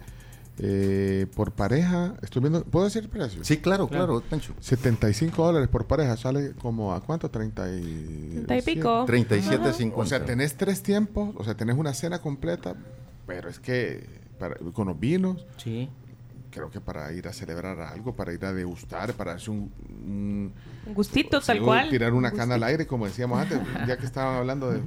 Eh, 0.60 1.28
por 1.36 1.52
pareja, 1.52 2.16
estoy 2.24 2.42
viendo, 2.42 2.64
¿puedo 2.64 2.86
decir 2.86 3.04
el 3.04 3.10
precio? 3.10 3.44
Sí, 3.44 3.58
claro, 3.58 3.88
claro, 3.88 4.22
Pencho. 4.28 4.54
75 4.60 5.46
dólares 5.46 5.68
por 5.70 5.86
pareja, 5.86 6.18
sale 6.18 6.54
como 6.54 6.94
a 6.94 7.02
cuánto, 7.02 7.30
30 7.30 7.76
y... 7.76 8.44
30 8.48 8.58
y 8.58 8.62
pico. 8.64 9.06
37.50. 9.06 9.94
O 9.96 10.06
sea, 10.06 10.26
tenés 10.26 10.56
tres 10.58 10.82
tiempos, 10.82 11.36
o 11.38 11.44
sea, 11.44 11.56
tenés 11.56 11.78
una 11.78 11.94
cena 11.94 12.20
completa, 12.20 12.74
pero 13.28 13.50
es 13.50 13.60
que 13.60 14.04
para- 14.40 14.56
con 14.74 14.88
los 14.88 15.00
vinos, 15.00 15.46
Sí. 15.58 15.90
creo 16.50 16.72
que 16.72 16.82
para 16.82 17.12
ir 17.14 17.28
a 17.28 17.34
celebrar 17.34 17.80
algo, 17.82 18.16
para 18.16 18.34
ir 18.34 18.44
a 18.44 18.52
degustar, 18.52 19.14
para 19.14 19.34
hacer 19.34 19.52
un... 19.52 19.72
un- 20.08 20.54
Un 20.88 20.94
gustito, 20.96 21.40
tal 21.40 21.62
cual. 21.62 21.90
Tirar 21.92 22.14
una 22.14 22.32
Un 22.32 22.36
cana 22.36 22.56
al 22.56 22.64
aire, 22.64 22.88
como 22.88 23.06
decíamos 23.06 23.40
antes, 23.40 23.60
ya 23.88 23.96
que 23.98 24.06
estaban 24.08 24.38
hablando 24.38 24.72
de 24.72 24.80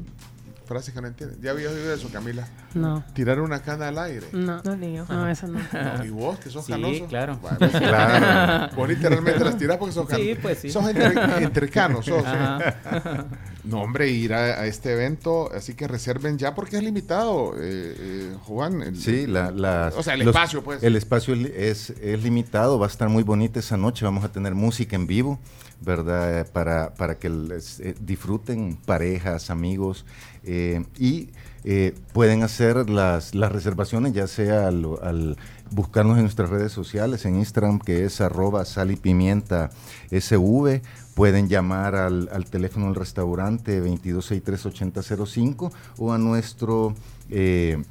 frases 0.71 0.95
que 0.95 1.01
no 1.03 1.09
entienden. 1.09 1.41
¿Ya 1.43 1.51
había 1.51 1.69
oído 1.69 1.93
eso, 1.93 2.09
Camila? 2.13 2.47
No. 2.75 3.03
Tirar 3.13 3.41
una 3.41 3.61
cana 3.61 3.89
al 3.89 3.99
aire. 3.99 4.29
No, 4.33 4.63
No, 4.63 4.77
ni 4.77 4.95
yo. 4.95 5.05
no, 5.09 5.29
eso 5.29 5.49
no. 5.49 5.59
No, 5.73 6.05
¿Y 6.05 6.11
vos, 6.11 6.39
que 6.39 6.49
sos 6.49 6.65
Sí, 6.65 6.71
canoso? 6.73 7.07
claro. 7.09 7.37
Bueno, 7.43 7.59
Claro. 7.59 8.71
Vos 8.77 8.89
literalmente 8.89 9.43
las 9.45 9.59
tirás 9.59 9.77
porque 9.79 9.93
sos 9.93 10.07
Sí, 10.09 10.13
canoso. 10.17 10.39
pues 10.43 10.59
sí. 10.61 10.71
Sos 10.71 10.87
entre, 10.89 11.43
entrecanos, 11.43 12.07
sos. 12.07 12.25
Ajá. 12.25 13.27
No, 13.65 13.83
hombre, 13.83 14.09
ir 14.09 14.33
a, 14.33 14.61
a 14.61 14.67
este 14.67 14.93
evento, 14.93 15.51
así 15.53 15.75
que 15.75 15.87
reserven 15.89 16.39
ya 16.39 16.55
porque 16.55 16.77
es 16.79 16.83
limitado, 16.85 17.55
eh, 17.57 17.61
eh, 17.99 18.37
Juan. 18.45 18.81
el- 18.83 18.97
Sí, 18.97 19.27
la, 19.27 19.51
la- 19.51 19.93
O 19.97 20.03
sea, 20.05 20.15
el 20.15 20.21
los- 20.21 20.29
espacio, 20.29 20.63
pues. 20.63 20.83
El 20.83 20.95
espacio 20.97 21.35
es, 21.35 21.91
es, 21.91 21.91
es 22.01 22.23
limitado, 22.23 22.79
va 22.79 22.87
a 22.87 22.89
estar 22.89 23.09
muy 23.09 23.23
bonita 23.25 23.59
esa 23.59 23.77
noche, 23.77 24.05
vamos 24.05 24.25
a 24.25 24.31
tener 24.33 24.55
música 24.55 24.97
en 24.97 25.07
vivo, 25.07 25.39
¿verdad? 25.83 26.47
Para, 26.53 26.95
para 26.95 27.19
que 27.19 27.29
les, 27.29 27.81
eh, 27.81 27.95
disfruten 28.01 28.77
parejas, 28.87 29.51
amigos, 29.51 30.07
eh, 30.45 30.85
y 30.99 31.31
eh, 31.65 31.95
pueden 32.13 32.43
hacer 32.43 32.89
las, 32.89 33.35
las 33.35 33.53
reservaciones, 33.53 34.15
ya 34.15 34.27
sea 34.27 34.69
al, 34.69 35.37
buscarnos 35.71 36.17
en 36.17 36.23
nuestras 36.23 36.49
redes 36.51 36.73
sociales, 36.73 37.25
en 37.27 37.37
Instagram, 37.37 37.79
que 37.79 38.05
es 38.05 38.21
arroba 38.21 38.65
sal 38.65 38.91
y 38.91 38.97
pimienta 38.97 39.71
SV, 40.11 40.81
pueden 41.15 41.49
llamar 41.49 41.95
al, 41.95 42.29
al 42.33 42.47
teléfono 42.47 42.87
del 42.87 42.95
restaurante 42.95 43.83
2263-8005 43.83 45.71
o 45.99 46.13
a 46.13 46.19
nuestro... 46.19 46.95
eh, 47.31 47.83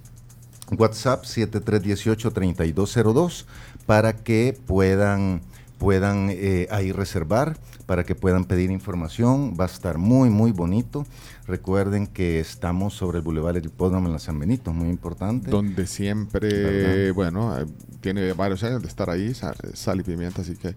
WhatsApp 0.77 1.23
7318-3202 1.23 3.45
para 3.87 4.13
que 4.13 4.55
puedan, 4.67 5.41
puedan 5.79 6.29
ahí 6.69 6.91
reservar, 6.91 7.57
para 7.87 8.03
que 8.03 8.13
puedan 8.13 8.45
pedir 8.45 8.69
información. 8.69 9.55
Va 9.59 9.63
a 9.63 9.67
estar 9.67 9.97
muy, 9.97 10.29
muy 10.29 10.51
bonito. 10.51 11.07
Recuerden 11.49 12.05
que 12.05 12.39
estamos 12.39 12.93
sobre 12.93 13.17
el 13.17 13.23
Boulevard 13.23 13.55
del 13.55 13.65
Hipódromo 13.65 14.05
en 14.05 14.13
la 14.13 14.19
San 14.19 14.37
Benito, 14.37 14.71
muy 14.71 14.87
importante. 14.87 15.49
Donde 15.49 15.87
siempre, 15.87 16.47
¿Verdad? 16.47 17.15
bueno, 17.15 17.57
eh, 17.57 17.65
tiene 18.01 18.33
varios 18.33 18.63
años 18.63 18.83
de 18.83 18.87
estar 18.87 19.09
ahí, 19.09 19.33
sal, 19.33 19.55
sal 19.73 19.99
y 19.99 20.03
pimienta, 20.03 20.43
así 20.43 20.55
que 20.55 20.75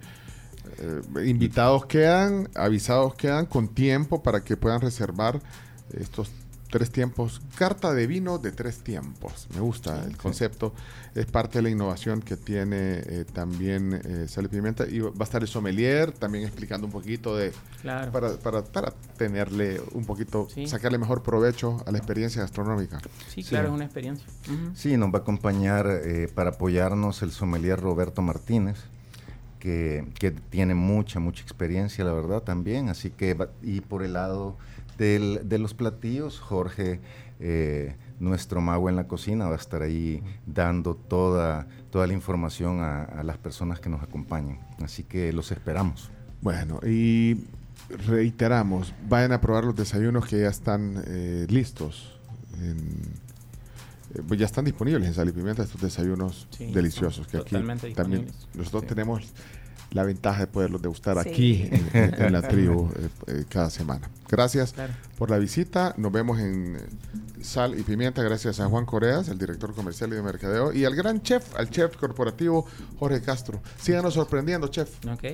eh, 0.79 1.27
invitados 1.27 1.85
quedan, 1.85 2.49
avisados 2.55 3.15
quedan 3.17 3.45
con 3.45 3.69
tiempo 3.69 4.23
para 4.23 4.43
que 4.43 4.57
puedan 4.57 4.81
reservar 4.81 5.43
estos 5.93 6.31
tres 6.73 6.91
tiempos. 6.91 7.43
Carta 7.57 7.93
de 7.93 8.07
vino 8.07 8.39
de 8.39 8.51
tres 8.51 8.79
tiempos. 8.83 9.47
Me 9.55 9.61
gusta 9.61 10.03
el 10.05 10.17
concepto. 10.17 10.73
Es 11.15 11.27
parte 11.27 11.59
de 11.59 11.63
la 11.63 11.69
innovación 11.69 12.23
que 12.23 12.39
tiene 12.39 13.03
eh, 13.05 13.27
también 13.31 14.01
eh, 14.05 14.27
Sal 14.27 14.47
y 14.47 14.49
Pimienta. 14.49 14.89
Y 14.89 15.01
va 15.01 15.11
a 15.21 15.25
estar 15.25 15.43
el 15.43 15.49
sommelier 15.49 16.13
también 16.13 16.45
explicando 16.45 16.87
un 16.87 16.93
poquito 16.93 17.37
de... 17.37 17.53
Claro. 17.83 18.11
Para, 18.11 18.33
para, 18.39 18.65
para 18.65 18.91
tenerle 19.19 19.81
un 19.93 20.07
poquito, 20.07 20.49
Sí. 20.53 20.67
sacarle 20.67 20.97
mejor 20.97 21.23
provecho 21.23 21.83
a 21.87 21.91
la 21.93 21.99
experiencia 21.99 22.41
gastronómica. 22.41 23.01
Sí, 23.29 23.45
claro, 23.45 23.69
es 23.69 23.75
una 23.75 23.85
experiencia. 23.85 24.27
Sí, 24.75 24.97
nos 24.97 25.11
va 25.13 25.19
a 25.19 25.23
acompañar 25.23 25.87
eh, 26.05 26.29
para 26.35 26.51
apoyarnos 26.51 27.21
el 27.23 27.33
sommelier 27.33 27.79
Roberto 27.79 28.23
Martínez, 28.23 28.79
que, 29.59 30.07
que 30.19 30.31
tiene 30.31 30.75
mucha, 30.75 31.21
mucha 31.21 31.43
experiencia, 31.43 32.03
la 32.05 32.13
verdad, 32.13 32.43
también. 32.43 32.89
Así 32.89 33.11
que, 33.11 33.35
va- 33.35 33.51
y 33.63 33.81
por 33.81 34.03
el 34.03 34.15
lado 34.15 34.57
del- 34.99 35.41
de 35.49 35.59
los 35.59 35.75
platillos, 35.75 36.39
Jorge, 36.41 37.01
eh, 37.41 37.97
nuestro 38.21 38.61
mago 38.61 38.89
en 38.89 38.97
la 38.97 39.09
cocina, 39.09 39.47
va 39.47 39.55
a 39.55 39.59
estar 39.59 39.83
ahí 39.83 40.23
dando 40.47 40.95
toda, 40.95 41.67
toda 41.91 42.07
la 42.07 42.13
información 42.13 42.81
a, 42.81 43.03
a 43.05 43.23
las 43.25 43.37
personas 43.39 43.81
que 43.81 43.89
nos 43.89 44.03
acompañan. 44.03 44.59
Así 44.83 45.03
que 45.03 45.33
los 45.33 45.51
esperamos. 45.51 46.11
Bueno, 46.41 46.79
y 46.87 47.45
reiteramos, 48.07 48.95
vayan 49.09 49.33
a 49.33 49.41
probar 49.41 49.65
los 49.65 49.75
desayunos 49.77 50.27
que 50.27 50.41
ya 50.41 50.49
están 50.49 51.03
eh, 51.07 51.47
listos. 51.49 52.19
en- 52.61 53.33
eh, 54.15 54.23
pues 54.29 54.39
ya 54.39 54.45
están 54.47 54.65
disponibles 54.67 55.09
en 55.09 55.15
Sal 55.15 55.29
y 55.29 55.33
Pimienta 55.33 55.63
estos 55.63 55.81
desayunos 55.81 56.47
Sí, 56.51 56.67
deliciosos 56.71 57.27
que 57.27 57.39
aquí 57.39 57.57
también 57.95 58.27
nosotros 58.55 58.83
Sí. 58.83 58.89
tenemos 58.89 59.33
la 59.93 60.05
ventaja 60.05 60.41
de 60.41 60.47
poderlos 60.47 60.83
degustar 60.83 61.23
Sí. 61.23 61.29
aquí 61.29 61.69
en, 61.71 61.91
en- 61.93 62.23
en 62.23 62.33
la 62.33 62.43
tribu 62.43 62.91
eh, 62.97 63.09
eh, 63.29 63.45
cada 63.49 63.71
semana. 63.71 64.09
Gracias 64.29 64.73
Claro. 64.73 64.93
por 65.19 65.31
la 65.31 65.39
visita. 65.39 65.95
Nos 65.99 66.11
vemos 66.13 66.39
en 66.41 66.79
Sal 67.43 67.79
y 67.79 67.83
Pimienta 67.83 68.23
gracias 68.23 68.61
a 68.61 68.67
Juan 68.69 68.87
Coreas, 68.87 69.29
el 69.29 69.39
director 69.39 69.75
comercial 69.75 70.11
y 70.13 70.17
de 70.17 70.23
mercadeo, 70.23 70.73
y 70.73 70.85
al 70.85 70.95
gran 70.95 71.21
chef, 71.23 71.55
al 71.57 71.69
chef 71.71 71.97
corporativo 71.97 72.67
Jorge 72.99 73.21
Castro. 73.21 73.61
Síganos 73.81 74.15
sorprendiendo, 74.15 74.69
chef. 74.69 74.89
Ok. 75.07 75.25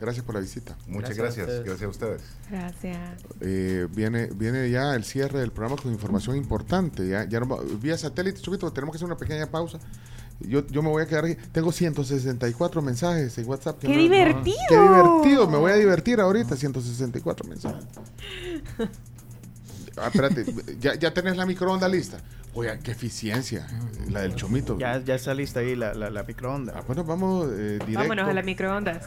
Gracias 0.00 0.24
por 0.24 0.34
la 0.34 0.40
visita. 0.40 0.76
Muchas 0.88 1.16
Gracias 1.16 1.16
a 1.16 1.16
gracias. 1.16 1.46
ustedes. 1.46 1.64
Gracias 1.64 1.86
a 1.86 1.88
ustedes. 1.90 2.22
Gracias. 2.50 3.22
Eh, 3.40 3.86
viene, 3.94 4.26
viene 4.34 4.68
ya 4.68 4.94
el 4.96 5.04
cierre 5.04 5.38
del 5.40 5.52
programa 5.52 5.80
con 5.80 5.92
información 5.92 6.36
importante. 6.36 7.06
Ya, 7.08 7.24
ya 7.28 7.38
no 7.40 7.46
va- 7.48 7.62
vía 7.80 7.96
satélite, 7.96 8.40
Chubito, 8.40 8.70
tenemos 8.72 8.92
que 8.92 8.96
hacer 8.98 9.06
una 9.06 9.16
pequeña 9.16 9.46
pausa. 9.46 9.78
Yo, 10.48 10.66
yo 10.66 10.82
me 10.82 10.88
voy 10.88 11.02
a 11.02 11.06
quedar 11.06 11.24
aquí. 11.24 11.36
Tengo 11.52 11.72
164 11.72 12.82
mensajes 12.82 13.36
en 13.38 13.48
WhatsApp. 13.48 13.78
que 13.78 13.86
¡Qué 13.86 13.94
no- 13.94 14.00
divertido! 14.02 14.56
¡Qué 14.68 14.78
divertido! 14.78 15.48
Me 15.48 15.56
voy 15.58 15.72
a 15.72 15.76
divertir 15.76 16.20
ahorita. 16.20 16.56
164 16.56 17.48
mensajes. 17.48 17.84
Ah, 19.96 20.06
espérate, 20.06 20.46
ya, 20.80 20.94
ya 20.94 21.12
tenés 21.12 21.36
la 21.36 21.44
microonda 21.44 21.86
lista. 21.88 22.18
Oiga, 22.54 22.78
qué 22.78 22.90
eficiencia. 22.92 23.66
La 24.10 24.20
del 24.22 24.34
chomito. 24.34 24.78
Ya, 24.78 24.98
ya 25.02 25.14
está 25.14 25.34
lista 25.34 25.60
ahí 25.60 25.74
la, 25.76 25.94
la, 25.94 26.10
la 26.10 26.22
microonda. 26.22 26.74
Ah, 26.76 26.82
bueno, 26.86 27.04
vamos 27.04 27.46
eh, 27.50 27.78
directo. 27.86 27.98
Vámonos 27.98 28.28
a 28.28 28.32
las 28.32 28.44
microondas. 28.44 29.06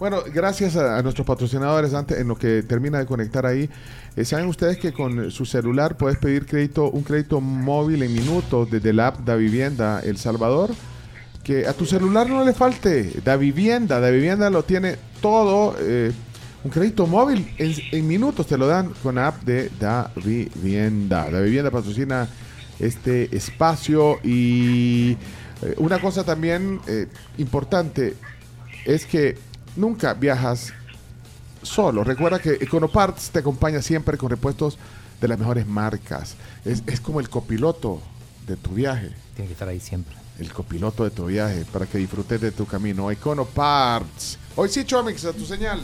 Bueno, 0.00 0.22
gracias 0.32 0.76
a, 0.76 1.02
nuestros 1.02 1.26
patrocinadores 1.26 1.92
antes 1.92 2.18
en 2.18 2.26
lo 2.28 2.34
que 2.34 2.62
termina 2.62 2.98
de 2.98 3.04
conectar 3.04 3.44
ahí. 3.44 3.68
eh, 4.16 4.24
Saben 4.24 4.46
ustedes 4.46 4.78
que 4.78 4.94
con 4.94 5.30
su 5.30 5.44
celular 5.44 5.98
puedes 5.98 6.16
pedir 6.16 6.46
crédito, 6.46 6.90
un 6.90 7.02
crédito 7.02 7.42
móvil 7.42 8.02
en 8.02 8.14
minutos 8.14 8.70
desde 8.70 8.94
la 8.94 9.08
app 9.08 9.18
Da 9.26 9.36
Vivienda 9.36 10.00
El 10.02 10.16
Salvador. 10.16 10.70
Que 11.44 11.66
a 11.66 11.74
tu 11.74 11.84
celular 11.84 12.30
no 12.30 12.42
le 12.46 12.54
falte 12.54 13.12
Da 13.22 13.36
Vivienda. 13.36 14.00
Da 14.00 14.08
Vivienda 14.08 14.48
lo 14.48 14.62
tiene 14.62 14.96
todo. 15.20 15.76
eh, 15.78 16.12
un 16.64 16.70
crédito 16.70 17.06
móvil 17.06 17.54
en, 17.58 17.74
en 17.92 18.08
minutos 18.08 18.46
te 18.46 18.56
lo 18.56 18.66
dan 18.66 18.92
con 19.02 19.16
la 19.16 19.26
app 19.28 19.42
de 19.44 19.70
Da 19.78 20.10
Vivienda. 20.16 21.30
Da 21.30 21.40
Vivienda 21.40 21.70
patrocina 21.70 22.26
este 22.78 23.36
espacio. 23.36 24.18
Y 24.24 25.12
eh, 25.60 25.74
una 25.76 25.98
cosa 26.00 26.24
también 26.24 26.80
eh, 26.86 27.06
importante 27.36 28.14
es 28.86 29.04
que 29.04 29.36
nunca 29.80 30.14
viajas 30.14 30.72
solo. 31.62 32.04
Recuerda 32.04 32.38
que 32.38 32.52
Econoparts 32.52 33.30
te 33.30 33.40
acompaña 33.40 33.82
siempre 33.82 34.16
con 34.16 34.30
repuestos 34.30 34.78
de 35.20 35.28
las 35.28 35.38
mejores 35.38 35.66
marcas. 35.66 36.36
Es, 36.64 36.82
es 36.86 37.00
como 37.00 37.20
el 37.20 37.28
copiloto 37.28 38.00
de 38.46 38.56
tu 38.56 38.70
viaje. 38.70 39.10
Tiene 39.34 39.48
que 39.48 39.54
estar 39.54 39.68
ahí 39.68 39.80
siempre. 39.80 40.14
El 40.38 40.52
copiloto 40.52 41.04
de 41.04 41.10
tu 41.10 41.26
viaje 41.26 41.64
para 41.72 41.86
que 41.86 41.98
disfrutes 41.98 42.40
de 42.40 42.52
tu 42.52 42.66
camino. 42.66 43.10
Econoparts. 43.10 44.38
Hoy 44.56 44.68
sí, 44.68 44.84
Chomix, 44.84 45.24
a 45.24 45.32
tu 45.32 45.44
señal. 45.44 45.80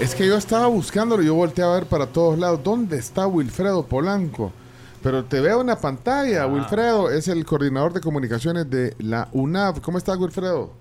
Es 0.00 0.14
que 0.14 0.26
yo 0.26 0.36
estaba 0.36 0.66
buscándolo, 0.66 1.22
yo 1.22 1.34
volteé 1.34 1.64
a 1.64 1.68
ver 1.68 1.86
para 1.86 2.06
todos 2.06 2.38
lados. 2.38 2.60
¿Dónde 2.62 2.98
está 2.98 3.26
Wilfredo 3.26 3.86
Polanco? 3.86 4.52
Pero 5.04 5.24
te 5.26 5.40
veo 5.40 5.60
en 5.60 5.66
la 5.68 5.78
pantalla, 5.78 6.46
Wilfredo. 6.46 7.10
Es 7.10 7.28
el 7.28 7.44
coordinador 7.44 7.92
de 7.92 8.00
comunicaciones 8.00 8.68
de 8.70 8.96
la 8.98 9.28
UNAV. 9.32 9.82
¿Cómo 9.82 9.98
estás, 9.98 10.16
Wilfredo? 10.16 10.72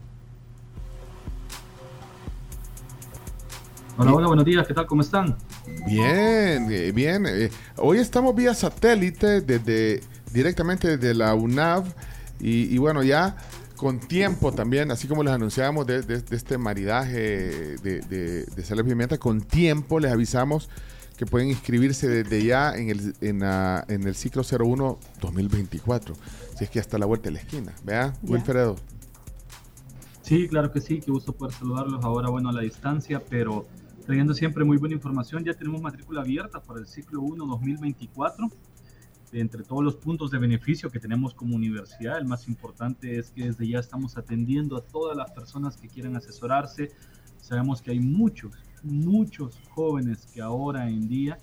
Hola, 3.97 4.13
hola, 4.13 4.27
buenos 4.27 4.45
días, 4.45 4.65
¿qué 4.65 4.73
tal? 4.73 4.87
¿Cómo 4.87 5.01
están? 5.01 5.35
Bien, 5.85 6.67
eh, 6.71 6.91
bien. 6.93 7.25
eh, 7.27 7.51
hoy 7.77 7.99
estamos 7.99 8.33
vía 8.33 8.53
satélite 8.55 9.41
desde 9.41 10.01
directamente 10.31 10.97
desde 10.97 11.13
la 11.13 11.35
UNAV 11.35 11.83
y, 12.39 12.73
y 12.73 12.77
bueno, 12.79 13.03
ya 13.03 13.35
con 13.75 13.99
tiempo 13.99 14.51
también, 14.53 14.89
así 14.89 15.07
como 15.07 15.21
les 15.21 15.33
anunciábamos 15.33 15.85
de, 15.85 16.01
de- 16.01 16.21
de 16.21 16.35
este 16.35 16.57
maridaje 16.57 17.19
de, 17.83 17.99
de, 18.01 18.45
de 18.45 18.63
Sal 18.63 18.79
y 18.79 18.83
Pimienta, 18.83 19.17
con 19.17 19.41
tiempo 19.41 19.99
les 19.99 20.11
avisamos 20.11 20.69
que 21.17 21.25
pueden 21.25 21.49
inscribirse 21.49 22.07
desde 22.07 22.43
ya 22.43 22.75
en 22.75 22.89
el, 22.89 23.13
en, 23.21 23.39
la- 23.39 23.85
en 23.87 24.07
el 24.07 24.15
ciclo 24.15 24.41
01 24.43 24.97
2024. 25.21 26.15
Si 26.57 26.63
es 26.63 26.69
que 26.69 26.79
hasta 26.79 26.97
la 26.97 27.05
vuelta 27.05 27.25
de 27.25 27.31
la 27.33 27.39
esquina. 27.39 27.73
Vea. 27.83 28.13
Wilfredo. 28.23 28.75
Sí, 30.21 30.47
claro 30.47 30.71
que 30.71 30.79
sí, 30.81 30.99
qué 31.01 31.11
gusto 31.11 31.33
poder 31.33 31.53
saludarlos 31.53 32.03
ahora, 32.03 32.29
bueno, 32.29 32.49
a 32.49 32.53
la 32.53 32.61
distancia, 32.61 33.21
pero 33.29 33.65
trayendo 34.05 34.33
siempre 34.33 34.63
muy 34.63 34.77
buena 34.77 34.95
información. 34.95 35.43
Ya 35.43 35.53
tenemos 35.53 35.81
matrícula 35.81 36.21
abierta 36.21 36.61
para 36.61 36.79
el 36.79 36.87
ciclo 36.87 37.21
1 37.21 37.45
2024. 37.45 38.47
De 39.31 39.39
entre 39.39 39.63
todos 39.63 39.83
los 39.83 39.95
puntos 39.95 40.29
de 40.31 40.37
beneficio 40.37 40.91
que 40.91 40.99
tenemos 40.99 41.33
como 41.33 41.55
universidad, 41.55 42.19
el 42.19 42.25
más 42.25 42.47
importante 42.47 43.17
es 43.17 43.31
que 43.31 43.45
desde 43.45 43.67
ya 43.67 43.79
estamos 43.79 44.15
atendiendo 44.15 44.77
a 44.77 44.81
todas 44.81 45.17
las 45.17 45.31
personas 45.31 45.75
que 45.75 45.87
quieran 45.87 46.15
asesorarse. 46.15 46.91
Sabemos 47.41 47.81
que 47.81 47.91
hay 47.91 47.99
muchos, 47.99 48.53
muchos 48.83 49.59
jóvenes 49.69 50.27
que 50.33 50.41
ahora 50.41 50.89
en 50.89 51.07
día 51.07 51.37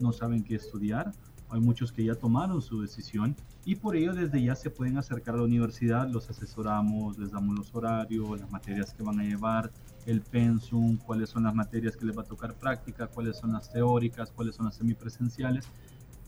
no 0.00 0.12
saben 0.12 0.44
qué 0.44 0.54
estudiar. 0.56 1.12
Hay 1.50 1.60
muchos 1.60 1.92
que 1.92 2.04
ya 2.04 2.14
tomaron 2.14 2.62
su 2.62 2.80
decisión 2.80 3.36
y 3.64 3.76
por 3.76 3.96
ello 3.96 4.12
desde 4.12 4.42
ya 4.42 4.54
se 4.54 4.70
pueden 4.70 4.98
acercar 4.98 5.34
a 5.34 5.38
la 5.38 5.44
universidad, 5.44 6.08
los 6.08 6.28
asesoramos, 6.28 7.18
les 7.18 7.30
damos 7.30 7.56
los 7.56 7.74
horarios, 7.74 8.40
las 8.40 8.50
materias 8.50 8.92
que 8.92 9.02
van 9.02 9.20
a 9.20 9.24
llevar, 9.24 9.70
el 10.06 10.20
pensum, 10.20 10.98
cuáles 10.98 11.30
son 11.30 11.44
las 11.44 11.54
materias 11.54 11.96
que 11.96 12.04
les 12.04 12.16
va 12.16 12.22
a 12.22 12.26
tocar 12.26 12.54
práctica, 12.54 13.06
cuáles 13.06 13.38
son 13.38 13.52
las 13.52 13.72
teóricas, 13.72 14.30
cuáles 14.32 14.56
son 14.56 14.66
las 14.66 14.76
semipresenciales. 14.76 15.66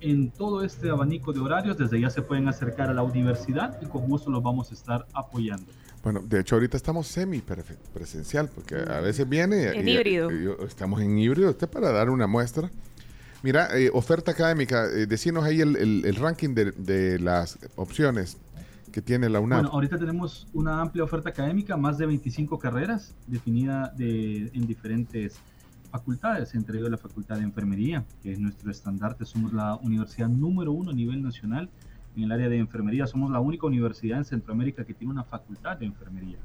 En 0.01 0.31
todo 0.31 0.63
este 0.63 0.91
abanico 0.91 1.33
de 1.33 1.41
horarios, 1.41 1.77
desde 1.77 2.01
ya 2.01 2.11
se 2.11 2.23
pueden 2.23 2.49
acercar 2.49 2.91
a 2.91 2.95
la 2.95 3.03
universidad 3.03 3.81
y 3.83 3.87
con 3.87 4.07
gusto 4.09 4.31
los 4.31 4.43
vamos 4.43 4.71
a 4.71 4.75
estar 4.75 5.07
apoyando. 5.13 5.73
Bueno, 6.07 6.21
de 6.25 6.39
hecho 6.39 6.55
ahorita 6.55 6.77
estamos 6.77 7.09
semi 7.09 7.43
presencial 7.93 8.49
porque 8.55 8.77
a 8.77 9.01
veces 9.01 9.29
viene 9.29 9.71
En 9.77 9.89
y- 9.89 9.91
híbrido. 9.95 10.31
y- 10.31 10.45
y- 10.45 10.65
estamos 10.65 11.01
en 11.01 11.19
híbrido, 11.19 11.51
este 11.51 11.67
para 11.67 11.91
dar 11.91 12.11
una 12.11 12.29
muestra. 12.29 12.71
Mira, 13.43 13.77
eh, 13.77 13.91
oferta 13.93 14.31
académica, 14.31 14.85
eh, 14.87 15.07
decinos 15.09 15.43
ahí 15.43 15.61
el, 15.61 15.75
el- 15.75 16.05
el 16.07 16.15
ranking 16.15 16.55
de, 16.55 16.71
de 16.71 17.19
las 17.19 17.59
opciones 17.75 18.37
que 18.93 19.03
tiene 19.03 19.29
la 19.29 19.41
UNAM. 19.41 19.63
Bueno, 19.63 19.75
ahorita 19.75 19.99
tenemos 19.99 20.47
una 20.53 20.81
amplia 20.81 21.03
oferta 21.03 21.31
académica, 21.31 21.77
más 21.77 21.99
de 21.99 22.07
25 22.07 22.57
carreras 22.61 23.13
definida 23.27 23.93
de, 23.97 24.49
en 24.55 24.65
diferentes 24.65 25.41
facultades, 25.91 26.55
entre 26.55 26.79
ellas 26.79 26.91
la 26.91 26.99
Facultad 26.99 27.39
de 27.39 27.43
Enfermería, 27.43 28.05
que 28.23 28.31
es 28.31 28.39
nuestro 28.39 28.71
estandarte. 28.71 29.25
Somos 29.25 29.53
la 29.53 29.75
universidad 29.75 30.29
número 30.29 30.71
uno 30.71 30.93
a 30.93 30.95
nivel 30.95 31.21
nacional 31.21 31.69
en 32.17 32.25
el 32.25 32.33
área 32.33 32.49
de 32.49 32.59
enfermería. 32.59 33.07
Somos 33.07 33.31
la 33.31 33.41
única 33.41 33.67
universidad 33.67 34.19
en 34.19 34.25
Centroamérica 34.25 34.85
que 34.85 34.95
tiene 34.95 35.13
una 35.13 35.25
facultad 35.25 35.77
de 35.77 35.87
enfermería. 35.87 36.39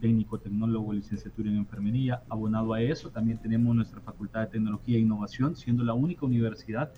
Técnico, 0.00 0.38
tecnólogo, 0.38 0.92
licenciatura 0.92 1.50
en 1.50 1.56
enfermería. 1.56 2.22
Abonado 2.28 2.74
a 2.74 2.82
eso, 2.82 3.10
también 3.10 3.38
tenemos 3.38 3.74
nuestra 3.74 4.00
Facultad 4.00 4.40
de 4.40 4.46
Tecnología 4.48 4.96
e 4.96 5.00
Innovación, 5.00 5.56
siendo 5.56 5.82
la 5.82 5.94
única 5.94 6.26
universidad 6.26 6.92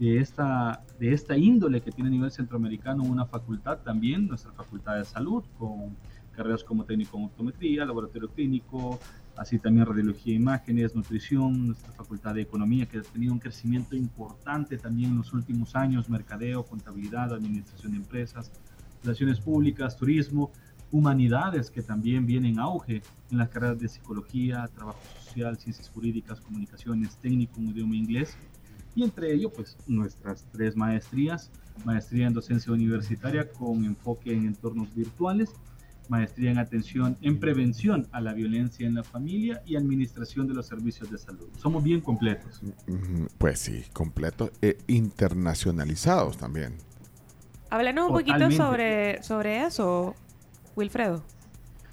de 0.00 0.18
esta, 0.18 0.82
de 0.98 1.12
esta 1.12 1.36
índole 1.36 1.80
que 1.80 1.92
tiene 1.92 2.08
a 2.08 2.10
nivel 2.10 2.30
centroamericano 2.30 3.04
una 3.04 3.26
facultad 3.26 3.78
también, 3.78 4.26
nuestra 4.26 4.50
facultad 4.52 4.96
de 4.96 5.04
salud, 5.04 5.44
con 5.58 5.96
carreras 6.32 6.64
como 6.64 6.84
técnico 6.84 7.18
en 7.18 7.24
optometría, 7.24 7.84
laboratorio 7.84 8.30
clínico, 8.30 8.98
así 9.40 9.58
también 9.58 9.86
radiología 9.86 10.34
e 10.34 10.36
imágenes, 10.36 10.94
nutrición, 10.94 11.68
nuestra 11.68 11.90
facultad 11.92 12.34
de 12.34 12.42
economía 12.42 12.84
que 12.84 12.98
ha 12.98 13.02
tenido 13.02 13.32
un 13.32 13.38
crecimiento 13.38 13.96
importante 13.96 14.76
también 14.76 15.12
en 15.12 15.16
los 15.16 15.32
últimos 15.32 15.74
años, 15.74 16.10
mercadeo, 16.10 16.62
contabilidad, 16.62 17.32
administración 17.32 17.92
de 17.92 17.98
empresas, 17.98 18.52
relaciones 19.02 19.40
públicas, 19.40 19.96
turismo, 19.96 20.52
humanidades 20.92 21.70
que 21.70 21.80
también 21.80 22.26
vienen 22.26 22.52
en 22.52 22.58
auge 22.58 23.02
en 23.30 23.38
las 23.38 23.48
carreras 23.48 23.78
de 23.78 23.88
psicología, 23.88 24.68
trabajo 24.74 25.00
social, 25.24 25.56
ciencias 25.56 25.88
jurídicas, 25.88 26.38
comunicaciones, 26.42 27.16
técnico, 27.16 27.60
un 27.60 27.68
idioma 27.68 27.96
inglés. 27.96 28.36
Y 28.94 29.04
entre 29.04 29.32
ello 29.32 29.50
pues 29.50 29.78
nuestras 29.86 30.46
tres 30.52 30.76
maestrías, 30.76 31.50
maestría 31.86 32.26
en 32.26 32.34
docencia 32.34 32.74
universitaria 32.74 33.48
con 33.48 33.86
enfoque 33.86 34.34
en 34.34 34.44
entornos 34.44 34.94
virtuales, 34.94 35.54
maestría 36.10 36.50
en 36.50 36.58
atención 36.58 37.16
en 37.22 37.38
prevención 37.38 38.08
a 38.10 38.20
la 38.20 38.34
violencia 38.34 38.86
en 38.86 38.96
la 38.96 39.04
familia 39.04 39.62
y 39.64 39.76
administración 39.76 40.48
de 40.48 40.54
los 40.54 40.66
servicios 40.66 41.10
de 41.10 41.16
salud. 41.16 41.48
Somos 41.56 41.82
bien 41.82 42.00
completos. 42.00 42.60
Pues 43.38 43.60
sí, 43.60 43.84
completo. 43.92 44.50
E 44.60 44.76
internacionalizados 44.88 46.36
también. 46.36 46.74
Háblanos 47.70 48.08
un 48.08 48.12
poquito 48.12 48.50
sobre, 48.50 49.22
sobre 49.22 49.64
eso, 49.64 50.16
Wilfredo. 50.74 51.22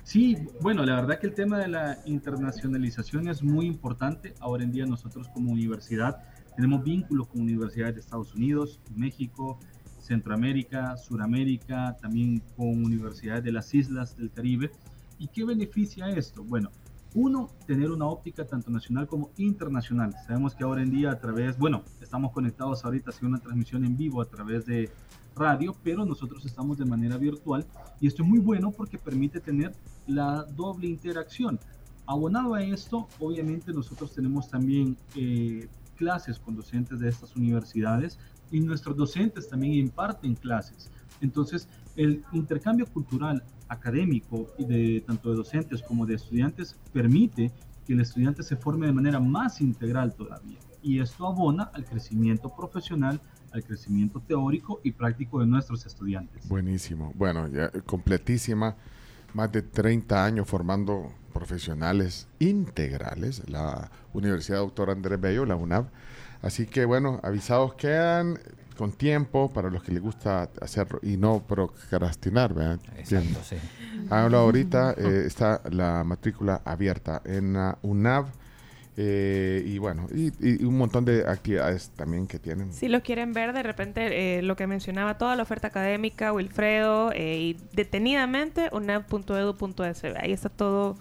Sí, 0.03 0.35
bueno, 0.61 0.83
la 0.83 0.95
verdad 0.95 1.19
que 1.19 1.27
el 1.27 1.35
tema 1.35 1.59
de 1.59 1.67
la 1.67 1.99
internacionalización 2.05 3.27
es 3.27 3.43
muy 3.43 3.67
importante. 3.67 4.33
Ahora 4.39 4.63
en 4.63 4.71
día 4.71 4.85
nosotros 4.87 5.27
como 5.27 5.51
universidad 5.51 6.23
tenemos 6.55 6.83
vínculos 6.83 7.27
con 7.27 7.41
universidades 7.41 7.93
de 7.93 8.01
Estados 8.01 8.33
Unidos, 8.33 8.79
México, 8.95 9.59
Centroamérica, 10.07 10.95
Suramérica, 10.97 11.97
también 12.01 12.41
con 12.55 12.83
universidades 12.85 13.43
de 13.43 13.51
las 13.51 13.73
islas 13.73 14.15
del 14.15 14.31
Caribe. 14.31 14.71
¿Y 15.19 15.27
qué 15.27 15.43
beneficia 15.43 16.07
esto? 16.09 16.43
Bueno, 16.43 16.71
uno, 17.13 17.49
tener 17.65 17.91
una 17.91 18.05
óptica 18.05 18.45
tanto 18.45 18.69
nacional 18.71 19.07
como 19.07 19.31
internacional. 19.37 20.13
Sabemos 20.25 20.55
que 20.55 20.63
ahora 20.63 20.81
en 20.81 20.91
día 20.91 21.11
a 21.11 21.19
través, 21.19 21.57
bueno, 21.57 21.83
estamos 22.01 22.31
conectados 22.31 22.85
ahorita 22.85 23.09
haciendo 23.09 23.35
una 23.35 23.43
transmisión 23.43 23.83
en 23.85 23.97
vivo 23.97 24.21
a 24.21 24.25
través 24.25 24.65
de 24.65 24.89
radio, 25.35 25.75
pero 25.83 26.05
nosotros 26.05 26.45
estamos 26.45 26.77
de 26.77 26.85
manera 26.85 27.17
virtual 27.17 27.65
y 27.99 28.07
esto 28.07 28.23
es 28.23 28.29
muy 28.29 28.39
bueno 28.39 28.71
porque 28.71 28.97
permite 28.97 29.39
tener 29.39 29.73
la 30.07 30.43
doble 30.55 30.87
interacción. 30.87 31.59
Abonado 32.05 32.53
a 32.53 32.63
esto, 32.63 33.07
obviamente 33.19 33.73
nosotros 33.73 34.13
tenemos 34.13 34.49
también 34.49 34.95
eh, 35.15 35.67
clases 35.95 36.39
con 36.39 36.55
docentes 36.55 36.99
de 36.99 37.09
estas 37.09 37.35
universidades 37.35 38.17
y 38.51 38.59
nuestros 38.59 38.95
docentes 38.95 39.49
también 39.49 39.73
imparten 39.73 40.35
clases. 40.35 40.91
Entonces, 41.21 41.67
el 41.95 42.23
intercambio 42.31 42.85
cultural 42.85 43.43
académico 43.67 44.47
y 44.57 44.65
de 44.65 45.01
tanto 45.01 45.29
de 45.29 45.35
docentes 45.35 45.81
como 45.81 46.05
de 46.05 46.15
estudiantes 46.15 46.77
permite 46.93 47.51
que 47.85 47.93
el 47.93 48.01
estudiante 48.01 48.43
se 48.43 48.55
forme 48.55 48.87
de 48.87 48.93
manera 48.93 49.19
más 49.19 49.61
integral 49.61 50.13
todavía. 50.13 50.59
Y 50.81 50.99
esto 50.99 51.27
abona 51.27 51.63
al 51.73 51.85
crecimiento 51.85 52.53
profesional, 52.55 53.19
al 53.51 53.63
crecimiento 53.63 54.19
teórico 54.19 54.79
y 54.83 54.91
práctico 54.91 55.39
de 55.39 55.47
nuestros 55.47 55.85
estudiantes. 55.85 56.47
Buenísimo. 56.47 57.11
Bueno, 57.15 57.47
ya 57.47 57.65
eh, 57.65 57.81
completísima. 57.85 58.75
Más 59.33 59.51
de 59.51 59.61
30 59.61 60.23
años 60.23 60.47
formando 60.47 61.11
profesionales 61.33 62.27
integrales. 62.39 63.47
La 63.49 63.91
Universidad 64.13 64.59
Doctor 64.59 64.89
Andrés 64.89 65.19
Bello, 65.19 65.45
la 65.45 65.55
UNAV. 65.55 65.89
Así 66.41 66.65
que 66.65 66.85
bueno, 66.85 67.19
avisados 67.23 67.73
quedan 67.75 68.39
con 68.77 68.91
tiempo 68.91 69.51
para 69.51 69.69
los 69.69 69.83
que 69.83 69.91
les 69.91 70.01
gusta 70.01 70.49
hacerlo 70.61 70.99
y 71.01 71.17
no 71.17 71.41
procrastinar, 71.47 72.53
¿verdad? 72.53 72.79
Exacto, 72.97 73.39
sí. 73.43 73.55
Hablo 74.09 74.37
ahorita, 74.37 74.93
eh, 74.97 75.23
está 75.25 75.61
la 75.71 76.03
matrícula 76.03 76.61
abierta 76.63 77.21
en 77.25 77.53
la 77.53 77.77
UNAV 77.81 78.27
eh, 78.99 79.61
y 79.63 79.77
bueno, 79.77 80.07
y, 80.11 80.31
y 80.39 80.65
un 80.65 80.75
montón 80.75 81.05
de 81.05 81.23
actividades 81.27 81.91
también 81.91 82.25
que 82.25 82.39
tienen. 82.39 82.73
Si 82.73 82.87
los 82.87 83.03
quieren 83.03 83.31
ver, 83.31 83.53
de 83.53 83.61
repente, 83.61 84.39
eh, 84.39 84.41
lo 84.41 84.55
que 84.55 84.65
mencionaba, 84.65 85.19
toda 85.19 85.35
la 85.35 85.43
oferta 85.43 85.67
académica, 85.67 86.33
Wilfredo, 86.33 87.11
eh, 87.13 87.37
y 87.37 87.57
detenidamente, 87.73 88.69
unab.edu.sb. 88.71 90.17
Ahí 90.19 90.33
está 90.33 90.49
todo 90.49 90.97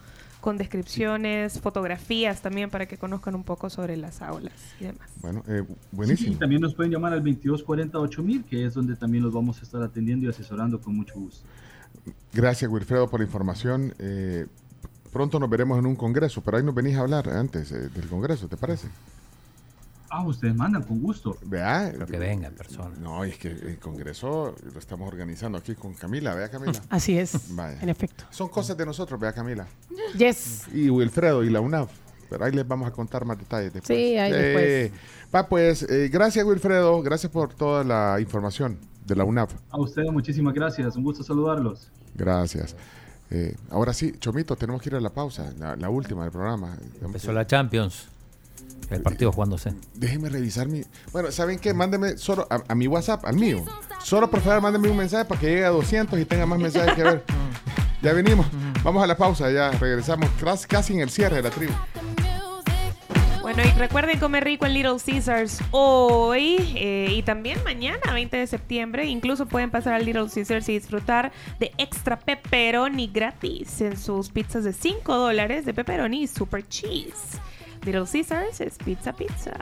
con 0.47 0.59
descripciones, 0.59 1.61
fotografías 1.61 2.41
también 2.41 2.71
para 2.71 2.87
que 2.87 2.97
conozcan 2.97 3.35
un 3.35 3.43
poco 3.43 3.69
sobre 3.69 3.97
las 3.97 4.23
aulas 4.23 4.55
y 4.81 4.85
demás. 4.85 5.11
Bueno, 5.21 5.43
eh, 5.49 5.65
Sí, 5.67 5.75
buenísimo. 5.91 6.33
y 6.35 6.37
también 6.37 6.61
nos 6.61 6.73
pueden 6.73 6.93
llamar 6.93 7.15
al 7.15 7.25
2240-8000, 7.25 8.45
que 8.45 8.65
es 8.65 8.73
donde 8.75 8.95
también 8.95 9.25
los 9.25 9.35
vamos 9.35 9.59
a 9.59 9.63
estar 9.63 9.83
atendiendo 9.83 10.25
y 10.25 10.29
asesorando 10.29 10.81
con 10.81 10.95
mucho 10.95 11.15
gusto. 11.19 11.45
Gracias, 12.33 12.71
Wilfredo, 12.71 13.11
por 13.11 13.19
la 13.19 13.27
información. 13.27 13.93
Eh, 13.99 14.47
pronto 15.13 15.41
nos 15.41 15.51
veremos 15.51 15.81
en 15.81 15.87
un 15.87 15.97
congreso, 15.97 16.41
pero 16.45 16.59
ahí 16.59 16.63
nos 16.63 16.77
venís 16.77 16.95
a 16.95 17.01
hablar 17.01 17.29
antes 17.29 17.73
eh, 17.73 17.89
del 17.89 18.07
congreso, 18.07 18.47
¿te 18.47 18.57
parece? 18.57 18.87
Ah, 20.11 20.25
ustedes 20.27 20.55
mandan, 20.55 20.83
con 20.83 21.01
gusto. 21.01 21.37
Vea. 21.45 21.91
Pero 21.93 22.07
que 22.07 22.19
venga 22.19 22.49
en 22.49 22.55
persona. 22.55 22.95
No, 23.01 23.25
es 23.25 23.39
que 23.39 23.49
el 23.49 23.79
congreso 23.79 24.55
lo 24.73 24.79
estamos 24.79 25.09
organizando 25.09 25.59
aquí 25.59 25.75
con 25.75 25.95
Camila, 25.95 26.35
vea 26.35 26.49
Camila. 26.49 26.81
Así 26.91 27.19
es, 27.19 27.55
Vaya. 27.55 27.79
en 27.81 27.89
efecto. 27.89 28.25
Son 28.31 28.49
cosas 28.49 28.77
de 28.77 28.87
nosotros, 28.87 29.19
vea 29.19 29.33
Camila. 29.33 29.67
Yes. 30.17 30.67
Y 30.73 30.89
Wilfredo 30.91 31.45
y 31.45 31.51
la 31.51 31.61
UNAV. 31.61 31.89
Pero 32.29 32.45
ahí 32.45 32.53
les 32.53 32.67
vamos 32.67 32.89
a 32.89 32.91
contar 32.91 33.25
más 33.25 33.39
detalles 33.39 33.73
después. 33.73 33.97
Sí, 33.97 34.17
ahí 34.17 34.33
después. 34.33 34.93
Va, 35.35 35.49
pues, 35.49 35.83
eh, 35.83 36.09
gracias 36.09 36.45
Wilfredo, 36.45 37.03
gracias 37.03 37.31
por 37.31 37.55
toda 37.55 37.85
la 37.85 38.21
información 38.21 38.79
de 39.05 39.15
la 39.17 39.25
UNAV. 39.25 39.51
A 39.71 39.79
ustedes 39.79 40.11
muchísimas 40.11 40.53
gracias, 40.55 40.97
un 40.97 41.05
gusto 41.05 41.23
saludarlos. 41.23 41.89
Gracias. 42.15 42.75
Eh, 43.31 43.57
ahora 43.71 43.93
sí, 43.93 44.13
Chomito, 44.19 44.57
tenemos 44.57 44.81
que 44.83 44.89
ir 44.89 44.95
a 44.97 45.01
la 45.01 45.11
pausa, 45.11 45.53
la, 45.59 45.77
la 45.77 45.89
última 45.89 46.23
del 46.23 46.33
programa. 46.33 46.77
Empezó 47.03 47.33
la 47.33 47.47
Champions. 47.47 48.09
El 48.91 49.03
partido 49.03 49.33
jugándose. 49.33 49.75
Déjenme 49.95 50.29
revisar 50.29 50.69
mi... 50.69 50.83
Bueno, 51.13 51.33
¿saben 51.33 51.59
qué? 51.59 51.75
Mándenme 51.75 52.19
solo 52.19 52.47
a, 52.51 52.63
a 52.69 52.75
mi 52.75 52.87
WhatsApp, 52.87 53.25
al 53.25 53.37
mío. 53.37 53.65
Solo 54.03 54.31
por 54.31 54.41
favor, 54.41 54.63
mándenme 54.63 54.89
un 54.89 54.97
mensaje 54.97 55.25
para 55.25 55.41
que 55.41 55.49
llegue 55.49 55.65
a 55.65 55.71
200 55.71 56.19
y 56.21 56.25
tenga 56.25 56.47
más 56.47 56.59
mensajes 56.59 56.95
que 56.95 57.03
ver. 57.03 57.25
ya 58.03 58.13
venimos. 58.13 58.47
Vamos 58.85 59.03
a 59.03 59.07
la 59.07 59.17
pausa, 59.17 59.51
ya 59.51 59.73
regresamos 59.73 60.31
casi, 60.41 60.69
casi 60.69 60.93
en 60.95 61.01
el 61.01 61.11
cierre 61.11 61.37
de 61.37 61.43
la 61.43 61.51
tribu. 61.51 61.73
Bueno, 63.47 63.63
y 63.65 63.79
recuerden 63.79 64.19
comer 64.19 64.43
rico 64.43 64.67
en 64.67 64.75
Little 64.75 64.97
Caesars 65.05 65.61
hoy 65.71 66.57
eh, 66.75 67.13
y 67.13 67.23
también 67.23 67.63
mañana, 67.63 68.13
20 68.13 68.37
de 68.37 68.47
septiembre. 68.49 69.07
Incluso 69.07 69.47
pueden 69.47 69.71
pasar 69.71 69.95
al 69.95 70.05
Little 70.05 70.27
Caesars 70.33 70.69
y 70.69 70.73
disfrutar 70.73 71.31
de 71.61 71.71
extra 71.79 72.19
pepperoni 72.19 73.07
gratis 73.07 73.81
en 73.81 73.97
sus 73.97 74.31
pizzas 74.31 74.65
de 74.65 74.73
5 74.73 75.15
dólares 75.17 75.65
de 75.65 75.75
pepperoni 75.75 76.25
y 76.25 76.27
super 76.27 76.67
cheese. 76.67 77.39
Little 77.87 78.05
Caesars 78.05 78.61
es 78.61 78.77
pizza 78.79 79.13
pizza. 79.13 79.53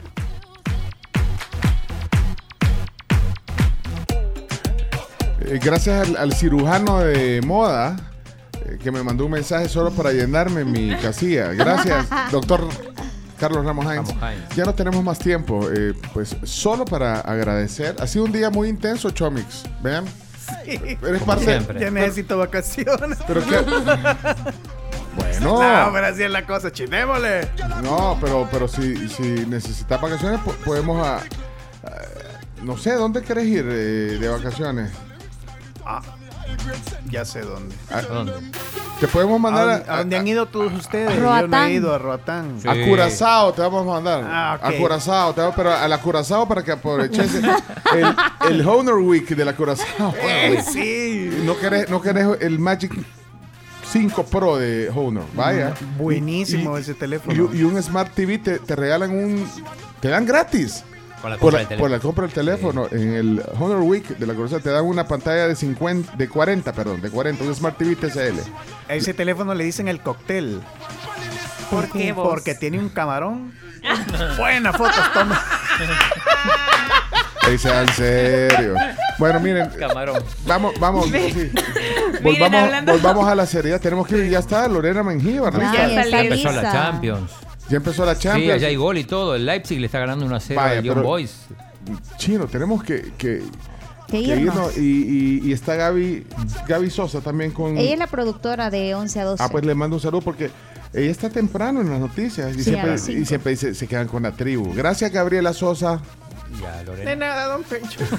Eh, 5.41 5.59
gracias 5.63 6.07
al, 6.09 6.17
al 6.17 6.33
cirujano 6.33 6.99
de 7.01 7.41
moda 7.45 7.95
eh, 8.65 8.77
que 8.81 8.91
me 8.91 9.03
mandó 9.03 9.25
un 9.25 9.31
mensaje 9.31 9.69
solo 9.69 9.91
para 9.91 10.11
llenarme 10.11 10.65
mi 10.65 10.95
casilla. 10.95 11.53
Gracias, 11.53 12.07
doctor 12.31 12.67
Carlos 13.39 13.63
Ramos 13.65 13.85
Hines. 13.85 13.97
Ramos 13.97 14.13
Hines. 14.13 14.55
Ya 14.55 14.65
no 14.65 14.73
tenemos 14.73 15.03
más 15.03 15.19
tiempo. 15.19 15.69
eh, 15.71 15.93
pues 16.13 16.35
solo 16.43 16.85
para 16.85 17.19
agradecer. 17.19 17.95
Ha 17.99 18.07
sido 18.07 18.25
un 18.25 18.31
día 18.31 18.49
muy 18.49 18.69
intenso, 18.69 19.11
Chomix. 19.11 19.63
Vean. 19.83 20.05
Eres 20.65 21.23
parte. 21.23 21.59
Ya 21.79 21.91
necesito 21.91 22.37
vacaciones. 22.37 23.17
Pero 23.27 23.41
qué- 23.45 23.65
Bueno. 25.15 25.85
No, 25.85 25.93
pero 25.93 26.07
así 26.07 26.23
es 26.23 26.31
la 26.31 26.45
cosa, 26.45 26.71
chinémosle. 26.71 27.47
No, 27.83 28.17
pero, 28.19 28.47
pero 28.51 28.67
si, 28.67 29.07
si 29.09 29.23
necesitas 29.47 29.99
vacaciones, 30.01 30.39
po- 30.41 30.53
podemos 30.65 31.05
a, 31.05 31.17
a- 31.17 31.21
no 32.63 32.77
sé, 32.77 32.93
¿dónde 32.93 33.21
querés 33.21 33.45
ir 33.45 33.65
eh, 33.67 34.17
de 34.19 34.27
vacaciones? 34.29 34.91
Ah, 35.85 36.01
ya 37.09 37.23
sé 37.25 37.41
dónde. 37.41 37.75
¿A 37.91 38.01
Te 38.99 39.07
podemos 39.07 39.39
mandar 39.39 39.69
¿A, 39.69 39.71
dónde- 39.77 39.91
a 39.91 39.97
dónde 39.97 40.17
han 40.17 40.27
ido 40.27 40.45
todos 40.47 40.73
ustedes? 40.73 41.15
Yo 41.15 41.47
no 41.47 41.63
he 41.63 41.71
ido 41.73 41.93
a 41.93 41.97
Roatán. 41.97 42.57
A 42.67 42.73
Curazao 42.87 43.53
te 43.53 43.61
vamos 43.61 43.83
a 43.83 43.91
mandar. 43.91 44.23
Ah. 44.25 44.59
A 44.61 44.71
Curazao, 44.73 45.33
te 45.33 45.41
vamos- 45.41 45.55
pero 45.55 45.71
a 45.73 45.87
la 45.87 45.97
Curazao 45.99 46.47
para 46.47 46.63
que 46.63 46.71
aproveches 46.71 47.35
el, 47.35 48.15
el 48.49 48.67
Honor 48.67 48.97
Week 48.99 49.27
de 49.27 49.45
la 49.45 49.53
Curazao. 49.53 50.13
Eh, 50.21 50.63
sí. 50.67 51.41
No 51.45 51.57
querés, 51.57 51.89
no 51.89 52.01
querés 52.01 52.27
el 52.41 52.57
Magic 52.57 52.91
5 53.95 54.25
Pro 54.25 54.57
de 54.57 54.89
Honor. 54.93 55.23
Vaya. 55.35 55.73
Buenísimo 55.97 56.77
Y- 56.77 56.81
ese 56.81 56.93
teléfono. 56.95 57.49
Y, 57.53 57.59
y 57.59 57.63
un 57.63 57.81
Smart 57.81 58.13
TV 58.13 58.37
te, 58.39 58.59
te 58.59 58.75
regalan 58.75 59.11
un. 59.11 59.47
Te 60.01 60.09
dan 60.09 60.25
gratis. 60.25 60.83
Con 61.21 61.31
la 61.31 61.37
por, 61.37 61.51
compra 61.53 61.63
la, 61.63 61.69
del 61.69 61.79
por 61.79 61.89
la 61.91 61.99
compra 61.99 62.25
del 62.25 62.33
teléfono. 62.33 62.87
En 62.91 63.13
el 63.13 63.41
Honor 63.57 63.79
Week 63.83 64.05
de 64.05 64.27
la 64.27 64.33
Curazao 64.33 64.59
te 64.59 64.69
dan 64.69 64.83
una 64.83 65.07
pantalla 65.07 65.47
de 65.47 65.55
50, 65.55 66.17
de 66.17 66.27
40, 66.27 66.73
perdón, 66.73 66.99
de 67.01 67.09
40, 67.09 67.45
un 67.45 67.55
Smart 67.55 67.77
TV 67.77 67.95
TCL. 67.95 68.39
A 68.89 68.95
ese 68.95 69.13
teléfono 69.13 69.53
le 69.55 69.63
dicen 69.63 69.87
el 69.87 70.01
cóctel. 70.01 70.61
¿Por 71.71 71.89
qué 71.89 72.11
vos? 72.11 72.27
Porque 72.27 72.53
tiene 72.53 72.77
un 72.79 72.89
camarón. 72.89 73.53
Buena 74.37 74.73
foto, 74.73 74.91
toma. 75.13 75.41
Ey, 77.49 77.57
sea 77.57 77.81
en 77.83 77.89
serio. 77.89 78.75
Bueno, 79.19 79.39
miren. 79.39 79.69
Camarón. 79.79 80.21
Vamos, 80.47 80.73
vamos. 80.79 81.05
Sí. 81.05 81.51
Volvamos, 82.23 82.59
hablando- 82.63 82.91
volvamos 82.93 83.27
a 83.27 83.35
la 83.35 83.45
seriedad. 83.45 83.79
Tenemos 83.79 84.07
que 84.07 84.17
ir. 84.17 84.29
Ya 84.29 84.39
está 84.39 84.67
Lorena 84.67 85.03
Mengíbar. 85.03 85.53
Ya, 85.53 85.59
¿lista? 85.59 85.87
ya 85.87 86.01
está 86.01 86.09
Ya 86.09 86.21
empezó 86.23 86.51
la. 86.51 86.71
Champions. 86.71 87.31
Ya 87.69 87.77
empezó 87.77 88.05
la 88.05 88.15
Sí, 88.15 88.21
Champions. 88.23 88.53
allá 88.55 88.67
hay 88.67 88.75
gol 88.75 88.97
y 88.97 89.03
todo. 89.03 89.35
El 89.35 89.45
Leipzig 89.45 89.79
le 89.79 89.85
está 89.85 89.99
ganando 89.99 90.25
1 90.25 90.35
a 90.35 90.39
0 90.39 90.59
Vaya, 90.61 90.77
al 90.79 90.83
Young 90.83 91.01
Boys. 91.03 91.35
Chino, 92.17 92.47
tenemos 92.47 92.83
que, 92.83 93.11
que, 93.17 93.43
Que 94.07 94.23
que 94.23 94.35
irnos. 94.37 94.75
Y, 94.77 94.81
y- 94.81 95.41
y 95.49 95.53
está 95.53 95.75
Gaby, 95.75 96.25
Gaby 96.67 96.89
Sosa 96.89 97.21
también 97.21 97.51
con. 97.51 97.77
Ella 97.77 97.93
es 97.93 97.99
la 97.99 98.07
productora 98.07 98.69
de 98.71 98.95
11 98.95 99.19
a 99.19 99.23
12. 99.23 99.43
Ah, 99.43 99.49
pues 99.49 99.65
le 99.65 99.75
mando 99.75 99.95
un 99.97 100.01
saludo 100.01 100.21
porque 100.21 100.49
ella 100.93 101.11
está 101.11 101.29
temprano 101.29 101.81
en 101.81 101.89
las 101.91 101.99
noticias 101.99 102.51
y 102.55 102.63
Sí, 102.63 102.63
siempre, 102.71 102.93
y 102.95 103.25
siempre 103.25 103.51
dice- 103.51 103.73
se 103.75 103.87
quedan 103.87 104.07
con 104.07 104.23
la 104.23 104.31
tribu. 104.31 104.73
Gracias, 104.73 105.11
Gabriela 105.11 105.53
Sosa. 105.53 106.01
Ya, 106.61 106.77
De 106.77 106.83
Lorena. 106.85 107.15
nada, 107.15 107.45
don 107.47 107.63
Pencho. 107.63 107.99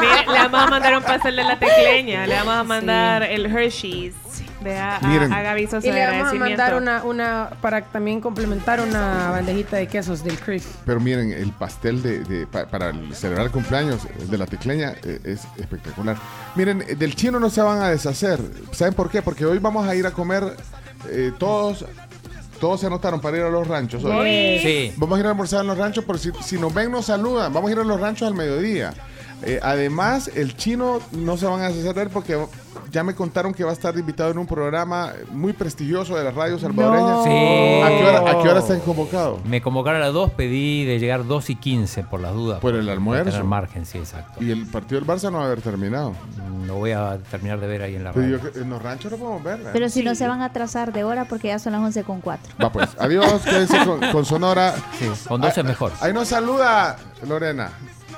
Mire, 0.00 0.26
le 0.26 0.38
vamos 0.48 0.60
a 0.60 0.66
mandar 0.70 0.96
un 0.96 1.02
pastel 1.02 1.36
de 1.36 1.44
la 1.44 1.58
tecleña, 1.58 2.26
le 2.26 2.34
vamos 2.36 2.54
a 2.54 2.64
mandar 2.64 3.22
el 3.24 3.46
Hershey's. 3.46 4.14
Vea 4.60 4.96
a, 4.96 5.06
Miren. 5.06 5.32
a 5.32 5.40
Gaby 5.40 5.66
Sosa 5.68 5.86
Y 5.86 5.90
de 5.90 5.94
le 5.94 6.06
vamos 6.06 6.32
a 6.32 6.34
mandar 6.34 6.74
una, 6.74 7.04
una, 7.04 7.50
para 7.60 7.80
también 7.82 8.20
complementar 8.20 8.80
una 8.80 9.30
bandejita 9.30 9.76
de 9.76 9.86
quesos 9.86 10.24
del 10.24 10.36
Chris. 10.36 10.66
Pero 10.84 10.98
miren, 10.98 11.30
el 11.32 11.52
pastel 11.52 12.02
de, 12.02 12.24
de- 12.24 12.44
pa- 12.48 12.66
para 12.66 12.88
el- 12.90 13.14
celebrar 13.14 13.46
el 13.46 13.52
cumpleaños 13.52 14.00
de 14.28 14.36
la 14.36 14.46
tecleña 14.46 14.94
eh, 15.04 15.20
es 15.22 15.42
espectacular. 15.58 16.16
Miren, 16.56 16.82
eh, 16.88 16.96
del 16.96 17.14
chino 17.14 17.38
no 17.38 17.50
se 17.50 17.62
van 17.62 17.80
a 17.82 17.90
deshacer. 17.90 18.40
¿Saben 18.72 18.94
por 18.94 19.08
qué? 19.10 19.22
Porque 19.22 19.46
hoy 19.46 19.58
vamos 19.60 19.86
a 19.86 19.94
ir 19.94 20.04
a 20.08 20.10
comer 20.10 20.56
eh, 21.08 21.30
todos. 21.38 21.84
Todos 22.60 22.80
se 22.80 22.86
anotaron 22.86 23.20
para 23.20 23.36
ir 23.36 23.42
a 23.44 23.50
los 23.50 23.66
ranchos 23.66 24.04
hoy. 24.04 24.58
Sí. 24.62 24.92
Vamos 24.96 25.16
a 25.16 25.20
ir 25.20 25.26
a 25.26 25.30
almorzar 25.30 25.60
en 25.60 25.68
los 25.68 25.78
ranchos, 25.78 26.04
por 26.04 26.18
si, 26.18 26.30
si 26.42 26.58
nos 26.58 26.72
ven, 26.74 26.90
nos 26.90 27.06
saludan. 27.06 27.52
Vamos 27.52 27.68
a 27.70 27.72
ir 27.72 27.78
a 27.78 27.84
los 27.84 28.00
ranchos 28.00 28.26
al 28.28 28.34
mediodía. 28.34 28.94
Eh, 29.42 29.60
además, 29.62 30.30
el 30.34 30.56
chino 30.56 30.98
no 31.12 31.36
se 31.36 31.46
van 31.46 31.60
a 31.60 31.68
deshacer 31.68 31.94
de 31.94 32.02
él 32.02 32.10
porque 32.12 32.38
ya 32.90 33.04
me 33.04 33.14
contaron 33.14 33.52
que 33.54 33.62
va 33.64 33.70
a 33.70 33.72
estar 33.72 33.96
invitado 33.96 34.30
en 34.30 34.38
un 34.38 34.46
programa 34.46 35.12
muy 35.30 35.52
prestigioso 35.52 36.16
de 36.16 36.24
la 36.24 36.30
radio 36.32 36.58
salvadoreña. 36.58 37.22
Sí. 37.22 37.82
¿A 37.84 37.88
qué 37.88 38.04
hora, 38.04 38.18
a 38.30 38.42
qué 38.42 38.48
hora 38.48 38.60
están 38.60 38.80
convocados? 38.80 39.44
Me 39.44 39.60
convocaron 39.62 40.00
a 40.02 40.06
las 40.06 40.14
2, 40.14 40.30
pedí 40.32 40.84
de 40.84 40.98
llegar 40.98 41.24
2 41.26 41.50
y 41.50 41.54
15 41.56 42.02
por 42.04 42.20
las 42.20 42.32
dudas. 42.34 42.60
Por 42.60 42.74
el 42.74 42.88
almuerzo. 42.88 43.30
tener 43.30 43.44
margen, 43.44 43.86
sí, 43.86 43.98
exacto. 43.98 44.42
Y 44.42 44.50
el 44.50 44.66
partido 44.66 45.00
del 45.00 45.08
Barça 45.08 45.30
no 45.30 45.38
va 45.38 45.44
a 45.44 45.46
haber 45.46 45.60
terminado. 45.60 46.14
Lo 46.66 46.74
voy 46.74 46.90
a 46.92 47.18
terminar 47.30 47.60
de 47.60 47.66
ver 47.66 47.82
ahí 47.82 47.94
en 47.94 48.04
la 48.04 48.12
Pero 48.12 48.24
radio. 48.26 48.38
yo 48.42 48.52
que- 48.52 48.58
en 48.60 48.70
los 48.70 48.82
ranchos 48.82 49.12
no 49.12 49.18
podemos 49.18 49.42
ver. 49.44 49.60
¿eh? 49.60 49.70
Pero 49.72 49.88
si 49.88 50.02
no 50.02 50.14
se 50.14 50.26
van 50.26 50.42
a 50.42 50.46
atrasar 50.46 50.92
de 50.92 51.04
hora 51.04 51.26
porque 51.26 51.48
ya 51.48 51.58
son 51.58 51.72
las 51.74 51.82
11 51.82 52.02
con 52.04 52.20
4. 52.20 52.54
Va 52.62 52.72
pues, 52.72 52.88
adiós, 52.98 53.40
quédense 53.42 53.84
con, 53.84 54.00
con 54.12 54.24
Sonora. 54.24 54.74
Sí, 54.98 55.08
con 55.28 55.40
12 55.40 55.60
es 55.60 55.66
mejor. 55.66 55.92
Ahí 56.00 56.12
nos 56.12 56.28
saluda 56.28 56.96
Lorena. 57.26 57.70